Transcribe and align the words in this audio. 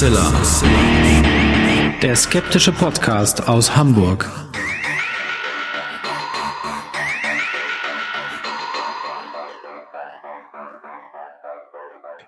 Hoaxilla. 0.00 0.32
Der 2.00 2.16
skeptische 2.16 2.72
Podcast 2.72 3.46
aus 3.48 3.76
Hamburg. 3.76 4.30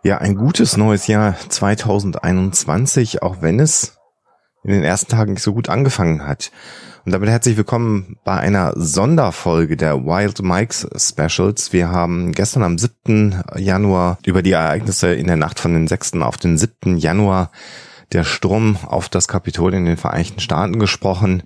Ja, 0.02 0.18
ein 0.18 0.34
gutes 0.34 0.76
neues 0.76 1.06
Jahr 1.06 1.34
2021, 1.48 3.22
auch 3.22 3.40
wenn 3.40 3.58
es 3.58 3.96
in 4.64 4.72
den 4.72 4.84
ersten 4.84 5.10
Tagen 5.10 5.32
nicht 5.32 5.42
so 5.42 5.54
gut 5.54 5.70
angefangen 5.70 6.26
hat. 6.26 6.52
Und 7.04 7.10
damit 7.10 7.30
herzlich 7.30 7.56
willkommen 7.56 8.16
bei 8.22 8.38
einer 8.38 8.74
Sonderfolge 8.76 9.76
der 9.76 10.04
Wild 10.04 10.40
Mikes 10.40 10.86
Specials. 10.96 11.72
Wir 11.72 11.88
haben 11.88 12.30
gestern 12.30 12.62
am 12.62 12.78
7. 12.78 13.42
Januar 13.56 14.18
über 14.24 14.40
die 14.40 14.52
Ereignisse 14.52 15.12
in 15.12 15.26
der 15.26 15.36
Nacht 15.36 15.58
von 15.58 15.72
den 15.72 15.88
6. 15.88 16.14
auf 16.20 16.36
den 16.36 16.56
7. 16.56 16.98
Januar 16.98 17.50
der 18.12 18.22
Sturm 18.22 18.76
auf 18.86 19.08
das 19.08 19.26
Kapitol 19.26 19.74
in 19.74 19.84
den 19.84 19.96
Vereinigten 19.96 20.38
Staaten 20.38 20.78
gesprochen 20.78 21.42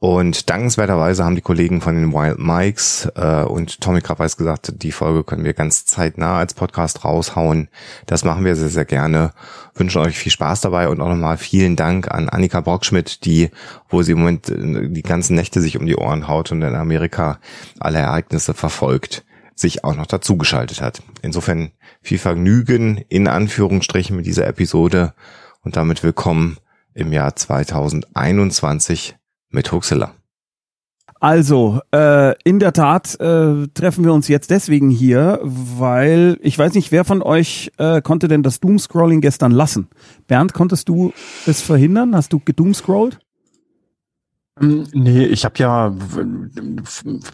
und 0.00 0.48
dankenswerterweise 0.48 1.24
haben 1.24 1.34
die 1.34 1.40
Kollegen 1.40 1.80
von 1.80 1.96
den 1.96 2.12
Wild 2.12 2.38
Mikes 2.38 3.10
äh, 3.16 3.42
und 3.42 3.80
Tommy 3.80 4.00
Krabbeis 4.00 4.36
gesagt, 4.36 4.72
die 4.82 4.92
Folge 4.92 5.24
können 5.24 5.44
wir 5.44 5.54
ganz 5.54 5.86
zeitnah 5.86 6.38
als 6.38 6.54
Podcast 6.54 7.04
raushauen. 7.04 7.68
Das 8.06 8.24
machen 8.24 8.44
wir 8.44 8.54
sehr, 8.54 8.68
sehr 8.68 8.84
gerne. 8.84 9.32
Wünschen 9.74 10.00
euch 10.00 10.16
viel 10.16 10.30
Spaß 10.30 10.60
dabei 10.60 10.88
und 10.88 11.00
auch 11.00 11.08
nochmal 11.08 11.36
vielen 11.36 11.74
Dank 11.74 12.12
an 12.12 12.28
Annika 12.28 12.60
Brockschmidt, 12.60 13.24
die, 13.24 13.50
wo 13.88 14.02
sie 14.02 14.12
im 14.12 14.18
Moment 14.20 14.48
äh, 14.50 14.88
die 14.88 15.02
ganzen 15.02 15.34
Nächte 15.34 15.60
sich 15.60 15.76
um 15.76 15.84
die 15.84 15.96
Ohren 15.96 16.28
haut 16.28 16.52
und 16.52 16.62
in 16.62 16.76
Amerika 16.76 17.40
alle 17.80 17.98
Ereignisse 17.98 18.54
verfolgt, 18.54 19.24
sich 19.56 19.82
auch 19.82 19.96
noch 19.96 20.06
dazugeschaltet 20.06 20.80
hat. 20.80 21.02
Insofern 21.22 21.72
viel 22.02 22.18
Vergnügen 22.18 23.04
in 23.08 23.26
Anführungsstrichen 23.26 24.14
mit 24.16 24.26
dieser 24.26 24.46
Episode 24.46 25.12
und 25.62 25.76
damit 25.76 26.04
willkommen 26.04 26.58
im 26.94 27.12
Jahr 27.12 27.34
2021 27.34 29.17
mit 29.50 29.72
Huxela. 29.72 30.14
Also, 31.20 31.80
äh, 31.92 32.40
in 32.44 32.60
der 32.60 32.72
Tat 32.72 33.18
äh, 33.20 33.66
treffen 33.74 34.04
wir 34.04 34.12
uns 34.12 34.28
jetzt 34.28 34.50
deswegen 34.50 34.88
hier, 34.88 35.40
weil 35.42 36.38
ich 36.42 36.56
weiß 36.56 36.74
nicht, 36.74 36.92
wer 36.92 37.04
von 37.04 37.22
euch 37.22 37.72
äh, 37.76 38.00
konnte 38.02 38.28
denn 38.28 38.44
das 38.44 38.60
Doomscrolling 38.60 39.20
gestern 39.20 39.50
lassen? 39.50 39.88
Bernd, 40.28 40.54
konntest 40.54 40.88
du 40.88 41.12
es 41.46 41.60
verhindern? 41.60 42.14
Hast 42.14 42.32
du 42.32 42.38
gedoomscrollt? 42.38 43.18
Ähm, 44.60 44.86
nee, 44.92 45.24
ich 45.24 45.44
habe 45.44 45.54
ja 45.58 45.92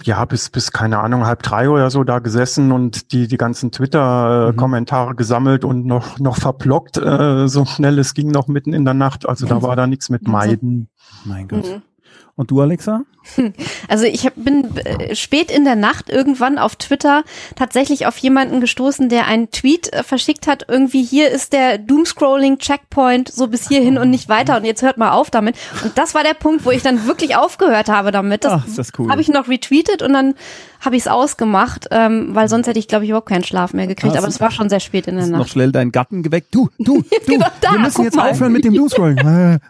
ja 0.02 0.24
bis 0.24 0.50
bis 0.50 0.72
keine 0.72 0.98
Ahnung 1.00 1.26
halb 1.26 1.42
drei 1.42 1.68
oder 1.68 1.90
so 1.90 2.04
da 2.04 2.18
gesessen 2.18 2.72
und 2.72 3.12
die 3.12 3.28
die 3.28 3.36
ganzen 3.36 3.70
Twitter 3.70 4.52
mhm. 4.52 5.16
Gesammelt 5.16 5.64
und 5.64 5.86
noch 5.86 6.18
noch 6.18 6.36
verblockt 6.36 6.96
äh, 6.98 7.48
so 7.48 7.64
schnell 7.64 7.98
es 7.98 8.14
ging 8.14 8.30
noch 8.30 8.48
mitten 8.48 8.72
in 8.72 8.84
der 8.84 8.94
Nacht. 8.94 9.28
Also 9.28 9.46
da 9.46 9.62
war 9.62 9.76
da 9.76 9.86
nichts 9.86 10.10
mit 10.10 10.26
meiden. 10.26 10.88
Mein 11.24 11.48
Gott. 11.48 11.66
Mhm. 11.66 11.82
Und 12.36 12.50
du, 12.50 12.60
Alexa? 12.60 13.04
Also 13.88 14.04
ich 14.04 14.24
hab, 14.24 14.34
bin 14.36 14.76
äh, 14.76 15.14
spät 15.14 15.50
in 15.50 15.64
der 15.64 15.76
Nacht 15.76 16.08
irgendwann 16.10 16.58
auf 16.58 16.76
Twitter 16.76 17.24
tatsächlich 17.56 18.06
auf 18.06 18.16
jemanden 18.18 18.60
gestoßen, 18.60 19.08
der 19.08 19.26
einen 19.26 19.50
Tweet 19.50 19.92
äh, 19.92 20.02
verschickt 20.02 20.46
hat, 20.46 20.66
irgendwie 20.68 21.02
hier 21.02 21.30
ist 21.30 21.52
der 21.52 21.78
Doomscrolling 21.78 22.58
Checkpoint 22.58 23.30
so 23.30 23.48
bis 23.48 23.68
hierhin 23.68 23.98
und 23.98 24.10
nicht 24.10 24.28
weiter 24.28 24.56
und 24.56 24.64
jetzt 24.64 24.82
hört 24.82 24.98
mal 24.98 25.12
auf 25.12 25.30
damit. 25.30 25.56
Und 25.82 25.96
das 25.98 26.14
war 26.14 26.22
der 26.22 26.34
Punkt, 26.34 26.64
wo 26.64 26.70
ich 26.70 26.82
dann 26.82 27.06
wirklich 27.06 27.36
aufgehört 27.36 27.88
habe 27.88 28.10
damit. 28.10 28.44
Das, 28.44 28.52
Ach, 28.52 28.66
das 28.76 28.92
cool. 28.98 29.10
habe 29.10 29.20
ich 29.20 29.28
noch 29.28 29.48
retweetet 29.48 30.02
und 30.02 30.12
dann 30.12 30.34
habe 30.84 30.96
ich 30.96 31.02
es 31.02 31.08
ausgemacht, 31.08 31.88
ähm, 31.90 32.34
weil 32.34 32.48
sonst 32.48 32.66
hätte 32.66 32.78
ich, 32.78 32.88
glaube 32.88 33.04
ich, 33.04 33.10
überhaupt 33.10 33.28
keinen 33.28 33.44
Schlaf 33.44 33.72
mehr 33.72 33.86
gekriegt. 33.86 34.16
Aber 34.16 34.28
es 34.28 34.40
war 34.40 34.50
schon 34.50 34.68
sehr 34.68 34.80
spät 34.80 35.06
in 35.06 35.16
der 35.16 35.26
Nacht. 35.26 35.40
Noch 35.40 35.48
schnell 35.48 35.72
deinen 35.72 35.92
Gatten 35.92 36.22
geweckt. 36.22 36.48
Du, 36.54 36.68
du, 36.78 37.02
du. 37.26 37.32
genau, 37.32 37.46
da, 37.60 37.72
wir 37.72 37.78
müssen 37.80 38.04
jetzt 38.04 38.16
mal. 38.16 38.30
aufhören 38.30 38.52
mit 38.52 38.64
dem 38.64 38.74
Doomscrolling. 38.74 39.16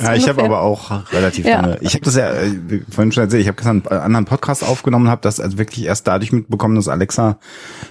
ja, 0.00 0.14
ich 0.14 0.28
habe 0.28 0.42
aber 0.42 0.62
auch 0.62 1.12
relativ 1.12 1.46
ja. 1.46 1.60
lange. 1.60 1.78
Ich 1.80 1.94
habe 1.94 2.04
das 2.04 2.16
ja 2.16 2.30
äh, 2.32 2.47
vorhin 2.90 3.12
schon 3.12 3.24
erzählt. 3.24 3.42
Ich 3.42 3.48
habe 3.48 3.56
gestern 3.56 3.86
einen 3.86 4.00
anderen 4.00 4.24
Podcast 4.24 4.64
aufgenommen, 4.64 5.08
habe 5.08 5.20
das 5.22 5.40
also 5.40 5.58
wirklich 5.58 5.86
erst 5.86 6.06
dadurch 6.06 6.32
mitbekommen, 6.32 6.74
dass 6.76 6.88
Alexa 6.88 7.38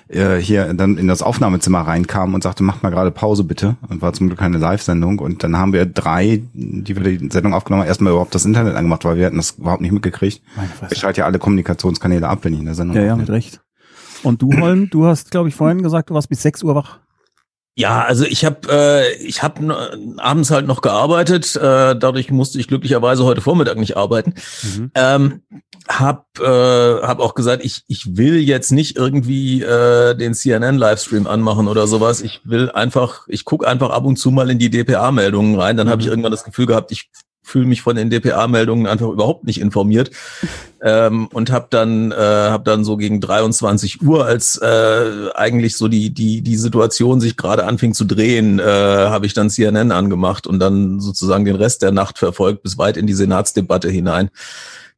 äh, 0.07 0.38
hier 0.38 0.73
dann 0.73 0.97
in 0.97 1.07
das 1.07 1.22
Aufnahmezimmer 1.22 1.81
reinkam 1.81 2.34
und 2.34 2.44
sagte, 2.44 2.63
macht 2.63 2.84
mal 2.84 2.90
gerade 2.90 3.12
Pause 3.12 3.44
bitte. 3.44 3.75
Und 3.90 4.01
war 4.01 4.13
zum 4.13 4.28
Glück 4.28 4.40
keine 4.40 4.57
Live-Sendung. 4.57 5.19
Und 5.19 5.44
dann 5.44 5.57
haben 5.57 5.73
wir 5.73 5.85
drei, 5.85 6.44
die 6.53 6.96
wir 6.96 7.17
die 7.17 7.29
Sendung 7.29 7.53
aufgenommen 7.53 7.81
haben, 7.84 7.90
erstmal 7.90 8.12
überhaupt 8.12 8.35
das 8.35 8.46
Internet 8.46 8.75
angemacht, 8.75 9.06
weil 9.06 9.17
wir 9.17 9.25
hatten 9.25 9.38
das 9.38 9.51
überhaupt 9.51 9.81
nicht 9.81 9.91
mitgekriegt. 9.91 10.41
Ich 10.90 11.00
schalte 11.00 11.22
ja 11.22 11.25
alle 11.25 11.40
Kommunikationskanäle 11.40 12.28
ab, 12.28 12.40
wenn 12.44 12.53
ich 12.53 12.59
in 12.59 12.66
der 12.66 12.75
Sendung 12.75 12.97
Ja, 12.97 13.03
ja, 13.03 13.16
mit 13.16 13.29
Recht. 13.29 13.62
Und 14.23 14.41
du, 14.41 14.51
Holm, 14.59 14.90
du 14.90 15.06
hast, 15.06 15.31
glaube 15.31 15.50
ich, 15.50 15.56
vorhin 15.56 15.84
gesagt, 15.84 16.09
du 16.09 16.13
warst 16.13 16.29
bis 16.29 16.41
6 16.41 16.63
Uhr 16.63 16.75
wach. 16.75 17.00
Ja, 17.78 18.04
also 18.04 18.26
ich 18.26 18.44
habe 18.44 18.68
äh, 18.72 19.14
ich 19.18 19.44
hab 19.44 19.60
abends 20.18 20.50
halt 20.50 20.66
noch 20.66 20.82
gearbeitet. 20.82 21.56
Äh, 21.56 21.96
dadurch 21.96 22.32
musste 22.32 22.60
ich 22.60 22.68
glücklicherweise 22.68 23.24
heute 23.24 23.42
Vormittag 23.42 23.78
nicht 23.78 23.96
arbeiten. 23.96 24.34
Mhm. 24.64 24.92
Ähm, 24.96 25.42
hab 25.88 26.26
äh, 26.40 26.44
hab 26.44 27.20
auch 27.20 27.36
gesagt, 27.36 27.64
ich 27.64 27.84
ich 27.88 28.18
will 28.18 28.40
jetzt 28.40 28.72
nicht 28.72 28.98
irgendwie 28.98 29.62
äh, 29.62 30.16
den 30.16 30.34
CNN 30.34 30.80
Livestream 30.80 31.28
anmachen 31.28 31.68
oder 31.68 31.86
sowas. 31.86 32.22
Ich 32.22 32.42
will 32.46 32.72
einfach, 32.72 33.28
ich 33.28 33.46
guck 33.46 33.68
einfach 33.68 33.92
ab 33.92 34.06
und 34.06 34.18
zu 34.18 34.32
mal 34.32 34.50
in 34.50 34.58
die 34.58 34.72
DPA-Meldungen 34.72 35.59
rein. 35.59 35.78
Dann 35.78 35.86
mhm. 35.86 35.92
habe 35.92 36.02
ich 36.02 36.08
irgendwann 36.08 36.32
das 36.32 36.46
Gefühl 36.46 36.66
gehabt, 36.66 36.92
ich 36.92 37.12
fühle 37.47 37.66
mich 37.66 37.81
von 37.81 37.96
den 37.96 38.09
DPA-Meldungen 38.09 38.88
einfach 38.88 39.08
überhaupt 39.08 39.46
nicht 39.46 39.62
informiert. 39.62 40.12
Ähm, 40.81 41.28
und 41.34 41.50
habe 41.50 41.68
dann 41.69 42.12
äh, 42.12 42.16
hab 42.16 42.66
dann 42.66 42.84
so 42.84 42.97
gegen 42.97 43.19
23 43.19 44.02
Uhr, 44.03 44.25
als 44.25 44.58
äh, 44.62 45.30
eigentlich 45.34 45.75
so 45.75 45.88
die 45.88 46.12
die 46.12 46.41
die 46.41 46.56
Situation 46.56 47.19
sich 47.19 47.35
gerade 47.35 47.66
anfing 47.66 47.94
zu 47.94 48.06
drehen, 48.06 48.59
äh, 48.59 48.63
habe 48.63 49.25
ich 49.25 49.34
dann 49.34 49.50
CNN 49.50 49.91
angemacht 49.91 50.46
und 50.46 50.59
dann 50.59 51.00
sozusagen 51.00 51.46
den 51.46 51.56
Rest 51.56 51.81
der 51.81 51.91
Nacht 51.91 52.19
verfolgt 52.19 52.62
bis 52.62 52.78
weit 52.78 52.97
in 52.97 53.08
die 53.08 53.13
Senatsdebatte 53.13 53.90
hinein 53.90 54.29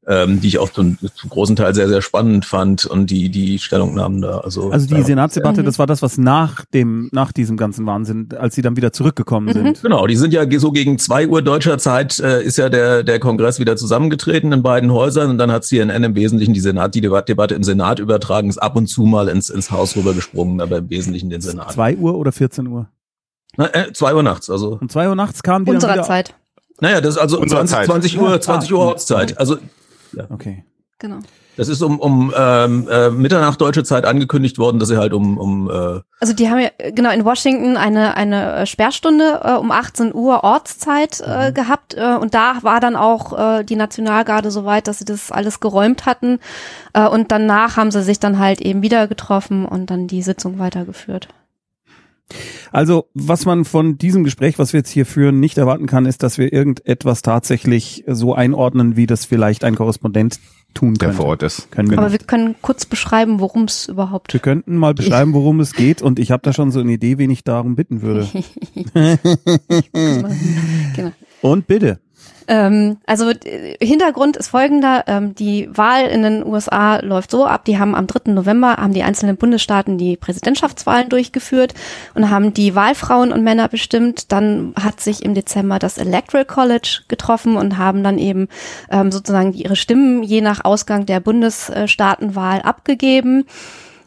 ähm, 0.10 0.42
die 0.42 0.48
ich 0.48 0.58
auch 0.58 0.70
zum, 0.70 0.98
zum 0.98 1.30
großen 1.30 1.56
Teil 1.56 1.76
sehr, 1.76 1.88
sehr 1.88 2.02
spannend 2.02 2.44
fand 2.44 2.86
und 2.88 3.12
die, 3.12 3.30
die 3.30 3.60
Stellungnahmen 3.60 4.22
da. 4.22 4.40
Also, 4.40 4.72
also 4.72 4.88
die. 4.88 5.04
Senatsdebatte, 5.04 5.64
das 5.64 5.78
war 5.78 5.86
das, 5.86 6.02
was 6.02 6.18
nach 6.18 6.66
dem, 6.66 7.10
nach 7.12 7.32
diesem 7.32 7.58
ganzen 7.58 7.86
Wahnsinn, 7.86 8.30
als 8.38 8.56
sie 8.56 8.64
dann 8.64 8.76
wieder 8.76 8.92
zurückgekommen 8.92 9.48
mhm. 9.48 9.54
sind. 9.54 9.82
Genau, 9.84 10.08
die 10.08 10.16
sind 10.16 10.34
ja 10.34 10.46
so 10.60 10.72
gegen 10.72 10.98
zwei 10.98 11.28
Uhr 11.28 11.44
deutscher 11.44 11.78
Zeit 11.78 12.20
äh, 12.20 12.42
ist 12.42 12.58
ja 12.58 12.70
der, 12.70 13.04
der 13.04 13.20
Kongress 13.20 13.60
wieder 13.60 13.78
zusammengetreten 13.78 14.52
in 14.52 14.64
beiden 14.64 14.92
Häusern 14.92 15.30
und 15.30 15.38
dann 15.38 15.52
hat 15.52 15.64
CNN 15.64 16.04
im 16.04 16.16
Wesentlichen 16.16 16.56
die 16.56 16.60
Senat, 16.60 16.96
die 16.96 17.02
Debatte 17.02 17.54
im 17.54 17.64
Senat 17.64 18.00
übertragen, 18.00 18.50
ist 18.50 18.58
ab 18.58 18.76
und 18.76 18.88
zu 18.88 19.04
mal 19.04 19.28
ins, 19.28 19.52
ins 19.52 19.70
Haus 19.70 19.96
rübergesprungen, 19.96 20.60
aber 20.60 20.80
im 20.80 20.90
Wesentlichen 20.90 21.30
den 21.30 21.42
Senat. 21.42 21.72
Zwei 21.74 21.96
Uhr 21.96 22.16
oder 22.16 22.32
14 22.32 22.66
Uhr? 22.66 22.88
Na, 23.58 23.68
äh, 23.76 23.94
zwei 23.94 24.16
Uhr 24.16 24.24
nachts, 24.24 24.50
also. 24.50 24.80
Um 24.82 24.90
zwei 24.90 25.08
Uhr 25.08 25.16
nachts 25.16 25.44
kam 25.44 25.66
die 25.66 25.72
Unserer 25.72 25.92
dann 25.92 26.00
wieder, 26.00 26.08
Zeit. 26.08 26.34
Naja, 26.82 27.00
das 27.00 27.16
ist 27.16 27.22
also 27.22 27.40
um 27.40 27.48
20, 27.48 27.86
20 27.86 28.20
Uhr, 28.20 28.42
20 28.42 28.74
Uhr 28.74 28.80
Ortszeit. 28.80 29.38
Also 29.38 29.58
ja. 30.14 30.28
Okay. 30.30 30.64
Genau. 31.00 31.20
Das 31.56 31.70
ist 31.70 31.82
um, 31.82 31.98
um 32.00 32.34
ähm, 32.38 32.88
äh, 32.90 33.10
Mitternacht 33.10 33.60
deutsche 33.60 33.86
Zeit 33.86 34.06
angekündigt 34.06 34.60
worden, 34.60 34.80
dass 34.80 34.90
sie 34.90 34.98
halt 34.98 35.14
um, 35.14 35.38
um 35.38 35.70
äh 35.70 36.02
Also 36.20 36.34
die 36.34 36.50
haben 36.50 36.60
ja 36.60 36.70
genau 36.92 37.12
in 37.12 37.24
Washington 37.24 37.78
eine 37.78 38.16
eine 38.16 38.54
äh, 38.54 38.66
Sperrstunde 38.66 39.42
äh, 39.44 39.54
um 39.54 39.72
18 39.72 40.14
Uhr 40.14 40.44
Ortszeit 40.44 41.22
äh, 41.22 41.50
mhm. 41.50 41.54
gehabt 41.54 41.96
äh, 41.96 42.16
und 42.16 42.34
da 42.34 42.64
war 42.64 42.82
dann 42.82 42.98
auch 42.98 43.60
äh, 43.60 43.64
die 43.64 43.78
Nationalgarde 43.78 44.52
so 44.52 44.66
weit, 44.66 44.88
dass 44.88 45.00
sie 45.00 45.06
das 45.06 45.32
alles 45.32 45.62
geräumt 45.62 46.06
hatten 46.06 46.40
äh, 46.94 47.08
und 47.08 47.32
danach 47.32 47.78
haben 47.78 47.92
sie 47.92 48.04
sich 48.04 48.20
dann 48.20 48.38
halt 48.38 48.60
eben 48.60 48.82
wieder 48.82 49.08
getroffen 49.08 49.66
und 49.66 49.90
dann 49.90 50.08
die 50.08 50.22
Sitzung 50.22 50.60
weitergeführt. 50.60 51.30
Also, 52.72 53.08
was 53.14 53.46
man 53.46 53.66
von 53.66 53.98
diesem 53.98 54.24
Gespräch, 54.24 54.60
was 54.60 54.74
wir 54.74 54.80
jetzt 54.80 54.90
hier 54.92 55.06
führen, 55.06 55.40
nicht 55.40 55.58
erwarten 55.58 55.88
kann, 55.88 56.06
ist, 56.06 56.24
dass 56.24 56.38
wir 56.38 56.54
irgendetwas 56.54 57.22
tatsächlich 57.22 58.04
so 58.08 58.34
einordnen, 58.34 58.96
wie 58.96 59.08
das 59.08 59.26
vielleicht 59.26 59.64
ein 59.64 59.76
Korrespondent 59.76 60.40
tun 60.74 60.90
könnte. 60.90 61.06
Der 61.06 61.14
vor 61.14 61.26
Ort 61.26 61.44
ist. 61.44 61.72
Können 61.72 61.98
Aber 61.98 62.12
wir 62.12 62.20
können 62.20 62.56
kurz 62.62 62.86
beschreiben, 62.86 63.40
worum 63.40 63.64
es 63.64 63.88
überhaupt 63.88 64.34
Wir 64.34 64.40
könnten 64.40 64.78
mal 64.78 64.94
beschreiben, 64.94 65.34
worum 65.34 65.60
es 65.60 65.74
geht 65.74 66.02
und 66.02 66.20
ich 66.20 66.32
habe 66.32 66.44
da 66.44 66.54
schon 66.54 66.72
so 66.72 66.80
eine 66.80 66.92
Idee, 66.94 67.18
wen 67.18 67.32
ich 67.32 67.44
darum 67.44 67.76
bitten 67.76 68.02
würde. 68.02 68.28
genau. 70.96 71.12
Und 71.42 71.68
bitte. 71.68 72.00
Ähm, 72.50 72.98
also 73.06 73.32
Hintergrund 73.80 74.36
ist 74.36 74.48
folgender. 74.48 75.04
Ähm, 75.06 75.36
die 75.36 75.70
Wahl 75.72 76.08
in 76.08 76.24
den 76.24 76.44
USA 76.44 76.98
läuft 76.98 77.30
so 77.30 77.46
ab, 77.46 77.64
die 77.64 77.78
haben 77.78 77.94
am 77.94 78.08
3. 78.08 78.32
November, 78.32 78.78
haben 78.78 78.94
die 78.94 79.04
einzelnen 79.04 79.38
Bundesstaaten 79.38 80.00
die 80.00 80.18
Präsidentschaftswahlen 80.18 81.10
durchgeführt 81.10 81.76
und 82.16 82.32
haben 82.32 82.54
die 82.54 82.74
Wahlfrauen 82.74 83.32
und 83.32 83.44
Männer 83.44 83.68
bestimmt. 83.68 84.32
Dann 84.32 84.74
hat 84.82 85.00
sich 85.00 85.24
im 85.24 85.36
Dezember 85.36 85.78
das 85.78 86.00
Electoral 86.00 86.46
College 86.46 87.02
getroffen 87.08 87.56
und 87.56 87.78
haben 87.78 88.04
dann 88.04 88.18
eben 88.18 88.48
ähm, 88.90 89.12
sozusagen 89.12 89.54
ihre 89.54 89.76
Stimmen 89.76 90.24
je 90.24 90.42
nach 90.42 90.66
Ausgang 90.66 91.06
der 91.06 91.20
Bundesstaatenwahl 91.20 92.64
abgegeben. 92.64 93.46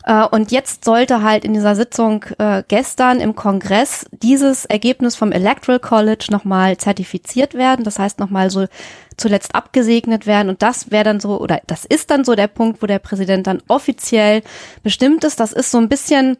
Äh, 0.04 0.24
und 0.26 0.50
jetzt 0.50 0.84
sollte 0.84 1.22
halt 1.22 1.44
in 1.44 1.54
dieser 1.54 1.74
Sitzung 1.74 2.24
äh, 2.38 2.62
gestern 2.66 3.20
im 3.20 3.34
Kongress 3.34 4.06
dieses 4.10 4.64
Ergebnis 4.64 5.16
vom 5.16 5.32
Electoral 5.32 5.80
College 5.80 6.26
nochmal 6.30 6.76
zertifiziert 6.76 7.54
werden. 7.54 7.84
Das 7.84 7.98
heißt 7.98 8.18
nochmal 8.18 8.50
so 8.50 8.66
zuletzt 9.16 9.54
abgesegnet 9.54 10.26
werden. 10.26 10.48
Und 10.48 10.62
das 10.62 10.90
wäre 10.90 11.04
dann 11.04 11.20
so, 11.20 11.40
oder 11.40 11.60
das 11.66 11.84
ist 11.84 12.10
dann 12.10 12.24
so 12.24 12.34
der 12.34 12.46
Punkt, 12.48 12.82
wo 12.82 12.86
der 12.86 12.98
Präsident 12.98 13.46
dann 13.46 13.62
offiziell 13.68 14.42
bestimmt 14.82 15.24
ist. 15.24 15.40
Das 15.40 15.52
ist 15.52 15.70
so 15.70 15.78
ein 15.78 15.88
bisschen, 15.88 16.36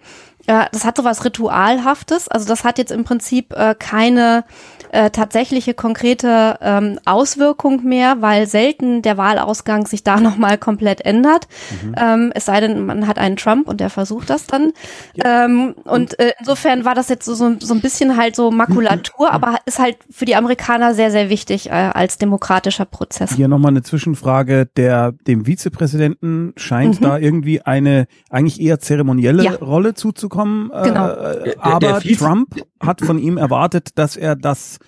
äh, 0.47 0.65
das 0.73 0.85
hat 0.85 0.97
so 0.97 1.05
was 1.05 1.25
Ritualhaftes. 1.25 2.29
Also 2.29 2.47
das 2.47 2.65
hat 2.65 2.79
jetzt 2.79 2.93
im 2.93 3.05
Prinzip 3.05 3.53
äh, 3.55 3.75
keine 3.79 4.45
äh, 4.93 5.11
tatsächliche 5.11 5.73
konkrete 5.73 6.59
ähm, 6.61 6.99
Auswirkung 7.07 7.83
mehr, 7.83 8.21
weil 8.21 8.47
selten 8.47 9.01
der 9.01 9.17
Wahlausgang 9.17 9.87
sich 9.87 10.05
da 10.05 10.21
nochmal 10.21 10.59
komplett 10.59 11.01
ändert. 11.05 11.49
Mhm. 11.83 11.95
Ähm, 11.97 12.33
es 12.35 12.45
sei 12.45 12.61
denn, 12.61 12.85
man 12.85 13.07
hat 13.09 13.19
einen 13.19 13.37
Trump 13.37 13.69
und 13.69 13.81
der 13.81 13.91
versucht 13.91 14.31
das 14.31 14.47
dann. 14.47 14.73
Ja. 15.15 15.47
Ähm, 15.47 15.75
und 15.85 16.19
äh, 16.19 16.35
insofern 16.39 16.85
war 16.85 16.95
das 16.95 17.09
jetzt 17.09 17.25
so, 17.25 17.35
so, 17.35 17.57
so 17.59 17.75
ein 17.75 17.81
bisschen 17.81 18.17
halt 18.17 18.37
so 18.37 18.51
Makulatur, 18.51 19.31
aber 19.33 19.57
ist 19.65 19.79
halt 19.79 19.97
für 20.11 20.27
die 20.27 20.37
Amerikaner 20.37 20.95
sehr, 20.95 21.11
sehr 21.11 21.31
wichtig 21.31 21.71
äh, 21.71 21.73
als 21.73 22.19
demokratischer 22.63 22.85
Prozess. 22.85 23.35
Hier 23.35 23.49
nochmal 23.49 23.71
eine 23.71 23.83
Zwischenfrage. 23.83 24.67
Der, 24.77 25.13
dem 25.27 25.45
Vizepräsidenten 25.45 26.53
scheint 26.57 27.01
mhm. 27.01 27.05
da 27.05 27.19
irgendwie 27.19 27.63
eine 27.63 28.07
eigentlich 28.31 28.61
eher 28.61 28.79
zeremonielle 28.79 29.45
ja. 29.45 29.53
Rolle 29.55 29.95
zuzukommen. 29.95 30.71
Äh, 30.73 30.83
genau. 30.85 31.09
Äh, 31.09 31.57
aber 31.59 31.79
der, 31.81 32.01
der 32.01 32.17
Trump 32.17 32.55
hat 32.81 33.01
von 33.01 33.19
ihm 33.19 33.37
erwartet, 33.37 33.91
dass 33.97 34.17
er 34.17 34.37
das 34.37 34.79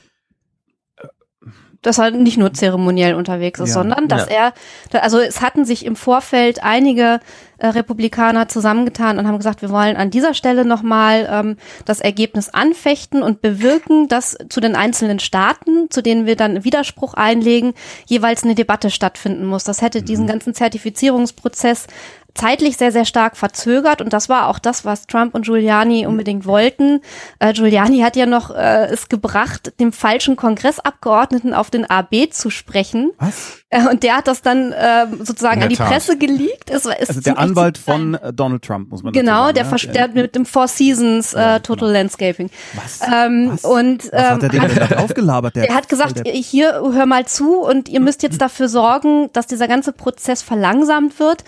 dass 1.84 1.98
er 1.98 2.10
nicht 2.10 2.38
nur 2.38 2.52
zeremoniell 2.52 3.14
unterwegs 3.14 3.60
ist, 3.60 3.68
ja. 3.68 3.74
sondern 3.74 4.08
dass 4.08 4.28
ja. 4.28 4.52
er, 4.92 5.02
also 5.02 5.18
es 5.18 5.40
hatten 5.40 5.64
sich 5.64 5.84
im 5.84 5.96
Vorfeld 5.96 6.62
einige 6.64 7.20
äh, 7.58 7.68
Republikaner 7.68 8.48
zusammengetan 8.48 9.18
und 9.18 9.26
haben 9.26 9.36
gesagt, 9.36 9.62
wir 9.62 9.70
wollen 9.70 9.96
an 9.96 10.10
dieser 10.10 10.34
Stelle 10.34 10.64
nochmal 10.64 11.28
ähm, 11.30 11.56
das 11.84 12.00
Ergebnis 12.00 12.48
anfechten 12.48 13.22
und 13.22 13.42
bewirken, 13.42 14.08
dass 14.08 14.36
zu 14.48 14.60
den 14.60 14.74
einzelnen 14.74 15.18
Staaten, 15.18 15.90
zu 15.90 16.02
denen 16.02 16.26
wir 16.26 16.36
dann 16.36 16.64
Widerspruch 16.64 17.14
einlegen, 17.14 17.74
jeweils 18.06 18.44
eine 18.44 18.54
Debatte 18.54 18.90
stattfinden 18.90 19.44
muss. 19.44 19.64
Das 19.64 19.82
hätte 19.82 20.02
diesen 20.02 20.24
mhm. 20.24 20.30
ganzen 20.30 20.54
Zertifizierungsprozess 20.54 21.86
zeitlich 22.34 22.76
sehr, 22.76 22.92
sehr 22.92 23.04
stark 23.04 23.36
verzögert 23.36 24.00
und 24.00 24.12
das 24.12 24.28
war 24.28 24.48
auch 24.48 24.58
das, 24.58 24.84
was 24.84 25.06
Trump 25.06 25.34
und 25.34 25.44
Giuliani 25.44 26.06
unbedingt 26.06 26.46
wollten. 26.46 27.00
Äh, 27.38 27.52
Giuliani 27.52 28.00
hat 28.00 28.16
ja 28.16 28.26
noch 28.26 28.50
äh, 28.50 28.86
es 28.86 29.08
gebracht, 29.08 29.72
dem 29.80 29.92
falschen 29.92 30.36
Kongressabgeordneten 30.36 31.54
auf 31.54 31.70
den 31.70 31.88
AB 31.88 32.30
zu 32.30 32.50
sprechen. 32.50 33.12
Was? 33.18 33.63
Äh, 33.74 33.88
und 33.90 34.02
der 34.02 34.16
hat 34.16 34.28
das 34.28 34.40
dann 34.40 34.72
äh, 34.72 35.06
sozusagen 35.18 35.62
an 35.62 35.68
die 35.68 35.76
Tat. 35.76 35.88
Presse 35.88 36.16
geleakt. 36.16 36.70
Es, 36.70 36.84
es 36.84 37.08
also 37.08 37.20
der 37.20 37.38
Anwalt 37.38 37.76
von 37.76 38.14
äh, 38.14 38.32
Donald 38.32 38.62
Trump, 38.62 38.90
muss 38.90 39.02
man 39.02 39.12
Genau, 39.12 39.46
sagen, 39.46 39.54
der, 39.54 39.66
ja? 39.66 40.06
der 40.08 40.22
mit 40.22 40.36
dem 40.36 40.46
Four 40.46 40.68
Seasons 40.68 41.34
äh, 41.34 41.58
Total 41.60 41.88
genau. 41.88 41.98
Landscaping. 41.98 42.50
Was? 42.74 43.00
Ähm, 43.02 43.50
Was? 43.52 43.64
Und, 43.64 44.12
Was 44.12 44.22
hat 44.22 44.42
er 44.42 44.54
ähm, 44.54 44.60
denn 44.60 44.80
hat, 44.80 44.96
aufgelabert? 44.98 45.56
Der, 45.56 45.68
er 45.68 45.74
hat 45.74 45.88
gesagt, 45.88 46.22
hier, 46.24 46.72
hör 46.92 47.06
mal 47.06 47.26
zu 47.26 47.56
und 47.56 47.88
ihr 47.88 48.00
müsst 48.00 48.22
jetzt 48.22 48.40
dafür 48.40 48.68
sorgen, 48.68 49.30
dass 49.32 49.46
dieser 49.48 49.66
ganze 49.66 49.92
Prozess 49.92 50.42
verlangsamt 50.42 51.18
wird. 51.18 51.42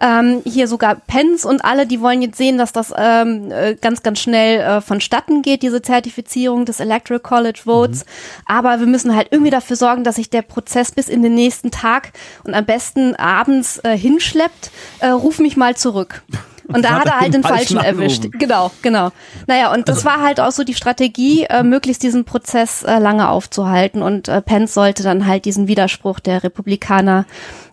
Ähm, 0.00 0.42
hier 0.44 0.66
sogar 0.66 0.96
Pence 0.96 1.44
und 1.44 1.64
alle, 1.64 1.86
die 1.86 2.00
wollen 2.00 2.22
jetzt 2.22 2.36
sehen, 2.36 2.58
dass 2.58 2.72
das 2.72 2.92
ähm, 2.96 3.52
äh, 3.52 3.76
ganz, 3.76 4.02
ganz 4.02 4.18
schnell 4.18 4.60
äh, 4.60 4.80
vonstatten 4.80 5.42
geht, 5.42 5.62
diese 5.62 5.80
Zertifizierung 5.80 6.64
des 6.64 6.80
Electoral 6.80 7.20
College 7.20 7.60
Votes. 7.64 8.04
Mhm. 8.04 8.08
Aber 8.46 8.80
wir 8.80 8.88
müssen 8.88 9.14
halt 9.14 9.28
irgendwie 9.30 9.52
dafür 9.52 9.76
sorgen, 9.76 10.02
dass 10.02 10.16
sich 10.16 10.28
der 10.28 10.42
Prozess 10.42 10.90
bis 10.90 11.08
in 11.08 11.22
den 11.22 11.34
nächsten 11.34 11.71
Tag 11.72 12.12
und 12.44 12.54
am 12.54 12.64
besten 12.64 13.16
abends 13.16 13.78
äh, 13.82 13.96
hinschleppt. 13.96 14.70
Äh, 15.00 15.08
ruf 15.08 15.40
mich 15.40 15.56
mal 15.56 15.76
zurück. 15.76 16.22
Und 16.68 16.84
da 16.84 17.00
hat 17.00 17.06
er 17.06 17.20
halt 17.20 17.34
den 17.34 17.42
falschen, 17.42 17.78
erwischt. 17.78 18.28
Genau, 18.38 18.70
genau. 18.82 19.10
Naja, 19.46 19.72
und 19.72 19.88
das 19.88 19.98
also, 19.98 20.08
war 20.08 20.22
halt 20.22 20.40
auch 20.40 20.52
so 20.52 20.64
die 20.64 20.74
Strategie, 20.74 21.44
äh, 21.44 21.62
möglichst 21.62 22.02
diesen 22.02 22.24
Prozess 22.24 22.82
äh, 22.82 22.98
lange 22.98 23.28
aufzuhalten. 23.28 24.00
Und 24.00 24.28
äh, 24.28 24.40
Pence 24.40 24.72
sollte 24.72 25.02
dann 25.02 25.26
halt 25.26 25.44
diesen 25.44 25.68
Widerspruch 25.68 26.20
der 26.20 26.44
Republikaner 26.44 27.26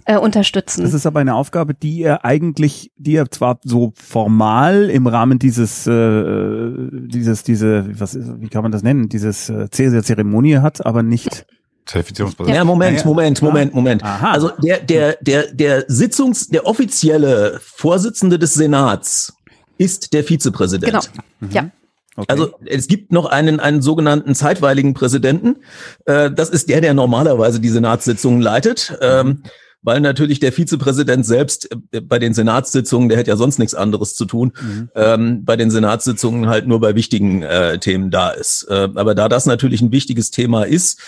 äh, 0.06 0.18
unterstützen. 0.18 0.81
Das 0.81 0.94
ist 0.94 1.06
aber 1.06 1.19
eine 1.19 1.36
Aufgabe, 1.36 1.75
die 1.75 2.01
er 2.01 2.25
eigentlich, 2.25 2.92
die 2.98 3.16
er 3.16 3.30
zwar 3.30 3.60
so 3.63 3.94
formal 3.96 4.90
im 4.90 5.06
Rahmen 5.06 5.38
dieses, 5.38 5.86
äh, 5.86 6.72
dieses, 6.92 7.44
diese, 7.44 8.00
was, 8.00 8.18
wie 8.18 8.48
kann 8.50 8.63
man 8.63 8.72
das 8.72 8.81
nennen, 8.81 9.07
dieses 9.07 9.50
äh, 9.50 9.69
Zeremonie 9.69 10.57
hat, 10.57 10.84
aber 10.86 11.04
nicht 11.04 11.46
Zertifizierungsprozess. 11.89 12.56
Ja, 12.56 12.63
Moment, 12.63 13.03
Moment, 13.03 13.41
Moment, 13.41 13.74
Moment. 13.74 14.03
Aha. 14.03 14.31
Also 14.31 14.51
der, 14.62 14.80
der, 14.80 15.18
der, 15.21 15.51
der 15.51 15.86
Sitzungs, 15.88 16.47
der 16.47 16.68
offizielle 16.68 17.59
Vorsitzende 17.63 18.38
des 18.38 18.53
Senats 18.53 19.33
ist 19.77 20.13
der 20.13 20.24
Vizepräsident. 20.24 20.91
Genau. 20.91 21.03
Mhm. 21.39 21.51
Ja. 21.51 21.69
Okay. 22.15 22.25
Also 22.27 22.53
es 22.65 22.88
gibt 22.88 23.12
noch 23.12 23.25
einen, 23.25 23.59
einen 23.59 23.81
sogenannten 23.81 24.36
zeitweiligen 24.36 24.94
Präsidenten. 24.94 25.57
Äh, 26.06 26.30
das 26.31 26.50
ist 26.50 26.69
der, 26.69 26.81
der 26.81 26.94
normalerweise 26.94 27.59
die 27.59 27.69
Senatssitzungen 27.69 28.41
leitet. 28.41 28.97
Ähm, 29.01 29.44
weil 29.81 30.01
natürlich 30.01 30.39
der 30.39 30.51
Vizepräsident 30.51 31.25
selbst 31.25 31.69
äh, 31.91 32.01
bei 32.01 32.19
den 32.19 32.33
Senatssitzungen, 32.33 33.09
der 33.09 33.18
hat 33.18 33.27
ja 33.27 33.38
sonst 33.38 33.59
nichts 33.59 33.74
anderes 33.74 34.15
zu 34.15 34.25
tun, 34.25 34.51
mhm. 34.62 34.89
ähm, 34.95 35.45
bei 35.45 35.56
den 35.56 35.71
Senatssitzungen 35.71 36.50
halt 36.50 36.68
nur 36.68 36.81
bei 36.81 36.95
wichtigen 36.95 37.41
äh, 37.41 37.80
Themen 37.80 38.12
da 38.12 38.31
ist. 38.31 38.68
Äh, 38.69 38.89
aber 38.95 39.15
da 39.15 39.30
das 39.30 39.45
natürlich 39.45 39.81
ein 39.81 39.91
wichtiges 39.91 40.31
Thema 40.31 40.63
ist, 40.63 41.00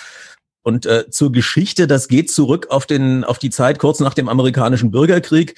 und 0.63 0.85
äh, 0.85 1.09
zur 1.09 1.31
Geschichte, 1.31 1.87
das 1.87 2.07
geht 2.07 2.31
zurück 2.31 2.67
auf 2.69 2.85
den 2.85 3.23
auf 3.23 3.39
die 3.39 3.49
Zeit 3.49 3.79
kurz 3.79 3.99
nach 3.99 4.13
dem 4.13 4.29
amerikanischen 4.29 4.91
Bürgerkrieg, 4.91 5.55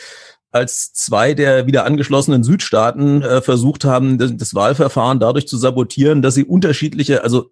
als 0.51 0.93
zwei 0.93 1.33
der 1.33 1.65
wieder 1.65 1.85
angeschlossenen 1.85 2.43
Südstaaten 2.43 3.21
äh, 3.21 3.41
versucht 3.41 3.85
haben, 3.85 4.17
das, 4.17 4.35
das 4.37 4.53
Wahlverfahren 4.53 5.19
dadurch 5.19 5.47
zu 5.47 5.57
sabotieren, 5.57 6.21
dass 6.21 6.35
sie 6.35 6.45
unterschiedliche, 6.45 7.23
also 7.23 7.51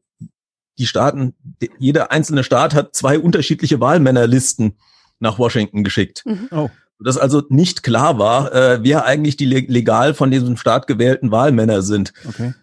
die 0.78 0.86
Staaten, 0.86 1.34
jeder 1.80 2.12
einzelne 2.12 2.44
Staat 2.44 2.74
hat 2.74 2.96
zwei 2.96 3.20
unterschiedliche 3.20 3.80
Wahlmännerlisten 3.80 4.78
nach 5.20 5.40
Washington 5.40 5.84
geschickt. 5.84 6.24
Mhm. 6.26 6.48
Oh. 6.52 6.70
Dass 7.00 7.18
also 7.18 7.42
nicht 7.50 7.84
klar 7.84 8.20
war, 8.20 8.54
äh, 8.54 8.80
wer 8.84 9.06
eigentlich 9.06 9.36
die 9.36 9.46
legal 9.46 10.14
von 10.14 10.30
diesem 10.30 10.56
Staat 10.56 10.86
gewählten 10.86 11.32
Wahlmänner 11.32 11.82
sind. 11.82 12.14
Okay. 12.28 12.54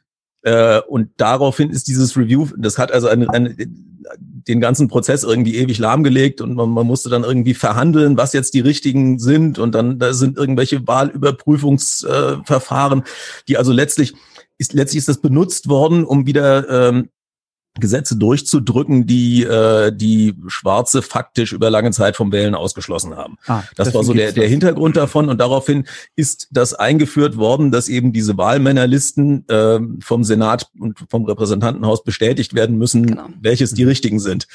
Äh, 0.48 0.80
und 0.88 1.10
daraufhin 1.18 1.68
ist 1.68 1.88
dieses 1.88 2.16
Review, 2.16 2.46
das 2.56 2.78
hat 2.78 2.90
also 2.90 3.06
eine, 3.06 3.28
eine, 3.28 3.54
den 3.54 4.62
ganzen 4.62 4.88
Prozess 4.88 5.22
irgendwie 5.22 5.56
ewig 5.56 5.78
lahmgelegt 5.78 6.40
und 6.40 6.54
man, 6.54 6.70
man 6.70 6.86
musste 6.86 7.10
dann 7.10 7.22
irgendwie 7.22 7.52
verhandeln, 7.52 8.16
was 8.16 8.32
jetzt 8.32 8.54
die 8.54 8.60
richtigen 8.60 9.18
sind 9.18 9.58
und 9.58 9.74
dann 9.74 9.98
da 9.98 10.14
sind 10.14 10.38
irgendwelche 10.38 10.86
Wahlüberprüfungsverfahren, 10.86 13.00
äh, 13.00 13.04
die 13.46 13.58
also 13.58 13.72
letztlich 13.72 14.14
ist 14.56 14.72
letztlich 14.72 15.00
ist 15.00 15.08
das 15.08 15.20
benutzt 15.20 15.68
worden, 15.68 16.04
um 16.04 16.26
wieder 16.26 16.88
ähm, 16.88 17.10
Gesetze 17.80 18.16
durchzudrücken, 18.16 19.06
die 19.06 19.42
äh, 19.44 19.92
die 19.92 20.34
Schwarze 20.46 21.02
faktisch 21.02 21.52
über 21.52 21.70
lange 21.70 21.90
Zeit 21.90 22.16
vom 22.16 22.32
Wählen 22.32 22.54
ausgeschlossen 22.54 23.16
haben. 23.16 23.36
Ah, 23.46 23.62
das 23.76 23.94
war 23.94 24.04
so 24.04 24.12
der, 24.12 24.32
der 24.32 24.48
Hintergrund 24.48 24.96
davon 24.96 25.28
und 25.28 25.38
daraufhin 25.38 25.86
ist 26.16 26.48
das 26.50 26.74
eingeführt 26.74 27.36
worden, 27.36 27.70
dass 27.70 27.88
eben 27.88 28.12
diese 28.12 28.36
Wahlmännerlisten 28.36 29.48
äh, 29.48 29.80
vom 30.00 30.24
Senat 30.24 30.68
und 30.78 30.98
vom 31.08 31.24
Repräsentantenhaus 31.24 32.04
bestätigt 32.04 32.54
werden 32.54 32.78
müssen, 32.78 33.06
genau. 33.06 33.26
welches 33.40 33.72
die 33.72 33.84
richtigen 33.84 34.20
sind. 34.20 34.46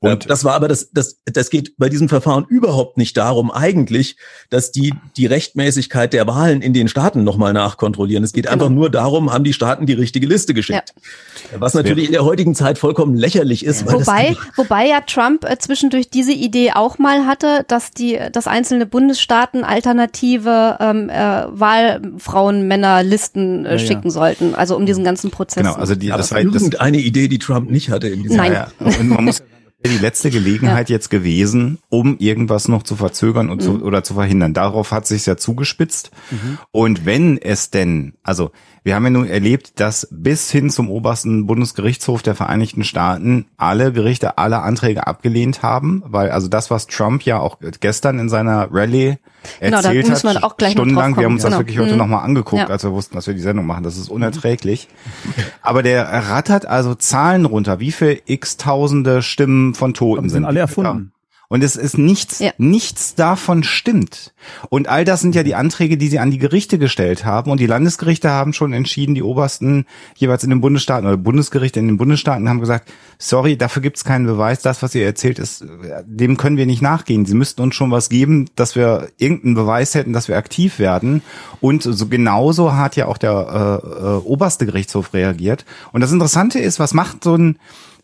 Und 0.00 0.28
das 0.28 0.44
war 0.44 0.54
aber 0.54 0.68
das, 0.68 0.90
das, 0.92 1.20
das 1.24 1.48
geht 1.50 1.76
bei 1.78 1.88
diesem 1.88 2.08
Verfahren 2.08 2.44
überhaupt 2.48 2.98
nicht 2.98 3.16
darum, 3.16 3.50
eigentlich, 3.50 4.16
dass 4.50 4.70
die 4.70 4.94
die 5.16 5.26
Rechtmäßigkeit 5.26 6.12
der 6.12 6.26
Wahlen 6.26 6.60
in 6.60 6.74
den 6.74 6.88
Staaten 6.88 7.24
nochmal 7.24 7.54
nachkontrollieren. 7.54 8.22
Es 8.22 8.32
geht 8.32 8.44
genau. 8.44 8.52
einfach 8.52 8.68
nur 8.68 8.90
darum, 8.90 9.32
haben 9.32 9.42
die 9.44 9.54
Staaten 9.54 9.86
die 9.86 9.94
richtige 9.94 10.26
Liste 10.26 10.54
geschickt. 10.54 10.94
Ja. 11.52 11.60
Was 11.60 11.74
natürlich 11.74 12.06
in 12.06 12.12
der 12.12 12.24
heutigen 12.24 12.54
Zeit 12.54 12.78
vollkommen 12.78 13.16
lächerlich 13.16 13.64
ist. 13.64 13.90
wobei, 13.90 14.36
wobei 14.56 14.86
ja 14.86 15.00
Trump 15.00 15.44
äh, 15.44 15.56
zwischendurch 15.58 16.10
diese 16.10 16.32
Idee 16.32 16.72
auch 16.72 16.98
mal 16.98 17.26
hatte, 17.26 17.64
dass 17.68 17.90
die, 17.90 18.18
dass 18.32 18.46
einzelne 18.46 18.86
Bundesstaaten 18.86 19.64
alternative 19.64 20.76
ähm, 20.78 21.08
äh, 21.08 21.46
Wahlfrauen-Männer-Listen 21.48 23.64
äh, 23.64 23.72
ja, 23.72 23.78
schicken 23.78 24.08
ja. 24.08 24.10
sollten. 24.10 24.54
Also 24.54 24.76
um 24.76 24.84
diesen 24.84 25.04
ganzen 25.04 25.30
Prozess. 25.30 25.62
Genau, 25.62 25.74
also 25.74 25.94
die, 25.94 26.08
das 26.08 26.32
war 26.32 26.40
irgendeine 26.40 26.98
Idee, 26.98 27.28
die 27.28 27.38
Trump 27.38 27.70
nicht 27.70 27.88
hatte 27.90 28.08
in 28.08 28.22
diesem 28.22 28.36
Nein. 28.36 28.52
Ja, 28.52 28.68
und 28.78 29.08
man 29.08 29.24
muss 29.24 29.42
die 29.84 29.98
letzte 29.98 30.30
Gelegenheit 30.30 30.88
ja. 30.88 30.96
jetzt 30.96 31.10
gewesen, 31.10 31.78
um 31.88 32.18
irgendwas 32.18 32.68
noch 32.68 32.82
zu 32.82 32.96
verzögern 32.96 33.50
und 33.50 33.60
mhm. 33.60 33.64
zu, 33.64 33.82
oder 33.82 34.02
zu 34.02 34.14
verhindern. 34.14 34.54
Darauf 34.54 34.90
hat 34.90 35.06
sich 35.06 35.26
ja 35.26 35.36
zugespitzt. 35.36 36.10
Mhm. 36.30 36.58
Und 36.70 37.04
wenn 37.04 37.38
es 37.38 37.70
denn, 37.70 38.14
also 38.22 38.52
wir 38.86 38.94
haben 38.94 39.02
ja 39.02 39.10
nun 39.10 39.26
erlebt, 39.26 39.80
dass 39.80 40.06
bis 40.12 40.48
hin 40.48 40.70
zum 40.70 40.88
obersten 40.90 41.48
Bundesgerichtshof 41.48 42.22
der 42.22 42.36
Vereinigten 42.36 42.84
Staaten 42.84 43.46
alle 43.56 43.92
Gerichte 43.92 44.38
alle 44.38 44.62
Anträge 44.62 45.08
abgelehnt 45.08 45.64
haben, 45.64 46.04
weil 46.06 46.30
also 46.30 46.46
das, 46.46 46.70
was 46.70 46.86
Trump 46.86 47.24
ja 47.24 47.40
auch 47.40 47.58
gestern 47.80 48.20
in 48.20 48.28
seiner 48.28 48.68
Rallye 48.72 49.16
genau, 49.58 49.78
erzählt 49.78 50.08
hat, 50.08 50.70
stundenlang, 50.70 51.16
wir 51.16 51.24
haben 51.24 51.32
uns 51.32 51.42
genau. 51.42 51.56
das 51.56 51.58
wirklich 51.58 51.80
heute 51.80 51.94
mhm. 51.94 51.98
nochmal 51.98 52.24
angeguckt, 52.24 52.62
ja. 52.62 52.68
als 52.68 52.84
wir 52.84 52.92
wussten, 52.92 53.16
dass 53.16 53.26
wir 53.26 53.34
die 53.34 53.40
Sendung 53.40 53.66
machen. 53.66 53.82
Das 53.82 53.96
ist 53.96 54.08
unerträglich. 54.08 54.86
Aber 55.62 55.82
der 55.82 56.04
rattert 56.04 56.66
also 56.66 56.94
Zahlen 56.94 57.44
runter, 57.44 57.80
wie 57.80 57.90
viel 57.90 58.22
x 58.24 58.56
tausende 58.56 59.20
Stimmen 59.20 59.74
von 59.74 59.94
Toten 59.94 60.28
sind. 60.28 60.44
alle 60.44 60.60
erfunden. 60.60 61.10
Und 61.48 61.62
es 61.62 61.76
ist 61.76 61.96
nichts, 61.96 62.40
Ja. 62.40 62.50
nichts 62.58 63.14
davon 63.14 63.62
stimmt. 63.62 64.34
Und 64.68 64.88
all 64.88 65.04
das 65.04 65.20
sind 65.20 65.34
ja 65.34 65.42
die 65.42 65.54
Anträge, 65.54 65.96
die 65.96 66.08
sie 66.08 66.18
an 66.18 66.30
die 66.30 66.38
Gerichte 66.38 66.78
gestellt 66.78 67.24
haben. 67.24 67.50
Und 67.50 67.60
die 67.60 67.66
Landesgerichte 67.66 68.30
haben 68.30 68.52
schon 68.52 68.72
entschieden, 68.72 69.14
die 69.14 69.22
obersten 69.22 69.86
jeweils 70.16 70.42
in 70.44 70.50
den 70.50 70.60
Bundesstaaten 70.60 71.06
oder 71.06 71.16
Bundesgerichte 71.16 71.78
in 71.78 71.86
den 71.86 71.96
Bundesstaaten 71.98 72.48
haben 72.48 72.60
gesagt, 72.60 72.92
sorry, 73.18 73.56
dafür 73.56 73.82
gibt 73.82 73.96
es 73.96 74.04
keinen 74.04 74.26
Beweis. 74.26 74.60
Das, 74.60 74.82
was 74.82 74.94
ihr 74.94 75.04
erzählt 75.06 75.38
ist, 75.38 75.64
dem 76.04 76.36
können 76.36 76.56
wir 76.56 76.66
nicht 76.66 76.82
nachgehen. 76.82 77.26
Sie 77.26 77.34
müssten 77.34 77.62
uns 77.62 77.74
schon 77.74 77.90
was 77.90 78.08
geben, 78.08 78.46
dass 78.56 78.74
wir 78.74 79.08
irgendeinen 79.18 79.54
Beweis 79.54 79.94
hätten, 79.94 80.12
dass 80.12 80.28
wir 80.28 80.36
aktiv 80.36 80.78
werden. 80.78 81.22
Und 81.60 81.82
so 81.82 82.06
genauso 82.06 82.74
hat 82.74 82.96
ja 82.96 83.06
auch 83.06 83.18
der 83.18 83.82
äh, 83.84 83.86
äh, 83.88 84.16
oberste 84.24 84.66
Gerichtshof 84.66 85.14
reagiert. 85.14 85.64
Und 85.92 86.00
das 86.00 86.12
Interessante 86.12 86.58
ist, 86.58 86.78
was 86.80 86.92
macht 86.94 87.22
so 87.22 87.36
ein 87.36 87.58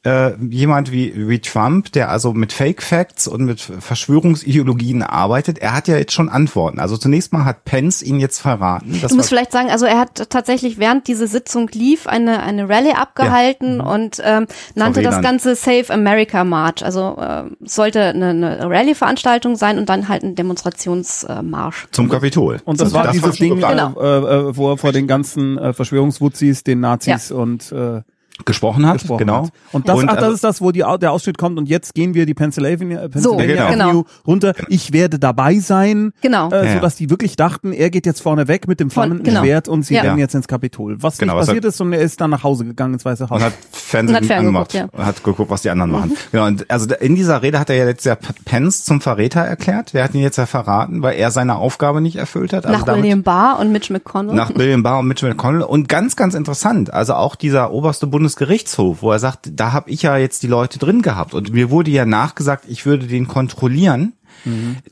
äh, 0.04 0.32
jemand 0.50 0.90
wie, 0.90 1.28
wie 1.28 1.38
Trump, 1.38 1.92
der 1.92 2.11
also 2.11 2.32
mit 2.32 2.52
Fake 2.52 2.82
Facts 2.82 3.28
und 3.28 3.44
mit 3.44 3.61
Verschwörungsideologien 3.61 5.02
arbeitet, 5.02 5.59
er 5.59 5.75
hat 5.75 5.88
ja 5.88 5.97
jetzt 5.97 6.12
schon 6.12 6.28
Antworten. 6.28 6.80
Also 6.80 6.97
zunächst 6.97 7.32
mal 7.32 7.44
hat 7.44 7.64
Pence 7.64 8.02
ihn 8.02 8.18
jetzt 8.18 8.40
verraten. 8.40 8.99
Das 9.00 9.11
Du 9.11 9.16
musst 9.16 9.28
vielleicht 9.28 9.52
sagen, 9.52 9.71
also 9.71 9.87
er 9.87 9.99
hat 9.99 10.28
tatsächlich 10.30 10.78
während 10.78 11.06
diese 11.06 11.26
Sitzung 11.26 11.68
lief 11.73 12.06
eine 12.06 12.42
eine 12.42 12.68
Rallye 12.68 12.94
abgehalten 12.94 13.80
und 13.80 14.21
ähm, 14.25 14.47
nannte 14.75 15.02
das. 15.02 15.23
Ganze 15.23 15.54
Save 15.54 15.90
America 15.90 16.42
March. 16.42 16.85
Also 16.85 17.16
ähm, 17.21 17.56
sollte 17.61 18.02
eine, 18.02 18.30
eine 18.30 18.68
Rallye-Veranstaltung 18.68 19.54
sein 19.56 19.78
und 19.78 19.88
dann 19.88 20.09
halt 20.09 20.25
ein 20.25 20.35
Demonstrationsmarsch. 20.35 21.87
zum 21.92 22.09
Kapitol. 22.09 22.61
Und 22.64 22.80
das 22.80 22.87
Also 22.92 22.97
war 22.97 23.12
dieses 23.12 23.37
Ding, 23.37 23.56
Genau. 23.61 23.94
äh, 24.00 24.49
äh, 24.49 24.56
wo 24.56 24.73
er 24.73 24.78
vor 24.78 24.92
den 24.92 25.06
ganzen 25.06 25.59
äh, 25.59 25.73
Verschwörungswuzis, 25.73 26.64
den 26.64 26.80
Nazis 26.80 27.30
und 27.30 27.71
äh, 27.73 28.02
gesprochen 28.46 28.87
hat. 28.87 28.94
gesprochen 28.99 29.18
genau. 29.18 29.44
hat. 29.46 29.52
Und 29.72 29.88
das, 29.88 29.99
Und 29.99 30.08
ach, 30.08 30.14
das 30.14 30.22
also- 30.25 30.34
ist 30.34 30.44
das, 30.44 30.61
wo 30.61 30.70
die, 30.72 30.84
der 31.00 31.12
Ausschnitt 31.12 31.38
kommt 31.38 31.58
und 31.58 31.68
jetzt 31.68 31.94
gehen 31.94 32.14
wir 32.14 32.26
die 32.26 32.34
Pennsylvania, 32.34 33.08
Pennsylvania 33.08 33.46
genau. 33.46 33.66
Avenue 33.66 33.92
Genau. 34.02 34.04
runter. 34.26 34.52
Ich 34.68 34.92
werde 34.92 35.18
dabei 35.18 35.58
sein. 35.58 36.12
Genau. 36.20 36.50
Äh, 36.50 36.66
Ja. 36.66 36.72
sodass 36.75 36.96
die 36.96 37.11
wirklich 37.11 37.37
dachten, 37.37 37.72
er 37.72 37.90
geht 37.90 38.06
jetzt 38.06 38.20
vorne 38.22 38.49
weg 38.49 38.68
mit 38.68 38.80
dem 38.80 38.90
flammenden 38.90 39.25
genau. 39.25 39.42
Schwert 39.42 39.68
und 39.68 39.84
sie 39.84 39.94
Ja. 39.94 40.02
rennen 40.02 40.18
jetzt 40.18 40.34
ins 40.34 40.49
Kapitol. 40.49 40.96
Was 41.02 41.18
Genau, 41.18 41.34
nicht 41.34 41.40
was 41.40 41.46
passiert 41.46 41.64
hat- 41.64 41.68
ist 41.72 41.80
und 41.80 41.92
er 41.92 42.00
ist 42.00 42.20
dann 42.20 42.30
nach 42.30 42.42
Hause 42.42 42.64
gegangen 42.64 42.94
ins 42.94 43.04
Weiße 43.04 43.28
Haus. 43.30 43.38
und 43.38 43.44
hat 43.44 43.52
Fernsehen 43.72 44.16
Und 44.16 44.30
hat 44.30 44.38
angemacht, 44.38 44.72
ferngeguckt, 44.72 45.06
hat 45.06 45.25
geguckt, 45.25 45.50
was 45.50 45.62
die 45.62 45.70
anderen 45.70 45.90
machen. 45.92 46.12
Genau. 46.32 46.46
Und 46.46 46.70
also 46.70 46.94
in 47.00 47.14
dieser 47.14 47.42
Rede 47.42 47.58
hat 47.58 47.70
er 47.70 47.76
ja 47.76 47.87
jetzt 47.87 48.04
ja 48.04 48.16
Pence 48.44 48.84
zum 48.84 49.00
Verräter 49.00 49.40
erklärt. 49.40 49.92
Der 49.94 50.04
hat 50.04 50.14
ihn 50.14 50.20
jetzt 50.22 50.37
ja 50.38 50.46
verraten, 50.46 51.02
weil 51.02 51.16
er 51.16 51.30
seine 51.30 51.56
Aufgabe 51.56 52.00
nicht 52.00 52.16
erfüllt 52.16 52.52
hat. 52.52 52.66
Also 52.66 52.78
Nach 52.78 52.84
damit- 52.84 53.02
William 53.04 53.22
Barr 53.22 53.58
und 53.61 53.72
Mitch 53.72 53.92
McConnell. 53.92 54.34
Nach 54.34 54.54
William 54.54 54.82
Barr 54.82 54.99
und 55.00 55.08
Mitch 55.08 55.26
McConnell. 55.26 55.62
Und 55.62 55.88
ganz, 55.88 56.16
ganz 56.16 56.34
interessant, 56.34 56.92
also 56.92 57.14
auch 57.14 57.37
dieser 57.37 57.72
oberste 57.72 58.06
Bundesgerichtshof, 58.32 59.02
wo 59.02 59.12
er 59.12 59.18
sagt, 59.18 59.50
da 59.52 59.72
habe 59.72 59.90
ich 59.90 60.02
ja 60.02 60.16
jetzt 60.16 60.42
die 60.42 60.48
Leute 60.48 60.78
drin 60.78 61.02
gehabt. 61.02 61.34
Und 61.34 61.52
mir 61.52 61.70
wurde 61.70 61.90
ja 61.90 62.06
nachgesagt, 62.06 62.64
ich 62.68 62.86
würde 62.86 63.06
den 63.06 63.28
kontrollieren. 63.28 64.14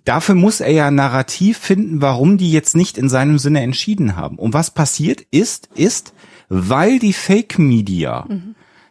Dafür 0.04 0.34
muss 0.34 0.60
er 0.60 0.70
ja 0.70 0.86
ein 0.88 0.94
Narrativ 0.94 1.58
finden, 1.58 2.02
warum 2.02 2.38
die 2.38 2.52
jetzt 2.52 2.76
nicht 2.76 2.98
in 2.98 3.08
seinem 3.08 3.38
Sinne 3.38 3.62
entschieden 3.62 4.16
haben. 4.16 4.36
Und 4.36 4.54
was 4.54 4.70
passiert 4.70 5.22
ist, 5.30 5.68
ist, 5.74 6.12
weil 6.48 6.98
die 6.98 7.12
Fake 7.12 7.58
Media 7.58 8.26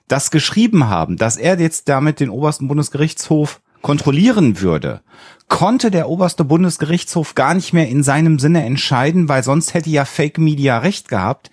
das 0.08 0.32
geschrieben 0.32 0.90
haben, 0.90 1.18
dass 1.18 1.38
er 1.38 1.60
jetzt 1.60 1.88
damit 1.88 2.20
den 2.20 2.30
obersten 2.30 2.68
Bundesgerichtshof 2.68 3.62
kontrollieren 3.82 4.60
würde, 4.60 5.02
konnte 5.50 5.90
der 5.92 6.08
oberste 6.08 6.46
Bundesgerichtshof 6.46 7.34
gar 7.36 7.56
nicht 7.56 7.74
mehr 7.74 7.90
in 7.90 8.04
seinem 8.04 8.38
Sinne 8.40 8.64
entscheiden, 8.64 9.28
weil 9.28 9.44
sonst 9.44 9.74
hätte 9.74 9.90
ja 9.90 10.06
Fake 10.06 10.38
Media 10.38 10.78
recht 10.78 11.10
gehabt. 11.10 11.50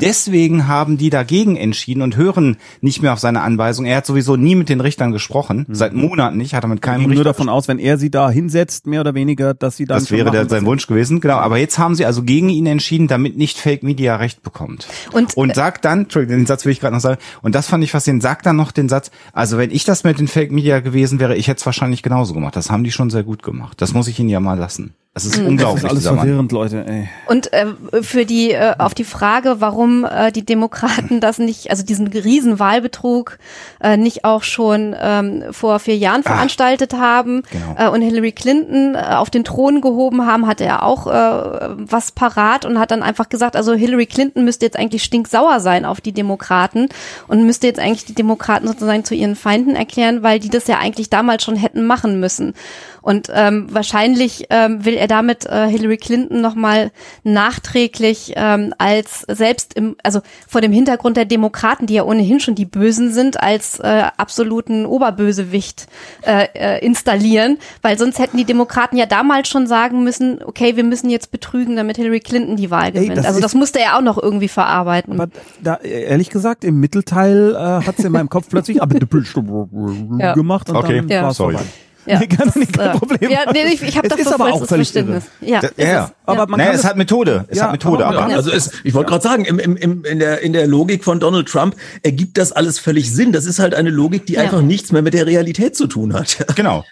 Deswegen 0.00 0.68
haben 0.68 0.96
die 0.96 1.10
dagegen 1.10 1.56
entschieden 1.56 2.00
und 2.00 2.16
hören 2.16 2.56
nicht 2.80 3.02
mehr 3.02 3.12
auf 3.12 3.18
seine 3.18 3.42
Anweisung. 3.42 3.86
Er 3.86 3.98
hat 3.98 4.06
sowieso 4.06 4.36
nie 4.36 4.54
mit 4.54 4.68
den 4.68 4.80
Richtern 4.80 5.10
gesprochen, 5.10 5.66
seit 5.68 5.92
Monaten 5.94 6.38
nicht, 6.38 6.54
hat 6.54 6.64
er 6.64 6.68
mit 6.68 6.80
keinem 6.80 7.00
Ging 7.00 7.08
nur 7.08 7.18
Richter 7.18 7.24
davon 7.24 7.48
aus, 7.48 7.66
wenn 7.66 7.80
er 7.80 7.98
sie 7.98 8.08
da 8.10 8.30
hinsetzt, 8.30 8.86
mehr 8.86 9.00
oder 9.00 9.14
weniger, 9.14 9.52
dass 9.52 9.76
sie 9.76 9.84
dann 9.84 9.98
das 9.98 10.12
wäre 10.12 10.30
der, 10.30 10.48
sein 10.48 10.64
Wunsch 10.64 10.86
gewesen, 10.86 11.20
genau. 11.20 11.36
Aber 11.36 11.58
jetzt 11.58 11.76
haben 11.76 11.96
sie 11.96 12.06
also 12.06 12.22
gegen 12.22 12.48
ihn 12.50 12.66
entschieden, 12.66 13.08
damit 13.08 13.36
nicht 13.36 13.58
Fake 13.58 13.82
Media 13.82 14.14
Recht 14.16 14.42
bekommt. 14.44 14.86
Und- 15.12 15.36
und 15.36 15.56
sagt 15.56 15.84
dann, 15.84 16.02
Entschuldigung, 16.02 16.38
den 16.38 16.46
Satz 16.46 16.64
will 16.64 16.72
ich 16.72 16.80
gerade 16.80 16.94
noch 16.94 17.02
sagen, 17.02 17.20
und 17.42 17.56
das 17.56 17.66
fand 17.66 17.82
ich 17.82 17.90
faszinierend, 17.90 18.22
sagt 18.22 18.46
dann 18.46 18.56
noch 18.56 18.70
den 18.70 18.88
Satz, 18.88 19.10
also 19.32 19.58
wenn 19.58 19.72
ich 19.72 19.84
das 19.84 20.04
mit 20.04 20.20
den 20.20 20.28
Fake 20.28 20.52
Media 20.52 20.78
gewesen 20.78 21.18
wäre, 21.18 21.34
ich 21.36 21.48
hätte 21.48 21.58
es 21.58 21.66
wahrscheinlich 21.66 22.04
genauso 22.04 22.32
gemacht. 22.32 22.54
Das 22.54 22.70
haben 22.70 22.84
die 22.84 22.92
schon 22.92 23.10
sehr 23.10 23.24
gut 23.24 23.39
gemacht. 23.42 23.80
Das 23.80 23.94
muss 23.94 24.08
ich 24.08 24.18
ihnen 24.18 24.28
ja 24.28 24.40
mal 24.40 24.58
lassen. 24.58 24.94
Das 25.12 25.24
ist 25.24 25.38
Das 25.38 25.44
unglaublich, 25.44 25.82
ist 25.82 25.90
alles 25.90 26.06
verwirrend, 26.06 26.52
Leute. 26.52 26.86
Ey. 26.86 27.08
Und 27.26 27.52
äh, 27.52 27.66
für 28.00 28.24
die 28.24 28.52
äh, 28.52 28.74
auf 28.78 28.94
die 28.94 29.02
Frage, 29.02 29.56
warum 29.58 30.04
äh, 30.04 30.30
die 30.30 30.44
Demokraten 30.44 31.20
das 31.20 31.38
nicht, 31.38 31.68
also 31.68 31.82
diesen 31.84 32.06
Riesenwahlbetrug 32.06 33.38
äh, 33.82 33.96
nicht 33.96 34.24
auch 34.24 34.44
schon 34.44 34.94
ähm, 34.96 35.42
vor 35.50 35.80
vier 35.80 35.96
Jahren 35.96 36.22
veranstaltet 36.22 36.92
haben 36.94 37.42
genau. 37.50 37.74
äh, 37.76 37.88
und 37.88 38.02
Hillary 38.02 38.30
Clinton 38.30 38.94
äh, 38.94 38.98
auf 39.16 39.30
den 39.30 39.42
Thron 39.42 39.80
gehoben 39.80 40.26
haben, 40.26 40.46
hatte 40.46 40.64
er 40.64 40.84
auch 40.84 41.08
äh, 41.08 41.70
was 41.76 42.12
parat 42.12 42.64
und 42.64 42.78
hat 42.78 42.92
dann 42.92 43.02
einfach 43.02 43.28
gesagt, 43.28 43.56
also 43.56 43.72
Hillary 43.72 44.06
Clinton 44.06 44.44
müsste 44.44 44.64
jetzt 44.66 44.78
eigentlich 44.78 45.02
stinksauer 45.02 45.58
sein 45.58 45.84
auf 45.84 46.00
die 46.00 46.12
Demokraten 46.12 46.88
und 47.26 47.44
müsste 47.44 47.66
jetzt 47.66 47.80
eigentlich 47.80 48.04
die 48.04 48.14
Demokraten 48.14 48.68
sozusagen 48.68 49.04
zu 49.04 49.16
ihren 49.16 49.34
Feinden 49.34 49.74
erklären, 49.74 50.22
weil 50.22 50.38
die 50.38 50.50
das 50.50 50.68
ja 50.68 50.78
eigentlich 50.78 51.10
damals 51.10 51.42
schon 51.42 51.56
hätten 51.56 51.84
machen 51.84 52.20
müssen. 52.20 52.54
Und 53.02 53.28
ähm, 53.34 53.66
wahrscheinlich 53.70 54.46
ähm, 54.50 54.84
will 54.84 54.99
er 55.00 55.08
damit 55.08 55.46
äh, 55.46 55.66
Hillary 55.68 55.96
Clinton 55.96 56.40
nochmal 56.40 56.92
nachträglich 57.24 58.34
ähm, 58.36 58.74
als 58.78 59.22
selbst 59.28 59.74
im, 59.74 59.96
also 60.02 60.20
vor 60.46 60.60
dem 60.60 60.72
Hintergrund 60.72 61.16
der 61.16 61.24
Demokraten, 61.24 61.86
die 61.86 61.94
ja 61.94 62.04
ohnehin 62.04 62.38
schon 62.40 62.54
die 62.54 62.64
Bösen 62.66 63.12
sind, 63.12 63.42
als 63.42 63.80
äh, 63.80 64.04
absoluten 64.16 64.86
Oberbösewicht 64.86 65.86
äh, 66.22 66.46
äh, 66.54 66.84
installieren, 66.84 67.58
weil 67.82 67.98
sonst 67.98 68.18
hätten 68.18 68.36
die 68.36 68.44
Demokraten 68.44 68.96
ja 68.96 69.06
damals 69.06 69.48
schon 69.48 69.66
sagen 69.66 70.04
müssen, 70.04 70.40
okay, 70.44 70.76
wir 70.76 70.84
müssen 70.84 71.10
jetzt 71.10 71.30
betrügen, 71.32 71.76
damit 71.76 71.96
Hillary 71.96 72.20
Clinton 72.20 72.56
die 72.56 72.70
Wahl 72.70 72.92
gewinnt. 72.92 73.16
das 73.16 73.26
also 73.26 73.40
das 73.40 73.54
musste 73.54 73.80
er 73.80 73.96
auch 73.96 74.02
noch 74.02 74.22
irgendwie 74.22 74.48
verarbeiten. 74.48 75.14
Aber 75.20 75.30
da, 75.62 75.76
ehrlich 75.76 76.30
gesagt, 76.30 76.64
im 76.64 76.78
Mittelteil 76.78 77.54
äh, 77.54 77.86
hat 77.86 77.98
es 77.98 78.04
in 78.04 78.12
meinem 78.12 78.28
Kopf 78.28 78.48
plötzlich 78.48 78.80
aber 78.82 78.96
Ja. 79.00 80.34
gemacht 80.34 80.68
und 80.70 80.76
Okay, 80.76 80.96
dann 80.98 81.08
Ja. 81.08 81.22
war's 81.22 81.36
sorry. 81.36 81.54
vorbei. 81.54 81.68
Ja, 82.10 82.18
Nee, 82.18 82.26
kein- 82.26 82.46
das, 82.46 82.54
kein 82.54 82.88
äh, 82.90 82.98
Problem. 82.98 83.30
Ja, 83.30 83.50
nee, 83.52 83.64
ich, 83.72 83.82
ich 83.82 83.96
habe 83.96 84.06
Es 84.08 84.12
das 84.16 84.20
ist 84.26 84.32
aber 84.32 84.44
auch 84.46 84.58
vollstes 84.58 84.68
völlig 84.68 84.90
Verständnis. 84.92 85.24
Ja, 85.40 85.60
Da- 85.60 85.68
ist 85.68 85.78
ja, 85.78 85.84
ja. 85.88 86.04
es. 86.06 86.12
Aber 86.26 86.46
man 86.46 86.58
naja, 86.58 86.70
kann 86.70 86.78
es 86.80 86.84
hat 86.84 86.96
Methode. 86.96 87.44
Es 87.48 87.58
Ja, 87.58 87.64
hat 87.64 87.72
Methode. 87.72 88.06
aber- 88.06 88.22
Aber, 88.24 88.34
also 88.34 88.50
es, 88.50 88.70
ich 88.84 88.94
wollte 88.94 89.10
gerade 89.10 89.22
sagen, 89.22 89.44
im, 89.44 89.58
im, 89.58 89.76
im, 89.76 90.04
in, 90.04 90.18
der, 90.18 90.40
in 90.42 90.52
der 90.52 90.66
Logik 90.66 91.04
von 91.04 91.20
Donald 91.20 91.48
Trump 91.48 91.76
ergibt 92.02 92.36
das 92.38 92.52
alles 92.52 92.78
völlig 92.78 93.12
Sinn. 93.12 93.32
Das 93.32 93.46
ist 93.46 93.58
halt 93.58 93.74
eine 93.74 93.90
Logik, 93.90 94.26
die 94.26 94.34
Ja. 94.34 94.42
einfach 94.42 94.62
nichts 94.62 94.92
mehr 94.92 95.02
mit 95.02 95.14
der 95.14 95.26
Realität 95.26 95.76
zu 95.76 95.86
tun 95.86 96.12
hat. 96.14 96.44
genau. 96.56 96.84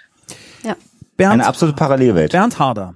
Ja. 0.64 0.76
Bernd, 1.16 1.34
Eine 1.34 1.46
absolute 1.46 1.76
Parallelwelt. 1.76 2.32
Bernd 2.32 2.58
Harder. 2.58 2.94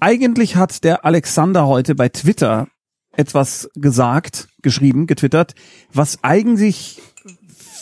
Eigentlich 0.00 0.56
hat 0.56 0.82
der 0.84 1.04
Alexander 1.04 1.66
heute 1.66 1.94
bei 1.94 2.08
Twitter 2.08 2.68
etwas 3.16 3.68
gesagt, 3.74 4.48
geschrieben, 4.62 5.06
getwittert, 5.06 5.54
was 5.92 6.18
eigentlich, 6.22 7.02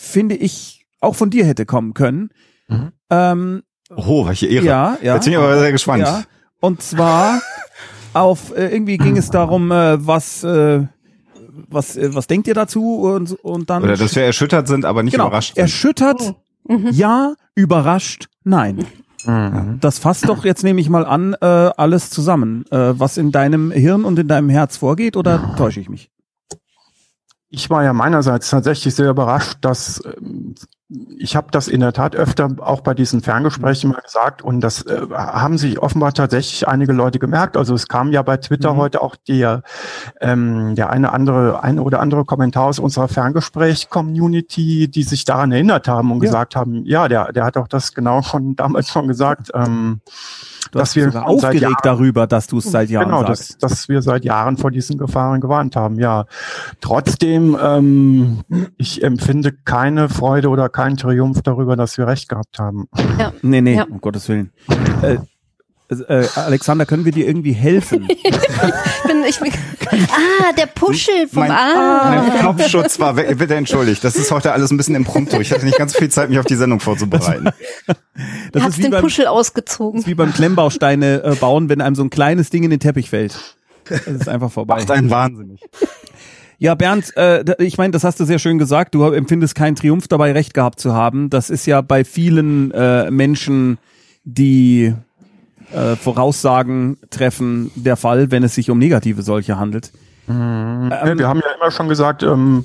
finde 0.01 0.35
ich, 0.35 0.87
auch 1.01 1.15
von 1.15 1.31
dir 1.31 1.45
hätte 1.45 1.65
kommen 1.67 1.95
können. 1.95 2.31
Ähm, 3.11 3.63
Oh, 3.97 4.27
welche 4.27 4.47
Ehre. 4.47 4.67
ja, 4.67 4.99
ja. 5.01 5.15
Jetzt 5.15 5.25
bin 5.25 5.33
ich 5.33 5.39
aber 5.39 5.59
sehr 5.59 5.73
gespannt. 5.73 6.03
Ja. 6.03 6.23
Und 6.61 6.83
zwar 6.83 7.41
auf 8.13 8.55
äh, 8.57 8.69
irgendwie 8.69 8.99
ging 8.99 9.17
es 9.17 9.31
darum, 9.31 9.71
äh, 9.71 10.07
was 10.07 10.45
äh, 10.45 10.87
was 11.71 11.97
äh, 11.97 12.15
was 12.15 12.27
denkt 12.27 12.47
ihr 12.49 12.55
dazu 12.55 13.01
und 13.01 13.33
und 13.43 13.71
dann 13.71 13.83
Oder 13.85 13.97
dass 13.97 14.15
wir 14.15 14.25
erschüttert 14.25 14.69
sind, 14.69 14.85
aber 14.85 15.03
nicht 15.03 15.13
genau, 15.13 15.29
überrascht 15.29 15.55
sind. 15.55 15.63
erschüttert, 15.63 16.35
ja, 16.91 17.35
überrascht, 17.55 18.29
nein. 18.45 18.85
Das 19.81 19.99
fasst 19.99 20.29
doch 20.29 20.45
jetzt 20.45 20.63
nehme 20.65 20.81
ich 20.81 20.89
mal 20.89 21.05
an 21.05 21.35
äh, 21.41 21.45
alles 21.47 22.11
zusammen, 22.11 22.65
äh, 22.71 22.93
was 22.99 23.17
in 23.19 23.33
deinem 23.33 23.71
Hirn 23.73 24.05
und 24.05 24.19
in 24.19 24.29
deinem 24.29 24.49
Herz 24.49 24.77
vorgeht, 24.77 25.17
oder 25.17 25.55
täusche 25.57 25.81
ich 25.81 25.89
mich? 25.89 26.11
Ich 27.51 27.69
war 27.71 27.83
ja 27.85 27.93
meinerseits 27.93 28.49
tatsächlich 28.51 28.95
sehr 28.95 29.11
überrascht, 29.11 29.59
dass 29.63 30.03
ähm, 30.05 30.55
ich 31.19 31.37
habe 31.37 31.49
das 31.51 31.69
in 31.69 31.81
der 31.81 31.93
Tat 31.93 32.17
öfter 32.17 32.49
auch 32.61 32.81
bei 32.81 32.95
diesen 32.95 33.21
Ferngesprächen 33.21 33.91
mal 33.91 34.01
gesagt 34.01 34.41
und 34.41 34.61
das 34.63 34.87
äh, 34.87 35.07
haben 35.13 35.59
sich 35.59 35.79
offenbar 35.81 36.15
tatsächlich 36.15 36.67
einige 36.67 36.93
Leute 36.95 37.19
gemerkt. 37.19 37.59
Also 37.59 37.75
es 37.75 37.89
kam 37.89 38.11
ja 38.11 38.23
bei 38.23 38.39
Twitter 38.39 38.73
Mhm. 38.73 38.77
heute 38.79 39.03
auch 39.03 39.15
der 39.17 39.63
ähm, 40.23 40.75
der 40.77 40.89
eine 40.89 41.13
andere 41.13 41.63
eine 41.63 41.83
oder 41.83 42.01
andere 42.01 42.25
Kommentar 42.25 42.65
aus 42.65 42.79
unserer 42.79 43.09
Ferngespräch-Community, 43.09 44.89
die 44.89 45.03
sich 45.03 45.27
daran 45.27 45.53
erinnert 45.53 45.89
haben 45.89 46.11
und 46.11 46.19
Ja. 46.23 46.31
gesagt 46.31 46.57
haben, 46.57 46.87
ja, 46.87 47.07
der 47.09 47.33
der 47.33 47.45
hat 47.45 47.59
auch 47.59 47.69
das 47.69 47.93
genau 47.93 48.23
schon 48.23 48.57
damals 48.57 48.89
schon 48.89 49.09
gesagt. 49.09 49.51
Ähm, 49.55 50.01
Du 50.73 50.79
dass 50.79 50.91
hast 50.91 50.97
wir 50.97 51.27
aufgeregt 51.27 51.63
Jahren- 51.63 51.75
darüber, 51.83 52.27
dass 52.27 52.47
du 52.47 52.59
es 52.59 52.65
seit 52.71 52.91
Jahren 52.91 53.07
genau, 53.07 53.27
sagst. 53.27 53.63
dass, 53.63 53.71
dass 53.73 53.89
wir 53.89 54.03
seit 54.03 54.25
Jahren 54.25 54.57
vor 54.57 54.71
diesen 54.71 54.99
Gefahren 54.99 55.41
gewarnt 55.41 55.77
haben. 55.77 55.99
Ja, 55.99 56.27
trotzdem, 56.81 57.57
ähm, 57.61 58.41
ich 58.77 59.03
empfinde 59.03 59.53
keine 59.65 60.09
Freude 60.09 60.49
oder 60.49 60.69
keinen 60.69 60.97
Triumph 60.97 61.43
darüber, 61.43 61.77
dass 61.77 61.99
wir 61.99 62.07
recht 62.07 62.29
gehabt 62.29 62.59
haben. 62.59 62.87
Ja. 63.19 63.33
Nee, 63.43 63.61
nee, 63.61 63.77
Ja. 63.77 63.85
um 63.85 64.01
Gottes 64.01 64.29
Willen. 64.29 64.53
Äh, 65.03 65.19
äh, 65.91 66.27
Alexander, 66.35 66.85
können 66.87 67.05
wir 67.05 67.13
dir 67.13 67.27
irgendwie 67.27 67.53
helfen? 67.53 68.07
bin, 69.07 69.25
ich 69.27 69.41
bin, 69.41 69.53
ah, 69.91 70.53
der 70.57 70.67
Puschel 70.67 71.27
vom 71.29 71.41
Mein, 71.41 71.51
Ah. 71.51 72.25
mein 72.29 72.41
Knopfschutz 72.41 73.01
war 73.01 73.17
weg. 73.17 73.37
Bitte 73.39 73.55
entschuldigt. 73.55 74.05
Das 74.05 74.17
ist 74.17 74.31
heute 74.31 74.53
alles 74.53 74.71
ein 74.71 74.77
bisschen 74.77 74.95
impromptu. 74.95 75.41
Ich 75.41 75.51
hatte 75.53 75.65
nicht 75.65 75.79
ganz 75.79 75.97
viel 75.97 76.11
Zeit, 76.11 76.29
mich 76.29 76.39
auf 76.39 76.45
die 76.45 76.57
Sendung 76.57 76.81
vorzubereiten. 76.81 77.49
Das 78.53 78.63
Hat's 78.63 78.75
ist 78.75 78.79
wie 78.79 78.83
den 78.83 78.91
beim, 78.91 79.03
Puschel 79.03 79.25
das 79.25 79.33
ausgezogen. 79.33 80.01
ist 80.01 80.07
wie 80.07 80.15
beim 80.15 80.33
Klemmbausteine 80.33 81.23
äh, 81.25 81.35
bauen, 81.37 81.69
wenn 81.69 81.81
einem 81.81 81.95
so 81.97 82.03
ein 82.03 82.11
kleines 82.11 82.51
Ding 82.51 82.65
in 82.65 82.71
den 82.71 82.81
Teppich 82.81 83.11
fällt. 83.11 83.57
Das 83.89 84.07
ist 84.07 84.29
einfach 84.29 84.53
vorbei. 84.53 84.77
Macht 84.77 84.91
einen 84.91 85.09
wahnsinnig. 85.09 85.61
Ja, 86.59 86.75
Bernd, 86.75 87.17
äh, 87.17 87.45
ich 87.63 87.79
meine, 87.79 87.93
das 87.93 88.05
hast 88.05 88.19
du 88.21 88.25
sehr 88.25 88.39
schön 88.39 88.59
gesagt. 88.59 88.95
Du 88.95 89.05
empfindest 89.05 89.55
keinen 89.55 89.77
Triumph 89.77 90.09
dabei, 90.09 90.33
recht 90.33 90.53
gehabt 90.55 90.81
zu 90.81 90.93
haben. 90.93 91.31
Das 91.31 91.49
ist 91.51 91.65
ja 91.67 91.81
bei 91.81 92.05
vielen 92.05 92.73
äh, 92.73 93.11
Menschen, 93.11 93.79
die 94.25 94.93
äh, 95.73 95.97
Voraussagen 95.97 96.99
treffen, 97.11 97.71
der 97.75 97.97
Fall, 97.97 98.31
wenn 98.31 98.43
es 98.43 98.55
sich 98.55 98.71
um 98.71 98.79
negative 98.79 99.23
solche 99.23 99.59
handelt. 99.59 99.93
Ja, 100.29 101.19
wir 101.19 101.27
haben 101.27 101.41
ja 101.41 101.55
immer 101.57 101.71
schon 101.71 101.89
gesagt, 101.89 102.23
ähm, 102.23 102.65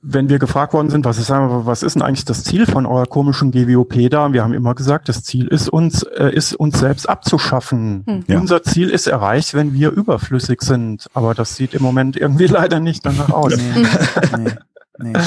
wenn 0.00 0.28
wir 0.28 0.38
gefragt 0.38 0.74
worden 0.74 0.90
sind, 0.90 1.04
was 1.04 1.18
ist, 1.18 1.28
was 1.28 1.82
ist 1.82 1.94
denn 1.94 2.02
eigentlich 2.02 2.24
das 2.24 2.44
Ziel 2.44 2.66
von 2.66 2.86
eurer 2.86 3.06
komischen 3.06 3.50
GWOP 3.50 4.08
da? 4.10 4.32
Wir 4.32 4.44
haben 4.44 4.54
immer 4.54 4.76
gesagt, 4.76 5.08
das 5.08 5.24
Ziel 5.24 5.48
ist 5.48 5.68
uns, 5.68 6.04
äh, 6.04 6.32
ist 6.32 6.54
uns 6.54 6.78
selbst 6.78 7.08
abzuschaffen. 7.08 8.24
Ja. 8.28 8.38
Unser 8.38 8.62
Ziel 8.62 8.90
ist 8.90 9.08
erreicht, 9.08 9.54
wenn 9.54 9.74
wir 9.74 9.90
überflüssig 9.90 10.62
sind. 10.62 11.08
Aber 11.14 11.34
das 11.34 11.56
sieht 11.56 11.74
im 11.74 11.82
Moment 11.82 12.16
irgendwie 12.16 12.46
leider 12.48 12.78
nicht 12.78 13.04
danach 13.04 13.30
aus. 13.30 13.56
nee, 13.56 14.52
nee. 14.98 15.12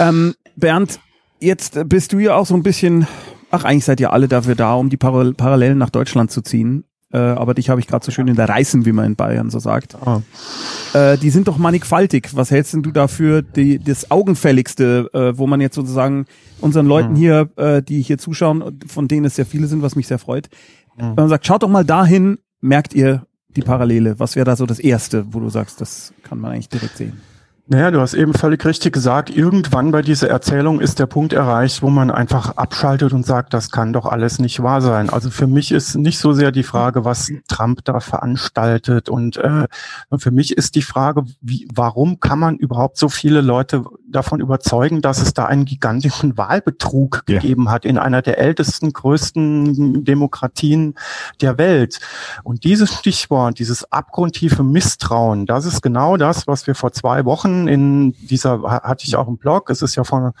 Ähm, 0.00 0.36
Bernd, 0.54 1.00
jetzt 1.40 1.76
bist 1.88 2.12
du 2.12 2.20
ja 2.20 2.36
auch 2.36 2.46
so 2.46 2.54
ein 2.54 2.62
bisschen, 2.62 3.08
ach, 3.50 3.64
eigentlich 3.64 3.84
seid 3.84 4.00
ihr 4.00 4.12
alle 4.12 4.28
dafür 4.28 4.54
da, 4.54 4.74
um 4.74 4.90
die 4.90 4.96
Paral 4.96 5.34
Parallelen 5.34 5.78
nach 5.78 5.90
Deutschland 5.90 6.30
zu 6.30 6.42
ziehen. 6.42 6.84
Äh, 7.10 7.18
aber 7.18 7.54
dich 7.54 7.70
habe 7.70 7.80
ich 7.80 7.86
gerade 7.86 8.04
so 8.04 8.12
schön 8.12 8.28
in 8.28 8.36
der 8.36 8.50
Reißen, 8.50 8.84
wie 8.84 8.92
man 8.92 9.06
in 9.06 9.16
Bayern 9.16 9.48
so 9.48 9.58
sagt. 9.58 9.96
Ah. 10.04 10.20
Äh, 10.92 11.16
die 11.16 11.30
sind 11.30 11.48
doch 11.48 11.56
mannigfaltig. 11.56 12.30
Was 12.34 12.50
hältst 12.50 12.74
denn 12.74 12.82
du 12.82 12.90
dafür 12.90 13.40
die, 13.40 13.78
das 13.78 14.10
Augenfälligste, 14.10 15.08
äh, 15.14 15.38
wo 15.38 15.46
man 15.46 15.62
jetzt 15.62 15.74
sozusagen 15.74 16.26
unseren 16.60 16.86
Leuten 16.86 17.16
hier, 17.16 17.48
äh, 17.56 17.82
die 17.82 18.02
hier 18.02 18.18
zuschauen, 18.18 18.80
von 18.86 19.08
denen 19.08 19.24
es 19.24 19.36
sehr 19.36 19.46
viele 19.46 19.68
sind, 19.68 19.80
was 19.80 19.96
mich 19.96 20.06
sehr 20.06 20.18
freut, 20.18 20.50
wenn 21.00 21.14
man 21.14 21.28
sagt, 21.28 21.46
schaut 21.46 21.62
doch 21.62 21.68
mal 21.68 21.84
dahin, 21.84 22.38
merkt 22.60 22.92
ihr 22.92 23.24
die 23.48 23.62
Parallele. 23.62 24.18
Was 24.18 24.34
wäre 24.34 24.44
da 24.44 24.56
so 24.56 24.66
das 24.66 24.80
Erste, 24.80 25.26
wo 25.32 25.38
du 25.38 25.48
sagst, 25.48 25.80
das 25.80 26.12
kann 26.24 26.40
man 26.40 26.50
eigentlich 26.50 26.68
direkt 26.68 26.96
sehen? 26.96 27.20
Naja, 27.70 27.90
du 27.90 28.00
hast 28.00 28.14
eben 28.14 28.32
völlig 28.32 28.64
richtig 28.64 28.94
gesagt, 28.94 29.28
irgendwann 29.28 29.90
bei 29.90 30.00
dieser 30.00 30.30
Erzählung 30.30 30.80
ist 30.80 30.98
der 30.98 31.04
Punkt 31.04 31.34
erreicht, 31.34 31.82
wo 31.82 31.90
man 31.90 32.10
einfach 32.10 32.56
abschaltet 32.56 33.12
und 33.12 33.26
sagt, 33.26 33.52
das 33.52 33.70
kann 33.70 33.92
doch 33.92 34.06
alles 34.06 34.38
nicht 34.38 34.62
wahr 34.62 34.80
sein. 34.80 35.10
Also 35.10 35.28
für 35.28 35.46
mich 35.46 35.70
ist 35.70 35.94
nicht 35.94 36.18
so 36.18 36.32
sehr 36.32 36.50
die 36.50 36.62
Frage, 36.62 37.04
was 37.04 37.30
Trump 37.46 37.84
da 37.84 38.00
veranstaltet 38.00 39.10
und 39.10 39.36
äh, 39.36 39.66
für 40.16 40.30
mich 40.30 40.56
ist 40.56 40.76
die 40.76 40.82
Frage, 40.82 41.24
wie, 41.42 41.68
warum 41.74 42.20
kann 42.20 42.38
man 42.38 42.56
überhaupt 42.56 42.96
so 42.96 43.10
viele 43.10 43.42
Leute 43.42 43.84
davon 44.10 44.40
überzeugen, 44.40 45.00
dass 45.02 45.20
es 45.20 45.34
da 45.34 45.44
einen 45.46 45.64
gigantischen 45.64 46.36
Wahlbetrug 46.38 47.24
Ja. 47.28 47.38
gegeben 47.38 47.70
hat 47.70 47.84
in 47.84 47.98
einer 47.98 48.22
der 48.22 48.38
ältesten, 48.38 48.92
größten 48.92 50.04
Demokratien 50.04 50.94
der 51.40 51.58
Welt. 51.58 52.00
Und 52.42 52.64
dieses 52.64 52.92
Stichwort, 52.94 53.58
dieses 53.58 53.90
abgrundtiefe 53.92 54.62
Misstrauen, 54.62 55.46
das 55.46 55.64
ist 55.66 55.82
genau 55.82 56.16
das, 56.16 56.46
was 56.46 56.66
wir 56.66 56.74
vor 56.74 56.92
zwei 56.92 57.24
Wochen 57.24 57.68
in 57.68 58.12
dieser, 58.12 58.62
ha- 58.62 58.82
hatte 58.82 59.04
ich 59.06 59.16
auch 59.16 59.28
im 59.28 59.36
Blog, 59.36 59.70
es 59.70 59.82
ist 59.82 59.94
ja 59.96 60.04
von, 60.04 60.32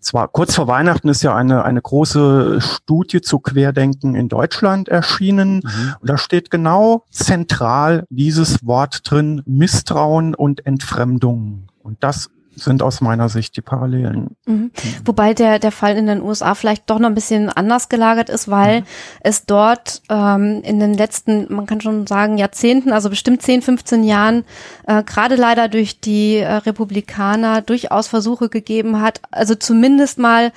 zwar 0.00 0.28
kurz 0.28 0.54
vor 0.54 0.66
Weihnachten 0.68 1.08
ist 1.08 1.22
ja 1.22 1.34
eine, 1.34 1.64
eine 1.64 1.80
große 1.82 2.60
Studie 2.60 3.20
zu 3.20 3.38
Querdenken 3.40 4.14
in 4.14 4.28
Deutschland 4.28 4.88
erschienen. 4.88 5.62
Und 6.00 6.10
da 6.10 6.18
steht 6.18 6.50
genau 6.50 7.04
zentral 7.10 8.04
dieses 8.10 8.64
Wort 8.66 9.00
drin, 9.10 9.42
Misstrauen 9.46 10.34
und 10.34 10.66
Entfremdung. 10.66 11.68
Und 11.82 12.02
das 12.04 12.30
sind 12.56 12.82
aus 12.82 13.00
meiner 13.00 13.28
Sicht 13.28 13.56
die 13.56 13.60
Parallelen. 13.60 14.36
Mhm. 14.46 14.70
Wobei 15.04 15.34
der, 15.34 15.58
der 15.58 15.72
Fall 15.72 15.96
in 15.96 16.06
den 16.06 16.22
USA 16.22 16.54
vielleicht 16.54 16.88
doch 16.90 16.98
noch 16.98 17.08
ein 17.08 17.14
bisschen 17.14 17.50
anders 17.50 17.88
gelagert 17.88 18.30
ist, 18.30 18.50
weil 18.50 18.84
es 19.20 19.44
dort 19.44 20.02
ähm, 20.08 20.62
in 20.64 20.80
den 20.80 20.94
letzten, 20.94 21.52
man 21.52 21.66
kann 21.66 21.80
schon 21.80 22.06
sagen, 22.06 22.38
Jahrzehnten, 22.38 22.92
also 22.92 23.10
bestimmt 23.10 23.42
10, 23.42 23.62
15 23.62 24.04
Jahren, 24.04 24.44
äh, 24.86 25.02
gerade 25.02 25.36
leider 25.36 25.68
durch 25.68 26.00
die 26.00 26.36
äh, 26.36 26.50
Republikaner 26.54 27.60
durchaus 27.60 28.08
Versuche 28.08 28.48
gegeben 28.48 29.00
hat, 29.00 29.20
also 29.30 29.54
zumindest 29.54 30.18
mal 30.18 30.50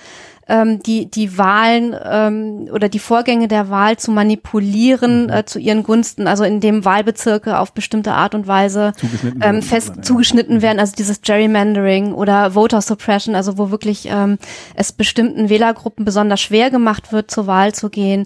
ähm, 0.50 0.82
die, 0.84 1.10
die 1.10 1.38
Wahlen 1.38 1.96
ähm, 2.04 2.68
oder 2.74 2.90
die 2.90 3.00
Vorgänge 3.00 3.48
der 3.48 3.70
Wahl 3.70 3.98
zu 3.98 4.12
manipulieren 4.12 5.30
äh, 5.30 5.46
zu 5.46 5.60
ihren 5.60 5.84
Gunsten, 5.84 6.28
also 6.28 6.44
indem 6.44 6.84
Wahlbezirke 6.84 7.60
auf 7.60 7.74
bestimmte 7.74 8.14
Art 8.14 8.36
und 8.36 8.48
Weise 8.48 8.94
Zugeschnitten 8.98 9.42
ähm, 9.42 9.62
fest 9.62 9.90
oder, 9.90 9.98
ja. 9.98 10.02
zugeschnitten 10.04 10.62
werden, 10.62 10.80
also 10.80 10.94
dieses 10.98 11.22
Gerrymandering 11.22 12.14
oder 12.14 12.52
Voter 12.52 12.82
Suppression, 12.82 13.36
also 13.36 13.58
wo 13.58 13.72
wirklich 13.72 14.10
ähm, 14.12 14.38
es 14.76 14.92
bestimmten 14.92 15.50
Wählergruppen 15.50 16.04
besonders 16.04 16.42
schwer 16.42 16.72
gemacht 16.72 17.14
wird, 17.14 17.32
zur 17.32 17.48
Wahl 17.48 17.74
zu 17.74 17.90
gehen. 17.90 18.26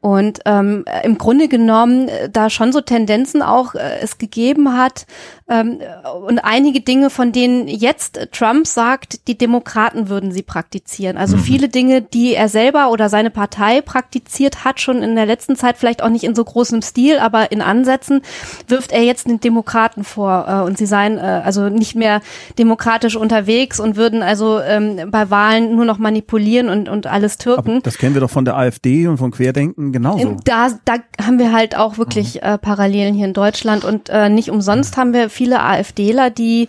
Und 0.00 0.40
ähm, 0.44 0.84
im 1.02 1.18
Grunde 1.18 1.48
genommen 1.48 2.08
äh, 2.08 2.30
da 2.30 2.50
schon 2.50 2.72
so 2.72 2.80
Tendenzen 2.80 3.42
auch 3.42 3.74
äh, 3.74 3.98
es 4.00 4.18
gegeben 4.18 4.76
hat 4.76 5.06
und 5.48 6.40
einige 6.40 6.80
Dinge, 6.80 7.08
von 7.08 7.32
denen 7.32 7.68
jetzt 7.68 8.28
Trump 8.32 8.66
sagt, 8.66 9.26
die 9.28 9.38
Demokraten 9.38 10.10
würden 10.10 10.30
sie 10.30 10.42
praktizieren. 10.42 11.16
Also 11.16 11.38
viele 11.38 11.70
Dinge, 11.70 12.02
die 12.02 12.34
er 12.34 12.50
selber 12.50 12.90
oder 12.90 13.08
seine 13.08 13.30
Partei 13.30 13.80
praktiziert 13.80 14.64
hat, 14.66 14.78
schon 14.78 15.02
in 15.02 15.16
der 15.16 15.24
letzten 15.24 15.56
Zeit, 15.56 15.78
vielleicht 15.78 16.02
auch 16.02 16.10
nicht 16.10 16.24
in 16.24 16.34
so 16.34 16.44
großem 16.44 16.82
Stil, 16.82 17.18
aber 17.18 17.50
in 17.50 17.62
Ansätzen, 17.62 18.20
wirft 18.66 18.92
er 18.92 19.02
jetzt 19.02 19.26
den 19.26 19.40
Demokraten 19.40 20.04
vor 20.04 20.46
äh, 20.46 20.66
und 20.66 20.76
sie 20.76 20.84
seien 20.84 21.16
äh, 21.16 21.40
also 21.42 21.70
nicht 21.70 21.94
mehr 21.94 22.20
demokratisch 22.58 23.16
unterwegs 23.16 23.80
und 23.80 23.96
würden 23.96 24.22
also 24.22 24.60
ähm, 24.60 25.10
bei 25.10 25.30
Wahlen 25.30 25.74
nur 25.74 25.86
noch 25.86 25.96
manipulieren 25.96 26.68
und, 26.68 26.90
und 26.90 27.06
alles 27.06 27.38
Aber 27.46 27.62
türken. 27.62 27.82
das 27.82 27.96
kennen 27.96 28.14
wir 28.14 28.20
doch 28.20 28.30
von 28.30 28.44
der 28.44 28.56
AfD 28.58 29.06
und 29.06 29.16
von 29.16 29.30
Querdenken 29.30 29.92
genauso. 29.92 30.36
Da, 30.44 30.68
da 30.84 30.96
haben 31.24 31.38
wir 31.38 31.52
halt 31.52 31.74
auch 31.74 31.96
wirklich 31.96 32.42
äh, 32.42 32.58
Parallelen 32.58 33.14
hier 33.14 33.26
in 33.26 33.32
Deutschland 33.32 33.84
und 33.84 34.10
äh, 34.10 34.28
nicht 34.28 34.50
umsonst 34.50 34.98
haben 34.98 35.14
wir 35.14 35.30
viele 35.38 35.60
AfDler, 35.62 36.30
die 36.30 36.68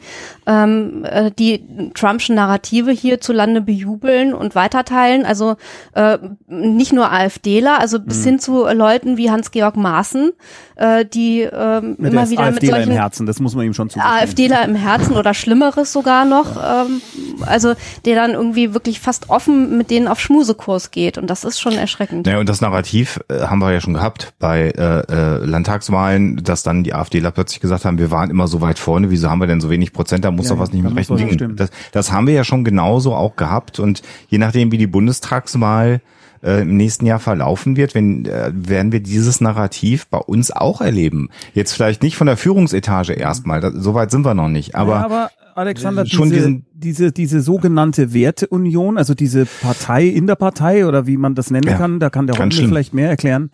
ähm, 0.49 1.05
äh, 1.05 1.31
die 1.31 1.63
Trumpschen 1.93 2.35
Narrative 2.35 2.91
hierzulande 2.91 3.61
bejubeln 3.61 4.33
und 4.33 4.55
weiterteilen. 4.55 5.25
Also 5.25 5.57
äh, 5.93 6.17
nicht 6.47 6.91
nur 6.91 7.11
AfDler, 7.11 7.79
also 7.79 7.99
bis 7.99 8.23
hin 8.23 8.39
zu 8.39 8.65
Leuten 8.65 9.17
wie 9.17 9.29
Hans-Georg 9.29 9.77
Maaßen, 9.77 10.31
äh, 10.75 11.05
die 11.05 11.41
ähm, 11.41 11.95
Mit 11.99 12.13
immer 12.13 12.21
der 12.21 12.29
wieder 12.31 12.45
mit 12.45 12.55
AfDler 12.55 12.77
im 12.77 12.83
solchen 12.85 12.91
Herzen, 12.93 13.25
das 13.27 13.39
muss 13.39 13.53
man 13.53 13.65
ihm 13.65 13.73
schon 13.75 13.89
zugestehen. 13.89 14.15
AfDler 14.23 14.65
im 14.65 14.75
Herzen 14.75 15.15
oder 15.15 15.35
Schlimmeres 15.35 15.93
sogar 15.93 16.25
noch, 16.25 16.57
ähm, 16.57 17.01
also 17.45 17.73
der 18.05 18.15
dann 18.15 18.31
irgendwie 18.31 18.73
wirklich 18.73 18.99
fast 18.99 19.29
offen 19.29 19.77
mit 19.77 19.91
denen 19.91 20.07
auf 20.07 20.19
Schmusekurs 20.19 20.89
geht 20.89 21.19
und 21.19 21.29
das 21.29 21.43
ist 21.43 21.59
schon 21.59 21.73
erschreckend. 21.73 22.25
Naja, 22.25 22.39
und 22.39 22.49
das 22.49 22.61
Narrativ 22.61 23.19
äh, 23.27 23.41
haben 23.41 23.59
wir 23.59 23.71
ja 23.71 23.81
schon 23.81 23.93
gehabt 23.93 24.33
bei 24.39 24.71
äh, 24.71 25.01
äh, 25.01 25.45
Landtagswahlen, 25.45 26.37
dass 26.43 26.63
dann 26.63 26.83
die 26.83 26.93
AfDler 26.93 27.29
plötzlich 27.29 27.59
gesagt 27.59 27.85
haben, 27.85 27.99
wir 27.99 28.09
waren 28.09 28.31
immer 28.31 28.47
so 28.47 28.61
weit 28.61 28.79
vorne, 28.79 29.11
wieso 29.11 29.29
haben 29.29 29.39
wir 29.39 29.47
denn 29.47 29.61
so 29.61 29.69
wenig 29.69 29.93
Prozent, 29.93 30.25
da 30.25 30.31
muss 30.39 30.49
Ja, 30.49 30.55
doch 30.55 30.61
was 30.61 30.73
nicht 30.73 30.83
mit 30.83 30.95
rechten 30.95 31.15
Dingen. 31.17 31.55
Das, 31.55 31.69
das 31.91 32.11
haben 32.11 32.27
wir 32.27 32.33
ja 32.33 32.43
schon 32.43 32.63
genauso 32.63 33.13
auch 33.13 33.35
gehabt 33.35 33.79
und 33.79 34.01
je 34.29 34.37
nachdem, 34.37 34.71
wie 34.71 34.77
die 34.77 34.87
Bundestagswahl 34.87 36.01
äh, 36.41 36.61
im 36.61 36.77
nächsten 36.77 37.05
Jahr 37.05 37.19
verlaufen 37.19 37.75
wird, 37.75 37.95
wenn, 37.95 38.25
äh, 38.25 38.51
werden 38.53 38.91
wir 38.91 39.01
dieses 39.01 39.41
Narrativ 39.41 40.07
bei 40.07 40.17
uns 40.19 40.51
auch 40.51 40.81
erleben. 40.81 41.29
Jetzt 41.53 41.73
vielleicht 41.73 42.01
nicht 42.01 42.15
von 42.15 42.27
der 42.27 42.37
Führungsetage 42.37 43.13
erstmal, 43.13 43.59
da, 43.59 43.71
so 43.71 43.93
weit 43.93 44.09
sind 44.11 44.25
wir 44.25 44.33
noch 44.33 44.47
nicht, 44.49 44.73
aber, 44.75 44.93
ja, 44.93 45.05
aber 45.05 45.29
Alexander, 45.55 46.05
schon 46.05 46.29
diese, 46.29 46.39
diesen- 46.47 46.65
diese, 46.73 47.11
diese 47.11 47.41
sogenannte 47.41 48.13
Werteunion, 48.13 48.97
also 48.97 49.13
diese 49.13 49.45
Partei 49.45 50.05
in 50.07 50.27
der 50.27 50.35
Partei 50.35 50.85
oder 50.87 51.05
wie 51.07 51.17
man 51.17 51.35
das 51.35 51.51
nennen 51.51 51.67
Ja, 51.67 51.75
kann, 51.77 51.99
da 51.99 52.09
kann 52.09 52.25
der 52.27 52.37
Runde 52.37 52.55
vielleicht 52.55 52.93
mehr 52.93 53.09
erklären. 53.09 53.51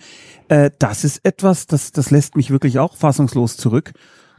Äh, 0.47 0.69
das 0.77 1.03
ist 1.03 1.21
etwas, 1.25 1.65
das, 1.65 1.91
das 1.91 2.11
lässt 2.11 2.35
mich 2.35 2.51
wirklich 2.51 2.77
auch 2.77 2.95
fassungslos 2.95 3.57
zurück. 3.57 3.93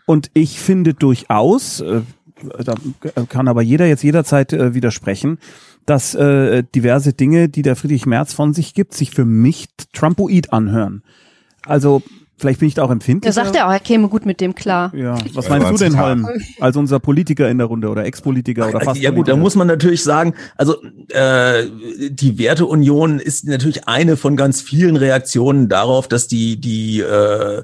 Und 0.05 0.31
ich 0.35 0.61
finde 0.61 0.95
durchaus, 0.95 1.81
äh, 1.81 2.03
da 2.65 2.75
kann 3.29 3.49
aber 3.49 3.63
jeder 3.63 3.87
jetzt 3.87 4.03
jederzeit 4.03 4.53
äh, 4.53 4.75
widersprechen, 4.75 5.39
dass 5.85 6.15
äh, 6.15 6.65
diverse 6.75 7.13
Dinge, 7.13 7.49
die 7.49 7.63
der 7.63 7.77
Friedrich 7.77 8.07
Merz 8.07 8.33
von 8.35 8.55
sich 8.55 8.75
gibt, 8.75 8.95
sich 8.95 9.11
für 9.11 9.25
mich 9.25 9.69
Trumpoid 9.93 10.53
anhören. 10.53 11.03
Also 11.65 12.03
vielleicht 12.37 12.61
bin 12.61 12.69
ich 12.69 12.75
da 12.75 12.83
auch 12.83 12.91
empfindlich. 12.91 13.27
Er 13.29 13.33
sagt 13.33 13.55
ja 13.55 13.67
auch, 13.67 13.73
er 13.73 13.81
käme 13.81 14.09
gut 14.09 14.27
mit 14.27 14.41
dem 14.41 14.55
klar. 14.55 14.93
Ja, 14.95 15.17
was 15.33 15.49
meinst 15.49 15.71
du 15.71 15.77
denn. 15.77 15.99
Holm? 16.01 16.29
Als 16.61 16.77
unser 16.77 17.01
Politiker 17.01 17.49
in 17.49 17.59
der 17.59 17.67
Runde 17.67 17.89
oder 17.89 18.05
Ex-Politiker 18.05 18.69
oder 18.69 18.81
fast 18.81 19.01
ja 19.01 19.11
gut, 19.11 19.29
da 19.29 19.37
muss 19.37 19.55
man 19.57 19.67
natürlich 19.67 20.03
sagen, 20.03 20.35
also 20.57 20.77
äh, 21.09 21.65
die 22.11 22.39
Werteunion 22.39 23.19
ist 23.19 23.47
natürlich 23.47 23.89
eine 23.89 24.17
von 24.17 24.37
ganz 24.37 24.61
vielen 24.61 24.97
Reaktionen 24.97 25.69
darauf, 25.69 26.09
dass 26.09 26.29
die 26.29 26.61
die 26.61 27.01
äh, 27.01 27.63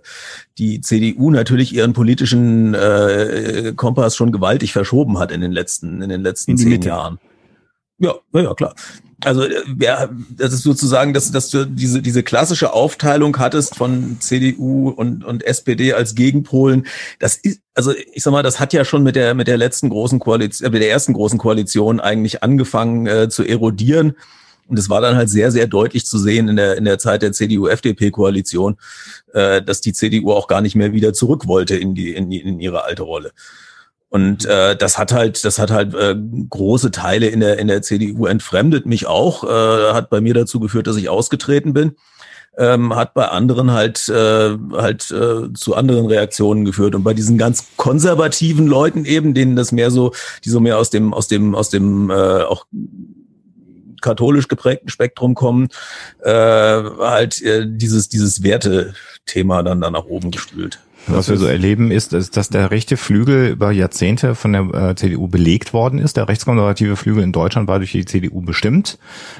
die 0.58 0.80
CDU 0.80 1.30
natürlich 1.30 1.74
ihren 1.74 1.92
politischen 1.92 2.74
äh, 2.74 3.72
Kompass 3.76 4.16
schon 4.16 4.32
gewaltig 4.32 4.72
verschoben 4.72 5.18
hat 5.18 5.32
in 5.32 5.40
den 5.40 5.52
letzten 5.52 6.02
in 6.02 6.08
den 6.08 6.22
letzten 6.22 6.52
In 6.52 6.56
zehn 6.58 6.68
Mitte. 6.68 6.88
Jahren. 6.88 7.18
Ja, 7.98 8.14
ja, 8.32 8.40
ja, 8.40 8.54
klar. 8.54 8.74
Also 9.24 9.46
wer, 9.66 10.10
das 10.30 10.52
ist 10.52 10.62
sozusagen, 10.62 11.12
dass, 11.12 11.30
dass 11.30 11.48
du 11.50 11.66
diese, 11.66 12.02
diese 12.02 12.22
klassische 12.22 12.72
Aufteilung 12.72 13.38
hattest 13.38 13.76
von 13.76 14.16
CDU 14.20 14.88
und, 14.90 15.24
und 15.24 15.44
SPD 15.44 15.92
als 15.92 16.14
Gegenpolen. 16.14 16.86
Das 17.18 17.36
ist, 17.36 17.60
also 17.74 17.92
ich 18.12 18.22
sag 18.22 18.32
mal, 18.32 18.42
das 18.42 18.60
hat 18.60 18.72
ja 18.72 18.84
schon 18.84 19.02
mit 19.02 19.16
der, 19.16 19.34
mit 19.34 19.46
der 19.46 19.56
letzten 19.58 19.88
großen 19.90 20.18
Koalition, 20.18 20.66
äh, 20.66 20.70
mit 20.70 20.82
der 20.82 20.90
ersten 20.90 21.12
großen 21.12 21.38
Koalition 21.38 22.00
eigentlich 22.00 22.42
angefangen 22.42 23.06
äh, 23.06 23.28
zu 23.28 23.44
erodieren. 23.44 24.14
Und 24.68 24.78
es 24.78 24.88
war 24.88 25.00
dann 25.00 25.16
halt 25.16 25.28
sehr, 25.28 25.50
sehr 25.50 25.66
deutlich 25.66 26.06
zu 26.06 26.18
sehen 26.18 26.48
in 26.48 26.56
der, 26.56 26.76
in 26.76 26.84
der 26.84 26.98
Zeit 26.98 27.22
der 27.22 27.32
CDU-FDP-Koalition, 27.32 28.76
äh, 29.34 29.62
dass 29.62 29.80
die 29.80 29.92
CDU 29.92 30.32
auch 30.32 30.48
gar 30.48 30.60
nicht 30.60 30.76
mehr 30.76 30.92
wieder 30.92 31.12
zurück 31.12 31.46
wollte 31.46 31.76
in 31.76 31.94
die, 31.94 32.14
in, 32.14 32.30
die, 32.30 32.40
in 32.40 32.60
ihre 32.60 32.84
alte 32.84 33.02
Rolle. 33.02 33.32
Und 34.12 34.44
äh, 34.44 34.76
das 34.76 34.98
hat 34.98 35.10
halt, 35.10 35.42
das 35.42 35.58
hat 35.58 35.70
halt 35.70 35.94
äh, 35.94 36.14
große 36.50 36.90
Teile 36.90 37.28
in 37.28 37.40
der 37.40 37.58
in 37.58 37.66
der 37.66 37.80
CDU 37.80 38.26
entfremdet 38.26 38.84
mich 38.84 39.06
auch, 39.06 39.42
äh, 39.42 39.94
hat 39.94 40.10
bei 40.10 40.20
mir 40.20 40.34
dazu 40.34 40.60
geführt, 40.60 40.86
dass 40.86 40.98
ich 40.98 41.08
ausgetreten 41.08 41.72
bin. 41.72 41.96
Ähm, 42.58 42.94
hat 42.94 43.14
bei 43.14 43.28
anderen 43.28 43.70
halt 43.70 44.10
äh, 44.10 44.54
halt 44.74 45.10
äh, 45.10 45.50
zu 45.54 45.74
anderen 45.74 46.04
Reaktionen 46.04 46.66
geführt 46.66 46.94
und 46.94 47.04
bei 47.04 47.14
diesen 47.14 47.38
ganz 47.38 47.68
konservativen 47.78 48.66
Leuten 48.66 49.06
eben, 49.06 49.32
denen 49.32 49.56
das 49.56 49.72
mehr 49.72 49.90
so, 49.90 50.12
die 50.44 50.50
so 50.50 50.60
mehr 50.60 50.76
aus 50.76 50.90
dem 50.90 51.14
aus 51.14 51.26
dem 51.26 51.54
aus 51.54 51.70
dem 51.70 52.10
äh, 52.10 52.42
auch 52.42 52.66
katholisch 54.02 54.48
geprägten 54.48 54.90
Spektrum 54.90 55.34
kommen, 55.34 55.68
äh, 56.22 56.30
halt 56.30 57.40
äh, 57.40 57.64
dieses 57.66 58.10
dieses 58.10 58.42
Wertethema 58.42 59.62
dann 59.62 59.80
da 59.80 59.90
nach 59.90 60.04
oben 60.04 60.30
gespült. 60.30 60.80
Was 61.08 61.28
wir 61.28 61.36
so 61.36 61.46
erleben 61.46 61.90
ist, 61.90 62.12
ist, 62.12 62.36
dass 62.36 62.48
der 62.48 62.70
rechte 62.70 62.96
Flügel 62.96 63.48
über 63.48 63.72
Jahrzehnte 63.72 64.34
von 64.34 64.52
der 64.52 64.90
äh, 64.90 64.94
CDU 64.94 65.26
belegt 65.26 65.72
worden 65.72 65.98
ist. 65.98 66.16
Der 66.16 66.28
rechtskonservative 66.28 66.96
Flügel 66.96 67.24
in 67.24 67.32
Deutschland 67.32 67.66
war 67.66 67.78
durch 67.78 67.92
die 67.92 68.04
CDU 68.04 68.40
bestimmt. 68.40 68.98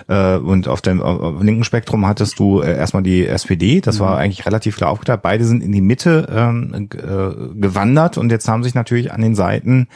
Äh, 0.09 0.37
und 0.37 0.67
auf 0.67 0.81
dem 0.81 1.01
auf 1.01 1.43
linken 1.43 1.65
Spektrum 1.65 2.07
hattest 2.07 2.39
du 2.39 2.61
äh, 2.61 2.77
erstmal 2.77 3.03
die 3.05 3.27
SPD. 3.27 3.81
Das 3.81 4.01
war 4.01 4.15
mhm. 4.15 4.23
eigentlich 4.23 4.47
relativ 4.47 4.77
klar 4.77 4.91
aufgeteilt. 4.91 5.23
Beide 5.23 5.45
sind 5.45 5.63
in 5.63 5.73
die 5.73 5.81
Mitte 5.81 6.29
ähm, 6.35 6.89
äh, 6.91 7.61
gewandert 7.61 8.19
und 8.19 8.31
jetzt 8.31 8.49
haben 8.49 8.65
sich 8.65 8.75
natürlich 8.75 9.13
an 9.13 9.21
den 9.21 9.35
Seiten 9.35 9.87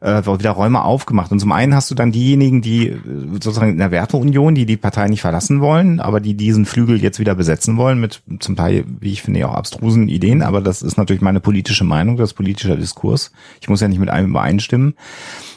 äh, 0.00 0.22
wieder 0.26 0.50
Räume 0.50 0.84
aufgemacht. 0.84 1.32
Und 1.32 1.40
zum 1.40 1.52
einen 1.52 1.74
hast 1.74 1.90
du 1.90 1.94
dann 1.94 2.12
diejenigen, 2.12 2.60
die 2.60 2.96
sozusagen 3.32 3.72
in 3.72 3.78
der 3.78 3.90
Werteunion, 3.90 4.54
die 4.54 4.66
die 4.66 4.76
Partei 4.76 5.08
nicht 5.08 5.22
verlassen 5.22 5.60
wollen, 5.60 6.00
aber 6.00 6.20
die 6.20 6.34
diesen 6.34 6.66
Flügel 6.66 7.02
jetzt 7.02 7.18
wieder 7.18 7.34
besetzen 7.34 7.76
wollen 7.76 7.98
mit 8.00 8.22
zum 8.40 8.56
Teil, 8.56 8.84
wie 9.00 9.12
ich 9.12 9.22
finde, 9.22 9.48
auch 9.48 9.54
abstrusen 9.54 10.08
Ideen. 10.08 10.42
Aber 10.42 10.60
das 10.60 10.82
ist 10.82 10.98
natürlich 10.98 11.13
meine 11.22 11.40
politische 11.40 11.84
Meinung, 11.84 12.16
das 12.16 12.30
ist 12.30 12.34
politischer 12.34 12.76
Diskurs. 12.76 13.32
Ich 13.60 13.68
muss 13.68 13.80
ja 13.80 13.88
nicht 13.88 13.98
mit 13.98 14.10
einem 14.10 14.30
übereinstimmen. 14.30 14.94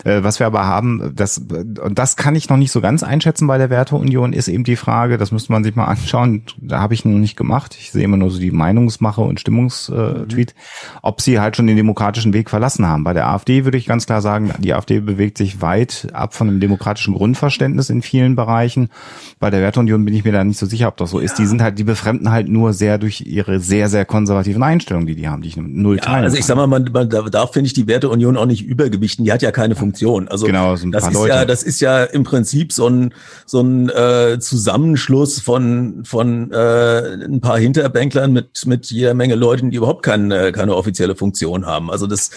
Äh, 0.08 0.24
was 0.24 0.40
wir 0.40 0.48
aber 0.48 0.66
haben, 0.66 1.12
das, 1.16 1.38
und 1.38 2.00
das 2.00 2.16
kann 2.16 2.36
ich 2.36 2.48
noch 2.48 2.56
nicht 2.56 2.72
so 2.72 2.80
ganz 2.80 3.04
einschätzen 3.04 3.46
bei 3.46 3.58
der 3.58 3.70
Werteunion, 3.70 4.32
ist 4.32 4.48
eben 4.48 4.64
die 4.64 4.78
Frage, 4.78 5.18
das 5.18 5.34
müsste 5.34 5.52
man 5.52 5.66
sich 5.66 5.76
mal 5.76 5.86
anschauen, 5.86 6.44
da 6.62 6.80
habe 6.80 6.94
ich 6.94 7.04
noch 7.04 7.12
nicht 7.12 7.36
gemacht. 7.36 7.76
Ich 7.78 7.92
sehe 7.92 8.06
immer 8.06 8.16
nur 8.16 8.32
so 8.32 8.40
die 8.40 8.52
Meinungsmache 8.52 9.20
und 9.20 9.42
Stimmungstweet, 9.42 10.56
mhm. 10.56 11.00
ob 11.02 11.20
sie 11.20 11.42
halt 11.42 11.58
schon 11.58 11.68
den 11.68 11.76
demokratischen 11.76 12.34
Weg 12.34 12.50
verlassen 12.50 12.88
haben. 12.88 13.04
Bei 13.04 13.14
der 13.14 13.28
AfD 13.28 13.66
würde 13.66 13.78
ich 13.78 13.86
ganz 13.86 14.06
klar 14.06 14.22
sagen, 14.22 14.54
die 14.60 14.74
AfD 14.74 15.02
bewegt 15.02 15.38
sich 15.38 15.62
weit 15.62 16.08
ab 16.14 16.34
von 16.34 16.48
einem 16.48 16.62
demokratischen 16.62 17.14
Grundverständnis 17.14 17.90
in 17.90 18.02
vielen 18.02 18.38
Bereichen. 18.38 18.90
Bei 19.40 19.50
der 19.50 19.60
Werteunion 19.60 20.06
bin 20.06 20.14
ich 20.14 20.24
mir 20.24 20.32
da 20.32 20.46
nicht 20.46 20.58
so 20.58 20.66
sicher, 20.66 20.88
ob 20.88 20.96
das 20.96 21.10
so 21.10 21.20
ist. 21.20 21.38
Die 21.38 21.46
sind 21.46 21.62
halt, 21.62 21.80
die 21.80 21.84
befremden 21.84 22.32
halt 22.32 22.48
nur 22.48 22.72
sehr 22.72 22.98
durch 22.98 23.22
ihre 23.22 23.60
sehr, 23.60 23.90
sehr 23.90 24.06
konservativen 24.06 24.64
Einstellungen, 24.64 25.08
die 25.08 25.16
die 25.16 25.28
haben, 25.28 25.42
die 25.42 25.50
ich 25.50 25.58
null 25.58 25.98
ja, 25.98 26.02
teilen 26.02 26.24
Also 26.24 26.38
ich 26.38 26.46
sag 26.46 26.56
mal, 26.56 26.68
man, 26.68 26.90
man 26.94 27.10
darf, 27.10 27.52
finde 27.52 27.68
ich, 27.68 27.74
die 27.74 27.88
Werteunion 27.88 28.38
auch 28.38 28.46
nicht 28.46 28.66
übergewichten. 28.66 29.26
Die 29.26 29.34
hat 29.34 29.42
ja 29.42 29.52
keine 29.52 29.76
Funktion 29.76 29.97
Funktion. 29.98 30.28
Also 30.28 30.46
genau, 30.46 30.76
so 30.76 30.90
das 30.90 31.08
ist 31.08 31.14
Leute. 31.14 31.30
ja, 31.30 31.46
das 31.46 31.64
ist 31.64 31.80
ja 31.80 32.04
im 32.04 32.24
Prinzip 32.24 32.72
so 32.74 32.88
ein 32.88 33.14
so 33.46 33.62
ein 33.62 33.90
äh, 33.90 34.40
Zusammenschluss 34.40 35.40
von 35.40 36.04
von 36.06 36.52
äh, 36.52 37.14
ein 37.26 37.42
paar 37.42 37.58
Hinterbänklern 37.58 38.32
mit 38.32 38.66
mit 38.66 38.92
jeder 38.92 39.14
Menge 39.14 39.36
Leuten, 39.36 39.72
die 39.72 39.78
überhaupt 39.78 40.04
keine 40.04 40.52
keine 40.52 40.76
offizielle 40.76 41.16
Funktion 41.16 41.66
haben. 41.66 41.92
Also 41.92 42.08
das 42.08 42.32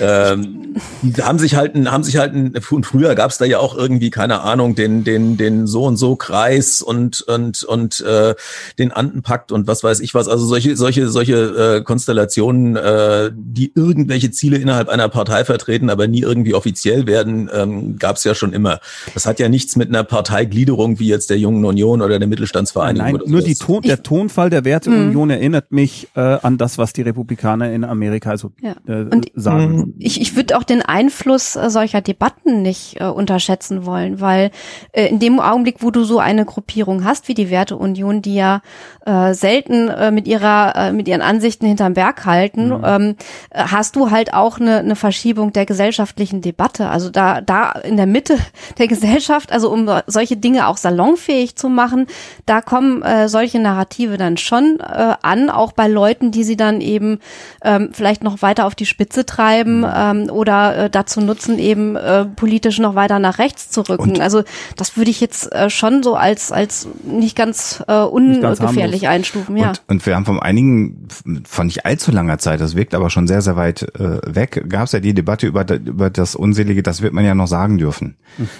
ähm, 0.00 0.76
die 1.02 1.22
haben 1.22 1.38
sich 1.38 1.54
halt 1.54 1.74
haben 1.86 2.04
sich 2.04 2.16
halt 2.16 2.34
und 2.70 2.86
früher 2.86 3.14
gab 3.14 3.30
es 3.30 3.38
da 3.38 3.44
ja 3.44 3.58
auch 3.58 3.76
irgendwie 3.76 4.10
keine 4.10 4.40
Ahnung 4.40 4.74
den 4.74 5.04
den 5.04 5.36
den 5.36 5.66
so 5.66 5.84
und 5.84 5.96
so 5.96 6.16
Kreis 6.16 6.82
und 6.82 7.22
und 7.22 7.62
und 7.64 8.00
äh, 8.00 8.34
den 8.78 8.92
Andenpakt 8.92 9.52
und 9.52 9.66
was 9.66 9.82
weiß 9.84 10.00
ich 10.00 10.14
was. 10.14 10.28
Also 10.28 10.46
solche 10.46 10.76
solche 10.76 11.08
solche 11.08 11.76
äh, 11.76 11.82
Konstellationen, 11.82 12.76
äh, 12.76 13.30
die 13.34 13.72
irgendwelche 13.74 14.30
Ziele 14.30 14.56
innerhalb 14.58 14.88
einer 14.88 15.08
Partei 15.08 15.44
vertreten, 15.44 15.90
aber 15.90 16.06
nie 16.06 16.22
irgendwie 16.22 16.54
offiziell 16.54 16.85
offiziell 16.86 17.06
werden, 17.06 17.50
ähm, 17.52 17.98
gab 17.98 18.16
es 18.16 18.24
ja 18.24 18.34
schon 18.34 18.52
immer. 18.52 18.80
Das 19.14 19.26
hat 19.26 19.38
ja 19.38 19.48
nichts 19.48 19.76
mit 19.76 19.88
einer 19.88 20.04
Parteigliederung 20.04 20.98
wie 20.98 21.08
jetzt 21.08 21.30
der 21.30 21.38
Jungen 21.38 21.64
Union 21.64 22.02
oder 22.02 22.18
der 22.18 22.28
Mittelstandsvereinigung. 22.28 23.20
Nein, 23.20 23.30
nur 23.30 23.42
die 23.42 23.54
Ton, 23.54 23.82
der 23.82 24.02
Tonfall 24.02 24.50
der 24.50 24.64
Werteunion 24.64 25.30
hm. 25.30 25.36
erinnert 25.36 25.72
mich 25.72 26.08
äh, 26.14 26.20
an 26.20 26.58
das, 26.58 26.78
was 26.78 26.92
die 26.92 27.02
Republikaner 27.02 27.72
in 27.72 27.84
Amerika 27.84 28.30
also 28.30 28.52
ja. 28.60 28.74
äh, 28.86 29.04
Und 29.04 29.30
sagen. 29.34 29.94
Ich, 29.98 30.20
ich 30.20 30.36
würde 30.36 30.56
auch 30.56 30.62
den 30.62 30.82
Einfluss 30.82 31.56
äh, 31.56 31.70
solcher 31.70 32.00
Debatten 32.00 32.62
nicht 32.62 33.00
äh, 33.00 33.06
unterschätzen 33.06 33.84
wollen, 33.84 34.20
weil 34.20 34.50
äh, 34.92 35.08
in 35.08 35.18
dem 35.18 35.40
Augenblick, 35.40 35.76
wo 35.80 35.90
du 35.90 36.04
so 36.04 36.18
eine 36.18 36.44
Gruppierung 36.44 37.04
hast 37.04 37.28
wie 37.28 37.34
die 37.34 37.50
Werteunion, 37.50 38.22
die 38.22 38.34
ja 38.34 38.62
äh, 39.04 39.34
selten 39.34 39.88
äh, 39.88 40.10
mit 40.10 40.28
ihrer 40.28 40.74
äh, 40.76 40.92
mit 40.92 41.08
ihren 41.08 41.22
Ansichten 41.22 41.66
hinterm 41.66 41.94
Berg 41.94 42.24
halten, 42.24 42.68
mhm. 42.68 42.84
ähm, 42.84 43.16
hast 43.52 43.96
du 43.96 44.10
halt 44.10 44.32
auch 44.32 44.60
eine, 44.60 44.78
eine 44.78 44.96
Verschiebung 44.96 45.52
der 45.52 45.66
gesellschaftlichen 45.66 46.40
Debatte. 46.40 46.75
Also 46.84 47.10
da, 47.10 47.40
da 47.40 47.72
in 47.72 47.96
der 47.96 48.06
Mitte 48.06 48.38
der 48.78 48.88
Gesellschaft, 48.88 49.52
also 49.52 49.70
um 49.70 49.88
solche 50.06 50.36
Dinge 50.36 50.66
auch 50.66 50.76
salonfähig 50.76 51.56
zu 51.56 51.68
machen, 51.68 52.06
da 52.44 52.60
kommen 52.60 53.02
äh, 53.02 53.28
solche 53.28 53.58
Narrative 53.58 54.16
dann 54.18 54.36
schon 54.36 54.78
äh, 54.80 55.14
an, 55.22 55.50
auch 55.50 55.72
bei 55.72 55.88
Leuten, 55.88 56.30
die 56.30 56.44
sie 56.44 56.56
dann 56.56 56.80
eben 56.80 57.20
ähm, 57.62 57.90
vielleicht 57.92 58.22
noch 58.22 58.42
weiter 58.42 58.66
auf 58.66 58.74
die 58.74 58.86
Spitze 58.86 59.24
treiben 59.24 59.80
mhm. 59.80 59.92
ähm, 59.94 60.30
oder 60.30 60.76
äh, 60.76 60.90
dazu 60.90 61.20
nutzen, 61.20 61.58
eben 61.58 61.96
äh, 61.96 62.24
politisch 62.24 62.78
noch 62.78 62.94
weiter 62.94 63.18
nach 63.18 63.38
rechts 63.38 63.70
zu 63.70 63.82
rücken. 63.82 64.10
Und 64.10 64.20
also 64.20 64.42
das 64.76 64.96
würde 64.96 65.10
ich 65.10 65.20
jetzt 65.20 65.52
äh, 65.52 65.70
schon 65.70 66.02
so 66.02 66.16
als, 66.16 66.52
als 66.52 66.88
nicht 67.04 67.36
ganz 67.36 67.82
äh, 67.86 68.00
ungefährlich 68.00 68.96
nicht 68.96 69.08
einstufen. 69.08 69.56
Ja. 69.56 69.70
Und, 69.70 69.82
und 69.88 70.06
wir 70.06 70.16
haben 70.16 70.24
von 70.24 70.40
einigen, 70.40 71.08
von 71.46 71.66
nicht 71.66 71.86
allzu 71.86 72.10
langer 72.10 72.38
Zeit, 72.38 72.60
das 72.60 72.76
wirkt 72.76 72.94
aber 72.94 73.10
schon 73.10 73.26
sehr, 73.26 73.42
sehr 73.42 73.56
weit 73.56 73.82
äh, 73.98 74.20
weg, 74.26 74.64
gab 74.68 74.84
es 74.84 74.92
ja 74.92 75.00
die 75.00 75.14
Debatte 75.14 75.46
über, 75.46 75.66
über 75.70 76.10
das 76.10 76.34
unselige 76.34 76.65
Vorschläge, 76.66 76.82
das 76.82 77.02
wird 77.02 77.12
man 77.12 77.24
ja 77.24 77.34
noch 77.34 77.46
sagen 77.46 77.78
dürfen. 77.78 78.16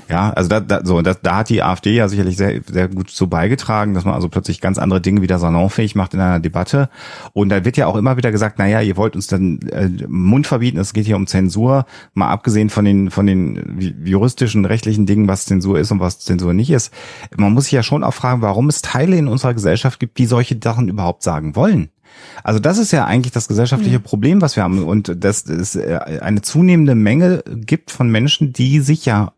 Ja, 0.08 0.30
also 0.30 0.48
da, 0.48 0.60
da, 0.60 0.80
so, 0.84 1.02
da, 1.02 1.14
da 1.14 1.36
hat 1.38 1.48
die 1.48 1.62
AfD 1.62 1.94
ja 1.94 2.08
sicherlich 2.08 2.36
sehr, 2.36 2.60
sehr 2.64 2.88
gut 2.88 3.10
zu 3.10 3.28
beigetragen, 3.28 3.94
dass 3.94 4.04
man 4.04 4.14
also 4.14 4.28
plötzlich 4.28 4.60
ganz 4.60 4.78
andere 4.78 5.00
Dinge 5.00 5.22
wieder 5.22 5.38
salonfähig 5.38 5.94
macht 5.94 6.14
in 6.14 6.20
einer 6.20 6.40
Debatte. 6.40 6.88
Und 7.32 7.50
da 7.50 7.64
wird 7.64 7.76
ja 7.76 7.86
auch 7.86 7.96
immer 7.96 8.16
wieder 8.16 8.30
gesagt, 8.30 8.58
naja, 8.58 8.80
ihr 8.80 8.96
wollt 8.96 9.16
uns 9.16 9.26
dann 9.26 9.58
äh, 9.70 9.88
Mund 10.06 10.46
verbieten, 10.46 10.78
es 10.78 10.92
geht 10.92 11.06
hier 11.06 11.16
um 11.16 11.26
Zensur, 11.26 11.84
mal 12.14 12.30
abgesehen 12.30 12.70
von 12.70 12.84
den, 12.84 13.10
von 13.10 13.26
den 13.26 14.02
juristischen, 14.04 14.64
rechtlichen 14.64 15.06
Dingen, 15.06 15.28
was 15.28 15.44
Zensur 15.44 15.78
ist 15.78 15.90
und 15.90 16.00
was 16.00 16.20
Zensur 16.20 16.54
nicht 16.54 16.70
ist. 16.70 16.92
Man 17.36 17.52
muss 17.52 17.64
sich 17.64 17.72
ja 17.72 17.82
schon 17.82 18.04
auch 18.04 18.14
fragen, 18.14 18.42
warum 18.42 18.68
es 18.68 18.82
Teile 18.82 19.16
in 19.16 19.28
unserer 19.28 19.54
Gesellschaft 19.54 20.00
gibt, 20.00 20.18
die 20.18 20.26
solche 20.26 20.56
Sachen 20.62 20.88
überhaupt 20.88 21.22
sagen 21.22 21.56
wollen. 21.56 21.90
Also 22.42 22.60
das 22.60 22.78
ist 22.78 22.92
ja 22.92 23.04
eigentlich 23.04 23.32
das 23.32 23.48
gesellschaftliche 23.48 23.98
mhm. 23.98 24.04
Problem, 24.04 24.40
was 24.40 24.56
wir 24.56 24.62
haben. 24.62 24.82
Und 24.82 25.12
dass 25.24 25.46
es 25.46 25.76
äh, 25.76 25.98
eine 26.20 26.42
zunehmende 26.42 26.94
Menge 26.94 27.42
gibt 27.46 27.90
von 27.90 28.10
Menschen, 28.10 28.52
die 28.52 28.80
sich 28.80 29.06
ja 29.06 29.32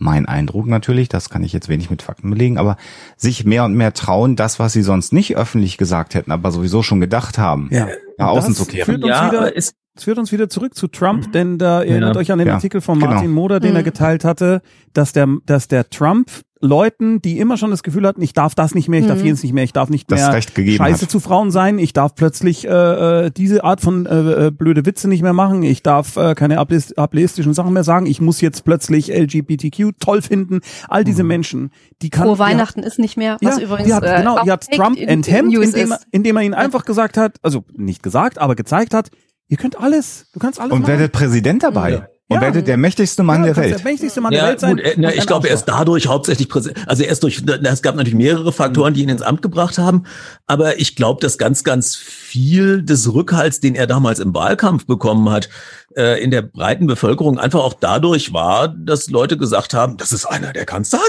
mein 0.00 0.26
Eindruck 0.26 0.66
natürlich, 0.66 1.10
das 1.10 1.28
kann 1.28 1.44
ich 1.44 1.52
jetzt 1.52 1.68
wenig 1.68 1.90
mit 1.90 2.00
Fakten 2.00 2.30
belegen, 2.30 2.56
aber 2.56 2.78
sich 3.16 3.44
mehr 3.44 3.64
und 3.64 3.74
mehr 3.74 3.92
trauen, 3.92 4.34
das, 4.34 4.58
was 4.58 4.72
sie 4.72 4.82
sonst 4.82 5.12
nicht 5.12 5.36
öffentlich 5.36 5.76
gesagt 5.76 6.14
hätten, 6.14 6.32
aber 6.32 6.50
sowieso 6.52 6.82
schon 6.82 7.00
gedacht 7.00 7.36
haben, 7.36 7.68
ja, 7.70 7.88
nach 8.16 8.28
außen 8.28 8.54
zu 8.54 8.64
kehren. 8.64 8.86
Führt 8.86 9.04
uns 9.04 9.10
ja, 9.10 9.30
wieder, 9.30 9.54
es 9.94 10.04
führt 10.04 10.18
uns 10.18 10.32
wieder 10.32 10.48
zurück 10.48 10.74
zu 10.74 10.88
Trump, 10.88 11.28
mhm. 11.28 11.32
denn 11.32 11.58
da 11.58 11.82
erinnert 11.82 12.14
ja, 12.14 12.20
euch 12.20 12.32
an 12.32 12.38
den 12.38 12.48
ja, 12.48 12.54
Artikel 12.54 12.80
von 12.80 12.98
Martin 12.98 13.28
genau. 13.28 13.40
Moder, 13.40 13.60
den 13.60 13.70
mhm. 13.70 13.76
er 13.76 13.82
geteilt 13.82 14.24
hatte, 14.24 14.62
dass 14.92 15.12
der, 15.12 15.28
dass 15.46 15.68
der 15.68 15.88
Trump 15.90 16.30
Leuten, 16.62 17.22
die 17.22 17.38
immer 17.38 17.56
schon 17.56 17.70
das 17.70 17.82
Gefühl 17.82 18.06
hatten, 18.06 18.20
ich 18.20 18.34
darf 18.34 18.54
das 18.54 18.74
nicht 18.74 18.88
mehr, 18.88 19.00
ich 19.00 19.06
darf 19.06 19.18
mhm. 19.18 19.24
jenes 19.24 19.42
nicht 19.42 19.54
mehr, 19.54 19.64
ich 19.64 19.72
darf 19.72 19.88
nicht 19.88 20.10
das 20.12 20.20
mehr 20.20 20.34
Recht 20.34 20.52
scheiße 20.54 21.02
hat. 21.02 21.10
zu 21.10 21.18
Frauen 21.18 21.50
sein, 21.50 21.78
ich 21.78 21.94
darf 21.94 22.14
plötzlich 22.14 22.66
äh, 22.66 23.26
äh, 23.26 23.30
diese 23.30 23.64
Art 23.64 23.80
von 23.80 24.04
äh, 24.04 24.46
äh 24.46 24.50
blöde 24.50 24.84
Witze 24.84 25.08
nicht 25.08 25.22
mehr 25.22 25.32
machen, 25.32 25.62
ich 25.62 25.82
darf 25.82 26.16
äh, 26.16 26.34
keine 26.34 26.58
ableistischen 26.58 27.54
Sachen 27.54 27.72
mehr 27.72 27.84
sagen, 27.84 28.04
ich 28.04 28.20
muss 28.20 28.42
jetzt 28.42 28.64
plötzlich 28.64 29.08
LGBTQ 29.08 29.92
toll 29.98 30.20
finden. 30.20 30.60
All 30.88 31.02
diese 31.02 31.22
mhm. 31.22 31.28
Menschen, 31.28 31.70
die 32.02 32.10
kann... 32.10 32.26
Frohe 32.26 32.38
Weihnachten 32.38 32.80
hat, 32.80 32.86
ist 32.86 32.98
nicht 32.98 33.16
mehr, 33.16 33.38
was 33.40 33.58
ja, 33.58 33.64
übrigens... 33.64 33.88
Die 33.88 33.94
hat, 33.94 34.04
äh, 34.04 34.18
genau, 34.18 34.42
die 34.44 34.50
hat 34.50 34.66
Trump 34.70 34.98
enthemmt, 35.00 35.54
indem, 35.54 35.94
indem 36.10 36.36
er 36.36 36.42
ihnen 36.42 36.54
einfach 36.54 36.84
gesagt 36.84 37.16
hat, 37.16 37.36
also 37.42 37.64
nicht 37.72 38.02
gesagt, 38.02 38.38
aber 38.38 38.54
gezeigt 38.54 38.92
hat, 38.92 39.08
ihr 39.50 39.56
könnt 39.56 39.78
alles, 39.78 40.26
du 40.32 40.38
kannst 40.38 40.58
alles 40.58 40.72
Und 40.72 40.82
machen. 40.82 40.92
werdet 40.92 41.12
Präsident 41.12 41.62
dabei. 41.62 41.90
Ja. 41.90 42.08
Und 42.28 42.36
ja. 42.36 42.42
werde 42.42 42.62
der 42.62 42.76
mächtigste 42.76 43.24
Mann 43.24 43.40
ja, 43.40 43.46
der 43.46 43.56
Welt. 43.56 43.74
Der 43.74 43.82
mächtigste 43.82 44.20
Mann 44.20 44.32
ja, 44.32 44.42
der 44.42 44.48
Welt 44.50 44.60
sein. 44.60 44.76
Gut, 44.76 44.84
äh, 44.84 44.94
na, 44.96 45.12
ich 45.12 45.26
glaube, 45.26 45.48
er 45.48 45.54
ist 45.54 45.64
dadurch 45.64 46.06
hauptsächlich 46.06 46.48
präsent. 46.48 46.76
Also 46.86 47.02
er 47.02 47.10
ist 47.10 47.24
durch, 47.24 47.42
es 47.44 47.82
gab 47.82 47.96
natürlich 47.96 48.14
mehrere 48.14 48.52
Faktoren, 48.52 48.94
die 48.94 49.02
ihn 49.02 49.08
ins 49.08 49.20
Amt 49.20 49.42
gebracht 49.42 49.78
haben. 49.78 50.04
Aber 50.46 50.78
ich 50.78 50.94
glaube, 50.94 51.20
dass 51.20 51.38
ganz, 51.38 51.64
ganz 51.64 51.96
viel 51.96 52.84
des 52.84 53.12
Rückhalts, 53.12 53.58
den 53.58 53.74
er 53.74 53.88
damals 53.88 54.20
im 54.20 54.32
Wahlkampf 54.32 54.86
bekommen 54.86 55.28
hat, 55.28 55.48
äh, 55.96 56.22
in 56.22 56.30
der 56.30 56.42
breiten 56.42 56.86
Bevölkerung 56.86 57.40
einfach 57.40 57.64
auch 57.64 57.74
dadurch 57.74 58.32
war, 58.32 58.68
dass 58.68 59.10
Leute 59.10 59.36
gesagt 59.36 59.74
haben, 59.74 59.96
das 59.96 60.12
ist 60.12 60.24
einer, 60.24 60.52
der 60.52 60.66
kann 60.66 60.84
sagen. 60.84 61.02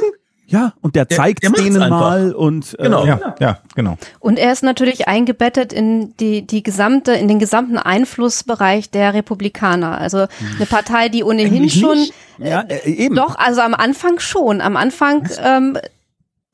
Ja, 0.48 0.74
und 0.82 0.96
der 0.96 1.06
Der- 1.06 1.16
zeigt 1.18 1.44
der 1.44 1.52
macht's 1.52 1.64
denen 1.64 1.82
einfach. 1.82 2.00
mal 2.00 2.34
und 2.34 2.74
äh, 2.78 2.84
Genau. 2.84 3.06
Ja, 3.06 3.36
ja, 3.40 3.60
genau. 3.74 3.98
Und 4.20 4.38
er 4.38 4.52
ist 4.52 4.64
natürlich 4.64 5.08
eingebettet 5.08 5.72
in 5.72 6.14
die, 6.18 6.42
die 6.46 6.62
gesamte, 6.62 7.14
in 7.14 7.28
den 7.30 7.40
gesamten 7.40 7.78
Einflussbereich 7.78 8.90
der 8.90 9.14
Republikaner. 9.14 9.98
Also 9.98 10.28
eine 10.58 10.66
Partei, 10.70 11.08
die 11.10 11.24
ohnehin 11.24 11.54
Eigentlich 11.54 11.80
schon, 11.80 11.98
nicht. 12.00 12.14
ja, 12.38 12.62
äh, 12.68 12.90
eben. 12.90 13.16
doch, 13.16 13.36
also 13.38 13.62
am 13.62 13.74
Anfang 13.74 14.20
schon. 14.20 14.60
Am 14.62 14.76
Anfang 14.76 15.30
ähm, 15.42 15.78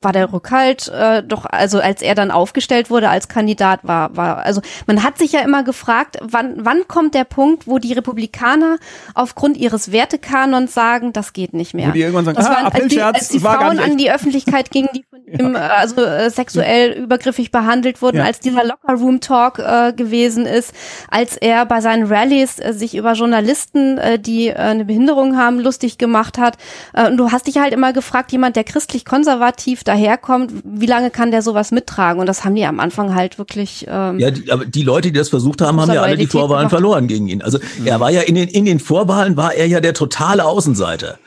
war 0.00 0.12
der 0.12 0.32
Rückhalt 0.32 0.88
äh, 0.88 1.24
doch, 1.24 1.44
also 1.44 1.80
als 1.80 2.02
er 2.02 2.14
dann 2.14 2.30
aufgestellt 2.30 2.88
wurde 2.88 3.08
als 3.08 3.28
Kandidat, 3.28 3.80
war, 3.82 4.16
war, 4.16 4.38
also 4.38 4.60
man 4.86 5.02
hat 5.02 5.18
sich 5.18 5.32
ja 5.32 5.40
immer 5.40 5.64
gefragt, 5.64 6.18
wann, 6.22 6.54
wann 6.64 6.86
kommt 6.86 7.14
der 7.14 7.24
Punkt, 7.24 7.66
wo 7.66 7.78
die 7.78 7.92
Republikaner 7.92 8.78
aufgrund 9.14 9.56
ihres 9.56 9.90
Wertekanons 9.90 10.72
sagen, 10.72 11.12
das 11.12 11.32
geht 11.32 11.52
nicht 11.52 11.74
mehr. 11.74 11.88
Wo 11.88 11.92
die 11.92 12.02
irgendwann 12.02 12.24
sagen, 12.24 12.36
Das 12.36 12.46
ah, 12.46 12.50
waren, 12.50 12.66
als 12.66 12.86
die, 12.86 13.02
als 13.02 13.28
die 13.28 13.42
war 13.42 13.58
Frauen 13.58 13.80
an 13.80 13.96
die 13.96 14.10
Öffentlichkeit 14.10 14.70
gingen, 14.70 14.88
die 14.94 15.04
ihm 15.38 15.54
äh, 15.54 15.58
also 15.58 16.00
äh, 16.02 16.30
sexuell 16.30 16.92
übergriffig 16.92 17.50
behandelt 17.50 18.02
wurden, 18.02 18.18
Ja. 18.18 18.24
als 18.24 18.40
dieser 18.40 18.64
Locker-Room-Talk 18.64 19.58
äh, 19.58 19.92
gewesen 19.92 20.46
ist, 20.46 20.72
als 21.10 21.36
er 21.36 21.66
bei 21.66 21.80
seinen 21.80 22.06
Rallyes 22.06 22.58
äh, 22.58 22.72
sich 22.72 22.96
über 22.96 23.12
Journalisten, 23.12 23.98
äh, 23.98 24.18
die 24.18 24.48
äh, 24.48 24.54
eine 24.54 24.84
Behinderung 24.84 25.36
haben, 25.36 25.60
lustig 25.60 25.98
gemacht 25.98 26.38
hat. 26.38 26.56
Äh, 26.94 27.08
und 27.10 27.16
du 27.16 27.30
hast 27.32 27.46
dich 27.46 27.58
halt 27.58 27.72
immer 27.72 27.92
gefragt, 27.92 28.32
jemand, 28.32 28.56
der 28.56 28.64
christlich-konservativ 28.64 29.84
daherkommt, 29.84 30.52
wie 30.64 30.86
lange 30.86 31.10
kann 31.10 31.30
der 31.30 31.42
sowas 31.42 31.70
mittragen? 31.70 32.20
Und 32.20 32.26
das 32.26 32.44
haben 32.44 32.54
die 32.54 32.64
am 32.64 32.80
Anfang 32.80 33.14
halt 33.14 33.38
wirklich 33.38 33.86
ähm, 33.88 34.18
Ja, 34.18 34.30
die, 34.30 34.50
aber 34.50 34.64
die 34.64 34.82
Leute, 34.82 35.08
die 35.12 35.18
das 35.18 35.28
versucht 35.28 35.60
haben, 35.60 35.80
haben 35.80 35.92
ja 35.92 36.02
alle 36.02 36.16
die 36.16 36.26
Vorwahlen 36.26 36.68
gemacht. 36.68 36.70
verloren 36.70 37.06
gegen 37.08 37.28
ihn. 37.28 37.42
Also 37.42 37.58
er 37.84 38.00
war 38.00 38.10
ja 38.10 38.22
in 38.22 38.34
den, 38.34 38.48
in 38.48 38.64
den 38.64 38.80
Vorwahlen 38.80 39.36
war 39.36 39.54
er 39.54 39.66
ja 39.66 39.80
der 39.80 39.94
totale 39.94 40.44
Außenseiter. 40.44 41.18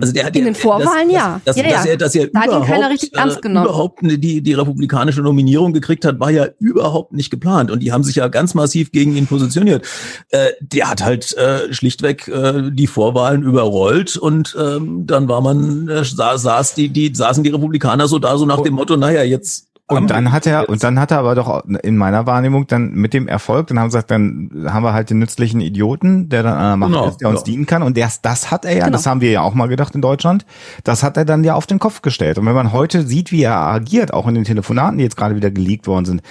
Also 0.00 0.12
der, 0.12 0.30
der, 0.30 0.40
In 0.40 0.44
den 0.46 0.54
Vorwahlen, 0.54 1.08
dass, 1.08 1.12
ja. 1.16 1.40
Dass, 1.44 1.56
Ja, 1.56 1.62
dass, 1.62 1.72
ja. 1.72 1.76
dass 1.76 1.86
er, 1.86 1.96
dass 1.96 2.14
er 2.14 2.26
Da 2.28 2.40
hat 2.40 2.46
ihn 2.46 2.50
überhaupt, 2.50 2.68
keiner 2.70 2.90
richtig 2.90 3.14
ernst 3.16 3.42
genommen. 3.42 3.66
Äh, 3.66 3.68
überhaupt 3.68 4.02
ne- 4.02 4.18
die, 4.18 4.42
die 4.42 4.54
republikanische 4.54 5.20
Nominierung 5.22 5.72
gekriegt 5.72 6.04
hat, 6.04 6.20
war 6.20 6.30
ja 6.30 6.46
überhaupt 6.58 7.12
nicht 7.12 7.30
geplant. 7.30 7.70
Und 7.70 7.80
die 7.80 7.92
haben 7.92 8.02
sich 8.04 8.16
ja 8.16 8.28
ganz 8.28 8.54
massiv 8.54 8.92
gegen 8.92 9.16
ihn 9.16 9.26
positioniert. 9.26 9.84
Äh, 10.30 10.48
der 10.60 10.90
hat 10.90 11.02
halt 11.04 11.36
äh, 11.36 11.72
schlichtweg 11.72 12.28
äh, 12.28 12.70
die 12.72 12.86
Vorwahlen 12.86 13.42
überrollt 13.42 14.16
und 14.16 14.56
ähm, 14.60 15.06
dann 15.06 15.28
war 15.28 15.40
man, 15.40 15.88
äh, 15.88 16.04
sa- 16.04 16.38
saß 16.38 16.74
die, 16.74 16.88
die, 16.88 17.14
saßen 17.14 17.42
die 17.44 17.50
Republikaner 17.50 18.08
so 18.08 18.18
da, 18.18 18.36
so 18.38 18.46
nach 18.46 18.60
dem 18.62 18.74
Motto, 18.74 18.96
naja, 18.96 19.22
jetzt 19.22 19.65
Und 19.88 20.10
dann 20.10 20.32
hat 20.32 20.46
er, 20.46 20.68
und 20.68 20.82
dann 20.82 20.98
hat 20.98 21.12
er 21.12 21.20
aber 21.20 21.36
doch 21.36 21.64
in 21.64 21.96
meiner 21.96 22.26
Wahrnehmung 22.26 22.66
dann 22.66 22.90
mit 22.92 23.14
dem 23.14 23.28
Erfolg, 23.28 23.68
dann 23.68 23.78
haben 23.78 23.88
sie 23.88 23.96
gesagt, 23.96 24.10
dann 24.10 24.50
haben 24.68 24.82
wir 24.82 24.92
halt 24.92 25.10
den 25.10 25.20
nützlichen 25.20 25.60
Idioten, 25.60 26.28
der 26.28 26.42
dann 26.42 26.54
an 26.54 26.64
der 26.70 26.76
Macht 26.76 26.90
Genau, 26.90 27.08
ist, 27.08 27.20
der 27.20 27.28
uns 27.28 27.40
ja. 27.40 27.44
dienen 27.44 27.66
kann. 27.66 27.84
Und 27.84 27.96
das, 27.96 28.20
das 28.20 28.50
hat 28.50 28.64
er 28.64 28.72
ja, 28.72 28.84
Genau. 28.86 28.96
das 28.96 29.06
haben 29.06 29.20
wir 29.20 29.30
ja 29.30 29.42
auch 29.42 29.54
mal 29.54 29.68
gedacht 29.68 29.94
in 29.94 30.00
Deutschland, 30.02 30.44
das 30.82 31.04
hat 31.04 31.16
er 31.16 31.24
dann 31.24 31.44
ja 31.44 31.54
auf 31.54 31.66
den 31.66 31.78
Kopf 31.78 32.02
gestellt. 32.02 32.36
Und 32.36 32.46
wenn 32.46 32.54
man 32.54 32.72
heute 32.72 33.06
sieht, 33.06 33.30
wie 33.30 33.44
er 33.44 33.56
agiert, 33.56 34.12
auch 34.12 34.26
in 34.26 34.34
den 34.34 34.42
Telefonaten, 34.44 34.98
die 34.98 35.04
jetzt 35.04 35.16
gerade 35.16 35.36
wieder 35.36 35.52
geleakt 35.52 35.86
worden 35.86 36.04
sind, 36.04 36.22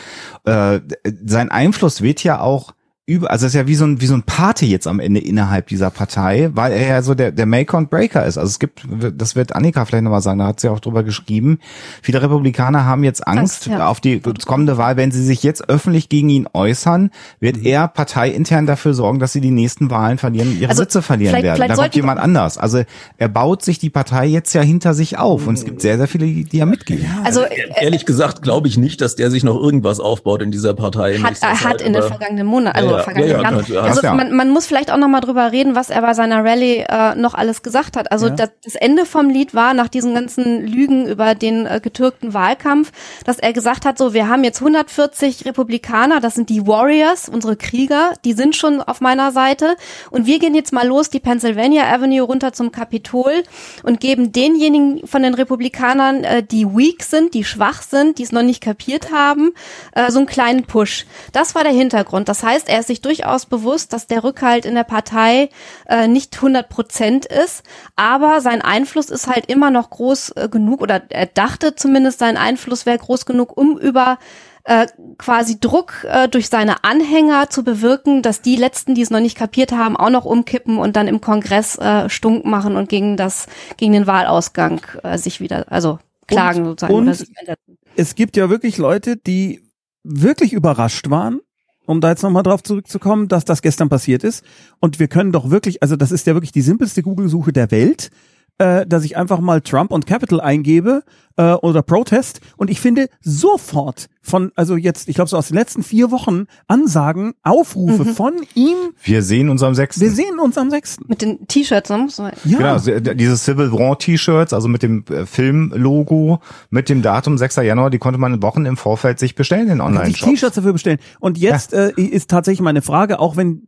äh, 0.43 0.81
sein 1.25 1.49
Einfluss 1.49 2.01
wird 2.01 2.23
ja 2.25 2.41
auch 2.41 2.73
über, 3.07 3.29
also 3.29 3.45
es 3.45 3.53
ist 3.53 3.55
ja 3.59 3.67
wie 3.67 3.75
so 3.75 3.85
ein, 3.85 4.01
wie 4.01 4.07
so 4.07 4.15
ein 4.15 4.23
Party 4.23 4.65
jetzt 4.65 4.87
am 4.87 4.99
Ende 4.99 5.19
innerhalb 5.19 5.67
dieser 5.67 5.91
Partei, 5.91 6.49
weil 6.53 6.71
er 6.71 6.87
ja 6.87 7.01
so 7.03 7.13
der, 7.13 7.31
der 7.31 7.45
Maker 7.45 7.77
und 7.77 7.91
Breaker 7.91 8.25
ist. 8.25 8.39
Also 8.39 8.49
es 8.49 8.57
gibt, 8.57 8.81
das 9.15 9.35
wird 9.35 9.55
Annika 9.55 9.85
vielleicht 9.85 10.03
nochmal 10.03 10.23
sagen, 10.23 10.39
da 10.39 10.47
hat 10.47 10.59
sie 10.59 10.69
auch 10.69 10.79
drüber 10.79 11.03
geschrieben. 11.03 11.59
Viele 12.01 12.19
Republikaner 12.23 12.83
haben 12.85 13.03
jetzt 13.03 13.27
Angst 13.27 13.67
Angst, 13.67 13.67
ja. 13.67 13.87
auf 13.87 13.99
die 13.99 14.21
kommende 14.47 14.79
Wahl, 14.79 14.97
wenn 14.97 15.11
sie 15.11 15.23
sich 15.23 15.43
jetzt 15.43 15.69
öffentlich 15.69 16.09
gegen 16.09 16.29
ihn 16.29 16.47
äußern, 16.51 17.11
wird 17.39 17.57
Mhm. 17.57 17.65
er 17.65 17.87
parteiintern 17.89 18.65
dafür 18.65 18.95
sorgen, 18.95 19.19
dass 19.19 19.33
sie 19.33 19.41
die 19.41 19.51
nächsten 19.51 19.91
Wahlen 19.91 20.17
verlieren, 20.17 20.57
ihre 20.59 20.71
Also 20.71 20.81
Sitze 20.81 21.03
verlieren 21.03 21.29
vielleicht- 21.35 21.43
werden. 21.43 21.55
vielleicht 21.57 21.77
Da 21.77 21.83
kommt 21.83 21.95
jemand 21.95 22.19
anders. 22.19 22.57
Also 22.57 22.81
er 23.19 23.27
baut 23.29 23.61
sich 23.63 23.77
die 23.77 23.91
Partei 23.91 24.25
jetzt 24.25 24.51
ja 24.53 24.61
hinter 24.61 24.95
sich 24.95 25.19
auf 25.19 25.45
und 25.45 25.53
es 25.59 25.63
gibt 25.63 25.79
sehr, 25.79 25.97
sehr 25.97 26.07
viele, 26.07 26.25
die 26.25 26.57
ja 26.57 26.65
mitgehen. 26.65 27.05
also 27.23 27.41
Ehrlich 27.79 28.07
gesagt 28.07 28.41
glaube 28.41 28.67
ich 28.67 28.79
nicht, 28.79 28.99
dass 29.01 29.15
der 29.15 29.29
sich 29.29 29.43
noch 29.43 29.61
irgendwas 29.61 29.99
aufbaut 29.99 30.41
in 30.41 30.49
dieser 30.49 30.73
Partei. 30.73 31.13
in 31.13 31.21
hat, 31.23 31.29
nächster 31.29 31.47
er 31.49 31.53
hat 31.53 31.71
Zeit, 31.79 31.81
in 31.83 31.93
den 31.93 32.01
vergangenen 32.01 32.47
Monaten, 32.47 32.75
also 32.79 32.94
Ja, 32.95 32.99
ja, 32.99 33.03
vergangenen 33.03 33.29
ja, 33.29 33.37
ja, 33.37 33.43
Jahren. 33.43 33.57
natürlich, 33.57 33.81
also 33.81 34.07
man, 34.13 34.35
man 34.35 34.49
muss 34.49 34.65
vielleicht 34.65 34.91
auch 34.91 34.97
noch 34.97 35.07
mal 35.07 35.21
drüber 35.21 35.51
reden, 35.51 35.75
was 35.75 35.89
er 35.89 36.01
bei 36.01 36.13
seiner 36.13 36.43
Rallye 36.43 36.85
äh, 36.87 37.15
noch 37.15 37.33
alles 37.33 37.63
gesagt 37.63 37.97
hat. 37.97 38.11
Also 38.11 38.29
das, 38.29 38.49
das 38.63 38.75
Ende 38.75 39.05
vom 39.05 39.29
Lied 39.29 39.53
war 39.53 39.73
nach 39.73 39.87
diesen 39.87 40.13
ganzen 40.13 40.65
Lügen 40.65 41.07
über 41.07 41.35
den 41.35 41.65
äh, 41.65 41.79
getürkten 41.81 42.33
Wahlkampf, 42.33 42.91
dass 43.25 43.39
er 43.39 43.53
gesagt 43.53 43.85
hat, 43.85 43.97
so 43.97 44.13
wir 44.13 44.27
haben 44.27 44.43
jetzt 44.43 44.59
140 44.61 45.45
Republikaner, 45.45 46.19
das 46.19 46.35
sind 46.35 46.49
die 46.49 46.65
Warriors, 46.67 47.29
unsere 47.29 47.55
Krieger, 47.55 48.13
die 48.23 48.33
sind 48.33 48.55
schon 48.55 48.81
auf 48.81 49.01
meiner 49.01 49.31
Seite 49.31 49.75
und 50.11 50.25
wir 50.25 50.39
gehen 50.39 50.55
jetzt 50.55 50.73
mal 50.73 50.87
los 50.87 51.09
die 51.09 51.19
Pennsylvania 51.19 51.83
Avenue 51.91 52.21
runter 52.21 52.53
zum 52.53 52.71
Kapitol 52.71 53.43
und 53.83 53.99
geben 53.99 54.31
denjenigen 54.31 55.05
von 55.05 55.23
den 55.23 55.33
Republikanern, 55.33 56.23
äh, 56.23 56.43
die 56.43 56.65
weak 56.65 57.03
sind, 57.03 57.33
die 57.33 57.43
schwach 57.43 57.81
sind, 57.81 58.17
die 58.17 58.23
es 58.23 58.31
noch 58.31 58.43
nicht 58.43 58.61
kapiert 58.61 59.11
haben, 59.11 59.53
äh, 59.93 60.11
so 60.11 60.19
einen 60.19 60.27
kleinen 60.27 60.63
Push. 60.63 61.05
Das 61.31 61.55
war 61.55 61.63
der 61.63 61.73
Hintergrund. 61.73 62.29
Das 62.29 62.43
heißt, 62.43 62.69
er 62.69 62.83
ist 62.85 62.87
sich 62.87 63.01
durchaus 63.01 63.47
bewusst, 63.47 63.93
dass 63.93 64.05
der 64.05 64.23
Rückhalt 64.23 64.65
in 64.65 64.75
der 64.75 64.83
Partei 64.83 65.49
äh, 65.87 66.07
nicht 66.07 66.35
100 66.35 66.69
Prozent 66.69 67.25
ist, 67.25 67.63
aber 67.95 68.41
sein 68.41 68.61
Einfluss 68.61 69.09
ist 69.09 69.27
halt 69.27 69.47
immer 69.47 69.71
noch 69.71 69.89
groß 69.89 70.29
äh, 70.35 70.49
genug 70.49 70.81
oder 70.81 71.01
er 71.09 71.25
dachte 71.25 71.75
zumindest, 71.75 72.19
sein 72.19 72.37
Einfluss 72.37 72.85
wäre 72.85 72.99
groß 72.99 73.25
genug, 73.25 73.57
um 73.57 73.79
über 73.79 74.19
äh, 74.65 74.85
quasi 75.17 75.59
Druck 75.59 76.05
äh, 76.07 76.27
durch 76.27 76.49
seine 76.49 76.83
Anhänger 76.83 77.49
zu 77.49 77.63
bewirken, 77.63 78.21
dass 78.21 78.41
die 78.41 78.55
letzten, 78.55 78.93
die 78.93 79.01
es 79.01 79.09
noch 79.09 79.19
nicht 79.19 79.37
kapiert 79.37 79.71
haben, 79.71 79.97
auch 79.97 80.11
noch 80.11 80.25
umkippen 80.25 80.77
und 80.77 80.95
dann 80.95 81.07
im 81.07 81.21
Kongress 81.21 81.77
äh, 81.77 82.07
stunk 82.09 82.45
machen 82.45 82.75
und 82.75 82.87
gegen 82.87 83.17
das 83.17 83.47
gegen 83.77 83.93
den 83.93 84.05
Wahlausgang 84.07 84.81
äh, 85.03 85.17
sich 85.17 85.39
wieder 85.39 85.71
also 85.71 85.97
klagen 86.27 86.65
sozusagen 86.65 86.93
und- 86.93 87.03
oder 87.03 87.13
sich 87.15 87.29
einsetzen. 87.35 87.77
es 87.95 88.13
gibt 88.13 88.37
ja 88.37 88.49
wirklich 88.49 88.77
Leute, 88.77 89.17
die 89.17 89.63
wirklich 90.03 90.53
überrascht 90.53 91.09
waren, 91.09 91.41
um 91.85 92.01
da 92.01 92.09
jetzt 92.09 92.23
nochmal 92.23 92.43
drauf 92.43 92.63
zurückzukommen, 92.63 93.27
dass 93.27 93.45
das 93.45 93.61
gestern 93.61 93.89
passiert 93.89 94.23
ist. 94.23 94.43
Und 94.79 94.99
wir 94.99 95.07
können 95.07 95.31
doch 95.31 95.49
wirklich, 95.49 95.81
also 95.81 95.95
das 95.95 96.11
ist 96.11 96.27
ja 96.27 96.33
wirklich 96.33 96.51
die 96.51 96.61
simpelste 96.61 97.03
Google-Suche 97.03 97.53
der 97.53 97.71
Welt, 97.71 98.09
äh, 98.57 98.85
dass 98.85 99.03
ich 99.03 99.17
einfach 99.17 99.39
mal 99.39 99.61
Trump 99.61 99.91
und 99.91 100.07
Capital 100.07 100.39
eingebe 100.39 101.03
äh, 101.37 101.53
oder 101.53 101.81
Protest 101.81 102.39
und 102.57 102.69
ich 102.69 102.79
finde 102.79 103.09
sofort 103.21 104.07
von, 104.21 104.51
also 104.55 104.77
jetzt, 104.77 105.09
ich 105.09 105.15
glaube 105.15 105.29
so 105.29 105.37
aus 105.37 105.47
den 105.49 105.55
letzten 105.57 105.83
vier 105.83 106.09
Wochen 106.11 106.45
Ansagen, 106.67 107.33
Aufrufe 107.43 108.05
von 108.05 108.33
ihm, 108.55 108.75
Wir 109.03 109.21
sehen 109.21 109.49
uns 109.49 109.61
am 109.61 109.75
6. 109.75 109.99
wir 109.99 110.09
sehen 110.11 110.39
uns 110.39 110.57
am 110.57 110.69
6. 110.69 110.97
Mit 111.07 111.21
den 111.21 111.45
T-Shirts, 111.47 111.89
ne? 111.89 112.07
Ja, 112.45 112.57
Genau, 112.57 112.77
se- 112.77 113.01
diese 113.01 113.37
Civil 113.37 113.71
War 113.73 113.99
T-Shirts, 113.99 114.53
also 114.53 114.67
mit 114.67 114.83
dem 114.83 115.03
äh, 115.09 115.25
Filmlogo, 115.25 116.39
mit 116.69 116.89
dem 116.89 117.01
Datum 117.01 117.37
6. 117.37 117.57
Januar, 117.57 117.89
die 117.89 117.97
konnte 117.99 118.19
man 118.19 118.41
Wochen 118.41 118.65
im 118.65 118.77
Vorfeld 118.77 119.19
sich 119.19 119.35
bestellen 119.35 119.69
in 119.69 119.81
Online-Shops. 119.81 120.29
T-Shirts 120.31 120.55
dafür 120.55 120.73
bestellen. 120.73 120.99
Und 121.19 121.37
jetzt 121.37 121.73
äh, 121.73 121.91
ist 121.95 122.29
tatsächlich 122.29 122.61
meine 122.61 122.81
Frage, 122.81 123.19
auch 123.19 123.35
wenn 123.37 123.67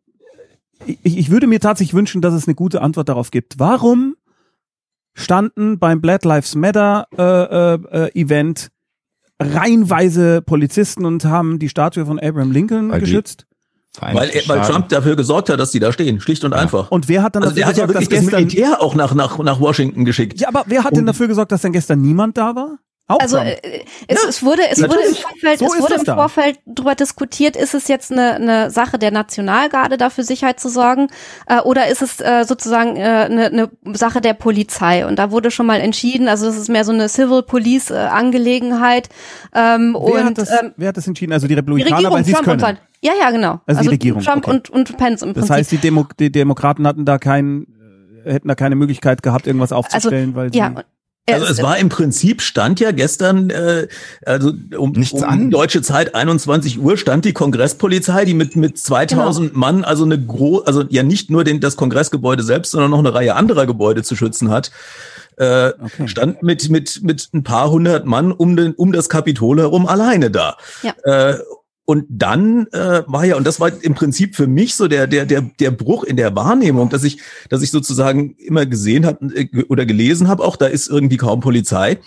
ich, 0.86 1.18
ich 1.18 1.32
würde 1.32 1.48
mir 1.48 1.60
tatsächlich 1.60 1.94
wünschen, 1.96 2.22
dass 2.22 2.34
es 2.34 2.48
eine 2.48 2.56
gute 2.56 2.82
Antwort 2.82 3.10
darauf 3.10 3.32
gibt. 3.32 3.60
Warum 3.60 4.16
standen 5.18 5.80
beim 5.80 6.00
Black 6.00 6.24
Lives 6.24 6.56
Matter 6.56 7.08
äh, 7.18 7.24
äh, 7.24 8.06
äh, 8.06 8.22
Event 8.22 8.70
reihenweise 9.42 10.42
Polizisten 10.42 11.06
und 11.06 11.26
haben 11.26 11.60
die 11.60 11.70
Statue 11.70 12.06
von 12.06 12.20
Abraham 12.20 12.52
Lincoln 12.52 12.92
Weil 12.92 13.00
geschützt? 13.00 13.46
Weil, 14.00 14.30
er- 14.30 14.48
weil 14.48 14.62
Trump 14.62 14.90
dafür 14.90 15.16
gesorgt 15.16 15.50
hat, 15.50 15.60
dass 15.60 15.72
die 15.72 15.80
da 15.80 15.92
stehen, 15.92 16.20
schlicht 16.20 16.44
und 16.44 16.54
einfach. 16.54 16.92
Und 16.92 17.08
wer 17.10 17.24
hat 17.24 17.36
dann 17.36 17.44
also 17.44 17.56
der 17.56 17.66
dafür 17.66 17.84
hat 17.84 17.90
ja 17.90 17.98
gesorgt, 17.98 18.12
dass 18.12 18.12
wirklich 18.12 18.20
das 18.32 18.32
gestern 18.32 18.62
Militär 18.64 18.82
auch 18.82 18.94
nach, 18.96 19.16
nach, 19.16 19.38
nach 19.40 19.60
Washington 19.60 20.06
geschickt. 20.06 20.40
Ja, 20.40 20.50
aber 20.50 20.64
wer 20.68 20.84
hat 20.84 20.96
denn 20.96 21.06
dafür 21.08 21.28
gesorgt, 21.28 21.52
dass 21.52 21.62
dann 21.62 21.72
gestern 21.72 22.02
niemand 22.02 22.38
da 22.38 22.56
war? 22.56 22.78
Auch 23.10 23.20
Also 23.20 23.38
Trump. 23.38 23.50
äh, 23.50 23.86
es, 24.08 24.24
es 24.26 24.44
wurde 24.44 24.64
es 24.70 24.82
wurde 24.82 25.00
im. 25.08 25.16
Vorfeld 25.16 25.60
So 25.60 25.66
es 25.66 25.80
wurde 25.80 25.94
das 25.94 26.04
im. 26.04 26.14
Vorfeld 26.16 26.60
darüber 26.66 26.96
diskutiert, 26.96 27.56
ist 27.56 27.74
es 27.74 27.88
jetzt 27.88 28.12
eine, 28.12 28.36
eine 28.36 28.70
Sache 28.72 29.00
der 29.00 29.12
Nationalgarde 29.12 29.98
dafür 29.98 30.26
Sicherheit 30.26 30.60
zu 30.60 30.68
sorgen 30.70 31.08
äh, 31.48 31.60
oder 31.60 31.88
ist 31.88 32.02
es 32.02 32.20
äh, 32.20 32.44
sozusagen 32.46 32.98
äh, 32.98 33.00
eine, 33.02 33.46
eine 33.46 33.70
Sache 33.94 34.20
der 34.20 34.34
Polizei 34.34 35.06
und 35.06 35.18
da 35.18 35.32
wurde 35.32 35.52
schon 35.52 35.66
mal 35.66 35.80
entschieden, 35.80 36.28
also 36.28 36.46
das 36.48 36.58
ist 36.58 36.68
mehr 36.68 36.84
so 36.84 36.92
eine 36.92 37.08
Civil 37.08 37.44
Police 37.44 37.92
äh, 37.92 37.96
Angelegenheit 37.96 39.08
ähm, 39.56 39.96
wer, 39.98 40.02
und 40.02 40.24
hat 40.26 40.38
das, 40.38 40.50
ähm, 40.52 40.74
wer 40.76 40.90
hat 40.90 40.98
das 40.98 41.08
entschieden? 41.08 41.32
Also 41.32 41.48
die 41.48 41.54
die 41.54 41.60
Republikaner, 41.60 41.98
Regierung 41.98 42.18
weil 42.18 42.26
sie 42.26 42.34
es 42.34 42.40
und 42.40 42.46
können. 42.46 42.60
Trump. 42.60 42.80
Ja, 43.02 43.14
ja, 43.18 43.32
genau. 43.32 43.62
Also 43.68 43.82
die 43.84 43.88
Regierung, 43.90 44.22
Trump 44.22 44.48
okay. 44.48 44.58
und 44.58 44.70
und 44.70 44.98
Pence 44.98 45.22
im 45.22 45.30
Das 45.30 45.44
Prinzip. 45.48 45.56
heißt, 45.56 45.72
die, 45.72 45.78
Demo 45.78 46.08
die 46.20 46.32
Demokraten 46.32 46.86
hatten 46.88 47.06
da 47.06 47.20
keinen, 47.20 47.68
hätten 48.26 48.48
da 48.48 48.56
keine 48.56 48.76
Möglichkeit 48.76 49.24
gehabt, 49.24 49.48
irgendwas 49.48 49.72
aufzustellen, 49.72 50.36
weil 50.36 50.52
sie 50.52 50.60
ja, 50.60 50.74
Also 51.30 51.46
es 51.48 51.62
war 51.62 51.78
im 51.78 51.90
Prinzip 51.90 52.42
stand 52.42 52.80
ja 52.80 52.92
gestern, 52.92 53.50
äh, 53.50 53.88
also 54.26 54.54
um, 54.78 54.92
Nichts 54.92 55.14
um 55.22 55.24
an. 55.24 55.52
deutsche 55.52 55.82
Zeit 55.82 56.16
21 56.16 56.80
Uhr 56.80 56.98
stand 56.98 57.26
die 57.26 57.34
Kongresspolizei, 57.34 58.24
die 58.26 58.34
mit 58.34 58.56
mit 58.56 58.78
2000 58.78 59.50
Genau. 59.50 59.60
Mann, 59.60 59.84
also 59.84 60.06
eine 60.06 60.20
gro 60.24 60.60
also 60.60 60.84
ja 60.90 61.04
nicht 61.04 61.30
nur 61.30 61.44
den, 61.44 61.60
das 61.60 61.76
Kongressgebäude 61.76 62.44
selbst, 62.44 62.72
sondern 62.72 62.92
noch 62.92 63.00
eine 63.00 63.14
Reihe 63.14 63.36
anderer 63.36 63.66
Gebäude 63.66 64.04
zu 64.04 64.16
schützen 64.16 64.50
hat. 64.52 64.72
Äh, 65.38 65.74
Okay. 65.84 66.08
stand 66.08 66.44
mit 66.44 66.70
mit 66.70 67.04
mit 67.04 67.30
ein 67.34 67.44
paar 67.44 67.70
hundert 67.72 68.06
Mann 68.06 68.32
um 68.32 68.56
den 68.56 68.74
um 68.74 68.92
das 68.92 69.08
Kapitol 69.10 69.60
herum 69.60 69.86
alleine 69.86 70.32
da. 70.32 70.56
Ja. 70.82 70.94
Äh, 71.04 71.38
und 71.90 72.06
dann 72.10 72.68
äh, 72.74 73.04
war 73.08 73.24
ja, 73.24 73.38
und 73.38 73.48
das 73.48 73.62
war 73.62 73.72
im 73.82 73.96
Prinzip 73.96 74.36
für 74.36 74.46
mich 74.46 74.76
so 74.76 74.90
der, 74.90 75.08
der, 75.08 75.26
der, 75.26 75.42
der 75.58 75.72
Bruch 75.72 76.04
in 76.04 76.18
der 76.18 76.36
Wahrnehmung, 76.36 76.90
dass 76.90 77.06
ich, 77.06 77.22
dass 77.48 77.62
ich 77.62 77.72
sozusagen 77.72 78.36
immer 78.40 78.66
gesehen 78.66 79.06
habe 79.06 79.34
äh, 79.34 79.64
oder 79.70 79.86
gelesen 79.86 80.28
habe, 80.28 80.44
auch 80.44 80.58
da 80.58 80.66
ist 80.66 80.90
irgendwie 80.90 81.16
kaum 81.16 81.40
Polizei. 81.40 81.98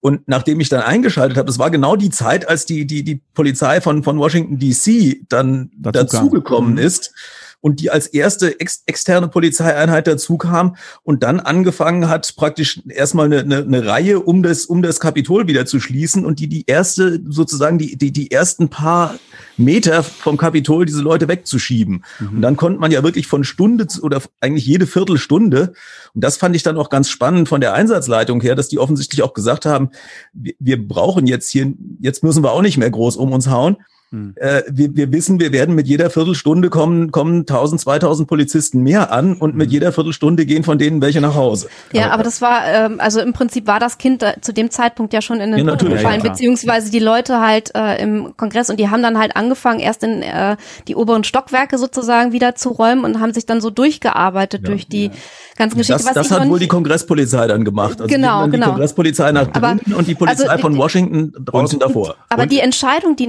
Und 0.00 0.26
nachdem 0.26 0.58
ich 0.58 0.68
dann 0.68 0.82
eingeschaltet 0.82 1.36
habe, 1.38 1.46
das 1.46 1.60
war 1.60 1.70
genau 1.70 1.94
die 1.94 2.10
Zeit, 2.10 2.48
als 2.48 2.66
die, 2.66 2.88
die, 2.88 3.04
die 3.04 3.22
Polizei 3.32 3.80
von, 3.80 4.02
von 4.02 4.18
Washington 4.18 4.58
DC 4.58 5.20
dann 5.28 5.70
Dazu 5.78 6.16
dazugekommen 6.16 6.74
kam. 6.74 6.84
ist 6.84 7.14
und 7.60 7.80
die 7.80 7.90
als 7.90 8.06
erste 8.06 8.58
ex 8.60 8.82
externe 8.86 9.28
Polizeieinheit 9.28 10.06
dazu 10.06 10.38
kam 10.38 10.76
und 11.02 11.22
dann 11.22 11.40
angefangen 11.40 12.08
hat, 12.08 12.34
praktisch 12.36 12.80
erstmal 12.88 13.26
eine, 13.26 13.40
eine, 13.40 13.58
eine 13.58 13.86
Reihe 13.86 14.20
um 14.20 14.42
das, 14.42 14.66
um 14.66 14.82
das 14.82 15.00
Kapitol 15.00 15.46
wieder 15.46 15.66
zu 15.66 15.80
schließen 15.80 16.24
und 16.24 16.40
die 16.40 16.48
die 16.48 16.64
erste, 16.66 17.20
sozusagen 17.28 17.78
die, 17.78 17.96
die, 17.96 18.12
die 18.12 18.30
ersten 18.30 18.68
paar 18.68 19.14
Meter 19.56 20.02
vom 20.02 20.36
Kapitol 20.36 20.86
diese 20.86 21.02
Leute 21.02 21.28
wegzuschieben. 21.28 22.04
Und 22.20 22.42
dann 22.42 22.56
konnte 22.56 22.80
man 22.80 22.90
ja 22.90 23.02
wirklich 23.02 23.26
von 23.26 23.44
Stunde 23.44 23.86
zu, 23.86 24.02
oder 24.02 24.22
eigentlich 24.40 24.66
jede 24.66 24.86
Viertelstunde, 24.86 25.74
und 26.14 26.24
das 26.24 26.36
fand 26.36 26.56
ich 26.56 26.62
dann 26.62 26.78
auch 26.78 26.88
ganz 26.88 27.08
spannend 27.08 27.48
von 27.48 27.60
der 27.60 27.74
Einsatzleitung 27.74 28.40
her, 28.40 28.54
dass 28.54 28.68
die 28.68 28.78
offensichtlich 28.78 29.22
auch 29.22 29.34
gesagt 29.34 29.66
haben, 29.66 29.90
wir, 30.32 30.54
wir 30.58 30.88
brauchen 30.88 31.26
jetzt 31.26 31.50
hier, 31.50 31.72
jetzt 32.00 32.24
müssen 32.24 32.42
wir 32.42 32.52
auch 32.52 32.62
nicht 32.62 32.78
mehr 32.78 32.90
groß 32.90 33.16
um 33.16 33.32
uns 33.32 33.48
hauen. 33.48 33.76
Hm. 34.12 34.34
Äh, 34.36 34.62
wir, 34.68 34.96
wir 34.96 35.12
wissen, 35.12 35.38
wir 35.38 35.52
werden 35.52 35.76
mit 35.76 35.86
jeder 35.86 36.10
Viertelstunde 36.10 36.68
kommen, 36.68 37.12
kommen 37.12 37.40
1000, 37.40 37.80
2000 37.80 38.28
Polizisten 38.28 38.82
mehr 38.82 39.12
an 39.12 39.34
und 39.34 39.52
Hm. 39.52 39.58
mit 39.58 39.70
jeder 39.70 39.92
Viertelstunde 39.92 40.46
gehen 40.46 40.64
von 40.64 40.78
denen 40.78 41.00
welche 41.00 41.20
nach 41.20 41.36
Hause. 41.36 41.68
Ja, 41.92 42.10
aber 42.10 42.24
das 42.24 42.42
war, 42.42 42.62
ähm, 42.66 42.96
also 42.98 43.20
im 43.20 43.32
Prinzip 43.32 43.68
war 43.68 43.78
das 43.78 43.98
Kind 43.98 44.22
da, 44.22 44.34
zu 44.40 44.52
dem 44.52 44.70
Zeitpunkt 44.70 45.12
ja 45.12 45.22
schon 45.22 45.40
in 45.40 45.50
den 45.52 45.58
Ja, 45.58 45.64
natürlich. 45.64 45.98
gefallen, 45.98 46.22
Ja, 46.24 46.28
beziehungsweise 46.30 46.90
die 46.90 46.98
Leute 46.98 47.40
halt 47.40 47.72
äh, 47.76 48.02
im 48.02 48.36
Kongress 48.36 48.68
und 48.68 48.80
die 48.80 48.88
haben 48.90 49.02
dann 49.04 49.16
halt 49.16 49.36
angefangen, 49.36 49.78
erst 49.78 50.02
in 50.02 50.22
äh, 50.22 50.56
die 50.88 50.96
oberen 50.96 51.22
Stockwerke 51.22 51.78
sozusagen 51.78 52.32
wieder 52.32 52.56
zu 52.56 52.70
räumen 52.70 53.04
und 53.04 53.20
haben 53.20 53.32
sich 53.32 53.46
dann 53.46 53.60
so 53.60 53.70
durchgearbeitet 53.70 54.66
durch 54.66 54.88
die 54.88 55.12
ganzen 55.56 55.78
Geschichten. 55.78 56.02
Das, 56.04 56.14
das 56.14 56.30
hat 56.32 56.48
wohl 56.48 56.58
die 56.58 56.66
Kongresspolizei 56.68 57.46
dann 57.46 57.64
gemacht. 57.64 58.00
Also 58.00 58.06
die 58.06 58.14
Genau, 58.14 58.40
dann 58.40 58.50
genau. 58.50 58.66
Die 58.66 58.70
Kongresspolizei 58.72 59.30
nach 59.30 59.48
Aber- 59.52 59.76
drinnen 59.76 59.94
und 59.96 60.08
die 60.08 60.16
Polizei 60.16 60.48
also 60.48 60.62
von 60.62 60.72
die- 60.72 60.78
Washington 60.78 61.32
draußen 61.44 61.78
davor. 61.78 62.16
Aber 62.28 62.42
und, 62.42 62.50
die 62.52 62.58
Entscheidung, 62.58 63.14
die 63.14 63.28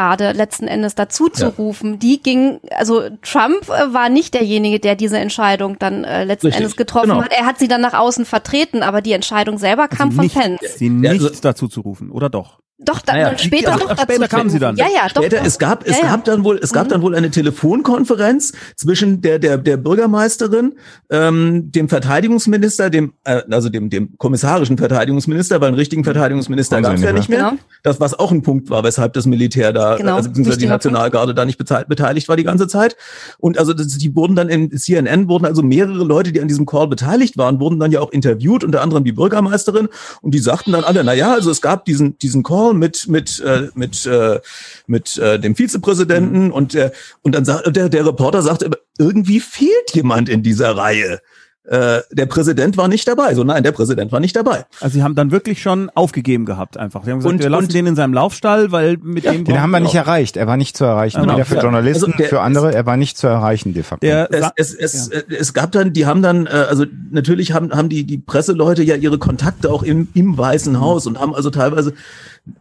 Nationalgarde 0.00 0.32
letzten 0.32 0.66
Endes 0.66 0.94
dazu 0.94 1.28
zu 1.28 1.48
rufen, 1.48 1.98
die 1.98 2.22
ging, 2.22 2.60
also 2.70 3.02
Trump 3.22 3.68
äh, 3.68 3.92
war 3.92 4.08
nicht 4.08 4.34
derjenige, 4.34 4.80
der 4.80 4.96
diese 4.96 5.18
Entscheidung 5.18 5.78
dann 5.78 6.04
äh, 6.04 6.24
letzten 6.24 6.48
Richtig, 6.48 6.62
Endes 6.62 6.76
getroffen 6.76 7.10
genau. 7.10 7.22
hat. 7.22 7.32
Er 7.32 7.46
hat 7.46 7.58
sie 7.58 7.68
dann 7.68 7.80
nach 7.80 7.94
außen 7.94 8.24
vertreten, 8.24 8.82
aber 8.82 9.00
die 9.02 9.12
Entscheidung 9.12 9.58
selber 9.58 9.88
kam 9.88 10.10
Sie 10.10 10.16
von 10.16 10.24
nicht, 10.24 10.36
Pence. 10.36 10.60
sie 10.78 10.86
Ja, 10.86 11.12
nicht 11.12 11.22
also- 11.22 11.40
dazu 11.40 11.68
zu 11.68 11.80
rufen, 11.82 12.10
oder 12.10 12.28
doch? 12.30 12.58
Doch, 12.82 13.00
da, 13.00 13.12
Naja, 13.12 13.38
später 13.38 13.72
also 13.72 13.86
doch 13.86 13.94
dazu 13.94 14.02
später 14.02 14.28
kamen 14.28 14.50
sie 14.50 14.58
dann. 14.58 14.76
Ja, 14.76 14.86
ja, 14.86 15.08
doch. 15.08 15.22
Später, 15.22 15.38
doch. 15.38 15.46
es 15.46 15.58
gab, 15.58 15.86
es 15.86 15.98
Ja, 15.98 16.04
ja. 16.04 16.10
gab 16.10 16.24
dann 16.24 16.44
wohl, 16.44 16.58
es 16.62 16.72
gab 16.72 16.88
dann 16.88 17.02
wohl 17.02 17.14
eine 17.14 17.30
Telefonkonferenz 17.30 18.52
zwischen 18.76 19.20
der, 19.20 19.38
der, 19.38 19.58
der 19.58 19.76
Bürgermeisterin, 19.76 20.74
ähm, 21.10 21.70
dem 21.72 21.88
Verteidigungsminister, 21.88 22.90
dem, 22.90 23.12
äh, 23.24 23.42
also 23.50 23.68
dem, 23.68 23.90
dem 23.90 24.16
kommissarischen 24.18 24.78
Verteidigungsminister, 24.78 25.60
weil 25.60 25.68
einen 25.68 25.76
richtigen 25.76 26.04
Verteidigungsminister 26.04 26.80
gab 26.80 26.94
es 26.94 27.02
ja 27.02 27.12
nicht 27.12 27.20
nicht 27.20 27.28
mehr. 27.28 27.50
Genau. 27.50 27.62
Das, 27.82 28.00
was 28.00 28.18
auch 28.18 28.30
ein 28.30 28.42
Punkt 28.42 28.70
war, 28.70 28.84
weshalb 28.84 29.12
das 29.12 29.26
Militär 29.26 29.72
da, 29.72 29.96
Genau, 29.96 30.16
also 30.16 30.28
beziehungsweise 30.28 30.58
die 30.58 30.66
Nationalgarde 30.66 31.34
da 31.34 31.44
nicht 31.44 31.58
bezahlt, 31.58 31.88
beteiligt 31.88 32.28
war 32.28 32.36
die 32.36 32.44
ganze 32.44 32.68
Zeit. 32.68 32.96
Und 33.38 33.58
also 33.58 33.72
das, 33.72 33.88
die 33.88 34.14
wurden 34.14 34.36
dann 34.36 34.48
in 34.48 34.76
CNN 34.76 35.28
wurden 35.28 35.46
also 35.46 35.62
mehrere 35.62 36.04
Leute, 36.04 36.32
die 36.32 36.40
an 36.40 36.48
diesem 36.48 36.66
Call 36.66 36.88
beteiligt 36.88 37.38
waren, 37.38 37.60
wurden 37.60 37.78
dann 37.78 37.92
ja 37.92 38.00
auch 38.00 38.10
interviewt, 38.10 38.64
unter 38.64 38.82
anderem 38.82 39.04
die 39.04 39.12
Bürgermeisterin. 39.12 39.88
Und 40.22 40.34
die 40.34 40.38
sagten 40.38 40.72
dann 40.72 40.84
alle, 40.84 41.04
na 41.04 41.12
ja, 41.12 41.32
also 41.32 41.50
es 41.50 41.60
gab 41.60 41.84
diesen 41.84 42.18
diesen 42.18 42.42
Call 42.42 42.69
mit 42.78 43.08
mit 43.08 43.40
äh, 43.40 43.68
mit 43.74 44.06
äh, 44.06 44.40
mit 44.86 45.18
äh, 45.18 45.38
dem 45.38 45.54
Vizepräsidenten 45.54 46.50
und 46.50 46.74
der 46.74 46.92
und 47.22 47.34
dann 47.34 47.44
sagt 47.44 47.74
der 47.74 47.88
der 47.88 48.06
Reporter 48.06 48.42
sagte, 48.42 48.70
irgendwie 48.98 49.40
fehlt 49.40 49.90
jemand 49.92 50.28
in 50.28 50.42
dieser 50.42 50.76
Reihe. 50.76 51.20
Äh, 51.64 52.00
der 52.10 52.24
Präsident 52.26 52.78
war 52.78 52.88
nicht 52.88 53.06
dabei. 53.06 53.34
So 53.34 53.44
nein, 53.44 53.62
der 53.62 53.72
Präsident 53.72 54.10
war 54.12 54.18
nicht 54.18 54.34
dabei. 54.34 54.64
Also 54.80 54.94
sie 54.94 55.02
haben 55.02 55.14
dann 55.14 55.30
wirklich 55.30 55.60
schon 55.60 55.90
aufgegeben 55.90 56.46
gehabt 56.46 56.78
einfach. 56.78 57.04
Sie 57.04 57.10
haben 57.10 57.18
gesagt, 57.18 57.34
Und- 57.34 57.42
wir 57.42 57.50
lassen 57.50 57.64
und- 57.64 57.74
den 57.74 57.86
in 57.86 57.96
seinem 57.96 58.14
Laufstall, 58.14 58.72
weil 58.72 58.96
mit 59.02 59.24
dem 59.26 59.44
Den 59.44 59.60
haben 59.60 59.70
wir 59.70 59.80
nicht 59.80 59.94
erreicht. 59.94 60.38
Er 60.38 60.46
war 60.46 60.56
nicht 60.56 60.74
zu 60.76 60.84
erreichen. 60.84 61.20
Genau. 61.20 61.34
Weder 61.34 61.44
für 61.44 61.56
Ja. 61.56 61.62
Journalisten, 61.62 62.04
Also 62.06 62.16
der- 62.16 62.28
für 62.28 62.40
andere. 62.40 62.74
Er 62.74 62.86
war 62.86 62.96
nicht 62.96 63.18
zu 63.18 63.26
erreichen 63.26 63.74
de 63.74 63.82
facto. 63.82 64.06
der 64.06 64.28
Es, 64.56 64.74
es, 64.74 64.74
es, 64.74 65.08
äh, 65.08 65.22
es 65.38 65.52
gab 65.52 65.70
dann, 65.72 65.92
die 65.92 66.06
haben 66.06 66.22
dann, 66.22 66.46
äh, 66.46 66.50
also 66.50 66.86
natürlich 67.10 67.52
haben, 67.52 67.70
haben 67.72 67.90
die, 67.90 68.04
die 68.04 68.18
Presseleute 68.18 68.82
ja 68.82 68.96
ihre 68.96 69.18
Kontakte 69.18 69.70
auch 69.70 69.82
im, 69.82 70.08
im 70.14 70.38
Weißen 70.38 70.80
Haus 70.80 71.06
und 71.06 71.20
haben 71.20 71.34
also 71.34 71.50
teilweise 71.50 71.92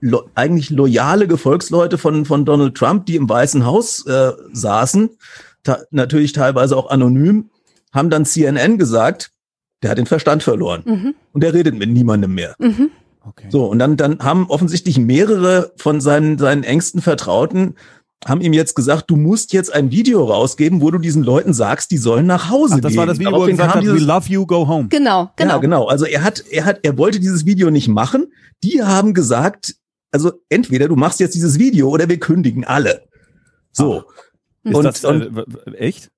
lo 0.01 0.23
eigentlich 0.35 0.71
loyale 0.71 1.25
Gefolgsleute 1.27 1.97
von, 1.97 2.25
von 2.25 2.43
Donald 2.43 2.75
Trump, 2.75 3.05
die 3.05 3.15
im 3.15 3.29
Weißen 3.29 3.65
Haus 3.65 4.05
äh, 4.07 4.33
saßen, 4.51 5.09
ta 5.63 5.77
natürlich 5.89 6.33
teilweise 6.33 6.75
auch 6.75 6.89
anonym, 6.89 7.49
haben 7.93 8.09
dann 8.09 8.25
CNN 8.25 8.77
gesagt, 8.77 9.31
der 9.83 9.91
hat 9.91 9.97
den 9.97 10.05
Verstand 10.05 10.43
verloren 10.43 10.83
Mhm. 10.85 11.15
und 11.33 11.41
der 11.43 11.53
redet 11.53 11.75
mit 11.75 11.89
niemandem 11.89 12.33
mehr. 12.35 12.55
Mhm. 12.59 12.89
okay. 13.25 13.47
So, 13.49 13.65
und 13.65 13.79
dann, 13.79 13.97
dann 13.97 14.19
haben 14.19 14.47
offensichtlich 14.49 14.97
mehrere 14.97 15.71
von 15.77 16.01
seinen, 16.01 16.37
seinen 16.37 16.63
engsten 16.63 17.01
Vertrauten 17.01 17.75
haben 18.27 18.41
ihm 18.41 18.51
jetzt 18.51 18.75
gesagt, 18.75 19.09
du 19.09 19.15
musst 19.15 19.53
jetzt 19.53 19.73
ein 19.73 19.91
Video 19.91 20.25
rausgeben, 20.25 20.81
wo 20.81 20.91
du 20.91 20.97
diesen 20.97 21.23
Leuten 21.23 21.53
sagst, 21.53 21.89
die 21.91 21.97
sollen 21.97 22.25
nach 22.25 22.49
Hause 22.49 22.75
Ach, 22.75 22.79
das 22.81 22.91
gehen. 22.91 22.97
war 22.99 23.05
das 23.05 23.17
Video, 23.17 23.31
wo 23.31 23.43
er 23.45 23.51
gesagt 23.51 23.71
kam 23.71 23.81
hat, 23.81 23.87
we 23.87 23.93
dieses- 23.93 24.05
love 24.07 24.27
you, 24.29 24.45
go 24.45 24.67
home. 24.67 24.89
Genau, 24.89 25.31
genau. 25.37 25.53
Ja, 25.53 25.57
genau. 25.59 25.85
Also 25.87 26.03
er 26.05 26.21
hat, 26.23 26.43
er 26.51 26.65
hat, 26.65 26.79
er 26.83 26.97
wollte 26.97 27.21
dieses 27.21 27.45
Video 27.45 27.69
nicht 27.71 27.87
machen. 27.87 28.33
Die 28.61 28.83
haben 28.83 29.13
gesagt, 29.13 29.75
also 30.11 30.33
entweder 30.49 30.89
du 30.89 30.97
machst 30.97 31.21
jetzt 31.21 31.33
dieses 31.33 31.59
Video 31.59 31.87
oder 31.87 32.09
wir 32.09 32.19
kündigen 32.19 32.65
alle. 32.65 33.03
So. 33.71 34.03
Ist 34.65 34.75
und, 34.75 34.83
das, 34.83 35.05
und 35.05 35.21
äh, 35.21 35.35
w- 35.35 35.75
echt? 35.77 36.09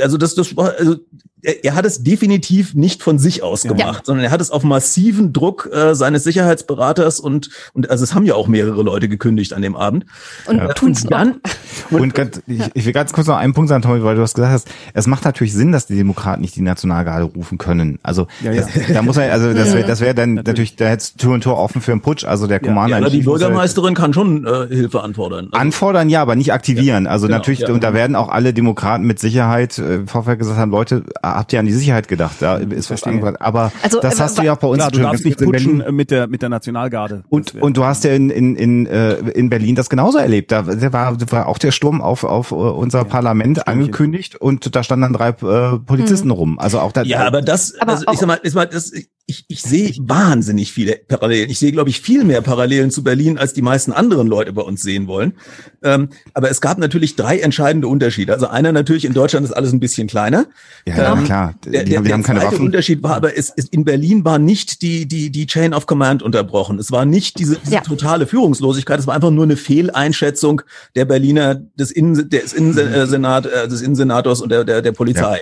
Also 0.00 0.16
das, 0.16 0.34
das 0.34 0.56
war, 0.56 0.74
also 0.78 0.96
er, 1.42 1.64
er 1.64 1.74
hat 1.74 1.84
es 1.84 2.02
definitiv 2.02 2.74
nicht 2.74 3.02
von 3.02 3.18
sich 3.18 3.42
aus 3.42 3.64
Ja. 3.64 3.72
gemacht, 3.72 4.06
sondern 4.06 4.24
er 4.24 4.30
hat 4.30 4.40
es 4.40 4.50
auf 4.50 4.62
massiven 4.62 5.32
Druck 5.32 5.68
äh, 5.72 5.94
seines 5.94 6.24
Sicherheitsberaters 6.24 7.20
und 7.20 7.50
und 7.72 7.90
also 7.90 8.04
es 8.04 8.14
haben 8.14 8.24
ja 8.24 8.34
auch 8.34 8.48
mehrere 8.48 8.82
Leute 8.82 9.08
gekündigt 9.08 9.52
an 9.52 9.62
dem 9.62 9.76
Abend. 9.76 10.06
Und 10.46 10.60
tun's 10.76 11.02
und 11.02 11.10
noch. 11.10 11.18
dann 11.18 11.40
Und 11.90 12.14
ganz, 12.14 12.42
ich, 12.46 12.62
ich 12.74 12.86
will 12.86 12.92
ganz 12.92 13.12
kurz 13.12 13.26
noch 13.26 13.36
einen 13.36 13.54
Punkt 13.54 13.68
sagen, 13.68 13.82
Tommy, 13.82 14.02
weil 14.02 14.14
du 14.16 14.22
hast 14.22 14.34
gesagt 14.34 14.52
hast, 14.52 14.68
es 14.94 15.06
macht 15.06 15.24
natürlich 15.24 15.52
Sinn, 15.52 15.72
dass 15.72 15.86
die 15.86 15.96
Demokraten 15.96 16.40
nicht 16.42 16.54
die 16.56 16.62
Nationalgarde 16.62 17.24
rufen 17.24 17.58
können. 17.58 17.98
Also 18.02 18.26
Ja, 18.42 18.52
ja. 18.52 18.62
Das, 18.62 18.86
da 18.92 19.02
muss 19.02 19.16
man, 19.16 19.30
also 19.30 19.52
das 19.52 19.74
wäre 19.74 19.86
das 19.86 20.00
wär 20.00 20.14
dann 20.14 20.34
natürlich, 20.34 20.76
da 20.76 20.86
hättest 20.86 21.18
Tür 21.18 21.32
und 21.32 21.42
Tor 21.42 21.58
offen 21.58 21.82
für 21.82 21.92
einen 21.92 22.00
Putsch. 22.00 22.24
Also 22.24 22.46
der 22.46 22.60
Commander 22.60 23.00
ja, 23.00 23.08
die 23.08 23.16
halt 23.16 23.24
Bürgermeisterin 23.24 23.94
kann 23.94 24.12
schon 24.14 24.46
äh, 24.46 24.68
Hilfe 24.68 25.02
anfordern. 25.02 25.48
Also, 25.50 25.60
Anfordern 25.60 26.08
ja, 26.08 26.22
aber 26.22 26.36
nicht 26.36 26.52
aktivieren. 26.52 27.06
Also 27.06 27.26
Genau, 27.26 27.38
natürlich, 27.38 27.60
ja. 27.60 27.70
und 27.70 27.82
da 27.82 27.94
werden 27.94 28.16
auch 28.16 28.28
alle 28.28 28.52
Demokraten 28.52 29.04
mit 29.04 29.18
Sicherheit 29.18 29.78
im 29.82 30.08
Vorfeld 30.08 30.38
gesagt 30.38 30.58
haben, 30.58 30.70
Leute, 30.70 31.04
habt 31.22 31.52
ihr 31.52 31.60
an 31.60 31.66
die 31.66 31.72
Sicherheit 31.72 32.08
gedacht? 32.08 32.36
Da 32.40 32.56
ist 32.56 32.90
was 32.90 33.02
angebracht. 33.04 33.36
Aber 33.40 33.72
Also, 33.82 34.00
das 34.00 34.18
äh, 34.18 34.22
hast 34.22 34.38
du 34.38 34.42
ja 34.42 34.54
auch 34.54 34.58
bei 34.58 34.68
uns 34.68 34.78
Klar, 34.78 34.90
du 34.90 34.98
darfst 35.00 35.24
nicht 35.24 35.40
in 35.40 35.50
Berlin. 35.50 35.68
putschen 35.78 35.88
äh, 35.88 35.92
mit 35.92 36.10
der, 36.10 36.26
mit 36.28 36.42
der 36.42 36.48
Nationalgarde. 36.48 37.24
Und, 37.28 37.54
und 37.54 37.76
du 37.76 37.84
hast 37.84 38.04
ja 38.04 38.12
in, 38.12 38.30
in, 38.30 38.56
in, 38.56 38.86
äh, 38.86 39.14
in 39.30 39.50
Berlin 39.50 39.74
das 39.74 39.88
genauso 39.90 40.18
erlebt. 40.18 40.52
Da 40.52 40.66
war, 40.92 41.16
war 41.30 41.46
auch 41.48 41.58
der 41.58 41.70
Sturm 41.72 42.00
auf, 42.00 42.24
auf 42.24 42.50
äh, 42.50 42.54
unser 42.54 43.04
Parlament 43.04 43.66
angekündigt 43.68 44.36
und 44.36 44.74
da 44.74 44.82
standen 44.82 45.02
dann 45.02 45.12
drei 45.12 45.28
äh, 45.28 45.78
Polizisten 45.78 46.30
rum. 46.30 46.58
Also 46.58 46.80
auch 46.80 46.92
da. 46.92 47.02
Ja, 47.02 47.26
aber 47.26 47.42
das, 47.42 47.74
Aber 47.80 47.92
also 47.92 48.04
ich 48.10 48.18
sag 48.18 48.26
mal, 48.26 48.40
ich, 48.42 48.52
sag 48.52 48.56
mal 48.56 48.66
das, 48.66 48.92
ich, 49.26 49.44
ich 49.48 49.62
sehe 49.62 49.94
wahnsinnig 50.00 50.72
viele 50.72 50.96
Parallelen. 50.96 51.48
Ich 51.48 51.58
sehe, 51.58 51.70
glaube 51.70 51.88
ich, 51.90 52.00
viel 52.00 52.24
mehr 52.24 52.42
Parallelen 52.42 52.90
zu 52.90 53.04
Berlin, 53.04 53.38
als 53.38 53.52
die 53.52 53.62
meisten 53.62 53.92
anderen 53.92 54.26
Leute 54.26 54.52
bei 54.52 54.62
uns 54.62 54.82
sehen 54.82 55.06
wollen. 55.06 55.34
Ähm, 55.82 56.08
aber 56.34 56.50
es 56.50 56.60
gab 56.60 56.78
natürlich 56.78 57.14
drei 57.14 57.38
entscheidende 57.38 57.86
Unterschiede. 57.86 58.32
Also 58.32 58.48
einer 58.48 58.72
natürlich, 58.72 59.04
in 59.04 59.14
Deutschland 59.14 59.46
ist 59.46 59.52
alles 59.52 59.72
ein 59.72 59.78
bisschen 59.80 60.08
kleiner. 60.08 60.46
ja, 60.86 60.96
ja, 60.96 61.12
Ähm, 61.12 61.24
klar. 61.24 61.54
Der, 61.64 61.84
die, 61.84 61.90
der, 61.90 62.00
die 62.00 62.04
der 62.08 62.12
haben 62.14 62.22
keine 62.24 62.40
zweite 62.40 62.52
Waffen. 62.54 62.66
Unterschied 62.66 63.02
war, 63.04 63.14
aber 63.14 63.36
es, 63.36 63.52
es, 63.56 63.66
in 63.66 63.84
Berlin 63.84 64.24
war 64.24 64.38
nicht 64.38 64.82
die, 64.82 65.06
die, 65.06 65.30
die 65.30 65.46
Chain 65.46 65.72
of 65.72 65.86
Command 65.86 66.22
unterbrochen. 66.22 66.78
Es 66.80 66.90
war 66.90 67.04
nicht 67.04 67.38
diese, 67.38 67.56
diese 67.56 67.74
Ja. 67.74 67.80
totale 67.82 68.26
Führungslosigkeit. 68.26 68.98
Es 68.98 69.06
war 69.06 69.14
einfach 69.14 69.30
nur 69.30 69.44
eine 69.44 69.56
Fehleinschätzung 69.56 70.62
der 70.96 71.04
Berliner, 71.04 71.54
des, 71.54 71.92
Innen, 71.92 72.28
des, 72.28 72.52
Innensenat, 72.52 73.46
äh, 73.46 73.68
des 73.68 73.82
Innensenators 73.82 74.40
und 74.40 74.50
der, 74.50 74.64
der, 74.64 74.82
der 74.82 74.92
Polizei. 74.92 75.40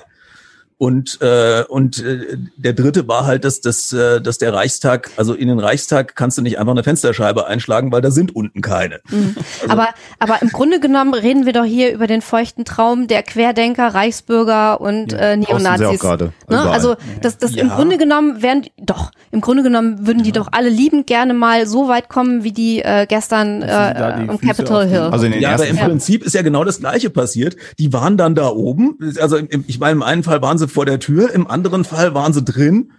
Und, 0.82 1.18
äh, 1.20 1.62
und 1.68 2.02
äh, 2.02 2.38
der 2.56 2.72
dritte 2.72 3.06
war 3.06 3.26
halt, 3.26 3.44
dass, 3.44 3.60
dass, 3.60 3.92
äh, 3.92 4.18
dass 4.22 4.38
der 4.38 4.54
Reichstag, 4.54 5.10
also 5.18 5.34
in 5.34 5.48
den 5.48 5.58
Reichstag 5.58 6.16
kannst 6.16 6.38
du 6.38 6.42
nicht 6.42 6.58
einfach 6.58 6.72
eine 6.72 6.82
Fensterscheibe 6.82 7.46
einschlagen, 7.46 7.92
weil 7.92 8.00
da 8.00 8.10
sind 8.10 8.34
unten 8.34 8.62
keine. 8.62 9.00
Mhm. 9.10 9.36
aber, 9.68 9.88
aber 10.20 10.40
im 10.40 10.48
Grunde 10.48 10.80
genommen 10.80 11.12
reden 11.12 11.44
wir 11.44 11.52
doch 11.52 11.64
hier 11.66 11.92
über 11.92 12.06
den 12.06 12.22
feuchten 12.22 12.64
Traum 12.64 13.08
der 13.08 13.22
Querdenker, 13.22 13.88
Reichsbürger 13.88 14.80
und 14.80 15.12
äh, 15.12 15.36
sie 15.38 15.52
auch 15.52 15.58
Neonazis. 15.58 16.00
gerade. 16.00 16.32
Ne? 16.48 16.58
Also 16.58 16.96
das, 17.20 17.36
das 17.36 17.50
im 17.50 17.68
Ja. 17.68 17.76
Grunde 17.76 17.98
genommen 17.98 18.40
wären 18.40 18.62
die- 18.62 18.72
doch 18.78 19.10
im 19.32 19.42
Grunde 19.42 19.62
genommen 19.62 20.06
würden 20.06 20.22
die 20.22 20.32
doch 20.32 20.48
alle 20.50 20.70
liebend 20.70 21.07
gerne 21.07 21.34
mal 21.34 21.66
so 21.66 21.88
weit 21.88 22.09
kommen, 22.09 22.42
wie 22.42 22.52
die 22.52 22.80
äh, 22.80 23.05
gestern 23.07 23.61
äh, 23.61 23.66
am 23.70 24.38
Füße 24.38 24.46
Capitol 24.46 24.86
Hill. 24.86 25.00
Also 25.12 25.26
in 25.26 25.32
den 25.32 25.42
Ja, 25.42 25.52
aber 25.52 25.66
im 25.66 25.76
Prinzip 25.76 26.24
ist 26.24 26.34
ja 26.34 26.40
genau 26.40 26.64
das 26.64 26.78
Gleiche 26.80 27.11
passiert. 27.11 27.57
Die 27.78 27.92
waren 27.92 28.16
dann 28.16 28.34
da 28.34 28.48
oben. 28.48 28.96
Also 29.20 29.36
im, 29.36 29.64
ich 29.66 29.78
meine, 29.78 29.92
im 29.92 30.02
einen 30.02 30.22
Fall 30.22 30.40
waren 30.40 30.57
sie 30.57 30.69
vor 30.70 30.86
der 30.86 31.00
Tür, 31.00 31.32
im 31.32 31.46
anderen 31.46 31.84
Fall 31.84 32.14
waren 32.14 32.32
sie 32.32 32.42
drin. 32.42 32.92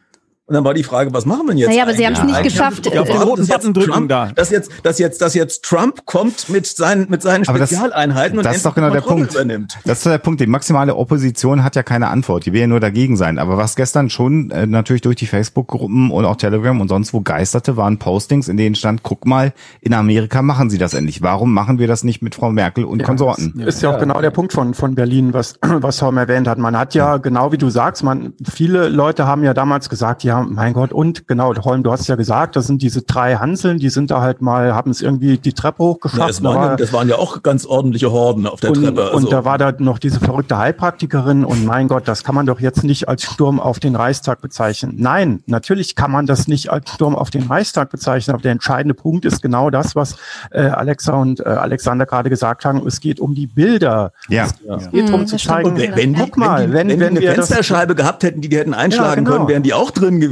Und 0.52 0.56
dann 0.56 0.66
war 0.66 0.74
die 0.74 0.84
Frage, 0.84 1.14
was 1.14 1.26
machen 1.26 1.48
wir 1.48 1.56
jetzt? 1.56 1.70
Naja, 1.70 1.84
aber 1.84 1.94
sie 1.94 2.06
haben 2.06 2.12
es 2.12 2.24
nicht 2.24 2.44
geschafft. 2.44 2.86
Ja, 2.94 3.04
den 3.04 3.16
roten 3.22 3.48
Button 3.48 3.68
jetzt 3.68 3.78
drücken 3.78 3.92
Trump, 3.94 4.10
da. 4.10 4.32
Dass 4.36 4.50
jetzt, 4.50 4.70
dass 4.84 5.00
jetzt, 5.00 5.22
dass 5.22 5.34
jetzt 5.34 5.64
Trump 5.64 6.06
kommt 6.06 6.50
mit 6.50 6.68
seinen, 6.68 7.10
mit 7.10 7.22
seinen 7.22 7.48
Aber 7.48 7.58
das- 7.58 7.70
Spezialeinheiten 7.70 8.38
und 8.38 8.44
das 8.44 8.58
ist 8.58 8.66
doch 8.66 8.76
endlich 8.76 8.84
genau 8.84 8.94
der 8.94 9.02
Kontrolle 9.02 9.28
Punkt. 9.28 9.34
übernimmt. 9.36 9.78
Das 9.86 10.00
ist 10.00 10.06
der 10.08 10.18
Punkt. 10.18 10.42
Die 10.42 10.48
maximale 10.48 10.94
Opposition 10.98 11.64
hat 11.64 11.78
ja 11.78 11.84
keine 11.84 12.10
Antwort. 12.10 12.46
Die 12.46 12.52
will 12.52 12.60
ja 12.60 12.68
nur 12.68 12.82
dagegen 12.82 13.16
sein. 13.16 13.40
Aber 13.40 13.56
was 13.56 13.78
gestern 13.78 14.10
schon 14.10 14.52
äh, 14.52 14.68
natürlich 14.68 15.04
durch 15.04 15.16
die 15.16 15.26
Facebook-Gruppen 15.26 16.12
und 16.12 16.26
auch 16.26 16.36
Telegram 16.36 16.82
und 16.82 16.90
sonst 16.90 17.14
wo 17.14 17.22
geisterte, 17.22 17.78
waren 17.78 17.98
Postings, 17.98 18.50
in 18.50 18.58
denen 18.58 18.76
stand, 18.76 19.04
guck 19.04 19.26
mal, 19.26 19.54
in 19.80 19.94
Amerika 19.94 20.42
machen 20.42 20.70
sie 20.70 20.78
das 20.78 20.94
endlich. 20.94 21.22
Warum 21.22 21.54
machen 21.54 21.80
wir 21.80 21.88
das 21.88 22.04
nicht 22.04 22.22
mit 22.22 22.36
Frau 22.36 22.52
Merkel 22.52 22.84
und 22.84 23.02
Konsorten? 23.04 23.54
Das 23.56 23.76
ist 23.76 23.84
ja 23.84 23.96
auch 23.96 24.00
genau 24.00 24.20
der 24.20 24.32
Punkt 24.32 24.52
von, 24.52 24.74
von 24.74 24.96
Berlin, 24.96 25.34
was, 25.34 25.56
was 25.62 25.96
Tom 25.96 26.18
erwähnt 26.18 26.50
hat. 26.50 26.58
Man 26.58 26.78
hat 26.78 26.94
ja, 26.94 27.16
genau 27.16 27.54
wie 27.54 27.58
du 27.58 27.70
sagst, 27.70 28.04
man, 28.04 28.34
viele 28.44 28.90
Leute 28.90 29.28
haben 29.28 29.46
ja 29.46 29.54
damals 29.54 29.88
gesagt, 29.88 30.26
ja, 30.26 30.41
mein 30.50 30.74
Gott, 30.74 30.92
und 30.94 31.28
genau, 31.28 31.54
Holm, 31.56 31.84
du 31.84 31.92
hast 31.92 32.08
ja 32.08 32.16
gesagt, 32.16 32.56
das 32.56 32.68
sind 32.68 32.82
diese 32.82 33.02
drei 33.02 33.36
Hanseln, 33.36 33.78
die 33.78 33.90
sind 33.90 34.12
da 34.12 34.22
halt 34.22 34.42
mal, 34.42 34.74
haben 34.74 34.92
es 34.92 35.02
irgendwie 35.02 35.38
die 35.38 35.54
Treppe 35.54 35.84
Ja, 35.84 35.90
hochgeschafft. 35.90 36.30
das, 36.30 36.38
da 36.42 36.44
waren, 36.44 36.56
ja- 36.56 36.62
war- 36.70 36.76
das 36.78 36.94
waren 36.94 37.10
ja 37.10 37.16
auch 37.18 37.44
ganz 37.44 37.66
ordentliche 37.66 38.12
Horden 38.12 38.48
auf 38.48 38.60
der 38.60 38.72
und, 38.72 38.84
Treppe. 38.84 39.04
Also, 39.06 39.18
und 39.18 39.32
da 39.32 39.46
war 39.46 39.58
da 39.58 39.72
noch 39.78 40.00
diese 40.00 40.20
verrückte 40.20 40.58
Heilpraktikerin 40.58 41.46
und 41.46 41.66
mein 41.66 41.88
Gott, 41.88 42.08
das 42.08 42.24
kann 42.24 42.36
man 42.36 42.46
doch 42.46 42.60
jetzt 42.60 42.84
nicht 42.84 43.08
als 43.08 43.24
Sturm 43.24 43.60
auf 43.60 43.80
den 43.80 43.96
Reichstag 43.96 44.42
bezeichnen. 44.42 44.96
Nein, 44.98 45.44
natürlich 45.46 45.96
kann 45.96 46.12
man 46.12 46.26
das 46.26 46.48
nicht 46.48 46.72
als 46.72 46.90
Sturm 46.92 47.16
auf 47.16 47.30
den 47.30 47.44
Reichstag 47.48 47.90
bezeichnen, 47.92 48.34
aber 48.34 48.42
der 48.44 48.52
entscheidende 48.54 48.94
Punkt 48.94 49.26
ist 49.26 49.42
genau 49.42 49.70
das, 49.70 49.96
was 49.96 50.16
äh, 50.52 50.62
Alexa 50.62 51.14
und 51.14 51.40
äh, 51.40 51.44
Alexander 51.44 52.06
gerade 52.06 52.30
gesagt 52.30 52.66
haben. 52.66 52.86
Es 52.88 53.00
geht 53.00 53.20
um 53.20 53.36
die 53.36 53.48
Bilder. 53.48 54.12
Ja. 54.30 54.46
Es 54.46 54.90
geht 54.92 55.04
Mhm, 55.04 55.06
darum 55.12 55.28
zu 55.28 55.36
das 55.36 55.42
stimmt. 55.42 55.78
zeigen, 55.78 55.96
wenn, 55.96 56.14
guck 56.16 56.38
mal, 56.38 56.72
wenn, 56.74 56.88
die, 56.88 56.94
wenn, 56.94 57.00
wenn, 57.00 57.00
wenn 57.00 57.16
die 57.16 57.22
wir 57.22 57.30
eine 57.30 57.38
das 57.38 57.48
Fensterscheibe 57.48 57.96
gehabt 57.96 58.24
hätten, 58.24 58.42
die 58.42 58.50
die 58.50 58.58
hätten 58.58 58.74
einschlagen 58.74 59.24
genau. 59.26 59.38
können, 59.38 59.48
wären 59.50 59.64
die 59.64 59.74
auch 59.74 59.92
drin 59.92 60.20
gewesen. 60.20 60.31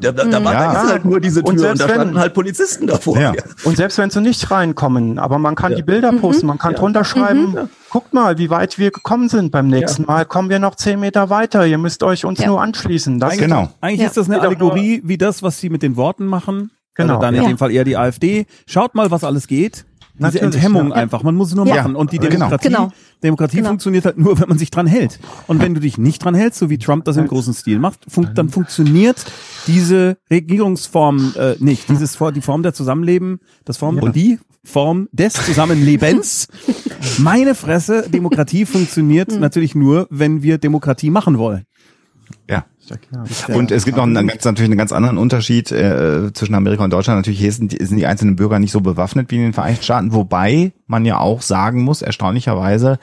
Da, 0.00 0.12
da, 0.12 0.24
da 0.24 0.44
war 0.44 0.52
Ja. 0.52 0.72
ist 0.82 0.90
halt 0.90 1.04
nur 1.04 1.20
diese 1.20 1.40
Und 1.40 1.46
Tür 1.46 1.52
und, 1.52 1.58
selbst 1.58 1.80
da 1.82 1.88
wenn- 1.88 1.94
standen 1.96 2.18
halt 2.18 2.34
Polizisten 2.34 2.86
davor. 2.86 3.18
Ja. 3.18 3.32
Und 3.64 3.76
selbst 3.76 3.98
wenn 3.98 4.10
sie 4.10 4.20
nicht 4.20 4.50
reinkommen, 4.50 5.18
aber 5.18 5.38
man 5.38 5.54
kann 5.54 5.72
Ja. 5.72 5.76
die 5.78 5.82
Bilder 5.82 6.12
posten, 6.12 6.46
man 6.46 6.58
kann 6.58 6.74
drunter 6.74 7.04
schreiben, 7.04 7.56
guckt 7.90 8.14
mal, 8.14 8.38
wie 8.38 8.48
weit 8.50 8.78
wir 8.78 8.90
gekommen 8.90 9.28
sind. 9.28 9.50
Beim 9.50 9.66
nächsten 9.68 10.06
Mal 10.06 10.24
kommen 10.24 10.48
wir 10.50 10.58
noch 10.58 10.74
zehn 10.76 11.00
Meter 11.00 11.28
weiter. 11.30 11.66
Ihr 11.66 11.78
müsst 11.78 12.02
euch 12.02 12.24
uns 12.24 12.38
Ja. 12.40 12.46
nur 12.46 12.62
anschließen. 12.62 13.18
Das 13.18 13.36
Genau. 13.36 13.68
Eigentlich 13.80 14.00
Ja. 14.00 14.06
ist 14.06 14.16
das 14.16 14.30
eine 14.30 14.40
Allegorie 14.40 15.02
wie 15.04 15.18
das, 15.18 15.42
was 15.42 15.58
sie 15.58 15.68
mit 15.70 15.82
den 15.82 15.96
Worten 15.96 16.26
machen. 16.26 16.70
Genau. 16.94 17.14
Oder 17.18 17.26
dann 17.26 17.34
in 17.34 17.42
Ja. 17.42 17.48
dem 17.48 17.58
Fall 17.58 17.70
eher 17.70 17.84
die 17.84 17.96
AfD. 17.96 18.46
Schaut 18.66 18.94
mal, 18.94 19.10
was 19.10 19.24
alles 19.24 19.46
geht. 19.46 19.84
Diese 20.14 20.24
Natürlich, 20.36 20.56
Enthemmung 20.56 20.88
ja. 20.90 20.96
einfach. 20.96 21.22
Man 21.22 21.34
muss 21.34 21.48
es 21.48 21.54
nur 21.54 21.66
Ja. 21.66 21.76
machen. 21.76 21.96
Und 21.96 22.12
die 22.12 22.18
Genau. 22.18 22.30
Demokratie, 22.30 22.68
Genau. 22.68 22.90
Demokratie 23.22 23.58
Genau. 23.58 23.70
funktioniert 23.70 24.04
halt 24.04 24.18
nur, 24.18 24.38
wenn 24.40 24.48
man 24.48 24.58
sich 24.58 24.70
dran 24.70 24.86
hält. 24.86 25.18
Und 25.46 25.60
wenn 25.60 25.74
du 25.74 25.80
dich 25.80 25.98
nicht 25.98 26.24
dran 26.24 26.34
hältst, 26.34 26.58
so 26.58 26.70
wie 26.70 26.78
Trump 26.78 27.04
das 27.04 27.16
im 27.16 27.26
großen 27.26 27.54
Stil 27.54 27.78
macht, 27.78 28.00
fun 28.08 28.30
dann 28.34 28.48
funktioniert 28.48 29.24
diese 29.66 30.16
Regierungsform 30.30 31.34
äh, 31.36 31.54
nicht. 31.58 31.88
Dieses 31.88 32.18
die 32.34 32.40
Form 32.40 32.62
der 32.62 32.74
Zusammenleben, 32.74 33.40
das 33.64 33.76
Form 33.76 33.98
und 33.98 34.14
die 34.16 34.38
Form 34.64 35.08
des 35.12 35.34
Zusammenlebens. 35.34 36.48
Meine 37.18 37.54
Fresse, 37.54 38.08
Demokratie 38.08 38.66
funktioniert 38.66 39.38
natürlich 39.38 39.74
nur, 39.74 40.06
wenn 40.10 40.42
wir 40.42 40.58
Demokratie 40.58 41.10
machen 41.10 41.38
wollen. 41.38 41.64
Ja. 42.48 42.66
Ja 42.90 42.96
klar. 42.96 43.24
Und 43.56 43.70
es 43.70 43.84
gibt 43.84 43.96
noch 43.96 44.04
einen 44.04 44.26
ganz, 44.28 44.44
natürlich 44.44 44.68
einen 44.70 44.78
ganz 44.78 44.92
anderen 44.92 45.16
Unterschied 45.18 45.70
äh, 45.72 46.32
zwischen 46.32 46.54
Amerika 46.54 46.84
und 46.84 46.92
Deutschland. 46.92 47.18
Natürlich 47.18 47.40
hier 47.40 47.52
sind, 47.52 47.72
die- 47.72 47.84
sind 47.84 47.96
die 47.96 48.06
einzelnen 48.06 48.36
Bürger 48.36 48.58
nicht 48.58 48.72
so 48.72 48.80
bewaffnet 48.80 49.30
wie 49.30 49.36
in 49.36 49.42
den 49.42 49.52
Vereinigten 49.52 49.84
Staaten, 49.84 50.12
wobei 50.12 50.72
man 50.86 51.04
ja 51.04 51.18
auch 51.18 51.40
sagen 51.42 51.82
muss, 51.82 52.02
erstaunlicherweise. 52.02 52.98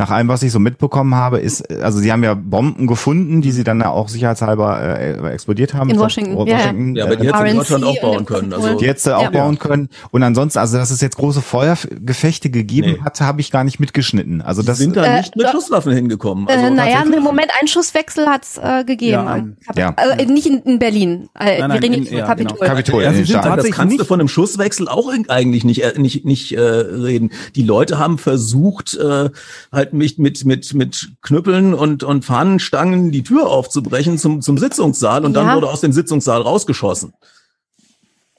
Nach 0.00 0.10
allem, 0.10 0.28
was 0.28 0.42
ich 0.42 0.50
so 0.50 0.58
mitbekommen 0.58 1.14
habe, 1.14 1.38
ist, 1.38 1.70
also 1.82 1.98
sie 1.98 2.10
haben 2.10 2.24
ja 2.24 2.34
Bomben 2.34 2.86
gefunden, 2.86 3.42
die 3.42 3.52
sie 3.52 3.62
dann 3.64 3.78
ja 3.80 3.90
auch 3.90 4.08
sicherheitshalber 4.08 4.80
äh, 4.98 5.32
explodiert 5.32 5.74
haben. 5.74 5.90
In 5.90 5.96
glaub, 5.96 6.06
Washington, 6.06 6.36
Wa- 6.36 6.46
ja, 6.46 6.52
ja. 6.52 6.58
Washington, 6.64 6.96
Ja, 6.96 7.04
aber 7.04 7.16
die 7.16 7.22
äh, 7.22 7.26
jetzt 7.26 7.38
in 7.40 7.46
RNC 7.46 7.56
Deutschland 7.56 7.84
auch 7.84 8.00
bauen 8.00 8.24
können. 8.24 8.52
Also, 8.52 8.74
die 8.78 8.84
jetzt 8.84 9.06
äh, 9.06 9.10
Ja. 9.10 9.16
aufbauen 9.18 9.58
können. 9.58 9.88
Und 10.10 10.22
ansonsten, 10.22 10.58
also 10.58 10.76
dass 10.78 10.90
es 10.90 11.00
jetzt 11.00 11.16
große 11.16 11.42
Feuergefechte 11.42 12.50
gegeben 12.50 12.92
Nee. 12.92 12.98
hat, 13.04 13.20
habe 13.20 13.40
ich 13.40 13.50
gar 13.50 13.62
nicht 13.64 13.78
mitgeschnitten. 13.80 14.40
Also 14.42 14.62
die 14.62 14.66
das 14.66 14.78
sind 14.78 14.96
da 14.96 15.04
Äh, 15.04 15.18
nicht 15.18 15.36
mit 15.36 15.46
doch. 15.46 15.52
Schusswaffen 15.52 15.92
hingekommen. 15.92 16.48
Also 16.48 16.66
äh, 16.66 16.70
naja, 16.70 17.02
im 17.02 17.22
Moment 17.22 17.48
einen 17.60 17.68
Schusswechsel 17.68 18.26
hat 18.26 18.44
es 18.44 18.58
äh, 18.58 18.84
gegeben. 18.84 19.12
Ja, 19.12 19.26
ein-. 19.26 19.56
Also, 19.96 20.12
äh, 20.18 20.24
nicht 20.26 20.46
in, 20.46 20.60
in 20.62 20.78
Berlin. 20.78 21.28
Äh, 21.38 21.44
Nein, 21.44 21.46
wir 21.58 21.68
nein, 21.68 21.78
reden 21.78 21.92
in- 21.94 22.02
jetzt 22.04 22.10
über 22.12 22.20
ja, 22.20 22.26
Kapitol. 22.26 22.56
genau. 22.58 22.70
Kapitol 22.70 23.02
Ja, 23.02 23.10
in 23.10 23.16
sind 23.16 23.26
Staaten. 23.28 23.42
das 23.44 23.50
tatsächlich 23.56 23.76
kannst 23.76 23.92
du 23.94 23.98
nicht- 23.98 24.08
von 24.08 24.20
einem 24.20 24.28
Schusswechsel 24.28 24.88
auch 24.88 25.12
in- 25.12 25.28
eigentlich 25.28 25.64
nicht 25.64 25.82
äh, 25.84 25.98
nicht 26.00 26.24
nicht 26.24 26.52
äh, 26.52 26.60
reden. 26.60 27.30
Die 27.54 27.62
Leute 27.62 27.98
haben 27.98 28.16
versucht 28.18 28.94
äh, 28.96 29.28
halt 29.72 29.89
mich 29.92 30.18
mit 30.18 30.44
mit 30.44 30.74
mit 30.74 31.10
Knüppeln 31.22 31.74
und 31.74 32.02
und 32.04 32.24
Fahnenstangen 32.24 33.10
die 33.10 33.22
Tür 33.22 33.48
aufzubrechen 33.48 34.18
zum 34.18 34.40
zum 34.42 34.58
Sitzungssaal 34.58 35.24
und 35.24 35.34
dann 35.34 35.46
Ja. 35.48 35.56
wurde 35.56 35.68
aus 35.68 35.80
dem 35.80 35.92
Sitzungssaal 35.92 36.42
rausgeschossen. 36.42 37.12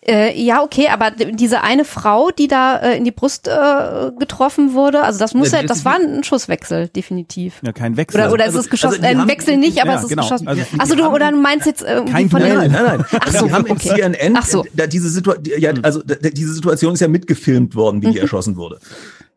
Äh, 0.04 0.36
ja, 0.42 0.64
okay, 0.64 0.88
aber 0.92 1.12
diese 1.12 1.62
eine 1.62 1.86
Frau, 1.86 2.32
die 2.32 2.48
da 2.48 2.78
äh, 2.78 2.98
in 2.98 3.04
die 3.04 3.12
Brust 3.12 3.48
äh, 3.48 4.10
getroffen 4.18 4.74
wurde, 4.74 5.04
also 5.04 5.20
das 5.20 5.36
muss 5.36 5.52
Ja, 5.52 5.60
ja, 5.62 5.68
das 5.68 5.86
war 5.86 5.94
ein 5.94 6.24
Schusswechsel, 6.24 6.88
definitiv. 6.88 7.62
Ja, 7.64 7.72
kein 7.72 7.98
Wechsel. 7.98 8.20
Oder, 8.20 8.34
oder 8.34 8.46
Also- 8.46 8.58
ist 8.58 8.66
es 8.66 8.72
geschossen? 8.72 9.04
also 9.06 9.16
die 9.16 9.22
ein 9.22 9.28
Wechsel 9.28 9.58
nicht, 9.58 9.80
aber 9.80 9.92
Ja, 9.92 9.98
es 9.98 10.04
ist 10.06 10.10
genau. 10.10 10.24
geschossen. 10.24 10.48
Also 10.48 10.64
Achso, 10.80 10.96
du, 10.96 11.06
oder 11.08 11.30
du 11.32 11.38
meinst 11.38 11.68
jetzt 11.68 11.84
irgendwie 11.84 12.14
Kein 12.14 12.30
von 12.32 12.42
den, 12.42 12.56
Nein, 12.58 12.72
nein, 12.72 12.84
nein. 12.84 13.06
Ach 13.12 13.32
so, 13.32 13.46
die 13.46 13.54
haben 13.54 13.66
im 13.68 13.72
okay. 13.74 13.90
CNN, 13.96 14.36
Ach 14.36 14.46
so. 14.48 14.66
da, 14.74 14.88
diese 14.88 15.08
Situation, 15.08 15.60
ja, 15.62 15.72
also 15.84 16.02
da, 16.04 16.16
diese 16.16 16.52
Situation 16.56 16.96
ist 16.96 17.00
ja 17.02 17.08
mitgefilmt 17.08 17.76
worden, 17.76 18.02
wie 18.02 18.10
die 18.12 18.18
erschossen 18.18 18.56
wurde. 18.56 18.80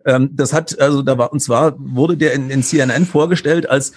Ähm, 0.04 0.30
das 0.32 0.52
hat, 0.52 0.78
also 0.80 1.02
da 1.02 1.18
war, 1.18 1.32
und 1.32 1.40
zwar 1.40 1.74
wurde 1.78 2.16
der 2.16 2.32
in, 2.34 2.50
in 2.50 2.62
CNN 2.62 3.06
vorgestellt 3.06 3.68
als, 3.68 3.92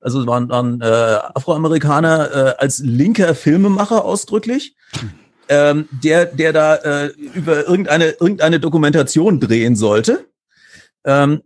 also 0.00 0.26
waren, 0.26 0.48
waren 0.48 0.80
äh, 0.80 0.84
Afroamerikaner 0.84 2.30
äh, 2.30 2.54
als 2.58 2.78
linker 2.80 3.34
Filmemacher 3.34 4.04
ausdrücklich. 4.04 4.76
Ähm, 5.50 5.88
der, 5.90 6.26
der 6.26 6.52
da 6.52 6.74
äh, 6.74 7.06
über 7.34 7.66
irgendeine, 7.66 8.10
irgendeine 8.10 8.60
Dokumentation 8.60 9.40
drehen 9.40 9.76
sollte. 9.76 10.26
Ähm, 11.04 11.40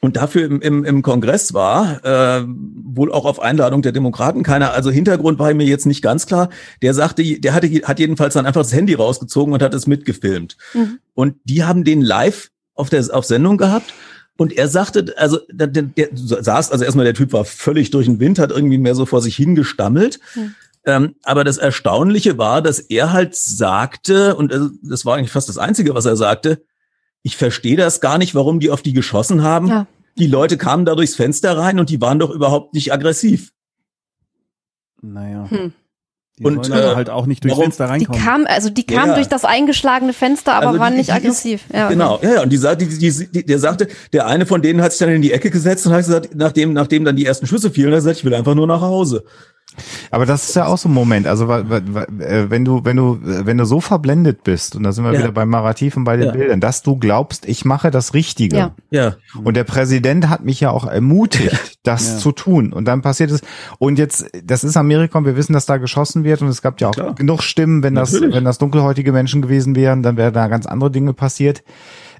und 0.00 0.16
dafür 0.16 0.46
im, 0.46 0.62
im, 0.62 0.84
im 0.84 1.02
Kongress 1.02 1.52
war, 1.52 2.02
äh, 2.04 2.42
wohl 2.46 3.12
auch 3.12 3.26
auf 3.26 3.40
Einladung 3.40 3.82
der 3.82 3.92
Demokraten, 3.92 4.42
keiner, 4.42 4.72
also 4.72 4.90
Hintergrund 4.90 5.38
war 5.38 5.52
mir 5.52 5.66
jetzt 5.66 5.84
nicht 5.84 6.00
ganz 6.00 6.26
klar. 6.26 6.48
Der 6.80 6.94
sagte, 6.94 7.22
der 7.22 7.52
hatte, 7.52 7.68
hat 7.84 7.98
jedenfalls 7.98 8.32
dann 8.32 8.46
einfach 8.46 8.62
das 8.62 8.72
Handy 8.72 8.94
rausgezogen 8.94 9.52
und 9.52 9.62
hat 9.62 9.74
es 9.74 9.86
mitgefilmt. 9.86 10.56
Mhm. 10.72 10.98
Und 11.12 11.36
die 11.44 11.64
haben 11.64 11.84
den 11.84 12.00
live 12.00 12.50
auf 12.80 12.90
der 12.90 13.04
auf 13.12 13.24
Sendung 13.24 13.56
gehabt. 13.56 13.94
Und 14.36 14.54
er 14.54 14.68
sagte, 14.68 15.14
also 15.18 15.38
der, 15.50 15.66
der, 15.66 15.82
der 15.82 16.08
saß, 16.14 16.72
also 16.72 16.84
erstmal 16.84 17.04
der 17.04 17.14
Typ 17.14 17.32
war 17.32 17.44
völlig 17.44 17.90
durch 17.90 18.06
den 18.06 18.20
Wind, 18.20 18.38
hat 18.38 18.50
irgendwie 18.50 18.78
mehr 18.78 18.94
so 18.94 19.04
vor 19.04 19.20
sich 19.20 19.36
hingestammelt. 19.36 20.18
Mhm. 20.34 20.54
Ähm, 20.86 21.14
aber 21.24 21.44
das 21.44 21.58
Erstaunliche 21.58 22.38
war, 22.38 22.62
dass 22.62 22.78
er 22.78 23.12
halt 23.12 23.36
sagte, 23.36 24.34
und 24.36 24.50
äh, 24.50 24.60
das 24.82 25.04
war 25.04 25.16
eigentlich 25.16 25.30
fast 25.30 25.50
das 25.50 25.58
Einzige, 25.58 25.94
was 25.94 26.06
er 26.06 26.16
sagte, 26.16 26.62
ich 27.22 27.36
verstehe 27.36 27.76
das 27.76 28.00
gar 28.00 28.16
nicht, 28.16 28.34
warum 28.34 28.60
die 28.60 28.70
auf 28.70 28.80
die 28.80 28.94
geschossen 28.94 29.42
haben. 29.42 29.66
Ja. 29.66 29.86
Die 30.16 30.26
Leute 30.26 30.56
kamen 30.56 30.86
da 30.86 30.94
durchs 30.94 31.14
Fenster 31.14 31.56
rein 31.56 31.78
und 31.78 31.90
die 31.90 32.00
waren 32.00 32.18
doch 32.18 32.30
überhaupt 32.30 32.72
nicht 32.72 32.92
aggressiv. 32.92 33.52
Naja. 35.02 35.50
Hm. 35.50 35.72
Die 36.40 36.46
Und, 36.46 36.70
äh, 36.70 36.94
halt 36.94 37.10
auch 37.10 37.26
nicht 37.26 37.44
durchs 37.44 37.52
warum- 37.52 37.64
Fenster 37.64 37.84
Die 37.84 37.90
reinkommen. 37.90 38.22
kam, 38.24 38.46
also 38.46 38.70
die 38.70 38.84
kam 38.86 39.08
ja. 39.10 39.14
durch 39.14 39.28
das 39.28 39.44
eingeschlagene 39.44 40.14
Fenster, 40.14 40.54
aber 40.54 40.68
Also 40.68 40.80
waren 40.80 40.92
die- 40.94 40.98
nicht 41.00 41.10
die 41.10 41.12
ist- 41.12 41.18
aggressiv. 41.18 41.60
Ja, 41.70 41.84
okay. 41.84 41.92
Genau, 41.92 42.18
ja, 42.22 42.32
ja. 42.36 42.42
Und 42.42 42.48
die, 42.50 42.56
sa- 42.56 42.74
die, 42.74 42.86
die, 42.88 43.26
die, 43.30 43.44
der 43.44 43.58
sagte, 43.58 43.88
der 44.14 44.26
eine 44.26 44.46
von 44.46 44.62
denen 44.62 44.80
hat 44.80 44.92
sich 44.92 45.00
dann 45.00 45.10
in 45.10 45.20
die 45.20 45.32
Ecke 45.32 45.50
gesetzt 45.50 45.86
und 45.86 45.92
hat 45.92 46.00
gesagt, 46.00 46.30
nachdem, 46.34 46.72
nachdem 46.72 47.04
dann 47.04 47.14
die 47.16 47.26
ersten 47.26 47.46
Schüsse 47.46 47.70
fielen, 47.70 47.88
hat 47.88 47.92
er 47.92 47.98
gesagt, 47.98 48.16
ich 48.16 48.24
will 48.24 48.32
einfach 48.34 48.54
nur 48.54 48.66
nach 48.66 48.80
Hause. 48.80 49.22
Aber 50.10 50.26
das 50.26 50.48
ist 50.48 50.56
ja 50.56 50.66
auch 50.66 50.78
so 50.78 50.88
ein 50.88 50.92
Moment. 50.94 51.26
Also 51.26 51.50
äh, 51.50 52.50
wenn 52.50 52.64
du, 52.64 52.84
wenn 52.84 52.96
du, 52.96 53.14
äh, 53.24 53.46
wenn 53.46 53.56
du 53.58 53.64
so 53.64 53.80
verblendet 53.80 54.44
bist, 54.44 54.76
und 54.76 54.82
da 54.82 54.92
sind 54.92 55.04
wir 55.04 55.12
Ja. 55.12 55.18
wieder 55.20 55.32
beim 55.32 55.50
Narrativ 55.50 55.96
und 55.96 56.04
bei 56.04 56.16
den 56.16 56.26
Ja. 56.26 56.32
Bildern, 56.32 56.60
dass 56.60 56.82
du 56.82 56.96
glaubst, 56.96 57.46
ich 57.46 57.64
mache 57.64 57.90
das 57.90 58.14
Richtige. 58.14 58.56
Ja. 58.56 58.74
Ja. 58.90 59.14
Und 59.42 59.56
der 59.56 59.64
Präsident 59.64 60.28
hat 60.28 60.44
mich 60.44 60.60
ja 60.60 60.70
auch 60.70 60.86
ermutigt, 60.86 61.78
das 61.82 62.12
Ja. 62.12 62.18
zu 62.18 62.32
tun. 62.32 62.72
Und 62.72 62.84
dann 62.86 63.02
passiert 63.02 63.30
es. 63.30 63.40
Und 63.78 63.98
jetzt, 63.98 64.26
das 64.44 64.64
ist 64.64 64.76
Amerika 64.76 65.18
und 65.18 65.24
wir 65.24 65.36
wissen, 65.36 65.52
dass 65.52 65.66
da 65.66 65.76
geschossen 65.78 66.24
wird. 66.24 66.42
Und 66.42 66.48
es 66.48 66.62
gab 66.62 66.80
ja 66.80 66.88
auch 66.88 66.92
Klar. 66.94 67.14
genug 67.14 67.42
Stimmen, 67.42 67.82
wenn 67.82 67.94
das, 67.94 68.12
Natürlich. 68.12 68.34
wenn 68.34 68.44
das 68.44 68.58
dunkelhäutige 68.58 69.12
Menschen 69.12 69.42
gewesen 69.42 69.76
wären, 69.76 70.02
dann 70.02 70.16
wären 70.16 70.34
da 70.34 70.48
ganz 70.48 70.66
andere 70.66 70.90
Dinge 70.90 71.12
passiert. 71.14 71.62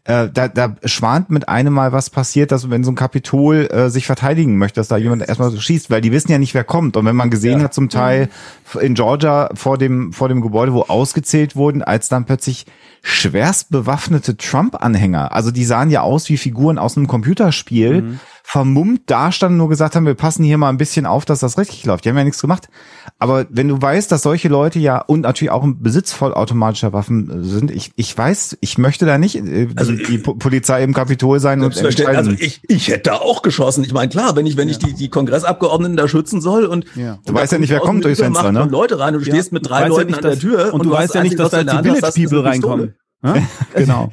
Äh, 0.04 0.28
da, 0.32 0.48
da 0.48 0.76
schwant 0.84 1.28
mit 1.30 1.48
einem 1.48 1.74
Mal 1.74 1.92
was 1.92 2.08
passiert, 2.08 2.52
dass 2.52 2.70
wenn 2.70 2.84
so 2.84 2.90
ein 2.90 2.94
Kapitol 2.94 3.68
äh, 3.70 3.90
sich 3.90 4.06
verteidigen 4.06 4.56
möchte, 4.56 4.80
dass 4.80 4.88
da 4.88 4.96
jemand 4.96 5.28
erstmal 5.28 5.50
so 5.50 5.60
schießt, 5.60 5.90
weil 5.90 6.00
die 6.00 6.10
wissen 6.10 6.32
ja 6.32 6.38
nicht, 6.38 6.54
wer 6.54 6.64
kommt. 6.64 6.96
Und 6.96 7.04
wenn 7.04 7.16
man 7.16 7.28
gesehen 7.30 7.58
Ja. 7.58 7.64
hat 7.64 7.74
zum 7.74 7.90
Teil 7.90 8.30
in 8.80 8.94
Georgia 8.94 9.50
vor 9.54 9.76
dem, 9.76 10.12
vor 10.12 10.28
dem 10.28 10.40
Gebäude, 10.40 10.72
wo 10.72 10.82
ausgezählt 10.82 11.54
wurden, 11.54 11.82
als 11.82 12.08
dann 12.08 12.24
plötzlich 12.24 12.64
schwerst 13.02 13.70
bewaffnete 13.70 14.36
Trump-Anhänger, 14.36 15.32
also 15.32 15.50
die 15.50 15.64
sahen 15.64 15.90
ja 15.90 16.02
aus 16.02 16.28
wie 16.28 16.36
Figuren 16.36 16.78
aus 16.78 16.96
einem 16.96 17.06
Computerspiel, 17.06 18.18
vermummt 18.42 19.02
dastanden, 19.10 19.58
nur 19.58 19.68
gesagt 19.68 19.94
haben, 19.96 20.06
wir 20.06 20.14
passen 20.14 20.42
hier 20.44 20.58
mal 20.58 20.68
ein 20.68 20.78
bisschen 20.78 21.06
auf, 21.06 21.24
dass 21.24 21.40
das 21.40 21.58
richtig 21.58 21.84
läuft. 21.84 22.04
Die 22.04 22.08
haben 22.08 22.16
ja 22.18 22.24
nichts 22.24 22.40
gemacht. 22.40 22.68
Aber 23.18 23.46
wenn 23.50 23.68
du 23.68 23.80
weißt, 23.80 24.10
dass 24.10 24.22
solche 24.22 24.48
Leute 24.48 24.78
ja 24.78 24.98
und 24.98 25.20
natürlich 25.22 25.50
auch 25.50 25.62
im 25.62 25.82
Besitz 25.82 26.12
vollautomatischer 26.12 26.92
Waffen 26.92 27.44
sind, 27.44 27.70
ich, 27.70 27.92
ich 27.96 28.16
weiß, 28.16 28.58
ich 28.60 28.78
möchte 28.78 29.06
da 29.06 29.18
nicht 29.18 29.36
äh, 29.36 29.68
Also, 29.76 29.92
die, 29.92 30.02
die 30.04 30.18
Po- 30.18 30.34
Polizei 30.34 30.82
im 30.82 30.94
Kapitol 30.94 31.38
sein 31.40 31.62
und. 31.62 31.76
Also 32.06 32.30
ich, 32.32 32.60
ich 32.68 32.88
hätte 32.88 33.10
da 33.10 33.16
auch 33.16 33.42
geschossen. 33.42 33.84
Ich 33.84 33.92
meine, 33.92 34.08
klar, 34.08 34.36
wenn 34.36 34.46
ich, 34.46 34.56
wenn 34.56 34.68
ich 34.68 34.78
die, 34.78 34.94
die 34.94 35.08
Kongressabgeordneten 35.08 35.96
da 35.96 36.08
schützen 36.08 36.40
soll 36.40 36.64
und 36.64 36.84
Ja. 36.96 37.18
Du 37.26 37.34
weißt 37.34 37.52
ja 37.52 37.58
nicht, 37.58 37.70
wer 37.70 37.80
kommt 37.80 38.04
durchs 38.04 38.20
Fenster, 38.20 38.52
ne? 38.52 38.60
von 38.60 38.70
Leute 38.70 38.98
rein 38.98 39.14
und 39.14 39.24
du 39.24 39.28
Ja. 39.28 39.34
stehst 39.34 39.52
mit 39.52 39.68
drei 39.68 39.82
weißt 39.82 39.82
ja 39.84 39.88
Leuten 39.88 40.06
nicht, 40.08 40.24
an 40.24 40.30
der 40.30 40.38
Tür 40.38 40.74
Und 40.74 40.84
du 40.84 40.90
weißt 40.90 41.14
ja 41.14 41.22
nicht, 41.22 41.38
dass 41.38 41.50
da 41.50 41.62
die 41.62 41.70
Village 41.88 42.12
People 42.14 42.44
reinkommen. 42.44 42.94
Ja? 43.22 43.34
Genau. 43.74 44.12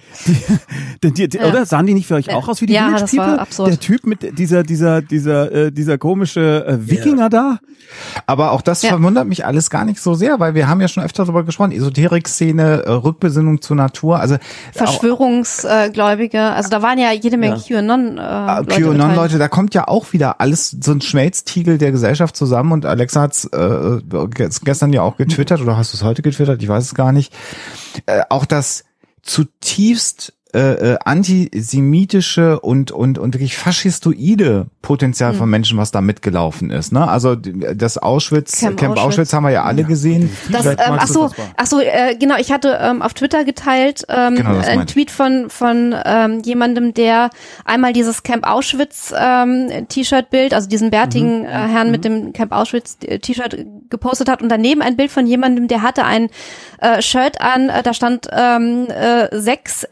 Denn 1.04 1.14
die, 1.14 1.28
die, 1.30 1.38
Ja. 1.38 1.48
Oder 1.48 1.66
sahen 1.66 1.86
die 1.88 1.94
nicht 1.94 2.08
für 2.08 2.16
euch 2.16 2.30
auch 2.34 2.48
aus 2.48 2.62
wie 2.62 2.66
die 2.66 2.74
Ja, 2.74 2.86
Village 2.88 3.02
das 3.02 3.18
war 3.18 3.26
People? 3.26 3.42
absurd. 3.42 3.70
Der 3.70 3.80
Typ 3.80 4.06
mit 4.06 4.38
dieser, 4.38 4.64
dieser, 4.64 5.02
dieser, 5.02 5.52
äh, 5.52 5.72
dieser 5.72 5.98
komische 5.98 6.66
äh, 6.66 6.90
Wikinger 6.90 7.30
da? 7.30 7.60
Aber 8.26 8.52
auch 8.52 8.62
das 8.62 8.82
Ja. 8.82 8.90
verwundert 8.90 9.28
mich 9.28 9.46
alles 9.46 9.70
gar 9.70 9.86
nicht 9.86 10.02
so 10.02 10.14
sehr, 10.14 10.40
weil 10.42 10.54
wir 10.56 10.68
haben 10.68 10.82
ja 10.82 10.88
schon 10.90 11.04
öfter 11.04 11.24
darüber 11.24 11.44
gesprochen. 11.44 11.72
Esoterik-Szene, 11.72 12.84
äh, 12.86 12.92
Rückbesinnung 12.92 13.62
zur 13.62 13.78
Natur. 13.78 14.20
Also 14.20 14.38
Verschwörungsgläubige, 14.74 16.42
also 16.42 16.70
da 16.70 16.82
waren 16.82 17.00
ja 17.00 17.12
jede 17.12 17.38
Menge 17.38 17.58
QAnon. 17.66 18.18
Äh, 18.18 18.22
Äh, 18.22 18.58
Leute 18.60 18.82
QAnon-Leute, 18.82 19.38
da 19.40 19.48
kommt 19.48 19.74
ja 19.74 19.88
auch 19.88 20.14
wieder 20.14 20.42
alles 20.42 20.72
so 20.82 20.92
ein 20.92 21.02
Schmelztiegel 21.02 21.78
der 21.78 21.92
Gesellschaft 21.92 22.36
zusammen 22.36 22.72
und 22.72 22.86
Alexa 22.86 23.22
hat's 23.22 23.46
äh, 23.46 24.02
ge- 24.08 24.50
gestern 24.64 24.94
ja 24.94 25.02
auch 25.02 25.18
getwittert 25.18 25.62
oder 25.62 25.78
hast 25.78 25.94
du 25.94 25.98
es 25.98 26.04
heute 26.04 26.22
getwittert? 26.22 26.62
Ich 26.62 26.70
weiß 26.70 26.84
es 26.84 26.96
gar 26.96 27.12
nicht. 27.12 27.34
Äh, 28.06 28.22
auch 28.30 28.46
das 28.46 28.84
zutiefst 29.22 30.34
äh, 30.54 30.94
äh, 30.94 30.98
antisemitische 31.04 32.60
und 32.60 32.92
und 32.92 33.18
und 33.20 33.34
wirklich 33.34 33.58
faschistoide 33.58 34.68
Potenzial 34.82 35.32
Hm. 35.32 35.38
von 35.40 35.50
Menschen, 35.50 35.78
was 35.78 35.92
da 35.92 36.00
mitgelaufen 36.02 36.70
ist. 36.70 36.92
Ne? 36.94 37.08
Also 37.08 37.36
das 37.36 37.98
Auschwitz, 37.98 38.60
Camp, 38.62 38.78
Camp 38.78 38.94
Auschwitz. 38.94 39.06
Auschwitz. 39.08 39.34
haben 39.34 39.44
wir 39.44 39.52
ja 39.52 39.64
alle 39.64 39.84
gesehen. 39.84 40.30
Das, 40.52 40.66
ähm, 40.66 40.76
ach 40.80 41.08
so, 41.08 41.30
ach 41.58 41.66
so, 41.66 41.80
äh, 41.82 42.16
genau. 42.18 42.36
Ich 42.38 42.52
hatte 42.52 42.78
ähm, 42.82 43.02
auf 43.02 43.14
Twitter 43.14 43.44
geteilt 43.44 44.06
ähm, 44.10 44.36
Genau, 44.36 44.54
das 44.54 44.68
einen. 44.68 44.88
Tweet 44.88 45.12
von 45.12 45.50
von 45.50 45.94
ähm, 46.06 46.42
jemandem, 46.46 46.94
der 46.94 47.30
einmal 47.66 47.92
dieses 47.94 48.24
Camp 48.24 48.48
Auschwitz 48.48 49.14
ähm, 49.18 49.70
T-Shirt-Bild, 49.90 50.54
also 50.54 50.70
diesen 50.70 50.90
bärtigen 50.92 51.40
Mhm. 51.40 51.46
äh, 51.46 51.50
Herrn 51.50 51.92
mit 51.92 52.06
dem 52.06 52.32
Camp 52.34 52.52
Auschwitz 52.54 52.98
äh, 53.06 53.20
T-Shirt 53.20 53.66
gepostet 53.90 54.30
hat 54.30 54.42
und 54.42 54.50
daneben 54.50 54.82
ein 54.82 54.96
Bild 54.96 55.12
von 55.12 55.28
jemandem, 55.28 55.68
der 55.68 55.82
hatte 55.82 56.06
ein 56.06 56.30
äh, 56.80 57.02
Shirt 57.02 57.42
an, 57.42 57.70
äh, 57.70 57.84
da 57.84 57.94
stand 57.94 58.28
ähm, 58.32 58.88
äh, 58.90 59.28
6 59.38 59.84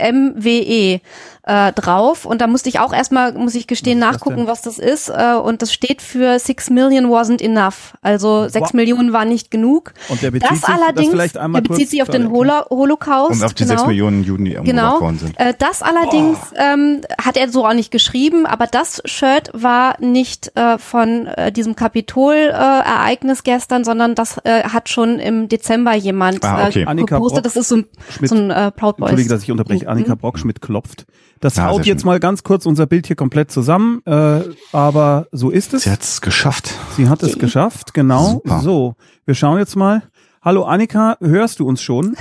MWE 0.46 1.02
äh, 1.48 1.72
drauf 1.74 2.26
und 2.26 2.42
da 2.42 2.48
musste 2.48 2.70
ich 2.70 2.80
auch 2.80 2.92
erstmal, 2.92 3.34
muss 3.34 3.54
ich 3.56 3.68
gestehen, 3.68 4.00
Was 4.02 4.08
das 4.08 4.16
nachgucken, 4.16 4.38
denn? 4.38 4.48
was 4.48 4.62
das 4.64 4.80
ist 4.80 5.10
äh, 5.10 5.36
und 5.36 5.62
das 5.62 5.72
steht 5.72 6.02
für 6.02 6.40
6 6.40 6.72
Million 6.72 7.06
wasn't 7.06 7.42
enough, 7.44 7.94
also 8.02 8.48
6 8.50 8.56
Wow. 8.70 8.74
Millionen 8.74 9.14
war 9.14 9.26
nicht 9.26 9.52
genug. 9.52 9.94
Und 10.10 10.22
der 10.24 10.32
bezieht 10.32 10.50
Das 10.50 10.60
sich, 10.62 10.70
allerdings, 10.70 11.06
das 11.08 11.14
vielleicht 11.16 11.38
einmal 11.38 11.62
der 11.62 11.70
bezieht 11.70 11.86
kurz 11.86 11.92
sich 11.92 12.02
auf 12.02 12.10
den 12.10 12.24
zu- 12.24 12.32
Holo 12.32 12.54
Holocaust. 12.72 13.32
Und 13.34 13.44
auf 13.44 13.54
die 13.54 13.64
genau. 13.64 13.76
sechs 13.78 13.88
Millionen 13.88 14.24
Juden, 14.24 14.46
die 14.46 14.58
umgebracht 14.58 14.66
Genau. 14.96 15.02
worden 15.02 15.20
sind. 15.20 15.40
Äh, 15.40 15.54
das 15.60 15.82
allerdings 15.84 16.40
ähm, 16.56 17.02
hat 17.24 17.38
er 17.38 17.50
so 17.50 17.66
auch 17.68 17.74
nicht 17.74 17.92
geschrieben, 17.92 18.46
aber 18.48 18.66
das 18.68 19.02
Shirt 19.06 19.52
war 19.54 19.98
nicht 20.02 20.52
äh, 20.56 20.78
von 20.80 21.28
äh, 21.28 21.52
diesem 21.52 21.76
Kapitol-Ereignis 21.76 23.44
gestern, 23.44 23.84
sondern 23.84 24.16
das 24.16 24.38
äh, 24.44 24.64
hat 24.64 24.90
schon 24.90 25.20
im 25.20 25.48
Dezember 25.48 25.94
jemand 25.96 26.44
Ah, 26.44 26.68
okay. 26.68 26.86
äh, 26.90 26.96
gepostet. 26.96 27.20
Brock 27.36 27.44
Das 27.44 27.56
ist 27.56 27.68
so 27.70 27.78
ein, 27.78 27.86
Schmidt. 28.10 28.30
so 28.30 28.36
ein 28.36 28.50
äh, 28.52 28.72
Proud 28.72 28.98
Boys. 28.98 29.10
Entschuldige, 29.12 29.30
dass 29.36 29.44
ich 29.44 29.52
unterbreche. 29.52 29.86
Mhm. 29.86 29.92
Annika 29.92 30.16
Brockschmidt 30.16 30.62
klopft. 30.62 31.06
Das 31.46 31.58
Ja, 31.58 31.68
haut 31.68 31.86
jetzt 31.86 32.02
schön. 32.02 32.08
mal 32.08 32.20
ganz 32.20 32.42
kurz 32.42 32.66
unser 32.66 32.88
Bild 32.88 33.06
hier 33.06 33.16
komplett 33.16 33.52
zusammen, 33.52 34.02
äh, 34.08 34.40
aber 34.72 35.28
so 35.32 35.52
ist 35.52 35.76
es. 35.76 35.84
Sie 35.84 35.92
hat's 35.92 36.20
geschafft. 36.22 36.74
Sie 36.98 37.08
hat 37.08 37.22
es 37.22 37.38
geschafft, 37.38 37.94
genau. 37.94 38.42
Super. 38.44 38.62
So, 38.62 38.96
wir 39.28 39.36
schauen 39.36 39.60
jetzt 39.60 39.76
mal. 39.76 40.02
Hallo 40.42 40.64
Annika, 40.64 41.18
hörst 41.22 41.60
du 41.60 41.68
uns 41.68 41.84
schon? 41.84 42.18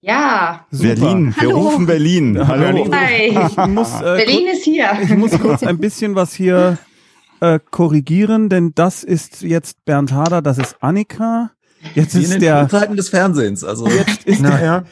Ja, 0.00 0.66
Super. 0.72 0.88
Berlin, 0.96 1.34
wir 1.38 1.48
Hallo. 1.50 1.60
rufen 1.68 1.86
Berlin. 1.86 2.48
Hallo. 2.48 2.88
hi. 2.92 3.28
Ich 3.48 3.56
muss, 3.68 3.94
äh, 4.00 4.24
Berlin 4.26 4.48
ist 4.52 4.64
hier. 4.64 4.88
Ich 5.04 5.10
muss 5.16 5.38
kurz 5.38 5.62
ein 5.62 5.78
bisschen 5.78 6.16
was 6.16 6.32
hier 6.34 6.78
äh, 7.38 7.60
korrigieren, 7.70 8.48
denn 8.48 8.72
das 8.74 9.04
ist 9.04 9.42
jetzt 9.42 9.84
Bernd 9.84 10.10
Hader, 10.10 10.42
das 10.42 10.58
ist 10.58 10.78
Annika. 10.80 11.52
Jetzt 11.94 12.14
Wie 12.14 12.18
in 12.18 12.24
ist 12.24 12.32
den 12.32 12.40
der, 12.40 12.68
Zeiten 12.68 12.96
des 12.96 13.08
Fernsehens. 13.08 13.62
Also 13.62 13.86
jetzt 13.86 14.24
ist 14.24 14.42
der, 14.42 14.50
Naja. 14.50 14.82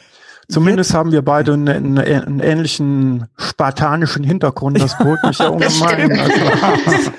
Zumindest 0.49 0.93
haben 0.93 1.11
wir 1.11 1.23
beide 1.23 1.53
einen, 1.53 1.67
einen, 1.67 1.99
einen 1.99 2.39
ähnlichen 2.39 3.25
spartanischen 3.37 4.23
Hintergrund. 4.23 4.79
Das 4.79 4.97
beruhigt 4.97 5.23
mich 5.25 5.39
ja 5.39 5.49
ungemein. 5.49 6.19
Also, 6.19 7.11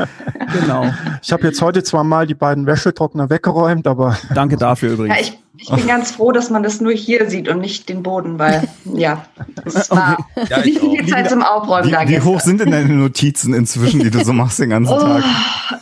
genau. 0.61 0.87
ich 1.23 1.31
habe 1.33 1.43
jetzt 1.43 1.61
heute 1.61 1.83
zwar 1.83 2.05
mal 2.05 2.27
die 2.27 2.35
beiden 2.35 2.65
Wäschetrockner 2.65 3.29
weggeräumt, 3.29 3.87
aber 3.87 4.17
Danke 4.35 4.57
dafür 4.57 4.93
übrigens. 4.93 5.29
Ja, 5.29 5.35
ich, 5.61 5.69
bin 5.71 5.87
ganz 5.87 6.13
froh, 6.13 6.33
dass 6.33 6.51
man 6.51 6.63
das 6.63 6.81
nur 6.81 6.93
hier 6.93 7.29
sieht 7.29 7.49
und 7.49 7.61
nicht 7.61 7.89
den 7.89 8.03
Boden, 8.03 8.39
weil, 8.39 8.69
ja, 8.85 9.25
es 9.65 9.91
war 9.91 10.19
Ja, 10.49 10.59
ich 10.59 10.81
nicht 10.81 10.81
viel 10.81 11.07
Zeit 11.09 11.29
zum 11.31 11.43
Aufräumen 11.43 11.89
Wie, 11.89 11.93
da 11.93 12.03
wie 12.03 12.07
gestern. 12.13 12.25
hoch 12.35 12.41
sind 12.41 12.61
denn 12.61 12.71
deine 12.71 12.95
Notizen 12.95 13.55
inzwischen, 13.55 14.01
die 14.01 14.11
du 14.11 14.25
so 14.25 14.33
machst 14.33 14.59
den 14.59 14.71
ganzen 14.71 14.93
Oh, 14.95 14.99
Tag? 14.99 15.25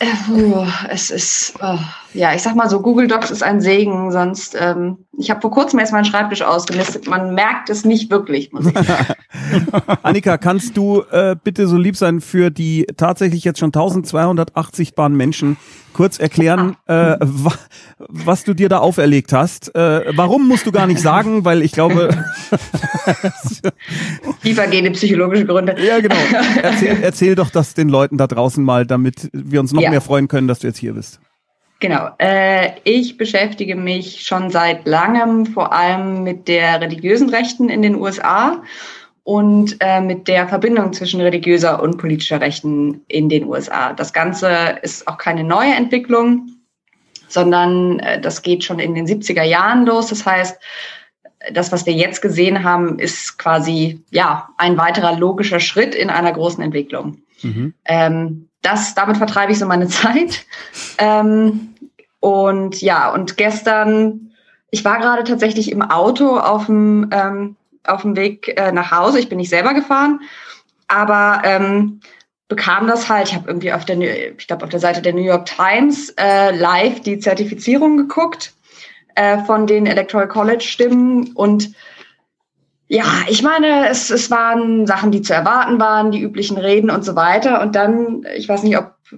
äh, 0.00 0.32
oh, 0.32 0.66
es 0.88 1.10
ist, 1.10 1.54
oh, 1.62 1.78
ja, 2.14 2.34
ich 2.34 2.42
sag 2.42 2.54
mal 2.56 2.68
so, 2.70 2.80
Google 2.80 3.06
Docs 3.08 3.30
ist 3.30 3.42
ein 3.42 3.60
Segen, 3.60 4.10
sonst, 4.12 4.56
ähm, 4.58 4.98
ich 5.18 5.30
habe 5.30 5.40
vor 5.40 5.50
kurzem 5.50 5.78
erst 5.78 5.92
meinen 5.92 6.04
Schreibtisch 6.04 6.42
ausgemistet, 6.42 7.06
man 7.06 7.34
merkt 7.34 7.68
es 7.70 7.84
nicht 7.84 8.10
wirklich, 8.10 8.52
muss 8.52 8.66
ich 8.66 8.72
sagen. 8.72 9.14
Annika, 10.02 10.38
kannst 10.38 10.76
du 10.76 11.02
äh, 11.10 11.36
bitte 11.42 11.66
so 11.68 11.76
lieb 11.76 11.96
sein 11.96 12.20
für 12.20 12.50
die 12.50 12.86
tatsächlich 12.96 13.44
jetzt 13.44 13.58
schon 13.58 13.68
1280 13.68 14.94
Bahn 14.94 15.14
Menschen 15.14 15.56
kurz 15.96 16.18
erklären, 16.18 16.76
äh, 16.86 17.16
wa 17.20 17.52
was 17.98 18.44
du 18.44 18.52
dir 18.52 18.68
da 18.68 18.78
auferlegt 18.78 19.32
hast? 19.32 19.74
Äh, 19.74 20.12
warum 20.14 20.46
musst 20.46 20.66
du 20.66 20.72
gar 20.72 20.86
nicht 20.86 21.00
sagen, 21.00 21.44
weil 21.46 21.62
ich 21.62 21.72
glaube, 21.72 22.10
Tiefergehende 24.42 24.90
psychologische 24.92 25.46
Gründe. 25.46 25.74
ja 25.82 26.00
genau. 26.00 26.14
Erzähl, 26.62 26.98
erzähl 27.02 27.34
doch 27.34 27.50
das 27.50 27.72
den 27.74 27.88
Leuten 27.88 28.18
da 28.18 28.26
draußen 28.26 28.62
mal, 28.62 28.86
damit 28.86 29.30
wir 29.32 29.60
uns 29.60 29.72
noch 29.72 29.82
Ja. 29.82 29.90
mehr 29.90 30.00
freuen 30.02 30.28
können, 30.28 30.48
dass 30.48 30.58
du 30.60 30.66
jetzt 30.66 30.78
hier 30.78 30.92
bist. 30.92 31.20
Genau. 31.80 32.08
Äh, 32.18 32.70
ich 32.84 33.16
beschäftige 33.16 33.76
mich 33.76 34.22
schon 34.26 34.50
seit 34.50 34.86
langem 34.86 35.46
vor 35.46 35.72
allem 35.72 36.22
mit 36.22 36.48
der 36.48 36.80
religiösen 36.80 37.28
Rechten 37.30 37.68
in 37.68 37.82
den 37.82 37.96
USA 37.96 38.62
und 39.26 39.78
äh, 39.80 40.00
mit 40.00 40.28
der 40.28 40.46
Verbindung 40.46 40.92
zwischen 40.92 41.20
religiöser 41.20 41.82
und 41.82 41.98
politischer 41.98 42.40
Rechten 42.40 43.00
in 43.08 43.28
den 43.28 43.44
USA. 43.46 43.92
Das 43.92 44.12
Ganze 44.12 44.78
ist 44.82 45.08
auch 45.08 45.18
keine 45.18 45.42
neue 45.42 45.74
Entwicklung, 45.74 46.48
sondern 47.26 47.98
äh, 47.98 48.20
das 48.20 48.42
geht 48.42 48.62
schon 48.62 48.78
in 48.78 48.94
den 48.94 49.04
70er 49.04 49.42
Jahren 49.42 49.84
los. 49.84 50.10
Das 50.10 50.24
heißt, 50.24 50.56
das, 51.52 51.72
was 51.72 51.86
wir 51.86 51.92
jetzt 51.92 52.22
gesehen 52.22 52.62
haben, 52.62 53.00
ist 53.00 53.36
quasi 53.36 54.00
ja 54.12 54.50
ein 54.58 54.78
weiterer 54.78 55.16
logischer 55.18 55.58
Schritt 55.58 55.96
in 55.96 56.08
einer 56.08 56.30
großen 56.30 56.62
Entwicklung. 56.62 57.18
Mhm. 57.42 57.74
Ähm, 57.84 58.48
das, 58.62 58.94
damit 58.94 59.16
vertreibe 59.16 59.50
ich 59.50 59.58
so 59.58 59.66
meine 59.66 59.88
Zeit. 59.88 60.46
Ähm, 60.98 61.74
und 62.20 62.80
ja, 62.80 63.12
und 63.12 63.36
gestern, 63.36 64.30
ich 64.70 64.84
war 64.84 65.00
gerade 65.00 65.24
tatsächlich 65.24 65.72
im 65.72 65.82
Auto 65.82 66.38
auf 66.38 66.66
dem, 66.66 67.10
ähm, 67.10 67.56
auf 67.88 68.02
dem 68.02 68.16
Weg 68.16 68.48
äh, 68.58 68.72
nach 68.72 68.90
Hause. 68.90 69.18
Ich 69.18 69.28
bin 69.28 69.38
nicht 69.38 69.50
selber 69.50 69.74
gefahren, 69.74 70.20
aber 70.88 71.42
ähm, 71.44 72.00
bekam 72.48 72.86
das 72.86 73.08
halt. 73.08 73.28
Ich 73.28 73.34
habe 73.34 73.48
irgendwie 73.48 73.72
auf 73.72 73.84
der, 73.84 73.98
ich 74.38 74.46
glaube 74.46 74.64
auf 74.64 74.70
der 74.70 74.80
Seite 74.80 75.02
der 75.02 75.12
New 75.12 75.24
York 75.24 75.46
Times 75.46 76.10
äh, 76.18 76.54
live 76.56 77.00
die 77.00 77.18
Zertifizierung 77.18 77.96
geguckt 77.96 78.52
äh, 79.14 79.38
von 79.44 79.66
den 79.66 79.86
Electoral 79.86 80.28
College 80.28 80.64
Stimmen 80.64 81.32
und 81.34 81.72
ja, 82.88 83.04
ich 83.28 83.42
meine, 83.42 83.88
es, 83.88 84.10
es 84.10 84.30
waren 84.30 84.86
Sachen, 84.86 85.10
die 85.10 85.22
zu 85.22 85.34
erwarten 85.34 85.80
waren, 85.80 86.12
die 86.12 86.20
üblichen 86.20 86.56
Reden 86.56 86.90
und 86.90 87.04
so 87.04 87.16
weiter. 87.16 87.60
Und 87.60 87.74
dann, 87.74 88.24
ich 88.36 88.48
weiß 88.48 88.62
nicht, 88.62 88.78
ob 88.78 88.94
äh, 89.10 89.16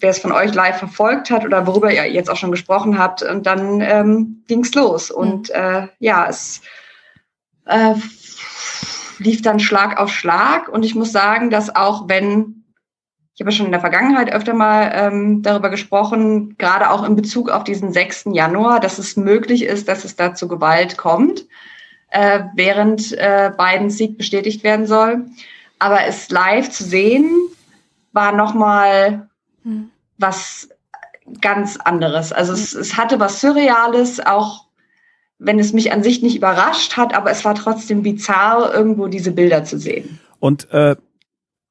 wer 0.00 0.10
es 0.10 0.18
von 0.18 0.32
euch 0.32 0.52
live 0.52 0.78
verfolgt 0.78 1.30
hat 1.30 1.44
oder 1.44 1.66
worüber 1.66 1.92
ihr 1.92 2.10
jetzt 2.10 2.28
auch 2.28 2.36
schon 2.36 2.50
gesprochen 2.50 2.98
habt. 2.98 3.22
Und 3.22 3.46
dann 3.46 3.80
ähm, 3.80 4.42
ging's 4.48 4.74
los. 4.74 5.12
Und 5.12 5.50
äh, 5.50 5.86
ja, 6.00 6.26
es 6.28 6.60
äh, 7.66 7.94
lief 9.18 9.42
dann 9.42 9.60
Schlag 9.60 9.98
auf 9.98 10.12
Schlag. 10.12 10.68
Und 10.68 10.84
ich 10.84 10.94
muss 10.94 11.12
sagen, 11.12 11.50
dass 11.50 11.74
auch 11.74 12.08
wenn, 12.08 12.64
ich 13.34 13.40
habe 13.40 13.50
ja 13.50 13.56
schon 13.56 13.66
in 13.66 13.72
der 13.72 13.80
Vergangenheit 13.80 14.32
öfter 14.32 14.54
mal 14.54 14.90
ähm, 14.94 15.42
darüber 15.42 15.70
gesprochen, 15.70 16.56
gerade 16.58 16.90
auch 16.90 17.04
in 17.04 17.16
Bezug 17.16 17.50
auf 17.50 17.64
diesen 17.64 17.92
6. 17.92 18.26
Januar, 18.32 18.80
dass 18.80 18.98
es 18.98 19.16
möglich 19.16 19.64
ist, 19.64 19.88
dass 19.88 20.04
es 20.04 20.16
da 20.16 20.34
zu 20.34 20.48
Gewalt 20.48 20.96
kommt 20.96 21.46
äh, 22.10 22.44
während 22.54 23.12
äh, 23.12 23.50
Bidens 23.56 23.98
Sieg 23.98 24.18
bestätigt 24.18 24.62
werden 24.64 24.86
soll. 24.86 25.26
Aber 25.78 26.04
es 26.04 26.30
live 26.30 26.70
zu 26.70 26.84
sehen, 26.84 27.30
war 28.12 28.32
nochmal 28.32 29.28
Hm. 29.64 29.90
was 30.18 30.68
ganz 31.40 31.78
anderes. 31.78 32.32
Also 32.32 32.52
es, 32.52 32.74
es 32.74 32.96
hatte 32.96 33.18
was 33.18 33.40
Surreales, 33.40 34.24
auch 34.24 34.66
wenn 35.44 35.58
es 35.58 35.72
mich 35.72 35.92
an 35.92 36.02
sich 36.02 36.22
nicht 36.22 36.36
überrascht 36.36 36.96
hat, 36.96 37.14
aber 37.14 37.30
es 37.30 37.44
war 37.44 37.54
trotzdem 37.54 38.02
bizarr, 38.02 38.74
irgendwo 38.74 39.06
diese 39.06 39.32
Bilder 39.32 39.64
zu 39.64 39.78
sehen. 39.78 40.18
Und 40.40 40.70
äh, 40.72 40.96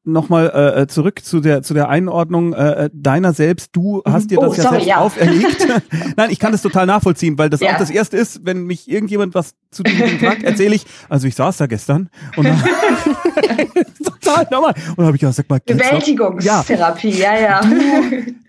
nochmal 0.05 0.51
äh, 0.53 0.81
äh, 0.81 0.87
zurück 0.87 1.23
zu 1.23 1.39
der 1.39 1.61
zu 1.63 1.73
der 1.73 1.89
Einordnung 1.89 2.53
äh, 2.53 2.85
äh 2.85 2.89
deiner 2.93 3.33
selbst. 3.33 3.69
Du 3.73 4.01
hast 4.05 4.31
dir 4.31 4.39
Oh, 4.39 4.47
das 4.47 4.57
ja 4.57 4.63
sorry, 4.63 4.75
selbst 4.75 4.87
ja. 4.87 4.97
auferlegt. 4.97 5.67
Nein, 6.17 6.29
ich 6.29 6.39
kann 6.39 6.51
das 6.51 6.61
total 6.61 6.85
nachvollziehen, 6.85 7.37
weil 7.37 7.49
das 7.49 7.61
Ja. 7.61 7.73
auch 7.73 7.77
das 7.77 7.89
erste 7.89 8.17
ist, 8.17 8.45
wenn 8.45 8.65
mich 8.65 8.89
irgendjemand 8.89 9.33
was 9.33 9.55
zu 9.71 9.83
diesem 9.83 10.05
Ding 10.07 10.19
fragt, 10.19 10.43
erzähle 10.43 10.75
ich, 10.75 10.85
also 11.09 11.27
ich 11.27 11.35
saß 11.35 11.57
da 11.57 11.67
gestern 11.67 12.09
und 12.35 12.45
dann, 12.47 12.61
total 14.03 14.47
normal. 14.51 14.73
Und 14.89 14.97
dann 14.97 15.05
habe 15.07 15.15
ich 15.15 15.21
gesagt, 15.21 15.35
sag 15.37 15.49
mal? 15.49 15.61
Bewältigungstherapie, 15.65 17.11
ja, 17.11 17.39
ja. 17.39 17.61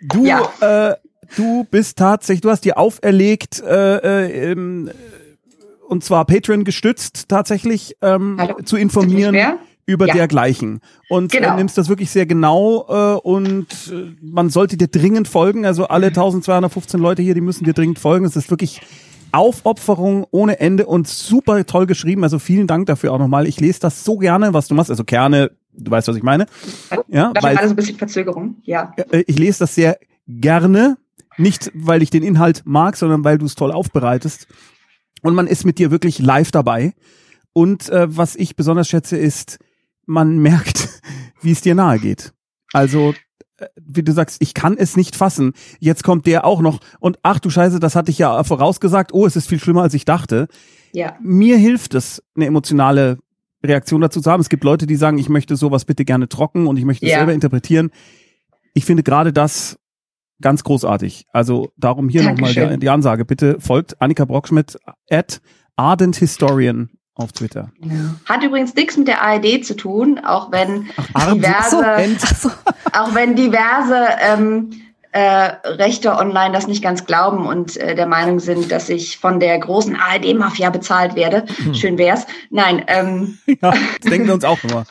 Du, 0.03 0.25
Ja. 0.25 0.91
äh, 0.91 0.97
du 1.37 1.64
bist 1.70 1.99
tatsächlich, 1.99 2.43
du 2.43 2.51
hast 2.51 2.64
dir 2.64 2.79
auferlegt, 2.79 3.62
äh, 3.62 4.51
äh, 4.53 4.87
und 5.89 6.05
zwar 6.05 6.24
Patreon 6.24 6.64
gestützt, 6.64 7.28
tatsächlich 7.28 7.97
ähm, 8.03 8.37
Hallo? 8.39 8.57
zu 8.64 8.76
informieren 8.76 9.37
über 9.87 10.07
Ja. 10.07 10.14
dergleichen. 10.14 10.80
Und 11.11 11.30
Genau. 11.32 11.53
äh, 11.55 11.57
nimmst 11.57 11.76
das 11.76 11.89
wirklich 11.89 12.11
sehr 12.11 12.24
genau 12.26 12.87
äh, 12.89 13.18
und 13.20 13.66
äh, 13.93 14.14
man 14.22 14.49
sollte 14.51 14.76
dir 14.78 14.89
dringend 14.89 15.28
folgen. 15.28 15.66
Also 15.66 15.87
alle 15.89 16.07
1215 16.07 16.99
Leute 17.01 17.20
hier, 17.22 17.35
die 17.35 17.43
müssen 17.43 17.64
dir 17.64 17.74
dringend 17.74 17.99
folgen. 17.99 18.24
Es 18.24 18.35
ist 18.37 18.51
wirklich 18.51 18.80
Aufopferung 19.32 20.26
ohne 20.30 20.61
Ende 20.61 20.87
und 20.87 21.09
super 21.09 21.64
toll 21.66 21.87
geschrieben. 21.87 22.22
Also 22.22 22.39
vielen 22.39 22.66
Dank 22.66 22.87
dafür 22.87 23.12
auch 23.12 23.18
nochmal. 23.18 23.47
Ich 23.47 23.61
lese 23.61 23.80
das 23.80 24.05
so 24.05 24.16
gerne, 24.16 24.55
was 24.55 24.68
du 24.68 24.74
machst. 24.74 24.91
Also 24.91 25.05
Kerne, 25.05 25.51
du 25.74 25.91
weißt, 25.91 26.09
was 26.09 26.16
ich 26.16 26.22
meine. 26.22 26.47
Ja, 27.09 27.32
Da 27.35 27.43
weil 27.43 27.57
so 27.57 27.62
ein 27.70 27.76
bisschen 27.76 27.99
Verzögerung, 27.99 28.57
ja. 28.62 28.93
äh, 29.11 29.24
ich 29.26 29.39
lese 29.39 29.59
das 29.61 29.74
sehr 29.74 29.99
gerne. 30.28 30.97
Nicht, 31.37 31.72
weil 31.74 32.01
ich 32.03 32.11
den 32.11 32.22
Inhalt 32.22 32.62
mag, 32.64 32.97
sondern 32.97 33.24
weil 33.24 33.39
du 33.39 33.45
es 33.47 33.57
toll 33.57 33.72
aufbereitest. 33.72 34.47
Und 35.25 35.35
man 35.35 35.47
ist 35.47 35.64
mit 35.64 35.79
dir 35.79 35.91
wirklich 35.91 36.18
live 36.18 36.51
dabei. 36.51 36.93
Und 37.55 37.89
äh, 37.89 38.07
was 38.14 38.37
ich 38.37 38.57
besonders 38.57 38.89
schätze, 38.89 39.16
ist, 39.16 39.59
man 40.07 40.37
merkt, 40.49 40.89
wie 41.41 41.51
es 41.53 41.62
dir 41.62 41.75
nahe 41.75 41.99
geht. 41.99 42.33
Also, 42.75 43.14
äh, 43.57 43.66
wie 43.81 44.03
du 44.03 44.12
sagst, 44.12 44.37
ich 44.43 44.53
kann 44.53 44.77
es 44.77 44.97
nicht 44.99 45.16
fassen. 45.16 45.55
Jetzt 45.81 46.05
kommt 46.05 46.27
der 46.27 46.45
auch 46.45 46.61
noch. 46.61 46.81
Und 47.01 47.18
ach 47.22 47.39
du 47.41 47.49
Scheiße, 47.49 47.81
das 47.81 47.97
hatte 47.97 48.11
ich 48.11 48.18
ja 48.18 48.45
vorausgesagt. 48.45 49.14
Oh, 49.14 49.25
es 49.25 49.35
ist 49.35 49.49
viel 49.49 49.59
schlimmer, 49.61 49.81
als 49.83 49.95
ich 49.95 50.05
dachte. 50.05 50.47
Ja. 50.93 51.16
Mir 51.22 51.57
hilft 51.57 51.95
es, 51.95 52.22
eine 52.37 52.45
emotionale 52.47 53.18
Reaktion 53.64 54.03
dazu 54.03 54.20
zu 54.20 54.31
haben. 54.31 54.43
Es 54.43 54.51
gibt 54.51 54.62
Leute, 54.62 54.87
die 54.87 54.97
sagen, 54.97 55.16
ich 55.16 55.31
möchte 55.31 55.57
sowas 55.57 55.87
bitte 55.87 56.05
gerne 56.05 56.29
trocken 56.29 56.66
und 56.66 56.77
ich 56.77 56.85
möchte 56.85 57.07
es 57.07 57.12
Ja. 57.12 57.18
selber 57.18 57.33
interpretieren. 57.33 57.91
Ich 58.75 58.85
finde 58.85 59.03
gerade 59.03 59.33
das 59.33 59.79
ganz 60.41 60.64
großartig. 60.64 61.26
Also 61.32 61.72
darum 61.76 62.09
hier 62.09 62.22
nochmal 62.22 62.53
die, 62.53 62.78
die 62.78 62.91
Ansage. 62.91 63.24
Bitte 63.24 63.57
folgt 63.61 64.01
Annika 64.01 64.24
Brockschmidt 64.24 64.76
at 65.11 65.41
Ardent 65.76 66.16
Historian 66.16 66.91
auf 67.14 67.32
Twitter. 67.32 67.70
Hat 68.28 68.43
übrigens 68.43 68.74
nichts 68.74 68.97
mit 68.97 69.07
der 69.09 69.22
ARD 69.22 69.64
zu 69.64 69.76
tun, 69.76 70.18
auch 70.24 70.51
wenn 70.51 70.89
Ardent- 71.14 71.45
diverse, 71.45 71.85
Ent- 71.85 72.51
auch 72.93 73.14
wenn 73.14 73.37
diverse 73.37 74.07
ähm, 74.20 74.70
äh, 75.12 75.53
Rechte 75.64 76.16
online 76.16 76.53
das 76.53 76.66
nicht 76.66 76.82
ganz 76.82 77.07
glauben 77.07 77.47
und 77.47 77.76
äh, 77.76 77.95
der 77.95 78.07
Meinung 78.07 78.41
sind, 78.41 78.72
dass 78.72 78.89
ich 78.89 79.18
von 79.18 79.39
der 79.39 79.57
großen 79.61 79.95
ARD-Mafia 79.95 80.70
bezahlt 80.70 81.14
werde. 81.14 81.45
Schön 81.72 81.99
wär's. 81.99 82.26
Nein, 82.51 82.82
ähm, 82.89 83.39
ja, 83.47 83.57
das 84.03 84.11
denken 84.11 84.26
wir 84.26 84.35
uns 84.35 84.45
auch 84.45 84.59
immer. 84.64 84.85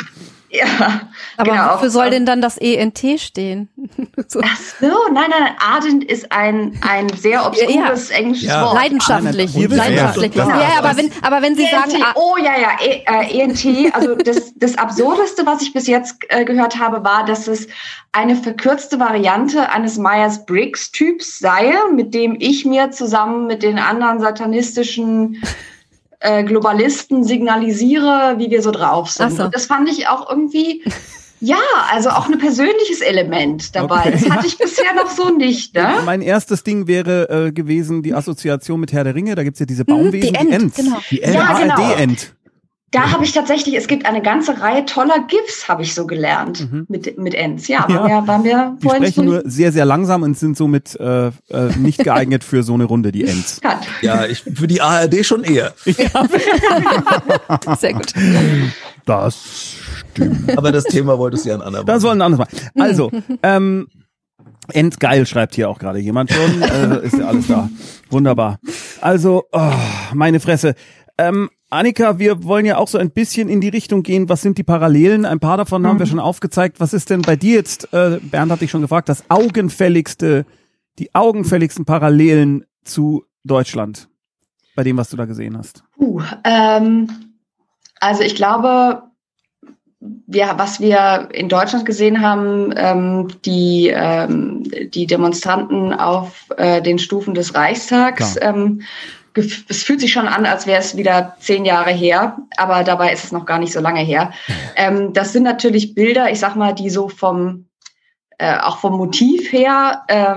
ja. 0.58 1.02
Aber 1.38 1.52
genau, 1.52 1.74
wofür 1.74 1.90
soll 1.90 2.12
denn 2.12 2.28
dann 2.28 2.40
das 2.42 2.58
ENT 2.58 3.00
stehen? 3.18 3.70
so. 4.28 4.40
Ach 4.44 4.58
so, 4.80 4.88
nein, 5.12 5.32
nein, 5.32 5.56
Ardent 5.60 6.04
ist 6.04 6.32
ein, 6.32 6.80
ein 6.88 7.10
sehr 7.10 7.46
obskures 7.46 8.12
englisches 8.12 8.50
Ja. 8.50 8.66
Wort. 8.66 8.76
Leidenschaftlich. 8.76 9.56
Leidenschaftlich. 9.56 10.36
ja. 10.36 10.48
Ja, 10.48 10.60
ja, 10.60 10.78
aber 10.78 10.96
wenn, 10.96 11.12
aber 11.24 11.42
wenn 11.42 11.56
Sie 11.56 11.66
sagen, 11.66 11.92
ENT, 11.92 12.04
ah, 12.04 12.14
oh 12.16 12.38
ja, 12.38 12.52
ja, 12.60 12.70
e, 12.86 13.04
äh, 13.06 13.40
ENT, 13.42 13.96
also 13.96 14.16
das, 14.16 14.54
das 14.56 14.78
Absurdeste, 14.78 15.46
was 15.46 15.64
ich 15.64 15.74
bis 15.74 15.88
jetzt 15.88 16.18
äh, 16.30 16.46
gehört 16.46 16.78
habe, 16.80 17.04
war, 17.04 17.26
dass 17.26 17.48
es 17.48 17.68
eine 18.12 18.36
verkürzte 18.36 19.00
Variante 19.00 19.72
eines 19.72 19.98
Myers-Briggs-Typs 19.98 21.40
sei, 21.40 21.74
mit 21.96 22.14
dem 22.14 22.38
ich 22.40 22.64
mir 22.64 22.92
zusammen 22.92 23.48
mit 23.48 23.64
den 23.64 23.80
anderen 23.80 24.20
satanistischen 24.20 25.42
äh, 26.24 26.44
Globalisten 26.44 27.24
signalisiere, 27.24 28.36
wie 28.38 28.50
wir 28.50 28.62
so 28.62 28.72
drauf 28.72 29.10
sind. 29.12 29.32
So. 29.36 29.44
Und 29.44 29.54
das 29.56 29.66
fand 29.66 29.90
ich 29.90 30.08
auch 30.08 30.30
irgendwie, 30.30 30.82
ja, 31.40 31.58
also 31.92 32.10
auch 32.10 32.28
ein 32.30 32.38
persönliches 32.40 33.02
Element 33.02 33.76
dabei. 33.76 34.00
Okay. 34.00 34.12
Das 34.14 34.30
hatte 34.30 34.48
ich 34.48 34.58
bisher 34.58 34.94
noch 34.96 35.10
so 35.10 35.30
nicht, 35.36 35.76
ne? 35.76 35.96
Mein 36.06 36.22
erstes 36.22 36.64
Ding 36.64 36.88
wäre 36.88 37.30
äh, 37.30 37.52
gewesen 37.52 38.02
die 38.04 38.14
Assoziation 38.14 38.80
mit 38.80 38.94
Herr 38.94 39.04
der 39.04 39.16
Ringe. 39.16 39.36
Da 39.36 39.44
gibt's 39.44 39.60
ja 39.60 39.66
diese 39.66 39.84
Mhm, 39.84 39.88
Baumwesen, 39.88 40.34
die 40.34 40.40
Ent, 40.40 40.52
Ents. 40.52 40.76
genau. 40.78 40.98
Die 41.12 41.20
Ja, 41.22 41.60
genau. 41.60 41.74
ARD-Ent. 41.76 42.34
Da 42.94 43.12
habe 43.12 43.24
ich 43.26 43.32
tatsächlich, 43.34 43.76
es 43.76 43.88
gibt 43.88 44.06
eine 44.06 44.22
ganze 44.22 44.62
Reihe 44.62 44.86
toller 44.86 45.26
GIFs, 45.28 45.68
habe 45.68 45.82
ich 45.82 45.94
so 45.96 46.06
gelernt, 46.08 46.72
Mhm. 46.72 46.86
mit, 46.88 47.18
mit 47.18 47.34
Ends. 47.34 47.68
Ja, 47.68 47.86
Ja. 47.90 47.96
waren 47.96 48.08
wir, 48.08 48.28
waren 48.28 48.44
wir 48.44 48.78
Die 48.80 48.84
vorhin 48.88 49.04
sprechen 49.04 49.26
nur 49.26 49.42
sehr, 49.46 49.72
sehr 49.72 49.84
langsam 49.86 50.22
und 50.22 50.38
sind 50.38 50.56
somit 50.56 50.96
äh, 51.00 51.28
äh, 51.28 51.32
nicht 51.78 52.04
geeignet 52.04 52.44
für 52.44 52.62
so 52.64 52.76
eine 52.76 52.84
Runde, 52.86 53.12
die 53.12 53.26
Ents. 53.26 53.60
bekannt. 53.62 53.88
Ja, 54.02 54.26
ich, 54.26 54.44
für 54.44 54.68
die 54.68 54.80
ARD 54.82 55.26
schon 55.26 55.44
eher. 55.44 55.74
sehr 57.80 57.94
gut. 57.94 58.14
Das 59.06 59.76
stimmt. 60.12 60.58
Aber 60.58 60.72
das 60.72 60.84
Thema 60.86 61.18
wolltest 61.18 61.46
du 61.46 61.50
ja 61.50 61.56
ein 61.56 61.62
andermal. 61.62 61.86
Das 61.86 62.04
wollen 62.04 62.22
ein 62.22 62.34
anderes 62.34 62.48
Mal. 62.74 62.82
Also, 62.84 63.12
ähm, 63.42 63.88
Endgeil 64.72 65.26
schreibt 65.26 65.56
hier 65.56 65.70
auch 65.70 65.80
gerade 65.80 66.00
jemand 66.00 66.32
schon. 66.32 66.62
Äh, 66.62 67.06
ist 67.06 67.18
ja 67.18 67.26
alles 67.28 67.48
da. 67.48 67.70
Wunderbar. 68.10 68.60
Also, 69.02 69.44
oh, 69.52 69.72
meine 70.14 70.40
Fresse. 70.40 70.76
Ähm, 71.18 71.50
Annika, 71.74 72.20
wir 72.20 72.44
wollen 72.44 72.66
ja 72.66 72.78
auch 72.78 72.88
so 72.88 72.98
ein 72.98 73.10
bisschen 73.12 73.50
in 73.50 73.60
die 73.62 73.70
Richtung 73.70 74.04
gehen. 74.04 74.30
Was 74.30 74.42
sind 74.42 74.58
die 74.58 74.64
Parallelen? 74.64 75.26
Ein 75.26 75.40
paar 75.40 75.58
davon 75.58 75.86
haben 75.88 76.00
wir 76.00 76.06
schon 76.06 76.20
aufgezeigt. 76.20 76.80
Was 76.80 76.94
ist 76.94 77.10
denn 77.10 77.22
bei 77.22 77.36
dir 77.36 77.56
jetzt, 77.56 77.94
äh, 77.94 78.20
Bernd 78.22 78.52
hat 78.52 78.62
dich 78.62 78.72
schon 78.72 78.82
gefragt, 78.82 79.10
das 79.10 79.24
augenfälligste, 79.30 80.46
die 81.00 81.14
augenfälligsten 81.16 81.86
Parallelen 81.86 82.66
zu 82.84 83.26
Deutschland? 83.44 84.08
Bei 84.76 84.84
dem, 84.84 84.98
was 84.98 85.10
du 85.10 85.18
da 85.18 85.26
gesehen 85.26 85.58
hast. 85.58 85.84
Puh, 85.98 86.22
ähm, 86.44 87.10
also 88.00 88.24
ich 88.24 88.36
glaube, 88.36 89.04
wir, 90.28 90.54
was 90.58 90.80
wir 90.80 91.30
in 91.32 91.48
Deutschland 91.48 91.86
gesehen 91.86 92.22
haben, 92.22 92.74
ähm, 92.76 93.28
die, 93.46 93.88
ähm, 93.94 94.64
die 94.94 95.08
Demonstranten 95.08 95.94
auf 95.94 96.48
äh, 96.58 96.82
den 96.82 97.00
Stufen 97.00 97.34
des 97.34 97.56
Reichstags, 97.56 98.36
ähm, 98.42 98.82
gef- 98.82 98.84
es 99.36 99.84
fühlt 99.84 100.00
sich 100.00 100.12
schon 100.12 100.28
an, 100.28 100.46
als 100.46 100.68
wäre 100.68 100.80
es 100.80 100.96
wieder 100.96 101.36
zehn 101.40 101.66
Jahre 101.66 101.92
her, 101.92 102.38
aber 102.58 102.84
dabei 102.84 103.12
ist 103.12 103.24
es 103.24 103.32
noch 103.32 103.46
gar 103.46 103.60
nicht 103.60 103.74
so 103.74 103.80
lange 103.80 104.02
her. 104.02 104.32
Ähm, 104.76 105.14
das 105.14 105.34
sind 105.34 105.44
natürlich 105.44 105.94
Bilder, 105.94 106.32
ich 106.32 106.40
sag 106.40 106.56
mal, 106.56 106.74
die 106.74 106.90
so 106.90 107.08
vom, 107.08 107.68
äh, 108.40 108.58
auch 108.58 108.80
vom 108.80 108.98
Motiv 108.98 109.52
her, 109.52 110.04
äh, 110.08 110.36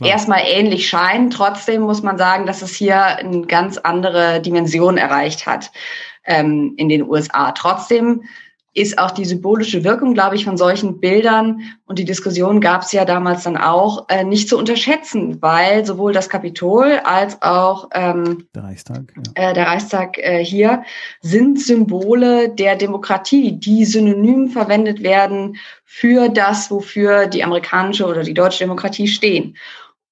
erstmal 0.00 0.42
ähnlich 0.44 0.88
scheinen. 0.88 1.30
Trotzdem 1.30 1.82
muss 1.82 2.04
man 2.04 2.18
sagen, 2.18 2.46
dass 2.46 2.62
es 2.62 2.76
hier 2.76 3.04
eine 3.04 3.42
ganz 3.46 3.78
andere 3.78 4.40
Dimension 4.40 4.96
erreicht 4.96 5.44
hat 5.44 5.72
ähm, 6.24 6.74
in 6.76 6.88
den 6.88 7.02
USA. 7.02 7.50
Trotzdem 7.50 8.22
ist 8.76 8.98
auch 8.98 9.10
die 9.10 9.24
symbolische 9.24 9.84
Wirkung, 9.84 10.12
glaube 10.12 10.36
ich, 10.36 10.44
von 10.44 10.58
solchen 10.58 11.00
Bildern 11.00 11.62
und 11.86 11.98
die 11.98 12.04
Diskussion 12.04 12.60
gab 12.60 12.82
es 12.82 12.92
ja 12.92 13.06
damals 13.06 13.44
dann 13.44 13.56
auch 13.56 14.06
äh, 14.10 14.22
nicht 14.22 14.50
zu 14.50 14.58
unterschätzen, 14.58 15.40
weil 15.40 15.86
sowohl 15.86 16.12
das 16.12 16.28
Kapitol 16.28 17.00
als 17.04 17.40
auch 17.40 17.88
ähm, 17.94 18.46
Der 18.54 18.64
Reichstag. 18.64 19.14
Ja. 19.16 19.50
äh, 19.50 19.54
der 19.54 19.66
Reichstag 19.66 20.18
äh, 20.18 20.44
hier 20.44 20.82
sind 21.22 21.58
Symbole 21.58 22.50
der 22.50 22.76
Demokratie, 22.76 23.52
die 23.58 23.86
synonym 23.86 24.50
verwendet 24.50 25.02
werden 25.02 25.56
für 25.84 26.28
das, 26.28 26.70
wofür 26.70 27.28
die 27.28 27.42
amerikanische 27.44 28.04
oder 28.04 28.24
die 28.24 28.34
deutsche 28.34 28.64
Demokratie 28.64 29.08
stehen. 29.08 29.56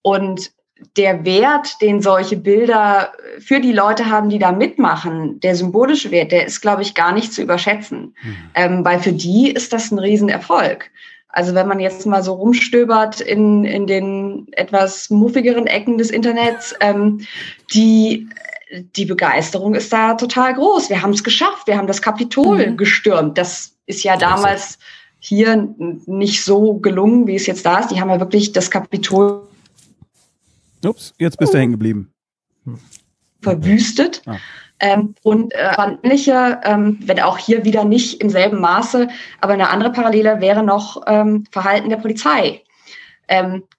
Und 0.01 0.53
der 0.97 1.25
Wert, 1.25 1.81
den 1.81 2.01
solche 2.01 2.37
Bilder 2.37 3.13
für 3.39 3.61
die 3.61 3.73
Leute 3.73 4.11
haben, 4.11 4.29
die 4.29 4.39
da 4.39 4.53
mitmachen, 4.53 5.41
der 5.41 5.55
symbolische 5.55 6.11
Wert, 6.11 6.33
der 6.33 6.47
ist, 6.47 6.61
glaube 6.61 6.83
ich, 6.83 6.95
gar 6.95 7.13
nicht 7.13 7.33
zu 7.33 7.43
überschätzen. 7.43 8.15
Ähm, 8.55 8.85
weil 8.85 9.01
für 9.01 9.13
die 9.13 9.51
ist 9.51 9.73
das 9.73 9.91
ein 9.91 9.99
Riesenerfolg. 9.99 10.91
Also 11.29 11.55
wenn 11.55 11.67
man 11.67 11.81
jetzt 11.81 12.07
mal 12.07 12.23
so 12.23 12.35
rumstöbert 12.35 13.21
in, 13.21 13.65
in 13.65 13.87
den 13.89 14.47
etwas 14.53 15.11
muffigeren 15.11 15.67
Ecken 15.67 15.99
des 15.99 16.11
Internets, 16.11 16.75
ähm, 16.81 17.23
die, 17.73 18.29
die 18.95 19.05
Begeisterung 19.05 19.75
ist 19.75 19.93
da 19.93 20.15
total 20.15 20.55
groß. 20.55 20.91
Wir 20.91 21.03
haben 21.03 21.13
es 21.13 21.25
geschafft, 21.25 21.67
wir 21.67 21.77
haben 21.77 21.89
das 21.89 22.01
Kapitol 22.01 22.69
Mhm. 22.69 22.77
gestürmt. 22.77 23.37
Das 23.37 23.73
ist 23.87 24.05
ja 24.05 24.17
damals 24.17 24.79
hier 25.19 25.69
nicht 26.07 26.45
so 26.45 26.75
gelungen, 26.75 27.27
wie 27.27 27.35
es 27.35 27.47
jetzt 27.47 27.67
da 27.67 27.79
ist. 27.79 27.91
Die 27.91 28.01
haben 28.01 28.11
ja 28.11 28.21
wirklich 28.21 28.53
das 28.53 28.71
Kapitol 28.71 29.49
Ups, 30.85 31.15
jetzt 31.19 31.39
bist 31.39 31.55
du 31.55 31.59
hängen 31.59 31.73
geblieben. 31.73 32.13
verwüstet. 33.43 34.23
Ah. 34.27 34.37
Ähm, 34.81 35.15
und 35.23 35.55
äh, 35.55 35.73
ähnliche, 36.03 36.61
ähm, 36.65 36.99
wenn 37.05 37.21
auch 37.21 37.39
hier 37.39 37.65
wieder 37.65 37.85
nicht 37.85 38.21
im 38.21 38.31
selben 38.31 38.61
Maße, 38.61 39.09
aber 39.41 39.53
eine 39.53 39.71
andere 39.71 39.93
Parallele 39.93 40.41
wäre 40.41 40.63
noch 40.63 41.03
ähm, 41.07 41.45
Verhalten 41.51 41.91
der 41.91 41.99
Polizei. 41.99 42.63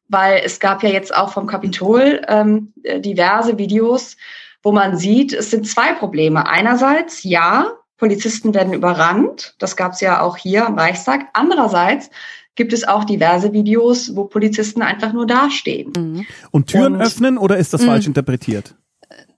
Weil 0.07 0.41
es 0.43 0.59
gab 0.59 0.81
ja 0.81 0.89
jetzt 0.89 1.15
auch 1.15 1.31
vom 1.31 1.45
Kapitol 1.45 2.19
äh, 2.25 2.99
diverse 2.99 3.59
Videos, 3.59 4.17
wo 4.63 4.71
man 4.71 4.97
sieht, 4.97 5.33
es 5.33 5.51
sind 5.51 5.67
zwei 5.67 5.93
Probleme. 5.93 6.47
Einerseits, 6.47 7.21
ja, 7.21 7.67
Polizisten 7.97 8.55
werden 8.55 8.73
überrannt. 8.73 9.55
Das 9.59 9.75
gab 9.75 9.93
es 9.93 10.01
ja 10.01 10.21
auch 10.21 10.37
hier 10.37 10.65
am 10.65 10.79
Reichstag. 10.79 11.27
Andererseits 11.33 12.09
gibt 12.55 12.73
es 12.73 12.87
auch 12.87 13.03
diverse 13.03 13.53
Videos, 13.53 14.15
wo 14.15 14.25
Polizisten 14.25 14.81
einfach 14.81 15.13
nur 15.13 15.27
dastehen. 15.27 15.91
Mhm. 15.95 16.25
Und 16.51 16.67
Türen 16.67 16.95
Und- 16.95 17.01
öffnen 17.01 17.37
oder 17.37 17.57
ist 17.57 17.73
das 17.73 17.81
Mhm. 17.81 17.85
falsch 17.87 18.07
interpretiert? 18.07 18.75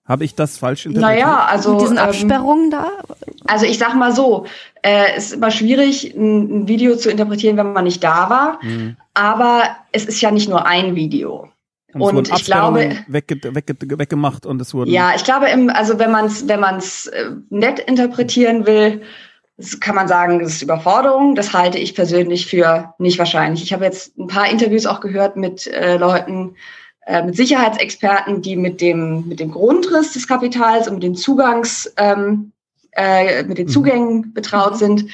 Habe 0.06 0.24
ich 0.24 0.36
das 0.36 0.58
falsch 0.58 0.86
interpretiert? 0.86 1.26
Naja, 1.26 1.46
also 1.50 1.74
Mit 1.74 1.82
diesen 1.82 1.98
ähm, 1.98 2.04
Absperrungen 2.04 2.72
da? 2.72 2.92
Also 3.46 3.66
ich 3.66 3.78
sag 3.78 3.94
mal 3.96 4.16
so, 4.16 4.46
äh, 4.82 5.08
es 5.18 5.26
ist 5.28 5.34
immer 5.34 5.52
schwierig, 5.52 6.16
ein, 6.16 6.62
ein 6.62 6.68
Video 6.70 6.96
zu 6.96 7.10
interpretieren, 7.12 7.58
wenn 7.58 7.74
man 7.74 7.84
nicht 7.84 8.02
da 8.04 8.30
war. 8.30 8.60
Mhm. 8.64 8.96
Aber 9.14 9.64
es 9.92 10.06
ist 10.06 10.22
ja 10.22 10.32
nicht 10.32 10.48
nur 10.48 10.66
ein 10.66 10.96
Video. 10.96 11.50
Und, 11.94 12.16
Und 12.16 12.30
ich 12.32 12.46
glaube- 12.46 12.96
wegge 13.08 13.40
wegge 13.56 13.76
weggemacht 14.00 14.46
und 14.46 14.62
es 14.62 14.74
wurden. 14.74 14.92
Ja, 14.92 15.14
ich 15.16 15.24
glaube, 15.24 15.48
im, 15.48 15.70
also 15.70 15.98
wenn 16.00 16.12
man 16.12 16.26
es 16.26 16.48
wenn 16.48 16.60
man's, 16.60 17.08
äh, 17.08 17.32
nett 17.50 17.80
interpretieren 17.80 18.66
will, 18.68 19.02
das 19.58 19.80
kann 19.80 19.96
man 19.96 20.08
sagen, 20.08 20.40
das 20.40 20.54
ist 20.54 20.62
Überforderung. 20.62 21.34
Das 21.34 21.52
halte 21.52 21.80
ich 21.80 21.96
persönlich 21.96 22.46
für 22.46 22.94
nicht 23.00 23.18
wahrscheinlich. 23.18 23.64
Ich 23.64 23.74
habe 23.74 23.86
jetzt 23.86 24.16
ein 24.18 24.28
paar 24.28 24.50
Interviews 24.50 24.86
auch 24.86 25.00
gehört 25.00 25.36
mit 25.36 25.66
äh, 25.68 25.98
Leuten, 25.98 26.56
äh, 27.08 27.24
mit 27.24 27.36
Sicherheitsexperten, 27.36 28.44
die 28.44 28.56
mit 28.56 28.82
dem, 28.82 29.28
mit 29.28 29.40
dem 29.40 29.52
Grundriss 29.52 30.14
des 30.14 30.28
Kapitals 30.28 30.88
und 30.88 30.96
mit 30.96 31.04
den 31.04 31.16
Zugangs, 31.16 31.92
ähm, 31.98 32.52
äh, 32.92 33.44
mit 33.44 33.58
den 33.58 33.66
Mhm. 33.66 33.72
Zugängen 33.72 34.34
betraut 34.34 34.78
sind, 34.78 35.06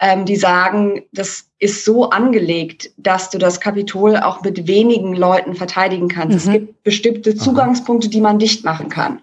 ähm, 0.00 0.24
die 0.24 0.36
sagen, 0.36 1.02
das 1.12 1.50
ist 1.58 1.84
so 1.84 2.08
angelegt, 2.08 2.90
dass 2.96 3.28
du 3.28 3.38
das 3.38 3.60
Kapitol 3.60 4.16
auch 4.16 4.42
mit 4.42 4.66
wenigen 4.66 5.14
Leuten 5.14 5.54
verteidigen 5.54 6.08
kannst. 6.08 6.36
Es 6.36 6.46
Mhm. 6.46 6.52
gibt 6.52 6.82
bestimmte 6.84 7.36
Zugangspunkte, 7.36 8.08
die 8.08 8.22
man 8.22 8.38
dicht 8.38 8.64
machen 8.64 8.88
kann. 8.88 9.20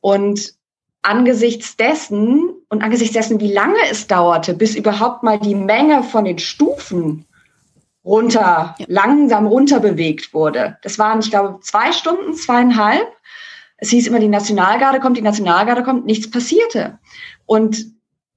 Und 0.00 0.54
angesichts 1.02 1.76
dessen 1.76 2.50
und 2.74 2.82
angesichts 2.82 3.14
dessen, 3.14 3.40
wie 3.40 3.52
lange 3.52 3.78
es 3.90 4.06
dauerte, 4.08 4.52
bis 4.52 4.74
überhaupt 4.74 5.22
mal 5.22 5.38
die 5.38 5.54
Menge 5.54 6.02
von 6.02 6.24
den 6.24 6.38
Stufen 6.40 7.24
runter, 8.04 8.74
Ja. 8.78 8.86
langsam 8.88 9.46
runter 9.46 9.78
bewegt 9.78 10.34
wurde. 10.34 10.76
Das 10.82 10.98
waren, 10.98 11.20
ich 11.20 11.30
glaube, 11.30 11.60
zwei 11.60 11.92
Stunden, 11.92 12.34
zweieinhalb. 12.34 13.06
Es 13.76 13.90
hieß 13.90 14.08
immer, 14.08 14.18
die 14.18 14.28
Nationalgarde 14.28 14.98
kommt, 14.98 15.16
die 15.16 15.22
Nationalgarde 15.22 15.84
kommt, 15.84 16.04
nichts 16.04 16.28
passierte. 16.30 16.98
Und 17.46 17.86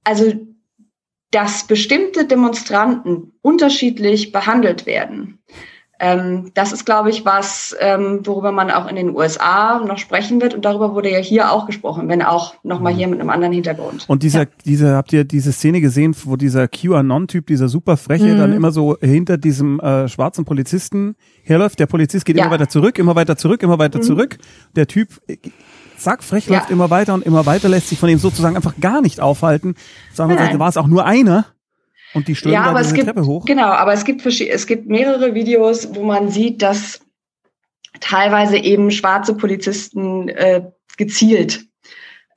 also, 0.04 0.32
dass 1.32 1.66
bestimmte 1.66 2.24
Demonstranten 2.24 3.32
unterschiedlich 3.42 4.30
behandelt 4.30 4.86
werden, 4.86 5.40
ähm, 6.00 6.50
das 6.54 6.72
ist, 6.72 6.84
glaube 6.86 7.10
ich, 7.10 7.24
was, 7.24 7.74
ähm, 7.80 8.20
worüber 8.24 8.52
man 8.52 8.70
auch 8.70 8.88
in 8.88 8.96
den 8.96 9.14
USA 9.16 9.80
noch 9.80 9.98
sprechen 9.98 10.40
wird. 10.40 10.54
Und 10.54 10.64
darüber 10.64 10.94
wurde 10.94 11.10
ja 11.10 11.18
hier 11.18 11.50
auch 11.52 11.66
gesprochen, 11.66 12.08
wenn 12.08 12.22
auch 12.22 12.54
nochmal 12.62 12.92
hier 12.94 13.08
mit 13.08 13.20
einem 13.20 13.30
anderen 13.30 13.52
Hintergrund. 13.52 14.04
Und 14.08 14.22
dieser, 14.22 14.46
diese, 14.64 14.94
habt 14.94 15.12
ihr 15.12 15.24
diese 15.24 15.52
Szene 15.52 15.80
gesehen, 15.80 16.14
wo 16.24 16.36
dieser 16.36 16.68
QAnon-Typ, 16.68 17.46
dieser 17.46 17.68
super 17.68 17.96
freche, 17.96 18.26
Mhm. 18.34 18.38
dann 18.38 18.52
immer 18.52 18.70
so 18.70 18.96
hinter 19.00 19.38
diesem 19.38 19.80
äh, 19.80 20.08
schwarzen 20.08 20.44
Polizisten 20.44 21.16
herläuft. 21.42 21.80
Der 21.80 21.86
Polizist 21.86 22.24
geht 22.24 22.36
Ja. 22.36 22.44
immer 22.44 22.52
weiter 22.52 22.68
zurück, 22.68 22.98
immer 22.98 23.16
weiter 23.16 23.36
zurück, 23.36 23.62
immer 23.62 23.78
weiter 23.78 23.98
Mhm. 23.98 24.02
zurück. 24.02 24.38
Der 24.76 24.86
Typ, 24.86 25.08
äh, 25.26 25.36
zack, 25.96 26.22
frech 26.22 26.46
Ja. 26.46 26.58
läuft 26.58 26.70
immer 26.70 26.90
weiter 26.90 27.14
und 27.14 27.26
immer 27.26 27.44
weiter, 27.46 27.68
lässt 27.68 27.88
sich 27.88 27.98
von 27.98 28.08
ihm 28.08 28.18
sozusagen 28.18 28.54
einfach 28.54 28.74
gar 28.80 29.00
nicht 29.00 29.20
aufhalten. 29.20 29.74
Sagen 30.14 30.30
wir, 30.30 30.36
nein. 30.36 30.58
war 30.60 30.68
es 30.68 30.76
auch 30.76 30.86
nur 30.86 31.04
einer 31.06 31.46
und 32.14 32.28
die 32.28 32.34
stürmen 32.34 32.54
Ja, 32.54 32.64
aber 32.64 32.80
es 32.80 32.94
gibt, 32.94 33.06
Treppe 33.06 33.26
hoch. 33.26 33.44
genau, 33.44 33.68
aber 33.68 33.92
es 33.92 34.04
gibt, 34.04 34.24
es 34.24 34.66
gibt 34.66 34.86
mehrere 34.86 35.34
Videos, 35.34 35.94
wo 35.94 36.02
man 36.02 36.30
sieht, 36.30 36.62
dass 36.62 37.00
teilweise 38.00 38.58
eben 38.58 38.90
schwarze 38.90 39.34
Polizisten 39.34 40.28
äh, 40.28 40.62
gezielt 40.96 41.64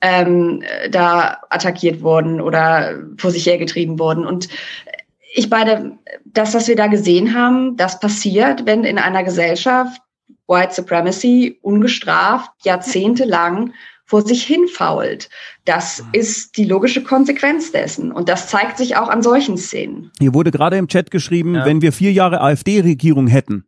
ähm, 0.00 0.62
äh, 0.62 0.90
da 0.90 1.40
attackiert 1.50 2.02
wurden 2.02 2.40
oder 2.40 2.96
vor 3.16 3.30
sich 3.30 3.46
hergetrieben 3.46 3.98
wurden. 3.98 4.26
Und 4.26 4.48
ich 5.34 5.48
meine, 5.48 5.98
das, 6.24 6.54
was 6.54 6.68
wir 6.68 6.76
da 6.76 6.88
gesehen 6.88 7.34
haben, 7.34 7.76
das 7.76 8.00
passiert, 8.00 8.66
wenn 8.66 8.84
in 8.84 8.98
einer 8.98 9.24
Gesellschaft 9.24 10.02
White 10.48 10.74
Supremacy 10.74 11.58
ungestraft 11.62 12.50
jahrzehntelang 12.64 13.72
vor 14.12 14.20
sich 14.26 14.42
hinfault. 14.44 15.30
Das 15.64 16.04
ist 16.12 16.58
die 16.58 16.66
logische 16.66 17.02
Konsequenz 17.02 17.72
dessen. 17.72 18.12
Und 18.12 18.28
das 18.28 18.46
zeigt 18.48 18.76
sich 18.76 18.96
auch 18.98 19.08
an 19.08 19.22
solchen 19.22 19.56
Szenen. 19.56 20.10
Hier 20.18 20.34
wurde 20.34 20.50
gerade 20.50 20.76
im 20.76 20.86
Chat 20.86 21.10
geschrieben, 21.10 21.54
Ja. 21.54 21.64
wenn 21.64 21.80
wir 21.80 21.92
vier 21.92 22.12
Jahre 22.12 22.42
AfD-Regierung 22.42 23.26
hätten, 23.26 23.64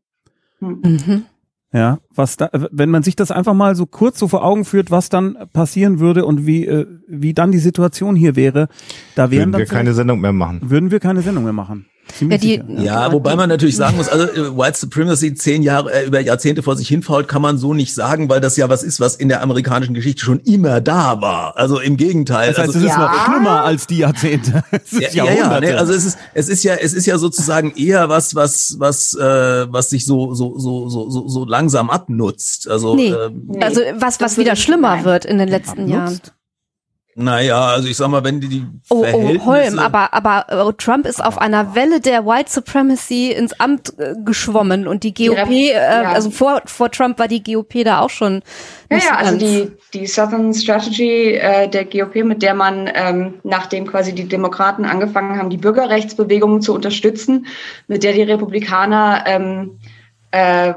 Mhm. 0.60 1.24
Ja, 1.72 1.98
was 2.14 2.36
da, 2.36 2.50
wenn 2.70 2.90
man 2.90 3.02
sich 3.02 3.16
das 3.16 3.30
einfach 3.30 3.54
mal 3.54 3.74
so 3.74 3.86
kurz 3.86 4.18
so 4.18 4.28
vor 4.28 4.44
Augen 4.44 4.64
führt, 4.66 4.90
was 4.90 5.08
dann 5.08 5.36
passieren 5.54 5.98
würde 5.98 6.24
und 6.26 6.46
wie, 6.46 6.66
äh, 6.66 6.86
wie 7.08 7.32
dann 7.34 7.50
die 7.50 7.58
Situation 7.58 8.14
hier 8.14 8.36
wäre, 8.36 8.68
da 9.16 9.30
wären 9.30 9.40
Würden 9.40 9.52
dann 9.52 9.58
wir 9.60 9.66
keine 9.66 9.92
Sendung 9.94 10.20
mehr 10.20 10.32
machen. 10.32 10.60
würden 10.62 10.90
wir 10.90 11.00
keine 11.00 11.22
Sendung 11.22 11.42
mehr 11.44 11.52
machen. 11.54 11.86
Ja, 12.20 12.38
die-. 12.38 12.62
Ja, 12.78 13.12
wobei 13.12 13.34
man 13.34 13.48
natürlich 13.48 13.76
sagen 13.76 13.96
muss, 13.96 14.08
also 14.08 14.24
äh, 14.26 14.56
White 14.56 14.78
Supremacy 14.78 15.34
zehn 15.34 15.62
Jahre, 15.62 15.92
äh, 15.92 16.06
über 16.06 16.20
Jahrzehnte 16.20 16.62
vor 16.62 16.76
sich 16.76 16.86
hinfault, 16.88 17.28
kann 17.28 17.42
man 17.42 17.58
so 17.58 17.74
nicht 17.74 17.94
sagen, 17.94 18.28
weil 18.28 18.40
das 18.40 18.56
ja 18.56 18.68
was 18.68 18.82
ist, 18.82 19.00
was 19.00 19.16
in 19.16 19.28
der 19.28 19.42
amerikanischen 19.42 19.94
Geschichte 19.94 20.24
schon 20.24 20.40
immer 20.40 20.80
da 20.80 21.20
war. 21.20 21.56
Also 21.56 21.80
im 21.80 21.96
Gegenteil. 21.96 22.48
Das 22.50 22.58
heißt, 22.58 22.68
also, 22.68 22.78
es 22.80 22.84
ist 22.84 22.90
Ja. 22.90 22.98
noch 22.98 23.24
schlimmer 23.24 23.64
als 23.64 23.86
die 23.86 23.98
Jahrzehnte. 23.98 24.62
Es 24.70 24.92
ist 24.92 25.14
ja, 25.14 25.24
ja, 25.24 25.60
ne, 25.60 25.76
also 25.78 25.92
es 25.92 26.04
ist, 26.04 26.18
es 26.34 26.48
ist 26.48 26.62
ja, 26.62 26.74
es 26.74 26.92
ist 26.92 27.06
ja 27.06 27.18
sozusagen 27.18 27.72
eher 27.76 28.08
was, 28.08 28.34
was, 28.34 28.76
was, 28.78 29.14
äh, 29.14 29.20
was 29.72 29.90
sich 29.90 30.04
so, 30.04 30.34
so, 30.34 30.58
so, 30.58 30.88
so, 30.88 31.10
so, 31.10 31.28
so 31.28 31.44
langsam 31.44 31.90
abnutzt. 31.90 32.68
Also, 32.68 32.94
Nee. 32.94 33.08
ähm, 33.08 33.42
Nee, 33.48 33.62
Also 33.62 33.80
was, 33.98 34.20
was 34.20 34.36
wieder 34.38 34.56
schlimmer 34.56 35.04
wird 35.04 35.24
in 35.24 35.38
den 35.38 35.48
letzten 35.48 35.88
Jahren. 35.88 36.20
Naja, 37.16 37.66
also 37.66 37.88
ich 37.88 37.96
sag 37.96 38.08
mal, 38.08 38.24
wenn 38.24 38.40
die, 38.40 38.48
die 38.48 38.66
Oh, 38.90 39.04
oh, 39.12 39.44
Holm, 39.46 39.78
aber, 39.78 40.12
aber 40.12 40.46
äh, 40.48 40.72
Trump 40.76 41.06
ist 41.06 41.24
auf 41.24 41.38
einer 41.38 41.74
Welle 41.76 42.00
der 42.00 42.26
White 42.26 42.50
Supremacy 42.50 43.30
ins 43.30 43.58
Amt 43.60 43.96
äh, 43.98 44.14
geschwommen 44.24 44.88
und 44.88 45.04
die 45.04 45.14
GOP, 45.14 45.36
Rep- 45.36 45.50
äh, 45.50 45.72
ja. 45.72 46.12
also 46.12 46.30
vor, 46.30 46.62
vor 46.66 46.90
Trump 46.90 47.18
war 47.20 47.28
die 47.28 47.42
GOP 47.42 47.84
da 47.84 48.00
auch 48.00 48.10
schon. 48.10 48.42
Ja, 48.90 48.98
ja, 48.98 49.16
also 49.16 49.38
die, 49.38 49.70
die 49.92 50.06
Southern 50.06 50.52
Strategy 50.52 51.34
äh, 51.34 51.68
der 51.68 51.84
GOP, 51.84 52.16
mit 52.24 52.42
der 52.42 52.54
man, 52.54 52.90
ähm, 52.92 53.34
nachdem 53.44 53.86
quasi 53.86 54.12
die 54.12 54.26
Demokraten 54.28 54.84
angefangen 54.84 55.38
haben, 55.38 55.50
die 55.50 55.56
Bürgerrechtsbewegungen 55.56 56.62
zu 56.62 56.74
unterstützen, 56.74 57.46
mit 57.86 58.02
der 58.02 58.12
die 58.12 58.22
Republikaner 58.22 59.22
ähm, 59.26 59.78
äh, 60.32 60.74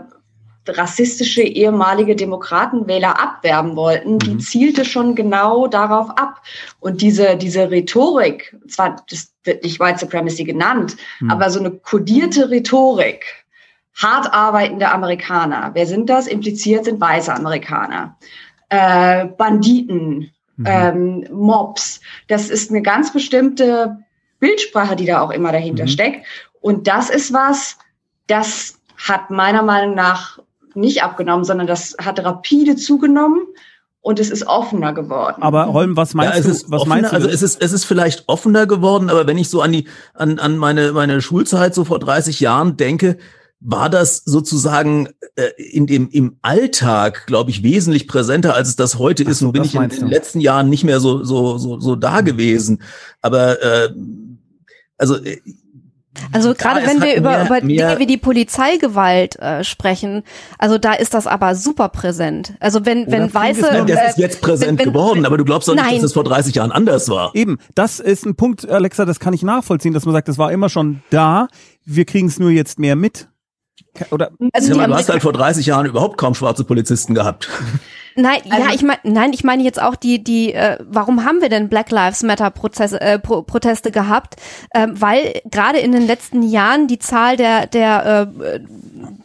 rassistische 0.69 1.41
ehemalige 1.41 2.15
Demokratenwähler 2.15 3.19
abwerben 3.19 3.75
wollten, 3.75 4.19
die 4.19 4.37
zielte 4.37 4.85
schon 4.85 5.15
genau 5.15 5.67
darauf 5.67 6.09
ab. 6.11 6.41
Und 6.79 7.01
diese, 7.01 7.35
diese 7.37 7.69
Rhetorik, 7.69 8.55
zwar, 8.67 8.97
das 9.09 9.33
wird 9.43 9.63
nicht 9.63 9.79
White 9.79 9.99
Supremacy 9.99 10.43
genannt, 10.43 10.97
Hm. 11.19 11.29
aber 11.29 11.49
so 11.49 11.59
eine 11.59 11.71
kodierte 11.71 12.49
Rhetorik, 12.49 13.25
hart 13.95 14.33
arbeitende 14.33 14.91
Amerikaner, 14.91 15.71
wer 15.73 15.87
sind 15.87 16.09
das? 16.09 16.27
Impliziert 16.27 16.85
sind 16.85 16.99
weiße 17.01 17.33
Amerikaner, 17.33 18.17
äh, 18.69 19.25
Banditen, 19.25 20.31
Mhm. 20.57 20.65
ähm, 20.65 21.27
Mobs. 21.31 22.01
Das 22.27 22.49
ist 22.49 22.71
eine 22.71 22.81
ganz 22.81 23.13
bestimmte 23.13 23.97
Bildsprache, 24.39 24.95
die 24.95 25.05
da 25.05 25.21
auch 25.21 25.31
immer 25.31 25.51
dahinter 25.51 25.83
Mhm. 25.83 25.89
steckt. 25.89 26.25
Und 26.61 26.87
das 26.87 27.09
ist 27.09 27.31
was, 27.31 27.77
das 28.27 28.79
hat 28.97 29.29
meiner 29.29 29.61
Meinung 29.61 29.95
nach 29.95 30.39
nicht 30.77 31.03
abgenommen, 31.03 31.43
sondern 31.43 31.67
das 31.67 31.95
hat 31.99 32.23
rapide 32.23 32.75
zugenommen 32.75 33.41
und 34.01 34.19
es 34.19 34.29
ist 34.29 34.47
offener 34.47 34.93
geworden. 34.93 35.41
Aber 35.41 35.73
Holm, 35.73 35.97
was 35.97 36.13
meinst 36.13 36.33
ja, 36.33 36.39
es 36.39 36.45
du? 36.45 36.51
ist 36.51 36.71
Was 36.71 36.81
offener, 36.81 36.95
meinst 36.95 37.11
du? 37.11 37.15
Also 37.15 37.27
es 37.27 37.41
ist, 37.41 37.61
es 37.61 37.73
ist 37.73 37.83
vielleicht 37.83 38.23
offener 38.27 38.65
geworden, 38.65 39.09
aber 39.09 39.27
wenn 39.27 39.37
ich 39.37 39.49
so 39.49 39.61
an 39.61 39.73
die, 39.73 39.87
an, 40.13 40.39
an 40.39 40.57
meine, 40.57 40.93
meine 40.93 41.21
Schulzeit 41.21 41.75
so 41.75 41.83
vor 41.83 41.99
30 41.99 42.39
Jahren 42.39 42.77
denke, 42.77 43.17
war 43.59 43.89
das 43.89 44.21
sozusagen 44.23 45.09
äh, 45.35 45.49
in 45.57 45.87
dem 45.87 46.09
im 46.09 46.37
Alltag, 46.41 47.25
glaube 47.25 47.49
ich, 47.49 47.63
wesentlich 47.63 48.07
präsenter, 48.07 48.53
als 48.53 48.69
es 48.69 48.75
das 48.75 48.99
heute 48.99 49.23
ist. 49.23 49.39
so, 49.39 49.45
Nun 49.45 49.53
bin 49.53 49.63
ich 49.63 49.73
in, 49.73 49.89
den 49.89 50.07
letzten 50.07 50.39
Jahren 50.39 50.69
nicht 50.69 50.83
mehr 50.83 50.99
so 50.99 51.23
so 51.23 51.57
so, 51.57 51.79
so 51.79 51.95
da 51.95 52.21
gewesen. 52.21 52.83
Aber 53.21 53.61
äh, 53.61 53.89
also 54.97 55.15
äh, 55.15 55.41
Also 56.31 56.53
gerade 56.53 56.81
es 56.81 56.87
wenn 56.87 57.01
wir 57.01 57.15
über, 57.15 57.29
mehr- 57.29 57.45
über 57.45 57.61
Dinge 57.61 57.95
wie 57.99 58.05
die 58.05 58.17
Polizeigewalt 58.17 59.37
äh, 59.39 59.63
sprechen, 59.63 60.23
also 60.57 60.77
da 60.77 60.93
ist 60.93 61.13
das 61.13 61.27
aber 61.27 61.55
super 61.55 61.89
präsent. 61.89 62.53
Also 62.59 62.85
wenn, 62.85 63.09
wenn 63.11 63.33
Weiße... 63.33 63.61
mehr. 63.61 63.85
das 63.85 63.97
äh, 63.99 64.09
ist 64.09 64.17
jetzt 64.17 64.41
präsent 64.41 64.79
wenn- 64.79 64.85
wenn- 64.87 64.93
geworden, 64.93 65.25
aber 65.25 65.37
du 65.37 65.45
glaubst 65.45 65.67
doch 65.67 65.73
nicht, 65.75 65.83
Nein. 65.83 65.93
dass 65.95 66.01
das 66.03 66.13
vor 66.13 66.23
30 66.23 66.55
Jahren 66.55 66.71
anders 66.71 67.09
war. 67.09 67.31
Eben, 67.33 67.57
das 67.75 67.99
ist 67.99 68.25
ein 68.25 68.35
Punkt, 68.35 68.67
Alexa, 68.69 69.05
das 69.05 69.19
kann 69.19 69.33
ich 69.33 69.43
nachvollziehen, 69.43 69.93
dass 69.93 70.05
man 70.05 70.13
sagt, 70.13 70.27
das 70.27 70.37
war 70.37 70.51
immer 70.51 70.69
schon 70.69 71.01
da, 71.09 71.47
wir 71.85 72.05
kriegen 72.05 72.27
es 72.27 72.39
nur 72.39 72.51
jetzt 72.51 72.79
mehr 72.79 72.95
mit. 72.95 73.27
Oder 74.11 74.31
also 74.53 74.73
Ja, 74.75 74.87
du 74.87 74.93
hast 74.93 75.09
halt 75.09 75.21
vor 75.23 75.33
30 75.33 75.65
Jahren 75.65 75.85
überhaupt 75.85 76.17
kaum 76.17 76.35
schwarze 76.35 76.63
Polizisten 76.63 77.13
gehabt. 77.15 77.49
Nein, 78.17 78.39
ja, 78.45 78.55
Also- 78.55 78.69
ich 78.75 78.81
meine, 78.83 78.99
nein, 79.03 79.31
ich 79.33 79.43
meine 79.43 79.63
jetzt 79.63 79.81
auch 79.81 79.95
die, 79.95 80.23
die, 80.23 80.53
äh, 80.53 80.77
warum 80.89 81.23
haben 81.23 81.39
wir 81.41 81.49
denn 81.49 81.69
Black 81.69 81.91
Lives 81.91 82.23
Matter 82.23 82.49
Prozesse, 82.49 82.99
äh, 82.99 83.19
Pro 83.19 83.43
Proteste 83.43 83.91
gehabt? 83.91 84.35
Ähm, 84.73 84.99
weil 84.99 85.41
gerade 85.49 85.77
in 85.77 85.91
den 85.91 86.05
letzten 86.07 86.41
Jahren 86.43 86.87
die 86.87 86.99
Zahl 86.99 87.37
der, 87.37 87.67
der 87.67 88.27
äh, 88.43 88.59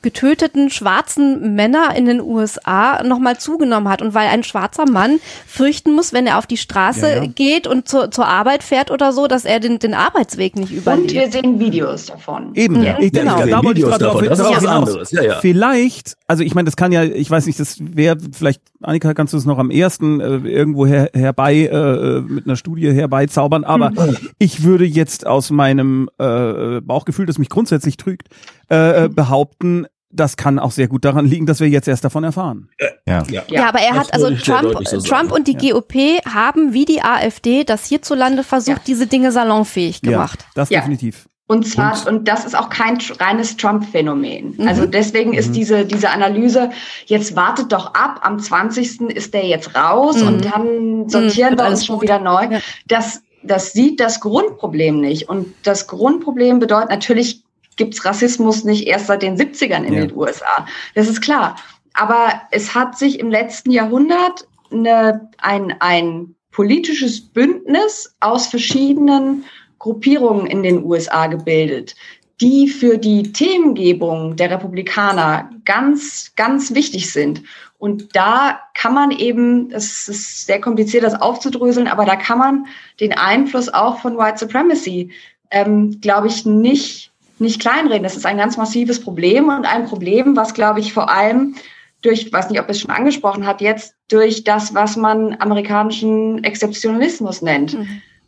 getöteten 0.03 0.69
schwarzen 0.71 1.55
Männer 1.55 1.95
in 1.97 2.07
den 2.07 2.21
USA 2.21 3.03
nochmal 3.05 3.39
zugenommen 3.39 3.89
hat 3.89 4.03
und 4.03 4.15
weil 4.15 4.29
ein 4.29 4.43
schwarzer 4.45 4.85
Mann 4.89 5.21
fürchten 5.47 5.93
muss, 5.95 6.13
wenn 6.13 6.27
er 6.27 6.39
auf 6.39 6.47
die 6.47 6.57
Straße 6.57 7.09
Ja, 7.09 7.23
ja. 7.23 7.27
geht 7.27 7.67
und 7.67 7.89
zur, 7.89 8.11
zur 8.11 8.27
Arbeit 8.27 8.63
fährt 8.63 8.91
oder 8.91 9.13
so, 9.13 9.27
dass 9.27 9.45
er 9.45 9.61
den, 9.61 9.79
den 9.79 9.95
Arbeitsweg 9.95 10.57
nicht 10.57 10.71
Und 10.71 10.87
wir 10.87 10.93
überlebt. 10.97 11.33
sehen 11.33 11.59
Videos 11.61 12.07
davon. 12.07 12.55
Eben, 12.55 12.83
Ja, 12.83 12.99
ich, 12.99 13.13
genau. 13.13 13.37
da 13.47 13.63
wollte 13.65 13.81
ich 13.81 13.87
Videos 13.87 13.91
gerade 13.91 14.05
drauf, 14.05 14.13
davon, 14.23 14.29
das 14.29 14.39
ist 14.41 14.57
was 14.57 14.67
anderes, 14.67 15.11
ja, 15.13 15.23
ja. 15.23 15.35
Vielleicht, 15.41 16.17
also 16.27 16.43
ich 16.43 16.55
meine, 16.55 16.67
das 16.67 16.77
kann 16.77 16.93
ja, 16.93 17.05
ich 17.05 17.31
weiß 17.31 17.47
nicht, 17.47 17.59
das 17.61 17.77
wäre 17.81 18.17
vielleicht, 18.33 18.61
Annika, 18.85 19.15
kannst 19.15 19.33
du 19.33 19.37
es 19.39 19.45
noch 19.45 19.59
am 19.59 19.71
ersten 19.71 20.21
äh, 20.21 20.37
irgendwo 20.49 20.87
her, 20.87 21.11
herbei, 21.15 21.67
äh, 21.67 22.21
mit 22.21 22.47
einer 22.47 22.57
Studie 22.57 22.93
herbeizaubern, 22.93 23.65
aber 23.65 23.91
Mhm. 23.91 24.17
ich 24.39 24.63
würde 24.65 24.85
jetzt 24.85 25.27
aus 25.27 25.51
meinem 25.51 26.09
äh, 26.19 26.81
Bauchgefühl, 26.81 27.27
das 27.27 27.39
mich 27.39 27.49
grundsätzlich 27.49 27.97
trügt, 27.97 28.29
äh, 28.71 29.05
äh, 29.05 29.09
behaupten, 29.09 29.87
das 30.15 30.37
kann 30.37 30.59
auch 30.59 30.73
sehr 30.73 30.89
gut 30.89 31.07
daran 31.07 31.25
liegen, 31.25 31.47
dass 31.47 31.61
wir 31.61 31.69
jetzt 31.71 31.89
erst 31.89 32.05
davon 32.05 32.23
erfahren. 32.23 32.69
Ja. 33.09 33.23
Ja, 33.49 33.69
aber 33.69 33.79
er 33.79 33.95
hat, 33.95 34.13
also 34.13 34.31
Trump, 34.35 34.77
so. 34.87 35.01
Trump 35.01 35.33
und 35.33 35.49
die 35.49 35.57
GOP 35.57 35.95
haben 36.27 36.75
wie 36.75 36.85
die 36.85 37.03
AfD 37.03 37.65
das 37.65 37.87
hierzulande 37.87 38.43
versucht, 38.45 38.77
Ja. 38.79 38.83
diese 38.87 39.07
Dinge 39.07 39.33
salonfähig 39.33 40.03
gemacht. 40.03 40.41
Ja, 40.43 40.47
das 40.55 40.69
Ja. 40.69 40.81
definitiv. 40.81 41.29
Und 41.53 41.67
zwar, 41.67 42.07
und, 42.07 42.27
das 42.29 42.45
ist 42.47 42.57
auch 42.57 42.71
kein 42.71 42.97
reines 43.21 43.57
Trump-Phänomen. 43.59 44.57
Also 44.67 44.87
deswegen 44.87 45.31
Mhm. 45.33 45.37
ist 45.39 45.53
diese, 45.55 45.85
diese 45.85 46.09
Analyse, 46.11 46.71
jetzt 47.07 47.37
wartet 47.37 47.71
doch 47.73 47.93
ab, 47.95 48.21
am 48.23 48.39
20. 48.39 49.11
ist 49.11 49.35
der 49.35 49.47
jetzt 49.47 49.75
raus 49.77 50.17
Mhm. 50.23 50.27
und 50.29 50.45
dann 50.47 51.09
sortieren 51.09 51.51
Wird 51.51 51.61
wir 51.61 51.69
uns 51.69 51.85
schon 51.85 52.01
wieder 52.01 52.19
neu. 52.19 52.45
Ja. 52.51 52.61
Das, 52.87 53.23
das 53.43 53.73
sieht 53.73 54.01
das 54.01 54.21
Grundproblem 54.21 55.01
nicht. 55.01 55.29
Und 55.29 55.55
das 55.65 55.87
Grundproblem 55.89 56.59
bedeutet 56.59 56.91
natürlich, 56.91 57.43
gibt's 57.77 58.05
Rassismus 58.05 58.65
nicht 58.65 58.87
erst 58.87 59.07
seit 59.09 59.23
den 59.23 59.37
70ern 59.37 59.85
in 59.85 59.93
Ja. 59.95 60.07
den 60.07 60.17
USA. 60.17 60.67
Das 60.95 61.07
ist 61.09 61.21
klar. 61.21 61.57
Aber 61.95 62.41
es 62.51 62.75
hat 62.75 62.97
sich 62.97 63.21
im 63.21 63.31
letzten 63.31 63.71
Jahrhundert 63.71 64.47
eine, 64.73 65.29
ein, 65.39 65.75
ein 65.81 66.35
politisches 66.51 67.21
Bündnis 67.21 68.15
aus 68.21 68.47
verschiedenen 68.47 69.45
Gruppierungen 69.83 70.47
in 70.47 70.63
den 70.63 70.85
USA 70.85 71.27
gebildet, 71.27 71.97
die 72.41 72.69
für 72.69 72.99
die 72.99 73.33
Themengebung 73.33 74.37
der 74.37 74.51
Republikaner 74.53 75.51
ganz, 75.65 76.33
ganz 76.37 76.73
wichtig 76.73 77.13
sind. 77.13 77.43
Und 77.79 78.15
da 78.15 78.61
kann 78.75 78.95
man 78.95 79.11
eben, 79.11 79.73
es 79.73 80.07
ist 80.07 80.47
sehr 80.47 80.61
kompliziert, 80.61 81.03
das 81.03 81.21
aufzudröseln, 81.21 81.89
aber 81.89 82.05
da 82.05 82.15
kann 82.15 82.39
man 82.39 82.67
den 83.01 83.13
Einfluss 83.13 83.69
auch 83.69 83.99
von 83.99 84.17
White 84.17 84.39
Supremacy, 84.39 85.11
ähm, 85.51 86.01
glaube 86.01 86.29
ich, 86.29 86.47
nicht, 86.47 87.11
nicht 87.41 87.61
kleinreden. 87.61 88.05
Das 88.05 88.17
ist 88.17 88.25
ein 88.25 88.37
ganz 88.37 88.57
massives 88.57 89.01
Problem 89.01 89.49
und 89.49 89.67
ein 89.67 89.87
Problem, 89.87 90.37
was, 90.37 90.55
glaube 90.55 90.79
ich, 90.79 90.93
vor 90.93 91.11
allem 91.11 91.57
durch, 92.03 92.27
ich 92.27 92.33
weiß 92.33 92.51
nicht, 92.51 92.61
ob 92.61 92.69
es 92.69 92.81
schon 92.81 92.93
angesprochen 92.93 93.47
hat, 93.47 93.61
jetzt 93.61 93.97
durch 94.09 94.45
das, 94.45 94.75
was 94.75 94.95
man 94.97 95.35
amerikanischen 95.41 96.45
Exzeptionalismus 96.45 97.43
nennt, 97.43 97.77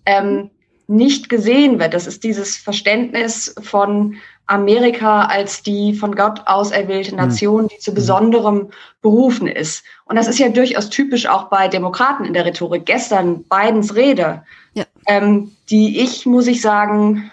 ähm, 0.05 0.51
nicht 0.87 1.29
gesehen 1.29 1.79
wird. 1.79 1.95
Das 1.95 2.07
ist 2.07 2.25
dieses 2.25 2.57
Verständnis 2.57 3.55
von 3.63 4.17
Amerika 4.47 5.25
als 5.27 5.63
die 5.63 5.95
von 5.95 6.15
Gott 6.15 6.43
auserwählte 6.47 7.17
Nation, 7.17 7.69
die 7.69 7.79
zu 7.79 7.95
Besonderem 7.95 8.69
berufen 9.01 9.47
ist. 9.47 9.85
Und 10.05 10.17
das 10.17 10.29
ist 10.29 10.39
ja 10.39 10.51
durchaus 10.51 10.91
typisch 10.91 11.27
auch 11.27 11.45
bei 11.45 11.69
Demokraten 11.69 12.27
in 12.27 12.35
der 12.35 12.45
Rhetorik. 12.45 12.85
Gestern 12.85 13.45
Bidens 13.45 13.95
Rede, 13.95 14.45
Ja. 14.75 14.85
ähm, 15.07 15.53
die 15.71 16.01
ich, 16.01 16.27
muss 16.27 16.47
ich 16.47 16.61
sagen, 16.61 17.31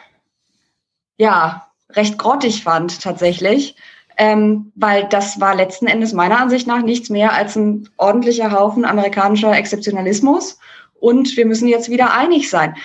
ja, 1.18 1.68
recht 1.90 2.18
grottig 2.18 2.64
fand 2.64 3.02
tatsächlich, 3.02 3.76
ähm, 4.18 4.72
weil 4.76 5.06
das 5.10 5.40
war 5.42 5.54
letzten 5.54 5.88
Endes 5.88 6.14
meiner 6.14 6.40
Ansicht 6.40 6.66
nach 6.68 6.82
nichts 6.82 7.10
mehr 7.10 7.34
als 7.34 7.58
ein 7.58 7.90
ordentlicher 7.98 8.52
Haufen 8.52 8.86
amerikanischer 8.86 9.52
Exzeptionalismus. 9.52 10.60
Und 11.02 11.36
wir 11.36 11.46
müssen 11.46 11.68
jetzt 11.68 11.90
wieder 11.90 12.14
einig 12.16 12.50
sein. 12.50 12.76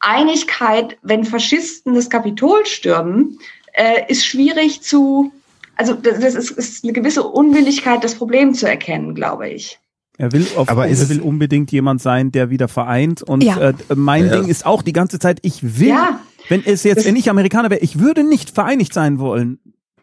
Einigkeit, 0.00 0.96
wenn 1.02 1.24
Faschisten 1.24 1.94
das 1.94 2.10
Kapitol 2.10 2.64
stürmen, 2.66 3.38
äh, 3.74 4.10
ist 4.10 4.24
schwierig 4.26 4.80
zu, 4.82 5.30
also 5.76 5.92
das 5.94 6.18
das 6.18 6.34
ist, 6.34 6.50
ist 6.52 6.82
eine 6.84 6.92
gewisse 6.94 7.22
Unwilligkeit, 7.22 8.02
das 8.02 8.14
Problem 8.14 8.54
zu 8.54 8.66
erkennen, 8.68 9.14
glaube 9.14 9.48
ich. 9.50 9.78
Er 10.16 10.32
will, 10.32 10.46
auf, 10.56 10.68
Aber 10.68 10.88
ist 10.88 10.98
er 10.98 11.04
es- 11.04 11.10
will 11.10 11.20
unbedingt 11.20 11.70
jemand 11.70 12.02
sein, 12.02 12.32
der 12.32 12.50
wieder 12.50 12.66
vereint. 12.68 13.22
Und 13.22 13.42
Ja. 13.44 13.70
äh, 13.70 13.74
mein 13.94 14.26
Ja. 14.26 14.36
Ding 14.40 14.48
ist 14.48 14.66
auch 14.66 14.82
die 14.82 14.92
ganze 14.92 15.18
Zeit, 15.20 15.38
ich 15.42 15.78
will, 15.78 15.88
Ja. 15.88 16.20
wenn 16.48 16.64
es 16.64 16.82
jetzt, 16.82 16.98
Das- 16.98 17.04
wenn 17.04 17.14
ich 17.16 17.30
Amerikaner 17.30 17.70
wäre, 17.70 17.82
ich 17.82 18.00
würde 18.00 18.24
nicht 18.24 18.50
vereinigt 18.50 18.92
sein 18.94 19.18
wollen 19.20 19.60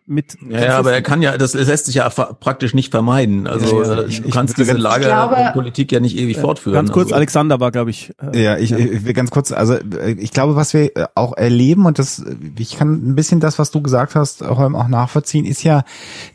mit. 0.07 0.37
Ja, 0.49 0.63
ja, 0.65 0.77
aber 0.77 0.93
er 0.93 1.01
kann 1.01 1.21
ja, 1.21 1.37
das 1.37 1.53
lässt 1.55 1.87
sich 1.87 1.95
ja 1.95 2.07
praktisch 2.09 2.73
nicht 2.73 2.91
vermeiden. 2.91 3.47
Also 3.47 3.81
Ja, 3.81 3.93
ja. 3.95 4.01
äh, 4.01 4.05
Ich- 4.07 4.21
du 4.21 4.27
ich 4.27 4.33
kannst 4.33 4.57
würde 4.57 4.69
diese 4.71 4.77
Lage 4.77 5.01
Ich 5.05 5.07
glaube- 5.07 5.35
Politik 5.53 5.91
ja 5.91 5.99
nicht 5.99 6.17
ewig 6.17 6.37
fortführen. 6.37 6.75
Ganz 6.75 6.91
kurz, 6.91 7.05
also. 7.07 7.15
Alexander 7.15 7.59
war, 7.59 7.71
glaube 7.71 7.89
ich. 7.89 8.13
Äh, 8.33 8.43
Ja, 8.43 8.57
ich, 8.57 8.71
ich 8.71 9.05
will 9.05 9.13
ganz 9.13 9.31
kurz, 9.31 9.51
also 9.51 9.73
äh, 9.73 10.11
ich 10.11 10.31
glaube, 10.31 10.55
was 10.55 10.73
wir 10.73 10.95
äh, 10.95 11.07
auch 11.15 11.35
erleben 11.35 11.85
und 11.85 11.97
das, 11.97 12.19
äh, 12.19 12.35
ich 12.57 12.77
kann 12.77 12.93
ein 13.09 13.15
bisschen 13.15 13.39
das, 13.39 13.57
was 13.57 13.71
du 13.71 13.81
gesagt 13.81 14.15
hast, 14.15 14.41
Holm, 14.41 14.75
auch 14.75 14.87
nachvollziehen, 14.87 15.45
ist 15.45 15.63
ja, 15.63 15.83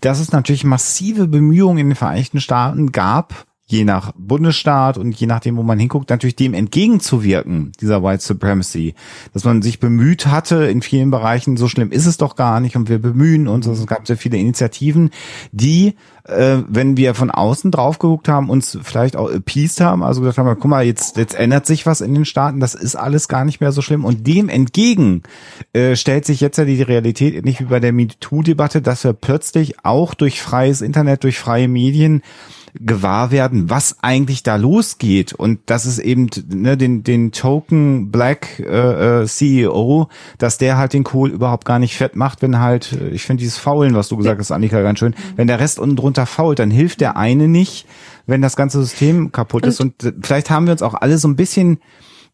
dass 0.01 0.19
es 0.21 0.33
natürlich 0.33 0.65
massive 0.65 1.29
Bemühungen 1.29 1.79
in 1.79 1.89
den 1.91 1.97
Vereinigten 1.97 2.41
Staaten 2.41 2.91
gab, 2.93 3.35
je 3.71 3.85
nach 3.85 4.13
Bundesstaat 4.17 4.99
und 4.99 5.15
je 5.15 5.29
nachdem, 5.29 5.57
wo 5.57 5.63
man 5.63 5.79
hinguckt, 5.79 6.11
natürlich 6.11 6.35
dem 6.35 6.55
entgegenzuwirken, 6.55 7.71
dieser 7.81 8.03
White 8.03 8.23
Supremacy. 8.23 8.95
Dass 9.33 9.45
man 9.45 9.63
sich 9.63 9.79
bemüht 9.79 10.27
hatte 10.27 10.65
in 10.65 10.83
vielen 10.83 11.11
Bereichen, 11.13 11.57
so 11.57 11.69
schlimm 11.69 11.93
ist 11.93 12.07
es 12.07 12.17
doch 12.17 12.35
gar 12.35 12.59
nicht 12.59 12.75
und 12.75 12.89
wir 12.89 12.99
bemühen 12.99 13.47
uns. 13.47 13.69
Also 13.69 13.83
es 13.83 13.87
gab 13.87 14.09
sehr 14.09 14.17
viele 14.17 14.39
Initiativen, 14.39 15.11
die, 15.53 15.95
äh, 16.25 16.59
wenn 16.67 16.97
wir 16.97 17.15
von 17.15 17.31
außen 17.31 17.71
drauf 17.71 18.01
geguckt 18.01 18.29
haben, 18.29 18.51
uns 18.51 18.77
vielleicht 18.83 19.15
auch 19.15 19.31
appeased 19.31 19.81
haben, 19.81 20.03
also 20.03 20.21
gesagt 20.21 20.39
haben, 20.39 20.59
guck 20.59 20.71
mal, 20.71 20.85
jetzt, 20.85 21.17
jetzt 21.17 21.35
ändert 21.35 21.65
sich 21.65 21.87
was 21.87 22.01
in 22.01 22.15
den 22.15 22.25
Staaten, 22.25 22.59
das 22.59 22.75
ist 22.75 22.97
alles 22.97 23.29
gar 23.29 23.45
nicht 23.45 23.61
mehr 23.61 23.71
so 23.71 23.83
schlimm. 23.83 24.05
Und 24.05 24.27
dem 24.27 24.49
entgegen 24.49 25.23
äh, 25.73 25.95
stellt 25.95 26.25
sich 26.25 26.41
jetzt 26.41 26.59
ja 26.59 26.65
die 26.65 26.83
Realität, 26.83 27.35
ähnlich 27.35 27.61
wie 27.61 27.65
bei 27.65 27.79
der 27.79 27.93
MeToo-Debatte, 27.93 28.83
dass 28.83 29.05
wir 29.05 29.13
plötzlich 29.13 29.85
auch 29.85 30.15
durch 30.15 30.43
freies 30.43 30.81
Internet, 30.81 31.23
durch 31.23 31.39
freie 31.39 31.69
Medien 31.69 32.23
gewahr 32.75 33.31
werden, 33.31 33.71
was 33.71 33.97
eigentlich 34.03 34.43
da 34.43 34.57
losgeht. 34.57 35.33
Und 35.33 35.59
dass 35.67 35.85
es 35.85 35.99
eben 35.99 36.29
ne, 36.49 36.77
den 36.77 37.03
den 37.03 37.33
Token 37.33 38.11
Black 38.11 38.61
äh, 38.61 39.23
äh, 39.23 39.27
CEO, 39.27 40.09
dass 40.39 40.59
der 40.59 40.77
halt 40.77 40.93
den 40.93 41.05
Kohl 41.05 41.31
überhaupt 41.31 41.65
gar 41.65 41.79
nicht 41.79 41.97
fett 41.97 42.17
macht, 42.17 42.43
wenn 42.43 42.59
halt 42.61 42.93
äh, 42.93 43.09
ich 43.09 43.23
finde 43.23 43.43
dieses 43.43 43.59
Faulen, 43.59 43.95
was 43.95 44.09
du 44.09 44.17
gesagt 44.17 44.41
hast, 44.41 44.53
Annika, 44.53 44.83
ganz 44.83 44.99
schön, 44.99 45.15
wenn 45.37 45.47
der 45.47 45.61
Rest 45.61 45.79
unten 45.79 45.97
drunter 45.97 46.27
fault, 46.27 46.59
dann 46.59 46.71
hilft 46.71 47.01
der 47.01 47.17
eine 47.17 47.49
nicht, 47.49 47.87
wenn 48.27 48.43
das 48.43 48.57
ganze 48.57 48.81
System 48.81 49.33
kaputt 49.33 49.67
ist. 49.67 49.81
Und 49.81 50.05
äh, 50.05 50.13
vielleicht 50.23 50.51
haben 50.51 50.67
wir 50.67 50.73
uns 50.73 50.83
auch 50.83 50.95
alle 50.95 51.19
so 51.19 51.29
ein 51.29 51.37
bisschen 51.37 51.79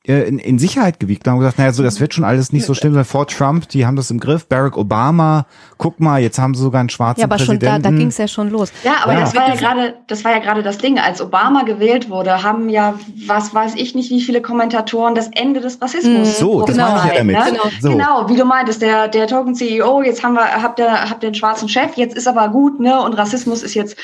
in, 0.07 0.39
in 0.39 0.59
Sicherheit 0.59 1.01
gewiegt 1.01 1.27
und 1.27 1.33
haben 1.33 1.39
gesagt, 1.41 1.59
naja, 1.59 1.73
so 1.73 1.83
das 1.83 2.01
wird 2.01 2.15
schon 2.15 2.25
alles 2.25 2.53
nicht 2.53 2.65
so 2.65 2.75
schlimm 2.75 2.95
sein. 2.95 3.05
Vor 3.05 3.27
Trump, 3.27 3.69
die 3.69 3.87
haben 3.87 3.97
das 3.97 4.11
im 4.11 4.21
Griff. 4.21 4.47
Barack 4.47 4.77
Obama, 4.77 5.47
guck 5.79 6.01
mal, 6.01 6.21
jetzt 6.21 6.39
haben 6.39 6.55
sie 6.55 6.63
sogar 6.63 6.81
einen 6.81 6.89
schwarzen 6.89 7.21
Ja, 7.21 7.27
aber 7.27 7.39
schon 7.39 7.59
da, 7.59 7.71
Präsidenten. 7.73 7.83
da 7.83 7.99
ging 7.99 8.09
es 8.09 8.19
ja 8.19 8.29
schon 8.29 8.51
los. 8.51 8.73
Ja, 8.85 8.95
aber 9.03 9.15
Ja. 9.15 9.21
das 9.21 9.35
war 9.35 9.49
ja 9.49 9.55
gerade, 9.55 9.95
das 10.07 10.25
war 10.25 10.33
ja 10.33 10.39
gerade 10.39 10.63
das 10.63 10.79
Ding. 10.79 10.99
Als 10.99 11.21
Obama 11.21 11.63
gewählt 11.65 12.09
wurde, 12.09 12.43
haben 12.43 12.69
ja, 12.69 12.95
was 13.27 13.55
weiß 13.55 13.75
ich 13.77 13.95
nicht, 13.95 14.11
wie 14.11 14.21
viele 14.21 14.41
Kommentatoren 14.43 15.15
das 15.15 15.29
Ende 15.33 15.61
des 15.61 15.81
Rassismus. 15.83 16.39
So, 16.39 16.65
das 16.65 16.77
prophezeit, 16.77 16.87
meine 16.89 16.99
ich 16.99 17.13
ja 17.13 17.19
damit. 17.19 17.37
Ne? 17.37 17.45
Genau. 17.51 17.71
So. 17.81 17.91
Genau, 17.91 18.29
wie 18.29 18.37
du 18.37 18.45
meintest, 18.45 18.83
der, 18.83 19.09
der 19.09 19.27
Token 19.27 19.55
CEO, 19.55 20.03
jetzt 20.03 20.23
haben 20.23 20.35
wir, 20.35 20.63
habt 20.63 20.79
ihr, 20.79 21.11
habt 21.11 21.23
ihr 21.23 21.29
einen 21.29 21.35
schwarzen 21.35 21.69
Chef, 21.69 21.95
jetzt 21.97 22.17
ist 22.17 22.29
aber 22.29 22.49
gut, 22.49 22.81
ne? 22.81 23.01
Und 23.01 23.15
Rassismus 23.15 23.63
ist 23.63 23.75
jetzt, 23.75 23.97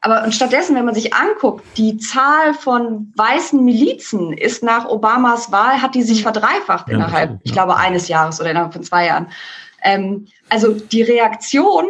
aber 0.00 0.24
und 0.24 0.34
stattdessen, 0.34 0.74
wenn 0.76 0.86
man 0.86 0.94
sich 0.94 1.12
anguckt, 1.12 1.64
die 1.76 1.98
Zahl 1.98 2.54
von 2.54 3.12
weißen 3.16 3.62
Milizen 3.62 4.32
ist 4.32 4.62
nach 4.62 4.86
Obamas 4.86 5.52
Wahl, 5.52 5.82
hat 5.82 5.94
die 5.94 6.02
sich 6.02 6.22
verdreifacht 6.22 6.88
Ja, 6.88 6.94
innerhalb, 6.94 7.22
absolut, 7.22 7.40
ich 7.44 7.50
ja. 7.50 7.54
glaube, 7.54 7.76
eines 7.76 8.08
Jahres 8.08 8.40
oder 8.40 8.50
innerhalb 8.50 8.72
von 8.72 8.82
zwei 8.82 9.06
Jahren. 9.06 9.28
Ähm, 9.82 10.26
also 10.48 10.72
die 10.72 11.02
Reaktion 11.02 11.84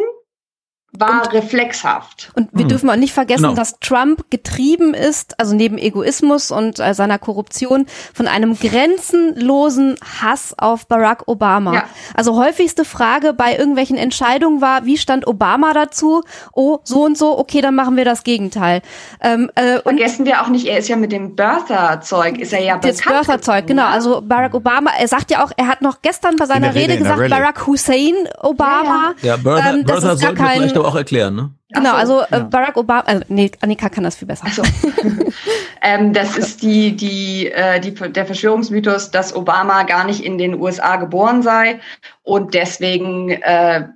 war 0.93 1.31
reflexhaft. 1.33 2.31
Und 2.35 2.49
wir 2.51 2.63
Hm. 2.63 2.67
dürfen 2.69 2.89
auch 2.89 2.95
nicht 2.97 3.13
vergessen, 3.13 3.43
Genau. 3.43 3.55
dass 3.55 3.79
Trump 3.79 4.29
getrieben 4.29 4.93
ist, 4.93 5.39
also 5.39 5.55
neben 5.55 5.77
Egoismus 5.77 6.51
und 6.51 6.79
äh, 6.79 6.93
seiner 6.93 7.17
Korruption, 7.17 7.85
von 8.13 8.27
einem 8.27 8.57
grenzenlosen 8.59 9.95
Hass 10.21 10.53
auf 10.57 10.87
Barack 10.87 11.23
Obama. 11.27 11.73
Ja. 11.73 11.83
Also 12.13 12.35
häufigste 12.35 12.85
Frage 12.85 13.33
bei 13.33 13.55
irgendwelchen 13.55 13.97
Entscheidungen 13.97 14.61
war, 14.61 14.85
wie 14.85 14.97
stand 14.97 15.27
Obama 15.27 15.73
dazu? 15.73 16.23
Oh, 16.53 16.79
so 16.83 17.03
und 17.03 17.17
so, 17.17 17.37
okay, 17.37 17.61
dann 17.61 17.75
machen 17.75 17.95
wir 17.95 18.05
das 18.05 18.23
Gegenteil. 18.23 18.81
Ähm, 19.21 19.49
äh, 19.55 19.75
und 19.79 19.97
Vergessen 19.97 20.25
wir 20.25 20.41
auch 20.41 20.47
nicht, 20.47 20.65
er 20.67 20.77
ist 20.79 20.87
ja 20.89 20.95
mit 20.95 21.11
dem 21.11 21.35
Birther-Zeug, 21.35 22.37
ist 22.39 22.53
er 22.53 22.61
ja 22.63 22.77
das 22.77 22.97
bekannt. 22.97 23.15
Birther-Zeug, 23.27 23.67
genau. 23.67 23.85
Also 23.87 24.21
Barack 24.21 24.53
Obama, 24.53 24.91
er 24.99 25.07
sagt 25.07 25.31
ja 25.31 25.43
auch, 25.43 25.51
er 25.55 25.67
hat 25.67 25.81
noch 25.81 26.01
gestern 26.01 26.35
bei 26.35 26.45
seiner 26.45 26.75
Rede, 26.75 26.93
Rede 26.93 26.97
gesagt. 26.99 27.29
Barack 27.29 27.65
Hussein 27.67 28.13
Obama. 28.41 29.13
Ja, 29.21 29.37
Bertha, 29.37 29.69
Ähm, 29.71 29.85
das 29.85 30.01
Bertha 30.01 30.13
ist 30.13 30.21
gar 30.21 30.33
kein- 30.33 30.80
aber 30.81 30.89
auch 30.89 30.95
erklären, 30.95 31.35
ne? 31.35 31.51
Genau, 31.69 31.91
so, 31.91 31.95
also 31.95 32.21
äh, 32.31 32.41
Barack 32.41 32.75
Obama, 32.75 33.03
äh, 33.07 33.21
nee, 33.29 33.51
Annika 33.61 33.89
kann 33.89 34.03
das 34.03 34.15
viel 34.15 34.27
besser. 34.27 34.45
Also, 34.45 34.63
ähm, 35.81 36.11
das 36.11 36.37
ist 36.37 36.61
die, 36.61 36.95
die, 36.95 37.47
äh, 37.47 37.79
die, 37.79 37.93
der 37.93 38.25
Verschwörungsmythos, 38.25 39.11
dass 39.11 39.35
Obama 39.35 39.83
gar 39.83 40.03
nicht 40.03 40.23
in 40.23 40.37
den 40.37 40.59
USA 40.59 40.97
geboren 40.97 41.41
sei 41.41 41.79
und 42.23 42.53
deswegen 42.53 43.29
äh, 43.29 43.87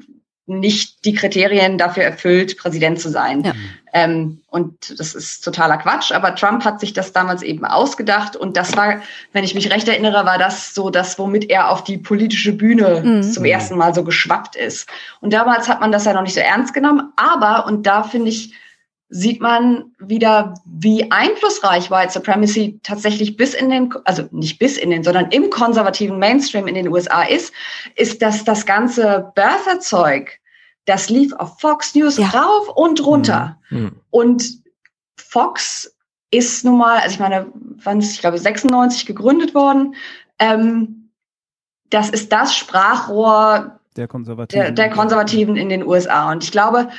nicht 0.47 1.05
die 1.05 1.13
Kriterien 1.13 1.77
dafür 1.77 2.03
erfüllt, 2.03 2.57
Präsident 2.57 2.99
zu 2.99 3.09
sein. 3.09 3.43
Ja. 3.43 3.53
Ähm, 3.93 4.41
und 4.49 4.99
das 4.99 5.15
ist 5.15 5.41
totaler 5.41 5.77
Quatsch. 5.77 6.11
Aber 6.11 6.35
Trump 6.35 6.63
hat 6.65 6.79
sich 6.79 6.93
das 6.93 7.13
damals 7.13 7.41
eben 7.41 7.65
ausgedacht. 7.65 8.35
Und 8.35 8.55
das 8.57 8.75
war, 8.77 9.01
wenn 9.33 9.43
ich 9.43 9.55
mich 9.55 9.71
recht 9.71 9.87
erinnere, 9.87 10.25
war 10.25 10.37
das 10.37 10.75
so 10.75 10.89
das, 10.89 11.17
womit 11.17 11.49
er 11.49 11.71
auf 11.71 11.83
die 11.83 11.97
politische 11.97 12.53
Bühne 12.53 13.01
Mhm. 13.03 13.23
zum 13.23 13.45
ersten 13.45 13.77
Mal 13.77 13.95
so 13.95 14.03
geschwappt 14.03 14.55
ist. 14.55 14.87
Und 15.21 15.33
damals 15.33 15.67
hat 15.67 15.81
man 15.81 15.91
das 15.91 16.05
ja 16.05 16.13
noch 16.13 16.21
nicht 16.21 16.35
so 16.35 16.41
ernst 16.41 16.73
genommen. 16.73 17.11
Aber, 17.15 17.65
und 17.65 17.87
da 17.87 18.03
finde 18.03 18.29
ich, 18.29 18.53
sieht 19.09 19.39
man 19.39 19.91
wieder, 19.99 20.55
wie 20.65 21.11
einflussreich 21.11 21.91
White 21.91 22.13
Supremacy 22.13 22.79
tatsächlich 22.83 23.37
bis 23.37 23.53
in 23.53 23.69
den, 23.69 23.93
also 24.03 24.27
nicht 24.31 24.57
bis 24.59 24.77
in 24.77 24.89
den, 24.89 25.03
sondern 25.03 25.29
im 25.31 25.49
konservativen 25.49 26.17
Mainstream 26.17 26.67
in 26.67 26.75
den 26.75 26.87
USA 26.87 27.23
ist, 27.23 27.53
ist, 27.95 28.21
dass 28.21 28.43
das 28.43 28.65
ganze 28.65 29.31
Birther-Zeug, 29.35 30.39
das 30.85 31.09
lief 31.09 31.33
auf 31.33 31.59
Fox 31.59 31.93
News 31.95 32.17
Ja. 32.17 32.27
rauf 32.29 32.69
und 32.69 33.05
runter. 33.05 33.59
Mhm. 33.69 33.91
Und 34.09 34.43
Fox 35.17 35.95
ist 36.31 36.65
nun 36.65 36.77
mal, 36.79 36.97
also 36.97 37.11
ich 37.13 37.19
meine, 37.19 37.47
wann 37.83 37.99
ist, 37.99 38.13
ich 38.13 38.19
glaube, 38.21 38.37
96 38.37 39.05
gegründet 39.05 39.53
worden. 39.53 39.95
Ähm, 40.39 41.09
das 41.89 42.09
ist 42.09 42.31
das 42.31 42.55
Sprachrohr 42.55 43.79
Der 43.95 44.07
Konservative. 44.07 44.63
der, 44.63 44.71
der 44.71 44.89
Konservativen 44.89 45.55
in 45.55 45.69
den 45.69 45.85
USA. 45.85 46.31
Und 46.31 46.43
ich 46.43 46.51
glaube, 46.51 46.89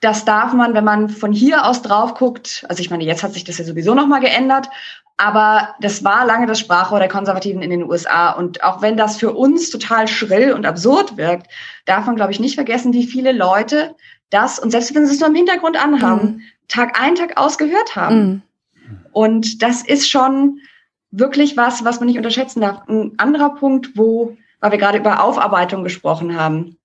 das 0.00 0.24
darf 0.24 0.52
man, 0.52 0.74
wenn 0.74 0.84
man 0.84 1.08
von 1.08 1.32
hier 1.32 1.66
aus 1.66 1.82
drauf 1.82 2.14
guckt, 2.14 2.64
also 2.68 2.80
ich 2.80 2.90
meine, 2.90 3.04
jetzt 3.04 3.22
hat 3.22 3.32
sich 3.32 3.44
das 3.44 3.58
ja 3.58 3.64
sowieso 3.64 3.94
nochmal 3.94 4.20
geändert, 4.20 4.68
aber 5.16 5.74
das 5.80 6.04
war 6.04 6.24
lange 6.24 6.46
das 6.46 6.60
Sprachrohr 6.60 7.00
der 7.00 7.08
Konservativen 7.08 7.60
in 7.60 7.70
den 7.70 7.82
USA. 7.82 8.30
Und 8.30 8.62
auch 8.62 8.82
wenn 8.82 8.96
das 8.96 9.16
für 9.16 9.32
uns 9.32 9.70
total 9.70 10.06
schrill 10.06 10.52
und 10.52 10.64
absurd 10.64 11.16
wirkt, 11.16 11.48
darf 11.86 12.06
man, 12.06 12.14
glaube 12.14 12.30
ich, 12.30 12.38
nicht 12.38 12.54
vergessen, 12.54 12.92
wie 12.92 13.06
viele 13.06 13.32
Leute 13.32 13.96
das, 14.30 14.60
und 14.60 14.70
selbst 14.70 14.94
wenn 14.94 15.06
sie 15.06 15.14
es 15.14 15.20
nur 15.20 15.28
im 15.28 15.34
Hintergrund 15.34 15.82
anhaben, 15.82 16.22
Mhm. 16.22 16.42
Tag 16.68 17.00
ein, 17.00 17.14
Tag 17.14 17.36
aus 17.36 17.58
gehört 17.58 17.96
haben. 17.96 18.18
Mhm. 18.18 18.42
Und 19.12 19.62
das 19.62 19.82
ist 19.82 20.08
schon 20.08 20.60
wirklich 21.10 21.56
was, 21.56 21.84
was 21.84 21.98
man 21.98 22.06
nicht 22.06 22.18
unterschätzen 22.18 22.60
darf. 22.60 22.86
Ein 22.88 23.14
anderer 23.16 23.54
Punkt, 23.54 23.96
wo, 23.96 24.36
weil 24.60 24.72
wir 24.72 24.78
gerade 24.78 24.98
über 24.98 25.22
Aufarbeitung 25.22 25.82
gesprochen 25.82 26.38
haben, 26.38 26.76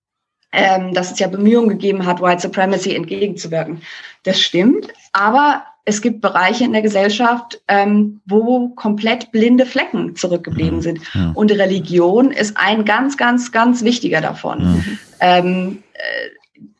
ähm, 0.54 0.94
dass 0.94 1.12
es 1.12 1.20
ja 1.20 1.28
Bemühungen 1.28 1.70
gegeben 1.70 2.06
hat, 2.06 2.22
White 2.22 2.42
Supremacy 2.42 2.96
entgegenzuwirken. 2.96 3.82
Das 4.24 4.40
stimmt, 4.40 4.88
aber 5.12 5.64
es 5.86 6.02
gibt 6.02 6.22
Bereiche 6.22 6.64
in 6.64 6.72
der 6.72 6.82
Gesellschaft, 6.82 7.62
ähm, 7.68 8.22
wo 8.26 8.70
komplett 8.70 9.32
blinde 9.32 9.66
Flecken 9.66 10.16
zurückgeblieben 10.16 10.82
sind. 10.82 11.02
Ja. 11.14 11.32
Und 11.34 11.52
Religion 11.52 12.32
ist 12.32 12.56
ein 12.56 12.86
ganz, 12.86 13.18
ganz, 13.18 13.52
ganz 13.52 13.84
wichtiger 13.84 14.22
davon. 14.22 14.84
Ähm, 15.20 15.84
äh, 15.94 16.30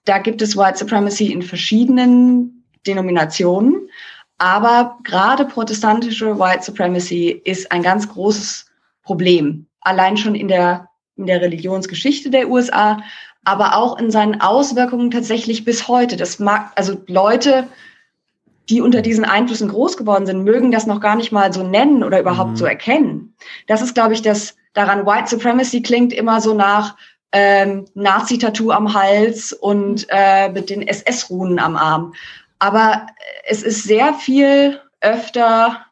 da 0.06 0.20
gibt 0.20 0.42
es 0.42 0.56
White 0.56 0.78
Supremacy 0.78 1.34
in 1.34 1.42
verschiedenen 1.42 2.64
Denominationen, 2.86 3.90
aber 4.38 4.98
gerade 5.04 5.46
protestantische 5.46 6.40
White 6.40 6.64
Supremacy 6.64 7.42
ist 7.44 7.72
ein 7.72 7.82
ganz 7.82 8.08
großes 8.08 8.68
Problem. 9.02 9.66
Allein 9.82 10.16
schon 10.18 10.36
in 10.36 10.48
der, 10.48 10.90
in 11.18 11.26
der 11.26 11.42
Religionsgeschichte 11.42 12.30
der 12.30 12.50
USA, 12.50 13.02
aber 13.46 13.76
auch 13.76 14.00
in 14.00 14.12
seinen 14.12 14.42
Auswirkungen 14.42 15.12
tatsächlich 15.12 15.66
bis 15.66 15.88
heute. 15.88 16.16
Das 16.18 16.40
mag, 16.40 16.72
also 16.76 16.98
Leute, 17.08 17.68
die 18.70 18.82
unter 18.82 19.02
diesen 19.02 19.26
Einflüssen 19.26 19.70
groß 19.70 19.98
geworden 19.98 20.26
sind, 20.26 20.44
mögen 20.44 20.72
das 20.72 20.88
noch 20.88 21.02
gar 21.02 21.16
nicht 21.16 21.32
mal 21.32 21.52
so 21.52 21.64
nennen 21.64 22.04
oder 22.04 22.20
überhaupt 22.20 22.52
Mhm. 22.52 22.56
so 22.58 22.66
erkennen. 22.66 23.36
Das 23.68 23.82
ist, 23.82 23.94
glaube 23.94 24.14
ich, 24.14 24.22
das 24.22 24.56
daran 24.74 25.06
White 25.06 25.30
Supremacy 25.30 25.82
klingt 25.82 26.14
immer 26.14 26.40
so 26.40 26.54
nach 26.54 26.96
ähm, 27.34 27.86
Nazi-Tattoo 27.96 28.72
am 28.72 28.94
Hals 28.94 29.52
und 29.54 30.06
äh, 30.10 30.50
mit 30.50 30.70
den 30.70 30.88
SS-Runen 30.88 31.60
am 31.60 31.76
Arm. 31.76 32.14
Aber 32.60 33.08
es 33.46 33.64
ist 33.64 33.84
sehr 33.84 34.14
viel 34.14 34.80
öfter 35.02 35.86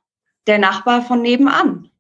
der 0.47 0.59
Nachbar 0.59 1.01
von 1.01 1.21
nebenan. 1.21 1.90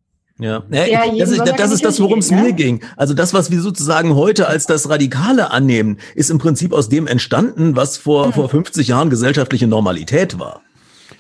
Ja, 0.41 0.63
ja 0.71 1.03
das, 1.19 1.31
ist, 1.31 1.41
das 1.45 1.71
ist 1.71 1.85
das, 1.85 1.99
worum 2.01 2.19
es 2.19 2.31
ne? 2.31 2.41
mir 2.41 2.53
ging. 2.53 2.81
Also 2.97 3.13
das, 3.13 3.33
was 3.33 3.51
wir 3.51 3.61
sozusagen 3.61 4.15
heute 4.15 4.47
als 4.47 4.65
das 4.65 4.89
Radikale 4.89 5.51
annehmen, 5.51 5.97
ist 6.15 6.31
im 6.31 6.39
Prinzip 6.39 6.73
aus 6.73 6.89
dem 6.89 7.07
entstanden, 7.07 7.75
was 7.75 7.97
vor, 7.97 8.27
Mhm. 8.27 8.33
vor 8.33 8.49
50 8.49 8.87
Jahren 8.87 9.09
gesellschaftliche 9.09 9.67
Normalität 9.67 10.39
war. 10.39 10.61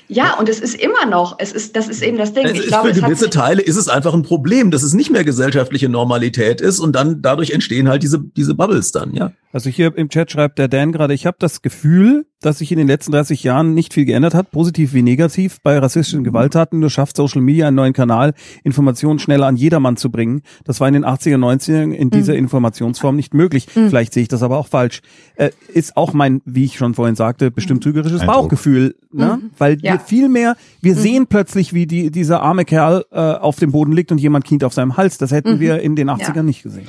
Ja, 0.07 0.37
und 0.37 0.49
es 0.49 0.59
ist 0.59 0.75
immer 0.75 1.05
noch, 1.05 1.35
es 1.39 1.53
ist, 1.53 1.77
das 1.77 1.87
ist 1.87 2.01
eben 2.01 2.17
das 2.17 2.33
Ding. 2.33 2.45
Es 2.45 2.51
Ich 2.51 2.59
ist 2.61 2.67
glaube, 2.67 2.93
für 2.93 2.99
gewisse 2.99 3.29
Teile 3.29 3.61
ist 3.61 3.77
es 3.77 3.87
einfach 3.87 4.13
ein 4.13 4.23
Problem, 4.23 4.69
dass 4.69 4.83
es 4.83 4.93
nicht 4.93 5.09
mehr 5.09 5.23
gesellschaftliche 5.23 5.87
Normalität 5.87 6.59
ist 6.59 6.79
und 6.79 6.93
dann 6.93 7.21
dadurch 7.21 7.51
entstehen 7.51 7.87
halt 7.87 8.03
diese, 8.03 8.19
diese 8.19 8.53
Bubbles 8.53 8.91
dann, 8.91 9.13
ja. 9.13 9.31
Also 9.53 9.69
hier 9.69 9.95
im 9.95 10.09
Chat 10.09 10.31
schreibt 10.31 10.59
der 10.59 10.67
Dan 10.67 10.91
gerade, 10.91 11.13
ich 11.13 11.25
habe 11.25 11.37
das 11.39 11.61
Gefühl, 11.61 12.25
dass 12.41 12.57
sich 12.59 12.71
in 12.71 12.77
den 12.77 12.87
letzten 12.87 13.11
30 13.11 13.43
Jahren 13.43 13.73
nicht 13.73 13.93
viel 13.93 14.05
geändert 14.05 14.33
hat, 14.33 14.51
positiv 14.51 14.93
wie 14.93 15.01
negativ, 15.03 15.57
bei 15.63 15.77
rassistischen 15.77 16.23
Gewalttaten. 16.23 16.79
Nur 16.79 16.89
schafft 16.89 17.15
Social 17.15 17.41
Media 17.41 17.67
einen 17.67 17.75
neuen 17.75 17.93
Kanal, 17.93 18.33
Informationen 18.63 19.19
schneller 19.19 19.47
an 19.47 19.55
jedermann 19.55 19.97
zu 19.97 20.09
bringen. 20.11 20.41
Das 20.65 20.79
war 20.79 20.87
in 20.87 20.93
den 20.93 21.05
80er, 21.05 21.37
90ern 21.37 21.91
in 21.91 22.09
dieser 22.09 22.35
Informationsform 22.35 23.15
nicht 23.15 23.33
möglich. 23.33 23.67
Vielleicht 23.71 24.13
sehe 24.13 24.23
ich 24.23 24.29
das 24.29 24.43
aber 24.43 24.57
auch 24.57 24.67
falsch. 24.67 25.01
Äh, 25.35 25.51
ist 25.73 25.95
auch 25.97 26.13
mein, 26.13 26.41
wie 26.45 26.65
ich 26.65 26.77
schon 26.77 26.93
vorhin 26.93 27.15
sagte, 27.15 27.51
bestimmt 27.51 27.83
trügerisches 27.83 28.21
Eindruck. 28.21 28.35
Bauchgefühl. 28.43 28.95
Ne? 29.13 29.39
Weil 29.57 29.77
Ja. 29.81 29.93
wir 29.93 29.99
viel 29.99 30.29
mehr, 30.29 30.55
wir 30.81 30.95
sehen 30.95 31.27
plötzlich, 31.27 31.73
wie 31.73 31.85
die, 31.85 32.11
dieser 32.11 32.41
arme 32.41 32.65
Kerl 32.65 33.05
äh, 33.11 33.19
auf 33.19 33.57
dem 33.57 33.71
Boden 33.71 33.91
liegt 33.91 34.11
und 34.11 34.17
jemand 34.19 34.45
kniet 34.45 34.63
auf 34.63 34.73
seinem 34.73 34.97
Hals. 34.97 35.17
Das 35.17 35.31
hätten 35.31 35.59
wir 35.59 35.81
in 35.81 35.95
den 35.95 36.09
80ern 36.09 36.43
nicht 36.43 36.63
gesehen. 36.63 36.87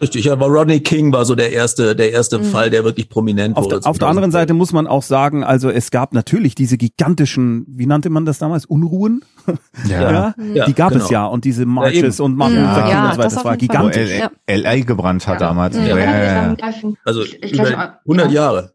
Richtig, 0.00 0.30
aber 0.30 0.46
Rodney 0.46 0.80
King 0.80 1.12
war 1.12 1.24
so 1.24 1.34
der 1.34 1.52
erste, 1.52 1.96
der 1.96 2.12
erste 2.12 2.42
Fall, 2.42 2.70
der 2.70 2.84
wirklich 2.84 3.08
prominent 3.08 3.56
Auf 3.56 3.64
wurde. 3.64 3.80
der, 3.80 3.90
auf 3.90 3.98
der 3.98 4.08
anderen 4.08 4.30
Seite 4.30 4.54
muss 4.54 4.72
man 4.72 4.85
auch 4.86 5.02
sagen, 5.02 5.44
also 5.44 5.70
es 5.70 5.90
gab 5.90 6.12
natürlich 6.14 6.54
diese 6.54 6.76
gigantischen, 6.76 7.64
wie 7.68 7.86
nannte 7.86 8.10
man 8.10 8.24
das 8.24 8.38
damals, 8.38 8.64
Unruhen? 8.66 9.24
Ja. 9.88 10.34
Ja, 10.54 10.64
die 10.66 10.74
gab 10.74 10.92
genau. 10.92 11.04
es 11.04 11.10
ja 11.10 11.26
und 11.26 11.44
diese 11.44 11.66
Marches 11.66 12.18
eben. 12.18 12.24
und 12.26 12.36
Martin 12.36 12.56
Ja. 12.58 12.68
Luther 12.70 12.82
King 12.82 12.90
Ja, 12.92 13.04
und 13.04 13.10
so 13.12 13.18
weiter, 13.18 13.22
das 13.24 13.34
das 13.34 13.44
war 13.44 13.56
gigantisch. 13.56 14.10
LA 14.48 14.80
gebrannt 14.80 15.26
hat 15.28 15.40
damals. 15.40 15.76
Ja, 15.76 15.82
Ja, 15.86 15.96
ja, 15.98 16.24
ja. 16.24 16.42
angreifen. 16.50 16.96
Also 17.04 17.22
Ich- 17.22 17.52
über 17.52 18.00
100 18.06 18.32
Jahre. 18.32 18.72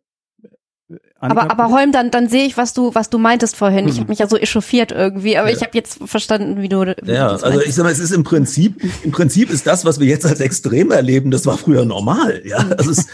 Aber, 1.19 1.51
aber 1.51 1.69
Holm, 1.69 1.91
dann, 1.91 2.09
dann 2.09 2.27
sehe 2.29 2.45
ich, 2.45 2.57
was 2.57 2.73
du, 2.73 2.95
was 2.95 3.09
du 3.11 3.17
meintest 3.19 3.55
vorhin. 3.55 3.87
Ich 3.87 3.95
Mhm. 3.95 3.99
habe 4.01 4.09
mich 4.09 4.19
ja 4.19 4.27
so 4.27 4.37
echauffiert 4.37 4.91
irgendwie, 4.91 5.37
aber 5.37 5.49
Ja. 5.49 5.55
ich 5.55 5.61
habe 5.61 5.71
jetzt 5.73 5.99
verstanden, 6.05 6.61
wie 6.61 6.67
du. 6.67 6.81
Wie 6.81 7.11
Ja, 7.11 7.27
du 7.27 7.33
das 7.33 7.43
also 7.43 7.61
ich 7.61 7.75
sag 7.75 7.83
mal, 7.83 7.91
es 7.91 7.99
ist 7.99 8.11
im 8.11 8.23
Prinzip, 8.23 8.81
im 9.03 9.11
Prinzip 9.11 9.51
ist 9.51 9.67
das, 9.67 9.85
was 9.85 9.99
wir 9.99 10.07
jetzt 10.07 10.25
als 10.25 10.39
extrem 10.39 10.89
erleben, 10.91 11.29
das 11.31 11.45
war 11.45 11.57
früher 11.59 11.85
normal, 11.85 12.41
ja. 12.43 12.57
Also 12.77 12.89
es, 12.91 13.05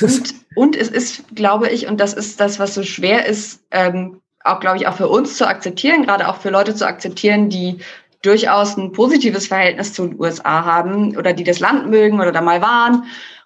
Und, 0.00 0.34
und 0.56 0.76
es 0.76 0.88
ist, 0.88 1.24
glaube 1.34 1.68
ich, 1.68 1.86
und 1.86 2.00
das 2.00 2.14
ist 2.14 2.40
das, 2.40 2.58
was 2.58 2.74
so 2.74 2.82
schwer 2.82 3.26
ist, 3.26 3.62
ähm, 3.70 4.20
auch, 4.44 4.60
glaube 4.60 4.78
ich, 4.78 4.86
auch 4.86 4.96
für 4.96 5.08
uns 5.08 5.36
zu 5.36 5.46
akzeptieren, 5.46 6.04
gerade 6.04 6.28
auch 6.28 6.36
für 6.36 6.50
Leute 6.50 6.74
zu 6.74 6.86
akzeptieren, 6.86 7.48
die 7.48 7.78
durchaus 8.22 8.76
ein 8.76 8.92
positives 8.92 9.46
Verhältnis 9.46 9.92
zu 9.92 10.06
den 10.06 10.20
USA 10.20 10.64
haben 10.64 11.16
oder 11.16 11.32
die 11.32 11.44
das 11.44 11.60
Land 11.60 11.88
mögen 11.88 12.20
oder 12.20 12.32
da 12.32 12.40
mal 12.40 12.60
waren 12.60 13.04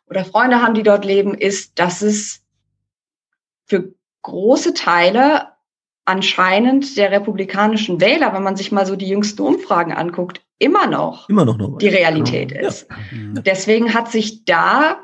oder 0.08 0.24
Freunde 0.24 0.62
haben, 0.62 0.74
die 0.74 0.82
dort 0.82 1.04
leben, 1.04 1.34
ist, 1.34 1.78
dass 1.78 2.02
es 2.02 2.42
für 3.66 3.92
große 4.22 4.74
Teile 4.74 5.48
anscheinend 6.04 6.96
der 6.96 7.10
republikanischen 7.10 8.00
Wähler, 8.00 8.32
wenn 8.32 8.42
man 8.42 8.56
sich 8.56 8.72
mal 8.72 8.86
so 8.86 8.96
die 8.96 9.08
jüngsten 9.08 9.42
Umfragen 9.42 9.92
anguckt, 9.92 10.40
immer 10.58 10.86
noch 10.86 11.28
immer 11.28 11.44
noch 11.44 11.78
die 11.78 11.88
Realität 11.88 12.52
ist. 12.52 12.86
Deswegen 13.12 13.94
hat 13.94 14.10
sich 14.10 14.44
da 14.44 14.98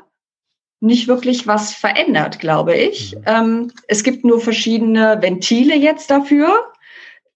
nicht 0.81 1.07
wirklich 1.07 1.45
was 1.47 1.73
verändert, 1.73 2.39
glaube 2.39 2.75
ich. 2.75 3.15
Ähm, 3.25 3.71
es 3.87 4.03
gibt 4.03 4.23
nur 4.25 4.39
verschiedene 4.39 5.21
Ventile 5.21 5.75
jetzt 5.75 6.09
dafür. 6.09 6.71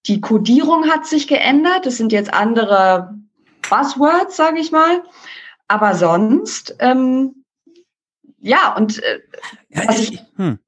Die 0.06 0.22
Codierung 0.22 0.90
hat 0.90 1.06
sich 1.06 1.28
geändert. 1.28 1.86
Es 1.86 1.98
sind 1.98 2.12
jetzt 2.12 2.34
andere 2.34 3.14
Buzzwords, 3.70 4.36
sage 4.36 4.60
ich 4.60 4.72
mal. 4.72 5.04
Aber 5.68 5.96
sonst, 5.96 6.76
ähm, 6.80 7.44
ja, 8.40 8.76
und 8.76 9.02
äh, 9.02 9.20
Ja, 9.70 9.88
was 9.88 10.00
ich, 10.00 10.14
ich, 10.14 10.20
Hm. 10.36 10.60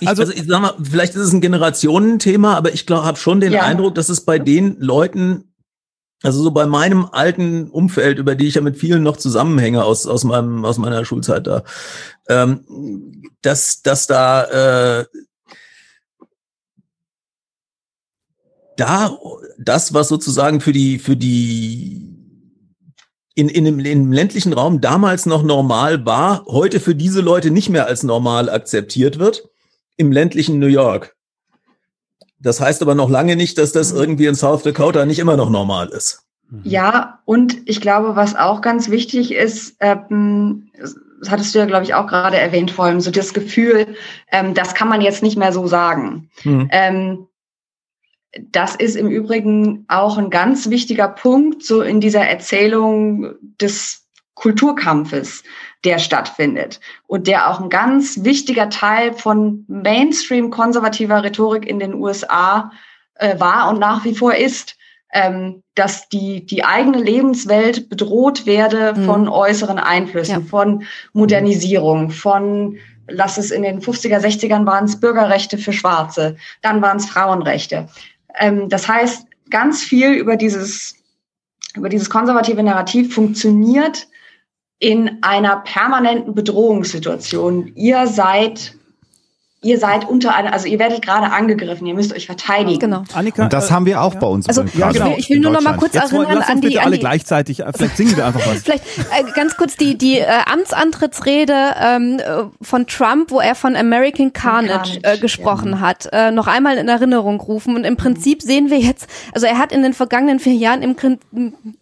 ich, 0.00 0.08
Also- 0.08 0.22
also, 0.22 0.32
ich 0.34 0.44
sag 0.46 0.60
mal, 0.60 0.74
vielleicht 0.82 1.14
ist 1.14 1.22
es 1.22 1.32
ein 1.32 1.40
Generationenthema, 1.40 2.54
aber 2.56 2.72
ich 2.72 2.86
glaube, 2.86 3.04
habe 3.04 3.18
schon 3.18 3.40
den 3.40 3.52
Ja. 3.52 3.62
Eindruck, 3.62 3.94
dass 3.94 4.08
es 4.08 4.20
bei 4.24 4.38
den 4.38 4.76
Leuten, 4.80 5.52
also 6.22 6.42
so 6.42 6.50
bei 6.52 6.64
meinem 6.66 7.06
alten 7.10 7.68
Umfeld, 7.70 8.18
über 8.18 8.34
die 8.36 8.46
ich 8.46 8.54
ja 8.54 8.60
mit 8.62 8.76
vielen 8.78 9.02
noch 9.02 9.16
zusammenhänge 9.16 9.84
aus 9.84 10.06
aus 10.06 10.24
meinem 10.24 10.64
aus 10.64 10.78
meiner 10.78 11.04
Schulzeit 11.04 11.46
da, 11.46 11.64
ähm, 12.28 13.22
dass 13.42 13.82
dass 13.82 14.06
da 14.06 15.00
äh, 15.00 15.04
da 18.76 19.16
das, 19.58 19.94
was 19.94 20.08
sozusagen 20.08 20.60
für 20.60 20.72
die 20.72 20.98
für 20.98 21.16
die 21.16 22.10
in, 23.34 23.48
in, 23.48 23.64
dem, 23.64 23.78
in 23.80 23.84
dem 23.84 24.12
ländlichen 24.12 24.52
Raum 24.52 24.80
damals 24.80 25.26
noch 25.26 25.42
normal 25.42 26.06
war, 26.06 26.44
heute 26.46 26.78
für 26.78 26.94
diese 26.94 27.20
Leute 27.20 27.50
nicht 27.50 27.68
mehr 27.68 27.86
als 27.86 28.04
normal 28.04 28.48
akzeptiert 28.48 29.18
wird, 29.18 29.48
im 29.96 30.12
ländlichen 30.12 30.60
New 30.60 30.68
York. 30.68 31.16
Das 32.38 32.60
heißt 32.60 32.82
aber 32.82 32.94
noch 32.94 33.10
lange 33.10 33.36
nicht, 33.36 33.58
dass 33.58 33.72
das 33.72 33.90
irgendwie 33.90 34.26
in 34.26 34.34
South 34.34 34.62
Dakota 34.62 35.04
nicht 35.06 35.18
immer 35.18 35.36
noch 35.36 35.50
normal 35.50 35.88
ist. 35.88 36.22
Ja, 36.62 37.20
und 37.24 37.56
ich 37.64 37.80
glaube, 37.80 38.16
was 38.16 38.36
auch 38.36 38.60
ganz 38.60 38.90
wichtig 38.90 39.32
ist, 39.32 39.76
ähm, 39.80 40.70
das 41.24 41.32
hattest 41.32 41.54
du 41.54 41.58
ja, 41.58 41.66
glaube 41.66 41.84
ich, 41.84 41.94
auch 41.94 42.06
gerade 42.06 42.36
erwähnt, 42.36 42.70
vor 42.70 42.84
allem 42.84 43.00
so 43.00 43.10
das 43.10 43.32
Gefühl, 43.34 43.96
ähm, 44.30 44.54
das 44.54 44.74
kann 44.74 44.88
man 44.88 45.00
jetzt 45.00 45.22
nicht 45.22 45.36
mehr 45.36 45.52
so 45.52 45.66
sagen. 45.66 46.30
Mhm. 46.44 46.68
Ähm, 46.70 47.26
das 48.50 48.74
ist 48.74 48.96
im 48.96 49.08
Übrigen 49.08 49.84
auch 49.88 50.18
ein 50.18 50.30
ganz 50.30 50.68
wichtiger 50.68 51.08
Punkt 51.08 51.64
so 51.64 51.82
in 51.82 52.00
dieser 52.00 52.26
Erzählung 52.26 53.34
des 53.60 54.06
Kulturkampfes, 54.34 55.44
der 55.84 55.98
stattfindet 55.98 56.80
und 57.06 57.26
der 57.28 57.48
auch 57.48 57.60
ein 57.60 57.70
ganz 57.70 58.24
wichtiger 58.24 58.68
Teil 58.68 59.12
von 59.12 59.64
Mainstream 59.68 60.50
konservativer 60.50 61.22
Rhetorik 61.22 61.66
in 61.66 61.78
den 61.78 61.94
USA 61.94 62.72
äh, 63.14 63.38
war 63.38 63.70
und 63.70 63.78
nach 63.78 64.04
wie 64.04 64.14
vor 64.14 64.34
ist 64.34 64.76
ähm, 65.14 65.62
dass 65.76 66.08
die, 66.08 66.44
die 66.44 66.64
eigene 66.64 66.98
Lebenswelt 66.98 67.88
bedroht 67.88 68.46
werde 68.46 68.94
mhm. 68.94 69.04
von 69.06 69.28
äußeren 69.28 69.78
Einflüssen, 69.78 70.40
ja. 70.40 70.46
von 70.46 70.82
Modernisierung, 71.12 72.10
von, 72.10 72.76
lass 73.06 73.38
es 73.38 73.52
in 73.52 73.62
den 73.62 73.80
50er, 73.80 74.18
60ern 74.18 74.66
waren 74.66 74.86
es 74.86 74.98
Bürgerrechte 74.98 75.56
für 75.56 75.72
Schwarze, 75.72 76.36
dann 76.62 76.82
waren 76.82 76.96
es 76.96 77.06
Frauenrechte. 77.06 77.88
Ähm, 78.38 78.68
das 78.68 78.88
heißt, 78.88 79.26
ganz 79.50 79.82
viel 79.82 80.12
über 80.14 80.36
dieses, 80.36 80.96
über 81.76 81.88
dieses 81.88 82.10
konservative 82.10 82.62
Narrativ 82.62 83.14
funktioniert 83.14 84.08
in 84.80 85.22
einer 85.22 85.58
permanenten 85.58 86.34
Bedrohungssituation. 86.34 87.72
Ihr 87.76 88.08
seid 88.08 88.74
ihr 89.64 89.78
seid 89.78 90.06
unter 90.08 90.34
einer, 90.34 90.52
also 90.52 90.66
ihr 90.66 90.78
werdet 90.78 91.02
gerade 91.02 91.32
angegriffen, 91.32 91.86
ihr 91.86 91.94
müsst 91.94 92.12
euch 92.12 92.26
verteidigen. 92.26 92.78
Genau. 92.78 93.04
Annika, 93.14 93.44
und 93.44 93.52
das 93.52 93.70
äh, 93.70 93.72
haben 93.72 93.86
wir 93.86 94.02
auch 94.02 94.14
ja. 94.14 94.20
bei 94.20 94.26
uns. 94.26 94.46
Also 94.46 94.64
ja, 94.74 94.92
genau. 94.92 95.14
ich 95.16 95.30
will 95.30 95.40
nur 95.40 95.52
noch 95.52 95.62
mal 95.62 95.76
kurz 95.76 95.94
Jetzt 95.94 96.12
erinnern 96.12 96.26
lass 96.28 96.36
uns 96.36 96.48
an 96.48 96.60
die, 96.60 96.68
bitte 96.68 96.80
an 96.80 96.86
alle 96.86 96.96
die 96.96 97.00
gleichzeitig. 97.00 97.60
äh, 97.60 97.72
Vielleicht 97.74 97.96
singen 97.96 98.16
wir 98.16 98.26
einfach 98.26 98.46
was. 98.46 98.58
Vielleicht 98.64 98.84
äh, 98.98 99.32
ganz 99.34 99.56
kurz 99.56 99.76
die 99.76 99.96
die 99.96 100.18
äh, 100.18 100.26
Amtsantrittsrede 100.46 101.74
ähm, 101.80 102.18
äh, 102.18 102.44
von 102.60 102.86
Trump, 102.86 103.30
wo 103.30 103.40
er 103.40 103.54
von 103.54 103.74
American 103.74 104.32
Carnage, 104.32 104.98
äh, 105.02 105.18
gesprochen 105.18 105.72
ja. 105.72 105.80
hat, 105.80 106.08
äh, 106.12 106.30
noch 106.30 106.46
einmal 106.46 106.76
in 106.76 106.88
Erinnerung 106.88 107.40
rufen. 107.40 107.76
Und 107.76 107.84
im 107.84 107.96
Prinzip 107.96 108.42
sehen 108.42 108.70
wir 108.70 108.78
jetzt, 108.78 109.06
also 109.32 109.46
er 109.46 109.58
hat 109.58 109.72
in 109.72 109.82
den 109.82 109.94
vergangenen 109.94 110.40
vier 110.40 110.54
Jahren 110.54 110.82
im, 110.82 110.96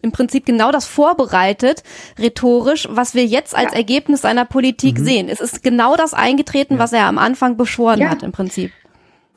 im 0.01 0.11
Prinzip 0.11 0.45
genau 0.45 0.71
das 0.71 0.85
vorbereitet, 0.85 1.83
rhetorisch, 2.17 2.87
was 2.89 3.13
wir 3.13 3.25
jetzt 3.25 3.55
als 3.55 3.73
Ergebnis 3.73 4.21
seiner 4.21 4.45
Politik 4.45 4.99
mhm. 4.99 5.05
sehen. 5.05 5.29
Es 5.29 5.39
ist 5.39 5.63
genau 5.63 5.95
das 5.95 6.13
eingetreten, 6.13 6.79
was 6.79 6.93
er 6.93 7.05
am 7.05 7.17
Anfang 7.17 7.57
beschworen 7.73 7.99
ja. 7.99 8.09
hat 8.09 8.23
im 8.23 8.31
Prinzip. 8.31 8.71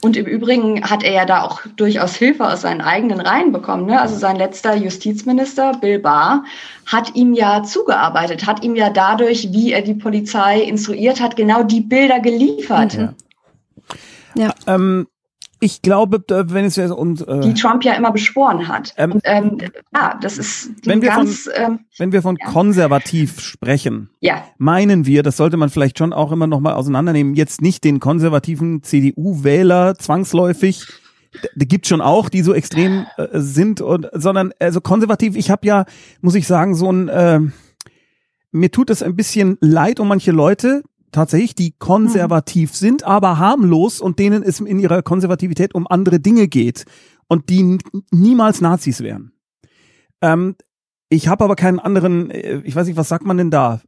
Und 0.02 0.16
im 0.16 0.26
Übrigen 0.26 0.84
hat 0.88 1.02
er 1.02 1.12
ja 1.12 1.24
da 1.24 1.42
auch 1.42 1.62
durchaus 1.76 2.16
Hilfe 2.16 2.46
aus 2.46 2.60
seinen 2.60 2.82
eigenen 2.82 3.18
Reihen 3.18 3.50
bekommen. 3.50 3.86
Ne? 3.86 3.98
Also 3.98 4.16
sein 4.16 4.36
letzter 4.36 4.76
Justizminister, 4.76 5.72
Bill 5.80 5.98
Barr, 5.98 6.44
hat 6.84 7.14
ihm 7.14 7.32
ja 7.32 7.62
zugearbeitet, 7.62 8.46
hat 8.46 8.62
ihm 8.62 8.76
ja 8.76 8.90
dadurch, 8.90 9.52
wie 9.52 9.72
er 9.72 9.80
die 9.80 9.94
Polizei 9.94 10.60
instruiert 10.60 11.20
hat, 11.20 11.34
genau 11.34 11.62
die 11.62 11.80
Bilder 11.80 12.20
geliefert. 12.20 12.94
Ja. 12.94 13.14
ja. 14.34 14.54
Ähm, 14.66 15.06
ich 15.60 15.82
glaube, 15.82 16.22
wenn 16.28 16.64
es 16.64 16.78
und 16.78 17.26
äh, 17.26 17.40
die 17.40 17.54
Trump 17.54 17.82
ja 17.84 17.94
immer 17.94 18.12
beschworen 18.12 18.68
hat. 18.68 18.92
Ähm, 18.96 19.12
und, 19.12 19.22
ähm, 19.24 19.58
ja, 19.94 20.18
das 20.20 20.38
ist 20.38 20.70
wenn 20.84 21.00
wir 21.00 21.08
ganz, 21.08 21.44
von 21.44 21.52
ähm, 21.56 21.80
wenn 21.96 22.12
wir 22.12 22.22
von 22.22 22.36
ja. 22.38 22.46
konservativ 22.46 23.40
sprechen, 23.40 24.10
ja. 24.20 24.44
meinen 24.58 25.06
wir, 25.06 25.22
das 25.22 25.36
sollte 25.36 25.56
man 25.56 25.70
vielleicht 25.70 25.98
schon 25.98 26.12
auch 26.12 26.32
immer 26.32 26.46
noch 26.46 26.60
mal 26.60 26.74
auseinandernehmen, 26.74 27.34
jetzt 27.34 27.62
nicht 27.62 27.84
den 27.84 28.00
konservativen 28.00 28.82
CDU-Wähler 28.82 29.94
zwangsläufig, 29.94 30.86
da 31.54 31.64
gibt 31.64 31.86
schon 31.86 32.00
auch, 32.00 32.28
die 32.28 32.42
so 32.42 32.54
extrem 32.54 33.06
äh, 33.16 33.26
sind 33.32 33.80
und 33.80 34.08
sondern 34.12 34.52
also 34.58 34.80
konservativ. 34.80 35.36
Ich 35.36 35.50
habe 35.50 35.66
ja, 35.66 35.84
muss 36.20 36.34
ich 36.34 36.46
sagen, 36.46 36.74
so 36.74 36.90
ein 36.90 37.08
äh, 37.08 37.40
mir 38.52 38.70
tut 38.70 38.90
es 38.90 39.02
ein 39.02 39.16
bisschen 39.16 39.58
leid 39.60 40.00
um 40.00 40.08
manche 40.08 40.32
Leute, 40.32 40.82
tatsächlich, 41.16 41.54
die 41.54 41.72
konservativ 41.72 42.70
mhm. 42.70 42.74
sind, 42.74 43.04
aber 43.04 43.38
harmlos 43.38 44.00
und 44.00 44.18
denen 44.18 44.42
es 44.42 44.60
in 44.60 44.78
ihrer 44.78 45.02
Konservativität 45.02 45.74
um 45.74 45.86
andere 45.86 46.20
Dinge 46.20 46.46
geht 46.46 46.84
und 47.26 47.48
die 47.48 47.78
niemals 48.10 48.60
Nazis 48.60 49.00
wären. 49.00 49.32
Ähm, 50.20 50.56
ich 51.08 51.28
habe 51.28 51.44
aber 51.44 51.56
keinen 51.56 51.78
anderen, 51.78 52.30
äh, 52.30 52.60
ich 52.64 52.76
weiß 52.76 52.86
nicht, 52.86 52.98
was 52.98 53.08
sagt 53.08 53.24
man 53.24 53.38
denn 53.38 53.50
da? 53.50 53.80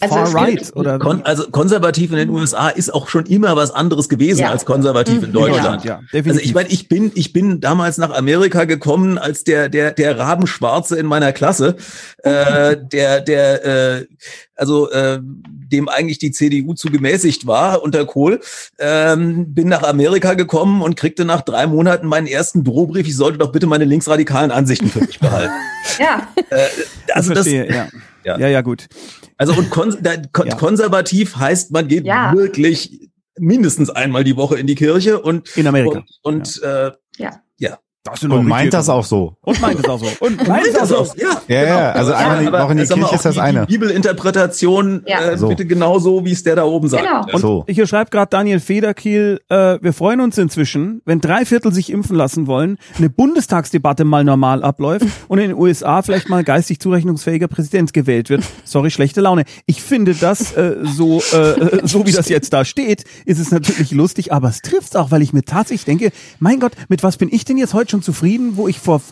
Also 0.00 0.14
Far 0.14 0.34
right 0.34 0.72
oder 0.74 0.98
kon 0.98 1.22
also 1.24 1.50
konservativ 1.50 2.10
in 2.10 2.16
den 2.16 2.30
USA 2.30 2.70
ist 2.70 2.92
auch 2.92 3.08
schon 3.08 3.26
immer 3.26 3.54
was 3.54 3.70
anderes 3.70 4.08
gewesen 4.08 4.40
ja. 4.40 4.50
als 4.50 4.64
konservativ 4.64 5.22
in 5.22 5.28
mhm. 5.28 5.34
Deutschland. 5.34 5.84
Ja, 5.84 6.00
ja, 6.10 6.22
also 6.24 6.40
ich 6.40 6.54
meine, 6.54 6.70
ich 6.70 6.88
bin 6.88 7.12
ich 7.14 7.34
bin 7.34 7.60
damals 7.60 7.98
nach 7.98 8.10
Amerika 8.10 8.64
gekommen 8.64 9.18
als 9.18 9.44
der 9.44 9.68
der 9.68 9.92
der 9.92 10.18
Rabenschwarze 10.18 10.98
in 10.98 11.04
meiner 11.04 11.32
Klasse, 11.32 11.76
äh, 12.22 12.76
der 12.92 13.20
der 13.20 13.98
äh, 13.98 14.06
also 14.56 14.90
äh, 14.90 15.20
dem 15.22 15.88
eigentlich 15.88 16.18
die 16.18 16.30
CDU 16.32 16.74
zu 16.74 16.90
gemäßigt 16.90 17.46
war 17.46 17.82
unter 17.82 18.04
Kohl, 18.04 18.40
ähm, 18.78 19.54
bin 19.54 19.68
nach 19.68 19.82
Amerika 19.82 20.34
gekommen 20.34 20.82
und 20.82 20.96
kriegte 20.96 21.24
nach 21.24 21.42
drei 21.42 21.66
Monaten 21.66 22.06
meinen 22.06 22.26
ersten 22.26 22.64
Bürobrief, 22.64 23.06
ich 23.06 23.16
sollte 23.16 23.38
doch 23.38 23.52
bitte 23.52 23.66
meine 23.66 23.84
linksradikalen 23.84 24.50
Ansichten 24.50 24.88
für 24.88 25.00
mich 25.00 25.18
behalten. 25.20 25.52
ja. 25.98 26.28
Äh, 26.50 26.66
also 27.12 27.32
das, 27.32 27.46
ja. 27.46 27.88
Ja. 28.24 28.38
ja, 28.38 28.48
ja, 28.48 28.60
gut. 28.60 28.86
Also 29.40 29.54
und 29.54 29.70
kon 29.70 29.96
da, 30.02 30.16
kon 30.32 30.48
ja. 30.48 30.54
konservativ 30.54 31.36
heißt, 31.36 31.70
man 31.70 31.88
geht 31.88 32.04
ja. 32.04 32.34
wirklich 32.34 33.10
mindestens 33.38 33.88
einmal 33.88 34.22
die 34.22 34.36
Woche 34.36 34.58
in 34.58 34.66
die 34.66 34.74
Kirche 34.74 35.18
und 35.18 35.56
in 35.56 35.66
Amerika 35.66 36.04
und, 36.22 36.44
und 36.44 36.60
ja. 36.62 36.88
Äh, 36.88 36.92
ja. 37.16 37.42
Das 38.02 38.22
und 38.22 38.46
meint 38.46 38.72
das 38.72 38.88
auch 38.88 39.04
so. 39.04 39.36
Und 39.42 39.60
meint 39.60 39.78
es 39.78 39.84
auch 39.86 39.98
so. 39.98 40.06
Und 40.20 40.48
meint 40.48 40.74
das 40.74 40.90
auch 40.90 41.04
so. 41.04 41.12
Ja, 41.20 41.26
ja, 41.48 41.64
genau. 41.64 41.78
ja. 41.78 41.92
also 41.92 42.12
einmal 42.12 42.44
ja, 42.44 42.64
auch 42.64 42.70
in 42.70 42.78
die 42.78 42.86
Kirche 42.86 43.14
ist 43.14 43.24
das 43.24 43.34
die, 43.34 43.40
eine. 43.40 43.66
Die 43.66 43.76
Bibelinterpretation 43.76 45.02
ja. 45.06 45.20
äh, 45.20 45.36
so. 45.36 45.48
bitte 45.48 45.66
genauso, 45.66 46.24
wie 46.24 46.32
es 46.32 46.42
der 46.42 46.56
da 46.56 46.64
oben 46.64 46.88
sagt. 46.88 47.04
Genau. 47.04 47.26
Und 47.30 47.40
so. 47.40 47.64
hier 47.68 47.86
schreibt 47.86 48.10
gerade 48.10 48.30
Daniel 48.30 48.60
Federkiel, 48.60 49.40
äh, 49.48 49.78
wir 49.82 49.92
freuen 49.92 50.20
uns 50.20 50.38
inzwischen, 50.38 51.02
wenn 51.04 51.20
drei 51.20 51.44
Viertel 51.44 51.74
sich 51.74 51.90
impfen 51.90 52.16
lassen 52.16 52.46
wollen, 52.46 52.78
eine 52.96 53.10
Bundestagsdebatte 53.10 54.04
mal 54.04 54.24
normal 54.24 54.62
abläuft 54.62 55.06
und 55.28 55.38
in 55.38 55.50
den 55.50 55.58
USA 55.58 56.00
vielleicht 56.00 56.30
mal 56.30 56.42
geistig 56.42 56.80
zurechnungsfähiger 56.80 57.48
Präsident 57.48 57.92
gewählt 57.92 58.30
wird. 58.30 58.44
Sorry, 58.64 58.90
schlechte 58.90 59.20
Laune. 59.20 59.44
Ich 59.66 59.82
finde 59.82 60.14
das 60.14 60.52
äh, 60.52 60.76
so, 60.84 61.18
äh, 61.18 61.80
so 61.82 62.06
wie 62.06 62.12
das 62.12 62.30
jetzt 62.30 62.52
da 62.52 62.64
steht, 62.64 63.04
ist 63.26 63.40
es 63.40 63.50
natürlich 63.50 63.90
lustig, 63.90 64.32
aber 64.32 64.48
es 64.48 64.62
trifft 64.62 64.96
auch, 64.96 65.10
weil 65.10 65.20
ich 65.20 65.34
mir 65.34 65.44
tatsächlich 65.44 65.84
denke, 65.84 66.12
mein 66.38 66.60
Gott, 66.60 66.72
mit 66.88 67.02
was 67.02 67.18
bin 67.18 67.28
ich 67.30 67.44
denn 67.44 67.58
jetzt 67.58 67.74
heute 67.74 67.89
schon 67.90 68.02
zufrieden, 68.02 68.56
wo 68.56 68.68
ich 68.68 68.78
vor 68.78 69.02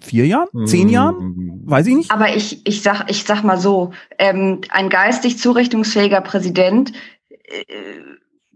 vier 0.00 0.26
Jahren, 0.26 0.48
zehn 0.66 0.88
Jahren, 0.88 1.16
mhm. 1.16 1.62
weiß 1.64 1.86
ich 1.86 1.96
nicht. 1.96 2.10
Aber 2.10 2.34
ich, 2.34 2.66
ich 2.66 2.82
sag, 2.82 3.10
ich 3.10 3.24
sag 3.24 3.42
mal 3.42 3.58
so, 3.58 3.92
ähm, 4.18 4.60
ein 4.70 4.88
geistig 4.88 5.38
zurechnungsfähiger 5.38 6.20
Präsident 6.20 6.92
äh, 7.28 7.64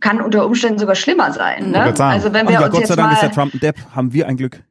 kann 0.00 0.20
unter 0.20 0.46
Umständen 0.46 0.78
sogar 0.78 0.94
schlimmer 0.94 1.32
sein. 1.32 1.70
Ne? 1.70 1.94
Also 1.98 2.32
wenn 2.32 2.46
wir 2.46 2.54
ja, 2.54 2.64
uns 2.64 2.74
Gott 2.74 2.86
sei 2.86 2.96
Dank 2.96 3.12
ist 3.12 3.22
der 3.22 3.32
Trump 3.32 3.54
ein 3.54 3.60
Depp, 3.60 3.76
haben 3.94 4.12
wir 4.12 4.26
ein 4.26 4.36
Glück. 4.36 4.62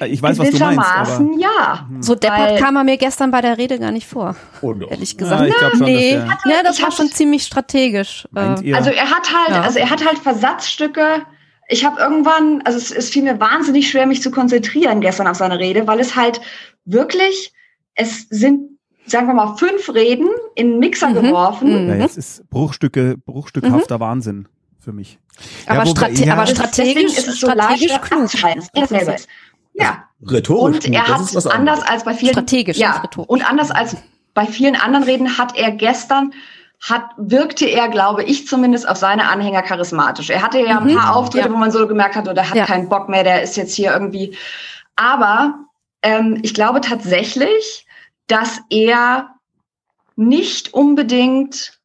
Äh, 0.00 0.08
ich 0.08 0.22
weiß, 0.22 0.38
was 0.38 0.50
du 0.50 0.58
meinst. 0.58 0.84
Aber 0.84 1.28
ja. 1.38 1.86
Mhm. 1.88 2.02
So 2.02 2.14
deppert 2.14 2.58
kam 2.58 2.76
er 2.76 2.84
mir 2.84 2.96
gestern 2.96 3.30
bei 3.30 3.40
der 3.40 3.58
Rede 3.58 3.78
gar 3.78 3.92
nicht 3.92 4.06
vor. 4.06 4.34
Oh, 4.62 4.72
no. 4.72 4.88
Ehrlich 4.88 5.16
gesagt. 5.16 5.42
Ja, 5.42 5.46
ich 5.46 5.54
schon, 5.54 5.86
nee. 5.86 6.12
Der, 6.12 6.38
ja, 6.46 6.62
das 6.64 6.82
war 6.82 6.90
schon 6.90 7.08
ziemlich 7.08 7.44
strategisch. 7.44 8.26
Äh. 8.34 8.72
Also 8.74 8.90
er 8.90 9.10
hat 9.10 9.32
halt, 9.32 9.50
ja. 9.50 9.62
also 9.62 9.78
er 9.78 9.90
hat 9.90 10.04
halt 10.04 10.18
Versatzstücke, 10.18 11.22
ich 11.70 11.84
habe 11.84 12.00
irgendwann, 12.00 12.62
also 12.64 12.78
es, 12.78 12.90
es 12.90 13.10
fiel 13.10 13.22
mir 13.22 13.38
wahnsinnig 13.40 13.88
schwer, 13.88 14.06
mich 14.06 14.22
zu 14.22 14.30
konzentrieren 14.30 15.00
gestern 15.00 15.26
auf 15.28 15.36
seine 15.36 15.58
Rede, 15.58 15.86
weil 15.86 16.00
es 16.00 16.16
halt 16.16 16.40
wirklich, 16.84 17.52
es 17.94 18.26
sind, 18.28 18.78
sagen 19.06 19.28
wir 19.28 19.34
mal, 19.34 19.56
fünf 19.56 19.88
Reden 19.94 20.28
in 20.56 20.72
einen 20.72 20.78
Mixer 20.80 21.10
mhm. 21.10 21.14
geworfen. 21.14 21.84
Mhm. 21.84 22.00
Ja, 22.00 22.04
es 22.04 22.16
ist 22.16 22.50
Bruchstücke, 22.50 23.16
bruchstückhafter 23.24 23.96
mhm. 23.96 24.00
Wahnsinn 24.00 24.48
für 24.80 24.92
mich. 24.92 25.18
Aber, 25.66 25.84
ja, 25.84 25.86
strate 25.86 26.32
aber 26.32 26.46
strategisch 26.46 27.16
ist 27.16 27.28
es 27.28 27.40
so 27.40 27.50
strategisch 27.50 28.00
klug. 28.00 28.30
Ja. 29.74 30.08
Rhetorisch. 30.26 30.84
Und 30.84 30.94
er 30.94 31.06
hat 31.06 31.46
anders 31.46 31.82
als 31.82 32.04
bei 32.04 32.14
vielen, 32.14 32.32
strategisch, 32.32 32.76
ja, 32.76 33.02
und 33.26 33.48
anders 33.48 33.70
als 33.70 33.96
bei 34.34 34.46
vielen 34.46 34.76
anderen 34.76 35.04
Reden 35.04 35.38
hat 35.38 35.56
er 35.56 35.70
gestern 35.70 36.32
hat, 36.80 37.10
wirkte 37.16 37.66
er, 37.66 37.88
glaube 37.88 38.24
ich 38.24 38.46
zumindest, 38.46 38.88
auf 38.88 38.96
seine 38.96 39.28
Anhänger 39.28 39.62
charismatisch. 39.62 40.30
Er 40.30 40.42
hatte 40.42 40.60
ja 40.60 40.78
ein 40.78 40.86
mhm. 40.86 40.96
paar 40.96 41.14
Auftritte, 41.14 41.48
ja. 41.48 41.52
wo 41.52 41.58
man 41.58 41.70
so 41.70 41.86
gemerkt 41.86 42.16
hat, 42.16 42.28
oder 42.28 42.42
oh, 42.42 42.48
hat 42.48 42.56
ja. 42.56 42.64
keinen 42.64 42.88
Bock 42.88 43.08
mehr, 43.08 43.22
der 43.22 43.42
ist 43.42 43.56
jetzt 43.56 43.74
hier 43.74 43.92
irgendwie. 43.92 44.36
Aber 44.96 45.58
ähm, 46.02 46.38
ich 46.42 46.54
glaube 46.54 46.80
tatsächlich, 46.80 47.86
dass 48.26 48.60
er 48.70 49.30
nicht 50.16 50.72
unbedingt 50.72 51.80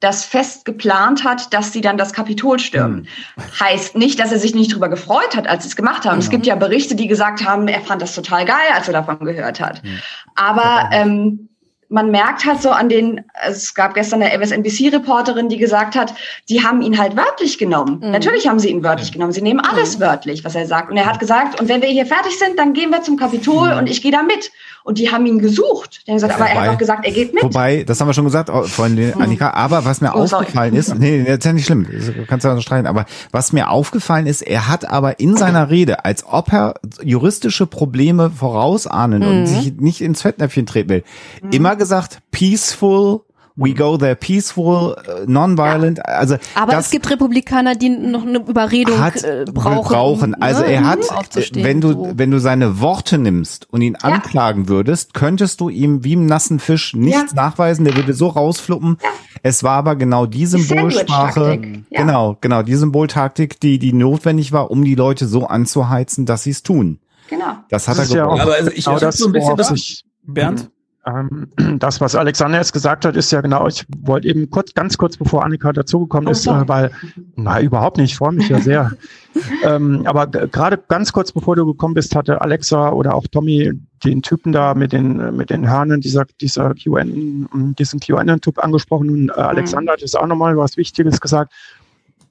das 0.00 0.26
fest 0.26 0.66
geplant 0.66 1.24
hat, 1.24 1.54
dass 1.54 1.72
sie 1.72 1.80
dann 1.80 1.96
das 1.96 2.12
Kapitol 2.12 2.58
stürmen. 2.58 3.08
Hm. 3.34 3.60
Heißt 3.60 3.96
nicht, 3.96 4.20
dass 4.20 4.30
er 4.30 4.38
sich 4.38 4.54
nicht 4.54 4.72
darüber 4.72 4.90
gefreut 4.90 5.34
hat, 5.34 5.46
als 5.46 5.62
sie 5.62 5.70
es 5.70 5.76
gemacht 5.76 6.04
haben. 6.04 6.16
Genau. 6.16 6.22
Es 6.22 6.30
gibt 6.30 6.44
ja 6.44 6.54
Berichte, 6.54 6.94
die 6.94 7.06
gesagt 7.06 7.44
haben, 7.44 7.66
er 7.66 7.80
fand 7.80 8.02
das 8.02 8.14
total 8.14 8.44
geil, 8.44 8.68
als 8.74 8.88
er 8.88 8.92
davon 8.92 9.18
gehört 9.20 9.58
hat. 9.58 9.82
Hm. 9.82 9.98
Aber 10.34 10.90
ähm, 10.92 11.48
man 11.88 12.10
merkt 12.10 12.44
halt 12.44 12.60
so 12.60 12.70
an 12.70 12.88
den, 12.88 13.24
es 13.46 13.74
gab 13.74 13.94
gestern 13.94 14.22
eine 14.22 14.32
MSNBC-Reporterin, 14.36 15.48
die 15.48 15.56
gesagt 15.56 15.94
hat, 15.94 16.14
die 16.48 16.62
haben 16.62 16.82
ihn 16.82 16.98
halt 16.98 17.16
wörtlich 17.16 17.58
genommen. 17.58 18.00
Mhm. 18.02 18.10
Natürlich 18.10 18.48
haben 18.48 18.58
sie 18.58 18.70
ihn 18.70 18.82
wörtlich 18.82 19.12
genommen. 19.12 19.32
Sie 19.32 19.42
nehmen 19.42 19.60
alles 19.60 19.98
mhm. 19.98 20.02
wörtlich, 20.02 20.44
was 20.44 20.54
er 20.54 20.66
sagt. 20.66 20.90
Und 20.90 20.96
er 20.96 21.06
hat 21.06 21.20
gesagt, 21.20 21.60
und 21.60 21.68
wenn 21.68 21.82
wir 21.82 21.88
hier 21.88 22.06
fertig 22.06 22.38
sind, 22.38 22.58
dann 22.58 22.72
gehen 22.72 22.90
wir 22.90 23.02
zum 23.02 23.16
Kapitol 23.16 23.72
mhm. 23.72 23.78
und 23.78 23.90
ich 23.90 24.02
gehe 24.02 24.12
da 24.12 24.22
mit. 24.22 24.50
Und 24.86 24.98
die 24.98 25.10
haben 25.10 25.26
ihn 25.26 25.40
gesucht. 25.40 26.02
Der 26.06 26.14
hat 26.14 26.22
gesagt, 26.22 26.34
aber 26.40 26.48
er 26.48 26.60
hat 26.62 26.68
auch 26.74 26.78
gesagt, 26.78 27.04
er 27.04 27.10
geht 27.10 27.34
mit. 27.34 27.42
Wobei, 27.42 27.82
das 27.82 28.00
haben 28.00 28.06
wir 28.08 28.14
schon 28.14 28.24
gesagt, 28.24 28.48
oh, 28.50 28.62
Freundin 28.62 29.14
Hm. 29.14 29.20
Annika, 29.20 29.50
aber 29.50 29.84
was 29.84 30.00
mir 30.00 30.12
Oh, 30.14 30.24
sorry. 30.26 30.42
aufgefallen 30.44 30.74
ist, 30.76 30.94
nee, 30.96 31.24
das 31.24 31.38
ist 31.38 31.44
ja 31.44 31.52
nicht 31.52 31.66
schlimm, 31.66 31.86
kannst 32.28 32.44
du 32.44 32.48
ja 32.48 32.52
unterstreichen, 32.54 32.86
aber 32.86 33.04
was 33.32 33.52
mir 33.52 33.68
aufgefallen 33.70 34.26
ist, 34.28 34.42
er 34.42 34.68
hat 34.68 34.88
aber 34.88 35.18
in 35.18 35.36
seiner 35.36 35.70
Rede, 35.70 36.04
als 36.04 36.24
ob 36.24 36.52
er 36.52 36.74
juristische 37.02 37.66
Probleme 37.66 38.30
vorausahnen 38.30 39.22
Mhm. 39.22 39.28
und 39.28 39.46
sich 39.46 39.74
nicht 39.76 40.00
ins 40.00 40.22
Fettnäpfchen 40.22 40.66
treten 40.66 40.88
will, 40.90 41.04
immer 41.50 41.74
gesagt, 41.74 42.20
peaceful, 42.30 43.22
we 43.56 43.72
go 43.74 43.96
there 43.96 44.14
peaceful, 44.14 44.96
äh, 45.06 45.24
non-violent, 45.26 46.04
also 46.06 46.36
Aber 46.54 46.76
es 46.78 46.90
gibt 46.90 47.10
Republikaner, 47.10 47.74
die 47.74 47.88
noch 47.88 48.22
eine 48.26 48.38
Überredung 48.38 48.98
hat 48.98 49.24
äh, 49.24 49.44
brauchen. 49.50 50.34
um, 50.34 50.42
Also 50.42 50.62
ne, 50.62 50.72
er 50.72 50.84
hat, 50.86 51.10
aufzustehen, 51.10 51.64
wenn 51.64 51.80
du, 51.80 51.92
so. 51.92 52.12
wenn 52.14 52.30
du 52.30 52.38
seine 52.38 52.80
Worte 52.80 53.18
nimmst 53.18 53.66
und 53.72 53.80
ihn 53.80 53.96
anklagen 53.96 54.68
würdest, 54.68 55.14
könntest 55.14 55.60
du 55.60 55.68
ihm 55.68 56.04
wie 56.04 56.12
im 56.12 56.26
nassen 56.26 56.58
Fisch 56.58 56.94
nichts 56.94 57.34
nachweisen, 57.34 57.84
der 57.84 57.96
würde 57.96 58.12
so 58.12 58.28
rausfluppen. 58.28 58.98
Es 59.42 59.62
war 59.62 59.78
aber 59.78 59.96
genau 59.96 60.26
die 60.26 60.46
Symbolsprache, 60.46 61.58
ja. 61.90 62.00
genau, 62.00 62.36
genau, 62.40 62.62
die 62.62 62.74
Symboltaktik, 62.74 63.58
die, 63.60 63.78
die 63.78 63.92
notwendig 63.92 64.52
war, 64.52 64.70
um 64.70 64.84
die 64.84 64.94
Leute 64.94 65.26
so 65.26 65.46
anzuheizen, 65.46 66.26
dass 66.26 66.42
sie 66.42 66.50
es 66.50 66.62
tun. 66.62 66.98
Genau. 67.28 67.56
Das 67.70 67.88
hat 67.88 67.98
Das 67.98 68.10
er 68.10 68.16
ja 68.16 68.26
auch 68.26 68.38
Aber 68.38 68.54
also 68.54 68.70
ich 68.70 68.86
hab 68.86 69.00
das, 69.00 69.18
so 69.18 69.26
ein 69.28 69.32
bisschen 69.32 69.78
Bernd? 70.22 70.70
Ähm, 71.06 71.48
das, 71.78 72.00
was 72.00 72.14
Alexander 72.14 72.58
jetzt 72.58 72.72
gesagt 72.72 73.04
hat, 73.04 73.16
ist 73.16 73.30
ja 73.30 73.40
genau, 73.40 73.66
ich 73.68 73.84
wollte 73.98 74.28
eben 74.28 74.50
kurz, 74.50 74.74
ganz 74.74 74.98
kurz 74.98 75.16
bevor 75.16 75.44
Annika 75.44 75.72
dazugekommen 75.72 76.28
Oh, 76.28 76.32
ist, 76.32 76.46
äh, 76.46 76.68
weil, 76.68 76.90
na, 77.36 77.60
überhaupt 77.60 77.96
nicht, 77.98 78.12
ich 78.12 78.16
freue 78.18 78.32
mich 78.32 78.48
ja 78.48 78.60
sehr. 78.60 78.92
ähm, 79.64 80.02
aber 80.06 80.26
gerade 80.26 80.78
ganz 80.88 81.12
kurz 81.12 81.32
bevor 81.32 81.56
du 81.56 81.66
gekommen 81.66 81.94
bist, 81.94 82.14
hatte 82.16 82.40
Alexa 82.40 82.90
oder 82.90 83.14
auch 83.14 83.26
Tommy 83.30 83.72
den 84.04 84.22
Typen 84.22 84.52
da 84.52 84.74
mit 84.74 84.92
den, 84.92 85.36
mit 85.36 85.50
den 85.50 85.68
Hörnern, 85.68 86.00
dieser, 86.00 86.26
dieser 86.40 86.74
QN, 86.74 87.74
diesen 87.78 88.00
QN-Typ 88.00 88.62
angesprochen 88.62 89.08
und 89.10 89.28
äh, 89.30 89.32
Alexander 89.40 89.92
hat 89.92 90.00
jetzt 90.00 90.18
auch 90.18 90.26
nochmal 90.26 90.56
was 90.56 90.76
Wichtiges 90.76 91.20
gesagt. 91.20 91.52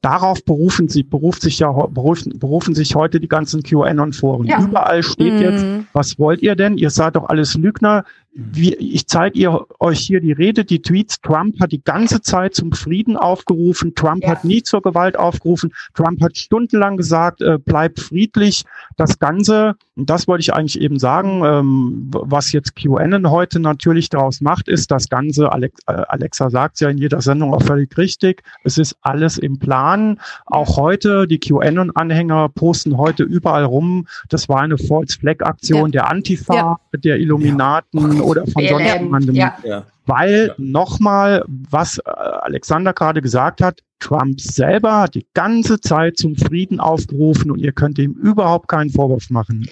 Darauf 0.01 0.45
berufen 0.45 0.87
sie, 0.87 1.01
beruft 1.01 1.41
sich 1.41 1.57
ja, 1.57 1.71
berufen, 1.71 2.37
berufen 2.37 2.75
sich 2.75 2.93
heute 2.93 3.19
die 3.19 3.27
ganzen 3.27 3.63
QAnon-Foren. 3.63 4.45
Ja. 4.45 4.61
Überall 4.61 5.01
steht 5.01 5.33
Mhm. 5.33 5.39
jetzt, 5.39 5.65
was 5.93 6.19
wollt 6.19 6.43
ihr 6.43 6.55
denn? 6.55 6.77
Ihr 6.77 6.91
seid 6.91 7.15
doch 7.15 7.27
alles 7.27 7.55
Lügner. 7.55 8.03
Wie, 8.37 8.73
ich 8.75 9.07
zeige 9.07 9.39
ihr 9.39 9.65
euch 9.79 9.99
hier 9.99 10.19
die 10.19 10.33
Rede, 10.33 10.65
die 10.65 10.81
Tweets. 10.81 11.21
Trump 11.21 11.57
hat 11.61 11.71
die 11.71 11.81
ganze 11.81 12.21
Zeit 12.21 12.53
zum 12.53 12.73
Frieden 12.73 13.15
aufgerufen. 13.15 13.95
Trump 13.95 14.23
Ja. 14.23 14.31
hat 14.31 14.43
nie 14.43 14.61
zur 14.61 14.81
Gewalt 14.81 15.17
aufgerufen. 15.17 15.71
Trump 15.93 16.21
hat 16.21 16.35
stundenlang 16.37 16.97
gesagt, 16.97 17.41
äh, 17.41 17.57
bleibt 17.57 18.01
friedlich. 18.01 18.63
Das 18.97 19.19
Ganze, 19.19 19.75
und 19.95 20.09
das 20.09 20.27
wollte 20.27 20.41
ich 20.41 20.53
eigentlich 20.53 20.81
eben 20.81 20.99
sagen, 20.99 21.43
ähm, 21.45 22.07
was 22.11 22.51
jetzt 22.51 22.75
QAnon 22.75 23.29
heute 23.31 23.61
natürlich 23.61 24.09
daraus 24.09 24.41
macht, 24.41 24.67
ist 24.67 24.91
das 24.91 25.07
Ganze, 25.07 25.53
Alex, 25.53 25.79
äh, 25.87 25.93
Alexa 26.09 26.49
sagt 26.49 26.81
ja 26.81 26.89
in 26.89 26.97
jeder 26.97 27.21
Sendung 27.21 27.53
auch 27.53 27.63
völlig 27.63 27.97
richtig, 27.97 28.43
es 28.65 28.77
ist 28.77 28.97
alles 29.01 29.37
im 29.37 29.59
Plan. 29.59 30.19
Auch 30.45 30.75
heute, 30.75 31.25
die 31.25 31.39
QAnon-Anhänger 31.39 32.49
posten 32.49 32.97
heute 32.97 33.23
überall 33.23 33.63
rum, 33.63 34.07
das 34.27 34.49
war 34.49 34.59
eine 34.59 34.77
False-Flag-Aktion 34.77 35.93
der 35.93 36.09
Antifa, 36.09 36.53
Ja. 36.53 36.79
der 36.97 37.17
Illuminaten 37.17 38.24
oder 38.25 38.45
von 38.47 38.65
sonst 38.67 38.93
jemandem. 38.93 39.35
ja. 39.35 39.57
Ja. 39.63 39.83
Weil 40.07 40.53
nochmal, 40.57 41.43
was 41.47 41.97
äh, 41.97 42.03
Alexander 42.11 42.93
gerade 42.93 43.21
gesagt 43.23 43.59
hat, 43.61 43.79
Trump 43.99 44.39
selber 44.39 44.99
hat 45.01 45.15
die 45.15 45.25
ganze 45.33 45.79
Zeit 45.81 46.17
zum 46.17 46.35
Frieden 46.35 46.79
aufgerufen 46.79 47.49
und 47.49 47.57
ihr 47.59 47.71
könnt 47.71 47.97
ihm 47.97 48.11
überhaupt 48.11 48.67
keinen 48.67 48.91
Vorwurf 48.91 49.31
machen. 49.31 49.67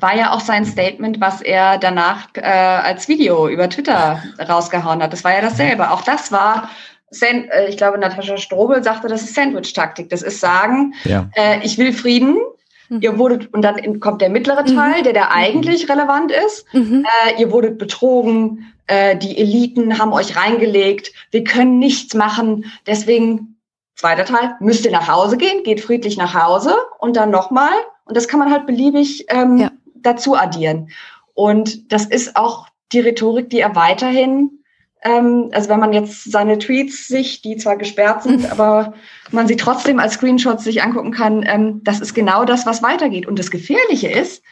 War 0.00 0.16
ja 0.16 0.32
auch 0.32 0.40
sein 0.40 0.64
Statement, 0.64 1.20
was 1.20 1.42
er 1.42 1.76
danach 1.76 2.28
äh, 2.34 2.40
als 2.40 3.06
Video 3.08 3.48
über 3.48 3.68
Twitter 3.68 4.22
rausgehauen 4.48 5.02
hat. 5.02 5.12
Das 5.12 5.24
war 5.24 5.34
ja 5.34 5.42
dasselbe. 5.42 5.90
Auch 5.90 6.02
das 6.02 6.32
war, 6.32 6.70
San- 7.10 7.48
äh, 7.50 7.68
ich 7.68 7.76
glaube, 7.76 7.98
Natascha 7.98 8.38
Strobel 8.38 8.82
sagte, 8.82 9.08
das 9.08 9.22
ist 9.24 9.34
Sandwich-Taktik. 9.34 10.08
Das 10.08 10.22
ist 10.22 10.40
sagen, 10.40 10.94
Ja. 11.04 11.28
äh, 11.34 11.58
ich 11.62 11.76
will 11.76 11.92
Frieden. 11.92 12.38
Mhm. 12.88 13.00
Ihr 13.02 13.18
wurdet, 13.18 13.52
und 13.52 13.62
dann 13.62 14.00
kommt 14.00 14.20
der 14.22 14.30
mittlere 14.30 14.64
Teil, 14.64 15.02
der 15.02 15.12
der 15.12 15.32
eigentlich 15.32 15.88
relevant 15.88 16.32
ist. 16.32 16.66
Mhm. 16.72 17.04
Äh, 17.26 17.40
ihr 17.40 17.50
wurdet 17.50 17.78
betrogen, 17.78 18.72
äh, 18.86 19.16
die 19.16 19.36
Eliten 19.38 19.98
haben 19.98 20.12
euch 20.12 20.36
reingelegt, 20.36 21.12
wir 21.30 21.44
können 21.44 21.78
nichts 21.78 22.14
machen. 22.14 22.66
Deswegen, 22.86 23.56
zweiter 23.94 24.24
Teil, 24.24 24.54
müsst 24.60 24.84
ihr 24.84 24.92
nach 24.92 25.08
Hause 25.08 25.36
gehen, 25.36 25.62
geht 25.64 25.80
friedlich 25.80 26.16
nach 26.16 26.34
Hause 26.34 26.74
und 26.98 27.16
dann 27.16 27.30
nochmal. 27.30 27.72
Und 28.04 28.16
das 28.16 28.28
kann 28.28 28.38
man 28.38 28.52
halt 28.52 28.66
beliebig 28.66 29.26
ähm, 29.28 29.58
Ja. 29.58 29.70
dazu 29.96 30.36
addieren. 30.36 30.90
Und 31.34 31.92
das 31.92 32.06
ist 32.06 32.36
auch 32.36 32.68
die 32.92 33.00
Rhetorik, 33.00 33.50
die 33.50 33.60
er 33.60 33.74
weiterhin, 33.74 34.62
ähm, 35.02 35.50
also 35.52 35.68
wenn 35.68 35.80
man 35.80 35.92
jetzt 35.92 36.30
seine 36.30 36.58
Tweets 36.58 37.06
sich, 37.08 37.42
die 37.42 37.56
zwar 37.56 37.76
gesperrt 37.76 38.22
sind, 38.22 38.50
aber 38.50 38.94
man 39.30 39.46
sie 39.46 39.56
trotzdem 39.56 39.98
als 39.98 40.14
Screenshots 40.14 40.64
sich 40.64 40.82
angucken 40.82 41.12
kann, 41.12 41.44
ähm, 41.46 41.80
das 41.84 42.00
ist 42.00 42.14
genau 42.14 42.44
das, 42.44 42.66
was 42.66 42.82
weitergeht. 42.82 43.26
Und 43.26 43.38
das 43.38 43.50
Gefährliche 43.50 44.08
ist, 44.08 44.42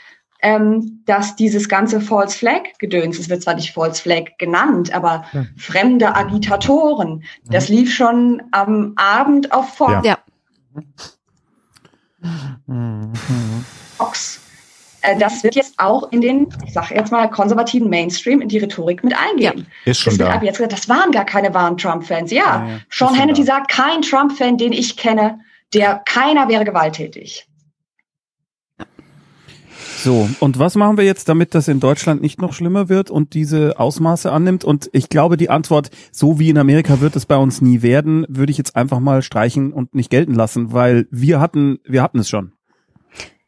ähm, 0.43 1.03
dass 1.07 1.37
dieses 1.37 1.69
ganze 1.71 2.01
False 2.03 2.37
Flag 2.37 2.63
Gedöns, 2.79 3.19
es 3.19 3.31
wird 3.31 3.43
zwar 3.43 3.55
nicht 3.55 3.73
False 3.73 4.03
Flag 4.03 4.37
genannt, 4.39 4.93
aber 4.93 5.25
Ja. 5.33 5.47
fremde 5.57 6.15
Agitatoren, 6.15 7.25
das 7.47 7.69
lief 7.71 7.93
schon 7.95 8.43
am 8.51 8.93
Abend 8.97 9.53
auf 9.53 9.75
Fox. 9.75 10.07
Ja. 10.07 10.19
Fox. 13.97 14.44
Äh, 15.05 15.19
das 15.19 15.45
wird 15.45 15.55
jetzt 15.55 15.75
auch 15.79 16.11
in 16.13 16.21
den, 16.21 16.49
ich 16.67 16.73
sage 16.73 16.95
jetzt 16.95 17.13
mal, 17.13 17.29
konservativen 17.29 17.89
Mainstream 17.91 18.41
in 18.41 18.49
die 18.49 18.59
Rhetorik 18.59 19.05
mit 19.05 19.15
eingehen. 19.15 19.67
Ist 19.85 20.01
schon 20.01 20.19
wird 20.19 20.29
da. 20.29 20.35
ab 20.35 20.43
jetzt 20.43 20.57
gesagt, 20.57 20.73
das 20.73 20.89
waren 20.89 21.11
gar 21.13 21.25
keine 21.25 21.53
wahren 21.53 21.77
Trump-Fans. 21.77 22.31
Ja, 22.31 22.45
Ja, 22.45 22.69
ja, 22.69 22.81
Sean 22.91 23.19
Hannity 23.19 23.45
da. 23.45 23.55
sagt, 23.55 23.71
kein 23.71 24.03
Trump-Fan, 24.03 24.57
den 24.57 24.73
ich 24.73 24.97
kenne, 24.97 25.41
der 25.73 26.03
keiner 26.05 26.49
wäre 26.49 26.65
gewalttätig. 26.65 27.47
So, 30.05 30.29
und 30.41 30.59
was 30.59 30.75
machen 30.75 30.99
wir 30.99 31.05
jetzt, 31.05 31.31
damit 31.31 31.55
das 31.55 31.67
in 31.67 31.81
Deutschland 31.81 32.21
nicht 32.21 32.41
noch 32.41 32.53
schlimmer 32.53 32.91
wird 32.91 33.11
und 33.11 33.33
diese 33.33 33.79
Ausmaße 33.79 34.31
annimmt? 34.31 34.63
Und 34.63 34.91
ich 34.93 35.09
glaube, 35.09 35.39
die 35.39 35.49
Antwort, 35.49 35.91
so 36.13 36.39
wie 36.39 36.51
in 36.51 36.59
Amerika 36.59 37.01
wird 37.01 37.17
es 37.17 37.25
bei 37.25 37.37
uns 37.37 37.63
nie 37.63 37.81
werden, 37.81 38.27
würde 38.29 38.53
ich 38.53 38.59
jetzt 38.59 38.77
einfach 38.77 39.01
mal 39.01 39.23
streichen 39.23 39.73
und 39.73 39.95
nicht 39.95 40.11
gelten 40.11 40.35
lassen, 40.35 40.73
weil 40.73 41.07
wir 41.11 41.41
hatten, 41.41 41.79
wir 41.85 42.03
hatten 42.03 42.19
es 42.19 42.29
schon. 42.29 42.53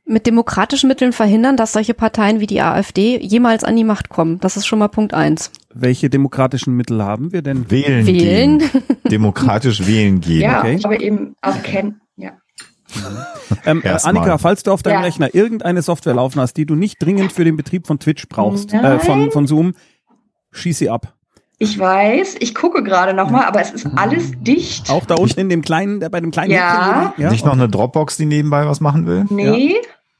Mit 0.09 0.27
demokratischen 0.27 0.87
Mitteln 0.87 1.13
verhindern, 1.13 1.57
dass 1.57 1.73
solche 1.73 1.93
Parteien 1.93 2.39
wie 2.39 2.47
die 2.47 2.61
AfD 2.61 3.19
jemals 3.21 3.65
an 3.65 3.75
die 3.75 3.83
Macht 3.83 4.09
kommen. 4.09 4.39
Das 4.39 4.57
ist 4.57 4.65
schon 4.65 4.79
mal 4.79 4.87
Punkt 4.87 5.15
eins. 5.15 5.51
Welche 5.75 6.09
demokratischen 6.09 6.75
Mittel 6.77 7.03
haben 7.03 7.33
wir 7.33 7.43
denn? 7.43 7.71
Wählen, 7.73 8.07
Wählen. 8.07 8.59
Gehen. 8.59 8.71
Demokratisch 9.11 9.85
wählen 9.85 10.21
gehen. 10.21 10.43
Ja, 10.43 10.61
okay. 10.61 10.79
aber 10.85 11.01
eben 11.01 11.35
auch 11.43 11.61
kennen. 11.63 12.01
Ja. 12.17 12.31
Ähm, 13.65 13.83
äh, 13.83 13.89
Erstmal. 13.89 14.17
Annika, 14.17 14.39
falls 14.39 14.63
du 14.63 14.71
auf 14.71 14.83
deinem 14.85 14.95
Ja. 14.95 15.01
Rechner 15.01 15.35
irgendeine 15.35 15.83
Software 15.83 16.15
laufen 16.15 16.41
hast, 16.41 16.55
die 16.57 16.67
du 16.67 16.77
nicht 16.77 17.03
dringend 17.03 17.33
für 17.33 17.45
den 17.45 17.57
Betrieb 17.57 17.89
von 17.89 17.99
Twitch 17.99 18.29
brauchst, 18.29 18.73
äh, 18.73 19.01
von, 19.01 19.33
von 19.33 19.49
Zoom, 19.49 19.75
schieß 20.53 20.79
sie 20.79 20.89
ab. 20.89 21.15
Ich 21.59 21.79
weiß, 21.79 22.37
ich 22.41 22.55
gucke 22.55 22.83
gerade 22.83 23.15
nochmal, 23.15 23.47
aber 23.47 23.63
es 23.63 23.71
ist 23.71 23.89
alles 23.97 24.33
dicht. 24.41 24.91
Auch 24.91 25.07
da 25.07 25.15
unten 25.15 25.41
in 25.41 25.49
dem 25.49 25.63
kleinen, 25.63 26.01
bei 26.01 26.21
dem 26.21 26.31
kleinen 26.31 26.51
Ja. 26.53 27.15
Ja? 27.17 27.31
Nicht 27.31 27.47
noch 27.47 27.55
eine 27.55 27.69
Dropbox, 27.69 28.19
die 28.19 28.27
nebenbei 28.27 28.67
was 28.67 28.81
machen 28.81 29.07
will? 29.07 29.25
Nee, 29.31 29.77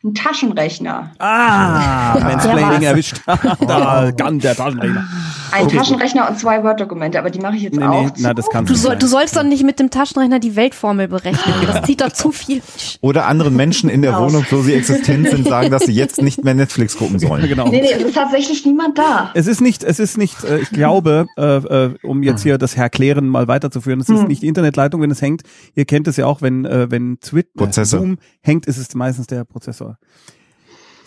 ein 0.07 0.15
Taschenrechner. 0.15 1.11
Ah, 1.19 2.19
Mansplaining 2.21 2.83
erwischt. 2.83 3.21
da 3.27 4.13
kann 4.17 4.39
der 4.39 4.55
Taschenrechner. 4.55 5.05
Ein 5.53 5.67
Okay. 5.67 5.77
Taschenrechner 5.79 6.29
und 6.29 6.39
zwei 6.39 6.63
Word-Dokumente, 6.63 7.19
aber 7.19 7.31
die 7.31 7.39
mache 7.41 7.57
ich 7.57 7.63
jetzt 7.63 7.77
Nee, 7.77 7.85
auch. 7.85 8.05
nee, 8.05 8.11
na, 8.19 8.35
das 8.35 8.47
kannst 8.51 8.69
Du, 8.71 8.75
nicht 8.75 8.83
soll, 8.83 8.97
du 8.97 9.07
sollst 9.07 9.37
doch 9.37 9.43
nicht 9.43 9.65
mit 9.65 9.79
dem 9.79 9.91
Taschenrechner 9.91 10.39
die 10.39 10.55
Weltformel 10.57 11.09
berechnen. 11.09 11.55
Das 11.67 11.83
zieht 11.87 12.01
doch 12.01 12.13
zu 12.13 12.31
viel. 12.33 12.63
Oder 13.01 13.27
anderen 13.27 13.55
Menschen 13.57 13.89
in 13.91 14.03
der 14.03 14.19
Aus. 14.19 14.33
Wohnung, 14.33 14.45
so 14.51 14.63
sie 14.63 14.75
existent 14.75 15.29
sind, 15.29 15.47
sagen, 15.49 15.71
dass 15.71 15.85
sie 15.85 15.93
jetzt 15.93 16.21
nicht 16.23 16.45
mehr 16.45 16.55
Netflix 16.55 16.97
gucken 16.97 17.19
sollen. 17.19 17.49
Genau. 17.49 17.69
Nee, 17.69 17.81
nee, 17.81 17.93
es 17.93 18.03
ist 18.03 18.15
tatsächlich 18.15 18.65
niemand 18.67 18.99
da. 18.99 19.31
Es 19.35 19.47
ist 19.47 19.61
nicht, 19.61 19.83
es 19.85 19.99
ist 19.99 20.19
nicht, 20.19 20.45
äh, 20.45 20.59
ich 20.59 20.71
glaube, 20.71 21.27
äh, 21.37 21.43
äh, 21.57 21.95
um 22.03 22.23
jetzt 22.23 22.43
hier 22.43 22.59
das 22.59 22.77
Erklären 22.77 23.27
mal 23.29 23.49
weiterzuführen, 23.49 24.01
es 24.01 24.09
ist 24.09 24.21
Hm. 24.21 24.29
nicht 24.29 24.43
die 24.43 24.49
Internetleitung, 24.49 25.01
wenn 25.01 25.11
es 25.11 25.23
hängt. 25.23 25.43
Ihr 25.75 25.85
kennt 25.85 26.07
es 26.09 26.17
ja 26.17 26.27
auch, 26.27 26.43
wenn, 26.43 26.65
äh, 26.65 26.91
wenn 26.91 27.19
Twitter, 27.21 27.51
Prozessor. 27.57 28.01
Zoom 28.01 28.19
hängt, 28.43 28.67
ist 28.67 28.77
es 28.79 28.95
meistens 28.95 29.27
der 29.27 29.45
Prozessor. 29.45 29.96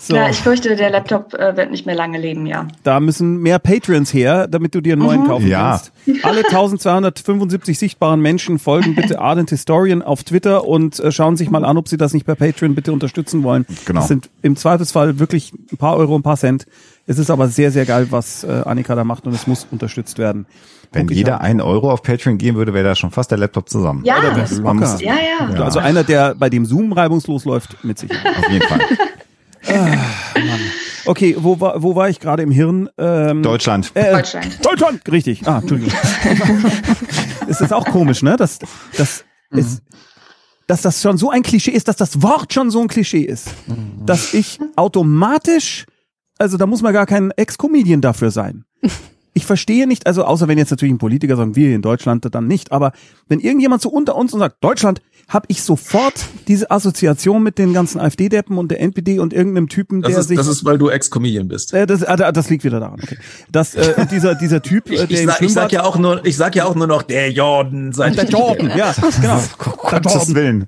So, 0.01 0.15
Ja, 0.15 0.29
ich 0.29 0.37
fürchte, 0.37 0.77
der 0.77 0.89
Laptop 0.91 1.33
äh, 1.33 1.57
wird 1.57 1.71
nicht 1.71 1.85
mehr 1.85 1.93
lange 1.95 2.17
leben, 2.17 2.45
ja. 2.45 2.69
da 2.83 3.01
müssen 3.01 3.37
mehr 3.41 3.59
Patreons 3.59 4.13
her, 4.13 4.47
damit 4.47 4.73
du 4.73 4.79
dir 4.79 4.93
einen 4.93 5.01
neuen 5.01 5.25
kaufen 5.25 5.47
Ja. 5.47 5.71
kannst. 5.71 5.91
Alle 6.23 6.45
1275 6.45 7.77
sichtbaren 7.77 8.21
Menschen 8.21 8.59
folgen 8.59 8.95
bitte 8.95 9.19
Ardent 9.19 9.49
Historian 9.49 10.01
auf 10.01 10.23
Twitter 10.23 10.65
und 10.65 10.99
äh, 11.01 11.11
schauen 11.11 11.35
sich 11.35 11.49
mal 11.49 11.65
an, 11.65 11.77
ob 11.77 11.89
sie 11.89 11.97
das 11.97 12.13
nicht 12.13 12.25
per 12.25 12.35
Patreon 12.35 12.75
bitte 12.75 12.93
unterstützen 12.93 13.43
wollen. 13.43 13.65
Genau. 13.85 13.99
Das 13.99 14.07
sind 14.07 14.29
im 14.41 14.55
Zweifelsfall 14.55 15.19
wirklich 15.19 15.51
ein 15.71 15.77
paar 15.77 15.97
Euro, 15.97 16.15
ein 16.15 16.23
paar 16.23 16.37
Cent. 16.37 16.65
Es 17.05 17.17
ist 17.19 17.29
aber 17.29 17.49
sehr, 17.49 17.71
sehr 17.71 17.85
geil, 17.85 18.07
was 18.09 18.45
äh, 18.45 18.61
Annika 18.65 18.95
da 18.95 19.03
macht 19.03 19.27
und 19.27 19.33
es 19.33 19.47
muss 19.47 19.67
unterstützt 19.69 20.17
werden. 20.17 20.45
Wenn 20.91 21.05
Guck 21.07 21.15
jeder 21.15 21.39
einen 21.41 21.61
Euro 21.61 21.91
auf 21.91 22.01
Patreon 22.01 22.37
geben 22.39 22.57
würde, 22.57 22.73
wäre 22.73 22.83
da 22.83 22.95
schon 22.95 23.11
fast 23.11 23.29
der 23.29 23.37
Laptop 23.37 23.69
zusammen. 23.69 24.03
Ja, 24.05 24.17
locker. 24.17 24.73
muss- 24.73 25.01
ja, 25.01 25.13
ja. 25.15 25.63
Also 25.63 25.79
einer, 25.79 26.03
der 26.03 26.33
bei 26.35 26.49
dem 26.49 26.65
Zoom 26.65 26.91
reibungslos 26.93 27.45
läuft, 27.45 27.83
mit 27.83 27.99
Sicherheit. 27.99 28.37
Auf 28.39 28.49
jeden 28.49 28.67
Fall. 28.67 28.79
Okay, 31.05 31.35
wo 31.39 31.59
war, 31.59 31.81
wo 31.81 31.95
war 31.95 32.09
ich 32.09 32.19
gerade 32.19 32.43
im 32.43 32.51
Hirn? 32.51 32.89
Ähm, 32.97 33.41
Deutschland. 33.43 33.91
Äh, 33.93 34.11
Deutschland. 34.13 34.65
Deutschland, 34.65 35.01
richtig. 35.11 35.47
Ah, 35.47 35.59
Entschuldigung. 35.59 35.93
es 37.47 37.61
ist 37.61 37.73
auch 37.73 37.85
komisch, 37.85 38.21
ne? 38.21 38.35
Dass, 38.37 38.59
dass, 38.97 39.23
Mhm. 39.51 39.59
es, 39.59 39.81
dass 40.67 40.81
das 40.83 41.01
schon 41.01 41.17
so 41.17 41.31
ein 41.31 41.41
Klischee 41.41 41.71
ist, 41.71 41.87
dass 41.87 41.95
das 41.97 42.21
Wort 42.21 42.53
schon 42.53 42.69
so 42.69 42.81
ein 42.81 42.87
Klischee 42.87 43.21
ist. 43.23 43.47
Mhm. 43.67 44.05
Dass 44.05 44.33
ich 44.33 44.59
automatisch, 44.75 45.85
also 46.37 46.57
da 46.57 46.65
muss 46.67 46.81
man 46.81 46.93
gar 46.93 47.05
kein 47.07 47.31
Ex-Comedian 47.31 48.01
dafür 48.01 48.29
sein. 48.31 48.65
Ich 49.39 49.45
verstehe 49.45 49.87
nicht, 49.87 50.05
also 50.05 50.25
außer 50.25 50.49
wenn 50.49 50.57
jetzt 50.57 50.69
natürlich 50.69 50.93
ein 50.93 50.97
Politiker 50.97 51.37
sagen, 51.37 51.55
wir 51.55 51.67
hier 51.67 51.75
in 51.77 51.81
Deutschland 51.81 52.27
dann 52.29 52.45
nicht, 52.45 52.73
aber 52.73 52.91
wenn 53.29 53.39
irgendjemand 53.39 53.81
so 53.81 53.87
unter 53.89 54.17
uns 54.17 54.33
und 54.33 54.41
sagt, 54.41 54.57
Deutschland, 54.61 55.01
habe 55.29 55.45
ich 55.47 55.61
sofort 55.63 56.25
diese 56.47 56.71
Assoziation 56.71 57.41
mit 57.41 57.57
den 57.57 57.71
ganzen 57.71 57.99
AfD-Deppen 58.01 58.57
und 58.57 58.69
der 58.71 58.81
NPD 58.81 59.19
und 59.19 59.31
irgendeinem 59.31 59.69
Typen, 59.69 60.01
Das 60.01 60.11
der 60.11 60.19
ist, 60.21 60.27
sich 60.27 60.37
das 60.37 60.47
ist, 60.47 60.65
weil 60.65 60.77
du 60.77 60.89
Ex-Comedian 60.89 61.47
bist. 61.47 61.71
äh, 61.73 61.85
das, 61.87 61.99
da- 62.01 62.31
das 62.33 62.49
liegt 62.49 62.63
wieder 62.65 62.79
daran. 62.81 62.99
Okay. 63.01 63.17
Das, 63.51 63.75
äh, 63.75 63.93
und 63.95 64.11
dieser, 64.11 64.33
dieser 64.35 64.61
Typ, 64.61 64.89
äh, 64.89 64.95
Ich, 64.95 64.99
der 65.01 65.09
ich, 65.11 65.21
im 65.21 65.27
sag, 65.29 65.41
ich 65.41 65.53
sag 65.53 65.71
ja 65.71 65.83
auch 65.83 65.97
nur, 65.99 66.25
ich 66.25 66.35
sag 66.35 66.55
ja 66.55 66.65
auch 66.65 66.75
nur 66.75 66.87
noch 66.87 67.03
der 67.03 67.31
Jordan. 67.31 67.93
Seit 67.93 68.17
der 68.17 68.25
Jordan, 68.25 68.71
ja, 68.75 68.93
genau, 69.21 69.39
Gottes 69.57 70.33
Willen. 70.35 70.67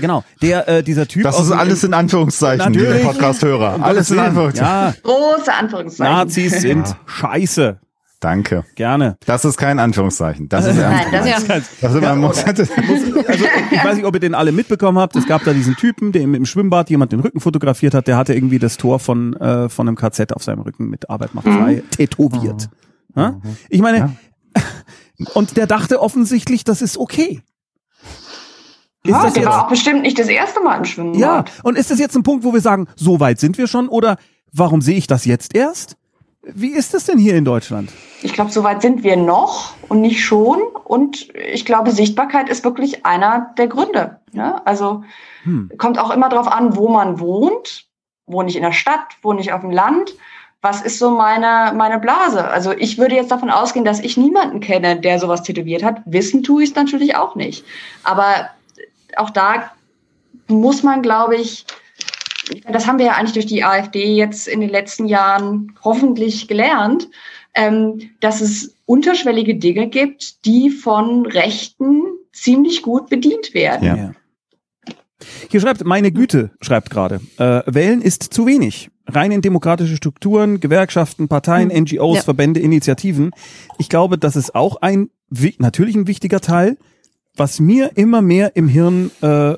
genau, 0.00 0.24
der, 0.42 0.68
äh, 0.68 0.82
dieser 0.82 1.06
Typ. 1.08 1.22
Das 1.22 1.40
ist 1.40 1.52
alles 1.52 1.84
in 1.84 1.94
Anführungszeichen, 1.94 2.74
liebe. 2.74 3.00
Podcast-Hörer. 3.04 3.78
Alles 3.82 4.10
in. 4.10 4.18
Anführungszeichen. 4.18 4.66
Ja, 4.68 4.94
Große 5.04 5.52
Anführungszeichen. 5.54 6.12
Nazis 6.12 6.60
sind 6.60 6.96
scheiße. 7.06 7.78
Danke. 8.20 8.64
Gerne. 8.74 9.16
Das 9.24 9.46
ist 9.46 9.56
kein 9.56 9.78
Anführungszeichen. 9.78 10.50
Das 10.50 10.66
ist 10.66 10.76
ernst 10.76 11.10
Nein, 11.10 11.24
das 11.24 11.60
ist 11.60 11.72
Das 11.80 11.94
ist 11.94 12.02
man 12.02 12.20
muss, 12.20 12.44
Also 12.44 12.64
ich 12.64 13.84
weiß 13.84 13.96
nicht, 13.96 14.04
ob 14.04 14.14
ihr 14.14 14.20
den 14.20 14.34
alle 14.34 14.52
mitbekommen 14.52 14.98
habt. 14.98 15.16
Es 15.16 15.26
gab 15.26 15.42
da 15.44 15.54
diesen 15.54 15.74
Typen, 15.76 16.12
der 16.12 16.22
im, 16.22 16.34
im 16.34 16.44
Schwimmbad 16.44 16.90
jemand 16.90 17.12
den 17.12 17.20
Rücken 17.20 17.40
fotografiert 17.40 17.94
hat. 17.94 18.06
Der 18.08 18.18
hatte 18.18 18.34
irgendwie 18.34 18.58
das 18.58 18.76
Tor 18.76 19.00
von 19.00 19.34
äh, 19.36 19.70
von 19.70 19.88
einem 19.88 19.96
KZ 19.96 20.34
auf 20.34 20.44
seinem 20.44 20.60
Rücken 20.60 20.90
mit 20.90 21.08
Arbeit 21.08 21.34
macht 21.34 21.46
frei 21.46 21.82
tätowiert. 21.90 22.68
Ja? 23.16 23.40
Ich 23.70 23.80
meine, 23.80 24.16
und 25.34 25.56
der 25.56 25.66
dachte 25.66 26.00
offensichtlich, 26.00 26.64
das 26.64 26.82
ist 26.82 26.98
okay. 26.98 27.40
Ist 29.02 29.12
ja, 29.12 29.22
das 29.22 29.32
der 29.32 29.42
jetzt, 29.42 29.50
war 29.50 29.64
auch 29.64 29.68
bestimmt 29.68 30.02
nicht 30.02 30.18
das 30.18 30.28
erste 30.28 30.60
Mal 30.60 30.76
im 30.76 30.84
Schwimmbad. 30.84 31.20
ja, 31.20 31.44
und 31.62 31.78
ist 31.78 31.90
das 31.90 31.98
jetzt 31.98 32.14
ein 32.16 32.22
Punkt, 32.22 32.44
wo 32.44 32.52
wir 32.52 32.60
sagen, 32.60 32.86
so 32.96 33.18
weit 33.18 33.40
sind 33.40 33.56
wir 33.56 33.66
schon 33.66 33.88
oder 33.88 34.18
warum 34.52 34.82
sehe 34.82 34.98
ich 34.98 35.06
das 35.06 35.24
jetzt 35.24 35.54
erst? 35.54 35.96
Wie 36.42 36.70
ist 36.72 36.94
das 36.94 37.04
denn 37.04 37.18
hier 37.18 37.34
in 37.36 37.44
Deutschland? 37.44 37.90
Ich 38.22 38.32
glaube, 38.32 38.50
so 38.50 38.64
weit 38.64 38.80
sind 38.82 39.02
wir 39.02 39.16
noch 39.16 39.74
und 39.88 40.00
nicht 40.00 40.24
schon. 40.24 40.60
Und 40.84 41.28
ich 41.34 41.66
glaube, 41.66 41.90
Sichtbarkeit 41.90 42.48
ist 42.48 42.64
wirklich 42.64 43.04
einer 43.04 43.54
der 43.58 43.68
Gründe. 43.68 44.20
Ja? 44.32 44.62
Also 44.64 45.04
Hm. 45.44 45.70
kommt 45.78 45.98
auch 45.98 46.10
immer 46.10 46.28
darauf 46.28 46.48
an, 46.48 46.76
wo 46.76 46.88
man 46.88 47.20
wohnt. 47.20 47.86
Wohne 48.26 48.48
ich 48.48 48.56
in 48.56 48.62
der 48.62 48.72
Stadt, 48.72 49.16
wohne 49.22 49.40
ich 49.40 49.52
auf 49.52 49.60
dem 49.62 49.70
Land? 49.70 50.14
Was 50.62 50.82
ist 50.82 50.98
so 50.98 51.10
meine, 51.10 51.72
meine 51.74 51.98
Blase? 51.98 52.46
Also 52.46 52.72
ich 52.72 52.96
würde 52.98 53.16
jetzt 53.16 53.30
davon 53.30 53.50
ausgehen, 53.50 53.84
dass 53.84 53.98
ich 54.00 54.16
niemanden 54.16 54.60
kenne, 54.60 55.00
der 55.00 55.18
sowas 55.18 55.42
tätowiert 55.42 55.82
hat. 55.82 56.02
Wissen 56.04 56.42
tue 56.42 56.62
ich 56.62 56.70
es 56.70 56.76
natürlich 56.76 57.16
auch 57.16 57.34
nicht. 57.34 57.64
Aber 58.04 58.48
auch 59.16 59.30
da 59.30 59.70
muss 60.48 60.82
man, 60.82 61.02
glaube 61.02 61.36
ich, 61.36 61.64
das 62.70 62.86
haben 62.86 62.98
wir 62.98 63.06
ja 63.06 63.12
eigentlich 63.12 63.32
durch 63.32 63.46
die 63.46 63.64
AfD 63.64 64.14
jetzt 64.14 64.48
in 64.48 64.60
den 64.60 64.70
letzten 64.70 65.06
Jahren 65.06 65.74
hoffentlich 65.82 66.48
gelernt, 66.48 67.08
ähm, 67.54 68.10
dass 68.20 68.40
es 68.40 68.76
unterschwellige 68.86 69.56
Dinge 69.56 69.88
gibt, 69.88 70.44
die 70.44 70.70
von 70.70 71.26
Rechten 71.26 72.02
ziemlich 72.32 72.82
gut 72.82 73.08
bedient 73.08 73.54
werden. 73.54 73.86
Ja. 73.86 74.12
Hier 75.50 75.60
schreibt, 75.60 75.84
meine 75.84 76.12
Güte, 76.12 76.50
schreibt 76.60 76.90
gerade, 76.90 77.20
äh, 77.36 77.62
wählen 77.66 78.00
ist 78.00 78.22
zu 78.22 78.46
wenig. 78.46 78.90
Rein 79.06 79.32
in 79.32 79.42
demokratische 79.42 79.96
Strukturen, 79.96 80.60
Gewerkschaften, 80.60 81.28
Parteien, 81.28 81.68
NGOs, 81.68 82.18
Ja. 82.18 82.22
Verbände, 82.22 82.60
Initiativen. 82.60 83.32
Ich 83.78 83.88
glaube, 83.88 84.18
das 84.18 84.36
ist 84.36 84.54
auch 84.54 84.76
ein, 84.76 85.10
natürlich 85.58 85.96
ein 85.96 86.06
wichtiger 86.06 86.40
Teil. 86.40 86.78
Was 87.36 87.60
mir 87.60 87.96
immer 87.96 88.22
mehr 88.22 88.56
im 88.56 88.68
Hirn 88.68 89.10
äh, 89.20 89.54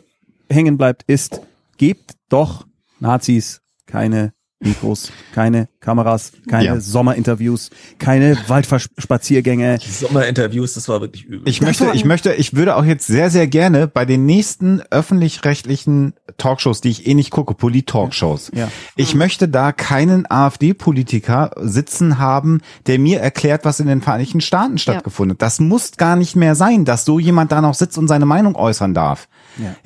hängen 0.50 0.78
bleibt, 0.78 1.04
ist, 1.06 1.40
gebt 1.76 2.12
doch 2.28 2.66
Nazis 3.02 3.60
keine 3.86 4.32
Mikros, 4.60 5.10
keine 5.34 5.68
Kameras, 5.80 6.30
keine 6.48 6.64
Ja. 6.64 6.80
Sommerinterviews, 6.80 7.70
keine 7.98 8.38
Waldspaziergänge. 8.46 9.78
Die 9.78 9.90
Sommerinterviews, 9.90 10.74
das 10.74 10.88
war 10.88 11.00
wirklich 11.00 11.24
übel. 11.24 11.48
Ich 11.48 11.60
möchte, 11.60 11.90
ich 11.94 12.04
möchte, 12.04 12.32
ich 12.34 12.54
würde 12.54 12.76
auch 12.76 12.84
jetzt 12.84 13.08
sehr, 13.08 13.28
sehr 13.28 13.48
gerne 13.48 13.88
bei 13.88 14.04
den 14.04 14.24
nächsten 14.24 14.80
öffentlich-rechtlichen 14.90 16.14
Talkshows, 16.38 16.80
die 16.80 16.90
ich 16.90 17.08
eh 17.08 17.14
nicht 17.14 17.32
gucke, 17.32 17.54
Polit-Talkshows. 17.54 18.52
Ja. 18.54 18.70
Ich 18.94 19.16
möchte 19.16 19.48
da 19.48 19.72
keinen 19.72 20.30
AfD-Politiker 20.30 21.50
sitzen 21.56 22.18
haben, 22.20 22.60
der 22.86 23.00
mir 23.00 23.18
erklärt, 23.18 23.64
was 23.64 23.80
in 23.80 23.88
den 23.88 24.00
Vereinigten 24.00 24.40
Staaten 24.40 24.78
stattgefunden 24.78 25.34
hat. 25.34 25.42
Das 25.42 25.58
muss 25.58 25.96
gar 25.96 26.14
nicht 26.14 26.36
mehr 26.36 26.54
sein, 26.54 26.84
dass 26.84 27.04
so 27.04 27.18
jemand 27.18 27.50
da 27.50 27.60
noch 27.60 27.74
sitzt 27.74 27.98
und 27.98 28.06
seine 28.06 28.26
Meinung 28.26 28.54
äußern 28.54 28.94
darf. 28.94 29.28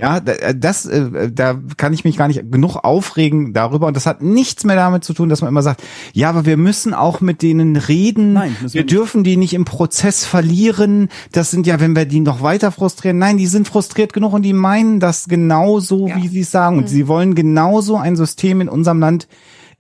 Ja, 0.01 0.21
da- 0.21 0.53
das, 0.53 0.87
äh, 0.87 1.31
da 1.33 1.59
kann 1.77 1.93
ich 1.93 2.05
mich 2.05 2.17
gar 2.17 2.29
nicht 2.29 2.51
genug 2.53 2.77
aufregen 2.77 3.53
darüber. 3.53 3.87
Und 3.89 3.97
das 3.97 4.07
hat 4.07 4.23
nichts 4.23 4.65
mehr 4.65 4.77
damit 4.77 5.05
zu 5.05 5.13
tun, 5.13 5.29
dass 5.29 5.41
man 5.41 5.49
immer 5.49 5.63
sagt, 5.63 5.83
ja, 6.13 6.29
aber 6.29 6.47
wir 6.47 6.57
müssen 6.57 6.95
auch 6.95 7.21
mit 7.21 7.43
denen 7.43 7.77
reden. 7.77 8.33
Nein, 8.35 8.57
wir 8.61 8.73
wir 8.73 8.87
dürfen 8.87 9.25
die 9.25 9.37
nicht 9.37 9.55
im 9.55 9.65
Prozess 9.65 10.25
verlieren. 10.25 11.09
Das 11.33 11.51
sind 11.51 11.67
ja, 11.67 11.81
wenn 11.81 11.97
wir 11.97 12.05
die 12.07 12.21
noch 12.21 12.43
weiter 12.43 12.71
frustrieren. 12.71 13.19
Nein, 13.19 13.37
die 13.39 13.47
sind 13.47 13.67
frustriert 13.69 14.13
genug 14.13 14.33
und 14.33 14.43
die 14.43 14.53
meinen 14.53 15.01
das 15.01 15.27
genauso, 15.27 16.07
wie 16.17 16.29
sie 16.29 16.41
es 16.41 16.51
sagen. 16.51 16.79
Und 16.79 16.89
sie 16.89 17.09
wollen 17.09 17.35
genauso 17.35 17.97
ein 17.97 18.17
System 18.17 18.61
in 18.61 18.69
unserem 18.69 19.01
Land 19.01 19.27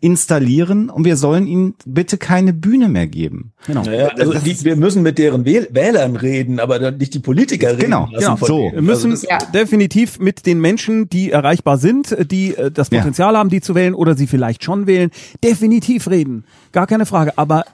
installieren 0.01 0.91
und 0.91 1.05
wir 1.05 1.17
sollen 1.17 1.47
ihnen 1.47 1.75
bitte 1.85 2.19
keine 2.19 2.53
Bühne 2.53 2.89
mehr 2.89 3.07
geben. 3.07 3.53
Genau. 3.67 3.83
Naja, 3.83 4.09
also 4.19 4.35
die, 4.35 4.65
wir 4.65 4.77
müssen 4.77 5.03
mit 5.03 5.19
deren 5.19 5.45
Wähl 5.45 5.69
Wählern 5.73 6.17
reden, 6.17 6.61
aber 6.61 6.91
nicht 6.93 7.15
die 7.15 7.19
Politiker 7.19 7.71
reden. 7.73 7.81
Genau, 7.81 8.09
lassen 8.13 8.35
genau, 8.35 8.47
so. 8.47 8.71
Wir 8.73 8.83
müssen 8.83 9.13
Also 9.13 9.27
Ja. 9.29 9.39
definitiv 9.39 10.19
mit 10.19 10.47
den 10.47 10.61
Menschen, 10.61 11.09
die 11.09 11.31
erreichbar 11.31 11.79
sind, 11.79 12.15
die 12.31 12.55
äh, 12.55 12.71
das 12.71 12.91
Ja. 12.91 12.99
Potenzial 12.99 13.37
haben, 13.37 13.49
die 13.49 13.61
zu 13.61 13.75
wählen 13.75 13.95
oder 13.95 14.15
sie 14.17 14.27
vielleicht 14.27 14.63
schon 14.65 14.87
wählen, 14.87 15.11
definitiv 15.43 16.09
reden. 16.11 16.45
Gar 16.73 16.87
keine 16.87 17.07
Frage. 17.07 17.37
Aber 17.39 17.65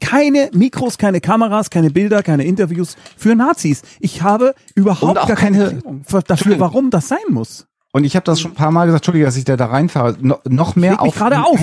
keine 0.00 0.50
Mikros, 0.54 0.98
keine 0.98 1.20
Kameras, 1.20 1.70
keine 1.70 1.90
Bilder, 1.90 2.22
keine 2.22 2.44
Interviews 2.44 2.96
für 3.16 3.34
Nazis. 3.34 3.82
Ich 4.00 4.22
habe 4.22 4.54
überhaupt 4.74 5.26
gar 5.26 5.36
keine 5.36 5.80
keine- 5.82 6.22
dafür, 6.28 6.60
warum 6.60 6.90
das 6.90 7.08
sein 7.08 7.18
muss. 7.30 7.66
Und 7.96 8.04
ich 8.04 8.14
habe 8.14 8.24
das 8.24 8.42
schon 8.42 8.50
ein 8.50 8.54
paar 8.54 8.72
Mal 8.72 8.84
gesagt, 8.84 9.04
Entschuldige, 9.04 9.24
dass 9.24 9.38
ich 9.38 9.46
da, 9.46 9.56
da 9.56 9.68
reinfahre, 9.68 10.18
no, 10.20 10.38
noch 10.46 10.76
mehr 10.76 11.00
auf, 11.00 11.14
gerade 11.14 11.36
den 11.36 11.44
auf. 11.44 11.60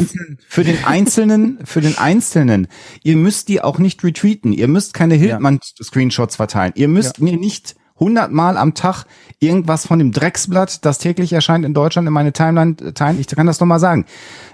Für 0.48 0.64
den 0.64 0.84
Einzelnen, 0.84 1.60
für 1.64 1.80
den 1.80 1.96
Einzelnen. 2.00 2.70
Ihr 3.04 3.18
müsst 3.18 3.50
die 3.50 3.62
auch 3.62 3.78
nicht 3.78 4.04
retweeten. 4.04 4.52
Ihr 4.52 4.68
müsst 4.68 4.96
keine 4.96 5.14
Hildmann-Screenshots 5.14 6.38
verteilen. 6.38 6.74
Ihr 6.74 6.88
müsst 6.88 7.22
mir 7.22 7.38
nicht 7.38 7.76
hundertmal 8.00 8.58
am 8.58 8.74
Tag 8.74 9.06
irgendwas 9.38 9.86
von 9.86 10.00
dem 10.00 10.12
Drecksblatt, 10.12 10.84
das 10.84 10.98
täglich 10.98 11.34
erscheint 11.34 11.66
in 11.66 11.76
Deutschland, 11.76 12.08
in 12.08 12.14
meine 12.16 12.34
Timeline 12.34 12.78
teilen. 12.96 13.20
Ich 13.20 13.28
kann 13.28 13.46
das 13.46 13.60
noch 13.60 13.68
mal 13.68 13.78
sagen. 13.78 14.06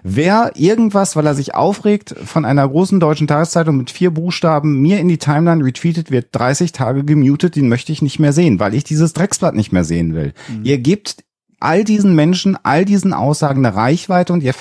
Wer 0.03 0.51
irgendwas, 0.55 1.15
weil 1.15 1.27
er 1.27 1.33
sich 1.33 1.55
aufregt, 1.55 2.13
von 2.25 2.43
einer 2.43 2.67
großen 2.67 2.99
deutschen 2.99 3.27
Tageszeitung 3.27 3.77
mit 3.77 3.89
vier 3.89 4.11
Buchstaben 4.11 4.81
mir 4.81 4.99
in 4.99 5.07
die 5.07 5.17
Timeline 5.17 5.63
retweetet, 5.63 6.11
wird 6.11 6.27
30 6.33 6.73
Tage 6.73 7.05
gemutet, 7.05 7.55
den 7.55 7.69
möchte 7.69 7.93
ich 7.93 8.01
nicht 8.01 8.19
mehr 8.19 8.33
sehen, 8.33 8.59
weil 8.59 8.73
ich 8.73 8.83
dieses 8.83 9.13
Drecksblatt 9.13 9.55
nicht 9.55 9.71
mehr 9.71 9.85
sehen 9.85 10.13
will. 10.13 10.33
Ihr 10.61 10.77
gebt 10.79 11.23
all 11.59 11.83
diesen 11.83 12.15
Menschen, 12.15 12.57
all 12.63 12.85
diesen 12.85 13.13
Aussagen 13.13 13.65
eine 13.65 13.75
Reichweite 13.75 14.33
und 14.33 14.43
ihr 14.43 14.53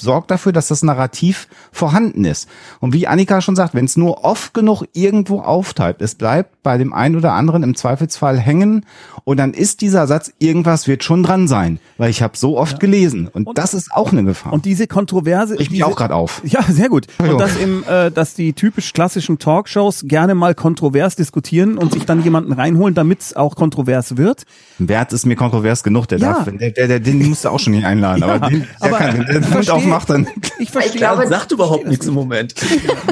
sorgt 0.00 0.30
dafür, 0.30 0.52
dass 0.52 0.68
das 0.68 0.82
Narrativ 0.82 1.48
vorhanden 1.72 2.24
ist. 2.24 2.48
Und 2.80 2.92
wie 2.92 3.06
Annika 3.06 3.40
schon 3.40 3.56
sagt, 3.56 3.74
wenn 3.74 3.84
es 3.84 3.96
nur 3.96 4.24
oft 4.24 4.54
genug 4.54 4.84
irgendwo 4.92 5.40
auftreibt, 5.40 6.02
es 6.02 6.14
bleibt 6.14 6.62
bei 6.62 6.78
dem 6.78 6.92
einen 6.92 7.16
oder 7.16 7.32
anderen 7.32 7.62
im 7.62 7.74
Zweifelsfall 7.74 8.38
hängen 8.38 8.86
und 9.28 9.36
dann 9.36 9.52
ist 9.52 9.82
dieser 9.82 10.06
Satz, 10.06 10.32
irgendwas 10.38 10.88
wird 10.88 11.04
schon 11.04 11.22
dran 11.22 11.48
sein, 11.48 11.80
weil 11.98 12.08
ich 12.08 12.22
habe 12.22 12.34
so 12.38 12.56
oft 12.56 12.80
gelesen. 12.80 13.28
Und, 13.30 13.46
Und- 13.46 13.58
das 13.58 13.74
ist 13.74 13.92
auch 13.92 14.10
eine 14.10 14.24
Gefahr. 14.24 14.54
Und 14.54 14.64
diese 14.64 14.86
Kontroverse. 14.86 15.52
ich 15.56 15.68
mich 15.70 15.80
diese, 15.80 15.86
auch 15.86 15.96
gerade 15.96 16.14
auf. 16.14 16.40
Ja, 16.44 16.62
sehr 16.62 16.88
gut. 16.88 17.08
Und 17.18 17.38
dass 17.38 17.54
im, 17.58 17.84
äh, 17.86 18.10
dass 18.10 18.32
die 18.32 18.54
typisch 18.54 18.94
klassischen 18.94 19.38
Talkshows 19.38 20.04
gerne 20.08 20.34
mal 20.34 20.54
kontrovers 20.54 21.14
diskutieren 21.14 21.76
und 21.76 21.92
sich 21.92 22.06
dann 22.06 22.24
jemanden 22.24 22.54
reinholen, 22.54 22.94
damit 22.94 23.20
es 23.20 23.36
auch 23.36 23.54
kontrovers 23.54 24.16
wird. 24.16 24.44
Wert 24.78 25.12
ist 25.12 25.26
mir 25.26 25.36
kontrovers 25.36 25.82
genug, 25.82 26.06
der 26.08 26.20
Ja. 26.20 26.32
darf, 26.32 26.48
der, 26.50 26.70
der, 26.70 26.88
der, 26.88 27.00
den 27.00 27.28
musst 27.28 27.44
du 27.44 27.50
auch 27.50 27.60
schon 27.60 27.74
nicht 27.74 27.84
einladen, 27.84 28.20
Ja, 28.26 28.28
aber 28.34 28.48
den, 28.48 28.60
der 28.60 28.66
aber 28.80 28.96
kann, 28.96 29.18
wenn 29.18 29.26
der 29.26 29.40
den 29.62 29.70
aufmacht, 29.70 30.08
dann 30.08 30.26
Ich 30.58 30.70
verstehe. 30.70 30.92
Ich 30.94 30.98
glaube, 30.98 31.24
Er 31.24 31.28
sagt 31.28 31.52
überhaupt 31.52 31.86
nichts 31.86 32.06
im 32.06 32.14
Moment. 32.14 32.54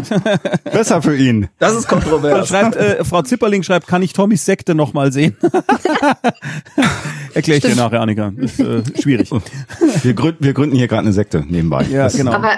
besser 0.72 1.02
für 1.02 1.14
ihn. 1.14 1.48
Das 1.58 1.74
ist 1.74 1.86
kontrovers. 1.88 2.48
schreibt, 2.48 2.76
äh, 2.76 3.04
Frau 3.04 3.20
Zipperling 3.20 3.62
schreibt, 3.62 3.86
kann 3.86 4.00
ich 4.00 4.14
Tommys 4.14 4.46
Sekte 4.46 4.74
noch 4.74 4.94
mal 4.94 5.12
sehen? 5.12 5.36
Erkläre 7.34 7.58
ich 7.58 7.64
dir 7.64 7.76
nachher, 7.76 8.00
Annika. 8.00 8.32
Ist 8.36 8.60
äh, 8.60 8.82
schwierig. 9.00 9.30
Wir 10.02 10.14
gründen, 10.14 10.42
wir 10.44 10.52
gründen 10.54 10.76
hier 10.76 10.88
gerade 10.88 11.02
eine 11.02 11.12
Sekte 11.12 11.44
nebenbei. 11.46 11.84
Ja, 11.90 12.04
Das- 12.04 12.16
genau. 12.16 12.32
Aber 12.32 12.52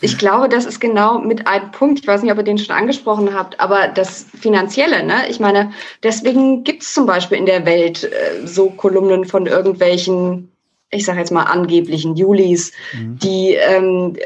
ich 0.00 0.18
glaube, 0.18 0.48
das 0.48 0.66
ist 0.66 0.80
genau 0.80 1.18
mit 1.20 1.46
einem 1.46 1.70
Punkt, 1.70 2.00
ich 2.00 2.06
weiß 2.06 2.22
nicht, 2.22 2.32
ob 2.32 2.38
ihr 2.38 2.44
den 2.44 2.58
schon 2.58 2.74
angesprochen 2.74 3.32
habt, 3.32 3.60
aber 3.60 3.88
das 3.88 4.26
Finanzielle, 4.38 5.04
ne? 5.04 5.28
Ich 5.28 5.40
meine, 5.40 5.70
deswegen 6.02 6.64
gibt 6.64 6.82
es 6.82 6.92
zum 6.92 7.06
Beispiel 7.06 7.38
in 7.38 7.46
der 7.46 7.64
Welt 7.64 8.04
äh, 8.04 8.46
so 8.46 8.70
Kolumnen 8.70 9.24
von 9.24 9.46
irgendwelchen, 9.46 10.50
ich 10.90 11.04
sage 11.04 11.20
jetzt 11.20 11.30
mal 11.32 11.44
angeblichen 11.44 12.16
Julis, 12.16 12.72
die 12.94 13.54
ähm, 13.54 14.16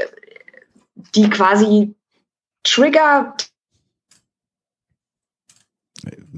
die 1.15 1.29
quasi 1.31 1.95
Trigger 2.65 3.35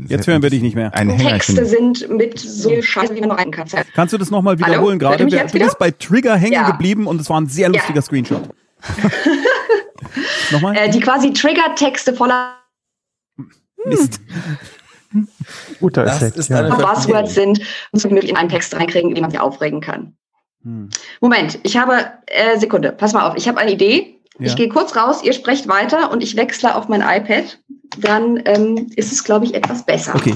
Jetzt 0.09 0.27
hören 0.27 0.43
wir 0.43 0.51
dich 0.51 0.63
nicht 0.63 0.75
mehr. 0.75 0.95
Ein 0.95 1.17
Texte 1.19 1.65
sind 1.67 2.09
mit 2.11 2.39
so 2.39 2.81
Scheiße, 2.83 3.15
wie 3.15 3.21
man 3.21 3.29
noch 3.31 3.39
rein 3.39 3.51
kann. 3.51 3.69
Kannst 3.95 4.13
du 4.13 4.19
das 4.19 4.31
nochmal 4.31 4.59
wiederholen 4.59 4.99
gerade? 4.99 5.25
mich 5.25 5.33
Wir- 5.33 5.41
jetzt 5.41 5.51
Du 5.53 5.55
wieder? 5.57 5.67
bist 5.67 5.79
bei 5.79 5.91
Trigger 5.91 6.37
hängen 6.37 6.53
Ja. 6.55 6.71
geblieben 6.71 7.07
und 7.07 7.21
es 7.21 7.29
war 7.31 7.41
ein 7.41 7.47
sehr 7.47 7.69
Ja. 7.69 7.75
lustiger 7.75 8.03
Screenshot. 8.03 8.49
nochmal? 10.51 10.77
Äh, 10.77 10.91
die 10.91 11.01
quasi 11.01 11.33
Triggertexte 11.33 12.15
voller 12.15 12.57
Mist. 13.85 14.21
Guter 15.81 16.05
Das 16.05 16.17
Effekt. 16.23 16.37
ist 16.37 16.49
ja. 16.51 16.63
Buzzwords 16.75 17.35
sind 17.35 17.61
und 17.91 17.99
so 18.01 18.09
möglich 18.09 18.31
in 18.31 18.37
einen 18.37 18.49
Text 18.49 18.75
reinkriegen, 18.75 19.09
in 19.11 19.15
dem 19.17 19.23
man 19.23 19.31
sich 19.31 19.41
aufregen 19.41 19.81
kann. 19.81 20.15
Hm. 20.63 20.89
Moment, 21.21 21.59
ich 21.63 21.77
habe, 21.77 22.07
äh, 22.27 22.59
Sekunde, 22.59 22.93
pass 22.93 23.13
mal 23.13 23.29
auf, 23.29 23.35
ich 23.37 23.49
habe 23.49 23.59
eine 23.59 23.73
Idee. 23.73 24.21
Ja. 24.39 24.47
Ich 24.47 24.57
gehe 24.57 24.69
kurz 24.69 24.95
raus, 24.97 25.23
ihr 25.25 25.33
sprecht 25.33 25.69
weiter 25.69 26.11
und 26.13 26.23
ich 26.23 26.37
wechsle 26.37 26.75
auf 26.77 26.89
mein 26.89 27.01
iPad. 27.03 27.59
Dann 27.99 28.41
ähm, 28.45 28.87
ist 28.97 29.13
es, 29.13 29.25
glaube 29.25 29.45
ich, 29.47 29.55
etwas 29.55 29.85
besser. 29.85 30.15
Okay, 30.15 30.35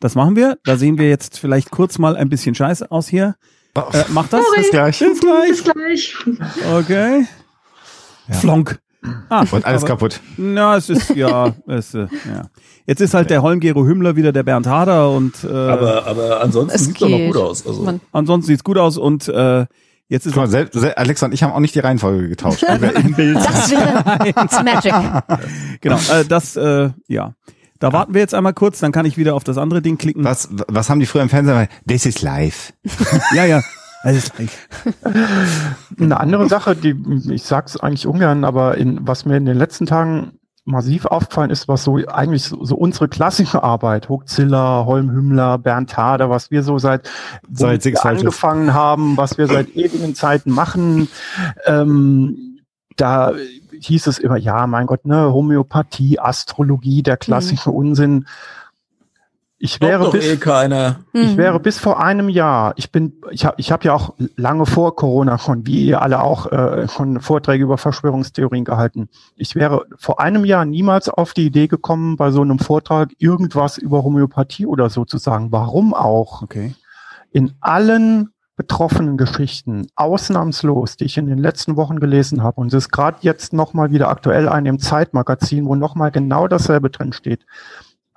das 0.00 0.14
machen 0.14 0.36
wir. 0.36 0.58
Da 0.64 0.76
sehen 0.76 0.98
wir 0.98 1.08
jetzt 1.08 1.38
vielleicht 1.38 1.70
kurz 1.70 1.98
mal 1.98 2.16
ein 2.16 2.28
bisschen 2.28 2.54
scheiße 2.54 2.90
aus 2.90 3.08
hier. 3.08 3.36
Äh, 3.74 4.04
mach 4.08 4.26
das. 4.28 4.42
Sorry. 4.44 4.60
Bis 4.62 4.70
gleich. 4.70 4.98
Bis 4.98 5.20
gleich. 5.20 5.48
Bis 5.48 5.64
gleich. 5.64 6.16
Okay. 6.78 7.26
Flonk. 8.30 8.80
Ah, 9.28 9.44
Und 9.50 9.64
alles 9.64 9.82
aber- 9.82 9.88
kaputt. 9.90 10.20
Na, 10.36 10.76
es 10.76 10.88
ist, 10.90 11.10
ja, 11.14 11.54
es, 11.68 11.94
äh, 11.94 12.08
ja. 12.26 12.42
Jetzt 12.86 13.00
ist 13.00 13.14
halt 13.14 13.30
der 13.30 13.42
Holmgero 13.42 13.84
Hümmler 13.86 14.16
wieder 14.16 14.32
der 14.32 14.42
Bernd 14.42 14.66
Hader 14.66 15.10
und 15.10 15.44
äh, 15.44 15.48
Aber, 15.48 16.06
aber 16.06 16.40
ansonsten 16.40 16.74
Es 16.74 16.84
sieht 16.86 17.00
doch 17.00 17.08
noch 17.08 17.18
gut 17.18 17.36
aus. 17.36 17.66
Also. 17.66 18.00
Ansonsten 18.12 18.46
sieht's 18.48 18.64
gut 18.64 18.78
aus 18.78 18.96
und 18.96 19.28
äh, 19.28 19.66
jetzt 20.08 20.26
ist 20.26 20.32
Guck 20.32 20.42
mal, 20.42 20.48
selbst, 20.48 20.78
selbst 20.78 20.98
Alexa 20.98 21.26
und 21.26 21.32
ich 21.32 21.42
haben 21.42 21.52
auch 21.52 21.60
nicht 21.60 21.74
die 21.74 21.80
Reihenfolge 21.80 22.28
getauscht. 22.28 22.62
Wir 22.62 22.96
Im 22.96 23.14
Bild. 23.14 23.36
das 23.36 23.70
wäre 23.70 24.28
it's 24.44 24.62
magic. 24.62 24.94
genau, 25.80 25.98
äh, 26.12 26.24
das, 26.24 26.56
äh, 26.56 26.90
ja. 27.08 27.34
Da 27.78 27.92
warten 27.92 28.14
wir 28.14 28.22
jetzt 28.22 28.34
einmal 28.34 28.54
kurz, 28.54 28.78
dann 28.80 28.90
kann 28.90 29.04
ich 29.04 29.18
wieder 29.18 29.34
auf 29.34 29.44
das 29.44 29.58
andere 29.58 29.82
Ding 29.82 29.98
klicken. 29.98 30.24
Was, 30.24 30.48
was 30.68 30.88
haben 30.88 30.98
die 30.98 31.06
früher 31.06 31.22
im 31.22 31.28
Fernsehen? 31.28 31.68
This 31.86 32.06
is 32.06 32.22
live. 32.22 32.72
Ja, 33.34 33.44
ja. 33.44 33.62
Eine 35.98 36.20
andere 36.20 36.48
Sache, 36.48 36.76
die 36.76 36.94
ich 37.30 37.42
sag's 37.42 37.76
eigentlich 37.76 38.06
ungern, 38.06 38.44
aber 38.44 38.78
in, 38.78 39.00
was 39.06 39.24
mir 39.24 39.36
in 39.36 39.44
den 39.44 39.58
letzten 39.58 39.84
Tagen 39.86 40.38
massiv 40.66 41.06
aufgefallen 41.06 41.50
ist, 41.50 41.68
was 41.68 41.84
so 41.84 41.96
eigentlich 42.08 42.44
so, 42.44 42.62
so 42.64 42.76
unsere 42.76 43.08
klassische 43.08 43.62
Arbeit, 43.62 44.08
Hochziller, 44.08 44.84
Holmhümmler, 44.84 45.58
Bernd 45.58 45.96
Hader, 45.96 46.28
was 46.28 46.50
wir 46.50 46.62
so 46.62 46.78
seit, 46.78 47.08
Seit 47.50 47.84
wir 47.84 48.04
angefangen 48.04 48.74
haben, 48.74 49.16
was 49.16 49.38
wir 49.38 49.46
seit 49.46 49.68
ewigen 49.76 50.14
Zeiten 50.14 50.50
machen, 50.50 51.08
ähm, 51.66 52.60
da 52.96 53.32
hieß 53.78 54.06
es 54.06 54.18
immer, 54.18 54.36
ja, 54.36 54.66
mein 54.66 54.86
Gott, 54.86 55.06
ne, 55.06 55.32
Homöopathie, 55.32 56.18
Astrologie, 56.18 57.02
der 57.02 57.16
klassische 57.16 57.70
Unsinn. 57.70 58.26
Ich 59.58 59.80
wäre 59.80 60.10
bis, 60.10 60.26
eh 60.26 60.36
keiner. 60.36 61.00
ich 61.14 61.32
Mhm. 61.32 61.36
wäre 61.38 61.60
bis 61.60 61.78
vor 61.78 62.02
einem 62.02 62.28
Jahr, 62.28 62.74
ich 62.76 62.92
bin, 62.92 63.14
ich 63.30 63.46
habe 63.46 63.56
ich 63.58 63.72
hab 63.72 63.84
ja 63.84 63.94
auch 63.94 64.14
lange 64.36 64.66
vor 64.66 64.96
Corona 64.96 65.38
schon, 65.38 65.66
wie 65.66 65.86
ihr 65.86 66.02
alle 66.02 66.22
auch, 66.22 66.52
äh, 66.52 66.88
schon 66.88 67.20
Vorträge 67.20 67.64
über 67.64 67.78
Verschwörungstheorien 67.78 68.66
gehalten. 68.66 69.08
Ich 69.34 69.54
wäre 69.54 69.86
vor 69.96 70.20
einem 70.20 70.44
Jahr 70.44 70.66
niemals 70.66 71.08
auf 71.08 71.32
die 71.32 71.46
Idee 71.46 71.68
gekommen, 71.68 72.16
bei 72.16 72.30
so 72.30 72.42
einem 72.42 72.58
Vortrag 72.58 73.12
irgendwas 73.18 73.78
über 73.78 74.02
Homöopathie 74.02 74.66
oder 74.66 74.90
so 74.90 75.04
zu 75.06 75.16
sagen. 75.16 75.52
Warum 75.52 75.94
auch? 75.94 76.42
okay. 76.42 76.74
In 77.32 77.54
allen 77.60 78.30
betroffenen 78.56 79.18
Geschichten, 79.18 79.86
ausnahmslos, 79.96 80.96
die 80.96 81.04
ich 81.04 81.18
in 81.18 81.26
den 81.26 81.38
letzten 81.38 81.76
Wochen 81.76 82.00
gelesen 82.00 82.42
habe, 82.42 82.60
und 82.60 82.68
es 82.68 82.84
ist 82.84 82.90
gerade 82.90 83.18
jetzt 83.20 83.52
nochmal 83.52 83.90
wieder 83.90 84.08
aktuell 84.08 84.48
ein 84.48 84.64
im 84.64 84.78
Zeitmagazin, 84.78 85.66
wo 85.66 85.74
nochmal 85.74 86.10
genau 86.10 86.48
dasselbe 86.48 86.88
drin 86.88 87.12
steht. 87.12 87.44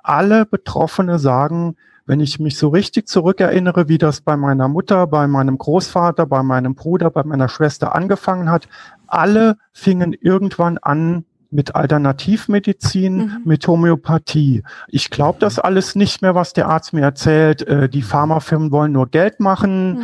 Alle 0.02 0.46
Betroffene 0.46 1.18
sagen, 1.18 1.76
wenn 2.06 2.20
ich 2.20 2.40
mich 2.40 2.58
so 2.58 2.68
richtig 2.68 3.06
zurückerinnere, 3.06 3.88
wie 3.88 3.98
das 3.98 4.20
bei 4.20 4.36
meiner 4.36 4.66
Mutter, 4.68 5.06
bei 5.06 5.26
meinem 5.28 5.58
Großvater, 5.58 6.26
bei 6.26 6.42
meinem 6.42 6.74
Bruder, 6.74 7.10
bei 7.10 7.22
meiner 7.22 7.48
Schwester 7.48 7.94
angefangen 7.94 8.50
hat, 8.50 8.66
alle 9.06 9.56
fingen 9.72 10.12
irgendwann 10.20 10.78
an 10.78 11.24
mit 11.52 11.74
Alternativmedizin, 11.74 13.16
Mhm. 13.16 13.40
mit 13.44 13.66
Homöopathie. 13.66 14.62
Ich 14.88 15.10
glaube 15.10 15.38
das 15.40 15.58
alles 15.58 15.94
nicht 15.94 16.22
mehr, 16.22 16.34
was 16.34 16.52
der 16.52 16.68
Arzt 16.68 16.92
mir 16.92 17.02
erzählt. 17.02 17.62
Äh, 17.62 17.88
Die 17.88 18.02
Pharmafirmen 18.02 18.70
wollen 18.72 18.92
nur 18.92 19.08
Geld 19.08 19.40
machen. 19.40 19.94
Mhm. 19.94 20.02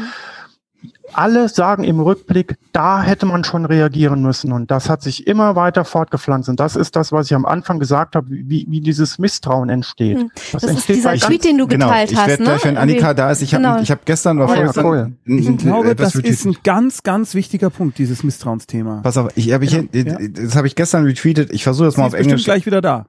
Alle 1.13 1.49
sagen 1.49 1.85
im 1.85 2.01
Rückblick, 2.01 2.57
da 2.73 3.01
hätte 3.03 3.27
man 3.27 3.45
schon 3.45 3.65
reagieren 3.65 4.23
müssen. 4.23 4.53
Und 4.53 4.71
das 4.71 4.91
hat 4.91 5.03
sich 5.03 5.27
immer 5.27 5.55
weiter 5.55 5.85
fortgepflanzt. 5.85 6.49
Und 6.49 6.59
das 6.59 6.75
ist 6.77 6.97
das, 6.97 7.13
was 7.13 7.27
ich 7.27 7.35
am 7.35 7.47
Anfang 7.47 7.79
gesagt 7.79 8.17
habe, 8.17 8.27
wie, 8.29 8.67
wie 8.69 8.81
dieses 8.81 9.19
Misstrauen 9.19 9.69
entsteht. 9.69 10.19
Mhm. 10.19 10.31
Das, 10.35 10.63
Das 10.63 10.63
ist 10.65 10.71
entsteht 10.71 10.97
dieser 10.97 11.11
bei 11.11 11.17
Tweet, 11.19 11.45
den 11.45 11.59
du 11.59 11.67
Genau, 11.69 11.87
geteilt 11.87 12.11
ich 12.13 12.19
hast, 12.19 12.27
werde 12.29 12.43
ne? 12.43 12.49
gleich, 12.51 12.65
wenn 12.65 12.77
Annika 12.77 13.15
da 13.15 13.31
ist, 13.31 13.41
ich 13.43 13.55
habe 13.55 13.63
Genau. 13.63 13.81
ich 13.81 13.91
hab 13.91 14.05
gestern 14.05 14.39
oder 14.41 14.51
Oh 14.53 14.55
ja, 14.55 14.85
cool. 14.85 15.13
Ich 15.25 15.57
glaube, 15.59 15.95
das 15.95 16.15
ist 16.17 16.45
ein 16.45 16.57
ganz, 16.65 17.03
ganz 17.05 17.35
wichtiger 17.35 17.71
Punkt, 17.71 17.99
dieses 17.99 18.23
Misstrauensthema. 18.25 19.01
Pass 19.03 19.17
auf, 19.17 19.29
ich 19.37 19.53
habe 19.53 19.65
ich, 19.65 19.73
Ja. 19.73 19.83
das 19.93 20.57
habe 20.57 20.67
ich 20.67 20.75
gestern 20.75 21.05
retweetet. 21.05 21.53
Ich 21.53 21.63
versuche 21.63 21.87
das 21.87 21.95
Sie 21.95 22.01
mal 22.01 22.09
ist 22.09 22.15
auf 22.15 22.19
bestimmt 22.19 22.33
Englisch. 22.33 22.45
gleich 22.45 22.67
wieder 22.67 22.81
da. 22.81 23.07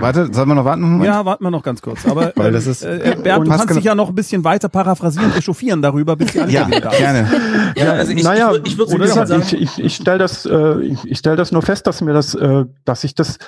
Warte, 0.00 0.28
sollen 0.34 0.48
wir 0.48 0.54
noch 0.54 0.66
warten? 0.66 0.82
Moment? 0.82 1.04
Ja, 1.06 1.24
warten 1.24 1.44
wir 1.44 1.50
noch 1.50 1.62
ganz 1.62 1.80
kurz. 1.80 2.04
Aber 2.06 2.32
Weil 2.36 2.48
äh, 2.48 2.52
das 2.52 2.66
ist- 2.66 2.82
äh, 2.82 3.16
Bernd, 3.22 3.46
du 3.46 3.50
Und- 3.50 3.56
kannst 3.56 3.74
dich 3.74 3.84
ja 3.84 3.94
noch 3.94 4.10
ein 4.10 4.14
bisschen 4.14 4.44
weiter 4.44 4.68
paraphrasieren, 4.68 5.32
echauffieren 5.34 5.80
darüber, 5.80 6.14
bis 6.14 6.32
die 6.32 6.38
Ja, 6.52 6.64
gerne. 6.68 7.26
Ja, 7.74 7.92
also 7.92 8.12
ich, 8.12 8.22
naja, 8.22 8.52
ich, 8.64 8.72
ich 8.72 8.78
würde 8.78 9.08
sagen, 9.08 9.40
ich, 9.40 9.54
ich, 9.54 9.78
ich 9.82 9.96
stelle 9.96 10.18
das, 10.18 10.44
äh, 10.44 10.80
ich, 10.82 11.04
ich 11.06 11.18
stell 11.18 11.36
das 11.36 11.52
nur 11.52 11.62
fest, 11.62 11.86
dass 11.86 12.02
mir 12.02 12.12
das, 12.12 12.34
äh, 12.34 12.66
dass 12.84 13.02
ich 13.04 13.14
das 13.14 13.38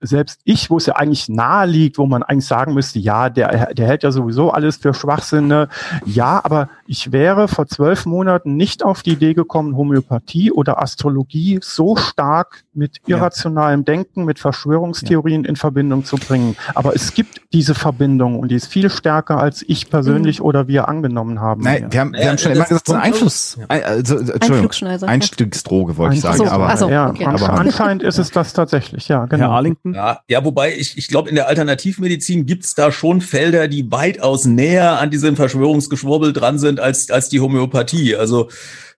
selbst 0.00 0.40
ich, 0.44 0.70
wo 0.70 0.78
es 0.78 0.86
ja 0.86 0.96
eigentlich 0.96 1.28
nahe 1.28 1.66
liegt, 1.66 1.98
wo 1.98 2.06
man 2.06 2.22
eigentlich 2.22 2.46
sagen 2.46 2.72
müsste, 2.72 2.98
ja, 2.98 3.28
der, 3.28 3.74
der 3.74 3.86
hält 3.86 4.02
ja 4.02 4.10
sowieso 4.10 4.50
alles 4.52 4.78
für 4.78 4.94
Schwachsinn. 4.94 5.48
ne? 5.48 5.68
Ja, 6.06 6.40
aber 6.42 6.70
ich 6.86 7.12
wäre 7.12 7.48
vor 7.48 7.66
zwölf 7.66 8.06
Monaten 8.06 8.56
nicht 8.56 8.82
auf 8.82 9.02
die 9.02 9.10
Idee 9.12 9.34
gekommen, 9.34 9.76
Homöopathie 9.76 10.50
oder 10.52 10.80
Astrologie 10.82 11.58
so 11.62 11.96
stark 11.96 12.64
mit 12.72 12.96
Ja. 13.06 13.18
irrationalem 13.18 13.84
Denken, 13.84 14.24
mit 14.24 14.38
Verschwörungstheorien 14.38 15.44
in 15.44 15.56
Verbindung 15.66 16.04
zu 16.04 16.16
bringen. 16.16 16.56
Aber 16.74 16.94
es 16.94 17.12
gibt 17.12 17.40
diese 17.52 17.74
Verbindung 17.74 18.38
und 18.38 18.50
die 18.50 18.54
ist 18.54 18.66
viel 18.68 18.88
stärker, 18.88 19.38
als 19.38 19.64
ich 19.66 19.90
persönlich 19.90 20.40
oder 20.40 20.68
wir 20.68 20.88
angenommen 20.88 21.40
haben. 21.40 21.62
Nein, 21.62 21.88
wir 21.90 22.00
haben, 22.00 22.12
wir 22.12 22.28
haben 22.28 22.38
schon 22.38 22.54
das 22.54 22.70
immer 22.70 22.80
gesagt, 22.80 22.88
es 22.88 22.94
ist 22.94 22.94
ein 22.94 23.02
Einfluss. 23.02 23.58
Ein, 23.68 23.82
also, 23.82 24.18
Entschuldigung. 24.18 25.08
Einstiegsdroge 25.08 25.96
wollte 25.96 26.14
ich 26.14 26.20
sagen. 26.20 26.38
So, 26.38 26.46
aber 26.46 26.76
so. 26.76 26.88
ja, 26.88 27.10
okay. 27.10 27.26
Aber- 27.26 27.50
anscheinend 27.50 28.02
ist 28.04 28.18
es 28.18 28.30
das 28.30 28.52
tatsächlich, 28.52 29.08
ja, 29.08 29.26
genau. 29.26 29.46
Herr 29.46 29.50
Arlington? 29.50 29.94
Ja, 29.94 30.20
ja, 30.28 30.44
wobei 30.44 30.76
ich, 30.76 30.96
ich 30.96 31.08
glaube, 31.08 31.28
in 31.28 31.34
der 31.34 31.48
Alternativmedizin 31.48 32.46
gibt's 32.46 32.74
da 32.74 32.92
schon 32.92 33.20
Felder, 33.20 33.66
die 33.66 33.90
weitaus 33.90 34.44
näher 34.44 35.00
an 35.00 35.10
diesem 35.10 35.34
Verschwörungsgeschwurbel 35.34 36.32
dran 36.32 36.58
sind 36.58 36.78
als, 36.78 37.10
als 37.10 37.28
die 37.28 37.40
Homöopathie. 37.40 38.14
Also 38.14 38.48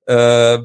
äh, 0.06 0.58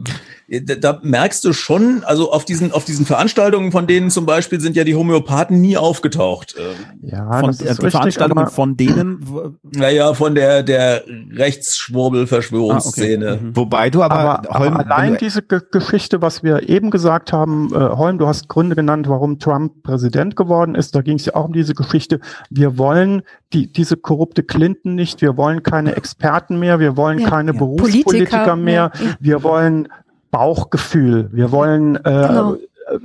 da, 0.61 0.75
da 0.75 0.99
merkst 1.01 1.43
du 1.45 1.53
schon, 1.53 2.03
also 2.05 2.31
auf 2.31 2.45
diesen, 2.45 2.71
auf 2.71 2.85
diesen 2.85 3.05
Veranstaltungen, 3.05 3.71
von 3.71 3.87
denen 3.87 4.09
zum 4.09 4.25
Beispiel 4.25 4.59
sind 4.59 4.75
ja 4.75 4.83
die 4.83 4.95
Homöopathen 4.95 5.61
nie 5.61 5.77
aufgetaucht. 5.77 6.55
Ähm, 6.57 7.09
Ja, 7.09 7.39
Von, 7.39 7.47
das 7.47 7.59
äh, 7.61 7.63
ist 7.69 7.79
die 7.79 7.85
richtig, 7.85 7.91
Veranstaltungen 7.91 8.41
aber- 8.45 8.51
von 8.51 8.77
denen. 8.77 9.25
Naja, 9.71 10.13
von 10.13 10.35
der, 10.35 10.63
der 10.63 11.03
Rechtsschwurbel-Verschwörungsszene. 11.31 13.27
Ah, 13.27 13.33
okay. 13.33 13.43
Mhm. 13.43 13.55
Wobei 13.55 13.89
du 13.89 14.01
aber, 14.03 14.13
Aber, 14.15 14.49
aber 14.49 14.59
Holm, 14.59 14.73
wenn 14.77 14.81
allein 14.91 15.11
du- 15.13 15.17
diese 15.19 15.41
Ge 15.41 15.61
Geschichte, 15.71 16.21
was 16.21 16.43
wir 16.43 16.67
eben 16.69 16.91
gesagt 16.91 17.33
haben, 17.33 17.69
äh, 17.73 17.77
Holm, 17.77 18.17
du 18.17 18.27
hast 18.27 18.47
Gründe 18.49 18.75
genannt, 18.75 19.07
warum 19.09 19.39
Trump 19.39 19.83
Präsident 19.83 20.35
geworden 20.35 20.75
ist. 20.75 20.95
Da 20.95 21.01
ging 21.01 21.17
es 21.17 21.25
ja 21.25 21.35
auch 21.35 21.45
um 21.45 21.53
diese 21.53 21.73
Geschichte. 21.73 22.19
Wir 22.49 22.77
wollen 22.77 23.23
die, 23.53 23.71
diese 23.71 23.97
korrupte 23.97 24.43
Clinton 24.43 24.95
nicht. 24.95 25.21
Wir 25.21 25.37
wollen 25.37 25.63
keine 25.63 25.95
Experten 25.95 26.59
mehr. 26.59 26.79
Wir 26.79 26.97
wollen 26.97 27.19
Ja. 27.19 27.29
keine 27.29 27.53
Ja. 27.53 27.57
Berufspolitiker 27.59 28.03
Politiker, 28.03 28.55
mehr. 28.55 28.91
ja. 28.93 29.15
Wir 29.19 29.43
wollen 29.43 29.87
Bauchgefühl. 30.33 31.29
Wir 31.31 31.51
wollen, 31.51 31.95
äh, 31.95 31.99
Genau. 32.01 32.55
äh, 32.55 32.59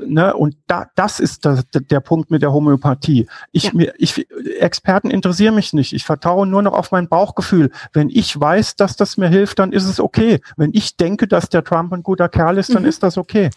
ne, 0.06 0.34
und 0.34 0.56
da, 0.66 0.86
das 0.96 1.20
ist 1.20 1.44
das, 1.44 1.64
der 1.72 2.00
Punkt 2.00 2.30
mit 2.30 2.42
der 2.42 2.52
Homöopathie. 2.52 3.28
Ich, 3.52 3.64
Ja. 3.64 3.70
mir, 3.74 3.92
ich, 3.98 4.26
Experten 4.58 5.10
interessieren 5.10 5.54
mich 5.54 5.72
nicht. 5.74 5.92
Ich 5.92 6.04
vertraue 6.04 6.46
nur 6.46 6.62
noch 6.62 6.72
auf 6.72 6.90
mein 6.90 7.06
Bauchgefühl. 7.08 7.70
Wenn 7.92 8.08
ich 8.10 8.38
weiß, 8.40 8.74
dass 8.76 8.96
das 8.96 9.16
mir 9.18 9.28
hilft, 9.28 9.58
dann 9.60 9.72
ist 9.72 9.84
es 9.84 10.00
okay. 10.00 10.40
Wenn 10.56 10.70
ich 10.72 10.96
denke, 10.96 11.28
dass 11.28 11.48
der 11.48 11.62
Trump 11.62 11.92
ein 11.92 12.02
guter 12.02 12.28
Kerl 12.28 12.58
ist, 12.58 12.74
dann 12.74 12.82
Mhm. 12.82 12.88
ist 12.88 13.02
das 13.02 13.16
okay. 13.18 13.50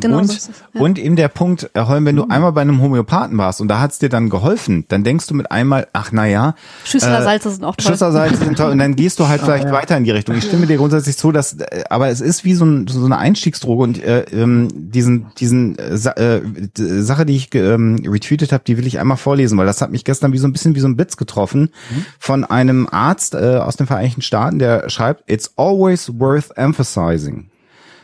Genau 0.00 0.18
und, 0.18 0.26
so 0.26 0.32
ist 0.32 0.50
es, 0.50 0.62
ja. 0.72 0.80
und 0.80 0.98
eben 0.98 1.16
der 1.16 1.28
Punkt, 1.28 1.70
äh, 1.74 1.82
Holm, 1.82 2.04
wenn 2.06 2.16
du 2.16 2.24
einmal 2.28 2.52
bei 2.52 2.62
einem 2.62 2.80
Homöopathen 2.80 3.38
warst 3.38 3.60
und 3.60 3.68
da 3.68 3.80
hat's 3.80 3.98
dir 3.98 4.08
dann 4.08 4.30
geholfen, 4.30 4.84
dann 4.88 5.04
denkst 5.04 5.26
du 5.26 5.34
mit 5.34 5.50
einmal, 5.50 5.86
ach 5.92 6.10
na 6.12 6.26
ja, 6.26 6.54
Schüssler 6.84 7.20
äh, 7.20 7.22
Salze 7.22 7.50
sind 7.50 7.64
auch 7.64 7.76
toll. 7.76 7.92
Schüssersalze 7.92 8.44
sind 8.44 8.58
toll 8.58 8.72
und 8.72 8.78
dann 8.78 8.96
gehst 8.96 9.20
du 9.20 9.28
halt 9.28 9.40
vielleicht 9.44 9.66
ja. 9.66 9.72
weiter 9.72 9.96
in 9.96 10.04
die 10.04 10.10
Richtung. 10.10 10.36
Ich 10.36 10.44
stimme 10.44 10.66
dir 10.66 10.76
grundsätzlich 10.76 11.16
zu, 11.16 11.32
dass, 11.32 11.54
äh, 11.54 11.84
aber 11.90 12.08
es 12.08 12.20
ist 12.20 12.44
wie 12.44 12.54
so, 12.54 12.64
ein, 12.64 12.86
so 12.86 13.04
eine 13.04 13.18
Einstiegsdroge 13.18 13.82
und 13.82 14.02
äh, 14.02 14.22
ähm, 14.32 14.68
diesen 14.72 15.26
diesen 15.38 15.78
äh, 15.78 15.94
äh, 15.94 16.40
Sache, 16.74 17.26
die 17.26 17.36
ich 17.36 17.54
ähm, 17.54 18.02
retweetet 18.06 18.52
habe, 18.52 18.64
die 18.66 18.76
will 18.76 18.86
ich 18.86 18.98
einmal 18.98 19.16
vorlesen, 19.16 19.58
weil 19.58 19.66
das 19.66 19.80
hat 19.80 19.90
mich 19.90 20.04
gestern 20.04 20.32
wie 20.32 20.38
so 20.38 20.48
ein 20.48 20.52
bisschen 20.52 20.74
wie 20.74 20.80
so 20.80 20.88
ein 20.88 20.96
Blitz 20.96 21.16
getroffen 21.16 21.70
von 22.18 22.44
einem 22.44 22.88
Arzt 22.90 23.34
äh, 23.34 23.56
aus 23.56 23.76
den 23.76 23.86
Vereinigten 23.86 24.22
Staaten, 24.22 24.58
der 24.58 24.88
schreibt, 24.90 25.30
it's 25.30 25.52
always 25.56 26.10
worth 26.18 26.50
emphasizing. 26.56 27.50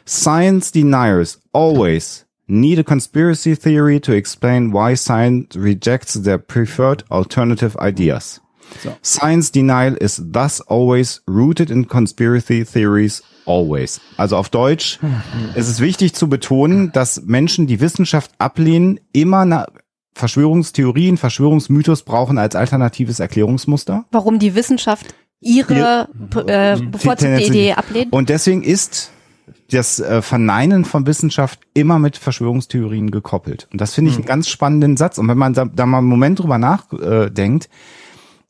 Science 0.04 0.70
deniers 0.70 1.38
always 1.52 2.24
need 2.48 2.78
a 2.78 2.84
conspiracy 2.84 3.54
theory 3.54 4.00
to 4.00 4.12
explain 4.12 4.72
why 4.72 4.94
science 4.94 5.56
rejects 5.56 6.14
their 6.14 6.38
preferred 6.38 7.04
alternative 7.10 7.76
ideas. 7.78 8.40
So. 8.80 8.96
Science 9.02 9.50
denial 9.50 9.96
is 9.96 10.20
thus 10.22 10.60
always 10.60 11.20
rooted 11.26 11.70
in 11.70 11.84
conspiracy 11.86 12.64
theories 12.64 13.22
always. 13.46 14.00
Also 14.16 14.36
auf 14.36 14.48
Deutsch, 14.48 14.98
es 15.54 15.68
ist 15.68 15.80
wichtig 15.80 16.14
zu 16.14 16.28
betonen, 16.28 16.92
dass 16.92 17.22
Menschen, 17.22 17.66
die 17.66 17.80
Wissenschaft 17.80 18.30
ablehnen, 18.38 19.00
immer 19.12 19.40
eine 19.40 19.66
Verschwörungstheorien, 20.14 21.16
Verschwörungsmythos 21.16 22.02
brauchen 22.02 22.38
als 22.38 22.54
alternatives 22.54 23.20
Erklärungsmuster. 23.20 24.04
Warum 24.10 24.38
die 24.38 24.54
Wissenschaft 24.54 25.14
ihre 25.40 26.08
äh, 26.46 26.76
bevorzugte 26.76 27.26
Tendenzen- 27.26 27.54
Idee 27.54 27.72
ablehnt? 27.72 28.12
Und 28.12 28.28
deswegen 28.28 28.62
ist 28.62 29.10
das 29.72 30.00
äh, 30.00 30.22
Verneinen 30.22 30.84
von 30.84 31.06
Wissenschaft 31.06 31.60
immer 31.74 31.98
mit 31.98 32.16
Verschwörungstheorien 32.16 33.10
gekoppelt. 33.10 33.68
Und 33.72 33.80
das 33.80 33.94
finde 33.94 34.10
ich 34.10 34.16
einen 34.16 34.26
ganz 34.26 34.48
spannenden 34.48 34.96
Satz. 34.96 35.18
Und 35.18 35.28
wenn 35.28 35.38
man 35.38 35.54
da, 35.54 35.64
da 35.64 35.86
mal 35.86 35.98
einen 35.98 36.06
Moment 36.06 36.38
drüber 36.38 36.58
nachdenkt, 36.58 37.68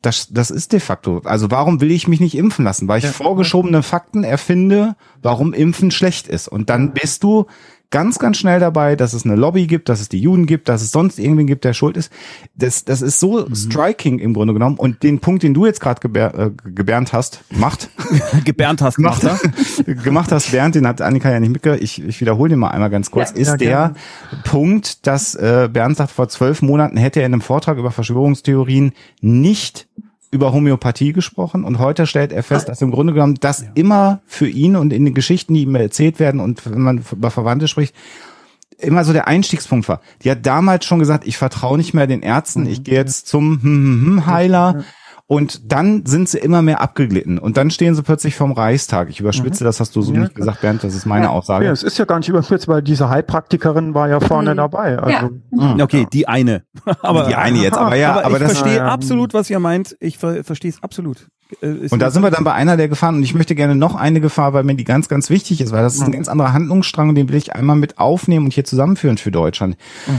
das, 0.03 0.29
das 0.31 0.51
ist 0.51 0.73
de 0.73 0.81
facto. 0.81 1.23
Also 1.25 1.51
warum 1.51 1.81
will 1.81 1.93
ich 1.93 2.09
mich 2.09 2.19
nicht 2.21 2.37
impfen 2.37 2.65
lassen? 2.65 2.89
Weil 2.89 2.99
ich 2.99 3.07
vorgeschobene 3.07 3.85
Fakten 3.85 4.25
erfinde, 4.25 4.97
warum 5.23 5.55
Impfen 5.55 5.93
schlecht 5.93 6.27
ist. 6.27 6.49
Und 6.49 6.71
dann 6.71 6.93
bist 6.93 7.23
du 7.23 7.47
ganz, 7.93 8.19
ganz 8.19 8.39
schnell 8.39 8.59
dabei, 8.59 8.97
dass 8.97 9.13
es 9.13 9.25
eine 9.25 9.37
Lobby 9.37 9.69
gibt, 9.69 9.89
dass 9.89 10.01
es 10.01 10.09
die 10.09 10.19
Juden 10.19 10.47
gibt, 10.47 10.69
dass 10.69 10.83
es 10.83 10.91
sonst 10.91 11.21
irgendwen 11.21 11.47
gibt, 11.47 11.65
der 11.65 11.75
schuld 11.75 11.97
ist. 11.97 12.11
Das, 12.57 12.85
das 12.85 13.03
ist 13.03 13.21
so 13.21 13.47
striking 13.55 14.19
im 14.19 14.35
Grunde 14.35 14.55
genommen. 14.55 14.77
Und 14.77 15.05
den 15.05 15.21
Punkt, 15.21 15.45
den 15.45 15.55
du 15.55 15.67
jetzt 15.67 15.81
gerade 15.81 16.01
gebär, 16.01 16.35
äh, 16.35 16.51
gebärnt 16.65 17.13
hast, 17.13 17.45
macht, 17.51 17.91
Gebernt 18.45 18.83
hast, 18.83 18.97
gemacht, 18.97 19.23
macht 19.23 19.43
er. 19.87 19.95
gemacht 19.95 20.33
hast, 20.33 20.51
Bernd, 20.51 20.75
den 20.75 20.89
hat 20.89 21.01
Annika 21.01 21.31
ja 21.31 21.39
nicht 21.39 21.53
mitgehört. 21.53 21.83
Ich, 21.83 22.03
ich 22.03 22.21
wiederhole 22.21 22.51
den 22.51 22.59
mal 22.59 22.71
einmal 22.71 22.91
ganz 22.91 23.11
kurz. 23.11 23.31
Ja, 23.31 23.37
ist 23.37 23.49
ja, 23.49 23.57
der 23.57 23.69
gerne. 23.69 23.95
Punkt, 24.45 25.07
dass 25.07 25.35
äh, 25.35 25.69
Bernd 25.71 25.99
sagt, 25.99 26.11
vor 26.11 26.29
zwölf 26.29 26.63
Monaten 26.63 26.97
hätte 26.97 27.21
er 27.21 27.27
in 27.27 27.35
einem 27.35 27.43
Vortrag 27.43 27.79
über 27.79 27.91
Verschwörungstheorien 27.91 28.93
nicht 29.21 29.87
über 30.33 30.53
Homöopathie 30.53 31.13
gesprochen 31.13 31.63
und 31.63 31.79
heute 31.79 32.07
stellt 32.07 32.33
er 32.33 32.43
fest, 32.43 32.69
dass 32.69 32.81
im 32.81 32.91
Grunde 32.91 33.13
genommen 33.13 33.37
das 33.39 33.67
immer 33.75 34.23
für 34.27 34.49
ihn 34.49 34.77
und 34.77 34.93
in 34.93 35.05
den 35.05 35.15
Geschichten, 35.15 35.55
die 35.55 35.63
ihm 35.63 35.75
erzählt 35.75 36.19
werden 36.19 36.41
und 36.41 36.69
wenn 36.69 36.81
man 36.81 37.05
über 37.13 37.31
Verwandte 37.31 37.69
spricht, 37.69 37.95
immer 38.79 39.05
so 39.05 39.13
der 39.13 39.29
Einstiegspunkt 39.29 39.89
war. 39.89 40.01
Die 40.25 40.31
hat 40.31 40.45
damals 40.45 40.87
schon 40.87 40.99
gesagt, 40.99 41.27
ich 41.27 41.37
vertraue 41.37 41.77
nicht 41.77 41.93
mehr 41.93 42.07
den 42.07 42.23
Ärzten, 42.23 42.67
ich 42.67 42.83
gehe 42.83 42.95
jetzt 42.95 43.29
zum 43.29 43.63
hm, 43.63 43.63
hm, 43.63 44.07
hm 44.07 44.27
Heiler. 44.27 44.85
Und 45.33 45.73
dann 45.73 46.05
sind 46.05 46.29
sie 46.29 46.37
immer 46.39 46.61
mehr 46.61 46.83
abgeglitten. 46.83 47.39
Und 47.39 47.57
dann 47.57 47.71
stehen 47.71 47.95
sie 47.95 48.03
plötzlich 48.03 48.35
vom 48.37 48.53
Reichstag. 48.53 49.09
Ich 49.09 49.19
überspitze, 49.19 49.65
das 49.65 49.81
hast 49.81 49.97
du 49.97 50.03
so 50.03 50.13
Ja, 50.13 50.21
nicht 50.21 50.35
gesagt, 50.35 50.61
Bernd, 50.61 50.85
das 50.85 50.95
ist 50.95 51.07
meine 51.07 51.31
Aussage. 51.31 51.65
Ja, 51.65 51.73
es 51.73 51.83
ist 51.83 51.97
ja 51.99 52.05
gar 52.05 52.19
nicht 52.19 52.29
überspitzt, 52.29 52.69
weil 52.69 52.83
diese 52.83 53.09
Heilpraktikerin 53.09 53.95
war 53.95 54.11
ja 54.11 54.21
vorne 54.21 54.53
Mhm. 54.53 54.57
dabei. 54.59 54.99
Also, 54.99 55.31
Mhm. 55.51 55.81
Okay, 55.81 56.07
die 56.13 56.29
eine. 56.29 56.65
aber 57.01 57.29
Die 57.29 57.35
eine 57.35 57.59
jetzt, 57.61 57.79
aber 57.79 57.97
ja, 57.97 58.13
aber, 58.13 58.27
aber 58.27 58.35
ich 58.37 58.43
das- 58.43 58.53
verstehe 58.59 58.77
Ja, 58.77 58.87
ja. 58.89 58.93
absolut, 58.93 59.33
was 59.33 59.49
ihr 59.49 59.59
meint. 59.59 59.97
Ich 60.01 60.19
ver 60.19 60.45
verstehe 60.45 60.71
es 60.71 60.83
absolut. 60.83 61.29
Äh, 61.63 61.73
ist 61.85 61.93
Und 61.93 62.01
da 62.01 62.11
sind 62.11 62.23
wir 62.23 62.31
dann 62.31 62.45
bei 62.45 62.53
einer 62.53 62.77
der 62.77 62.89
Gefahren. 62.89 63.15
Und 63.17 63.23
ich 63.23 63.35
möchte 63.35 63.55
gerne 63.55 63.75
noch 63.75 63.95
eine 63.95 64.21
Gefahr, 64.21 64.53
weil 64.53 64.65
mir 64.65 64.75
die 64.75 64.85
ganz, 64.85 65.09
ganz 65.09 65.31
wichtig 65.31 65.63
ist, 65.63 65.73
weil 65.73 65.83
das 65.83 65.95
ist 65.95 66.03
ein 66.03 66.13
ganz 66.13 66.29
anderer 66.29 66.53
Handlungsstrang 66.53 67.09
und 67.09 67.15
den 67.15 67.29
will 67.31 67.37
ich 67.37 67.55
einmal 67.55 67.77
mit 67.77 67.99
aufnehmen 67.99 68.45
und 68.47 68.53
hier 68.53 68.65
zusammenführen 68.65 69.17
für 69.17 69.31
Deutschland. 69.31 69.77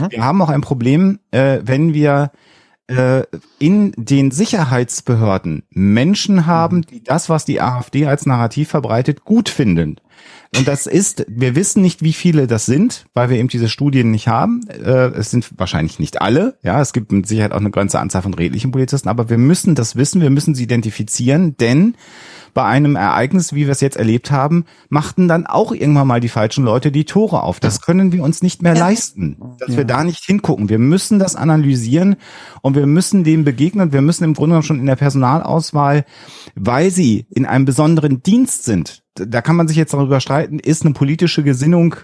Wir 0.09 0.23
haben 0.25 0.41
auch 0.41 0.49
ein 0.49 0.61
Problem, 0.61 1.19
äh, 1.29 1.59
wenn 1.63 1.93
wir 1.93 2.31
äh, 2.87 3.23
in 3.59 3.93
den 3.97 4.31
Sicherheitsbehörden 4.31 5.63
Menschen 5.69 6.45
haben, 6.45 6.81
die 6.81 7.03
das, 7.03 7.29
was 7.29 7.45
die 7.45 7.61
AfD 7.61 8.07
als 8.07 8.25
Narrativ 8.25 8.69
verbreitet, 8.69 9.23
gut 9.23 9.49
finden. 9.49 9.97
Und 10.55 10.67
das 10.67 10.85
ist, 10.85 11.25
wir 11.27 11.55
wissen 11.55 11.81
nicht, 11.81 12.03
wie 12.03 12.13
viele 12.13 12.45
das 12.45 12.65
sind, 12.65 13.05
weil 13.13 13.29
wir 13.29 13.37
eben 13.37 13.47
diese 13.47 13.69
Studien 13.69 14.11
nicht 14.11 14.27
haben. 14.27 14.61
Äh, 14.67 15.07
es 15.15 15.31
sind 15.31 15.49
wahrscheinlich 15.57 15.99
nicht 15.99 16.21
alle. 16.21 16.57
Ja, 16.61 16.79
es 16.81 16.93
gibt 16.93 17.11
mit 17.11 17.27
Sicherheit 17.27 17.53
auch 17.53 17.59
eine 17.59 17.71
ganze 17.71 17.99
Anzahl 17.99 18.21
von 18.21 18.33
redlichen 18.33 18.71
Polizisten, 18.71 19.09
aber 19.09 19.29
wir 19.29 19.39
müssen 19.39 19.75
das 19.75 19.95
wissen, 19.95 20.21
wir 20.21 20.29
müssen 20.29 20.53
sie 20.53 20.63
identifizieren, 20.63 21.57
denn 21.57 21.95
bei 22.53 22.63
einem 22.65 22.95
Ereignis, 22.95 23.53
wie 23.53 23.65
wir 23.65 23.71
es 23.71 23.81
jetzt 23.81 23.97
erlebt 23.97 24.29
haben, 24.31 24.65
machten 24.89 25.27
dann 25.27 25.45
auch 25.47 25.71
irgendwann 25.71 26.07
mal 26.07 26.19
die 26.19 26.29
falschen 26.29 26.63
Leute 26.63 26.91
die 26.91 27.05
Tore 27.05 27.41
auf. 27.43 27.59
Das 27.59 27.81
können 27.81 28.11
wir 28.11 28.21
uns 28.23 28.41
nicht 28.43 28.61
mehr 28.61 28.75
leisten, 28.75 29.37
dass 29.59 29.75
wir 29.75 29.85
da 29.85 30.03
nicht 30.03 30.23
hingucken. 30.23 30.69
Wir 30.69 30.79
müssen 30.79 31.17
das 31.19 31.35
analysieren 31.35 32.15
und 32.61 32.75
wir 32.75 32.85
müssen 32.85 33.23
dem 33.23 33.43
begegnen. 33.43 33.91
Wir 33.91 34.01
müssen 34.01 34.23
im 34.23 34.33
Grunde 34.33 34.49
genommen 34.51 34.63
schon 34.63 34.79
in 34.79 34.85
der 34.85 34.95
Personalauswahl, 34.95 36.05
weil 36.55 36.91
sie 36.91 37.25
in 37.31 37.45
einem 37.45 37.65
besonderen 37.65 38.21
Dienst 38.21 38.63
sind, 38.65 39.03
da 39.15 39.41
kann 39.41 39.55
man 39.55 39.67
sich 39.67 39.77
jetzt 39.77 39.93
darüber 39.93 40.19
streiten, 40.19 40.59
ist 40.59 40.83
eine 40.85 40.93
politische 40.93 41.43
Gesinnung 41.43 41.95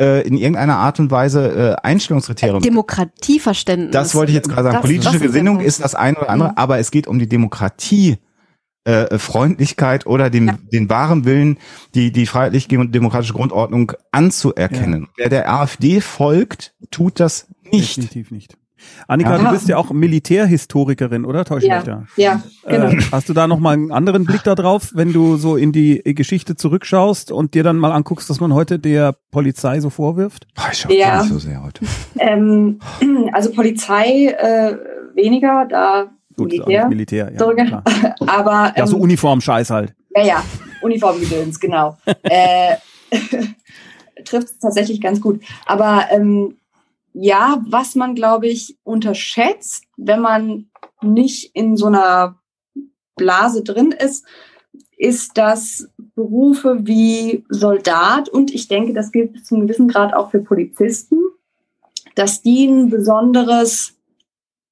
äh, 0.00 0.26
in 0.26 0.36
irgendeiner 0.36 0.76
Art 0.76 1.00
und 1.00 1.10
Weise 1.10 1.76
äh, 1.82 1.86
Einstellungskriterium. 1.86 2.62
Demokratieverständnis. 2.62 3.92
Das 3.92 4.14
wollte 4.14 4.30
ich 4.30 4.36
jetzt 4.36 4.48
gerade 4.48 4.64
sagen. 4.64 4.74
Das- 4.74 4.82
Politische 4.82 5.18
Gesinnung 5.18 5.60
ist 5.60 5.82
das 5.82 5.94
eine 5.94 6.16
oder 6.18 6.30
andere, 6.30 6.48
Mhm. 6.50 6.56
aber 6.56 6.78
es 6.78 6.90
geht 6.90 7.06
um 7.06 7.18
die 7.18 7.28
Demokratie. 7.28 8.18
Äh, 8.88 9.18
Freundlichkeit 9.18 10.06
oder 10.06 10.30
den, 10.30 10.52
den 10.72 10.88
wahren 10.88 11.26
Willen, 11.26 11.58
die, 11.94 12.10
die 12.10 12.24
freiheitliche 12.24 12.78
und 12.78 12.94
demokratische 12.94 13.34
Grundordnung 13.34 13.92
anzuerkennen. 14.12 15.08
Wer 15.16 15.28
der 15.28 15.52
AfD 15.52 16.00
folgt, 16.00 16.72
tut 16.90 17.20
das 17.20 17.48
nicht. 17.70 17.98
Definitiv 17.98 18.30
nicht. 18.30 18.56
Annika, 19.08 19.36
Ja. 19.36 19.44
du 19.44 19.50
bist 19.50 19.68
ja 19.68 19.76
auch 19.76 19.90
Militärhistorikerin, 19.90 21.24
oder? 21.26 21.44
Täusche 21.44 21.66
ich 21.66 21.70
Ja, 21.70 21.76
mich 21.78 21.84
da? 21.84 22.04
ja, 22.16 22.42
genau. 22.66 22.86
Äh, 22.92 23.00
hast 23.12 23.28
du 23.28 23.34
da 23.34 23.46
noch 23.46 23.58
mal 23.58 23.72
einen 23.72 23.92
anderen 23.92 24.24
Blick 24.24 24.42
da 24.44 24.54
drauf, 24.54 24.92
wenn 24.94 25.12
du 25.12 25.36
so 25.36 25.56
in 25.56 25.72
die 25.72 26.00
Geschichte 26.14 26.54
zurückschaust 26.56 27.30
und 27.32 27.54
dir 27.54 27.64
dann 27.64 27.76
mal 27.76 27.92
anguckst, 27.92 28.30
was 28.30 28.40
man 28.40 28.54
heute 28.54 28.78
der 28.78 29.14
Polizei 29.30 29.80
so 29.80 29.90
vorwirft? 29.90 30.46
Boah, 30.54 30.68
ich 30.72 30.84
Ja. 30.84 30.90
ja. 30.90 31.24
so 31.24 31.38
sehr 31.38 31.62
heute. 31.62 31.84
Ähm, 32.18 32.78
also 33.32 33.50
Polizei 33.52 34.28
äh, 34.28 34.76
weniger, 35.14 35.66
da 35.68 36.10
Gut, 36.38 36.52
Militär. 36.52 36.88
Militär, 36.88 37.32
ja. 37.32 37.38
Sorge. 37.38 37.82
Aber 38.26 38.72
Ja, 38.76 38.86
so 38.86 38.96
ähm, 38.96 39.02
Uniform-Scheiß 39.02 39.70
halt. 39.70 39.94
ja, 40.14 40.24
ja, 40.24 40.44
Uniformgedöns, 40.80 41.58
genau. 41.58 41.98
äh, 42.22 42.76
trifft 44.24 44.48
es 44.48 44.58
tatsächlich 44.60 45.00
ganz 45.00 45.20
gut. 45.20 45.42
Aber 45.66 46.06
ähm, 46.10 46.56
ja, 47.12 47.60
was 47.68 47.96
man, 47.96 48.14
glaube 48.14 48.46
ich, 48.46 48.78
unterschätzt, 48.84 49.84
wenn 49.96 50.20
man 50.20 50.66
nicht 51.02 51.56
in 51.56 51.76
so 51.76 51.86
einer 51.86 52.36
Blase 53.16 53.64
drin 53.64 53.92
ist, 53.92 54.24
ist, 54.96 55.36
dass 55.36 55.88
Berufe 56.14 56.86
wie 56.86 57.44
Soldat 57.48 58.28
und 58.28 58.54
ich 58.54 58.68
denke, 58.68 58.92
das 58.92 59.10
gilt 59.10 59.32
bis 59.32 59.44
zu 59.44 59.56
einem 59.56 59.66
gewissen 59.66 59.88
Grad 59.88 60.14
auch 60.14 60.30
für 60.30 60.40
Polizisten, 60.40 61.16
dass 62.14 62.42
die 62.42 62.66
ein 62.66 62.90
besonderes 62.90 63.97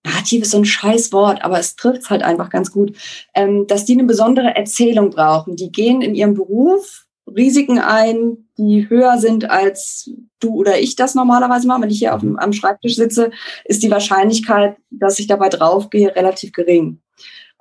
Narrativ 0.07 0.43
ist 0.43 0.53
so 0.53 0.59
ein 0.59 0.65
scheiß 0.65 1.13
Wort, 1.13 1.45
aber 1.45 1.59
es 1.59 1.77
trifft 1.77 2.03
es 2.03 2.11
halt 2.11 2.23
einfach 2.23 2.51
ganz 2.51 2.73
gut, 2.73 2.97
ähm, 3.35 3.67
dass 3.67 3.85
die 3.85 3.95
eine 3.95 4.05
besondere 4.05 4.55
Erzählung 4.55 5.11
brauchen. 5.11 5.57
Die 5.57 5.71
gehen 5.71 6.03
in 6.03 6.15
ihrem 6.15 6.35
Beruf 6.35 7.07
Risiken 7.27 7.79
ein, 7.79 8.49
die 8.57 8.89
höher 8.89 9.19
sind, 9.19 9.51
als 9.51 10.11
du 10.39 10.55
oder 10.55 10.79
ich 10.79 10.95
das 10.95 11.15
normalerweise 11.15 11.67
mache. 11.67 11.83
Wenn 11.83 11.91
ich 11.91 11.99
hier 11.99 12.15
auf 12.15 12.21
dem, 12.21 12.39
am 12.39 12.53
Schreibtisch 12.53 12.95
sitze, 12.95 13.31
ist 13.65 13.83
die 13.83 13.91
Wahrscheinlichkeit, 13.91 14.77
dass 14.91 15.19
ich 15.19 15.27
dabei 15.27 15.49
draufgehe, 15.49 16.15
relativ 16.15 16.53
gering. 16.53 17.01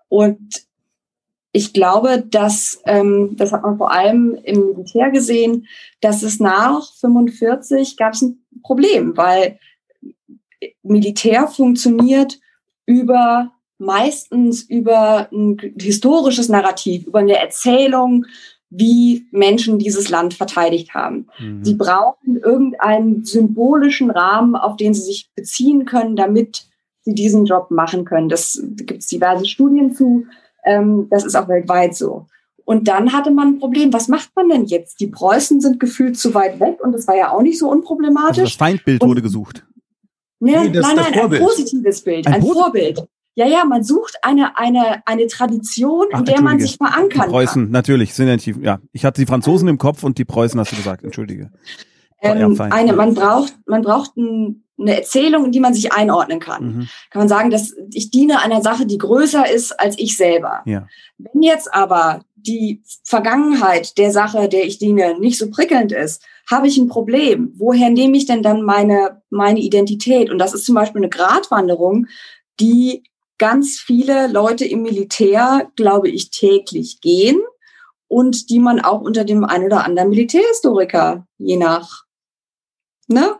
Und 0.07 0.65
ich 1.51 1.73
glaube, 1.73 2.21
dass, 2.21 2.81
ähm, 2.85 3.35
das 3.37 3.53
hat 3.53 3.63
man 3.63 3.77
vor 3.77 3.91
allem 3.91 4.37
im 4.43 4.67
Militär 4.67 5.09
gesehen, 5.09 5.67
dass 6.01 6.21
es 6.21 6.39
nach 6.39 6.93
45 6.99 7.97
gab 7.97 8.13
es 8.13 8.21
ein 8.21 8.45
Problem, 8.61 9.17
weil 9.17 9.57
Militär 10.83 11.47
funktioniert 11.47 12.39
über 12.85 13.51
meistens 13.77 14.61
über 14.63 15.27
ein 15.31 15.57
historisches 15.79 16.47
Narrativ, 16.49 17.05
über 17.07 17.19
eine 17.19 17.37
Erzählung, 17.37 18.25
wie 18.69 19.25
Menschen 19.31 19.79
dieses 19.79 20.09
Land 20.09 20.33
verteidigt 20.33 20.93
haben. 20.93 21.27
Mhm. 21.39 21.63
Sie 21.63 21.75
brauchen 21.75 22.37
irgendeinen 22.37 23.23
symbolischen 23.25 24.11
Rahmen, 24.11 24.55
auf 24.55 24.75
den 24.77 24.93
sie 24.93 25.01
sich 25.01 25.29
beziehen 25.35 25.85
können, 25.85 26.15
damit 26.15 26.65
sie 27.01 27.13
diesen 27.13 27.45
Job 27.45 27.69
machen 27.69 28.05
können. 28.05 28.29
Das 28.29 28.61
gibt 28.77 29.01
es 29.01 29.07
diverse 29.07 29.45
Studien 29.45 29.93
zu. 29.93 30.25
Ähm, 30.65 31.07
das 31.09 31.23
ist 31.25 31.35
auch 31.35 31.47
weltweit 31.47 31.95
so. 31.95 32.25
Und 32.65 32.87
dann 32.87 33.13
hatte 33.13 33.29
man 33.29 33.49
ein 33.49 33.59
Problem. 33.59 33.93
Was 33.93 34.07
macht 34.07 34.31
man 34.35 34.49
denn 34.49 34.65
jetzt? 34.65 34.99
Die 34.99 35.07
Preußen 35.07 35.61
sind 35.61 35.79
gefühlt 35.79 36.17
zu 36.17 36.33
weit 36.33 36.59
weg 36.59 36.79
und 36.81 36.93
das 36.93 37.07
war 37.07 37.15
ja 37.15 37.31
auch 37.31 37.43
nicht 37.43 37.59
so 37.59 37.67
Also 37.67 37.77
unproblematisch. 37.77 38.43
das 38.43 38.53
Feindbild 38.53 39.01
Und- 39.03 39.09
wurde 39.09 39.21
gesucht. 39.21 39.65
Nee, 40.39 40.51
Nee, 40.69 40.79
nein, 40.79 40.95
nein, 40.95 41.13
Vorbild. 41.13 41.41
ein 41.41 41.47
positives 41.47 42.01
Bild, 42.03 42.27
Ein 42.27 42.33
ein, 42.35 42.41
Posi- 42.41 42.53
Vorbild. 42.53 43.03
Ja, 43.37 43.45
ja, 43.47 43.65
man 43.65 43.83
sucht 43.83 44.15
eine, 44.21 44.57
eine, 44.57 45.05
eine 45.05 45.27
Tradition, 45.27 46.07
Ach, 46.13 46.19
in 46.19 46.25
der 46.25 46.41
man 46.41 46.57
sich 46.59 46.77
verankern 46.77 47.23
Die 47.25 47.31
Preußen, 47.31 47.69
natürlich, 47.69 48.13
sind 48.13 48.27
ja, 48.29 48.37
die, 48.37 48.55
ja. 48.61 48.79
Ich 48.93 49.03
hatte 49.03 49.19
die 49.21 49.25
Franzosen 49.25 49.67
im 49.67 49.77
Kopf 49.77 50.03
und 50.03 50.17
die 50.17 50.23
Preußen 50.25 50.57
hast 50.59 50.71
du 50.71 50.77
gesagt, 50.77 51.03
entschuldige. 51.03 51.51
Ähm, 52.21 52.59
eine, 52.59 52.93
man 52.93 53.13
braucht, 53.13 53.53
man 53.65 53.81
braucht 53.81 54.15
ein, 54.15 54.63
eine 54.79 54.95
Erzählung, 54.97 55.45
in 55.45 55.51
die 55.51 55.59
man 55.59 55.73
sich 55.73 55.91
einordnen 55.91 56.39
kann. 56.39 56.63
Mhm. 56.65 56.87
Kann 57.11 57.19
man 57.19 57.27
sagen, 57.27 57.49
dass 57.49 57.73
ich 57.93 58.09
diene 58.09 58.41
einer 58.41 58.61
Sache, 58.61 58.85
die 58.85 58.97
größer 58.97 59.49
ist 59.51 59.77
als 59.79 59.99
ich 59.99 60.15
selber. 60.15 60.61
Ja. 60.65 60.87
Wenn 61.17 61.41
jetzt 61.43 61.73
aber 61.73 62.23
die 62.35 62.83
Vergangenheit 63.03 63.97
der 63.97 64.11
Sache, 64.11 64.47
der 64.47 64.65
ich 64.65 64.77
diene, 64.77 65.19
nicht 65.19 65.37
so 65.37 65.49
prickelnd 65.49 65.91
ist, 65.91 66.23
habe 66.49 66.67
ich 66.67 66.77
ein 66.77 66.87
Problem. 66.87 67.53
Woher 67.55 67.89
nehme 67.89 68.17
ich 68.17 68.25
denn 68.25 68.43
dann 68.43 68.61
meine, 68.61 69.21
meine 69.29 69.59
Identität? 69.59 70.29
Und 70.29 70.37
das 70.37 70.53
ist 70.53 70.65
zum 70.65 70.75
Beispiel 70.75 71.01
eine 71.01 71.09
Gratwanderung, 71.09 72.07
die 72.59 73.03
ganz 73.37 73.79
viele 73.79 74.27
Leute 74.27 74.65
im 74.65 74.81
Militär, 74.81 75.69
glaube 75.75 76.09
ich, 76.09 76.31
täglich 76.31 77.01
gehen 77.01 77.39
und 78.07 78.49
die 78.49 78.59
man 78.59 78.79
auch 78.79 79.01
unter 79.01 79.23
dem 79.23 79.43
ein 79.43 79.63
oder 79.63 79.83
anderen 79.83 80.09
Militärhistoriker, 80.09 81.25
je 81.37 81.57
nach 81.57 82.03
ne, 83.07 83.35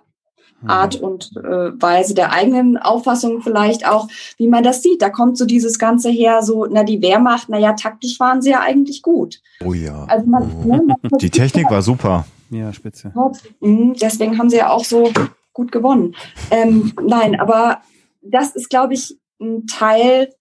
hm. 0.62 0.70
Art 0.70 0.96
und 0.96 1.32
äh, 1.38 1.82
Weise 1.82 2.14
der 2.14 2.32
eigenen 2.32 2.78
Auffassung 2.78 3.42
vielleicht 3.42 3.88
auch, 3.88 4.08
wie 4.38 4.48
man 4.48 4.64
das 4.64 4.82
sieht. 4.82 5.02
Da 5.02 5.10
kommt 5.10 5.38
so 5.38 5.46
dieses 5.46 5.80
Ganze 5.80 6.10
her, 6.10 6.42
so, 6.42 6.66
na, 6.66 6.84
die 6.84 7.02
Wehrmacht, 7.02 7.48
na 7.50 7.58
ja, 7.58 7.74
taktisch 7.74 8.20
waren 8.20 8.42
sie 8.42 8.52
ja 8.52 8.62
eigentlich 8.62 9.02
gut. 9.02 9.42
Oh 9.64 9.74
ja. 9.74 10.06
Also 10.06 10.26
man, 10.28 10.52
oh. 10.64 10.68
ne, 10.68 10.82
man 10.86 10.98
die 11.22 11.30
Technik 11.30 11.70
war 11.70 11.82
super. 11.82 12.26
Ja, 12.58 12.74
spitze. 12.74 13.14
Mhm, 13.60 13.94
deswegen 14.02 14.38
haben 14.38 14.50
sie 14.50 14.58
ja 14.58 14.70
auch 14.70 14.84
so 14.84 15.12
gut 15.54 15.72
gewonnen. 15.72 16.16
Ähm, 16.52 16.94
nein, 17.02 17.40
aber 17.40 17.82
das 18.22 18.56
ist, 18.56 18.70
glaube 18.70 18.94
ich, 18.94 19.18
ein 19.40 19.68
Teil, 19.68 20.34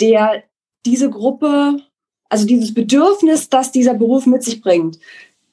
der 0.00 0.42
diese 0.86 1.10
Gruppe, 1.10 1.78
also 2.28 2.46
dieses 2.46 2.74
Bedürfnis, 2.74 3.48
das 3.48 3.72
dieser 3.72 3.94
Beruf 3.94 4.26
mit 4.26 4.42
sich 4.42 4.60
bringt, 4.60 4.98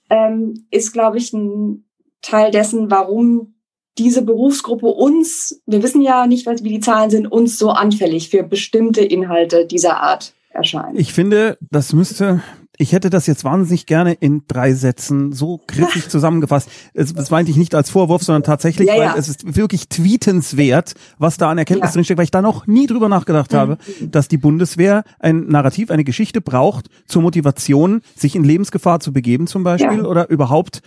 ähm, 0.09 0.65
ist, 0.71 0.91
glaube 0.91 1.17
ich, 1.17 1.33
ein 1.33 1.85
Teil 2.21 2.51
dessen, 2.51 2.91
warum 2.91 3.55
diese 3.97 4.21
Berufsgruppe 4.21 4.87
uns, 4.87 5.61
wir 5.65 5.83
wissen 5.83 6.01
ja 6.01 6.27
nicht, 6.27 6.45
wie 6.45 6.69
die 6.69 6.79
Zahlen 6.79 7.09
sind, 7.09 7.27
uns 7.27 7.57
so 7.57 7.71
anfällig 7.71 8.29
für 8.29 8.43
bestimmte 8.43 9.01
Inhalte 9.01 9.65
dieser 9.65 10.01
Art 10.01 10.33
erscheinen. 10.49 10.97
Ich 10.97 11.13
finde, 11.13 11.57
das 11.69 11.93
müsste 11.93 12.41
ich 12.81 12.93
hätte 12.93 13.11
das 13.11 13.27
jetzt 13.27 13.43
wahnsinnig 13.43 13.85
gerne 13.85 14.13
in 14.13 14.41
drei 14.47 14.73
Sätzen 14.73 15.33
so 15.33 15.61
griffig 15.67 16.09
zusammengefasst. 16.09 16.67
Es, 16.95 17.13
das 17.13 17.29
meinte 17.29 17.51
ich 17.51 17.57
nicht 17.57 17.75
als 17.75 17.91
Vorwurf, 17.91 18.23
sondern 18.23 18.41
tatsächlich, 18.41 18.87
ja, 18.87 18.95
ja. 18.95 19.11
weil 19.11 19.19
es 19.19 19.29
ist 19.29 19.55
wirklich 19.55 19.87
tweetenswert, 19.87 20.95
was 21.19 21.37
da 21.37 21.51
an 21.51 21.59
Erkenntnis 21.59 21.91
ja. 21.91 21.93
drinsteckt, 21.93 22.17
weil 22.17 22.23
ich 22.23 22.31
da 22.31 22.41
noch 22.41 22.65
nie 22.65 22.87
drüber 22.87 23.07
nachgedacht 23.07 23.51
mhm. 23.51 23.57
habe, 23.57 23.77
dass 24.01 24.27
die 24.27 24.39
Bundeswehr 24.39 25.03
ein 25.19 25.47
Narrativ, 25.47 25.91
eine 25.91 26.03
Geschichte 26.03 26.41
braucht 26.41 26.87
zur 27.05 27.21
Motivation, 27.21 28.01
sich 28.15 28.35
in 28.35 28.43
Lebensgefahr 28.43 28.99
zu 28.99 29.13
begeben 29.13 29.45
zum 29.45 29.63
Beispiel 29.63 29.99
ja. 29.99 30.03
oder 30.05 30.29
überhaupt. 30.29 30.81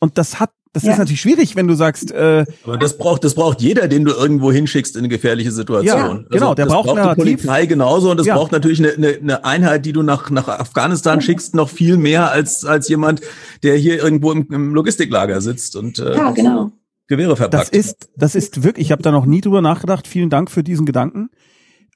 Und 0.00 0.18
das 0.18 0.40
hat 0.40 0.50
das 0.74 0.82
ja. 0.82 0.92
ist 0.92 0.98
natürlich 0.98 1.20
schwierig, 1.20 1.54
wenn 1.54 1.68
du 1.68 1.74
sagst. 1.74 2.10
Äh, 2.10 2.44
Aber 2.64 2.76
das 2.76 2.98
braucht, 2.98 3.22
das 3.22 3.34
braucht 3.34 3.62
jeder, 3.62 3.86
den 3.86 4.04
du 4.04 4.10
irgendwo 4.10 4.50
hinschickst 4.50 4.96
in 4.96 5.02
eine 5.02 5.08
gefährliche 5.08 5.52
Situation. 5.52 5.86
Ja, 5.86 6.08
also 6.08 6.24
genau, 6.28 6.54
der 6.54 6.66
das 6.66 6.74
braucht, 6.74 6.86
braucht 6.86 7.12
die 7.12 7.14
Polizei 7.14 7.66
genauso 7.66 8.10
und 8.10 8.18
das 8.18 8.26
ja. 8.26 8.34
braucht 8.34 8.50
natürlich 8.50 8.80
eine, 8.80 8.92
eine, 8.92 9.18
eine 9.20 9.44
Einheit, 9.44 9.86
die 9.86 9.92
du 9.92 10.02
nach, 10.02 10.30
nach 10.30 10.48
Afghanistan 10.48 11.20
schickst, 11.20 11.54
noch 11.54 11.68
viel 11.68 11.96
mehr 11.96 12.32
als, 12.32 12.64
als 12.64 12.88
jemand, 12.88 13.20
der 13.62 13.76
hier 13.76 14.02
irgendwo 14.02 14.32
im, 14.32 14.48
im 14.50 14.74
Logistiklager 14.74 15.40
sitzt 15.40 15.76
und 15.76 16.00
äh, 16.00 16.16
ja, 16.16 16.32
genau. 16.32 16.72
Gewehre 17.06 17.36
verpackt. 17.36 17.62
Das 17.62 17.68
ist, 17.68 18.08
das 18.16 18.34
ist 18.34 18.64
wirklich, 18.64 18.88
ich 18.88 18.92
habe 18.92 19.02
da 19.02 19.12
noch 19.12 19.26
nie 19.26 19.42
drüber 19.42 19.62
nachgedacht. 19.62 20.08
Vielen 20.08 20.28
Dank 20.28 20.50
für 20.50 20.64
diesen 20.64 20.86
Gedanken. 20.86 21.30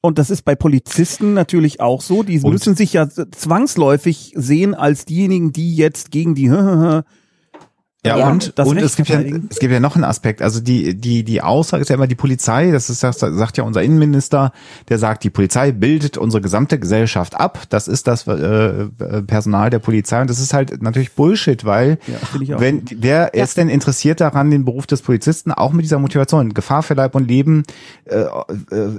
Und 0.02 0.18
das 0.18 0.30
ist 0.30 0.44
bei 0.44 0.54
Polizisten 0.54 1.34
natürlich 1.34 1.80
auch 1.80 2.00
so. 2.00 2.22
Die 2.22 2.38
und? 2.38 2.52
müssen 2.52 2.76
sich 2.76 2.92
ja 2.92 3.08
zwangsläufig 3.08 4.34
sehen 4.36 4.74
als 4.76 5.04
diejenigen, 5.04 5.52
die 5.52 5.74
jetzt 5.74 6.12
gegen 6.12 6.36
die 6.36 6.48
ja, 8.08 8.18
ja, 8.18 8.30
und, 8.30 8.58
und 8.58 8.78
es 8.78 8.96
gibt 8.96 9.08
ja, 9.08 9.20
es 9.20 9.58
gibt 9.58 9.72
ja 9.72 9.80
noch 9.80 9.94
einen 9.94 10.04
Aspekt. 10.04 10.42
Also 10.42 10.60
die, 10.60 10.94
die, 10.94 11.22
die 11.24 11.42
Aussage 11.42 11.82
ist 11.82 11.88
ja 11.88 11.94
immer 11.94 12.06
die 12.06 12.14
Polizei, 12.14 12.70
das 12.70 12.90
ist, 12.90 13.02
das 13.02 13.18
sagt 13.18 13.56
ja 13.56 13.64
unser 13.64 13.82
Innenminister, 13.82 14.52
der 14.88 14.98
sagt, 14.98 15.24
die 15.24 15.30
Polizei 15.30 15.72
bildet 15.72 16.16
unsere 16.16 16.40
gesamte 16.40 16.78
Gesellschaft 16.78 17.34
ab. 17.34 17.62
Das 17.70 17.88
ist 17.88 18.06
das 18.06 18.26
äh, 18.26 18.86
Personal 19.26 19.70
der 19.70 19.78
Polizei. 19.78 20.20
Und 20.20 20.30
das 20.30 20.38
ist 20.38 20.54
halt 20.54 20.82
natürlich 20.82 21.12
Bullshit, 21.12 21.64
weil 21.64 21.98
ja, 22.40 22.60
wenn, 22.60 22.82
wer 22.96 23.30
ja. 23.34 23.44
ist 23.44 23.56
denn 23.56 23.68
interessiert 23.68 24.20
daran, 24.20 24.50
den 24.50 24.64
Beruf 24.64 24.86
des 24.86 25.02
Polizisten 25.02 25.52
auch 25.52 25.72
mit 25.72 25.84
dieser 25.84 25.98
Motivation, 25.98 26.54
Gefahr 26.54 26.82
für 26.82 26.94
Leib 26.94 27.14
und 27.14 27.28
Leben, 27.28 27.64
äh, 28.04 28.20
äh 28.20 28.28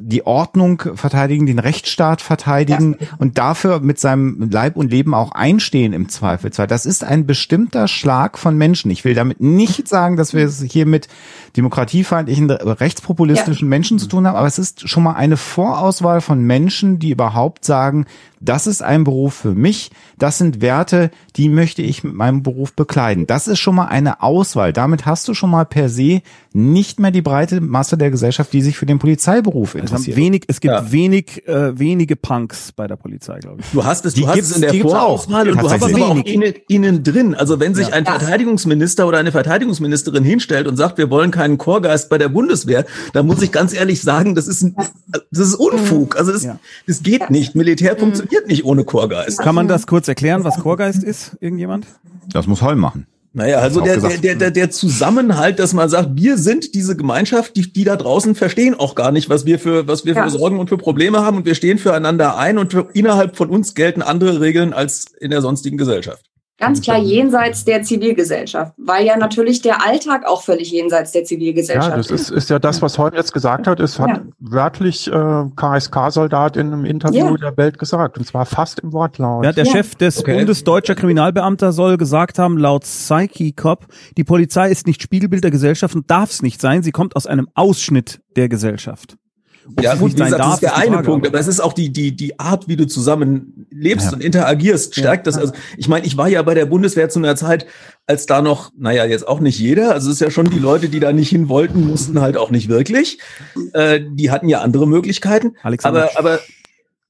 die 0.02 0.26
Ordnung 0.26 0.82
verteidigen, 0.96 1.46
den 1.46 1.60
Rechtsstaat 1.60 2.22
verteidigen 2.22 2.96
ja. 3.00 3.08
und 3.18 3.38
dafür 3.38 3.80
mit 3.80 4.00
seinem 4.00 4.50
Leib 4.52 4.78
und 4.78 4.92
Leben 4.92 5.14
auch 5.14 5.32
einstehen 5.32 5.94
im 5.94 6.10
Zweifelsfall. 6.10 6.68
Das 6.68 6.86
ist 6.86 7.04
ein 7.04 7.26
bestimmter 7.26 7.88
Schlag 7.88 8.38
von 8.38 8.58
Menschen. 8.58 8.70
Menschen. 8.70 8.92
Ich 9.00 9.06
will 9.06 9.14
damit 9.14 9.40
nicht 9.40 9.88
sagen, 9.88 10.18
dass 10.18 10.34
wir 10.34 10.44
es 10.44 10.62
hier 10.62 10.86
mit 10.86 11.08
demokratiefeindlichen, 11.56 12.52
rechtspopulistischen 12.52 13.68
ja. 13.68 13.70
Menschen 13.70 13.98
zu 13.98 14.08
tun 14.08 14.28
haben, 14.28 14.36
aber 14.36 14.46
es 14.48 14.60
ist 14.60 14.90
schon 14.90 15.04
mal 15.04 15.14
eine 15.14 15.38
Vorauswahl 15.38 16.20
von 16.20 16.42
Menschen, 16.44 17.00
die 17.00 17.12
überhaupt 17.12 17.64
sagen, 17.64 18.06
das 18.42 18.68
ist 18.68 18.82
ein 18.82 19.04
Beruf 19.04 19.34
für 19.34 19.54
mich, 19.54 19.92
das 20.18 20.38
sind 20.38 20.62
Werte, 20.62 21.12
die 21.36 21.50
möchte 21.50 21.82
ich 21.82 22.04
mit 22.04 22.14
meinem 22.14 22.44
Beruf 22.44 22.74
bekleiden. 22.74 23.28
Das 23.28 23.48
ist 23.48 23.60
schon 23.60 23.76
mal 23.76 23.88
eine 23.88 24.22
Auswahl. 24.24 24.74
Damit 24.74 25.06
hast 25.06 25.28
du 25.28 25.34
schon 25.34 25.50
mal 25.50 25.66
per 25.66 25.90
se 25.90 26.22
nicht 26.52 27.00
mehr 27.00 27.12
die 27.12 27.22
breite 27.22 27.62
Masse 27.62 27.98
der 27.98 28.10
Gesellschaft, 28.12 28.52
die 28.54 28.62
sich 28.62 28.78
für 28.78 28.86
den 28.86 28.98
Polizeiberuf 28.98 29.76
interessiert. 29.76 30.18
Es, 30.18 30.24
wenig, 30.24 30.44
es 30.48 30.60
gibt 30.62 30.74
ja. 30.74 30.92
wenig, 30.92 31.48
äh, 31.48 31.78
wenige 31.78 32.16
Punks 32.16 32.72
bei 32.72 32.88
der 32.88 32.96
Polizei, 32.96 33.40
glaube 33.40 33.62
ich. 33.62 33.68
Du 33.72 33.84
hast 33.84 34.06
es, 34.06 34.14
du 34.14 34.28
hast 34.28 34.40
es 34.40 34.56
in 34.56 34.62
der 34.62 34.74
Vorauswahl 34.74 35.50
und 35.50 35.62
du 35.62 35.70
hast 35.70 35.84
es 35.84 35.94
aber 35.94 36.08
auch 36.08 36.26
innen, 36.26 36.54
innen 36.68 37.04
drin. 37.04 37.36
Also 37.36 37.60
wenn 37.60 37.76
sich 37.76 37.90
ja. 37.90 37.94
ein 37.94 38.06
Verteidigungsminister 38.06 39.08
oder 39.08 39.20
eine 39.20 39.32
Verteidigungsministerin 39.32 40.24
hinstellt 40.24 40.68
und 40.68 40.78
sagt, 40.78 40.98
wir 40.98 41.10
wollen 41.10 41.32
keinen 41.32 41.58
Chorgeist 41.58 42.10
bei 42.10 42.18
der 42.18 42.30
Bundeswehr, 42.30 42.86
dann 43.14 43.28
muss 43.28 43.42
ich 43.42 43.52
ganz 43.52 43.74
ehrlich 43.74 44.02
sagen, 44.02 44.34
das 44.34 44.48
ist, 44.48 44.66
das 45.32 45.48
ist 45.48 45.56
Unfug. 45.56 46.18
Also 46.18 46.32
das, 46.32 46.44
ja. 46.44 46.60
das 46.88 47.04
geht 47.04 47.30
nicht. 47.30 47.56
Militär 47.56 47.96
funktioniert 47.96 48.29
funktioniert 48.30 48.48
nicht 48.48 48.66
ohne 48.66 48.84
Chorgeist. 48.84 49.40
Kann 49.40 49.56
man 49.56 49.68
das 49.68 49.88
kurz 49.88 50.08
erklären, 50.08 50.44
was 50.44 50.60
Chorgeist 50.60 51.04
ist? 51.04 51.38
Irgendjemand? 51.40 51.88
Das 52.32 52.48
muss 52.48 52.62
Holm 52.62 52.80
machen. 52.80 53.08
Naja, 53.32 53.60
also 53.60 53.82
der, 53.82 53.98
der, 53.98 54.36
der, 54.36 54.50
der 54.50 54.72
Zusammenhalt, 54.72 55.60
dass 55.60 55.74
man 55.74 55.88
sagt, 55.88 56.10
wir 56.16 56.38
sind 56.38 56.74
diese 56.74 56.98
Gemeinschaft, 56.98 57.56
die, 57.56 57.72
die 57.72 57.84
da 57.84 57.96
draußen 57.96 58.34
verstehen 58.34 58.74
auch 58.74 58.96
gar 58.96 59.12
nicht, 59.12 59.30
was 59.30 59.46
wir 59.46 59.60
für, 59.60 59.88
was 59.88 60.04
wir 60.04 60.16
für 60.16 60.22
ja. 60.22 60.30
Sorgen 60.30 60.58
und 60.58 60.70
für 60.70 60.80
Probleme 60.80 61.20
haben 61.20 61.38
und 61.38 61.46
wir 61.46 61.54
stehen 61.54 61.78
füreinander 61.78 62.38
ein 62.38 62.58
und 62.58 62.72
für, 62.72 62.90
innerhalb 62.94 63.38
von 63.38 63.50
uns 63.50 63.76
gelten 63.76 64.02
andere 64.02 64.42
Regeln 64.42 64.74
als 64.74 65.06
in 65.20 65.30
der 65.30 65.42
sonstigen 65.42 65.78
Gesellschaft. 65.78 66.26
Ganz 66.60 66.82
klar 66.82 66.98
jenseits 66.98 67.64
der 67.64 67.84
Zivilgesellschaft, 67.84 68.74
weil 68.78 69.06
ja 69.06 69.18
natürlich 69.18 69.62
der 69.62 69.86
Alltag 69.86 70.28
auch 70.28 70.42
völlig 70.42 70.72
jenseits 70.72 71.14
der 71.14 71.24
Zivilgesellschaft 71.24 71.98
ist. 71.98 72.10
Ja, 72.10 72.16
das 72.16 72.22
ist, 72.22 72.30
ist 72.32 72.50
ja 72.50 72.60
das, 72.60 72.82
was 72.82 72.98
Holm 72.98 73.14
jetzt 73.16 73.34
gesagt 73.34 73.66
hat. 73.66 73.80
Es 73.80 73.98
hat 73.98 74.10
ja. 74.10 74.22
wörtlich 74.40 75.08
äh, 75.08 75.46
KSK-Soldat 75.56 76.58
in 76.58 76.68
einem 76.68 76.84
Interview 76.84 77.32
ja. 77.32 77.38
der 77.38 77.58
Welt 77.58 77.80
gesagt, 77.80 78.18
und 78.18 78.26
zwar 78.26 78.46
fast 78.46 78.80
im 78.82 78.92
Wortlaut. 78.92 79.46
Ja, 79.46 79.54
der 79.54 79.66
ja. 79.66 79.72
Chef 79.72 79.96
des 79.96 80.20
okay. 80.20 80.36
Bundesdeutscher 80.36 80.96
Kriminalbeamter 80.96 81.72
soll 81.72 81.96
gesagt 81.96 82.40
haben, 82.40 82.58
laut 82.58 82.84
Psyche 82.84 83.54
Cop, 83.54 83.88
die 84.18 84.26
Polizei 84.26 84.70
ist 84.70 84.86
nicht 84.86 85.02
Spiegelbild 85.02 85.44
der 85.44 85.52
Gesellschaft 85.52 85.96
und 85.96 86.12
darf 86.12 86.30
es 86.30 86.42
nicht 86.42 86.60
sein. 86.60 86.84
Sie 86.84 86.92
kommt 86.92 87.16
aus 87.16 87.26
einem 87.26 87.48
Ausschnitt 87.56 88.22
der 88.36 88.50
Gesellschaft. 88.50 89.16
Ja, 89.82 89.96
gut, 89.96 90.14
wie 90.14 90.24
gesagt, 90.24 90.40
das 90.40 90.54
ist 90.56 90.64
der 90.64 90.76
eine 90.76 90.96
Frage, 90.96 91.10
Punkt, 91.10 91.28
aber 91.28 91.40
es 91.40 91.48
ist 91.48 91.60
auch 91.60 91.74
die, 91.74 91.92
die, 91.92 92.16
die 92.16 92.40
Art, 92.40 92.68
wie 92.68 92.76
du 92.76 92.88
zusammen 92.88 93.68
lebst 93.70 94.08
ja. 94.08 94.14
und 94.14 94.24
interagierst, 94.24 94.96
stärkt 94.96 95.28
ja. 95.28 95.32
das. 95.32 95.38
Also, 95.40 95.54
ich 95.78 95.88
meine, 95.88 96.06
ich 96.06 96.18
war 96.18 96.28
ja 96.28 96.42
bei 96.42 96.54
der 96.54 96.66
Bundeswehr 96.66 97.10
zu 97.10 97.20
einer 97.20 97.36
Zeit, 97.36 97.66
als 98.08 98.26
da 98.26 98.42
noch, 98.42 98.72
naja, 98.78 99.06
jetzt 99.06 99.28
auch 99.28 99.40
nicht 99.40 99.60
jeder, 99.60 99.92
also 99.94 100.10
es 100.10 100.16
ist 100.16 100.22
ja 100.22 100.32
schon 100.32 100.50
die 100.50 100.60
Leute, 100.60 100.90
die 100.90 101.00
da 101.00 101.14
nicht 101.14 101.30
hin 101.30 101.50
wollten, 101.50 101.88
mussten 101.88 102.22
halt 102.22 102.38
auch 102.38 102.50
nicht 102.50 102.70
wirklich. 102.70 103.20
Äh, 103.74 104.02
die 104.10 104.32
hatten 104.32 104.50
ja 104.50 104.62
andere 104.62 104.88
Möglichkeiten. 104.88 105.56
Alexander. 105.62 106.10
Aber, 106.16 106.40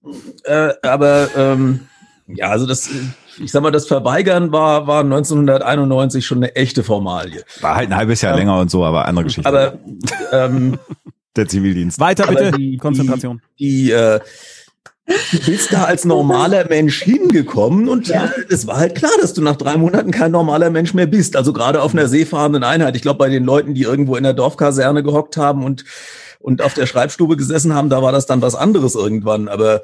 aber, 0.03 0.69
äh, 0.71 0.73
aber, 0.83 1.29
ähm, 1.37 1.81
ja, 2.27 2.49
also 2.49 2.67
das, 2.67 2.89
ich 3.41 3.51
sag 3.51 3.63
mal, 3.63 3.71
das 3.71 3.87
Verweigern 3.87 4.51
war, 4.51 4.85
war 4.87 5.01
1991 5.01 6.25
schon 6.25 6.39
eine 6.39 6.55
echte 6.55 6.83
Formalie. 6.83 7.43
War 7.61 7.75
halt 7.75 7.89
ein 7.89 7.95
halbes 7.95 8.21
Jahr 8.21 8.33
ähm, 8.33 8.39
länger 8.39 8.59
und 8.59 8.69
so, 8.69 8.83
aber 8.83 9.05
andere 9.05 9.25
Geschichte. 9.25 9.49
Aber, 9.49 9.79
ähm, 10.31 10.77
der 11.35 11.47
Zivildienst. 11.47 11.99
Weiter 11.99 12.27
bitte. 12.27 12.51
Die, 12.51 12.77
Konzentration. 12.77 13.41
Die, 13.59 13.85
die 13.85 13.91
äh, 13.91 14.19
du 15.31 15.39
bist 15.45 15.73
da 15.73 15.85
als 15.85 16.05
normaler 16.05 16.67
Mensch 16.67 17.01
hingekommen 17.01 17.89
und 17.89 18.07
ja. 18.07 18.31
es 18.49 18.67
war 18.67 18.77
halt 18.77 18.95
klar, 18.95 19.11
dass 19.21 19.33
du 19.33 19.41
nach 19.41 19.55
drei 19.55 19.77
Monaten 19.77 20.11
kein 20.11 20.31
normaler 20.31 20.69
Mensch 20.69 20.93
mehr 20.93 21.07
bist. 21.07 21.35
Also 21.35 21.53
gerade 21.53 21.81
auf 21.81 21.93
einer 21.93 22.07
seefahrenden 22.07 22.63
Einheit. 22.63 22.95
Ich 22.95 23.01
glaube, 23.01 23.17
bei 23.17 23.29
den 23.29 23.43
Leuten, 23.43 23.73
die 23.73 23.83
irgendwo 23.83 24.15
in 24.15 24.23
der 24.23 24.33
Dorfkaserne 24.33 25.03
gehockt 25.03 25.37
haben 25.37 25.63
und, 25.63 25.85
und 26.39 26.61
auf 26.61 26.73
der 26.73 26.85
Schreibstube 26.85 27.37
gesessen 27.37 27.73
haben, 27.73 27.89
da 27.89 28.01
war 28.01 28.11
das 28.11 28.25
dann 28.25 28.41
was 28.41 28.55
anderes 28.55 28.95
irgendwann. 28.95 29.47
Aber 29.47 29.81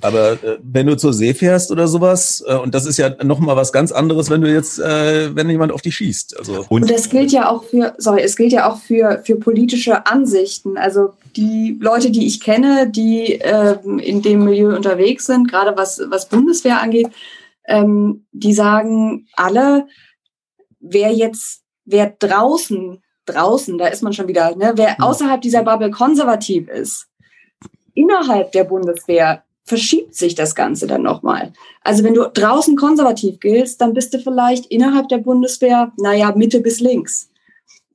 aber 0.00 0.32
äh, 0.32 0.58
wenn 0.62 0.86
du 0.86 0.96
zur 0.96 1.12
See 1.12 1.34
fährst 1.34 1.70
oder 1.70 1.86
sowas, 1.86 2.42
äh, 2.46 2.56
und 2.56 2.74
das 2.74 2.86
ist 2.86 2.96
ja 2.96 3.10
noch 3.22 3.38
mal 3.38 3.56
was 3.56 3.72
ganz 3.72 3.92
anderes, 3.92 4.30
wenn 4.30 4.40
du 4.40 4.52
jetzt, 4.52 4.78
äh, 4.78 5.34
wenn 5.34 5.50
jemand 5.50 5.72
auf 5.72 5.82
dich 5.82 5.96
schießt. 5.96 6.38
Also 6.38 6.64
und 6.68 6.90
das 6.90 7.08
gilt 7.08 7.30
ja 7.30 7.48
auch 7.48 7.64
für, 7.64 7.94
sorry, 7.98 8.22
es 8.22 8.36
gilt 8.36 8.52
ja 8.52 8.70
auch 8.70 8.78
für 8.78 9.22
für 9.24 9.36
politische 9.36 10.06
Ansichten. 10.06 10.76
Also 10.76 11.12
die 11.36 11.78
Leute, 11.80 12.10
die 12.10 12.26
ich 12.26 12.40
kenne, 12.40 12.88
die 12.90 13.40
äh, 13.40 13.76
in 13.98 14.22
dem 14.22 14.44
Milieu 14.44 14.74
unterwegs 14.74 15.26
sind, 15.26 15.50
gerade 15.50 15.76
was 15.76 16.00
was 16.08 16.28
Bundeswehr 16.28 16.80
angeht, 16.80 17.08
ähm, 17.66 18.26
die 18.32 18.54
sagen 18.54 19.26
alle, 19.34 19.86
wer 20.80 21.12
jetzt, 21.12 21.62
wer 21.84 22.14
draußen, 22.18 23.02
draußen, 23.26 23.78
da 23.78 23.86
ist 23.86 24.02
man 24.02 24.12
schon 24.12 24.28
wieder, 24.28 24.56
ne, 24.56 24.72
wer 24.74 24.96
außerhalb 25.00 25.40
dieser 25.40 25.62
Bubble 25.62 25.90
konservativ 25.90 26.68
ist, 26.68 27.06
innerhalb 27.94 28.52
der 28.52 28.64
Bundeswehr 28.64 29.44
verschiebt 29.64 30.14
sich 30.14 30.34
das 30.34 30.54
Ganze 30.54 30.86
dann 30.86 31.02
nochmal. 31.02 31.52
Also 31.82 32.04
wenn 32.04 32.14
du 32.14 32.28
draußen 32.28 32.76
konservativ 32.76 33.38
giltst, 33.40 33.80
dann 33.80 33.94
bist 33.94 34.12
du 34.12 34.18
vielleicht 34.18 34.66
innerhalb 34.66 35.08
der 35.08 35.18
Bundeswehr, 35.18 35.92
naja, 35.96 36.32
Mitte 36.34 36.60
bis 36.60 36.80
links. 36.80 37.30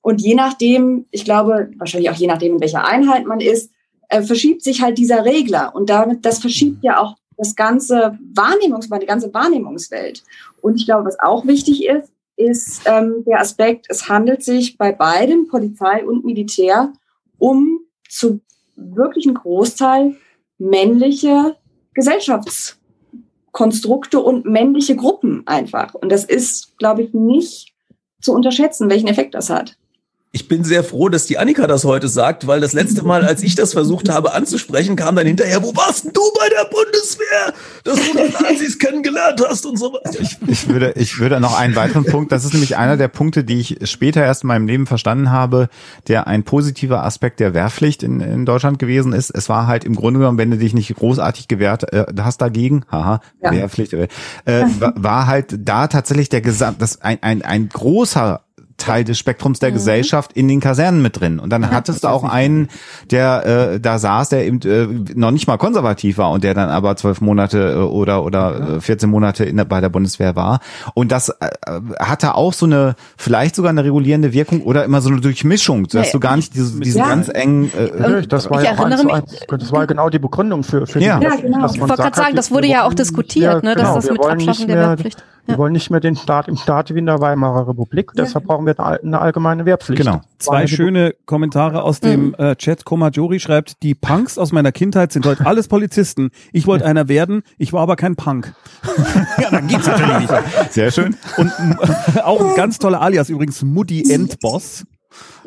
Und 0.02 0.22
je 0.22 0.35
nachdem, 0.35 1.06
ich 1.11 1.26
glaube, 1.26 1.72
wahrscheinlich 1.77 2.10
auch 2.10 2.15
je 2.15 2.27
nachdem, 2.27 2.53
in 2.53 2.61
welcher 2.61 2.85
Einheit 2.85 3.26
man 3.26 3.41
ist, 3.41 3.72
äh, 4.10 4.22
verschiebt 4.22 4.64
sich 4.64 4.81
halt 4.81 4.98
dieser 4.98 5.26
Regler. 5.26 5.76
Und 5.76 5.89
damit, 5.89 6.26
das 6.26 6.39
verschiebt 6.39 6.84
ja 6.84 7.02
auch 7.02 7.18
das 7.35 7.56
ganze 7.56 8.18
Wahrnehmungs, 8.34 8.89
die 8.89 9.06
ganze 9.06 9.34
Wahrnehmungswelt. 9.34 10.23
Und 10.61 10.76
ich 10.76 10.85
glaube, 10.85 11.06
was 11.06 11.19
auch 11.19 11.45
wichtig 11.45 11.85
ist, 11.85 12.11
ist 12.38 12.81
ähm, 12.85 13.23
der 13.26 13.41
Aspekt, 13.41 13.88
es 13.89 14.07
handelt 14.07 14.44
sich 14.44 14.77
bei 14.77 14.91
beiden, 14.91 15.48
Polizei 15.48 16.06
und 16.06 16.23
Militär, 16.23 16.94
um 17.38 17.81
zu 18.07 18.39
wirklichen 18.76 19.34
Großteil 19.34 20.15
männliche 20.57 21.55
Gesellschaftskonstrukte 21.93 24.19
und 24.19 24.45
männliche 24.45 24.95
Gruppen 24.95 25.45
einfach. 25.47 25.93
Und 25.93 26.11
das 26.11 26.23
ist, 26.23 26.77
glaube 26.77 27.03
ich, 27.03 27.13
nicht 27.13 27.73
zu 28.21 28.34
unterschätzen, 28.34 28.89
welchen 28.89 29.07
Effekt 29.07 29.35
das 29.35 29.49
hat. 29.49 29.77
Ich 30.34 30.49
bin 30.49 30.64
sehr 30.64 30.84
froh, 30.84 31.08
dass 31.08 31.26
die 31.26 31.38
Annika 31.38 31.68
das 31.68 31.86
heute 31.86 32.10
sagt, 32.10 32.48
weil 32.48 32.60
das 32.60 32.74
letzte 32.74 33.04
Mal, 33.04 33.24
als 33.24 33.41
ich 33.41 33.56
das 33.56 33.74
versucht 33.74 34.10
habe 34.10 34.34
anzusprechen, 34.34 34.98
kam 34.98 35.16
dann 35.16 35.26
hinterher, 35.26 35.64
wo 35.64 35.74
warst 35.76 36.06
denn 36.06 36.12
du 36.14 36.22
bei 36.38 36.49
der 36.49 36.66
Bundeswehr, 36.66 37.54
dass 37.86 37.95
du 37.95 38.18
die 38.18 38.44
Nazis 38.44 38.78
kennengelernt 38.78 39.41
hast 39.48 39.66
und 39.66 39.80
so 39.80 39.94
weiter. 39.94 40.20
Ich, 40.20 40.38
ich, 40.45 40.68
würde, 40.68 40.91
ich 40.95 41.20
würde 41.20 41.40
noch 41.40 41.58
einen 41.58 41.76
weiteren 41.76 42.04
Punkt, 42.06 42.32
das 42.34 42.44
ist 42.44 42.54
nämlich 42.54 42.76
einer 42.76 42.98
der 42.98 43.08
Punkte, 43.08 43.45
die 43.45 43.60
ich 43.60 43.90
später 43.90 44.22
erst 44.22 44.44
in 44.44 44.48
meinem 44.48 44.68
Leben 44.68 44.86
verstanden 44.86 45.32
habe, 45.32 45.70
der 46.08 46.28
ein 46.28 46.44
positiver 46.44 47.04
Aspekt 47.04 47.40
der 47.40 47.54
Wehrpflicht 47.54 48.04
in, 48.04 48.20
in 48.20 48.45
Deutschland 48.45 48.80
gewesen 48.80 49.14
ist. 49.14 49.32
Es 49.32 49.48
war 49.48 49.66
halt 49.66 49.86
im 49.86 49.95
Grunde 49.95 50.20
genommen, 50.20 50.38
wenn 50.38 50.52
du 50.52 50.58
dich 50.58 50.74
nicht 50.74 50.94
großartig 50.94 51.48
gewehrt 51.48 51.91
äh, 51.94 52.06
hast 52.20 52.41
dagegen, 52.41 52.84
haha, 52.91 53.22
ja. 53.41 53.52
Wehrpflicht, 53.52 53.94
äh, 53.94 54.08
war 54.45 55.26
halt 55.26 55.56
da 55.58 55.88
tatsächlich 55.88 56.30
der 56.30 56.41
Gesamt, 56.41 56.82
das 56.82 57.02
ein, 57.02 57.18
ein, 57.22 57.41
ein 57.41 57.70
großer 57.70 58.41
Teil 58.78 59.04
des 59.04 59.18
Spektrums 59.18 59.60
der 59.60 59.72
mhm. 59.72 59.76
Gesellschaft 59.76 60.34
in 60.34 60.48
den 60.48 60.60
Kasernen 60.60 61.02
mit 61.02 61.20
drin. 61.20 61.40
Und 61.40 61.49
dann 61.49 61.64
ja, 61.64 61.72
hattest 61.72 62.04
du 62.04 62.08
auch 62.08 62.24
einen, 62.24 62.70
der 63.10 63.74
äh, 63.74 63.80
da 63.80 63.98
saß, 63.98 64.30
der 64.30 64.45
eben 64.45 64.62
äh, 64.62 64.88
noch 65.16 65.32
nicht 65.32 65.48
mal 65.48 65.58
konservativ 65.58 66.18
war 66.20 66.32
und 66.32 66.44
der 66.44 66.54
dann 66.54 66.70
aber 66.70 66.95
zwölf 66.95 67.20
Monate 67.20 67.74
äh, 67.74 67.78
oder 67.78 68.24
oder 68.24 68.78
äh, 68.78 68.82
14 68.82 69.10
Monate 69.10 69.45
in 69.45 69.58
der, 69.58 69.66
bei 69.66 69.82
der 69.82 69.90
Bundeswehr 69.90 70.36
war. 70.36 70.60
Und 70.94 71.12
das 71.12 71.30
äh, 71.30 71.49
hatte 71.99 72.36
auch 72.36 72.54
so 72.54 72.66
eine, 72.66 72.95
vielleicht 73.18 73.56
sogar 73.56 73.72
eine 73.72 73.84
regulierende 73.84 74.32
Wirkung 74.34 74.62
oder 74.62 74.86
immer 74.86 75.02
so 75.02 75.10
eine 75.10 75.22
Durchmischung, 75.22 75.88
dass 75.88 76.08
ja, 76.08 76.12
du 76.12 76.20
gar 76.20 76.36
nicht 76.36 76.54
diese, 76.54 76.80
diesen 76.80 76.99
ja. 76.99 77.08
ganz 77.08 77.30
engen. 77.30 77.72
Äh, 77.74 78.28
das 78.28 78.49
war 78.49 78.62
ich 78.62 78.68
ja 78.68 78.74
erinnere 78.74 79.04
mich, 79.04 79.14
eins, 79.14 79.40
das 79.49 79.72
war 79.72 79.88
genau 79.88 80.10
die 80.10 80.20
Begründung 80.20 80.64
für, 80.64 80.86
für 80.86 80.99
ja. 80.99 81.20
die 81.20 81.26
ja, 81.26 81.36
genau. 81.36 81.66
Ich 81.66 81.80
wollte 81.80 81.95
gerade 81.95 82.16
sagen, 82.16 82.36
das 82.36 82.52
wurde 82.52 82.68
ja 82.68 82.86
auch 82.86 82.94
diskutiert, 82.94 83.64
ne, 83.64 83.76
dass 83.76 83.84
genau, 83.84 83.95
das 83.95 84.12
mit 84.12 84.24
Abschaffen 84.24 84.68
der 84.68 84.78
Wehrpflicht. 84.78 85.24
Wir 85.48 85.57
wollen 85.57 85.74
nicht 85.74 85.90
mehr 85.90 86.02
den 86.02 86.15
Staat 86.15 86.48
im 86.48 86.57
Staat 86.57 86.94
wie 86.94 86.99
in 86.99 87.06
der 87.06 87.22
Weimarer 87.22 87.69
Republik. 87.69 88.11
Deshalb 88.15 88.45
brauchen 88.45 88.65
wir 88.65 88.78
eine 88.80 89.19
allgemeine 89.19 89.65
Wehrpflicht. 89.65 90.02
Genau. 90.02 90.22
Zwei 90.40 90.68
schöne 90.68 91.15
Kommentare 91.26 91.84
aus 91.84 92.02
dem 92.02 92.28
mhm. 92.28 92.36
äh, 92.38 92.56
Chat. 92.56 92.86
Komajori 92.86 93.40
schreibt, 93.40 93.82
die 93.82 93.95
Punks 93.95 94.38
aus 94.38 94.52
meiner 94.52 94.72
Kindheit 94.72 95.14
sind 95.14 95.26
heute 95.26 95.45
alles 95.45 95.68
Polizisten. 95.68 96.30
Ich 96.52 96.68
wollte 96.68 96.86
einer 96.86 97.07
werden, 97.07 97.44
ich 97.57 97.74
war 97.74 97.82
aber 97.82 97.95
kein 97.95 98.15
Punk. 98.15 98.53
ja, 99.41 99.49
dann 99.49 99.68
geht's 99.68 99.88
natürlich 99.88 100.19
nicht. 100.19 100.34
Sehr 100.72 100.91
schön. 100.91 101.15
Und 101.38 101.48
äh, 101.48 102.19
auch 102.19 102.41
ein 102.41 102.56
ganz 102.56 102.78
toller 102.78 103.02
Alias 103.02 103.30
übrigens, 103.30 103.64
Muddy 103.64 104.11
Endboss. 104.11 104.86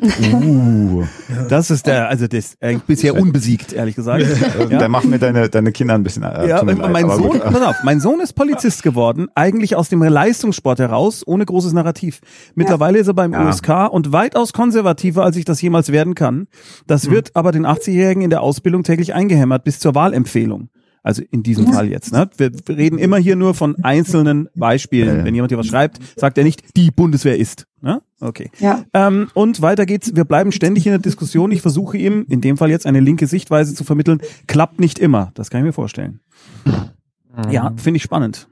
Uh, 0.01 1.03
das 1.47 1.69
ist 1.69 1.85
der, 1.85 2.09
also 2.09 2.25
das 2.25 2.55
äh, 2.59 2.79
bisher 2.87 3.15
unbesiegt, 3.15 3.71
ehrlich 3.71 3.95
gesagt. 3.95 4.25
ja. 4.69 4.79
Da 4.79 4.87
machen 4.87 5.11
mir 5.11 5.19
deine, 5.19 5.47
deine 5.47 5.71
Kinder 5.71 5.93
ein 5.93 6.01
bisschen. 6.03 6.23
Äh, 6.23 6.49
ja, 6.49 6.63
mein 6.63 7.07
Sohn, 7.07 7.39
pass 7.39 7.61
auf, 7.61 7.75
mein 7.83 7.99
Sohn 7.99 8.19
ist 8.19 8.33
Polizist 8.33 8.81
geworden, 8.81 9.27
eigentlich 9.35 9.75
aus 9.75 9.89
dem 9.89 10.01
Leistungssport 10.01 10.79
heraus, 10.79 11.21
ohne 11.25 11.45
großes 11.45 11.73
Narrativ. 11.73 12.21
Mittlerweile 12.55 12.97
ist 12.97 13.07
er 13.07 13.13
beim 13.13 13.33
ja. 13.33 13.47
USK 13.47 13.91
und 13.91 14.11
weitaus 14.11 14.53
konservativer, 14.53 15.23
als 15.23 15.35
ich 15.35 15.45
das 15.45 15.61
jemals 15.61 15.91
werden 15.91 16.15
kann. 16.15 16.47
Das 16.87 17.07
mhm. 17.07 17.11
wird 17.11 17.35
aber 17.35 17.51
den 17.51 17.67
80-Jährigen 17.67 18.23
in 18.23 18.31
der 18.31 18.41
Ausbildung 18.41 18.83
täglich 18.83 19.13
eingehämmert 19.13 19.63
bis 19.63 19.79
zur 19.79 19.93
Wahlempfehlung. 19.93 20.69
Also 21.03 21.23
in 21.31 21.41
diesem 21.41 21.67
Fall 21.73 21.89
jetzt. 21.89 22.13
Ne? 22.13 22.29
Wir 22.37 22.51
reden 22.69 22.99
immer 22.99 23.17
hier 23.17 23.35
nur 23.35 23.55
von 23.55 23.75
einzelnen 23.83 24.49
Beispielen. 24.55 25.25
Wenn 25.25 25.33
jemand 25.33 25.51
hier 25.51 25.57
was 25.57 25.67
schreibt, 25.67 25.99
sagt 26.15 26.37
er 26.37 26.43
nicht, 26.43 26.77
die 26.77 26.91
Bundeswehr 26.91 27.37
ist. 27.37 27.65
Ne? 27.81 28.01
Okay. 28.19 28.51
Ja. 28.59 28.85
Ähm, 28.93 29.29
und 29.33 29.63
weiter 29.63 29.87
geht's. 29.87 30.15
Wir 30.15 30.25
bleiben 30.25 30.51
ständig 30.51 30.85
in 30.85 30.91
der 30.91 30.99
Diskussion. 30.99 31.51
Ich 31.51 31.63
versuche 31.63 31.97
ihm, 31.97 32.25
in 32.29 32.41
dem 32.41 32.57
Fall 32.57 32.69
jetzt 32.69 32.85
eine 32.85 32.99
linke 32.99 33.25
Sichtweise 33.25 33.73
zu 33.73 33.83
vermitteln. 33.83 34.21
Klappt 34.45 34.79
nicht 34.79 34.99
immer. 34.99 35.31
Das 35.33 35.49
kann 35.49 35.61
ich 35.61 35.65
mir 35.65 35.73
vorstellen. 35.73 36.19
Mhm. 36.65 37.51
Ja, 37.51 37.73
finde 37.77 37.97
ich 37.97 38.03
spannend. 38.03 38.47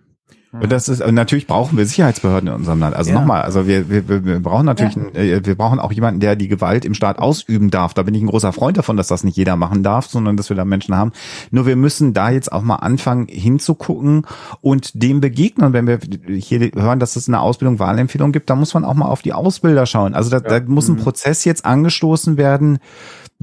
Und 0.52 0.72
das 0.72 0.90
ist 0.90 1.06
natürlich 1.06 1.46
brauchen 1.46 1.78
wir 1.78 1.86
Sicherheitsbehörden 1.86 2.50
in 2.50 2.56
unserem 2.56 2.80
Land. 2.80 2.96
Also 2.96 3.12
ja. 3.12 3.20
nochmal, 3.20 3.44
also 3.44 3.68
wir, 3.68 3.88
wir, 3.90 4.26
wir 4.26 4.40
brauchen 4.40 4.66
natürlich, 4.66 4.96
ja. 4.96 5.22
Äh, 5.22 5.46
wir 5.46 5.56
brauchen 5.56 5.80
auch 5.80 5.92
jemanden, 5.92 6.20
der 6.20 6.36
die 6.36 6.48
Gewalt 6.48 6.86
im 6.86 6.96
Staat 6.96 7.20
ausüben 7.20 7.70
darf. 7.70 7.94
Da 7.94 8.02
bin 8.02 8.16
ich 8.16 8.24
ein 8.24 8.28
großer 8.28 8.52
Freund 8.52 8.76
davon, 8.78 8.98
dass 8.98 9.08
das 9.08 9.24
nicht 9.24 9.38
jeder 9.38 9.56
machen 9.56 9.84
darf, 9.84 10.08
sondern 10.08 10.38
dass 10.38 10.50
wir 10.50 10.56
da 10.56 10.66
Menschen 10.66 10.96
haben. 10.96 11.12
Nur 11.52 11.68
wir 11.68 11.76
müssen 11.76 12.14
da 12.14 12.32
jetzt 12.32 12.52
auch 12.52 12.64
mal 12.64 12.78
anfangen 12.78 13.28
hinzugucken 13.28 14.26
und 14.62 15.04
dem 15.04 15.22
begegnen. 15.22 15.74
Wenn 15.74 15.86
wir 15.86 16.00
hier 16.28 16.72
hören, 16.74 17.00
dass 17.00 17.16
es 17.16 17.28
eine 17.28 17.42
Ausbildung 17.42 17.78
Wahlempfehlung 17.78 18.32
gibt, 18.32 18.50
da 18.50 18.56
muss 18.56 18.74
man 18.74 18.86
auch 18.86 18.96
mal 18.96 19.06
auf 19.06 19.22
die 19.22 19.34
Ausbilder 19.34 19.86
schauen. 19.86 20.16
Also 20.16 20.32
da, 20.32 20.38
ja. 20.38 20.60
da 20.60 20.66
muss 20.66 20.88
ein 20.90 20.96
mhm. 20.96 21.02
Prozess 21.02 21.46
jetzt 21.46 21.64
angestoßen 21.64 22.38
werden, 22.38 22.80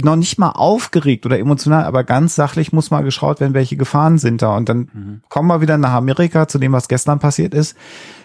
noch 0.03 0.17
nicht 0.17 0.39
mal 0.39 0.51
aufgeregt 0.51 1.25
oder 1.25 1.39
emotional, 1.39 1.85
aber 1.85 2.05
ganz 2.05 2.35
sachlich 2.35 2.73
muss 2.73 2.91
mal 2.91 3.03
geschaut 3.03 3.41
werden, 3.41 3.55
welche 3.55 3.77
Gefahren 3.77 4.19
sind 4.19 4.43
da. 4.43 4.55
Und 4.57 4.69
dann 4.69 4.79
mhm. 4.93 5.23
kommen 5.29 5.49
wir 5.49 5.63
wieder 5.63 5.79
nach 5.79 5.93
Amerika 5.93 6.49
zu 6.49 6.59
dem, 6.59 6.73
was 6.73 6.89
gestern 6.89 7.19
passiert 7.19 7.55
ist. 7.55 7.77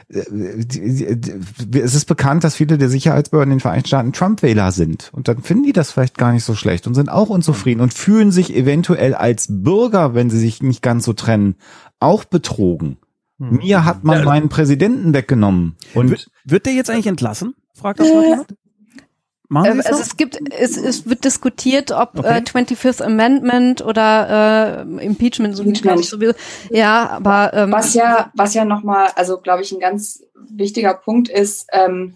Äh, 0.09 0.65
es 1.79 1.95
ist 1.95 2.05
bekannt, 2.05 2.43
dass 2.43 2.55
viele 2.55 2.77
der 2.77 2.89
Sicherheitsbehörden 2.89 3.53
in 3.53 3.57
den 3.57 3.61
Vereinigten 3.61 3.87
Staaten 3.87 4.11
Trump-Wähler 4.11 4.73
sind. 4.73 5.11
Und 5.13 5.29
dann 5.29 5.41
finden 5.43 5.63
die 5.63 5.71
das 5.71 5.91
vielleicht 5.91 6.17
gar 6.17 6.33
nicht 6.33 6.43
so 6.43 6.55
schlecht 6.55 6.87
und 6.87 6.93
sind 6.93 7.09
auch 7.09 7.29
unzufrieden 7.29 7.79
und 7.79 7.93
fühlen 7.93 8.31
sich 8.31 8.53
eventuell 8.53 9.15
als 9.15 9.47
Bürger, 9.49 10.13
wenn 10.13 10.29
sie 10.29 10.39
sich 10.39 10.61
nicht 10.61 10.81
ganz 10.81 11.05
so 11.05 11.13
trennen, 11.13 11.55
auch 12.01 12.25
betrogen. 12.25 12.97
Mhm. 13.37 13.57
Mir 13.57 13.85
hat 13.85 14.03
man 14.03 14.25
meinen 14.25 14.49
Präsidenten 14.49 15.13
weggenommen. 15.13 15.77
Und 15.93 16.09
wird, 16.09 16.29
wird 16.43 16.65
der 16.65 16.73
jetzt 16.73 16.89
eigentlich 16.89 17.07
entlassen? 17.07 17.55
Fragt 17.73 18.01
das 18.01 18.13
mal 18.13 18.25
jemand? 18.25 18.55
Machen 19.51 19.71
ähm, 19.71 19.81
also 19.85 20.01
es 20.01 20.15
gibt, 20.15 20.39
es, 20.49 20.77
es 20.77 21.09
wird 21.09 21.25
diskutiert, 21.25 21.91
ob 21.91 22.19
okay. 22.19 22.37
äh, 22.37 22.41
25th 22.41 23.03
Amendment 23.03 23.81
oder 23.81 24.85
äh, 24.87 25.05
Impeachment, 25.05 25.57
so 25.57 25.63
Impeachment. 25.63 26.05
sowieso. 26.05 26.33
Ja, 26.69 27.09
aber 27.09 27.53
ähm, 27.53 27.71
was 27.73 27.93
ja, 27.93 28.31
was 28.33 28.53
ja 28.53 28.63
nochmal, 28.63 29.09
also 29.15 29.39
glaube 29.39 29.61
ich, 29.61 29.73
ein 29.73 29.81
ganz 29.81 30.23
wichtiger 30.49 30.93
Punkt 30.93 31.27
ist, 31.27 31.67
ähm, 31.73 32.13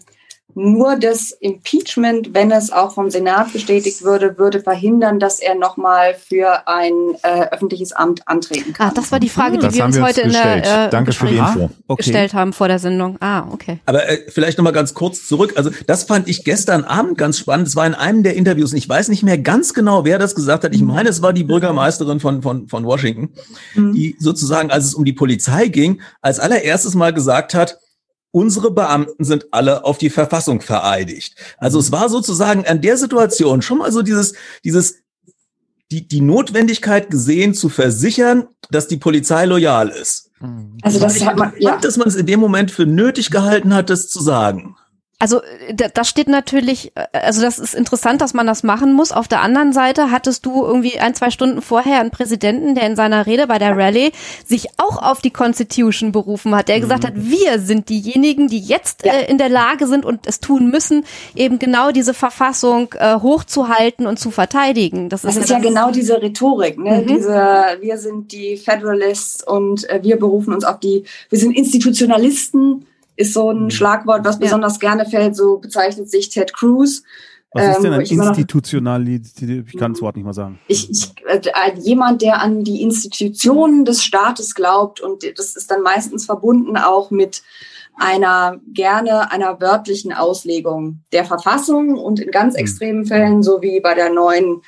nur 0.54 0.96
das 0.96 1.32
Impeachment, 1.32 2.32
wenn 2.32 2.50
es 2.50 2.72
auch 2.72 2.94
vom 2.94 3.10
Senat 3.10 3.52
bestätigt 3.52 4.02
würde, 4.02 4.38
würde 4.38 4.60
verhindern, 4.60 5.18
dass 5.18 5.38
er 5.38 5.54
nochmal 5.54 6.14
für 6.14 6.66
ein 6.66 6.92
äh, 7.22 7.48
öffentliches 7.50 7.92
Amt 7.92 8.26
antreten 8.26 8.72
kann. 8.72 8.88
Ah, 8.88 8.92
das 8.94 9.12
war 9.12 9.20
die 9.20 9.28
Frage, 9.28 9.58
die 9.58 9.62
wir 9.62 9.66
uns, 9.66 9.76
wir 9.76 9.84
uns 9.84 10.00
heute 10.00 10.22
in 10.22 10.32
der 10.32 10.86
äh, 10.86 10.90
Danke 10.90 11.12
für 11.12 11.26
die 11.26 11.36
Info. 11.36 11.70
Okay. 11.88 12.02
gestellt 12.02 12.32
haben 12.32 12.54
vor 12.54 12.68
der 12.68 12.78
Sendung. 12.78 13.18
Ah, 13.20 13.44
okay. 13.52 13.80
Aber 13.84 14.08
äh, 14.08 14.24
vielleicht 14.28 14.56
nochmal 14.56 14.72
ganz 14.72 14.94
kurz 14.94 15.26
zurück. 15.26 15.52
Also 15.56 15.70
das 15.86 16.04
fand 16.04 16.26
ich 16.26 16.42
gestern 16.42 16.84
Abend 16.84 17.18
ganz 17.18 17.38
spannend. 17.38 17.68
Es 17.68 17.76
war 17.76 17.86
in 17.86 17.94
einem 17.94 18.22
der 18.22 18.34
Interviews 18.34 18.72
und 18.72 18.78
ich 18.78 18.88
weiß 18.88 19.08
nicht 19.08 19.24
mehr 19.24 19.38
ganz 19.38 19.74
genau, 19.74 20.06
wer 20.06 20.18
das 20.18 20.34
gesagt 20.34 20.64
hat. 20.64 20.74
Ich 20.74 20.80
mhm. 20.80 20.88
meine, 20.88 21.10
es 21.10 21.20
war 21.20 21.34
die 21.34 21.44
Bürgermeisterin 21.44 22.18
von, 22.18 22.40
von, 22.40 22.68
von 22.68 22.84
Washington, 22.84 23.30
mhm. 23.74 23.92
die 23.92 24.16
sozusagen, 24.18 24.70
als 24.70 24.86
es 24.86 24.94
um 24.94 25.04
die 25.04 25.12
Polizei 25.12 25.68
ging, 25.68 26.00
als 26.22 26.40
allererstes 26.40 26.94
mal 26.94 27.12
gesagt 27.12 27.52
hat, 27.52 27.78
unsere 28.36 28.70
Beamten 28.70 29.24
sind 29.24 29.46
alle 29.50 29.86
auf 29.86 29.96
die 29.96 30.10
Verfassung 30.10 30.60
vereidigt. 30.60 31.36
Also 31.56 31.78
es 31.78 31.90
war 31.90 32.10
sozusagen 32.10 32.66
an 32.66 32.82
der 32.82 32.98
Situation 32.98 33.62
schon 33.62 33.78
mal 33.78 33.90
so 33.90 34.02
dieses, 34.02 34.34
dieses, 34.62 34.96
die, 35.90 36.06
die 36.06 36.20
Notwendigkeit 36.20 37.08
gesehen 37.08 37.54
zu 37.54 37.70
versichern, 37.70 38.46
dass 38.70 38.88
die 38.88 38.98
Polizei 38.98 39.46
loyal 39.46 39.88
ist. 39.88 40.32
Also 40.82 41.00
das 41.00 41.24
hat 41.24 41.38
man, 41.38 41.54
ja. 41.58 41.78
dass 41.78 41.96
man 41.96 42.08
es 42.08 42.14
in 42.14 42.26
dem 42.26 42.38
Moment 42.38 42.70
für 42.70 42.84
nötig 42.84 43.30
gehalten 43.30 43.72
hat, 43.72 43.88
das 43.88 44.10
zu 44.10 44.20
sagen. 44.20 44.76
Also 45.18 45.40
das 45.74 46.08
steht 46.08 46.28
natürlich, 46.28 46.92
äh, 46.94 47.06
also 47.12 47.40
das 47.40 47.58
ist 47.58 47.74
interessant, 47.74 48.20
dass 48.20 48.34
man 48.34 48.46
das 48.46 48.62
machen 48.62 48.92
muss. 48.92 49.12
Auf 49.12 49.28
der 49.28 49.40
anderen 49.40 49.72
Seite 49.72 50.10
hattest 50.10 50.44
du 50.44 50.62
irgendwie 50.62 50.98
ein, 50.98 51.14
zwei 51.14 51.30
Stunden 51.30 51.62
vorher 51.62 52.00
einen 52.00 52.10
Präsidenten, 52.10 52.74
der 52.74 52.86
in 52.86 52.96
seiner 52.96 53.24
Rede 53.24 53.46
bei 53.46 53.58
der 53.58 53.74
Rallye 53.78 54.12
sich 54.44 54.66
auch 54.76 55.02
auf 55.02 55.22
die 55.22 55.30
Constitution 55.30 56.12
berufen 56.12 56.54
hat, 56.54 56.68
der 56.68 56.80
gesagt 56.80 57.04
mhm. 57.04 57.06
hat, 57.06 57.14
wir 57.16 57.60
sind 57.60 57.88
diejenigen, 57.88 58.48
die 58.48 58.60
jetzt 58.60 59.06
ja. 59.06 59.14
äh, 59.14 59.30
in 59.30 59.38
der 59.38 59.48
Lage 59.48 59.86
sind 59.86 60.04
und 60.04 60.26
es 60.26 60.40
tun 60.40 60.70
müssen, 60.70 61.06
eben 61.34 61.58
genau 61.58 61.92
diese 61.92 62.12
Verfassung 62.12 62.94
äh, 62.98 63.14
hochzuhalten 63.14 64.06
und 64.06 64.18
zu 64.18 64.30
verteidigen. 64.30 65.08
Das, 65.08 65.22
das 65.22 65.36
ist, 65.36 65.48
ja, 65.48 65.60
genau 65.60 65.90
diese 65.90 66.20
Rhetorik, 66.20 66.78
ne? 66.78 67.02
Mhm. 67.02 67.06
diese 67.06 67.76
wir 67.80 67.96
sind 67.96 68.32
die 68.32 68.58
Federalists 68.58 69.42
und 69.42 69.88
äh, 69.88 70.00
wir 70.02 70.18
berufen 70.18 70.52
uns 70.52 70.64
auf 70.64 70.78
die, 70.78 71.04
wir 71.30 71.38
sind 71.38 71.56
Institutionalisten 71.56 72.84
ist 73.16 73.32
so 73.32 73.50
ein 73.50 73.64
Mhm. 73.64 73.70
Schlagwort, 73.70 74.24
was 74.24 74.36
Ja. 74.36 74.40
besonders 74.40 74.78
gerne 74.78 75.06
fällt. 75.06 75.36
So 75.36 75.58
bezeichnet 75.58 76.10
sich 76.10 76.28
Ted 76.28 76.52
Cruz. 76.54 77.02
Was 77.52 77.68
ist 77.76 77.82
denn 77.84 77.92
Ähm, 77.92 77.92
ein 77.94 78.00
ich 78.02 78.12
immer 78.12 78.24
noch- 78.24 78.30
Institutionalität? 78.32 79.66
Ich 79.66 79.76
kann 79.78 79.92
das 79.94 80.02
Wort 80.02 80.16
nicht 80.16 80.24
mal 80.26 80.34
sagen. 80.34 80.58
ich, 80.68 80.90
ich, 80.90 81.14
äh, 81.26 81.40
jemand, 81.78 82.20
der 82.22 82.42
an 82.42 82.64
die 82.64 82.82
Institutionen 82.82 83.84
des 83.86 84.02
Staates 84.04 84.54
glaubt 84.54 85.00
und 85.00 85.22
das 85.38 85.56
ist 85.56 85.70
dann 85.70 85.80
meistens 85.82 86.26
verbunden 86.26 86.76
auch 86.76 87.10
mit 87.10 87.42
einer 87.98 88.60
gerne 88.74 89.30
einer 89.32 89.58
wörtlichen 89.58 90.12
Auslegung 90.12 91.00
der 91.12 91.24
Verfassung 91.24 91.96
und 91.96 92.20
in 92.20 92.30
ganz 92.30 92.54
Hm. 92.54 92.60
extremen 92.60 93.06
Fällen, 93.06 93.42
so 93.42 93.62
wie 93.62 93.80
bei 93.80 93.94
der 93.94 94.10
neuen 94.12 94.60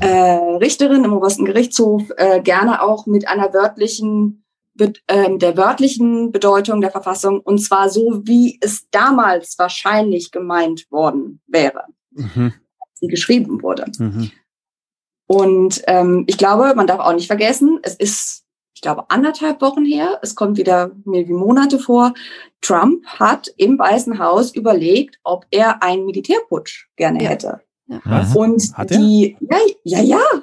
äh, 0.00 0.06
Richterin 0.56 1.04
im 1.04 1.12
obersten 1.12 1.44
Gerichtshof, 1.44 2.04
äh, 2.16 2.40
gerne 2.40 2.80
auch 2.82 3.04
mit 3.04 3.28
einer 3.28 3.52
wörtlichen 3.52 4.10
ähm, 4.14 4.42
der 4.74 5.56
wörtlichen 5.56 6.32
Bedeutung 6.32 6.80
der 6.80 6.90
Verfassung 6.90 7.40
und 7.40 7.58
zwar 7.58 7.88
so, 7.90 8.22
wie 8.24 8.58
es 8.60 8.88
damals 8.90 9.58
wahrscheinlich 9.58 10.30
gemeint 10.30 10.86
worden 10.90 11.40
wäre, 11.46 11.84
Mhm. 12.10 12.52
als 12.80 12.90
sie 13.00 13.08
geschrieben 13.08 13.62
wurde. 13.62 13.86
Mhm. 13.98 14.30
Und 15.26 15.82
ähm, 15.86 16.24
ich 16.26 16.36
glaube, 16.38 16.74
man 16.74 16.86
darf 16.86 17.00
auch 17.00 17.14
nicht 17.14 17.26
vergessen, 17.26 17.78
es 17.82 17.94
ist, 17.94 18.44
ich 18.74 18.82
glaube, 18.82 19.08
anderthalb 19.10 19.60
Wochen 19.62 19.84
her, 19.84 20.18
es 20.22 20.34
kommt 20.34 20.58
wieder 20.58 20.90
mir 21.04 21.26
wie 21.28 21.32
Monate 21.32 21.78
vor, 21.78 22.12
Trump 22.60 23.04
hat 23.06 23.48
im 23.56 23.78
Weißen 23.78 24.18
Haus 24.18 24.54
überlegt, 24.54 25.18
ob 25.24 25.46
er 25.50 25.82
einen 25.82 26.04
Militärputsch 26.06 26.86
gerne 26.96 27.22
Ja. 27.22 27.30
hätte. 27.30 27.60
Was? 28.04 28.34
Und 28.34 28.72
Hat 28.74 28.90
er? 28.90 28.98
die, 28.98 29.36
ja, 29.40 29.58
ja, 29.84 30.00
ja. 30.00 30.42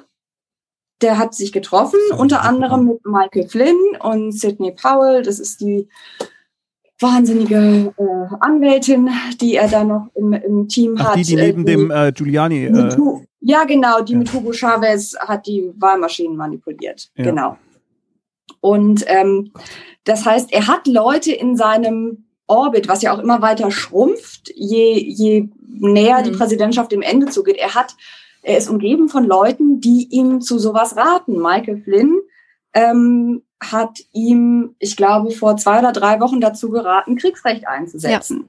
Der 1.02 1.18
hat 1.18 1.34
sich 1.34 1.52
getroffen, 1.52 1.98
unter 2.16 2.42
anderem 2.42 2.86
mit 2.86 3.06
Michael 3.06 3.48
Flynn 3.48 3.78
und 4.00 4.32
Sidney 4.32 4.72
Powell. 4.72 5.22
Das 5.22 5.38
ist 5.38 5.60
die 5.60 5.88
wahnsinnige 6.98 7.94
äh, 7.96 8.34
Anwältin, 8.40 9.08
die 9.40 9.56
er 9.56 9.68
da 9.68 9.84
noch 9.84 10.08
im, 10.14 10.32
im 10.34 10.68
Team 10.68 10.96
Ach, 10.98 11.10
hat. 11.10 11.16
die, 11.16 11.22
die 11.22 11.34
äh, 11.34 11.46
neben 11.46 11.64
dem 11.64 11.90
äh, 11.90 12.12
Giuliani. 12.12 12.66
Äh, 12.66 12.96
ja, 13.40 13.64
genau, 13.64 14.02
die 14.02 14.12
ja. 14.12 14.18
mit 14.18 14.32
Hugo 14.32 14.52
Chavez 14.52 15.16
hat 15.18 15.46
die 15.46 15.72
Wahlmaschinen 15.78 16.36
manipuliert. 16.36 17.10
Ja. 17.16 17.24
Genau. 17.24 17.56
Und 18.60 19.04
ähm, 19.06 19.52
das 20.04 20.26
heißt, 20.26 20.52
er 20.52 20.66
hat 20.66 20.86
Leute 20.86 21.32
in 21.32 21.56
seinem 21.56 22.24
Orbit, 22.46 22.88
was 22.88 23.00
ja 23.02 23.14
auch 23.14 23.20
immer 23.20 23.40
weiter 23.40 23.70
schrumpft, 23.70 24.52
je, 24.54 24.98
je 24.98 25.48
näher 25.66 26.22
die 26.22 26.32
Mhm. 26.32 26.36
Präsidentschaft 26.36 26.92
dem 26.92 27.02
Ende 27.02 27.26
zugeht. 27.26 27.56
Er 27.56 27.74
hat, 27.74 27.94
er 28.42 28.56
ist 28.56 28.68
umgeben 28.68 29.08
von 29.08 29.24
Leuten, 29.24 29.80
die 29.80 30.08
ihm 30.10 30.40
zu 30.40 30.58
sowas 30.58 30.96
raten. 30.96 31.40
Michael 31.40 31.82
Flynn 31.82 32.20
ähm, 32.72 33.42
hat 33.60 33.98
ihm, 34.12 34.74
ich 34.78 34.96
glaube, 34.96 35.30
vor 35.30 35.56
zwei 35.56 35.80
oder 35.80 35.92
drei 35.92 36.20
Wochen 36.20 36.40
dazu 36.40 36.70
geraten, 36.70 37.16
Kriegsrecht 37.16 37.66
einzusetzen. 37.66 38.48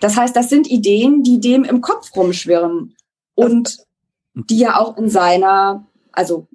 Das 0.00 0.16
heißt, 0.16 0.34
das 0.34 0.48
sind 0.48 0.70
Ideen, 0.70 1.22
die 1.22 1.40
dem 1.40 1.64
im 1.64 1.80
Kopf 1.80 2.14
rumschwirren 2.14 2.94
und 3.34 3.78
die 4.34 4.58
ja 4.58 4.78
auch 4.78 4.96
in 4.96 5.08
seiner, 5.08 5.86
also 6.12 6.46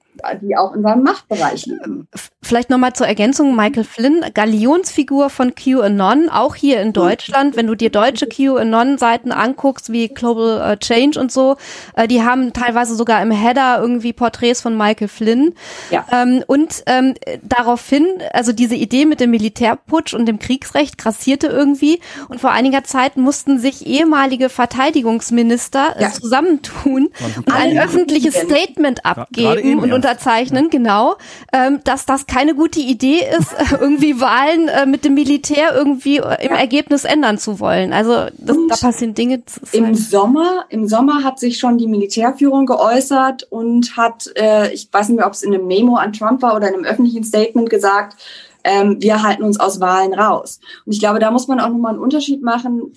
die 0.41 0.56
auch 0.57 0.73
in 0.73 0.81
seinem 0.84 1.03
Machtbereich 1.03 1.65
liegen. 1.65 2.07
F- 2.14 2.31
Vielleicht 2.41 2.69
nochmal 2.69 2.94
zur 2.94 3.07
Ergänzung, 3.07 3.56
Michael 3.57 3.84
Flynn, 3.84 4.23
Galionsfigur 4.34 5.30
von 5.30 5.53
QAnon, 5.53 6.30
auch 6.30 6.56
hier 6.56 6.80
in 6.81 6.94
Deutschland, 6.94 7.56
wenn 7.57 7.68
du 7.68 7.76
dir 7.76 7.89
deutsche 7.89 8.26
QAnon-Seiten 8.30 9.31
anguckst, 9.34 9.91
wie 9.91 10.07
Global 10.07 10.73
äh, 10.73 10.77
Change 10.77 11.19
und 11.19 11.31
so, 11.31 11.57
äh, 11.95 12.07
die 12.07 12.23
haben 12.23 12.53
teilweise 12.53 12.95
sogar 12.95 13.22
im 13.22 13.31
Header 13.31 13.80
irgendwie 13.81 14.14
Porträts 14.14 14.61
von 14.61 14.77
Michael 14.77 15.10
Flynn. 15.10 15.53
Ja. 15.91 16.06
Ähm, 16.11 16.44
und 16.48 16.84
ähm, 16.85 17.15
daraufhin, 17.44 18.06
also 18.31 18.53
diese 18.53 18.76
Idee 18.76 19.06
mit 19.06 19.19
dem 19.19 19.31
Militärputsch 19.31 20.14
und 20.14 20.26
dem 20.26 20.39
Kriegsrecht 20.39 20.98
grassierte 20.98 21.48
irgendwie 21.48 21.99
und 22.30 22.39
vor 22.39 22.52
einiger 22.52 22.84
Zeit 22.85 23.18
mussten 23.18 23.60
sich 23.60 23.85
ehemalige 23.85 24.48
Verteidigungsminister 24.49 25.95
äh, 25.98 26.03
Ja. 26.03 26.11
zusammentun 26.11 27.10
und 27.39 27.53
ein 27.53 27.77
öffentliches. 27.77 28.35
Statement 28.38 29.06
abgeben 29.06 29.57
eben 29.60 29.80
und. 29.80 29.91
Unterzeichnen, 30.07 30.69
genau, 30.69 31.15
ähm, 31.51 31.81
dass 31.84 32.05
das 32.05 32.25
keine 32.25 32.55
gute 32.55 32.79
Idee 32.79 33.21
ist, 33.38 33.53
äh, 33.73 33.77
irgendwie 33.79 34.19
Wahlen 34.19 34.67
äh, 34.67 34.85
mit 34.85 35.05
dem 35.05 35.13
Militär 35.13 35.75
irgendwie 35.75 36.17
äh, 36.17 36.45
im 36.45 36.53
Ergebnis 36.53 37.03
ändern 37.03 37.38
zu 37.38 37.59
wollen. 37.59 37.93
Also 37.93 38.27
das, 38.38 38.57
da 38.69 38.75
passieren 38.75 39.13
Dinge. 39.13 39.43
Im 39.71 39.85
halt- 39.85 39.97
Sommer, 39.97 40.65
im 40.69 40.88
Sommer 40.88 41.23
hat 41.23 41.39
sich 41.39 41.57
schon 41.57 41.77
die 41.77 41.88
Militärführung 41.88 42.65
geäußert 42.65 43.43
und 43.49 43.97
hat, 43.97 44.29
äh, 44.35 44.73
ich 44.73 44.89
weiß 44.91 45.09
nicht 45.09 45.17
mehr, 45.17 45.27
ob 45.27 45.34
es 45.34 45.43
in 45.43 45.53
einem 45.53 45.67
Memo 45.67 45.95
an 45.95 46.13
Trump 46.13 46.41
war 46.41 46.55
oder 46.55 46.69
in 46.69 46.75
einem 46.75 46.85
öffentlichen 46.85 47.23
Statement 47.23 47.69
gesagt, 47.69 48.15
ähm, 48.63 48.97
wir 48.99 49.23
halten 49.23 49.43
uns 49.43 49.59
aus 49.59 49.79
Wahlen 49.79 50.13
raus. 50.13 50.59
Und 50.85 50.91
ich 50.91 50.99
glaube, 50.99 51.19
da 51.19 51.31
muss 51.31 51.47
man 51.47 51.59
auch 51.59 51.69
nochmal 51.69 51.93
einen 51.93 52.01
Unterschied 52.01 52.41
machen. 52.41 52.93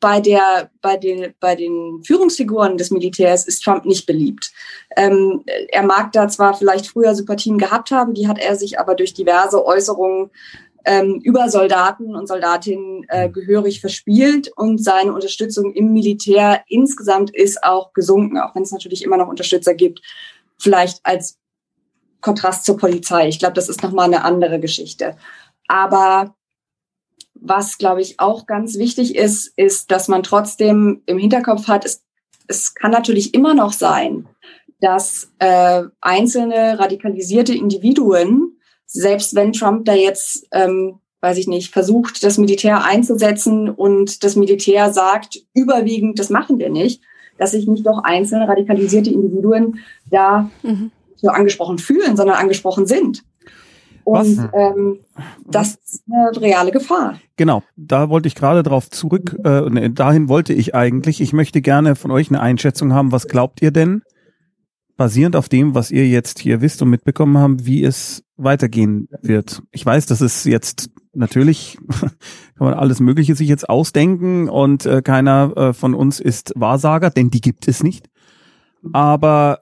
Bei 0.00 0.20
der, 0.20 0.70
bei 0.80 0.96
den, 0.96 1.34
bei 1.40 1.54
den 1.54 2.02
Führungsfiguren 2.04 2.78
des 2.78 2.90
Militärs 2.90 3.46
ist 3.46 3.62
Trump 3.62 3.84
nicht 3.84 4.06
beliebt. 4.06 4.50
Ähm, 4.96 5.44
er 5.68 5.82
mag 5.82 6.12
da 6.12 6.26
zwar 6.28 6.54
vielleicht 6.54 6.86
früher 6.86 7.14
Sympathien 7.14 7.58
gehabt 7.58 7.90
haben, 7.90 8.14
die 8.14 8.26
hat 8.26 8.38
er 8.38 8.56
sich 8.56 8.80
aber 8.80 8.94
durch 8.94 9.12
diverse 9.12 9.64
Äußerungen 9.64 10.30
ähm, 10.84 11.20
über 11.22 11.48
Soldaten 11.48 12.16
und 12.16 12.26
Soldatinnen 12.26 13.04
äh, 13.08 13.28
gehörig 13.28 13.80
verspielt 13.80 14.50
und 14.56 14.82
seine 14.82 15.12
Unterstützung 15.12 15.74
im 15.74 15.92
Militär 15.92 16.62
insgesamt 16.68 17.34
ist 17.34 17.62
auch 17.62 17.92
gesunken, 17.92 18.38
auch 18.38 18.54
wenn 18.54 18.62
es 18.62 18.72
natürlich 18.72 19.04
immer 19.04 19.16
noch 19.16 19.28
Unterstützer 19.28 19.74
gibt, 19.74 20.00
vielleicht 20.58 21.00
als 21.04 21.38
Kontrast 22.20 22.64
zur 22.64 22.76
Polizei. 22.76 23.28
Ich 23.28 23.38
glaube, 23.38 23.54
das 23.54 23.68
ist 23.68 23.82
nochmal 23.82 24.06
eine 24.06 24.24
andere 24.24 24.60
Geschichte. 24.60 25.16
Aber 25.68 26.34
was, 27.34 27.78
glaube 27.78 28.02
ich, 28.02 28.20
auch 28.20 28.46
ganz 28.46 28.76
wichtig 28.78 29.16
ist, 29.16 29.52
ist, 29.56 29.90
dass 29.90 30.08
man 30.08 30.22
trotzdem 30.22 31.02
im 31.06 31.18
Hinterkopf 31.18 31.68
hat, 31.68 31.84
es, 31.84 32.02
es 32.48 32.74
kann 32.74 32.90
natürlich 32.90 33.34
immer 33.34 33.54
noch 33.54 33.72
sein, 33.72 34.28
dass 34.80 35.32
äh, 35.38 35.84
einzelne 36.00 36.78
radikalisierte 36.78 37.54
Individuen, 37.54 38.58
selbst 38.86 39.34
wenn 39.34 39.52
Trump 39.52 39.84
da 39.84 39.94
jetzt, 39.94 40.46
ähm, 40.52 41.00
weiß 41.20 41.38
ich 41.38 41.46
nicht, 41.46 41.72
versucht, 41.72 42.24
das 42.24 42.38
Militär 42.38 42.84
einzusetzen 42.84 43.68
und 43.68 44.24
das 44.24 44.36
Militär 44.36 44.92
sagt, 44.92 45.38
überwiegend, 45.54 46.18
das 46.18 46.30
machen 46.30 46.58
wir 46.58 46.70
nicht, 46.70 47.02
dass 47.38 47.52
sich 47.52 47.66
nicht 47.66 47.86
doch 47.86 48.02
einzelne 48.04 48.48
radikalisierte 48.48 49.10
Individuen 49.10 49.80
da 50.10 50.50
Mhm. 50.62 50.90
nicht 51.10 51.22
nur 51.22 51.34
angesprochen 51.34 51.78
fühlen, 51.78 52.16
sondern 52.16 52.36
angesprochen 52.36 52.86
sind. 52.86 53.22
Und 54.10 54.38
Was? 54.38 54.48
ähm, 54.54 54.98
das 55.46 55.76
ist 55.76 56.02
eine 56.10 56.40
reale 56.40 56.72
Gefahr. 56.72 57.14
Genau, 57.36 57.62
da 57.76 58.08
wollte 58.08 58.26
ich 58.26 58.34
gerade 58.34 58.64
drauf 58.64 58.90
zurück, 58.90 59.36
äh, 59.44 59.90
dahin 59.90 60.28
wollte 60.28 60.52
ich 60.52 60.74
eigentlich. 60.74 61.20
Ich 61.20 61.32
möchte 61.32 61.62
gerne 61.62 61.94
von 61.94 62.10
euch 62.10 62.28
eine 62.28 62.40
Einschätzung 62.40 62.92
haben. 62.92 63.12
Was 63.12 63.28
glaubt 63.28 63.62
ihr 63.62 63.70
denn, 63.70 64.02
basierend 64.96 65.36
auf 65.36 65.48
dem, 65.48 65.76
was 65.76 65.92
ihr 65.92 66.08
jetzt 66.08 66.40
hier 66.40 66.60
wisst 66.60 66.82
und 66.82 66.90
mitbekommen 66.90 67.38
habt, 67.38 67.66
wie 67.66 67.84
es 67.84 68.24
weitergehen 68.36 69.06
wird? 69.22 69.62
Ich 69.70 69.86
weiß, 69.86 70.06
das 70.06 70.20
ist 70.20 70.44
jetzt 70.44 70.90
natürlich, 71.14 71.78
kann 72.00 72.10
man 72.66 72.74
alles 72.74 72.98
Mögliche 72.98 73.36
sich 73.36 73.48
jetzt 73.48 73.68
ausdenken 73.68 74.48
und 74.48 74.86
äh, 74.86 75.02
keiner 75.02 75.56
äh, 75.56 75.72
von 75.72 75.94
uns 75.94 76.18
ist 76.18 76.52
Wahrsager, 76.56 77.10
denn 77.10 77.30
die 77.30 77.40
gibt 77.40 77.68
es 77.68 77.84
nicht. 77.84 78.10
Aber 78.92 79.60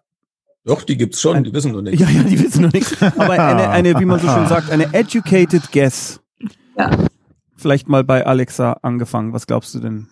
Doch, 0.68 0.82
die 0.82 0.98
gibt's 0.98 1.18
schon, 1.18 1.42
die 1.44 1.52
wissen 1.54 1.72
nur 1.72 1.80
nicht. 1.80 1.98
ja, 2.00 2.10
ja, 2.10 2.22
die 2.22 2.38
wissen 2.38 2.60
noch 2.60 2.72
nichts. 2.72 3.02
Aber 3.02 3.30
eine, 3.30 3.70
eine, 3.70 3.98
wie 3.98 4.04
man 4.04 4.20
so 4.20 4.28
schön 4.28 4.46
sagt, 4.48 4.70
eine 4.70 4.92
educated 4.92 5.72
guess. 5.72 6.20
Ja. 6.76 6.90
Vielleicht 7.56 7.88
mal 7.88 8.04
bei 8.04 8.26
Alexa 8.26 8.74
angefangen. 8.82 9.32
Was 9.32 9.46
glaubst 9.46 9.74
du 9.74 9.80
denn? 9.80 10.08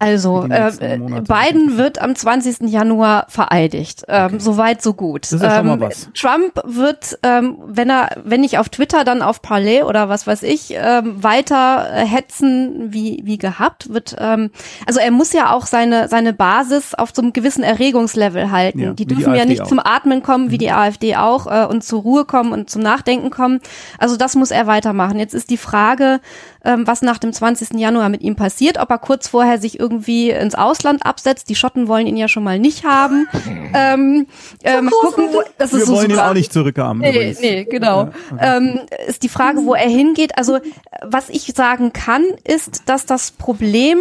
Also, 0.00 0.46
nächsten 0.46 1.14
äh. 1.14 1.20
Biden 1.20 1.78
wird 1.78 2.00
am 2.00 2.14
20. 2.14 2.68
Januar 2.68 3.26
vereidigt. 3.28 4.04
Ähm, 4.08 4.40
Soweit, 4.40 4.82
so 4.82 4.92
gut. 4.92 5.22
Das 5.22 5.32
ist 5.32 5.42
ähm, 5.42 5.76
was. 5.78 6.10
Trump 6.14 6.60
wird, 6.64 7.18
ähm, 7.22 7.58
wenn 7.64 7.88
er, 7.88 8.10
wenn 8.24 8.40
nicht 8.40 8.58
auf 8.58 8.68
Twitter, 8.68 9.04
dann 9.04 9.22
auf 9.22 9.40
Parler 9.40 9.86
oder 9.86 10.08
was 10.08 10.26
weiß 10.26 10.42
ich, 10.42 10.74
ähm, 10.76 11.22
weiter 11.22 11.88
äh, 11.92 12.04
hetzen 12.04 12.92
wie, 12.92 13.22
wie 13.24 13.38
gehabt. 13.38 13.94
Wird, 13.94 14.16
ähm, 14.18 14.50
also 14.84 14.98
er 14.98 15.12
muss 15.12 15.32
ja 15.32 15.52
auch 15.52 15.64
seine, 15.64 16.08
seine 16.08 16.32
Basis 16.32 16.94
auf 16.94 17.10
so 17.14 17.22
einem 17.22 17.32
gewissen 17.32 17.62
Erregungslevel 17.62 18.50
halten. 18.50 18.80
Ja, 18.80 18.92
die 18.92 19.04
wie 19.04 19.06
die 19.06 19.14
dürfen 19.14 19.34
ja 19.36 19.44
nicht 19.44 19.60
auch. 19.60 19.66
Mhm. 19.66 19.68
zum 19.68 19.78
Atmen 19.78 20.22
kommen, 20.22 20.50
wie 20.50 20.58
die 20.58 20.72
AfD 20.72 21.16
auch, 21.16 21.46
äh, 21.46 21.66
und 21.66 21.84
zur 21.84 22.02
Ruhe 22.02 22.24
kommen 22.24 22.52
und 22.52 22.68
zum 22.68 22.82
Nachdenken 22.82 23.30
kommen. 23.30 23.60
Also 23.98 24.16
das 24.16 24.34
muss 24.34 24.50
er 24.50 24.66
weitermachen. 24.66 25.18
Jetzt 25.18 25.34
ist 25.34 25.50
die 25.50 25.56
Frage, 25.56 26.20
ähm, 26.64 26.86
was 26.86 27.02
nach 27.02 27.18
dem 27.18 27.32
20. 27.32 27.78
Januar 27.78 28.08
mit 28.08 28.22
ihm 28.22 28.36
passiert, 28.36 28.78
ob 28.78 28.90
er 28.90 28.98
kurz 28.98 29.28
vorher 29.28 29.58
sich 29.58 29.78
irgendwie 29.78 30.30
ins 30.30 30.54
Ausland 30.54 31.04
absetzt. 31.04 31.48
Die 31.48 31.54
Schotten 31.54 31.88
wollen 31.88 32.06
ihn 32.06 32.16
ja 32.16 32.28
schon 32.28 32.44
mal 32.44 32.58
nicht 32.58 32.84
haben. 32.84 33.26
ähm, 33.74 34.26
äh, 34.62 34.80
mal 34.80 34.90
gucken, 34.90 35.28
wo, 35.32 35.42
das 35.58 35.72
ist 35.72 35.80
Wir 35.80 35.86
so 35.86 35.94
wollen 35.94 36.10
ihn 36.10 36.16
super. 36.16 36.30
auch 36.30 36.34
nicht 36.34 36.52
zurückhaben. 36.52 37.00
Nee, 37.00 37.10
übrigens. 37.10 37.40
nee, 37.40 37.64
genau. 37.64 38.04
Ja, 38.04 38.12
okay. 38.32 38.56
ähm, 38.56 38.80
ist 39.06 39.22
die 39.22 39.28
Frage, 39.28 39.64
wo 39.64 39.74
er 39.74 39.88
hingeht. 39.88 40.38
Also, 40.38 40.58
was 41.02 41.28
ich 41.28 41.52
sagen 41.54 41.92
kann, 41.92 42.24
ist, 42.44 42.82
dass 42.86 43.06
das 43.06 43.30
Problem 43.30 43.98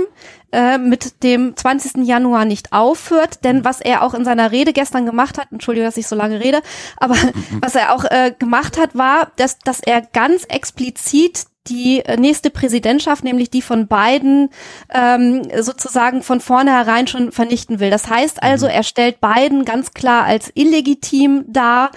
äh, 0.53 0.77
mit 0.77 1.23
dem 1.23 1.57
20. 1.57 2.05
Januar 2.05 2.45
nicht 2.45 2.73
aufhört, 2.73 3.43
denn 3.43 3.65
was 3.65 3.81
er 3.81 4.03
auch 4.03 4.13
in 4.13 4.23
seiner 4.23 4.51
Rede 4.51 4.71
gestern 4.71 5.05
gemacht 5.05 5.39
hat, 5.39 5.47
entschuldige, 5.51 5.85
dass 5.85 5.97
ich 5.97 6.07
so 6.07 6.15
lange 6.15 6.39
rede, 6.39 6.61
aber 6.97 7.15
was 7.59 7.75
er 7.75 7.93
auch 7.93 8.05
äh, 8.05 8.31
gemacht 8.37 8.77
hat, 8.77 8.95
war, 8.95 9.31
dass, 9.35 9.57
dass 9.59 9.79
er 9.79 10.01
ganz 10.01 10.43
explizit 10.45 11.45
die 11.67 11.99
äh, 11.99 12.17
nächste 12.17 12.49
Präsidentschaft, 12.49 13.23
nämlich 13.23 13.49
die 13.49 13.61
von 13.61 13.87
Biden, 13.87 14.49
ähm, 14.93 15.43
sozusagen 15.59 16.23
von 16.23 16.41
vornherein 16.41 17.07
schon 17.07 17.31
vernichten 17.31 17.79
will. 17.79 17.89
Das 17.89 18.09
heißt 18.09 18.43
also, 18.43 18.67
er 18.67 18.83
stellt 18.83 19.21
Biden 19.21 19.65
ganz 19.65 19.93
klar 19.93 20.25
als 20.25 20.51
illegitim 20.55 21.45
dar 21.47 21.91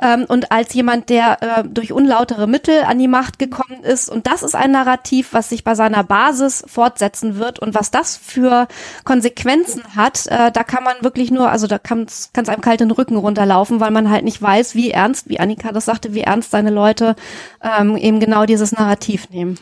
ähm, 0.00 0.24
und 0.28 0.52
als 0.52 0.72
jemand, 0.74 1.08
der 1.08 1.42
äh, 1.42 1.64
durch 1.64 1.92
unlautere 1.92 2.46
Mittel 2.46 2.82
an 2.84 2.98
die 2.98 3.08
Macht 3.08 3.38
gekommen 3.38 3.82
ist. 3.82 4.08
Und 4.08 4.26
das 4.26 4.42
ist 4.42 4.54
ein 4.54 4.72
Narrativ, 4.72 5.32
was 5.32 5.48
sich 5.48 5.64
bei 5.64 5.74
seiner 5.74 6.04
Basis 6.04 6.64
fortsetzen 6.66 7.38
wird 7.38 7.58
und 7.58 7.74
was 7.74 7.90
das 7.90 8.16
für 8.16 8.68
Konsequenzen 9.04 9.82
hat, 9.94 10.26
äh, 10.26 10.50
da 10.52 10.62
kann 10.64 10.84
man 10.84 10.94
wirklich 11.02 11.30
nur, 11.30 11.50
also 11.50 11.66
da 11.66 11.78
kann 11.78 12.02
es 12.02 12.30
einem 12.34 12.60
kalt 12.60 12.80
den 12.80 12.90
Rücken 12.90 13.16
runterlaufen, 13.16 13.80
weil 13.80 13.90
man 13.90 14.10
halt 14.10 14.24
nicht 14.24 14.40
weiß, 14.40 14.74
wie 14.74 14.90
ernst, 14.90 15.28
wie 15.28 15.40
Annika 15.40 15.72
das 15.72 15.84
sagte, 15.84 16.14
wie 16.14 16.20
ernst 16.20 16.50
seine 16.50 16.70
Leute 16.70 17.16
ähm, 17.62 17.96
eben 17.96 18.20
genau 18.20 18.46
dieses 18.46 18.72
Narrativ 18.72 19.30
nehmen. 19.30 19.58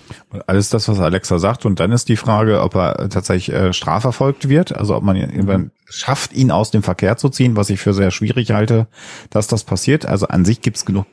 Alles 0.47 0.71
das, 0.71 0.89
was 0.89 1.01
Alexa 1.01 1.39
sagt. 1.39 1.67
Und 1.67 1.81
dann 1.81 1.93
ist 1.93 2.09
die 2.09 2.17
Frage, 2.17 2.63
ob 2.63 2.75
er 2.75 3.09
tatsächlich 3.09 3.55
äh, 3.55 3.73
strafverfolgt 3.73 4.49
wird, 4.49 4.75
also 4.75 4.97
ob 4.97 5.03
man 5.03 5.17
ihn 5.17 5.31
schafft, 5.89 6.33
ihn 6.33 6.51
aus 6.51 6.71
dem 6.71 6.83
Verkehr 6.83 7.17
zu 7.17 7.29
ziehen, 7.29 7.57
was 7.57 7.71
ich 7.71 7.81
für 7.81 7.95
sehr 7.95 8.11
schwierig 8.11 8.51
halte, 8.51 8.87
dass 9.31 9.47
das 9.47 9.65
passiert. 9.65 10.07
Also 10.07 10.29
an 10.29 10.45
sich 10.45 10.61
gibt 10.61 10.77
es 10.77 10.85
genug 10.85 11.07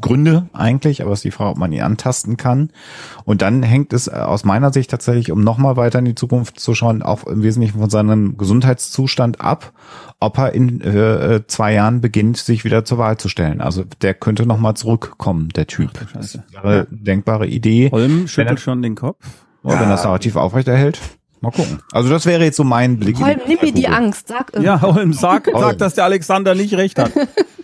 Gründe 0.00 0.48
eigentlich, 0.52 1.02
aber 1.02 1.12
es 1.12 1.18
ist 1.18 1.24
die 1.24 1.30
Frage, 1.30 1.50
ob 1.50 1.58
man 1.58 1.72
ihn 1.72 1.82
antasten 1.82 2.36
kann. 2.36 2.70
Und 3.24 3.42
dann 3.42 3.62
hängt 3.62 3.92
es 3.92 4.08
äh, 4.08 4.12
aus 4.12 4.44
meiner 4.44 4.72
Sicht 4.72 4.90
tatsächlich, 4.90 5.30
um 5.30 5.42
nochmal 5.42 5.76
weiter 5.76 5.98
in 5.98 6.06
die 6.06 6.14
Zukunft 6.14 6.58
zu 6.58 6.74
schauen, 6.74 7.02
auch 7.02 7.24
im 7.24 7.42
Wesentlichen 7.42 7.78
von 7.78 7.90
seinem 7.90 8.36
Gesundheitszustand 8.38 9.40
ab, 9.40 9.72
ob 10.18 10.38
er 10.38 10.52
in 10.52 10.80
äh, 10.80 11.46
zwei 11.46 11.74
Jahren 11.74 12.00
beginnt, 12.00 12.38
sich 12.38 12.64
wieder 12.64 12.84
zur 12.84 12.98
Wahl 12.98 13.18
zu 13.18 13.28
stellen. 13.28 13.60
Also 13.60 13.84
der 14.00 14.14
könnte 14.14 14.46
nochmal 14.46 14.74
zurückkommen, 14.74 15.50
der 15.50 15.66
Typ. 15.66 15.90
Ach, 16.02 16.12
das 16.12 16.38
wäre 16.50 16.62
eine 16.62 16.86
denkbare 16.90 17.46
Idee. 17.46 17.90
Holm 17.90 18.28
schüttelt 18.28 18.60
schon 18.60 18.82
den 18.82 18.94
Kopf. 18.94 19.24
Ja. 19.62 19.78
Wenn 19.80 19.90
das 19.90 20.04
Narrativ 20.04 20.36
aufrechterhält. 20.36 21.00
Mal 21.42 21.50
gucken. 21.50 21.80
Also 21.90 22.08
das 22.08 22.24
wäre 22.24 22.44
jetzt 22.44 22.56
so 22.56 22.62
mein 22.62 22.98
Blick. 22.98 23.18
Holm, 23.18 23.40
nimm 23.48 23.58
mir 23.60 23.72
die 23.72 23.88
Angst, 23.88 24.28
sag 24.28 24.54
irgendwas. 24.54 24.80
Ja, 24.80 24.94
Holm, 24.94 25.12
sag, 25.12 25.50
sag, 25.52 25.76
dass 25.78 25.94
der 25.94 26.04
Alexander 26.04 26.54
nicht 26.54 26.74
recht 26.74 26.98
hat. 26.98 27.12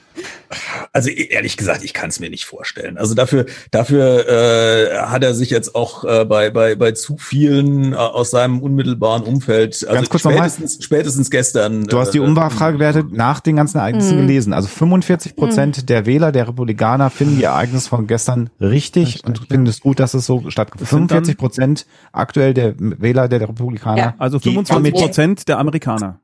Also 0.92 1.10
e-, 1.10 1.28
ehrlich 1.30 1.56
gesagt, 1.56 1.84
ich 1.84 1.92
kann 1.94 2.08
es 2.08 2.20
mir 2.20 2.30
nicht 2.30 2.44
vorstellen. 2.46 2.96
Also 2.98 3.14
dafür, 3.14 3.46
dafür 3.70 4.26
äh, 4.28 4.98
hat 4.98 5.22
er 5.22 5.34
sich 5.34 5.50
jetzt 5.50 5.74
auch 5.74 6.04
äh, 6.04 6.24
bei, 6.24 6.50
bei, 6.50 6.74
bei 6.74 6.92
zu 6.92 7.16
vielen 7.18 7.92
äh, 7.92 7.96
aus 7.96 8.30
seinem 8.30 8.60
unmittelbaren 8.60 9.22
Umfeld, 9.22 9.74
also 9.86 9.94
Ganz 9.94 10.08
kurz 10.08 10.22
spätestens, 10.22 10.72
nochmal. 10.74 10.84
spätestens 10.84 11.30
gestern. 11.30 11.84
Du 11.84 11.98
hast 11.98 12.12
die 12.14 12.18
äh, 12.18 12.22
Umfragewerte 12.22 13.04
nach 13.10 13.40
den 13.40 13.56
ganzen 13.56 13.78
Ereignissen 13.78 14.16
Mhm. 14.16 14.20
gelesen. 14.26 14.52
Also 14.52 14.68
45 14.68 15.36
Prozent 15.36 15.88
der 15.88 16.06
Wähler 16.06 16.32
der 16.32 16.48
Republikaner 16.48 17.10
finden 17.10 17.36
die 17.36 17.44
Ereignisse 17.44 17.88
von 17.88 18.06
gestern 18.06 18.50
richtig 18.60 19.24
und 19.24 19.38
finden 19.48 19.66
es 19.66 19.80
gut, 19.80 20.00
dass 20.00 20.14
es 20.14 20.24
so 20.26 20.48
stattgefunden 20.50 21.08
dann- 21.08 21.24
45 21.24 21.36
Prozent 21.38 21.86
aktuell 22.12 22.54
der 22.54 22.74
Wähler 22.78 23.28
der 23.28 23.40
Republikaner. 23.42 23.98
Ja. 23.98 24.14
Also 24.18 24.38
die 24.38 24.48
25 24.50 24.92
damit- 24.92 24.94
Prozent 25.06 25.48
der 25.48 25.58
Amerikaner. 25.58 26.20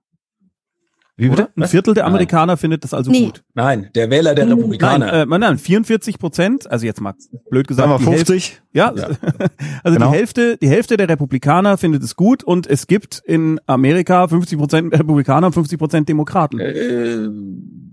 Wie 1.17 1.29
bitte? 1.29 1.49
Ein 1.57 1.69
Viertel 1.69 1.95
der 1.95 2.03
Nein. 2.03 2.13
Amerikaner 2.15 2.57
findet 2.57 2.83
das 2.83 2.93
also 2.93 3.09
Nee. 3.13 3.27
gut. 3.27 3.45
Nein, 3.55 3.89
der 3.95 4.11
Wähler 4.11 4.35
der 4.35 4.47
Nein, 4.47 4.55
Republikaner. 4.57 5.13
äh, 5.13 5.27
nein, 5.27 5.41
nein, 5.41 5.59
44 5.59 6.19
Prozent, 6.19 6.69
also 6.69 6.85
jetzt 6.87 7.01
mal 7.01 7.15
blöd 7.51 7.69
gesagt, 7.69 7.89
wir 7.89 7.99
die 7.99 8.05
Hälfte, 8.07 8.33
50? 8.33 8.61
ja, 8.73 8.93
Ja. 8.97 9.05
also 9.85 9.97
Genau. 9.97 10.11
die 10.11 10.17
Hälfte, 10.19 10.57
die 10.57 10.69
Hälfte 10.69 10.97
der 10.97 11.09
Republikaner 11.09 11.79
findet 11.79 12.03
es 12.03 12.17
gut 12.17 12.43
und 12.43 12.67
es 12.67 12.89
gibt 12.89 13.23
in 13.25 13.61
Amerika 13.67 14.27
50 14.27 14.59
Prozent 14.59 14.93
Republikaner 14.93 15.47
und 15.47 15.53
50 15.53 15.79
Prozent 15.79 16.09
Demokraten. 16.09 16.59
Äh, 16.59 17.29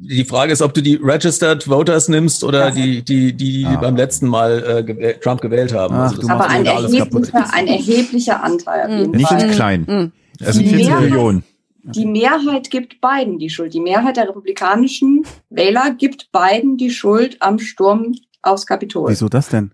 die 0.03 0.25
Frage 0.25 0.51
ist, 0.53 0.63
ob 0.63 0.73
du 0.73 0.81
die 0.81 0.95
Registered 0.95 1.67
Voters 1.67 2.07
nimmst 2.09 2.43
oder 2.43 2.71
die, 2.71 3.03
die, 3.03 3.33
die, 3.37 3.59
die 3.61 3.65
Ah. 3.67 3.75
beim 3.79 3.95
letzten 3.97 4.27
Mal 4.27 4.63
äh, 4.87 4.91
gewäh- 4.91 5.19
Trump 5.19 5.41
gewählt 5.41 5.73
haben. 5.75 5.93
Ach, 5.95 6.01
Also 6.05 6.15
du 6.15 6.21
das 6.21 6.29
machst 6.29 6.41
Aber 6.45 6.49
ein 6.49 6.61
wieder 6.63 6.75
alles 6.75 6.91
kaputt. 6.97 7.29
erheblicher, 7.31 7.53
ein 7.53 7.67
erheblicher 7.67 8.43
Anteil 8.43 8.97
jeden 8.99 9.11
Nicht 9.11 9.27
Fall. 9.27 9.49
klein. 9.51 9.85
Mhm. 9.87 10.11
Es 10.39 10.55
sind 10.55 10.63
Die 10.65 10.69
40 10.69 10.87
Mehrheit- 10.87 11.03
Millionen. 11.03 11.43
Die 11.83 12.05
Mehrheit 12.05 12.69
gibt 12.69 13.01
Biden 13.01 13.39
die 13.39 13.49
Schuld. 13.49 13.73
Die 13.73 13.79
Mehrheit 13.79 14.17
der 14.17 14.27
republikanischen 14.29 15.23
Wähler 15.49 15.91
gibt 15.97 16.31
Biden 16.31 16.77
die 16.77 16.91
Schuld 16.91 17.37
am 17.41 17.57
Sturm 17.59 18.13
aufs 18.43 18.65
Kapitol, 18.65 19.09
Wieso 19.09 19.29
das 19.29 19.49
denn? 19.49 19.71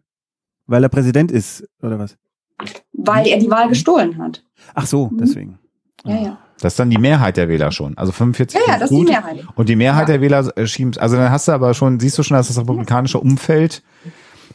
Weil 0.67 0.83
er 0.83 0.89
Präsident 0.89 1.31
ist, 1.31 1.67
oder 1.81 1.99
was? 1.99 2.17
weil 2.93 3.27
er 3.27 3.37
die 3.37 3.49
Wahl 3.51 3.69
gestohlen 3.69 4.17
hat. 4.17 4.43
Ach 4.73 4.85
so, 4.87 5.09
Mhm. 5.09 5.17
deswegen. 5.19 5.59
Ja, 6.05 6.15
ja. 6.21 6.37
Das 6.59 6.73
ist 6.73 6.79
dann 6.79 6.89
die 6.89 6.97
Mehrheit 6.97 7.37
der 7.37 7.47
Wähler 7.49 7.71
schon. 7.71 7.95
Also 7.97 8.11
45 8.11 8.59
Ja, 8.59 8.73
ja, 8.73 8.79
das 8.79 8.89
ist 8.89 8.95
die 8.97 9.01
gut. 9.01 9.09
Mehrheit. 9.09 9.45
Und 9.55 9.69
die 9.69 9.75
Mehrheit 9.75 10.07
Ja. 10.09 10.13
der 10.15 10.21
Wähler 10.21 10.57
äh, 10.57 10.65
schieben, 10.65 10.97
also 10.97 11.15
dann 11.17 11.29
hast 11.29 11.47
du 11.47 11.51
aber 11.51 11.73
schon, 11.75 11.99
siehst 11.99 12.17
du 12.17 12.23
schon, 12.23 12.35
dass 12.35 12.47
das 12.47 12.57
republikanische 12.57 13.19
Umfeld, 13.19 13.83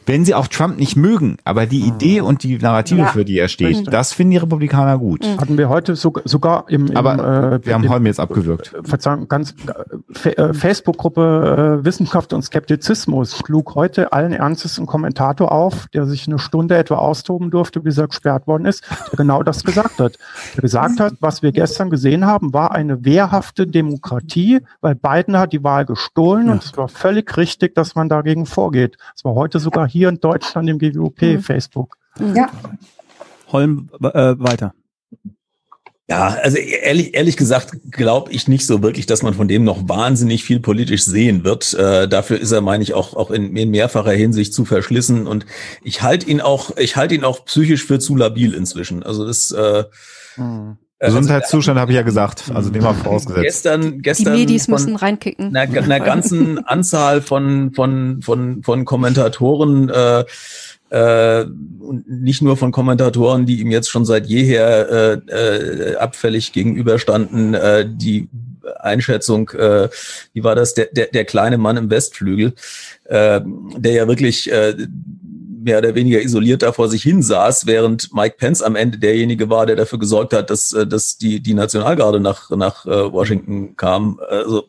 wenn 0.05 0.25
sie 0.25 0.33
auch 0.33 0.47
Trump 0.47 0.77
nicht 0.77 0.95
mögen, 0.95 1.37
aber 1.43 1.65
die 1.65 1.81
Idee 1.81 2.21
und 2.21 2.43
die 2.43 2.57
Narrative, 2.57 3.01
Ja. 3.01 3.07
für 3.07 3.25
die 3.25 3.37
er 3.39 3.47
steht, 3.47 3.67
Richtig. 3.69 3.89
das 3.89 4.13
finden 4.13 4.31
die 4.31 4.37
Republikaner 4.37 4.97
gut. 4.97 5.25
Hatten 5.39 5.57
wir 5.57 5.69
heute 5.69 5.95
sogar, 5.95 6.23
sogar 6.25 6.65
im, 6.69 6.87
im 6.87 6.97
Aber 6.97 7.53
äh, 7.53 7.65
wir 7.65 7.73
haben 7.73 7.87
Holm 7.89 8.05
jetzt 8.05 8.19
abgewürgt. 8.19 8.73
Verzeihung, 8.83 9.27
ganz 9.27 9.55
äh, 10.25 10.29
äh, 10.29 10.53
Facebook-Gruppe 10.53 11.79
äh, 11.81 11.85
Wissenschaft 11.85 12.33
und 12.33 12.41
Skeptizismus 12.43 13.37
schlug 13.37 13.75
heute 13.75 14.11
allen 14.13 14.33
Ernstes 14.33 14.77
einen 14.77 14.87
Kommentator 14.87 15.51
auf, 15.51 15.87
der 15.93 16.05
sich 16.05 16.27
eine 16.27 16.39
Stunde 16.39 16.77
etwa 16.77 16.95
austoben 16.95 17.51
durfte, 17.51 17.79
bis 17.79 17.97
er 17.97 18.07
gesperrt 18.07 18.47
worden 18.47 18.65
ist, 18.65 18.83
der 19.11 19.17
genau 19.17 19.43
das 19.43 19.63
gesagt 19.63 19.99
hat. 19.99 20.17
Der 20.55 20.61
gesagt 20.61 20.99
hat, 20.99 21.13
was 21.19 21.41
wir 21.41 21.51
gestern 21.51 21.89
gesehen 21.89 22.25
haben, 22.25 22.53
war 22.53 22.71
eine 22.71 23.05
wehrhafte 23.05 23.67
Demokratie, 23.67 24.61
weil 24.81 24.95
Biden 24.95 25.37
hat 25.37 25.53
die 25.53 25.63
Wahl 25.63 25.85
gestohlen 25.85 26.49
und 26.49 26.63
es 26.63 26.75
war 26.77 26.87
völlig 26.87 27.35
richtig, 27.37 27.75
dass 27.75 27.95
man 27.95 28.09
dagegen 28.09 28.45
vorgeht. 28.45 28.97
Es 29.15 29.23
war 29.23 29.33
heute 29.35 29.59
sogar 29.59 29.87
hier 29.93 30.09
in 30.09 30.19
Deutschland 30.19 30.69
im 30.69 30.79
GWOP 30.79 31.41
Facebook. 31.41 31.97
Ja. 32.35 32.51
Holm 33.51 33.89
äh, 34.01 34.35
weiter. 34.37 34.73
Ja, 36.09 36.35
also 36.41 36.57
ehrlich, 36.57 37.15
ehrlich 37.15 37.37
gesagt 37.37 37.77
glaube 37.91 38.31
ich 38.33 38.49
nicht 38.49 38.65
so 38.65 38.83
wirklich, 38.83 39.05
dass 39.05 39.23
man 39.23 39.33
von 39.33 39.47
dem 39.47 39.63
noch 39.63 39.87
wahnsinnig 39.87 40.43
viel 40.43 40.59
politisch 40.59 41.05
sehen 41.05 41.45
wird. 41.45 41.73
Äh, 41.75 42.09
dafür 42.09 42.39
ist 42.39 42.51
er, 42.51 42.59
meine 42.59 42.83
ich, 42.83 42.93
auch, 42.93 43.15
auch 43.15 43.31
in, 43.31 43.55
in 43.55 43.69
mehrfacher 43.69 44.11
Hinsicht 44.11 44.53
zu 44.53 44.65
verschlissen. 44.65 45.27
Und 45.27 45.45
ich 45.81 46.01
halte 46.01 46.29
ihn 46.29 46.41
auch, 46.41 46.75
ich 46.75 46.97
halte 46.97 47.15
ihn 47.15 47.23
auch 47.23 47.45
psychisch 47.45 47.85
für 47.85 47.99
zu 47.99 48.17
labil 48.17 48.53
inzwischen. 48.53 49.01
Also 49.01 49.25
das 49.25 49.51
äh, 49.51 49.85
Hm. 50.35 50.77
Äh, 51.03 51.07
Gesundheitszustand 51.07 51.79
habe 51.79 51.91
ich 51.91 51.95
ja 51.95 52.01
gesagt, 52.01 52.51
also 52.53 52.69
den 52.69 52.83
mal 52.83 52.93
vorausgesetzt. 52.93 53.43
gestern, 53.43 53.81
Die 53.81 54.01
gestern 54.01 54.33
Medis 54.33 54.65
von 54.65 54.73
müssen 54.73 54.95
reinkicken. 54.95 55.55
einer, 55.55 55.81
einer 55.81 55.99
ganzen 55.99 56.65
Anzahl 56.65 57.21
von, 57.21 57.73
von, 57.73 58.21
von, 58.21 58.63
von 58.63 58.85
Kommentatoren, 58.85 59.89
äh, 59.89 60.23
äh, 60.89 61.45
und 61.79 62.07
nicht 62.07 62.41
nur 62.41 62.55
von 62.55 62.71
Kommentatoren, 62.71 63.45
die 63.45 63.59
ihm 63.61 63.71
jetzt 63.71 63.89
schon 63.89 64.05
seit 64.05 64.27
jeher 64.27 65.21
äh, 65.29 65.93
äh, 65.93 65.95
abfällig 65.95 66.53
gegenüberstanden, 66.53 67.55
äh, 67.55 67.85
die 67.89 68.29
Einschätzung, 68.79 69.49
äh, 69.49 69.89
wie 70.33 70.43
war 70.43 70.55
das, 70.55 70.73
der, 70.73 70.85
der, 70.91 71.07
der 71.07 71.25
kleine 71.25 71.57
Mann 71.57 71.77
im 71.77 71.89
Westflügel, 71.89 72.53
äh, 73.05 73.41
der 73.77 73.91
ja 73.93 74.07
wirklich 74.07 74.51
äh, 74.51 74.75
mehr 75.61 75.77
oder 75.79 75.95
weniger 75.95 76.21
isoliert 76.21 76.61
da 76.61 76.71
vor 76.71 76.89
sich 76.89 77.03
hin 77.03 77.21
saß, 77.21 77.65
während 77.65 78.13
Mike 78.13 78.35
Pence 78.37 78.61
am 78.61 78.75
Ende 78.75 78.97
derjenige 78.97 79.49
war, 79.49 79.65
der 79.65 79.75
dafür 79.75 79.99
gesorgt 79.99 80.33
hat, 80.33 80.49
dass, 80.49 80.73
äh, 80.73 80.85
dass 80.87 81.17
die, 81.17 81.41
die 81.41 81.53
Nationalgarde 81.53 82.19
nach, 82.19 82.49
nach 82.51 82.85
äh, 82.85 83.11
Washington 83.11 83.75
kam, 83.75 84.19
also 84.29 84.63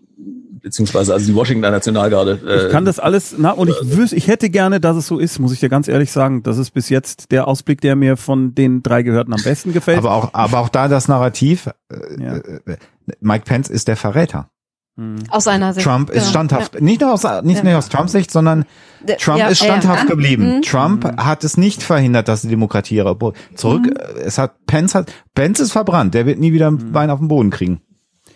beziehungsweise 0.62 1.12
also 1.12 1.26
die 1.26 1.34
Washingtoner 1.34 1.70
Nationalgarde. 1.72 2.40
Äh, 2.46 2.66
Ich 2.66 2.72
kann 2.72 2.84
das 2.86 2.98
alles, 2.98 3.34
na, 3.36 3.50
und 3.50 3.68
ich 3.68 3.76
wüs, 3.82 4.12
ich 4.12 4.28
hätte 4.28 4.48
gerne, 4.48 4.80
dass 4.80 4.96
es 4.96 5.06
so 5.06 5.18
ist, 5.18 5.38
muss 5.38 5.52
ich 5.52 5.60
dir 5.60 5.68
ganz 5.68 5.88
ehrlich 5.88 6.10
sagen. 6.10 6.42
Das 6.42 6.56
ist 6.56 6.70
bis 6.70 6.88
jetzt 6.88 7.30
der 7.32 7.46
Ausblick, 7.48 7.82
der 7.82 7.96
mir 7.96 8.16
von 8.16 8.54
den 8.54 8.82
drei 8.82 9.02
Gehörten 9.02 9.34
am 9.34 9.42
besten 9.42 9.72
gefällt. 9.74 9.98
Aber 9.98 10.12
auch, 10.14 10.30
aber 10.32 10.60
auch 10.60 10.70
da 10.70 10.88
das 10.88 11.06
Narrativ, 11.06 11.66
äh, 11.90 12.22
Ja. 12.22 12.36
äh, 12.36 12.76
Mike 13.20 13.44
Pence 13.44 13.68
ist 13.68 13.88
der 13.88 13.96
Verräter. 13.96 14.48
Hm. 14.96 15.16
Aus 15.30 15.44
seiner 15.44 15.72
Sicht. 15.72 15.84
Trump 15.84 16.08
ist 16.10 16.18
Genau. 16.18 16.30
standhaft, 16.30 16.80
nicht 16.80 17.00
nur 17.00 17.12
aus, 17.12 17.24
nicht 17.42 17.58
Ja. 17.58 17.64
nur 17.70 17.78
aus 17.78 17.88
Trumps 17.88 18.12
Sicht, 18.12 18.30
sondern 18.30 18.64
Ja. 19.08 19.16
Trump 19.16 19.38
Ja, 19.38 19.48
ist 19.48 19.60
ja, 19.60 19.66
standhaft 19.66 20.04
ja. 20.04 20.08
geblieben. 20.08 20.56
Mhm. 20.58 20.62
Trump 20.62 21.04
hat 21.20 21.42
es 21.42 21.56
nicht 21.56 21.82
verhindert, 21.82 22.28
dass 22.28 22.42
die 22.42 22.48
Demokratie 22.48 22.94
ihre 22.96 23.14
Bo- 23.16 23.32
zurück, 23.56 23.86
Mhm. 23.86 24.20
es 24.24 24.38
hat, 24.38 24.64
Pence 24.66 24.94
hat, 24.94 25.12
Pence 25.34 25.58
ist 25.60 25.72
verbrannt, 25.72 26.14
der 26.14 26.26
wird 26.26 26.38
nie 26.38 26.52
wieder 26.52 26.70
ein 26.70 26.92
Bein 26.92 27.10
auf 27.10 27.18
den 27.18 27.26
Boden 27.28 27.50
kriegen. 27.50 27.80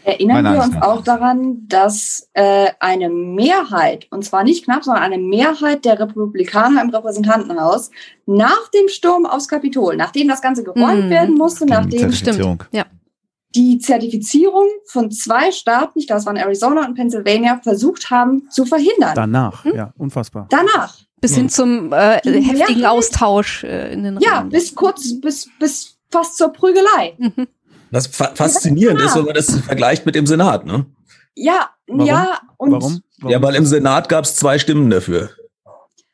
Erinnern 0.04 0.42
Meine 0.42 0.56
wir 0.56 0.64
uns 0.64 0.76
auch 0.82 1.02
daran, 1.02 1.66
dass 1.68 2.28
äh, 2.32 2.68
eine 2.80 3.10
Mehrheit, 3.10 4.06
und 4.10 4.24
zwar 4.24 4.42
nicht 4.42 4.64
knapp, 4.64 4.82
sondern 4.82 5.02
eine 5.04 5.18
Mehrheit 5.18 5.84
der 5.84 6.00
Republikaner 6.00 6.80
im 6.82 6.88
Repräsentantenhaus 6.90 7.90
nach 8.26 8.68
dem 8.74 8.88
Sturm 8.88 9.26
aufs 9.26 9.48
Kapitol, 9.48 9.96
nachdem 9.96 10.26
das 10.28 10.40
Ganze 10.40 10.64
geräumt 10.64 11.06
Mhm. 11.06 11.10
werden 11.10 11.34
musste, 11.34 11.66
nachdem 11.66 12.10
Zertifizierung. 12.10 12.64
Die 13.58 13.78
Zertifizierung 13.78 14.66
von 14.86 15.10
zwei 15.10 15.50
Staaten, 15.50 15.98
ich 15.98 16.06
glaube, 16.06 16.20
es 16.20 16.26
waren 16.26 16.36
Arizona 16.36 16.86
und 16.86 16.94
Pennsylvania, 16.94 17.60
versucht 17.62 18.08
haben 18.10 18.48
zu 18.50 18.64
verhindern. 18.64 19.14
Danach, 19.16 19.64
Hm? 19.64 19.74
ja, 19.74 19.92
unfassbar. 19.98 20.46
Danach. 20.50 20.96
Bis 21.20 21.34
hin 21.34 21.48
zum 21.48 21.92
äh, 21.92 22.20
heftigen 22.22 22.84
Austausch 22.84 23.64
äh, 23.64 23.92
in 23.92 24.04
den 24.04 24.20
Ja, 24.20 24.38
Reihen. 24.38 24.50
bis 24.50 24.72
kurz, 24.76 25.20
bis, 25.20 25.48
bis 25.58 25.98
fast 26.10 26.36
zur 26.36 26.52
Prügelei. 26.52 27.16
Mhm. 27.18 27.48
was 27.90 28.06
fa 28.06 28.30
faszinierend 28.34 29.00
Ja. 29.00 29.06
ist, 29.06 29.16
wenn 29.16 29.24
man 29.24 29.34
das 29.34 29.58
vergleicht 29.60 30.06
mit 30.06 30.14
dem 30.14 30.26
Senat, 30.26 30.64
ne? 30.64 30.86
Ja, 31.34 31.70
Warum? 31.88 32.06
ja, 32.06 32.38
und 32.56 32.70
Warum? 32.72 33.00
Warum? 33.18 33.32
Ja, 33.32 33.42
weil 33.42 33.54
im 33.56 33.66
Senat 33.66 34.08
gab 34.08 34.24
es 34.24 34.36
zwei 34.36 34.58
Stimmen 34.60 34.88
dafür. 34.90 35.30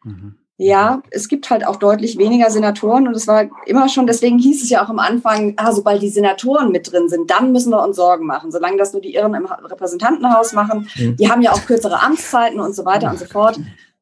Mhm. 0.05 0.37
Ja, 0.57 1.03
es 1.11 1.29
gibt 1.29 1.51
halt 1.51 1.67
auch 1.67 1.77
deutlich 1.77 2.17
weniger 2.17 2.49
Senatoren 2.49 3.09
und 3.09 3.17
es 3.17 3.27
war 3.27 3.49
immer 3.67 3.89
schon, 3.89 4.07
deswegen 4.07 4.39
hieß 4.39 4.63
es 4.63 4.71
ja 4.71 4.85
auch 4.85 4.89
am 4.89 5.01
Anfang, 5.01 5.55
ah, 5.57 5.73
sobald 5.73 6.01
die 6.01 6.11
Senatoren 6.11 6.71
mit 6.71 6.93
drin 6.93 7.09
sind, 7.09 7.29
dann 7.29 7.51
müssen 7.51 7.71
wir 7.71 7.83
uns 7.83 7.97
Sorgen 7.97 8.27
machen. 8.27 8.53
Solange 8.53 8.77
das 8.77 8.93
nur 8.93 9.03
die 9.03 9.15
Irren 9.15 9.35
im 9.35 9.47
Repräsentantenhaus 9.47 10.53
machen, 10.53 10.89
mhm. 10.97 11.17
die 11.17 11.29
haben 11.29 11.43
ja 11.43 11.53
auch 11.53 11.67
kürzere 11.67 12.01
Amtszeiten 12.01 12.61
und 12.61 12.75
so 12.75 12.85
weiter 12.85 13.11
und 13.11 13.19
so 13.19 13.25
fort. 13.25 13.59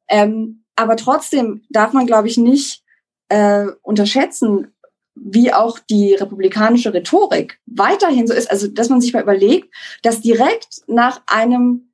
Ähm, 0.09 0.65
aber 0.77 0.97
trotzdem 0.97 1.63
darf 1.71 1.95
man, 1.95 2.07
glaube 2.07 2.29
ich, 2.29 2.37
nicht 2.37 2.83
äh, 3.29 3.67
unterschätzen, 3.81 4.75
wie 5.15 5.53
auch 5.55 5.79
die 5.79 6.15
republikanische 6.15 6.93
Rhetorik 6.93 7.61
weiterhin 7.67 8.27
so 8.27 8.35
ist. 8.35 8.51
Also, 8.51 8.69
dass 8.69 8.91
man 8.91 9.01
sich 9.01 9.15
mal 9.15 9.23
überlegt, 9.23 9.75
dass 10.03 10.21
direkt 10.21 10.83
nach 10.87 11.23
einem 11.27 11.93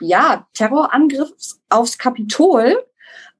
ja, 0.00 0.48
Terrorangriff 0.54 1.32
aufs 1.68 1.98
Kapitol 1.98 2.76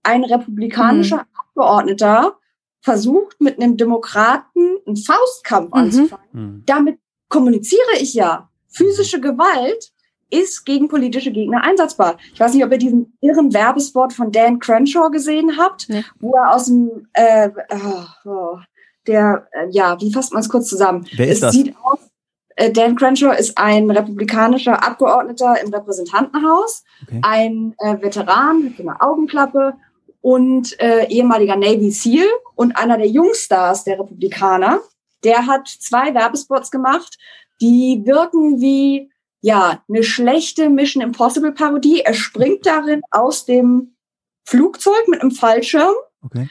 ein 0.02 0.24
republikanischer 0.24 1.16
mhm. 1.16 1.39
Abgeordneter 1.39 2.36
versucht, 2.81 3.40
mit 3.40 3.60
einem 3.60 3.77
Demokraten 3.77 4.78
einen 4.86 4.97
Faustkampf 4.97 5.68
mhm. 5.68 5.74
anzufangen. 5.74 6.28
Mhm. 6.32 6.62
Damit 6.66 6.98
kommuniziere 7.28 7.98
ich 8.01 8.14
ja. 8.14 8.48
Physische 8.68 9.20
Gewalt 9.20 9.93
ist 10.31 10.64
gegen 10.64 10.89
politische 10.89 11.32
Gegner 11.32 11.62
einsatzbar. 11.64 12.16
Ich 12.32 12.40
weiß 12.40 12.55
nicht, 12.55 12.64
ob 12.64 12.70
ihr 12.70 12.78
diesen 12.78 13.16
irren 13.20 13.52
Werbespot 13.52 14.12
von 14.12 14.31
Dan 14.31 14.60
Crenshaw 14.60 15.10
gesehen 15.10 15.59
habt, 15.59 15.89
nee. 15.89 16.05
wo 16.20 16.35
er 16.35 16.55
aus 16.55 16.66
dem, 16.66 17.09
äh, 17.14 17.51
oh, 17.70 18.31
oh, 18.31 18.59
der, 19.06 19.48
äh, 19.52 19.68
ja, 19.70 20.01
wie 20.01 20.12
fasst 20.12 20.32
man 20.32 20.43
es 20.43 20.48
kurz 20.48 20.68
zusammen? 20.68 21.06
Wer 21.16 21.27
ist 21.27 21.35
es 21.36 21.40
das? 21.40 21.55
sieht 21.55 21.74
aus, 21.82 21.98
äh, 22.56 22.70
Dan 22.70 22.94
Crenshaw 22.94 23.32
ist 23.32 23.59
ein 23.59 23.90
republikanischer 23.90 24.85
Abgeordneter 24.85 25.60
im 25.62 25.74
Repräsentantenhaus, 25.74 26.85
okay. 27.02 27.20
ein 27.22 27.74
äh, 27.78 28.01
Veteran 28.01 28.62
mit 28.62 28.81
einer 28.81 29.02
Augenklappe 29.02 29.74
und 30.21 30.79
äh, 30.81 31.07
ehemaliger 31.09 31.57
Navy 31.57 31.91
SEAL 31.91 32.29
und 32.55 32.73
einer 32.77 32.99
der 32.99 33.09
Jungstars 33.09 33.85
der 33.85 33.99
Republikaner. 33.99 34.81
Der 35.25 35.47
hat 35.47 35.69
zwei 35.69 36.15
Werbespots 36.15 36.71
gemacht, 36.71 37.19
die 37.61 38.03
wirken 38.05 38.61
wie 38.61 39.11
ja 39.43 39.83
eine 39.89 40.03
schlechte 40.03 40.69
Mission 40.69 41.03
Impossible 41.03 41.53
Parodie. 41.53 42.01
Er 42.01 42.15
springt 42.15 42.67
darin 42.67 43.03
aus 43.11 43.45
dem 43.45 43.95
Flugzeug 44.45 45.09
mit 45.09 45.21
einem 45.21 45.31
Fallschirm. 45.31 45.95
Okay. 46.23 46.49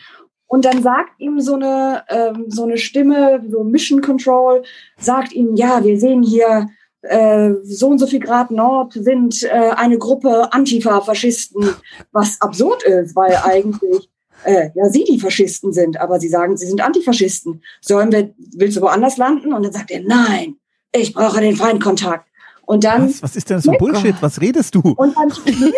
Und 0.47 0.65
dann 0.65 0.81
sagt 0.81 1.19
ihm 1.19 1.39
so 1.39 1.53
eine, 1.53 2.03
ähm, 2.09 2.45
so 2.47 2.63
eine 2.63 2.77
Stimme, 2.77 3.43
so 3.49 3.63
Mission 3.63 4.01
Control, 4.01 4.63
sagt 4.97 5.31
ihm, 5.31 5.55
ja, 5.55 5.83
wir 5.83 5.99
sehen 5.99 6.23
hier 6.23 6.69
äh, 7.01 7.51
so 7.63 7.87
und 7.87 7.99
so 7.99 8.07
viel 8.07 8.19
Grad 8.19 8.51
Nord 8.51 8.93
sind 8.93 9.43
äh, 9.43 9.71
eine 9.75 9.97
Gruppe 9.97 10.51
Antifa-Faschisten, 10.51 11.75
was 12.11 12.41
absurd 12.41 12.83
ist, 12.83 13.15
weil 13.15 13.35
eigentlich 13.37 14.09
äh, 14.43 14.69
ja 14.73 14.89
sie 14.89 15.03
die 15.03 15.19
Faschisten 15.19 15.73
sind, 15.73 15.99
aber 15.99 16.19
sie 16.19 16.29
sagen, 16.29 16.57
sie 16.57 16.67
sind 16.67 16.81
Antifaschisten. 16.81 17.63
Sollen 17.81 18.11
wir, 18.11 18.33
willst 18.53 18.77
du 18.77 18.81
woanders 18.81 19.17
landen? 19.17 19.53
Und 19.53 19.63
dann 19.63 19.73
sagt 19.73 19.91
er, 19.91 20.01
nein, 20.01 20.55
ich 20.91 21.13
brauche 21.13 21.39
den 21.39 21.55
Feindkontakt. 21.55 22.27
Und 22.65 22.83
dann. 22.83 23.09
Was, 23.09 23.23
was 23.23 23.35
ist 23.35 23.49
denn 23.49 23.61
so 23.61 23.71
Bullshit? 23.71 24.15
Was 24.21 24.41
redest 24.41 24.75
du? 24.75 24.81
Und 24.81 25.15
dann 25.15 25.31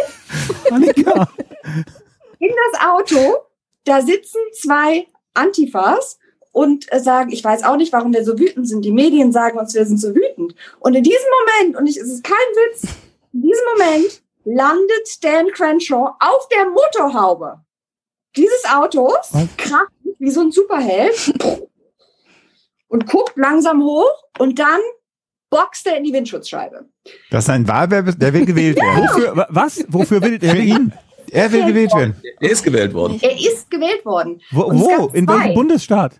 Annika. 0.72 1.30
in 2.40 2.52
das 2.74 2.82
Auto, 2.86 3.38
da 3.86 4.02
sitzen 4.02 4.40
zwei 4.60 5.08
Antifas 5.34 6.18
und 6.52 6.92
äh, 6.92 7.00
sagen, 7.00 7.32
ich 7.32 7.44
weiß 7.44 7.64
auch 7.64 7.78
nicht, 7.78 7.94
warum 7.94 8.14
wir 8.14 8.24
so 8.24 8.38
wütend 8.38 8.68
sind. 8.68 8.84
Die 8.84 8.92
Medien 8.92 9.32
sagen 9.32 9.58
uns, 9.58 9.74
wir 9.74 9.86
sind 9.86 10.00
so 10.00 10.14
wütend. 10.14 10.56
Und 10.80 10.96
in 10.96 11.04
diesem 11.04 11.30
Moment, 11.40 11.78
und 11.78 11.88
ich, 11.88 11.98
es 11.98 12.12
ist 12.12 12.24
kein 12.24 12.36
Witz, 12.36 12.84
in 13.34 13.42
diesem 13.42 13.64
Moment 13.78 14.22
landet 14.44 15.24
Dan 15.24 15.48
Crenshaw 15.52 16.16
auf 16.20 16.48
der 16.50 16.70
Motorhaube 16.70 17.62
dieses 18.36 18.64
Autos, 18.66 19.32
kracht 19.58 19.92
wie 20.20 20.32
so 20.32 20.42
ein 20.42 20.52
Superheld 20.52 21.34
und 22.88 23.08
guckt 23.08 23.36
langsam 23.36 23.84
hoch 23.84 24.12
und 24.38 24.60
dann 24.60 24.80
boxt 25.50 25.88
er 25.88 25.98
in 25.98 26.04
die 26.04 26.14
Windschutzscheibe. 26.14 26.86
Das 27.30 27.46
ist 27.46 27.50
ein 27.50 27.68
Wahlwerbe, 27.68 28.16
der 28.16 28.34
will 28.34 28.46
gewählt 28.46 28.78
werden. 28.78 29.04
Wofür, 29.10 29.48
was? 29.50 29.84
Wofür 29.90 30.22
will 30.22 30.40
er 30.42 30.56
ihn? 30.56 30.94
Er 31.30 31.52
will 31.52 31.66
gewählt 31.66 31.94
werden. 31.96 32.16
Er 32.40 32.52
ist 32.52 32.64
gewählt 32.64 32.94
worden. 32.94 33.18
Er 33.22 33.32
ist 33.32 33.70
gewählt 33.72 34.06
worden. 34.06 34.42
Wo? 34.52 34.70
wo? 34.72 35.08
In 35.14 35.28
welchem 35.28 35.54
Bundesstaat? 35.54 36.20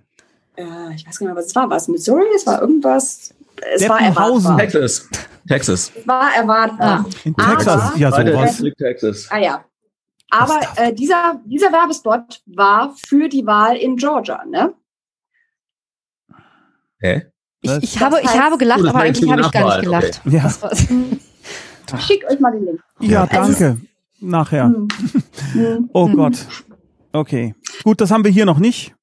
Äh, 0.62 0.96
ich 0.96 1.08
weiß 1.08 1.20
gar 1.20 1.28
nicht 1.28 1.34
mehr, 1.34 1.36
was 1.36 1.48
es 1.48 1.56
war. 1.56 1.70
War 1.70 1.78
es 1.78 1.88
Missouri? 1.88 2.26
Es 2.36 2.46
war 2.46 2.62
irgendwas. 2.62 3.34
Es 3.74 3.88
war 3.88 4.02
erwartbar. 4.02 4.58
Texas. 4.58 5.10
Texas. 5.48 5.92
Es 5.96 6.08
war 6.08 6.34
erwartbar. 6.36 7.06
Ah, 7.06 7.10
in 7.24 7.36
Texas, 7.36 7.82
Aber, 7.82 7.98
ja, 7.98 8.12
sowas. 8.12 8.64
Texas. 8.78 9.28
Ah 9.30 9.38
ja. 9.38 9.66
Aber 10.32 10.60
äh, 10.78 10.94
dieser, 10.94 11.42
dieser 11.46 11.72
Werbespot 11.72 12.42
war 12.46 12.96
für 13.08 13.28
die 13.28 13.46
Wahl 13.46 13.76
in 13.76 13.98
Georgia, 13.98 14.44
ne? 14.46 14.74
Hä? 17.00 17.26
Ich, 17.62 17.72
ich, 17.82 18.02
habe, 18.02 18.22
ich 18.22 18.40
habe 18.40 18.58
gelacht, 18.58 18.86
aber 18.86 19.00
eigentlich 19.00 19.30
habe 19.30 19.42
ich 19.42 19.52
gar 19.52 19.66
nicht 19.68 19.82
gelacht. 19.82 20.22
Okay. 20.26 20.38
Ja. 20.38 20.54
Ich 21.98 22.06
schicke 22.06 22.28
euch 22.28 22.40
mal 22.40 22.52
den 22.52 22.66
Link. 22.66 22.82
Ja, 23.00 23.26
danke. 23.26 23.78
Nachher. 24.20 24.74
Hm. 25.54 25.90
oh 25.94 26.08
Gott. 26.08 26.46
Okay. 27.12 27.54
Gut, 27.84 28.00
das 28.00 28.12
haben 28.12 28.24
wir 28.24 28.32
hier 28.32 28.46
noch 28.46 28.60
nicht. 28.60 28.96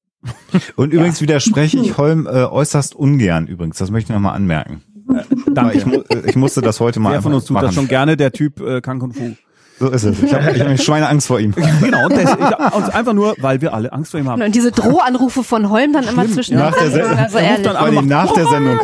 Und 0.75 0.93
übrigens 0.93 1.19
ja. 1.19 1.23
widerspreche 1.23 1.79
ich 1.79 1.97
Holm 1.97 2.27
äh, 2.27 2.45
äußerst 2.45 2.95
ungern 2.95 3.47
übrigens. 3.47 3.77
Das 3.77 3.91
möchte 3.91 4.11
ich 4.11 4.15
nochmal 4.15 4.35
anmerken. 4.35 4.83
Äh, 5.09 5.23
danke. 5.51 5.77
Ich, 5.77 5.85
mu 5.85 6.03
ich, 6.25 6.35
musste 6.35 6.61
das 6.61 6.79
heute 6.79 6.99
mal 6.99 7.13
Wer 7.13 7.21
von 7.21 7.33
uns 7.33 7.45
tut 7.45 7.55
machen. 7.55 7.67
das 7.67 7.75
schon 7.75 7.87
gerne, 7.87 8.17
der 8.17 8.31
Typ 8.31 8.59
äh, 8.59 8.81
Kang 8.81 8.99
Kung 8.99 9.13
Fu. 9.13 9.35
So 9.79 9.87
ist 9.87 10.03
es. 10.03 10.21
Ich 10.21 10.33
habe 10.33 10.51
ich 10.51 10.61
hab 10.61 10.81
Schweineangst 10.81 11.25
vor 11.25 11.39
ihm. 11.39 11.53
genau, 11.81 12.05
und, 12.05 12.11
das, 12.11 12.33
ich, 12.33 12.75
und 12.75 12.93
einfach 12.93 13.13
nur, 13.13 13.35
weil 13.39 13.61
wir 13.61 13.73
alle 13.73 13.93
Angst 13.93 14.11
vor 14.11 14.19
ihm 14.19 14.27
haben. 14.27 14.41
Und 14.41 14.53
diese 14.53 14.71
Drohanrufe 14.71 15.41
von 15.41 15.69
Holm 15.69 15.93
dann 15.93 16.05
immer 16.05 16.27
zwischen 16.27 16.57
nach 16.57 16.75
der 16.77 16.91
Sendung. 16.91 17.17
Also 17.17 17.37
ehrlich. 17.37 17.65
Dann 17.65 17.75
aber 17.77 18.01
nach 18.01 18.33
der 18.33 18.45
Sendung. 18.45 18.79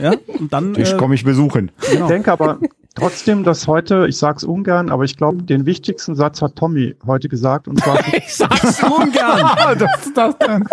ja, 0.00 0.14
und 0.40 0.52
dann 0.52 0.74
ich 0.74 0.92
äh, 0.92 0.96
komme 0.96 1.14
ich 1.14 1.22
besuchen. 1.22 1.70
Genau. 1.88 2.06
Ich 2.06 2.08
denke 2.08 2.32
aber 2.32 2.58
trotzdem, 2.96 3.44
dass 3.44 3.68
heute, 3.68 4.06
ich 4.08 4.18
sag's 4.18 4.42
ungern, 4.42 4.90
aber 4.90 5.04
ich 5.04 5.16
glaube, 5.16 5.42
den 5.42 5.66
wichtigsten 5.66 6.16
Satz 6.16 6.42
hat 6.42 6.56
Tommy 6.56 6.96
heute 7.06 7.28
gesagt 7.28 7.68
und 7.68 7.80
zwar 7.80 8.00
Ich 8.14 8.34
sag's 8.34 8.82
ungern. 8.82 9.78
das 9.78 10.06
ist 10.06 10.16
das 10.16 10.36
denn? 10.38 10.64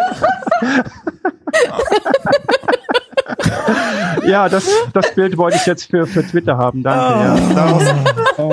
ja, 4.28 4.50
das, 4.50 4.68
das 4.94 5.14
Bild 5.14 5.38
wollte 5.38 5.58
ich 5.58 5.66
jetzt 5.66 5.90
für, 5.90 6.08
für 6.08 6.26
Twitter 6.26 6.58
haben. 6.58 6.82
Danke. 6.82 7.06
Oh. 7.06 7.20
Ja. 7.22 7.54
Daraus, 7.54 7.84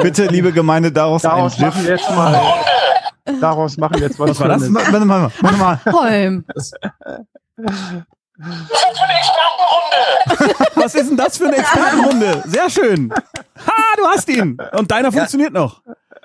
bitte, 0.03 0.27
liebe 0.27 0.53
Gemeinde, 0.53 0.93
daraus, 0.93 1.23
daraus 1.23 1.59
machen 1.59 1.85
wir 1.85 1.93
jetzt 1.93 2.11
mal. 2.11 2.39
Daraus 3.41 3.77
machen 3.77 3.95
wir 3.95 4.03
jetzt 4.03 4.19
was. 4.19 4.31
Was 4.31 4.41
war 4.41 4.49
das? 4.49 4.63
Warte 4.73 5.05
mal, 5.05 5.31
warte 5.41 5.57
mal. 5.57 5.81
Holm. 5.93 6.45
Was 10.75 10.95
ist 10.95 11.11
denn 11.11 11.17
das 11.17 11.37
für 11.37 11.47
eine 11.47 11.57
Expertenrunde? 11.57 12.43
Sehr 12.47 12.71
schön. 12.71 13.13
Ha, 13.67 13.73
du 13.97 14.07
hast 14.07 14.29
ihn. 14.29 14.57
Und 14.73 14.91
deiner 14.91 15.13
funktioniert 15.13 15.53
noch. 15.53 15.83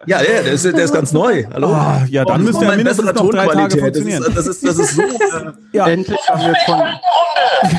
Ja, 0.08 0.22
ja 0.22 0.44
der, 0.44 0.54
ist, 0.54 0.66
der 0.66 0.78
ist 0.78 0.94
ganz 0.94 1.12
neu. 1.14 1.46
Hallo. 1.52 1.70
Oh, 1.70 2.06
ja, 2.08 2.24
dann 2.26 2.44
müsste 2.44 2.66
er 2.66 2.76
mindestens 2.76 3.12
noch 3.14 3.30
drei 3.30 3.48
Tage 3.48 3.80
funktionieren. 3.80 4.24
Das 4.36 4.48
ist, 4.48 4.64
das 4.64 4.78
ist, 4.78 4.80
das 4.80 4.92
ist 4.92 4.96
so. 4.96 5.02
Äh, 5.02 5.52
ja. 5.74 5.88
Endlich 5.88 6.20
haben 6.30 6.42
wir 6.42 6.56
von. 6.66 6.84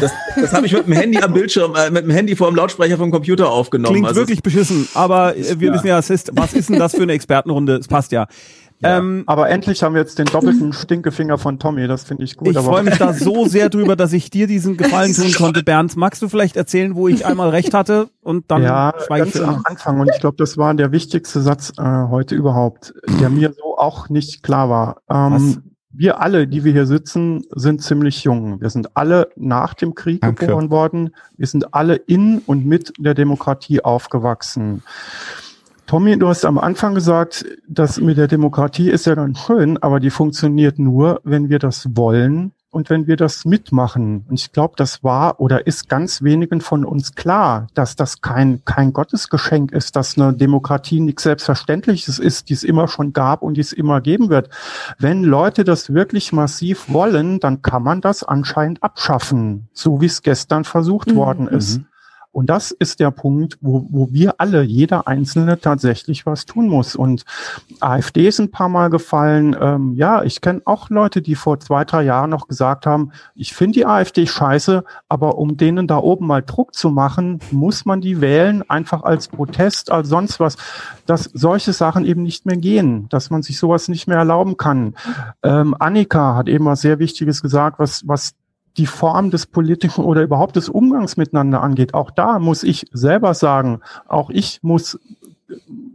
Das, 0.00 0.12
das 0.34 0.52
habe 0.52 0.66
ich 0.66 0.72
mit 0.72 0.86
dem 0.86 0.92
Handy 0.94 1.18
am 1.22 1.32
Bildschirm, 1.32 1.74
äh, 1.76 1.90
mit 1.90 2.04
dem 2.04 2.10
Handy 2.10 2.34
vor 2.34 2.48
dem 2.48 2.56
Lautsprecher 2.56 2.96
vom 2.96 3.10
Computer 3.10 3.50
aufgenommen. 3.50 3.94
Klingt 3.94 4.08
also 4.08 4.20
wirklich 4.20 4.42
beschissen, 4.42 4.88
aber 4.94 5.36
äh, 5.36 5.60
wir 5.60 5.68
ja. 5.68 5.74
wissen 5.74 5.86
ja, 5.86 5.98
ist, 5.98 6.30
was 6.32 6.52
ist 6.52 6.68
denn 6.68 6.78
das 6.78 6.92
für 6.92 7.02
eine 7.02 7.12
Expertenrunde? 7.12 7.76
Es 7.76 7.86
passt 7.86 8.12
ja. 8.12 8.26
Ja. 8.80 8.98
Ähm, 8.98 9.24
aber 9.26 9.48
endlich 9.48 9.82
haben 9.82 9.94
wir 9.94 10.02
jetzt 10.02 10.18
den 10.18 10.26
doppelten 10.26 10.72
Stinkefinger 10.74 11.38
von 11.38 11.58
Tommy, 11.58 11.86
das 11.86 12.04
finde 12.04 12.24
ich 12.24 12.36
gut. 12.36 12.48
Ich 12.48 12.58
freue 12.58 12.82
mich 12.82 12.98
da 12.98 13.12
so 13.14 13.46
sehr 13.46 13.70
drüber, 13.70 13.96
dass 13.96 14.12
ich 14.12 14.30
dir 14.30 14.46
diesen 14.46 14.76
Gefallen 14.76 15.14
tun 15.14 15.32
konnte, 15.36 15.62
Bernd. 15.62 15.96
Magst 15.96 16.20
du 16.22 16.28
vielleicht 16.28 16.56
erzählen, 16.56 16.94
wo 16.94 17.08
ich 17.08 17.24
einmal 17.24 17.48
recht 17.50 17.72
hatte 17.74 18.08
und 18.20 18.50
dann 18.50 18.62
ja, 18.62 18.92
schweige 19.06 19.28
ich 19.28 19.42
am 19.42 19.62
Anfang 19.64 20.00
und 20.00 20.10
ich 20.12 20.20
glaube, 20.20 20.36
das 20.36 20.58
war 20.58 20.74
der 20.74 20.92
wichtigste 20.92 21.40
Satz 21.40 21.72
äh, 21.78 21.82
heute 21.82 22.34
überhaupt, 22.34 22.94
der 23.20 23.30
mir 23.30 23.52
so 23.52 23.78
auch 23.78 24.08
nicht 24.08 24.42
klar 24.42 24.68
war. 24.68 25.00
Ähm, 25.10 25.62
wir 25.98 26.20
alle, 26.20 26.46
die 26.46 26.62
wir 26.62 26.72
hier 26.72 26.86
sitzen, 26.86 27.44
sind 27.54 27.82
ziemlich 27.82 28.22
jung. 28.24 28.60
Wir 28.60 28.68
sind 28.68 28.96
alle 28.96 29.30
nach 29.36 29.72
dem 29.72 29.94
Krieg 29.94 30.20
Danke. 30.20 30.46
geboren 30.46 30.68
worden. 30.68 31.10
Wir 31.38 31.46
sind 31.46 31.72
alle 31.72 31.94
in 31.94 32.40
und 32.40 32.66
mit 32.66 32.92
der 32.98 33.14
Demokratie 33.14 33.82
aufgewachsen. 33.82 34.82
Tommy, 35.86 36.18
du 36.18 36.26
hast 36.26 36.44
am 36.44 36.58
Anfang 36.58 36.96
gesagt, 36.96 37.44
dass 37.68 38.00
mit 38.00 38.18
der 38.18 38.26
Demokratie 38.26 38.90
ist 38.90 39.06
ja 39.06 39.14
ganz 39.14 39.38
schön, 39.38 39.80
aber 39.80 40.00
die 40.00 40.10
funktioniert 40.10 40.80
nur, 40.80 41.20
wenn 41.22 41.48
wir 41.48 41.60
das 41.60 41.96
wollen 41.96 42.52
und 42.70 42.90
wenn 42.90 43.06
wir 43.06 43.16
das 43.16 43.44
mitmachen. 43.44 44.24
Und 44.28 44.40
ich 44.40 44.50
glaube, 44.50 44.74
das 44.76 45.04
war 45.04 45.40
oder 45.40 45.68
ist 45.68 45.88
ganz 45.88 46.22
wenigen 46.22 46.60
von 46.60 46.84
uns 46.84 47.14
klar, 47.14 47.68
dass 47.74 47.94
das 47.94 48.20
kein, 48.20 48.64
kein 48.64 48.92
Gottesgeschenk 48.92 49.70
ist, 49.70 49.94
dass 49.94 50.18
eine 50.18 50.32
Demokratie 50.32 50.98
nichts 50.98 51.22
Selbstverständliches 51.22 52.18
ist, 52.18 52.48
die 52.48 52.54
es 52.54 52.64
immer 52.64 52.88
schon 52.88 53.12
gab 53.12 53.42
und 53.42 53.54
die 53.54 53.60
es 53.60 53.72
immer 53.72 54.00
geben 54.00 54.28
wird. 54.28 54.50
Wenn 54.98 55.22
Leute 55.22 55.62
das 55.62 55.94
wirklich 55.94 56.32
massiv 56.32 56.92
wollen, 56.92 57.38
dann 57.38 57.62
kann 57.62 57.84
man 57.84 58.00
das 58.00 58.24
anscheinend 58.24 58.82
abschaffen, 58.82 59.68
so 59.72 60.00
wie 60.00 60.06
es 60.06 60.22
gestern 60.22 60.64
versucht 60.64 61.12
mhm. 61.12 61.16
worden 61.16 61.46
ist. 61.46 61.78
Mhm. 61.78 61.86
Und 62.36 62.50
das 62.50 62.70
ist 62.70 63.00
der 63.00 63.10
Punkt, 63.12 63.56
wo, 63.62 63.86
wo 63.88 64.08
wir 64.12 64.34
alle, 64.36 64.62
jeder 64.62 65.08
Einzelne 65.08 65.58
tatsächlich 65.58 66.26
was 66.26 66.44
tun 66.44 66.68
muss. 66.68 66.94
Und 66.94 67.24
AfD 67.80 68.28
ist 68.28 68.38
ein 68.40 68.50
paar 68.50 68.68
Mal 68.68 68.90
gefallen. 68.90 69.56
Ähm, 69.58 69.94
ja, 69.94 70.22
ich 70.22 70.42
kenne 70.42 70.60
auch 70.66 70.90
Leute, 70.90 71.22
die 71.22 71.34
vor 71.34 71.60
zwei, 71.60 71.86
drei 71.86 72.02
Jahren 72.02 72.28
noch 72.28 72.46
gesagt 72.46 72.84
haben, 72.84 73.10
ich 73.34 73.54
finde 73.54 73.78
die 73.78 73.86
AfD 73.86 74.26
scheiße, 74.26 74.84
aber 75.08 75.38
um 75.38 75.56
denen 75.56 75.86
da 75.86 75.96
oben 75.96 76.26
mal 76.26 76.42
Druck 76.42 76.74
zu 76.74 76.90
machen, 76.90 77.40
muss 77.52 77.86
man 77.86 78.02
die 78.02 78.20
wählen, 78.20 78.68
einfach 78.68 79.02
als 79.02 79.28
Protest, 79.28 79.90
als 79.90 80.10
sonst 80.10 80.38
was, 80.38 80.58
dass 81.06 81.30
solche 81.32 81.72
Sachen 81.72 82.04
eben 82.04 82.22
nicht 82.22 82.44
mehr 82.44 82.58
gehen, 82.58 83.08
dass 83.08 83.30
man 83.30 83.42
sich 83.42 83.58
sowas 83.58 83.88
nicht 83.88 84.08
mehr 84.08 84.18
erlauben 84.18 84.58
kann. 84.58 84.94
Ähm, 85.42 85.74
Annika 85.78 86.34
hat 86.34 86.50
eben 86.50 86.66
was 86.66 86.82
sehr 86.82 86.98
Wichtiges 86.98 87.40
gesagt, 87.40 87.78
was, 87.78 88.06
was 88.06 88.34
die 88.76 88.86
Form 88.86 89.30
des 89.30 89.46
politischen 89.46 90.04
oder 90.04 90.22
überhaupt 90.22 90.56
des 90.56 90.68
Umgangs 90.68 91.16
miteinander 91.16 91.62
angeht. 91.62 91.94
Auch 91.94 92.10
da 92.10 92.38
muss 92.38 92.62
ich 92.62 92.86
selber 92.92 93.34
sagen, 93.34 93.80
auch 94.06 94.30
ich 94.30 94.60
muss 94.62 94.98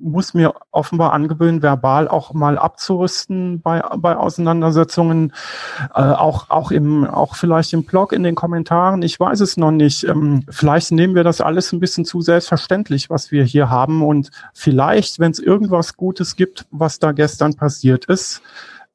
muss 0.01 0.33
mir 0.33 0.53
offenbar 0.71 1.13
angewöhnen, 1.13 1.61
verbal 1.61 2.07
auch 2.07 2.33
mal 2.33 2.57
abzurüsten 2.57 3.61
bei, 3.61 3.81
bei 3.97 4.15
Auseinandersetzungen, 4.15 5.33
äh, 5.93 6.01
auch, 6.01 6.49
auch 6.49 6.71
im, 6.71 7.05
auch 7.05 7.35
vielleicht 7.35 7.73
im 7.73 7.83
Blog, 7.83 8.13
in 8.13 8.23
den 8.23 8.35
Kommentaren. 8.35 9.01
Ich 9.01 9.19
weiß 9.19 9.41
es 9.41 9.57
noch 9.57 9.71
nicht. 9.71 10.05
Ähm, 10.05 10.43
vielleicht 10.49 10.91
nehmen 10.91 11.15
wir 11.15 11.23
das 11.23 11.41
alles 11.41 11.71
ein 11.71 11.79
bisschen 11.79 12.05
zu 12.05 12.21
selbstverständlich, 12.21 13.09
was 13.09 13.31
wir 13.31 13.43
hier 13.43 13.69
haben. 13.69 14.01
Und 14.03 14.31
vielleicht, 14.53 15.19
wenn 15.19 15.31
es 15.31 15.39
irgendwas 15.39 15.97
Gutes 15.97 16.35
gibt, 16.35 16.65
was 16.71 16.99
da 16.99 17.11
gestern 17.11 17.55
passiert 17.55 18.05
ist, 18.05 18.41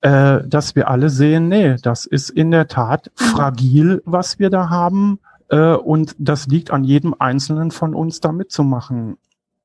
äh, 0.07 0.47
dass 0.47 0.77
wir 0.77 0.89
alle 0.89 1.11
sehen, 1.11 1.49
nee, 1.49 1.75
das 1.83 2.07
ist 2.07 2.31
in 2.31 2.53
der 2.53 2.69
Tat 2.69 3.11
fragil, 3.17 4.03
was 4.05 4.39
wir 4.39 4.51
da 4.51 4.71
haben. 4.71 5.19
Äh, 5.49 5.73
und 5.73 6.15
das 6.19 6.47
liegt 6.47 6.71
an 6.71 6.85
jedem 6.85 7.13
Einzelnen 7.19 7.73
von 7.73 7.93
uns, 7.93 8.21
da 8.21 8.31
mitzumachen. 8.31 9.17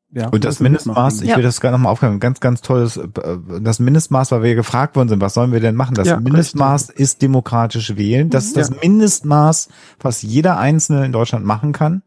Ja, 0.10 0.30
und 0.30 0.44
das 0.44 0.60
Mindestmaß, 0.60 1.22
ich 1.22 1.30
ja. 1.30 1.38
will 1.38 1.44
das 1.44 1.62
gerade 1.62 1.74
nochmal 1.74 1.92
aufgreifen, 1.92 2.20
ganz, 2.20 2.40
ganz 2.40 2.62
tolles, 2.62 2.98
äh, 2.98 3.08
das 3.62 3.80
Mindestmaß, 3.80 4.32
weil 4.32 4.42
wir 4.42 4.56
gefragt 4.56 4.96
worden 4.96 5.10
sind, 5.10 5.22
was 5.22 5.36
sollen 5.36 5.52
wir 5.52 5.60
denn 5.60 5.76
machen? 5.76 5.94
Das 5.94 6.08
ja, 6.08 6.20
Mindestmaß 6.20 6.90
richtig. 6.90 7.00
ist 7.04 7.22
demokratisch 7.22 7.96
wählen. 7.96 8.32
Das 8.32 8.46
ist 8.46 8.58
das 8.58 8.72
Mindestmaß, 8.72 9.70
was 10.00 10.24
jeder 10.24 10.58
Einzelne 10.58 11.06
in 11.06 11.12
Deutschland 11.12 11.46
machen 11.46 11.72
kann. 11.72 12.02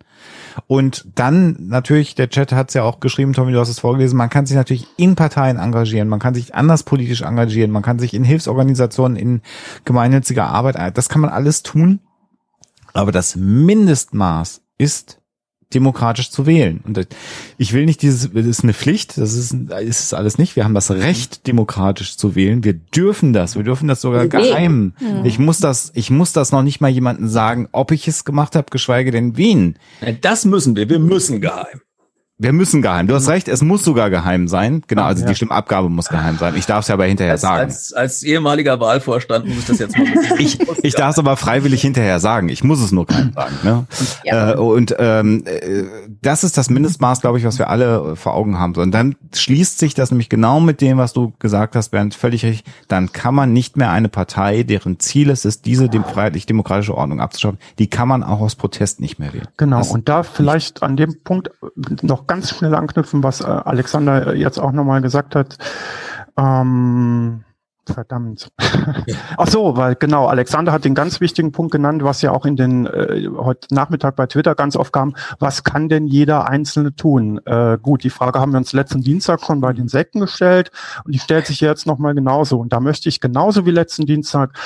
Und 0.67 1.07
dann 1.15 1.57
natürlich, 1.59 2.15
der 2.15 2.29
Chat 2.29 2.53
hat 2.53 2.69
es 2.69 2.75
ja 2.75 2.83
auch 2.83 3.01
geschrieben, 3.01 3.33
Tommy, 3.33 3.53
du 3.53 3.61
hast 3.61 3.69
es 3.69 3.81
vorgelesen, 3.81 4.17
man 4.17 4.31
kann 4.31 4.47
sich 4.47 4.57
natürlich 4.57 4.87
in 4.97 5.17
Parteien 5.17 5.59
engagieren, 5.59 6.09
man 6.09 6.21
kann 6.21 6.35
sich 6.35 6.55
anders 6.55 6.83
politisch 6.83 7.23
engagieren, 7.23 7.71
man 7.71 7.83
kann 7.83 7.99
sich 7.99 8.15
in 8.15 8.25
Hilfsorganisationen, 8.25 9.17
in 9.17 9.43
gemeinnütziger 9.85 10.47
Arbeit, 10.47 10.97
das 10.97 11.09
kann 11.09 11.21
man 11.21 11.31
alles 11.31 11.63
tun. 11.63 12.01
Aber 12.93 13.11
das 13.11 13.35
Mindestmaß 13.37 14.63
ist 14.79 15.21
demokratisch 15.75 16.31
zu 16.31 16.47
wählen. 16.47 16.81
Und 16.85 17.07
ich 17.59 17.73
will 17.73 17.85
nicht 17.85 18.03
dieses, 18.03 18.31
das 18.33 18.47
ist 18.47 18.63
eine 18.63 18.75
Pflicht, 18.75 19.19
das 19.19 19.35
ist, 19.35 19.55
ist 19.55 20.01
es 20.01 20.15
alles 20.15 20.39
nicht. 20.39 20.57
Wir 20.57 20.65
haben 20.65 20.75
das 20.75 20.91
Recht, 20.91 21.47
demokratisch 21.47 22.17
zu 22.17 22.35
wählen. 22.35 22.65
Wir 22.65 22.75
dürfen 22.75 23.33
das, 23.33 23.57
wir 23.57 23.63
dürfen 23.63 23.89
das 23.89 24.01
sogar 24.01 24.27
geheim. 24.29 24.95
Mhm. 25.01 25.25
Ich 25.25 25.39
muss 25.39 25.59
das, 25.59 25.93
ich 25.95 26.11
muss 26.11 26.33
das 26.33 26.53
noch 26.53 26.63
nicht 26.63 26.81
mal 26.81 26.89
jemandem 26.89 27.29
sagen, 27.29 27.69
ob 27.73 27.91
ich 27.91 28.09
es 28.09 28.25
gemacht 28.25 28.57
habe, 28.57 28.67
geschweige 28.71 29.11
denn 29.11 29.37
wen. 29.37 29.77
Das 30.21 30.45
müssen 30.45 30.77
wir, 30.77 30.89
wir 30.89 30.99
müssen 30.99 31.41
geheim. 31.41 31.81
Wir 32.37 32.53
müssen 32.53 32.83
geheim. 32.83 33.07
Du 33.07 33.15
hast 33.15 33.29
recht, 33.29 33.47
es 33.47 33.63
muss 33.63 33.85
sogar 33.85 34.11
geheim 34.11 34.49
sein. 34.49 34.83
Genau, 34.89 35.05
also 35.05 35.23
ja. 35.23 35.29
die 35.29 35.37
Stimmabgabe 35.37 35.89
muss 35.89 36.09
geheim 36.09 36.37
sein. 36.37 36.57
Ich 36.57 36.67
darf 36.67 36.81
es 36.81 36.89
ja 36.89 36.95
aber 36.95 37.05
hinterher 37.05 37.35
als, 37.35 37.43
sagen. 37.43 37.61
Als, 37.61 37.93
als 37.93 38.25
ehemaliger 38.25 38.81
Wahlvorstand 38.81 39.47
muss 39.47 39.59
ich 39.59 39.67
das 39.67 39.79
jetzt 39.79 39.97
mal 39.97 40.05
Ich, 40.41 40.59
ich 40.83 40.95
darf 40.95 41.13
es 41.13 41.19
aber 41.21 41.37
freiwillig 41.37 41.83
hinterher 41.83 42.19
sagen. 42.19 42.49
Ich 42.49 42.65
muss 42.65 42.81
es 42.81 42.91
nur 42.91 43.07
keinem 43.07 43.33
sagen. 43.33 43.55
Ne? 43.63 43.87
Ja. 44.25 44.51
Äh, 44.51 44.57
und 44.57 44.97
ähm, 44.99 45.45
äh, 45.47 45.85
das 46.23 46.43
ist 46.43 46.59
das 46.59 46.71
Mindestmaß, 46.71 47.21
glaube 47.21 47.39
ich, 47.39 47.45
was 47.45 47.61
wir 47.61 47.71
alle 47.71 48.17
vor 48.17 48.35
Augen 48.35 48.59
haben. 48.59 48.75
Und 48.75 48.91
dann 48.91 49.15
schließt 49.33 49.79
sich 49.79 49.95
das 49.95 50.11
nämlich 50.11 50.29
genau 50.29 50.59
mit 50.59 50.81
dem, 50.81 50.99
was 50.99 51.13
du 51.13 51.33
gesagt 51.39 51.77
hast, 51.77 51.91
Bernd, 51.91 52.17
völlig 52.17 52.45
richtig. 52.45 52.65
Dann 52.89 53.13
kann 53.13 53.37
man 53.37 53.53
nicht 53.53 53.77
mehr 53.77 53.93
eine 53.93 54.09
Partei, 54.09 54.65
deren 54.65 54.99
Ziel 54.99 55.31
es 55.31 55.45
ist, 55.45 55.67
diese 55.67 55.89
dem 55.89 56.03
freiheitlich-demokratische 56.03 56.97
Ordnung 56.97 57.21
abzuschaffen, 57.21 57.61
die 57.79 57.89
kann 57.89 58.09
man 58.09 58.25
auch 58.25 58.41
aus 58.41 58.57
Protest 58.57 59.01
nicht 59.01 59.21
mehr 59.21 59.33
wählen. 59.33 59.47
Genau. 59.57 59.79
Das 59.79 59.93
und 59.93 60.09
da 60.09 60.25
vielleicht 60.25 60.83
an 60.83 60.97
dem 60.97 61.23
Punkt 61.23 61.51
noch 62.03 62.24
ganz 62.27 62.51
schnell 62.51 62.75
anknüpfen, 62.75 63.23
was 63.23 63.41
äh, 63.41 63.45
Alexander 63.45 64.35
jetzt 64.35 64.59
auch 64.59 64.73
nochmal 64.73 65.01
gesagt 65.01 65.35
hat. 65.35 65.59
Ähm, 66.37 67.45
verdammt. 67.87 68.51
Ach 69.37 69.47
so, 69.47 69.77
weil 69.77 69.95
genau, 69.97 70.27
Alexander 70.27 70.73
hat 70.73 70.85
den 70.85 70.95
ganz 70.95 71.21
wichtigen 71.21 71.53
Punkt 71.53 71.73
genannt, 71.73 72.03
was 72.03 72.23
ja 72.23 72.33
auch 72.33 72.47
in 72.47 72.57
den 72.57 72.87
äh, 72.87 73.29
heute 73.37 73.75
Nachmittag 73.75 74.17
bei 74.17 74.27
Twitter 74.27 74.55
ganz 74.55 74.77
oft 74.77 74.93
kam. 74.93 75.15
Was 75.39 75.65
kann 75.65 75.89
denn 75.89 76.07
jeder 76.07 76.49
Einzelne 76.49 76.95
tun? 76.95 77.41
Äh, 77.45 77.79
gut, 77.81 78.05
die 78.05 78.11
Frage 78.11 78.41
haben 78.41 78.53
wir 78.53 78.59
uns 78.59 78.73
letzten 78.73 79.03
Dienstag 79.03 79.43
schon 79.43 79.61
bei 79.61 79.73
den 79.73 79.89
Sekten 79.89 80.21
gestellt 80.21 80.71
und 81.05 81.15
die 81.15 81.19
stellt 81.19 81.47
sich 81.47 81.61
jetzt 81.61 81.87
nochmal 81.87 82.15
genauso. 82.15 82.59
Und 82.59 82.73
da 82.73 82.81
möchte 82.81 83.09
ich 83.09 83.21
genauso 83.21 83.67
wie 83.67 83.71
letzten 83.71 84.07
Dienstag 84.07 84.59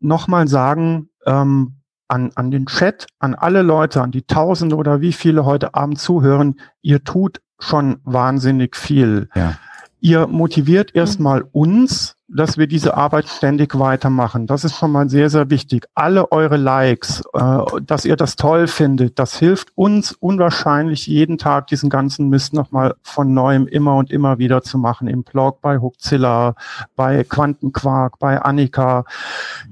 nochmal 0.00 0.48
sagen, 0.48 1.10
ähm, 1.26 1.77
an, 2.08 2.32
an 2.34 2.50
den 2.50 2.66
Chat, 2.66 3.06
an 3.18 3.34
alle 3.34 3.62
Leute, 3.62 4.02
an 4.02 4.10
die 4.10 4.22
Tausende 4.22 4.76
oder 4.76 5.00
wie 5.00 5.12
viele 5.12 5.44
heute 5.44 5.74
Abend 5.74 5.98
zuhören, 5.98 6.60
ihr 6.82 7.04
tut 7.04 7.40
schon 7.58 8.00
wahnsinnig 8.04 8.76
viel. 8.76 9.28
Ja. 9.34 9.58
Ihr 10.00 10.26
motiviert 10.26 10.94
erstmal 10.94 11.42
uns, 11.42 12.16
dass 12.28 12.58
wir 12.58 12.66
diese 12.66 12.94
Arbeit 12.94 13.26
ständig 13.26 13.78
weitermachen. 13.78 14.46
Das 14.46 14.62
ist 14.62 14.76
schon 14.76 14.92
mal 14.92 15.08
sehr, 15.08 15.30
sehr 15.30 15.48
wichtig. 15.48 15.86
Alle 15.94 16.30
eure 16.30 16.58
Likes, 16.58 17.22
äh, 17.32 17.58
dass 17.82 18.04
ihr 18.04 18.16
das 18.16 18.36
toll 18.36 18.66
findet, 18.66 19.18
das 19.18 19.38
hilft 19.38 19.68
uns 19.76 20.12
unwahrscheinlich 20.12 21.06
jeden 21.06 21.38
Tag 21.38 21.68
diesen 21.68 21.88
ganzen 21.88 22.28
Mist 22.28 22.52
nochmal 22.52 22.94
von 23.02 23.32
neuem 23.32 23.66
immer 23.66 23.96
und 23.96 24.10
immer 24.10 24.38
wieder 24.38 24.62
zu 24.62 24.76
machen. 24.76 25.08
Im 25.08 25.22
Blog, 25.22 25.62
bei 25.62 25.78
Hookzilla, 25.78 26.54
bei 26.96 27.24
Quantenquark, 27.24 28.18
bei 28.18 28.40
Annika. 28.40 29.04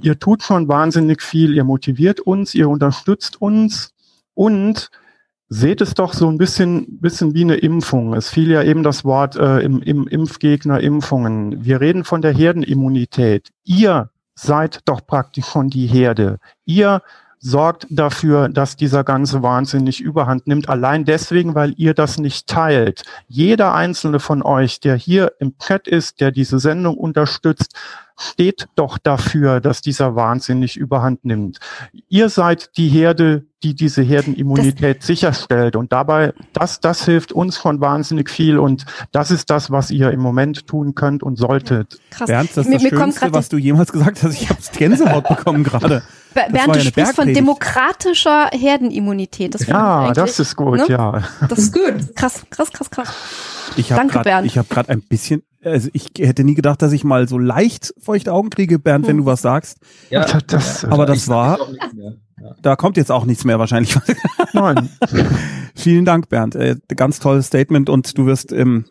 Ihr 0.01 0.19
tut 0.19 0.43
schon 0.43 0.67
wahnsinnig 0.67 1.23
viel. 1.23 1.55
Ihr 1.55 1.65
motiviert 1.65 2.21
uns, 2.21 2.55
ihr 2.55 2.71
unterstützt 2.71 3.41
uns 3.41 3.93
und 4.35 4.91
Seht 5.49 5.81
es 5.81 5.95
doch 5.95 6.13
so 6.13 6.29
ein 6.29 6.39
bisschen, 6.39 7.01
bisschen 7.01 7.35
wie 7.35 7.43
eine 7.43 7.57
Impfung. 7.57 8.15
Es 8.15 8.29
fiel 8.29 8.51
ja 8.51 8.63
eben 8.63 8.83
das 8.83 9.05
Wort 9.05 9.37
äh, 9.37 9.61
im, 9.61 9.81
im 9.81 10.09
Impfgegner 10.09 10.81
Impfungen. 10.81 11.65
Wir 11.65 11.81
reden 11.81 12.03
von 12.03 12.21
der 12.21 12.33
Herdenimmunität. 12.33 13.51
Ihr 13.65 14.11
seid 14.35 14.81
doch 14.87 15.07
praktisch 15.07 15.47
schon 15.47 15.71
die 15.71 15.87
Herde. 15.87 16.39
Ihr 16.65 17.01
sorgt 17.39 17.87
dafür, 17.91 18.49
dass 18.49 18.77
dieser 18.77 19.05
ganze 19.05 19.43
Wahnsinn 19.43 19.85
nicht 19.85 20.01
überhand 20.01 20.49
nimmt. 20.49 20.69
Allein 20.69 21.05
deswegen, 21.05 21.55
weil 21.55 21.75
ihr 21.77 21.95
das 21.95 22.19
nicht 22.19 22.49
teilt. 22.49 23.03
Jeder 23.29 23.73
einzelne 23.73 24.19
von 24.19 24.43
euch, 24.43 24.81
der 24.81 24.97
hier 24.97 25.33
im 25.39 25.57
Chat 25.59 25.87
ist, 25.87 26.21
der 26.21 26.33
diese 26.33 26.59
Sendung 26.59 26.97
unterstützt, 26.97 27.75
steht 28.19 28.69
doch 28.75 28.99
dafür, 28.99 29.61
dass 29.61 29.81
dieser 29.81 30.17
Wahnsinn 30.17 30.61
nicht 30.61 30.77
überhand 30.77 31.25
nimmt. 31.25 31.59
Ihr 32.09 32.29
seid 32.29 32.77
die 32.77 32.89
Herde, 32.89 33.47
die 33.63 33.75
diese 33.75 34.03
Herdenimmunität 34.03 34.99
das 34.99 35.07
sicherstellt. 35.07 35.77
Und 35.77 35.93
dabei, 35.93 36.33
das, 36.53 36.81
das 36.81 37.05
hilft 37.05 37.33
uns 37.33 37.59
schon 37.59 37.81
wahnsinnig 37.81 38.31
viel. 38.31 38.59
Und 38.59 38.85
das 39.13 39.31
ist 39.31 39.51
das, 39.51 39.71
was 39.71 39.91
ihr 39.91 40.11
im 40.11 40.21
Moment 40.21 40.67
tun 40.67 40.95
könnt 40.95 41.23
und 41.23 41.37
solltet. 41.37 41.99
Krass. 42.11 42.29
Bernd, 42.29 42.51
das 42.55 42.67
ist 42.67 42.75
das 42.75 42.83
mir, 42.83 42.91
Schönste, 42.91 43.33
was 43.33 43.49
du 43.49 43.57
jemals 43.57 43.93
gesagt 43.93 44.23
hast. 44.23 44.35
Ich 44.35 44.49
habe 44.49 44.61
Gänsehaut 44.77 45.29
bekommen 45.29 45.65
gerade. 45.65 46.03
Bernd, 46.35 46.77
du 46.77 46.81
sprichst 46.81 47.17
von 47.17 47.33
demokratischer 47.33 48.51
Herdenimmunität. 48.53 49.55
Das 49.55 49.67
ja, 49.67 50.13
das 50.13 50.39
ist 50.39 50.55
gut, 50.55 50.79
ne? 50.81 50.87
ja. 50.89 51.23
Das 51.49 51.59
ist 51.59 51.73
gut. 51.73 52.15
Krass, 52.15 52.45
krass, 52.51 52.71
krass, 52.71 52.91
krass. 52.91 53.09
Ich 53.77 53.91
habe 53.91 54.07
gerade 54.09 54.31
hab 54.31 54.89
ein 54.91 55.03
bisschen 55.03 55.43
also 55.67 55.89
ich 55.93 56.11
hätte 56.19 56.45
nie 56.45 56.55
gedacht, 56.55 56.81
dass 56.83 56.93
ich 56.93 57.05
mal 57.05 57.29
so 57.29 57.39
leicht 57.39 57.93
feuchte 57.99 58.33
Augen 58.33 58.51
kriege, 58.51 58.79
Bernd, 58.79 59.05
hm. 59.05 59.09
wenn 59.09 59.17
du 59.19 59.27
was 59.27 59.43
sagst. 59.43 59.79
Ja, 60.11 60.25
das, 60.47 60.85
aber 60.85 61.07
das 61.07 61.29
war, 61.29 61.59
da 62.63 62.77
kommt 62.77 62.97
jetzt 62.97 63.11
auch 63.11 63.25
nichts 63.25 63.45
mehr 63.45 63.59
wahrscheinlich. 63.59 63.97
Nein. 64.53 64.89
Vielen 65.75 66.05
Dank, 66.05 66.29
Bernd. 66.29 66.55
Äh, 66.55 66.77
ganz 66.95 67.19
tolles 67.21 67.47
Statement 67.47 67.91
und 67.91 68.17
du 68.17 68.27
wirst 68.27 68.53
im 68.53 68.87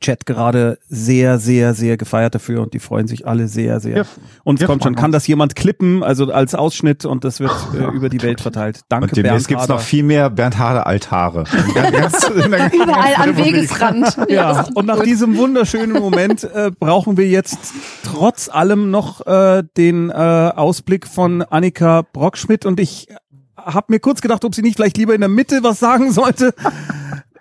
Chat 0.00 0.26
gerade 0.26 0.78
sehr, 0.88 1.38
sehr, 1.38 1.74
sehr 1.74 1.96
gefeiert 1.96 2.34
dafür 2.34 2.62
und 2.62 2.74
die 2.74 2.78
freuen 2.78 3.06
sich 3.06 3.26
alle 3.26 3.48
sehr, 3.48 3.80
sehr. 3.80 3.98
Ja, 3.98 4.04
und 4.42 4.60
es 4.60 4.66
kommt 4.66 4.82
schon, 4.82 4.94
kann 4.94 5.12
das 5.12 5.26
jemand 5.26 5.54
klippen, 5.54 6.02
also 6.02 6.32
als 6.32 6.54
Ausschnitt 6.54 7.04
und 7.04 7.24
das 7.24 7.40
wird 7.40 7.52
äh, 7.74 7.84
über 7.94 8.08
die 8.08 8.22
Welt 8.22 8.40
verteilt. 8.40 8.80
Danke, 8.88 9.08
und 9.08 9.16
demnächst 9.16 9.48
gibt 9.48 9.60
es 9.60 9.68
noch 9.68 9.80
viel 9.80 10.02
mehr 10.02 10.30
Bernd 10.30 10.58
Hade 10.58 10.86
Altare. 10.86 11.44
Überall 11.54 13.14
am 13.16 13.36
Wegesrand. 13.36 14.18
Ja, 14.28 14.66
und 14.74 14.86
nach 14.86 15.00
diesem 15.00 15.36
wunderschönen 15.36 15.92
Moment 15.92 16.44
äh, 16.44 16.70
brauchen 16.78 17.16
wir 17.16 17.28
jetzt 17.28 17.58
trotz 18.02 18.48
allem 18.48 18.90
noch 18.90 19.26
äh, 19.26 19.62
den 19.76 20.10
äh, 20.10 20.14
Ausblick 20.14 21.06
von 21.06 21.42
Annika 21.42 22.02
Brockschmidt 22.12 22.64
und 22.66 22.80
ich 22.80 23.08
habe 23.56 23.92
mir 23.92 24.00
kurz 24.00 24.20
gedacht, 24.20 24.44
ob 24.44 24.54
sie 24.54 24.62
nicht 24.62 24.76
vielleicht 24.76 24.96
lieber 24.96 25.14
in 25.14 25.20
der 25.20 25.28
Mitte 25.28 25.62
was 25.62 25.78
sagen 25.78 26.12
sollte. 26.12 26.54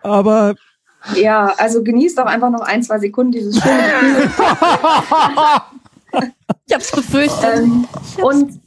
Aber 0.01 0.55
ja, 1.15 1.53
also 1.57 1.83
genießt 1.83 2.17
doch 2.17 2.25
einfach 2.25 2.49
noch 2.49 2.61
ein, 2.61 2.83
zwei 2.83 2.99
Sekunden 2.99 3.31
dieses 3.31 3.61
schöne 3.61 3.77
Gefühl. 3.77 4.29
ich 6.65 6.73
hab's 6.73 6.91
befürchtet. 6.91 7.55
Ähm, 7.55 7.87
und 8.21 8.59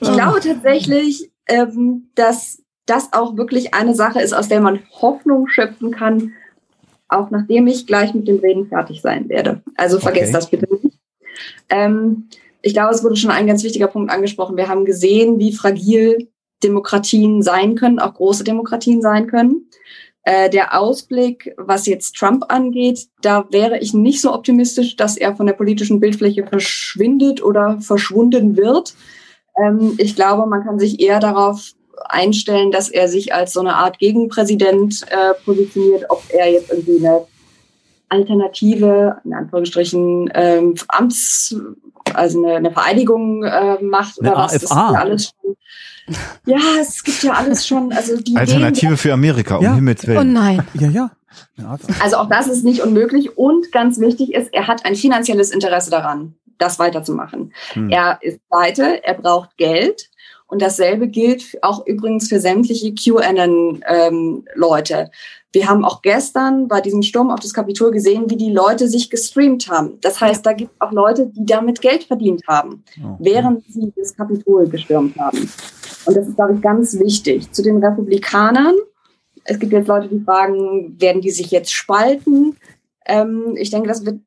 ich 0.00 0.12
glaube 0.12 0.40
tatsächlich, 0.40 1.30
ähm, 1.46 2.10
dass 2.14 2.62
das 2.86 3.12
auch 3.12 3.36
wirklich 3.36 3.74
eine 3.74 3.94
Sache 3.94 4.20
ist, 4.20 4.32
aus 4.32 4.48
der 4.48 4.60
man 4.60 4.80
Hoffnung 5.00 5.48
schöpfen 5.48 5.90
kann, 5.90 6.32
auch 7.08 7.30
nachdem 7.30 7.66
ich 7.66 7.86
gleich 7.86 8.14
mit 8.14 8.28
dem 8.28 8.38
Reden 8.38 8.66
fertig 8.68 9.02
sein 9.02 9.28
werde. 9.28 9.62
Also 9.76 9.98
vergesst 9.98 10.30
okay. 10.30 10.32
das 10.32 10.50
bitte 10.50 10.66
nicht. 10.82 10.98
Ähm, 11.68 12.28
ich 12.62 12.72
glaube, 12.72 12.94
es 12.94 13.04
wurde 13.04 13.16
schon 13.16 13.30
ein 13.30 13.46
ganz 13.46 13.62
wichtiger 13.62 13.86
Punkt 13.86 14.10
angesprochen. 14.10 14.56
Wir 14.56 14.68
haben 14.68 14.84
gesehen, 14.84 15.38
wie 15.38 15.52
fragil 15.52 16.28
Demokratien 16.62 17.42
sein 17.42 17.76
können, 17.76 17.98
auch 17.98 18.14
große 18.14 18.44
Demokratien 18.44 19.00
sein 19.00 19.26
können. 19.26 19.68
Äh, 20.28 20.50
der 20.50 20.78
Ausblick, 20.78 21.54
was 21.56 21.86
jetzt 21.86 22.14
Trump 22.16 22.44
angeht, 22.48 23.08
da 23.22 23.46
wäre 23.50 23.78
ich 23.78 23.94
nicht 23.94 24.20
so 24.20 24.34
optimistisch, 24.34 24.94
dass 24.94 25.16
er 25.16 25.34
von 25.34 25.46
der 25.46 25.54
politischen 25.54 26.00
Bildfläche 26.00 26.46
verschwindet 26.46 27.42
oder 27.42 27.80
verschwunden 27.80 28.54
wird. 28.54 28.94
Ähm, 29.56 29.94
ich 29.96 30.16
glaube, 30.16 30.46
man 30.46 30.64
kann 30.64 30.78
sich 30.78 31.00
eher 31.00 31.18
darauf 31.18 31.72
einstellen, 32.10 32.70
dass 32.70 32.90
er 32.90 33.08
sich 33.08 33.32
als 33.32 33.54
so 33.54 33.60
eine 33.60 33.76
Art 33.76 33.98
Gegenpräsident 33.98 35.06
äh, 35.08 35.32
positioniert, 35.46 36.04
ob 36.10 36.22
er 36.28 36.52
jetzt 36.52 36.70
irgendwie 36.70 37.06
eine 37.06 37.24
Alternative, 38.08 39.18
in 39.24 39.34
Anführungsstrichen, 39.34 40.30
ähm, 40.34 40.74
Amts, 40.88 41.56
also 42.14 42.44
eine, 42.44 42.56
eine 42.56 42.70
Vereidigung 42.72 43.44
äh, 43.44 43.82
macht 43.82 44.18
oder 44.18 44.36
eine 44.36 44.44
was. 44.44 44.70
AFA. 44.70 44.92
Das 44.92 44.92
ist 44.92 44.94
ja 44.94 45.00
alles 45.00 45.24
schon. 45.24 45.56
Ja, 46.46 46.58
es 46.80 47.02
gibt 47.04 47.22
ja 47.22 47.32
alles 47.34 47.66
schon. 47.66 47.92
Also 47.92 48.16
die 48.20 48.36
Alternative 48.36 48.96
für 48.96 49.12
Amerika, 49.12 49.56
um 49.56 49.64
Ja. 49.64 49.74
Himmels 49.74 50.04
Oh 50.04 50.08
Willen. 50.08 50.32
nein. 50.32 50.66
Ja, 50.74 50.88
ja. 50.88 51.10
ja 51.56 51.78
Also 52.00 52.16
auch 52.16 52.28
das 52.28 52.46
ist 52.48 52.64
nicht 52.64 52.80
unmöglich 52.80 53.36
und 53.36 53.70
ganz 53.72 54.00
wichtig 54.00 54.32
ist, 54.34 54.52
er 54.54 54.66
hat 54.66 54.86
ein 54.86 54.94
finanzielles 54.94 55.50
Interesse 55.50 55.90
daran, 55.90 56.34
das 56.56 56.78
weiterzumachen. 56.78 57.52
Hm. 57.74 57.90
Er 57.90 58.18
ist 58.22 58.40
pleite, 58.48 59.04
er 59.04 59.14
braucht 59.14 59.56
Geld 59.58 60.08
und 60.48 60.60
dasselbe 60.62 61.08
gilt 61.08 61.44
auch 61.62 61.86
übrigens 61.86 62.28
für 62.28 62.40
sämtliche 62.40 62.94
QAnon-Leute. 62.94 65.10
Wir 65.52 65.68
haben 65.68 65.84
auch 65.84 66.02
gestern 66.02 66.68
bei 66.68 66.80
diesem 66.80 67.02
Sturm 67.02 67.30
auf 67.30 67.40
das 67.40 67.54
Kapitol 67.54 67.90
gesehen, 67.90 68.28
wie 68.28 68.36
die 68.36 68.50
Leute 68.50 68.88
sich 68.88 69.08
gestreamt 69.08 69.68
haben. 69.70 69.98
Das 70.00 70.20
heißt, 70.20 70.44
da 70.44 70.52
gibt 70.52 70.72
es 70.74 70.80
auch 70.80 70.92
Leute, 70.92 71.26
die 71.26 71.46
damit 71.46 71.80
Geld 71.80 72.04
verdient 72.04 72.42
haben, 72.46 72.84
Oh. 73.02 73.16
während 73.18 73.64
sie 73.72 73.92
das 73.96 74.14
Kapitol 74.16 74.68
gestürmt 74.68 75.16
haben. 75.18 75.50
Und 76.06 76.16
das 76.16 76.28
ist, 76.28 76.36
glaube 76.36 76.54
ich, 76.54 76.60
ganz 76.60 76.98
wichtig. 76.98 77.50
Zu 77.52 77.62
den 77.62 77.82
Republikanern. 77.84 78.74
Es 79.44 79.58
gibt 79.58 79.72
jetzt 79.72 79.88
Leute, 79.88 80.08
die 80.08 80.20
fragen, 80.20 80.96
werden 81.00 81.22
die 81.22 81.30
sich 81.30 81.50
jetzt 81.50 81.72
spalten? 81.72 82.56
Ähm, 83.06 83.54
ich 83.56 83.70
denke, 83.70 83.88
das 83.88 84.04
wird, 84.04 84.20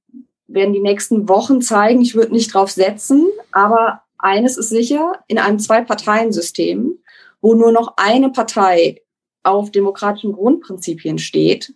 werden 0.48 0.74
die 0.74 0.80
nächsten 0.80 1.30
Wochen 1.30 1.62
zeigen. 1.62 2.02
Ich 2.02 2.16
würde 2.16 2.34
nicht 2.34 2.54
drauf 2.54 2.72
setzen. 2.72 3.28
Aber 3.52 4.02
eines 4.24 4.58
ist 4.58 4.70
sicher, 4.70 5.20
in 5.28 5.38
einem 5.38 5.60
Zwei-Parteien-System, 5.60 6.98
wo 7.42 7.54
nur 7.54 7.72
noch 7.72 7.94
eine 7.98 8.30
Partei 8.30 9.02
auf 9.44 9.72
demokratischen 9.72 10.34
Grundprinzipien 10.34 11.18
steht, 11.18 11.74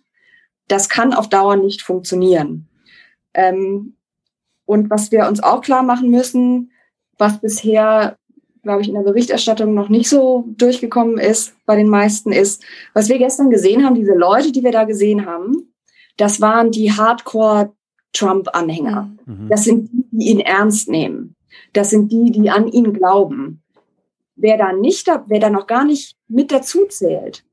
das 0.68 0.88
kann 0.88 1.12
auf 1.12 1.28
Dauer 1.28 1.56
nicht 1.56 1.82
funktionieren. 1.82 2.68
Ähm, 3.34 3.96
und 4.64 4.88
was 4.90 5.10
wir 5.12 5.28
uns 5.28 5.42
auch 5.42 5.60
klar 5.60 5.82
machen 5.82 6.10
müssen, 6.10 6.72
was 7.18 7.40
bisher, 7.40 8.16
glaube 8.62 8.82
ich, 8.82 8.88
in 8.88 8.94
der 8.94 9.02
Berichterstattung 9.02 9.74
noch 9.74 9.88
nicht 9.88 10.08
so 10.08 10.44
durchgekommen 10.56 11.18
ist 11.18 11.54
bei 11.66 11.76
den 11.76 11.88
meisten, 11.88 12.32
ist, 12.32 12.64
was 12.94 13.08
wir 13.08 13.18
gestern 13.18 13.50
gesehen 13.50 13.84
haben, 13.84 13.94
diese 13.94 14.14
Leute, 14.14 14.50
die 14.52 14.64
wir 14.64 14.72
da 14.72 14.84
gesehen 14.84 15.26
haben, 15.26 15.72
das 16.16 16.40
waren 16.40 16.72
die 16.72 16.92
Hardcore-Trump-Anhänger. 16.92 19.10
Mhm. 19.24 19.48
Das 19.48 19.64
sind 19.64 19.90
die, 19.92 20.04
die 20.10 20.30
ihn 20.30 20.40
ernst 20.40 20.88
nehmen. 20.88 21.35
Das 21.72 21.90
sind 21.90 22.10
die, 22.12 22.30
die 22.30 22.50
an 22.50 22.68
ihn 22.68 22.92
glauben. 22.92 23.62
Wer 24.36 24.58
da 24.58 24.72
nicht, 24.72 25.06
wer 25.26 25.40
da 25.40 25.50
noch 25.50 25.66
gar 25.66 25.84
nicht 25.84 26.16
mit 26.28 26.52
dazu 26.52 26.86
zählt, 26.86 27.44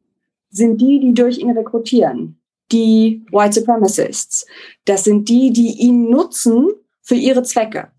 sind 0.49 0.79
die, 0.81 0.99
die 0.99 1.13
durch 1.13 1.39
ihn 1.39 1.51
rekrutieren. 1.51 2.39
Die 2.71 3.25
White 3.31 3.59
Supremacists. 3.59 4.45
Das 4.85 5.03
sind 5.03 5.29
die, 5.29 5.51
die 5.51 5.79
ihn 5.79 6.09
nutzen 6.09 6.69
für 7.01 7.15
ihre 7.15 7.43
Zwecke. 7.43 7.89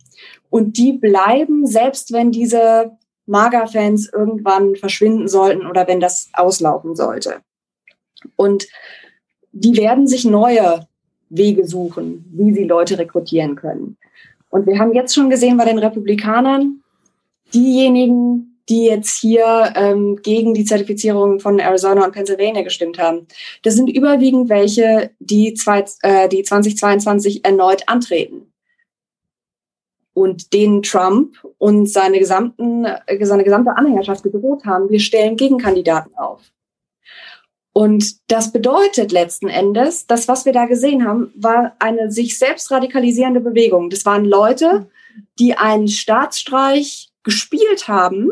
Und 0.50 0.76
die 0.76 0.92
bleiben, 0.92 1.66
selbst 1.66 2.12
wenn 2.12 2.30
diese 2.30 2.96
Maga-Fans 3.26 4.10
irgendwann 4.12 4.76
verschwinden 4.76 5.28
sollten 5.28 5.66
oder 5.66 5.86
wenn 5.88 6.00
das 6.00 6.28
auslaufen 6.32 6.94
sollte. 6.94 7.40
Und 8.36 8.66
die 9.52 9.76
werden 9.76 10.06
sich 10.06 10.24
neue 10.24 10.86
Wege 11.28 11.66
suchen, 11.66 12.24
wie 12.32 12.52
sie 12.52 12.64
Leute 12.64 12.98
rekrutieren 12.98 13.56
können. 13.56 13.96
Und 14.54 14.68
wir 14.68 14.78
haben 14.78 14.94
jetzt 14.94 15.12
schon 15.12 15.30
gesehen 15.30 15.56
bei 15.56 15.64
den 15.64 15.80
Republikanern, 15.80 16.80
diejenigen, 17.52 18.60
die 18.68 18.84
jetzt 18.84 19.18
hier 19.18 19.72
ähm, 19.74 20.20
gegen 20.22 20.54
die 20.54 20.64
Zertifizierung 20.64 21.40
von 21.40 21.58
Arizona 21.58 22.04
und 22.04 22.12
Pennsylvania 22.12 22.62
gestimmt 22.62 23.00
haben, 23.00 23.26
das 23.64 23.74
sind 23.74 23.88
überwiegend 23.88 24.48
welche, 24.48 25.10
die, 25.18 25.54
zwei, 25.54 25.84
äh, 26.02 26.28
die 26.28 26.44
2022 26.44 27.44
erneut 27.44 27.88
antreten. 27.88 28.52
Und 30.12 30.52
denen 30.52 30.84
Trump 30.84 31.34
und 31.58 31.90
seine, 31.90 32.20
gesamten, 32.20 32.84
äh, 32.84 33.26
seine 33.26 33.42
gesamte 33.42 33.76
Anhängerschaft 33.76 34.22
gedroht 34.22 34.64
haben, 34.64 34.88
wir 34.88 35.00
stellen 35.00 35.34
Gegenkandidaten 35.34 36.16
auf. 36.16 36.42
Und 37.76 38.30
das 38.30 38.52
bedeutet 38.52 39.10
letzten 39.10 39.48
Endes, 39.48 40.06
das, 40.06 40.28
was 40.28 40.44
wir 40.44 40.52
da 40.52 40.66
gesehen 40.66 41.04
haben, 41.04 41.32
war 41.34 41.74
eine 41.80 42.10
sich 42.12 42.38
selbst 42.38 42.70
radikalisierende 42.70 43.40
Bewegung. 43.40 43.90
Das 43.90 44.06
waren 44.06 44.24
Leute, 44.24 44.88
die 45.40 45.56
einen 45.56 45.88
Staatsstreich 45.88 47.10
gespielt 47.24 47.88
haben, 47.88 48.30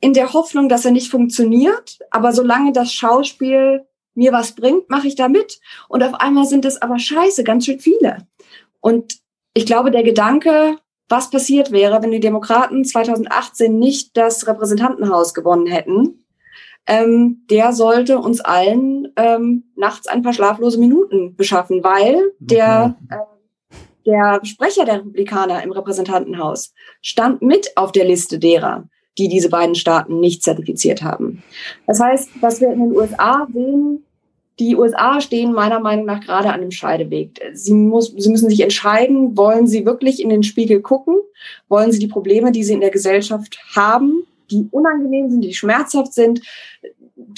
in 0.00 0.12
der 0.12 0.34
Hoffnung, 0.34 0.68
dass 0.68 0.84
er 0.84 0.90
nicht 0.90 1.10
funktioniert. 1.10 1.98
Aber 2.10 2.34
solange 2.34 2.72
das 2.72 2.92
Schauspiel 2.92 3.86
mir 4.14 4.32
was 4.32 4.54
bringt, 4.54 4.90
mache 4.90 5.08
ich 5.08 5.14
da 5.14 5.28
mit. 5.28 5.58
Und 5.88 6.02
auf 6.02 6.12
einmal 6.14 6.44
sind 6.44 6.66
es 6.66 6.82
aber 6.82 6.98
scheiße, 6.98 7.44
ganz 7.44 7.64
schön 7.64 7.80
viele. 7.80 8.26
Und 8.80 9.14
ich 9.54 9.64
glaube, 9.64 9.90
der 9.90 10.02
Gedanke, 10.02 10.76
was 11.08 11.30
passiert 11.30 11.72
wäre, 11.72 12.02
wenn 12.02 12.10
die 12.10 12.20
Demokraten 12.20 12.84
2018 12.84 13.78
nicht 13.78 14.14
das 14.14 14.46
Repräsentantenhaus 14.46 15.32
gewonnen 15.32 15.66
hätten, 15.66 16.21
ähm, 16.86 17.42
der 17.50 17.72
sollte 17.72 18.18
uns 18.18 18.40
allen 18.40 19.08
ähm, 19.16 19.64
nachts 19.76 20.06
ein 20.08 20.22
paar 20.22 20.32
schlaflose 20.32 20.78
Minuten 20.78 21.36
beschaffen, 21.36 21.84
weil 21.84 22.32
der, 22.40 22.96
äh, 23.10 23.76
der 24.06 24.40
Sprecher 24.44 24.84
der 24.84 24.96
Republikaner 24.96 25.62
im 25.62 25.72
Repräsentantenhaus 25.72 26.74
stand 27.00 27.42
mit 27.42 27.76
auf 27.76 27.92
der 27.92 28.04
Liste 28.04 28.38
derer, 28.38 28.88
die 29.18 29.28
diese 29.28 29.48
beiden 29.48 29.74
Staaten 29.74 30.18
nicht 30.18 30.42
zertifiziert 30.42 31.02
haben. 31.02 31.42
Das 31.86 32.00
heißt, 32.00 32.30
was 32.40 32.60
wir 32.60 32.72
in 32.72 32.80
den 32.80 32.96
USA 32.96 33.46
sehen, 33.52 34.04
die 34.58 34.76
USA 34.76 35.20
stehen 35.20 35.52
meiner 35.52 35.80
Meinung 35.80 36.04
nach 36.04 36.20
gerade 36.20 36.52
an 36.52 36.60
dem 36.60 36.70
Scheideweg. 36.70 37.40
Sie, 37.54 37.72
muss, 37.72 38.14
sie 38.16 38.30
müssen 38.30 38.50
sich 38.50 38.60
entscheiden, 38.60 39.36
wollen 39.36 39.66
sie 39.66 39.86
wirklich 39.86 40.22
in 40.22 40.28
den 40.28 40.42
Spiegel 40.42 40.82
gucken? 40.82 41.16
Wollen 41.68 41.90
sie 41.90 41.98
die 41.98 42.06
Probleme, 42.06 42.52
die 42.52 42.62
sie 42.62 42.74
in 42.74 42.80
der 42.80 42.90
Gesellschaft 42.90 43.58
haben, 43.74 44.24
die 44.52 44.68
unangenehm 44.70 45.30
sind, 45.30 45.40
die 45.42 45.54
schmerzhaft 45.54 46.12
sind, 46.14 46.40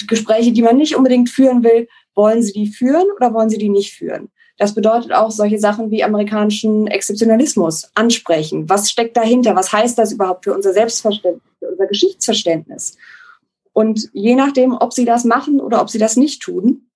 Gespräche, 0.07 0.51
die 0.51 0.61
man 0.61 0.77
nicht 0.77 0.95
unbedingt 0.95 1.29
führen 1.29 1.63
will, 1.63 1.87
wollen 2.13 2.41
sie 2.43 2.53
die 2.53 2.67
führen 2.67 3.07
oder 3.15 3.33
wollen 3.33 3.49
sie 3.49 3.57
die 3.57 3.69
nicht 3.69 3.93
führen? 3.93 4.29
Das 4.57 4.73
bedeutet 4.73 5.11
auch 5.11 5.31
solche 5.31 5.59
Sachen 5.59 5.91
wie 5.91 6.03
amerikanischen 6.03 6.87
Exzeptionalismus 6.87 7.89
ansprechen. 7.93 8.69
Was 8.69 8.89
steckt 8.89 9.17
dahinter? 9.17 9.53
Was 9.55 9.73
heißt 9.73 9.97
das 9.97 10.13
überhaupt 10.13 10.45
für 10.45 10.53
unser 10.53 10.71
Selbstverständnis, 10.73 11.41
für 11.59 11.67
unser 11.71 11.87
Geschichtsverständnis? 11.87 12.97
Und 13.73 14.09
je 14.13 14.35
nachdem, 14.35 14.71
ob 14.73 14.93
sie 14.93 15.03
das 15.03 15.25
machen 15.25 15.59
oder 15.59 15.81
ob 15.81 15.89
sie 15.89 15.97
das 15.97 16.15
nicht 16.15 16.41
tun, 16.41 16.89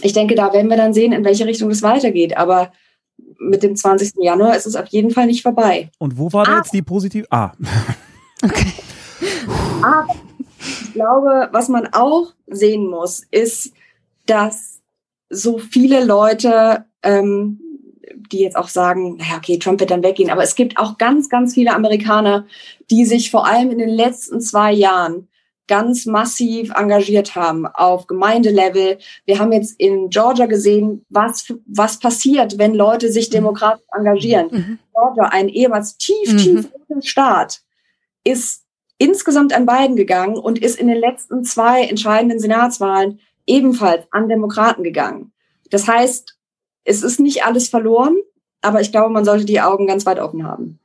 ich 0.00 0.14
denke, 0.14 0.34
da 0.34 0.52
werden 0.54 0.70
wir 0.70 0.76
dann 0.78 0.94
sehen, 0.94 1.12
in 1.12 1.24
welche 1.24 1.44
Richtung 1.44 1.70
es 1.70 1.82
weitergeht. 1.82 2.38
Aber 2.38 2.72
mit 3.38 3.62
dem 3.62 3.76
20. 3.76 4.12
Januar 4.22 4.56
ist 4.56 4.66
es 4.66 4.76
auf 4.76 4.86
jeden 4.88 5.10
Fall 5.10 5.26
nicht 5.26 5.42
vorbei. 5.42 5.90
Und 5.98 6.16
wo 6.16 6.32
war 6.32 6.44
da 6.44 6.52
Ah. 6.52 6.56
jetzt 6.58 6.72
die 6.72 6.82
positive? 6.82 7.26
Ah, 7.30 7.52
Okay. 8.42 8.72
Aber 9.82 10.06
ich 10.58 10.92
glaube, 10.92 11.48
was 11.52 11.68
man 11.68 11.88
auch 11.92 12.32
sehen 12.46 12.88
muss, 12.88 13.22
ist, 13.30 13.72
dass 14.26 14.80
so 15.30 15.58
viele 15.58 16.04
Leute, 16.04 16.84
ähm, 17.02 17.60
die 18.30 18.40
jetzt 18.40 18.56
auch 18.56 18.68
sagen, 18.68 19.16
naja, 19.16 19.36
okay, 19.36 19.58
Trump 19.58 19.80
wird 19.80 19.90
dann 19.90 20.02
weggehen, 20.02 20.30
aber 20.30 20.42
es 20.42 20.54
gibt 20.54 20.78
auch 20.78 20.98
ganz, 20.98 21.28
ganz 21.28 21.54
viele 21.54 21.74
Amerikaner, 21.74 22.46
die 22.90 23.04
sich 23.04 23.30
vor 23.30 23.46
allem 23.46 23.70
in 23.70 23.78
den 23.78 23.88
letzten 23.88 24.40
zwei 24.40 24.72
Jahren 24.72 25.28
ganz 25.66 26.06
massiv 26.06 26.72
engagiert 26.74 27.34
haben 27.36 27.66
auf 27.66 28.06
Gemeindelevel. 28.06 28.98
Wir 29.26 29.38
haben 29.38 29.52
jetzt 29.52 29.78
in 29.78 30.08
Georgia 30.08 30.46
gesehen, 30.46 31.04
was, 31.10 31.52
was 31.66 31.98
passiert, 31.98 32.58
wenn 32.58 32.74
Leute 32.74 33.12
sich 33.12 33.28
demokratisch 33.28 33.84
engagieren. 33.92 34.48
Mhm. 34.50 34.78
Georgia, 34.94 35.24
ein 35.24 35.48
ehemals 35.48 35.98
tief, 35.98 36.32
Mhm. 36.32 36.38
tief 36.38 36.68
Staat, 37.02 37.60
ist 38.24 38.64
insgesamt 38.98 39.52
an 39.52 39.66
Biden 39.66 39.96
gegangen 39.96 40.36
und 40.36 40.58
ist 40.58 40.78
in 40.78 40.88
den 40.88 40.98
letzten 40.98 41.44
zwei 41.44 41.84
entscheidenden 41.84 42.40
Senatswahlen 42.40 43.20
ebenfalls 43.46 44.04
an 44.10 44.28
Demokraten 44.28 44.82
gegangen. 44.82 45.32
Das 45.70 45.88
heißt, 45.88 46.36
es 46.84 47.02
ist 47.02 47.20
nicht 47.20 47.44
alles 47.44 47.68
verloren, 47.68 48.16
aber 48.60 48.80
ich 48.80 48.90
glaube, 48.90 49.10
man 49.10 49.24
sollte 49.24 49.44
die 49.44 49.60
Augen 49.60 49.86
ganz 49.86 50.04
weit 50.04 50.18
offen 50.18 50.44
haben. 50.46 50.78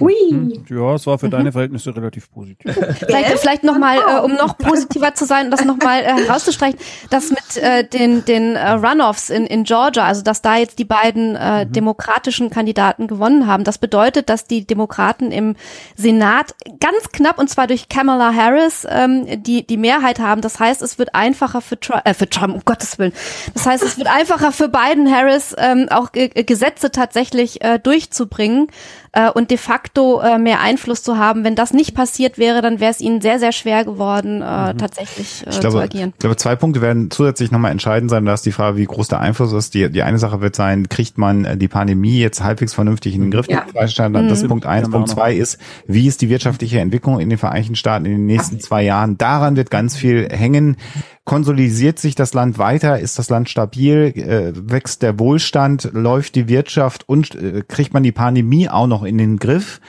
Hui. 0.00 0.62
Ja, 0.68 0.94
es 0.94 1.06
war 1.06 1.16
für 1.16 1.28
deine 1.28 1.52
Verhältnisse 1.52 1.94
relativ 1.94 2.28
positiv. 2.32 2.74
vielleicht 2.98 3.38
vielleicht 3.38 3.62
nochmal, 3.62 3.98
äh, 3.98 4.20
um 4.20 4.32
noch 4.32 4.58
positiver 4.58 5.14
zu 5.14 5.26
sein 5.26 5.46
und 5.46 5.50
das 5.52 5.64
nochmal 5.64 6.00
äh, 6.00 6.24
herauszustreichen, 6.26 6.78
das 7.10 7.30
mit 7.30 7.56
äh, 7.62 7.86
den, 7.86 8.24
den 8.24 8.56
äh, 8.56 8.70
Runoffs 8.72 9.30
in, 9.30 9.46
in 9.46 9.62
Georgia, 9.62 10.04
also 10.04 10.22
dass 10.22 10.42
da 10.42 10.56
jetzt 10.56 10.80
die 10.80 10.84
beiden 10.84 11.36
äh, 11.36 11.64
mhm. 11.64 11.72
demokratischen 11.72 12.50
Kandidaten 12.50 13.06
gewonnen 13.06 13.46
haben, 13.46 13.62
das 13.62 13.78
bedeutet, 13.78 14.28
dass 14.28 14.46
die 14.46 14.66
Demokraten 14.66 15.30
im 15.30 15.54
Senat 15.94 16.56
ganz 16.80 17.10
knapp, 17.12 17.38
und 17.38 17.48
zwar 17.48 17.68
durch 17.68 17.88
Kamala 17.88 18.34
Harris, 18.34 18.84
ähm, 18.90 19.40
die, 19.44 19.64
die 19.64 19.76
Mehrheit 19.76 20.18
haben. 20.18 20.40
Das 20.40 20.58
heißt, 20.58 20.82
es 20.82 20.98
wird 20.98 21.14
einfacher 21.14 21.60
für 21.60 21.78
Trump, 21.78 22.02
äh, 22.04 22.14
für 22.14 22.28
Trump, 22.28 22.54
um 22.54 22.62
Gottes 22.64 22.98
Willen. 22.98 23.12
Das 23.54 23.66
heißt, 23.66 23.84
es 23.84 23.98
wird 23.98 24.08
einfacher 24.08 24.50
für 24.50 24.68
Biden 24.68 25.08
Harris 25.08 25.54
ähm, 25.58 25.86
auch 25.90 26.10
Gesetze 26.12 26.90
tatsächlich 26.90 27.62
äh, 27.62 27.78
durchzubringen 27.78 28.68
äh, 29.14 29.30
und 29.30 29.43
de 29.50 29.56
facto 29.56 30.20
äh, 30.20 30.38
mehr 30.38 30.60
Einfluss 30.60 31.02
zu 31.02 31.18
haben. 31.18 31.44
Wenn 31.44 31.54
das 31.54 31.72
nicht 31.72 31.94
passiert 31.94 32.38
wäre, 32.38 32.62
dann 32.62 32.80
wäre 32.80 32.90
es 32.90 33.00
ihnen 33.00 33.20
sehr, 33.20 33.38
sehr 33.38 33.52
schwer 33.52 33.84
geworden, 33.84 34.42
äh, 34.42 34.72
mhm. 34.72 34.78
tatsächlich 34.78 35.44
äh, 35.46 35.50
ich 35.50 35.60
glaube, 35.60 35.76
zu 35.76 35.82
agieren. 35.82 36.12
Ich 36.14 36.20
glaube, 36.20 36.36
zwei 36.36 36.56
Punkte 36.56 36.80
werden 36.80 37.10
zusätzlich 37.10 37.50
nochmal 37.50 37.70
entscheidend 37.70 38.10
sein. 38.10 38.24
Da 38.24 38.34
ist 38.34 38.46
die 38.46 38.52
Frage, 38.52 38.76
wie 38.76 38.84
groß 38.84 39.08
der 39.08 39.20
Einfluss 39.20 39.52
ist. 39.52 39.74
Die, 39.74 39.90
die 39.90 40.02
eine 40.02 40.18
Sache 40.18 40.40
wird 40.40 40.56
sein, 40.56 40.88
kriegt 40.88 41.18
man 41.18 41.44
äh, 41.44 41.56
die 41.56 41.68
Pandemie 41.68 42.18
jetzt 42.18 42.42
halbwegs 42.42 42.74
vernünftig 42.74 43.14
in 43.14 43.22
den 43.22 43.30
Griff? 43.30 43.48
Ja. 43.48 43.64
Das 43.74 43.92
ist 43.92 44.42
mhm. 44.42 44.48
Punkt 44.48 44.66
eins. 44.66 44.90
Punkt 44.90 45.08
zwei 45.08 45.34
ist, 45.34 45.58
wie 45.86 46.06
ist 46.06 46.22
die 46.22 46.28
wirtschaftliche 46.28 46.80
Entwicklung 46.80 47.20
in 47.20 47.28
den 47.28 47.38
Vereinigten 47.38 47.76
Staaten 47.76 48.06
in 48.06 48.12
den 48.12 48.26
nächsten 48.26 48.60
zwei 48.60 48.82
Jahren? 48.82 49.18
Daran 49.18 49.56
wird 49.56 49.70
ganz 49.70 49.96
viel 49.96 50.28
hängen. 50.30 50.76
Konsolidiert 51.24 51.98
sich 51.98 52.14
das 52.14 52.34
Land 52.34 52.58
weiter? 52.58 53.00
Ist 53.00 53.18
das 53.18 53.30
Land 53.30 53.48
stabil? 53.48 54.12
Äh, 54.14 54.52
wächst 54.70 55.02
der 55.02 55.18
Wohlstand? 55.18 55.90
Läuft 55.94 56.34
die 56.34 56.48
Wirtschaft? 56.48 57.08
Und 57.08 57.34
äh, 57.34 57.62
kriegt 57.66 57.94
man 57.94 58.02
die 58.02 58.12
Pandemie 58.12 58.68
auch 58.68 58.86
noch 58.86 59.04
in 59.04 59.16
den 59.16 59.38
Griff? 59.38 59.80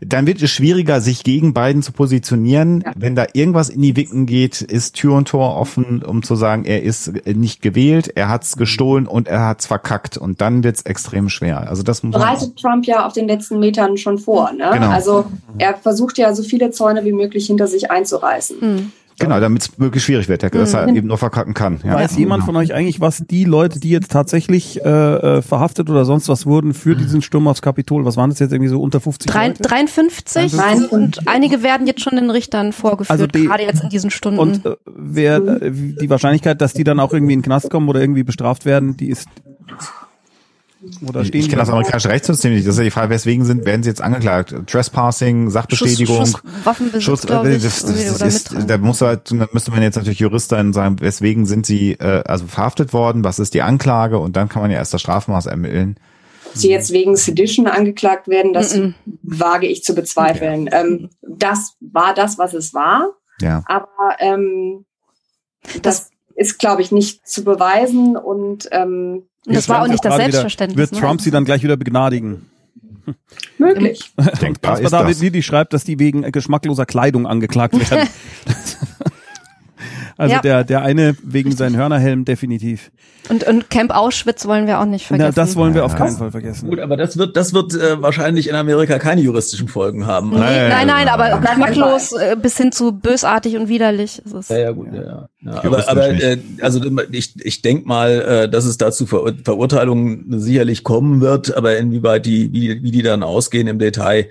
Dann 0.00 0.26
wird 0.26 0.42
es 0.42 0.50
schwieriger, 0.50 1.00
sich 1.00 1.24
gegen 1.24 1.54
Biden 1.54 1.82
zu 1.82 1.92
positionieren. 1.92 2.82
Ja. 2.84 2.92
Wenn 2.96 3.14
da 3.14 3.26
irgendwas 3.32 3.68
in 3.68 3.82
die 3.82 3.96
Wicken 3.96 4.26
geht, 4.26 4.60
ist 4.60 4.96
Tür 4.96 5.14
und 5.14 5.28
Tor 5.28 5.56
offen, 5.56 6.02
um 6.02 6.22
zu 6.22 6.36
sagen, 6.36 6.64
er 6.64 6.82
ist 6.82 7.12
nicht 7.26 7.62
gewählt, 7.62 8.12
er 8.14 8.28
hat's 8.28 8.56
gestohlen 8.56 9.06
und 9.06 9.28
er 9.28 9.46
hat's 9.46 9.66
verkackt. 9.66 10.16
Und 10.16 10.40
dann 10.40 10.64
wird's 10.64 10.82
extrem 10.82 11.28
schwer. 11.28 11.68
Also 11.68 11.82
das 11.82 12.02
muss 12.02 12.14
bereitet 12.14 12.56
Trump 12.58 12.86
ja 12.86 13.06
auf 13.06 13.12
den 13.12 13.28
letzten 13.28 13.58
Metern 13.58 13.96
schon 13.96 14.18
vor. 14.18 14.52
Ne? 14.52 14.70
Genau. 14.72 14.90
Also 14.90 15.26
er 15.58 15.76
versucht 15.76 16.18
ja 16.18 16.34
so 16.34 16.42
viele 16.42 16.70
Zäune 16.70 17.04
wie 17.04 17.12
möglich 17.12 17.46
hinter 17.46 17.66
sich 17.66 17.90
einzureißen. 17.90 18.56
Mhm. 18.60 18.92
Genau, 19.18 19.40
damit 19.40 19.62
es 19.62 19.80
wirklich 19.80 20.04
schwierig 20.04 20.28
wird, 20.28 20.42
dass 20.42 20.74
er 20.74 20.88
mhm. 20.88 20.96
eben 20.96 21.08
nur 21.08 21.16
verkacken 21.16 21.54
kann. 21.54 21.80
Ja. 21.82 21.94
Weiß 21.94 22.16
jemand 22.18 22.44
von 22.44 22.54
euch 22.56 22.74
eigentlich, 22.74 23.00
was 23.00 23.24
die 23.26 23.44
Leute, 23.44 23.80
die 23.80 23.88
jetzt 23.88 24.10
tatsächlich 24.10 24.84
äh, 24.84 24.88
äh, 24.88 25.42
verhaftet 25.42 25.88
oder 25.88 26.04
sonst 26.04 26.28
was 26.28 26.44
wurden 26.44 26.74
für 26.74 26.94
diesen 26.94 27.22
Sturm 27.22 27.48
aufs 27.48 27.62
Kapitol, 27.62 28.04
was 28.04 28.16
waren 28.16 28.28
das 28.28 28.40
jetzt 28.40 28.52
irgendwie 28.52 28.68
so 28.68 28.80
unter 28.80 29.00
50 29.00 29.30
Drei, 29.30 29.48
Leute? 29.48 29.62
53, 29.62 30.52
53 30.52 30.92
und 30.92 31.28
einige 31.28 31.62
werden 31.62 31.86
jetzt 31.86 32.02
schon 32.02 32.16
den 32.16 32.28
Richtern 32.28 32.72
vorgeführt, 32.72 33.10
also 33.10 33.26
die, 33.26 33.46
gerade 33.46 33.62
jetzt 33.62 33.82
in 33.82 33.88
diesen 33.88 34.10
Stunden. 34.10 34.38
Und 34.38 34.66
äh, 34.66 34.76
wer, 34.84 35.38
äh, 35.38 35.70
die 35.70 36.10
Wahrscheinlichkeit, 36.10 36.60
dass 36.60 36.74
die 36.74 36.84
dann 36.84 37.00
auch 37.00 37.12
irgendwie 37.12 37.32
in 37.32 37.40
den 37.40 37.44
Knast 37.44 37.70
kommen 37.70 37.88
oder 37.88 38.00
irgendwie 38.00 38.22
bestraft 38.22 38.66
werden, 38.66 38.98
die 38.98 39.08
ist 39.08 39.28
oder 41.06 41.24
stehen 41.24 41.40
ich 41.40 41.48
kenne 41.48 41.60
das 41.60 41.70
amerikanische 41.70 42.08
Rechtssystem 42.08 42.52
nicht. 42.52 42.66
Das 42.66 42.74
ist 42.74 42.78
ja 42.78 42.84
die 42.84 42.90
Frage, 42.90 43.10
weswegen 43.10 43.44
sind, 43.44 43.64
werden 43.64 43.82
sie 43.82 43.88
jetzt 43.88 44.02
angeklagt? 44.02 44.54
Trespassing, 44.66 45.50
Sachbeschädigung, 45.50 46.16
Schuss, 46.16 46.30
Schuss, 46.32 46.64
Waffenbesitz, 46.64 47.02
Schuss, 47.02 47.24
äh, 47.24 47.56
ich, 47.56 47.62
das, 47.62 47.82
das, 47.82 48.18
das 48.18 48.34
ist, 48.34 48.56
da 48.66 48.78
muss 48.78 49.00
halt, 49.00 49.30
da 49.30 49.48
müsste 49.52 49.70
man 49.70 49.82
jetzt 49.82 49.96
natürlich 49.96 50.20
Jurist 50.20 50.50
sein 50.50 50.68
und 50.68 50.72
sagen, 50.72 51.00
weswegen 51.00 51.46
sind 51.46 51.66
sie 51.66 51.92
äh, 51.92 52.22
also 52.24 52.46
verhaftet 52.46 52.92
worden, 52.92 53.24
was 53.24 53.38
ist 53.38 53.54
die 53.54 53.62
Anklage 53.62 54.18
und 54.18 54.36
dann 54.36 54.48
kann 54.48 54.62
man 54.62 54.70
ja 54.70 54.78
erst 54.78 54.94
das 54.94 55.00
Strafmaß 55.00 55.46
ermitteln. 55.46 55.98
Sie 56.54 56.70
jetzt 56.70 56.90
wegen 56.92 57.16
Sedition 57.16 57.66
angeklagt 57.66 58.28
werden, 58.28 58.52
das 58.52 58.74
mm 58.74 58.78
-mm. 58.78 58.94
wage 59.22 59.66
ich 59.66 59.82
zu 59.82 59.94
bezweifeln. 59.94 60.66
Ja. 60.66 60.80
Ähm, 60.80 61.10
das 61.22 61.74
war 61.80 62.14
das, 62.14 62.38
was 62.38 62.54
es 62.54 62.72
war. 62.72 63.10
Ja. 63.40 63.62
Aber 63.66 64.16
ähm, 64.20 64.86
das, 65.82 65.82
das 65.82 66.10
ist, 66.36 66.58
glaube 66.58 66.82
ich, 66.82 66.92
nicht 66.92 67.26
zu 67.26 67.44
beweisen 67.44 68.16
und 68.16 68.68
ähm, 68.72 69.24
und 69.46 69.54
das 69.54 69.68
war 69.68 69.82
auch 69.82 69.88
nicht 69.88 70.04
das 70.04 70.16
Selbstverständnis. 70.16 70.76
Wieder, 70.76 70.90
wird 70.90 71.00
Trump 71.00 71.20
sie 71.20 71.30
dann 71.30 71.44
gleich 71.44 71.62
wieder 71.62 71.76
begnadigen? 71.76 72.50
Möglich. 73.58 74.12
Caspar 74.60 74.90
David 74.90 75.20
Lidi 75.20 75.42
schreibt, 75.42 75.72
dass 75.72 75.84
die 75.84 76.00
wegen 76.00 76.22
geschmackloser 76.32 76.84
Kleidung 76.84 77.26
angeklagt 77.26 77.74
werden. 77.90 78.08
also 80.16 80.34
ja. 80.34 80.40
der, 80.40 80.64
der 80.64 80.82
eine 80.82 81.14
wegen 81.22 81.52
seinen 81.52 81.76
Hörnerhelm 81.76 82.24
definitiv. 82.24 82.90
Und, 83.28 83.44
und 83.44 83.70
Camp 83.70 83.94
Auschwitz 83.94 84.46
wollen 84.46 84.66
wir 84.66 84.80
auch 84.80 84.84
nicht 84.84 85.06
vergessen. 85.06 85.32
Na, 85.36 85.42
das 85.42 85.56
wollen 85.56 85.74
wir 85.74 85.84
auf 85.84 85.96
keinen 85.96 86.16
Fall 86.16 86.30
vergessen. 86.30 86.70
Gut, 86.70 86.78
aber 86.78 86.96
das 86.96 87.18
wird, 87.18 87.36
das 87.36 87.52
wird 87.52 87.74
äh, 87.74 88.00
wahrscheinlich 88.00 88.48
in 88.48 88.54
Amerika 88.54 88.98
keine 88.98 89.20
juristischen 89.20 89.68
Folgen 89.68 90.06
haben. 90.06 90.30
Nee, 90.30 90.38
nein, 90.38 90.68
nein, 90.70 90.86
nein, 90.86 91.08
aber 91.08 91.38
geschmacklos 91.40 92.12
äh, 92.12 92.36
bis 92.40 92.56
hin 92.56 92.72
zu 92.72 92.92
bösartig 92.92 93.56
und 93.56 93.68
widerlich 93.68 94.22
ist 94.24 94.32
es. 94.32 94.48
Ja, 94.48 94.58
ja, 94.58 94.70
gut, 94.70 94.88
ja. 94.92 95.02
ja. 95.02 95.28
ja 95.42 95.64
aber 95.64 95.88
aber 95.88 96.08
äh, 96.08 96.38
also 96.60 96.80
ich, 97.10 97.34
ich 97.44 97.62
denke 97.62 97.88
mal, 97.88 98.10
äh, 98.10 98.48
dass 98.48 98.64
es 98.64 98.78
dazu 98.78 99.06
Ver 99.06 99.34
Verurteilungen 99.44 100.40
sicherlich 100.40 100.84
kommen 100.84 101.20
wird, 101.20 101.56
aber 101.56 101.76
inwieweit 101.76 102.26
die, 102.26 102.52
wie, 102.52 102.82
wie 102.82 102.90
die 102.90 103.02
dann 103.02 103.22
ausgehen 103.22 103.66
im 103.66 103.78
Detail, 103.78 104.28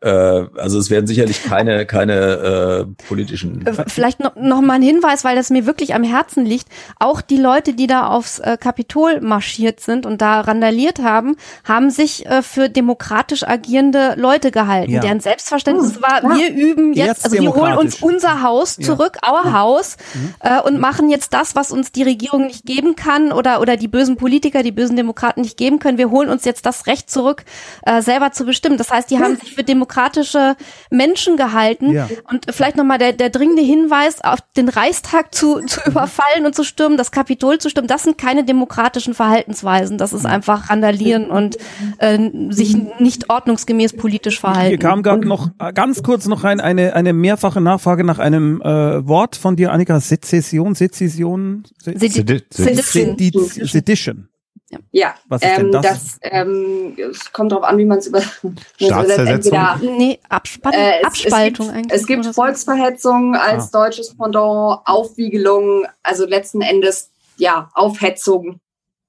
also 0.00 0.78
es 0.78 0.90
werden 0.90 1.06
sicherlich 1.06 1.42
keine 1.42 1.84
keine 1.86 2.86
äh, 2.88 3.04
politischen. 3.08 3.66
Äh, 3.66 3.84
vielleicht 3.88 4.20
noch, 4.20 4.36
noch 4.36 4.60
mal 4.60 4.74
ein 4.74 4.82
Hinweis, 4.82 5.24
weil 5.24 5.34
das 5.34 5.50
mir 5.50 5.66
wirklich 5.66 5.94
am 5.94 6.04
Herzen 6.04 6.44
liegt. 6.44 6.68
Auch 7.00 7.20
die 7.20 7.36
Leute, 7.36 7.72
die 7.72 7.88
da 7.88 8.06
aufs 8.06 8.38
äh, 8.38 8.56
Kapitol 8.60 9.20
marschiert 9.20 9.80
sind 9.80 10.06
und 10.06 10.20
da 10.20 10.40
randaliert 10.40 11.00
haben, 11.00 11.36
haben 11.64 11.90
sich 11.90 12.26
äh, 12.26 12.42
für 12.42 12.68
demokratisch 12.68 13.42
agierende 13.42 14.14
Leute 14.16 14.52
gehalten. 14.52 14.92
Ja. 14.92 15.00
Deren 15.00 15.18
Selbstverständnis 15.18 15.96
hm, 15.96 16.02
war, 16.02 16.22
ja. 16.22 16.36
wir 16.36 16.54
üben 16.54 16.92
jetzt, 16.92 17.06
jetzt 17.06 17.24
also 17.24 17.40
wir 17.40 17.54
holen 17.54 17.76
uns 17.76 18.00
unser 18.00 18.42
Haus 18.42 18.76
zurück, 18.76 19.18
ja. 19.22 19.32
our 19.32 19.52
House, 19.52 19.96
mhm. 20.14 20.34
äh, 20.40 20.60
und 20.60 20.78
machen 20.78 21.10
jetzt 21.10 21.34
das, 21.34 21.56
was 21.56 21.72
uns 21.72 21.90
die 21.90 22.04
Regierung 22.04 22.46
nicht 22.46 22.64
geben 22.64 22.94
kann 22.94 23.32
oder 23.32 23.60
oder 23.60 23.76
die 23.76 23.88
bösen 23.88 24.16
Politiker, 24.16 24.62
die 24.62 24.72
bösen 24.72 24.94
Demokraten 24.94 25.40
nicht 25.40 25.56
geben 25.56 25.80
können. 25.80 25.98
Wir 25.98 26.10
holen 26.10 26.28
uns 26.28 26.44
jetzt 26.44 26.66
das 26.66 26.86
Recht 26.86 27.10
zurück, 27.10 27.44
äh, 27.82 28.00
selber 28.00 28.30
zu 28.30 28.44
bestimmen. 28.44 28.76
Das 28.76 28.90
heißt, 28.90 29.10
die 29.10 29.18
haben 29.18 29.36
sich 29.36 29.54
für 29.54 29.64
Demokratie 29.64 29.87
demokratische 29.88 30.56
Menschen 30.90 31.36
gehalten. 31.36 31.92
Ja. 31.92 32.08
Und 32.30 32.46
vielleicht 32.50 32.76
nochmal 32.76 32.98
der, 32.98 33.12
der 33.12 33.30
dringende 33.30 33.62
Hinweis, 33.62 34.22
auf 34.22 34.38
den 34.56 34.68
Reichstag 34.68 35.34
zu, 35.34 35.60
zu 35.66 35.80
überfallen 35.86 36.46
und 36.46 36.54
zu 36.54 36.64
stürmen, 36.64 36.98
das 36.98 37.10
Kapitol 37.10 37.58
zu 37.58 37.70
stürmen, 37.70 37.88
das 37.88 38.02
sind 38.02 38.18
keine 38.18 38.44
demokratischen 38.44 39.14
Verhaltensweisen. 39.14 39.98
Das 39.98 40.12
ist 40.12 40.26
einfach 40.26 40.70
randalieren 40.70 41.30
und 41.30 41.56
äh, 41.98 42.18
sich 42.50 42.76
nicht 42.98 43.30
ordnungsgemäß 43.30 43.94
politisch 43.94 44.40
verhalten. 44.40 44.68
Hier 44.68 44.78
kam 44.78 45.02
gerade 45.02 45.26
noch 45.26 45.50
äh, 45.58 45.72
ganz 45.72 46.02
kurz 46.02 46.26
noch 46.26 46.44
rein 46.44 46.60
eine, 46.60 46.94
eine 46.94 47.12
mehrfache 47.12 47.60
Nachfrage 47.60 48.04
nach 48.04 48.18
einem 48.18 48.60
äh, 48.62 49.06
Wort 49.06 49.36
von 49.36 49.56
dir, 49.56 49.72
Annika. 49.72 50.00
Sezession, 50.00 50.74
Sezession, 50.74 51.64
Sedition. 51.78 53.66
Sedition. 53.66 54.28
Ja, 54.70 54.78
ja. 54.90 55.14
Was 55.28 55.42
ist 55.42 55.56
denn 55.56 55.72
das? 55.72 56.18
Ähm, 56.22 56.94
das 56.94 56.98
ähm, 57.00 57.10
es 57.10 57.32
kommt 57.32 57.52
darauf 57.52 57.64
an, 57.64 57.78
wie 57.78 57.86
man 57.86 57.98
es 57.98 58.06
über 58.06 58.20
Staatszersetzung? 58.76 59.58
nee, 59.96 60.18
Abspann, 60.28 60.74
äh, 60.74 61.00
es, 61.00 61.06
Abspaltung 61.06 61.66
es 61.66 61.72
gibt, 61.72 61.78
eigentlich. 61.78 62.00
Es 62.00 62.06
gibt 62.06 62.26
Volksverhetzung 62.26 63.34
als 63.34 63.74
ah. 63.74 63.84
deutsches 63.84 64.14
Pendant, 64.14 64.80
Aufwiegelung, 64.84 65.86
also 66.02 66.26
letzten 66.26 66.60
Endes 66.60 67.10
ja 67.36 67.70
Aufhetzung. 67.74 68.60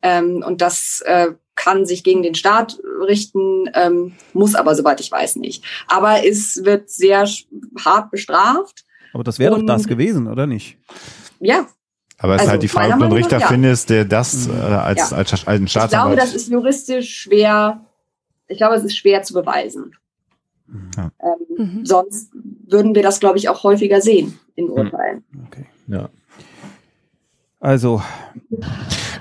Ähm, 0.02 0.44
und 0.46 0.62
das 0.62 1.02
äh, 1.06 1.34
kann 1.56 1.86
sich 1.86 2.06
gegen 2.06 2.24
den 2.24 2.36
Staat 2.36 2.80
richten, 3.06 3.70
ähm, 3.74 4.14
muss 4.32 4.56
aber, 4.56 4.76
soweit 4.76 5.02
ich 5.02 5.12
weiß, 5.12 5.36
nicht. 5.36 5.66
Aber 5.88 6.26
es 6.26 6.64
wird 6.64 6.90
sehr 6.90 7.28
hart 7.84 8.12
bestraft. 8.12 8.86
Aber 9.12 9.26
das 9.26 9.40
wäre 9.40 9.56
doch 9.56 9.66
das 9.66 9.88
gewesen, 9.88 10.28
oder 10.28 10.48
nicht? 10.48 10.78
Ja, 11.42 11.68
aber 12.20 12.36
es 12.36 12.42
also, 12.42 12.44
ist 12.44 12.52
halt 12.52 12.64
die 12.64 12.68
Frage, 12.68 12.94
ob 12.94 13.00
du 13.00 13.06
einen 13.06 13.14
Richter 13.14 13.40
ja. 13.40 13.48
findest, 13.48 13.90
der 13.90 14.06
das 14.06 14.48
mhm. 14.48 14.56
äh, 14.56 14.62
als, 14.62 15.12
ja. 15.12 15.18
als, 15.18 15.34
als, 15.34 15.48
als 15.48 15.72
Staatsanwalt... 15.72 15.90
Ich 15.90 15.90
glaube, 15.90 16.16
das 16.16 16.34
ist 16.34 16.50
juristisch 16.50 17.22
schwer, 17.22 17.82
ich 18.48 18.58
glaube, 18.58 18.76
es 18.76 18.84
ist 18.84 18.98
schwer 18.98 19.24
zu 19.24 19.34
beweisen. 19.34 19.96
Ja. 20.98 21.12
Ähm, 21.24 21.58
mhm. 21.58 21.86
Sonst 21.86 22.32
würden 22.68 22.94
wir 22.94 23.04
das, 23.04 23.20
glaube 23.20 23.38
ich, 23.38 23.50
auch 23.50 23.64
häufiger 23.64 24.02
sehen 24.02 24.38
in 24.56 24.68
hm. 24.68 24.74
Urteilen. 24.74 25.24
Okay. 25.48 25.66
Ja. 25.88 26.10
Also, 27.60 28.02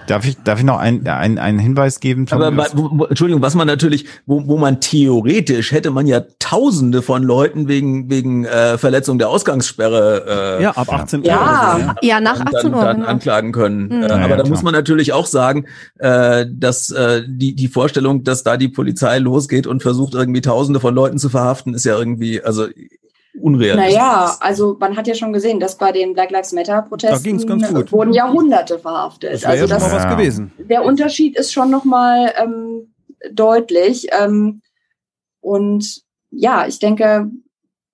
Darf 0.08 0.24
ich, 0.24 0.42
darf 0.42 0.58
ich 0.58 0.64
noch 0.64 0.78
einen, 0.78 1.06
einen, 1.06 1.38
einen 1.38 1.58
Hinweis 1.58 2.00
geben? 2.00 2.24
Aber, 2.30 2.56
wo, 2.72 3.04
Entschuldigung, 3.04 3.42
was 3.42 3.54
man 3.54 3.66
natürlich, 3.66 4.06
wo, 4.24 4.46
wo 4.46 4.56
man 4.56 4.80
theoretisch 4.80 5.72
hätte 5.72 5.90
man 5.90 6.06
ja 6.06 6.22
Tausende 6.38 7.02
von 7.02 7.22
Leuten 7.22 7.68
wegen 7.68 8.08
wegen 8.08 8.46
äh, 8.46 8.78
Verletzung 8.78 9.18
der 9.18 9.28
Ausgangssperre 9.28 10.58
äh, 10.58 10.62
ja 10.62 10.70
ab 10.70 10.90
18 10.90 11.20
Uhr 11.20 11.26
ja 11.26 11.76
so, 11.76 11.82
ja. 11.82 11.94
ja 12.00 12.20
nach 12.20 12.40
18 12.40 12.54
Uhr 12.54 12.60
dann, 12.62 12.72
dann 12.72 12.96
genau. 12.96 13.08
anklagen 13.08 13.52
können. 13.52 13.88
Mhm. 13.88 14.02
Äh, 14.02 14.06
aber 14.06 14.28
ja, 14.30 14.36
da 14.36 14.48
muss 14.48 14.62
man 14.62 14.72
natürlich 14.72 15.12
auch 15.12 15.26
sagen, 15.26 15.66
äh, 15.98 16.46
dass 16.50 16.88
äh, 16.90 17.22
die 17.26 17.54
die 17.54 17.68
Vorstellung, 17.68 18.24
dass 18.24 18.44
da 18.44 18.56
die 18.56 18.68
Polizei 18.68 19.18
losgeht 19.18 19.66
und 19.66 19.82
versucht 19.82 20.14
irgendwie 20.14 20.40
Tausende 20.40 20.80
von 20.80 20.94
Leuten 20.94 21.18
zu 21.18 21.28
verhaften, 21.28 21.74
ist 21.74 21.84
ja 21.84 21.98
irgendwie 21.98 22.42
also 22.42 22.66
unrealistisch. 23.40 23.94
Naja, 23.94 24.36
also 24.40 24.76
man 24.78 24.96
hat 24.96 25.06
ja 25.06 25.14
schon 25.14 25.32
gesehen, 25.32 25.60
dass 25.60 25.76
bei 25.76 25.92
den 25.92 26.14
Black 26.14 26.30
Lives 26.30 26.52
Matter 26.52 26.82
Protesten 26.82 27.38
wurden 27.90 28.12
Jahrhunderte 28.12 28.78
verhaftet. 28.78 29.34
Das 29.34 29.44
also 29.44 29.66
das, 29.66 29.92
was 29.92 30.08
gewesen. 30.08 30.52
Der 30.58 30.84
Unterschied 30.84 31.36
ist 31.36 31.52
schon 31.52 31.70
nochmal 31.70 32.32
ähm, 32.36 32.94
deutlich. 33.32 34.08
Ähm, 34.18 34.62
und 35.40 36.02
ja, 36.30 36.66
ich 36.66 36.78
denke, 36.78 37.30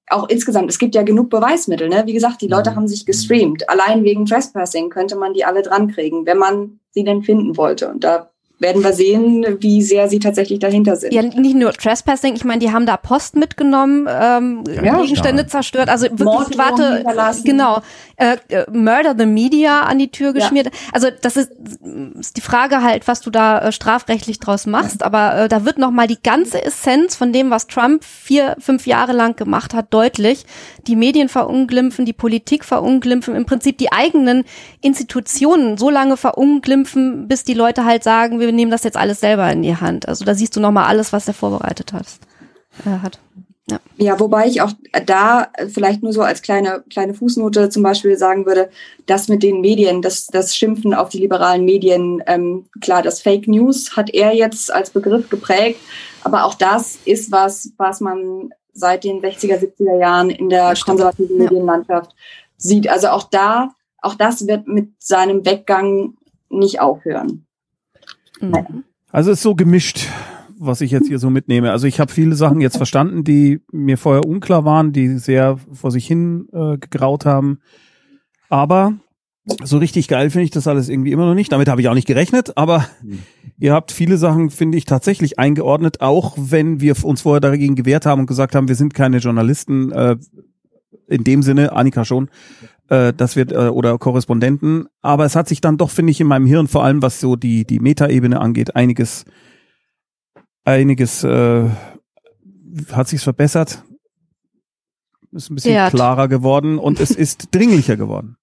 auch 0.09 0.29
insgesamt, 0.29 0.71
es 0.71 0.79
gibt 0.79 0.95
ja 0.95 1.03
genug 1.03 1.31
Beweismittel. 1.31 1.89
Ne? 1.89 2.03
Wie 2.07 2.13
gesagt, 2.13 2.43
die 2.43 2.49
Leute 2.49 2.75
haben 2.75 2.89
sich 2.89 3.07
gestreamt. 3.07 3.69
Allein 3.69 4.05
wegen 4.05 4.27
Trespassing 4.27 4.91
könnte 4.91 5.17
man 5.17 5.33
die 5.33 5.45
alle 5.45 5.63
dran 5.63 5.91
kriegen, 5.91 6.27
wenn 6.27 6.39
man 6.39 6.81
sie 6.91 7.05
denn 7.05 7.23
finden 7.23 7.57
wollte. 7.57 7.89
Und 7.89 8.05
da 8.05 8.31
werden 8.61 8.83
wir 8.85 8.93
sehen, 8.93 9.45
wie 9.61 9.83
sehr 9.83 10.09
sie 10.09 10.21
tatsächlich 10.21 10.61
dahinter 10.61 10.95
sind. 10.97 11.13
Ja, 11.13 11.23
nicht 11.23 11.57
nur 11.57 11.73
Trespassing, 11.73 12.35
ich 12.37 12.45
meine, 12.45 12.61
die 12.61 12.71
haben 12.71 12.87
da 12.87 12.97
Post 12.97 13.35
mitgenommen, 13.37 14.07
ähm, 14.09 14.63
Ja, 14.73 15.01
Gegenstände 15.01 15.43
klar. 15.43 15.49
zerstört, 15.49 15.89
also 15.89 16.05
wirklich, 16.05 16.57
Morddrohungen 16.57 17.05
warte, 17.05 17.43
genau, 17.43 17.81
äh, 18.17 18.37
äh, 18.49 18.65
Murder 18.71 19.17
the 19.19 19.27
Media 19.27 19.81
an 19.81 19.99
die 19.99 20.11
Tür 20.11 20.29
Ja. 20.29 20.33
geschmiert. 20.35 20.71
Also 20.93 21.09
das 21.21 21.37
ist, 21.37 21.51
ist 22.19 22.37
die 22.37 22.41
Frage 22.41 22.83
halt, 22.83 23.09
was 23.09 23.21
du 23.21 23.31
da 23.31 23.59
äh, 23.59 23.73
strafrechtlich 23.73 24.39
draus 24.39 24.67
machst, 24.67 25.03
aber 25.03 25.37
äh, 25.37 25.49
da 25.49 25.65
wird 25.65 25.79
nochmal 25.79 26.07
die 26.07 26.23
ganze 26.23 26.65
Essenz 26.65 27.17
von 27.17 27.33
dem, 27.33 27.51
was 27.51 27.67
Trump 27.67 28.05
vier, 28.05 28.57
fünf 28.61 28.87
Jahre 28.87 29.13
lang 29.13 29.35
gemacht 29.35 29.75
hat, 29.75 29.93
deutlich. 29.93 30.47
Die 30.87 30.97
Medien 30.97 31.29
verunglimpfen, 31.29 32.05
die 32.07 32.13
Politik 32.13 32.65
verunglimpfen, 32.65 33.35
im 33.35 33.47
Prinzip 33.47 33.79
die 33.79 33.91
eigenen 33.93 34.45
Institutionen 34.81 35.77
so 35.77 35.91
lange 35.91 36.17
verunglimpfen, 36.17 37.27
bis 37.27 37.43
die 37.43 37.55
Leute 37.55 37.85
halt 37.85 38.05
sagen, 38.05 38.39
wir 38.47 38.53
nehmen 38.53 38.71
das 38.71 38.85
jetzt 38.85 38.97
alles 38.97 39.21
selber 39.21 39.51
in 39.51 39.63
die 39.63 39.77
Hand. 39.77 40.09
Also 40.09 40.25
da 40.25 40.35
siehst 40.35 40.57
du 40.57 40.61
nochmal 40.61 40.87
alles, 40.87 41.13
was 41.13 41.29
er 41.29 41.35
vorbereitet 41.35 41.93
hat. 41.93 42.07
Äh, 42.85 43.03
hat. 43.03 43.19
Ja. 43.71 43.81
Ja, 43.97 44.21
wobei 44.21 44.47
ich 44.47 44.61
auch 44.61 44.73
da 45.07 45.49
vielleicht 45.73 46.03
nur 46.03 46.13
so 46.13 46.21
als 46.21 46.43
kleine, 46.43 46.85
kleine 46.91 47.15
Fußnote 47.15 47.71
zum 47.71 47.83
Beispiel 47.83 48.19
sagen 48.19 48.45
würde, 48.45 48.69
das 49.07 49.29
mit 49.29 49.43
den 49.43 49.63
Medien, 49.63 50.03
das, 50.03 50.27
das 50.27 50.55
Schimpfen 50.55 50.93
auf 50.93 51.09
die 51.09 51.21
liberalen 51.21 51.65
Medien, 51.65 52.23
ähm, 52.27 52.67
klar, 52.83 53.03
das 53.03 53.23
Fake 53.23 53.49
News 53.49 53.97
hat 53.97 54.11
er 54.13 54.35
jetzt 54.35 54.73
als 54.73 54.91
Begriff 54.91 55.31
geprägt, 55.31 55.81
aber 56.25 56.45
auch 56.45 56.55
das 56.55 56.99
ist 57.07 57.33
was, 57.33 57.73
was 57.79 58.01
man 58.01 58.51
seit 58.75 59.05
den 59.05 59.23
60er, 59.23 59.59
70er 59.59 59.99
Jahren 59.99 60.29
in 60.29 60.51
der 60.51 60.75
konservativen 60.85 61.39
Ja. 61.39 61.45
Medienlandschaft 61.45 62.15
sieht. 62.59 62.89
Also 62.89 63.09
auch 63.09 63.31
da, 63.31 63.71
auch 64.03 64.15
das 64.15 64.47
wird 64.47 64.67
mit 64.67 64.91
seinem 64.99 65.47
Weggang 65.47 66.17
nicht 66.51 66.81
aufhören. 66.81 67.47
Mhm. 68.51 68.85
Also 69.11 69.31
es 69.31 69.39
ist 69.39 69.43
so 69.43 69.55
gemischt, 69.55 70.09
was 70.59 70.81
ich 70.81 70.91
jetzt 70.91 71.09
hier 71.09 71.19
so 71.19 71.31
mitnehme. 71.31 71.71
Also 71.71 71.87
ich 71.87 72.01
habe 72.01 72.13
viele 72.13 72.35
Sachen 72.35 72.61
jetzt 72.61 72.77
verstanden, 72.77 73.25
die 73.25 73.61
mir 73.71 73.99
vorher 73.99 74.27
unklar 74.27 74.65
waren, 74.65 74.93
die 74.93 75.19
sehr 75.19 75.59
vor 75.73 75.91
sich 75.91 76.07
hin 76.07 76.49
äh, 76.53 76.79
gegraut 76.79 77.27
haben. 77.27 77.59
Aber 78.49 78.95
so 79.63 79.79
richtig 79.79 80.09
geil 80.09 80.31
finde 80.31 80.45
ich 80.45 80.51
das 80.51 80.67
alles 80.67 80.89
irgendwie 80.89 81.13
immer 81.13 81.27
noch 81.27 81.35
nicht. 81.35 81.53
Damit 81.53 81.69
habe 81.69 81.81
ich 81.81 81.89
auch 81.89 81.95
nicht 81.95 82.07
gerechnet, 82.07 82.57
aber 82.57 82.87
ihr 83.59 83.73
habt 83.73 83.93
viele 83.93 84.17
Sachen, 84.17 84.51
finde 84.51 84.79
ich, 84.79 84.85
tatsächlich 84.85 85.39
eingeordnet, 85.39 86.01
auch 86.01 86.37
wenn 86.39 86.81
wir 86.81 87.03
uns 87.05 87.23
vorher 87.23 87.41
dagegen 87.41 87.75
gewehrt 87.75 88.07
haben 88.07 88.21
und 88.21 88.27
gesagt 88.27 88.55
haben, 88.55 88.69
wir 88.69 88.75
sind 88.75 88.95
keine 88.95 89.19
Journalisten, 89.19 89.93
äh, 89.93 90.17
in 91.07 91.25
dem 91.25 91.43
Sinne, 91.43 91.73
Annika 91.73 92.05
schon, 92.05 92.29
äh, 92.89 93.13
das 93.13 93.37
wird 93.37 93.53
äh, 93.53 93.69
oder 93.69 93.99
Korrespondenten, 93.99 94.89
aber 95.03 95.25
es 95.25 95.37
hat 95.37 95.49
sich 95.49 95.61
dann 95.61 95.79
doch, 95.79 95.91
finde 95.91 96.11
ich, 96.11 96.21
in 96.21 96.27
meinem 96.27 96.47
Hirn, 96.47 96.69
vor 96.69 96.85
allem 96.85 97.03
was 97.03 97.21
so 97.21 97.37
die, 97.37 97.65
die 97.65 97.81
Metaebene 97.81 98.41
angeht, 98.41 98.77
einiges, 98.77 99.25
einiges 100.65 101.25
äh, 101.25 101.69
hat 102.93 103.09
sich's 103.09 103.25
verbessert. 103.25 103.83
Ist 105.33 105.51
ein 105.51 105.57
bisschen 105.57 105.73
Geehrt. 105.73 105.93
klarer 105.93 106.29
geworden 106.29 106.79
und 106.79 107.01
es 107.01 107.11
ist 107.11 107.49
dringlicher 107.53 107.97
geworden. 107.97 108.37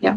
Ja. 0.00 0.16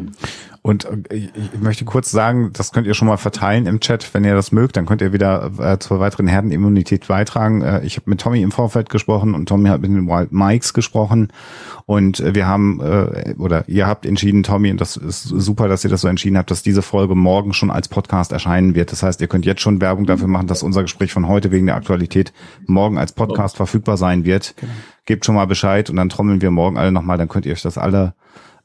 Und 0.65 0.85
äh, 0.85 1.15
ich 1.15 1.31
möchte 1.61 1.85
kurz 1.85 2.09
sagen, 2.09 2.49
das 2.53 2.71
könnt 2.71 2.87
ihr 2.87 2.95
schon 2.95 3.07
mal 3.07 3.17
verteilen 3.17 3.67
im 3.67 3.79
Chat, 3.81 4.11
wenn 4.15 4.23
ihr 4.23 4.33
das 4.33 4.51
mögt, 4.51 4.77
dann 4.77 4.87
könnt 4.87 5.01
ihr 5.01 5.13
wieder 5.13 5.51
äh, 5.59 5.77
zur 5.77 5.99
weiteren 5.99 6.25
Herdenimmunität 6.25 7.07
beitragen. 7.07 7.61
Äh, 7.61 7.85
ich 7.85 7.97
habe 7.97 8.09
mit 8.09 8.19
Tommy 8.19 8.41
im 8.41 8.51
Vorfeld 8.51 8.89
gesprochen 8.89 9.35
und 9.35 9.47
Tommy 9.47 9.69
hat 9.69 9.81
mit 9.81 9.91
den 9.91 10.07
Wild 10.07 10.31
Mikes 10.31 10.73
gesprochen 10.73 11.27
und 11.85 12.23
wir 12.33 12.47
haben 12.47 12.81
äh, 12.81 13.35
oder 13.37 13.69
ihr 13.69 13.85
habt 13.85 14.07
entschieden, 14.07 14.41
Tommy, 14.41 14.71
und 14.71 14.81
das 14.81 14.97
ist 14.97 15.21
super, 15.25 15.67
dass 15.67 15.83
ihr 15.83 15.91
das 15.91 16.01
so 16.01 16.07
entschieden 16.07 16.35
habt, 16.35 16.49
dass 16.49 16.63
diese 16.63 16.81
Folge 16.81 17.13
morgen 17.13 17.53
schon 17.53 17.69
als 17.69 17.87
Podcast 17.87 18.31
erscheinen 18.31 18.73
wird. 18.73 18.91
Das 18.91 19.03
heißt, 19.03 19.21
ihr 19.21 19.27
könnt 19.27 19.45
jetzt 19.45 19.61
schon 19.61 19.81
Werbung 19.81 20.07
dafür 20.07 20.27
machen, 20.27 20.47
dass 20.47 20.63
unser 20.63 20.81
Gespräch 20.81 21.13
von 21.13 21.27
heute 21.27 21.51
wegen 21.51 21.67
der 21.67 21.75
Aktualität 21.75 22.33
morgen 22.65 22.97
als 22.97 23.11
Podcast 23.11 23.55
verfügbar 23.55 23.97
sein 23.97 24.25
wird. 24.25 24.55
Gebt 25.05 25.25
schon 25.25 25.35
mal 25.35 25.45
Bescheid 25.45 25.91
und 25.91 25.97
dann 25.97 26.09
trommeln 26.09 26.41
wir 26.41 26.49
morgen 26.49 26.75
alle 26.79 26.91
nochmal, 26.91 27.19
dann 27.19 27.27
könnt 27.27 27.45
ihr 27.45 27.51
euch 27.51 27.61
das 27.61 27.77
alle 27.77 28.15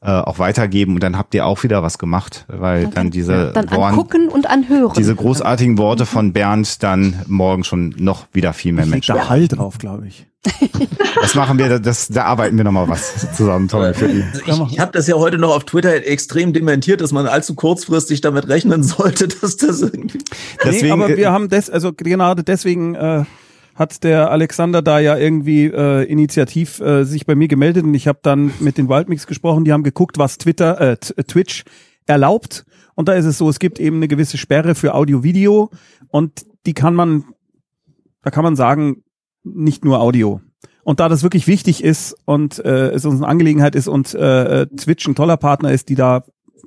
äh, 0.03 0.09
auch 0.09 0.39
weitergeben 0.39 0.95
und 0.95 1.03
dann 1.03 1.17
habt 1.17 1.33
ihr 1.35 1.45
auch 1.45 1.61
wieder 1.63 1.83
was 1.83 1.97
gemacht, 1.99 2.45
weil 2.47 2.87
dann 2.87 3.11
diese 3.11 3.51
Dann 3.53 3.69
Worte, 3.69 3.85
angucken 3.85 4.29
und 4.29 4.49
anhören. 4.49 4.93
diese 4.97 5.15
großartigen 5.15 5.77
Worte 5.77 6.07
von 6.07 6.33
Bernd 6.33 6.81
dann 6.81 7.21
morgen 7.27 7.63
schon 7.63 7.93
noch 7.97 8.25
wieder 8.33 8.53
viel 8.53 8.73
mehr 8.73 8.85
Ich 8.85 8.89
Menschen. 8.91 9.15
da 9.15 9.29
Hall 9.29 9.47
drauf, 9.47 9.77
glaube 9.77 10.07
ich. 10.07 10.25
Das 11.21 11.35
machen 11.35 11.59
wir, 11.59 11.77
das, 11.77 12.07
da 12.07 12.23
arbeiten 12.23 12.57
wir 12.57 12.63
nochmal 12.63 12.87
was 12.89 13.35
zusammen, 13.37 13.67
Tommy, 13.67 13.93
für 13.93 14.07
die. 14.07 14.23
Also 14.47 14.65
ich 14.65 14.73
ich 14.73 14.79
habe 14.79 14.91
das 14.91 15.05
ja 15.05 15.15
heute 15.15 15.37
noch 15.37 15.55
auf 15.55 15.65
Twitter 15.65 15.93
extrem 16.07 16.51
dementiert, 16.51 16.99
dass 17.01 17.11
man 17.11 17.27
allzu 17.27 17.53
kurzfristig 17.53 18.21
damit 18.21 18.47
rechnen 18.47 18.81
sollte, 18.81 19.27
dass 19.41 19.57
das 19.57 19.81
irgendwie. 19.81 20.19
nee, 20.65 20.89
aber 20.89 21.09
äh, 21.11 21.17
wir 21.17 21.31
haben 21.31 21.47
des, 21.49 21.69
also 21.69 21.93
gerade 21.93 22.43
deswegen 22.43 22.95
äh, 22.95 23.25
hat 23.75 24.03
der 24.03 24.31
Alexander 24.31 24.81
da 24.81 24.99
ja 24.99 25.17
irgendwie 25.17 25.65
äh, 25.65 26.03
initiativ 26.03 26.79
äh, 26.79 27.03
sich 27.03 27.25
bei 27.25 27.35
mir 27.35 27.47
gemeldet 27.47 27.83
und 27.83 27.93
ich 27.93 28.07
habe 28.07 28.19
dann 28.21 28.51
mit 28.59 28.77
den 28.77 28.89
Wildmix 28.89 29.27
gesprochen, 29.27 29.65
die 29.65 29.73
haben 29.73 29.83
geguckt, 29.83 30.17
was 30.17 30.37
Twitter, 30.37 30.79
äh, 30.79 30.91
äh, 30.93 31.23
Twitch 31.23 31.63
erlaubt 32.05 32.65
und 32.95 33.07
da 33.07 33.13
ist 33.13 33.25
es 33.25 33.37
so, 33.37 33.49
es 33.49 33.59
gibt 33.59 33.79
eben 33.79 33.97
eine 33.97 34.07
gewisse 34.07 34.37
Sperre 34.37 34.75
für 34.75 34.93
Audio-Video 34.93 35.69
und 36.09 36.45
die 36.65 36.73
kann 36.73 36.93
man, 36.93 37.23
da 38.23 38.31
kann 38.31 38.43
man 38.43 38.55
sagen, 38.55 39.03
nicht 39.43 39.83
nur 39.83 40.01
Audio. 40.01 40.41
Und 40.83 40.99
da 40.99 41.09
das 41.09 41.23
wirklich 41.23 41.47
wichtig 41.47 41.83
ist 41.83 42.15
und 42.25 42.63
äh, 42.63 42.89
es 42.89 43.05
uns 43.05 43.21
eine 43.21 43.27
Angelegenheit 43.27 43.75
ist 43.75 43.87
und 43.87 44.13
äh, 44.13 44.61
äh, 44.61 44.65
Twitch 44.67 45.07
ein 45.07 45.15
toller 45.15 45.37
Partner 45.37 45.71
ist, 45.71 45.89
die 45.89 45.95
da 45.95 46.23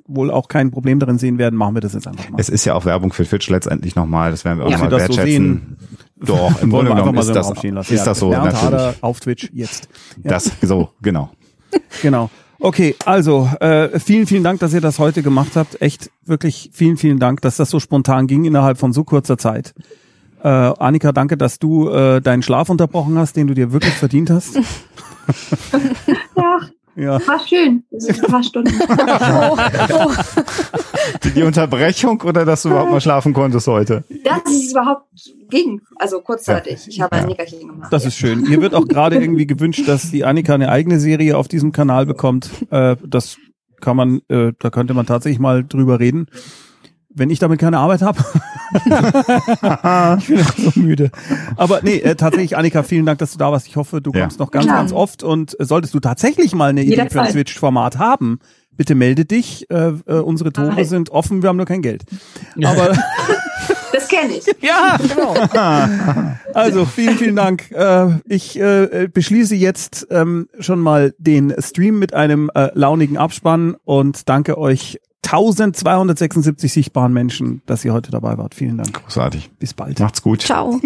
wohl 0.07 0.31
auch 0.31 0.47
kein 0.47 0.71
Problem 0.71 0.99
darin 0.99 1.17
sehen 1.17 1.37
werden, 1.37 1.55
machen 1.55 1.75
wir 1.75 1.81
das 1.81 1.93
jetzt 1.93 2.07
einfach 2.07 2.29
mal. 2.29 2.39
Es 2.39 2.49
ist 2.49 2.65
ja 2.65 2.75
auch 2.75 2.85
Werbung 2.85 3.11
für 3.11 3.25
Twitch 3.25 3.49
letztendlich 3.49 3.95
nochmal, 3.95 4.31
das 4.31 4.45
werden 4.45 4.59
wir 4.59 4.65
auch 4.65 4.71
Ja, 4.71 4.77
mal 4.77 4.89
das 4.89 5.07
so 5.07 5.17
wertschätzen. 5.17 5.77
Doch, 6.25 6.61
im 6.61 6.71
Wollen 6.71 6.87
Grunde 6.87 6.89
wir 6.89 6.91
einfach 6.91 7.11
genommen 7.11 7.15
mal 7.15 7.21
ist 7.21 7.27
so 7.27 7.33
das, 7.33 7.89
ist 7.91 7.97
Ja, 7.97 8.05
das 8.05 8.19
so, 8.19 8.29
Bernd 8.29 8.45
natürlich. 8.45 8.63
Hader 8.63 8.95
auf 9.01 9.19
Twitch 9.19 9.49
jetzt. 9.53 9.89
Ja. 10.23 10.31
Das, 10.31 10.51
so, 10.61 10.89
genau. 11.01 11.29
Genau. 12.01 12.29
Okay, 12.59 12.95
also 13.05 13.49
äh, 13.59 13.99
vielen, 13.99 14.27
vielen 14.27 14.43
Dank, 14.43 14.59
dass 14.61 14.73
ihr 14.73 14.79
das 14.81 14.97
heute 14.97 15.21
gemacht 15.21 15.55
habt. 15.55 15.81
Echt, 15.81 16.09
wirklich 16.25 16.69
vielen, 16.73 16.95
vielen 16.97 17.19
Dank, 17.19 17.41
dass 17.41 17.57
das 17.57 17.69
so 17.69 17.79
spontan 17.79 18.27
ging 18.27 18.45
innerhalb 18.45 18.77
von 18.77 18.93
so 18.93 19.03
kurzer 19.03 19.37
Zeit. 19.37 19.73
Äh, 20.41 20.47
Annika, 20.47 21.11
danke, 21.11 21.37
dass 21.37 21.59
du 21.59 21.89
äh, 21.89 22.21
deinen 22.21 22.43
Schlaf 22.43 22.69
unterbrochen 22.69 23.17
hast, 23.17 23.35
den 23.35 23.47
du 23.47 23.53
dir 23.53 23.71
wirklich 23.71 23.93
verdient 23.93 24.29
hast. 24.29 24.59
Ja, 26.37 26.59
Ja. 26.95 27.19
war 27.27 27.39
schön. 27.45 27.83
Das 27.91 28.03
sind 28.05 28.23
ein 28.23 28.31
paar 28.31 28.43
Stunden. 28.43 28.73
oh, 28.89 29.57
oh. 29.93 30.11
Die, 31.35 31.43
Unterbrechung 31.43 32.21
oder 32.21 32.45
dass 32.45 32.63
du 32.63 32.69
überhaupt 32.69 32.91
mal 32.91 33.01
schlafen 33.01 33.33
konntest 33.33 33.67
heute? 33.67 34.03
Dass 34.23 34.41
es 34.45 34.71
überhaupt 34.71 35.07
ging. 35.49 35.81
Also 35.97 36.21
kurzzeitig. 36.21 36.87
Ich 36.87 37.01
habe 37.01 37.13
ein 37.13 37.27
Nickerchen 37.27 37.59
gemacht. 37.59 37.91
Das 37.91 38.05
ist 38.05 38.15
schön. 38.15 38.45
Hier 38.45 38.61
wird 38.61 38.73
auch 38.73 38.87
gerade 38.87 39.17
irgendwie 39.17 39.45
gewünscht, 39.45 39.87
dass 39.87 40.11
die 40.11 40.23
Annika 40.23 40.53
eine 40.53 40.69
eigene 40.69 40.99
Serie 40.99 41.37
auf 41.37 41.47
diesem 41.47 41.71
Kanal 41.71 42.05
bekommt. 42.05 42.49
Äh, 42.71 42.95
das 43.05 43.37
kann 43.81 43.97
man, 43.97 44.21
äh, 44.29 44.53
da 44.57 44.69
könnte 44.69 44.93
man 44.93 45.05
tatsächlich 45.05 45.39
mal 45.39 45.63
drüber 45.63 45.99
reden. 45.99 46.27
Wenn 47.17 47.29
ich 47.29 47.39
damit 47.39 47.59
keine 47.59 47.77
Arbeit 47.77 48.01
habe. 48.01 48.19
ich 50.19 50.27
bin 50.27 50.41
auch 50.41 50.57
so 50.57 50.79
müde. 50.79 51.11
Aber 51.55 51.79
nee, 51.81 51.97
äh, 51.99 52.15
tatsächlich, 52.15 52.57
Annika, 52.57 52.83
vielen 52.83 53.05
Dank, 53.05 53.19
dass 53.19 53.31
du 53.31 53.37
da 53.37 53.51
warst. 53.51 53.67
Ich 53.67 53.77
hoffe, 53.77 54.01
du 54.01 54.11
Ja. 54.13 54.21
kommst 54.21 54.39
noch 54.39 54.51
ganz, 54.51 54.65
Klar. 54.65 54.77
ganz 54.77 54.91
oft. 54.91 55.23
Und 55.23 55.57
äh, 55.59 55.63
solltest 55.63 55.93
du 55.93 56.01
tatsächlich 56.01 56.53
mal 56.53 56.69
eine 56.71 56.83
Idee 56.83 57.07
für 57.09 57.21
ein. 57.21 57.31
Switch-Format 57.31 57.99
haben, 57.99 58.39
bitte 58.71 58.95
melde 58.95 59.23
dich. 59.23 59.69
Äh, 59.69 59.93
äh, 60.07 60.19
unsere 60.19 60.51
Tore 60.51 60.75
Hi. 60.75 60.83
sind 60.83 61.09
offen, 61.09 61.41
wir 61.41 61.49
haben 61.49 61.57
nur 61.57 61.65
kein 61.65 61.81
Geld. 61.81 62.03
Aber 62.61 62.91
Das 63.93 64.09
kenne 64.09 64.33
ich. 64.33 64.45
ja, 64.61 64.97
genau. 64.97 65.33
Also 66.53 66.85
vielen, 66.85 67.17
vielen 67.17 67.37
Dank. 67.37 67.71
Äh, 67.71 68.07
ich 68.27 68.59
äh, 68.59 69.07
beschließe 69.11 69.55
jetzt 69.55 70.07
ähm, 70.11 70.49
schon 70.59 70.81
mal 70.81 71.13
den 71.17 71.53
Stream 71.59 71.97
mit 71.97 72.13
einem 72.13 72.51
äh, 72.53 72.71
launigen 72.73 73.15
Abspann 73.17 73.77
und 73.85 74.27
danke 74.27 74.57
euch 74.57 74.99
1276 75.25 76.71
sichtbaren 76.71 77.13
Menschen, 77.13 77.61
dass 77.65 77.83
ihr 77.83 77.93
heute 77.93 78.11
dabei 78.11 78.37
wart. 78.37 78.55
Vielen 78.55 78.77
Dank. 78.77 78.93
Großartig. 78.93 79.51
Bis 79.59 79.73
bald. 79.73 79.99
Macht's 79.99 80.21
gut. 80.21 80.41
Ciao. 80.41 80.79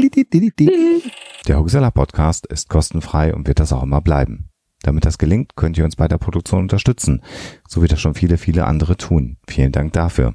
Der 1.48 1.60
Huxella 1.60 1.92
Podcast 1.92 2.46
ist 2.48 2.70
kostenfrei 2.70 3.34
und 3.34 3.48
wird 3.48 3.60
das 3.60 3.74
auch 3.74 3.84
immer 3.84 4.02
bleiben. 4.02 4.50
Damit 4.82 5.06
das 5.06 5.18
gelingt, 5.18 5.56
könnt 5.56 5.78
ihr 5.78 5.84
uns 5.84 5.96
bei 5.98 6.08
der 6.08 6.18
Produktion 6.18 6.62
unterstützen, 6.62 7.22
so 7.68 7.84
wie 7.84 7.88
das 7.88 8.00
schon 8.00 8.14
viele, 8.14 8.38
viele 8.38 8.66
andere 8.66 8.96
tun. 8.96 9.38
Vielen 9.48 9.72
Dank 9.72 9.94
dafür. 9.94 10.34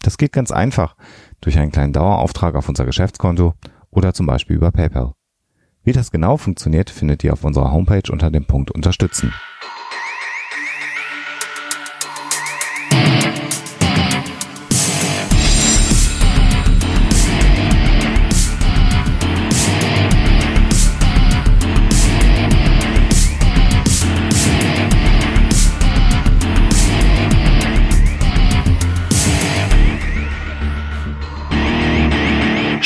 Das 0.00 0.18
geht 0.18 0.32
ganz 0.32 0.50
einfach 0.50 0.96
durch 1.40 1.58
einen 1.58 1.72
kleinen 1.72 1.92
Dauerauftrag 1.92 2.54
auf 2.54 2.68
unser 2.68 2.84
Geschäftskonto 2.84 3.54
oder 3.90 4.14
zum 4.14 4.26
Beispiel 4.26 4.56
über 4.56 4.72
PayPal. 4.72 5.12
Wie 5.84 5.92
das 5.92 6.10
genau 6.10 6.36
funktioniert, 6.36 6.90
findet 6.90 7.22
ihr 7.24 7.32
auf 7.32 7.44
unserer 7.44 7.72
Homepage 7.72 8.10
unter 8.10 8.30
dem 8.30 8.44
Punkt 8.44 8.70
Unterstützen. 8.70 9.32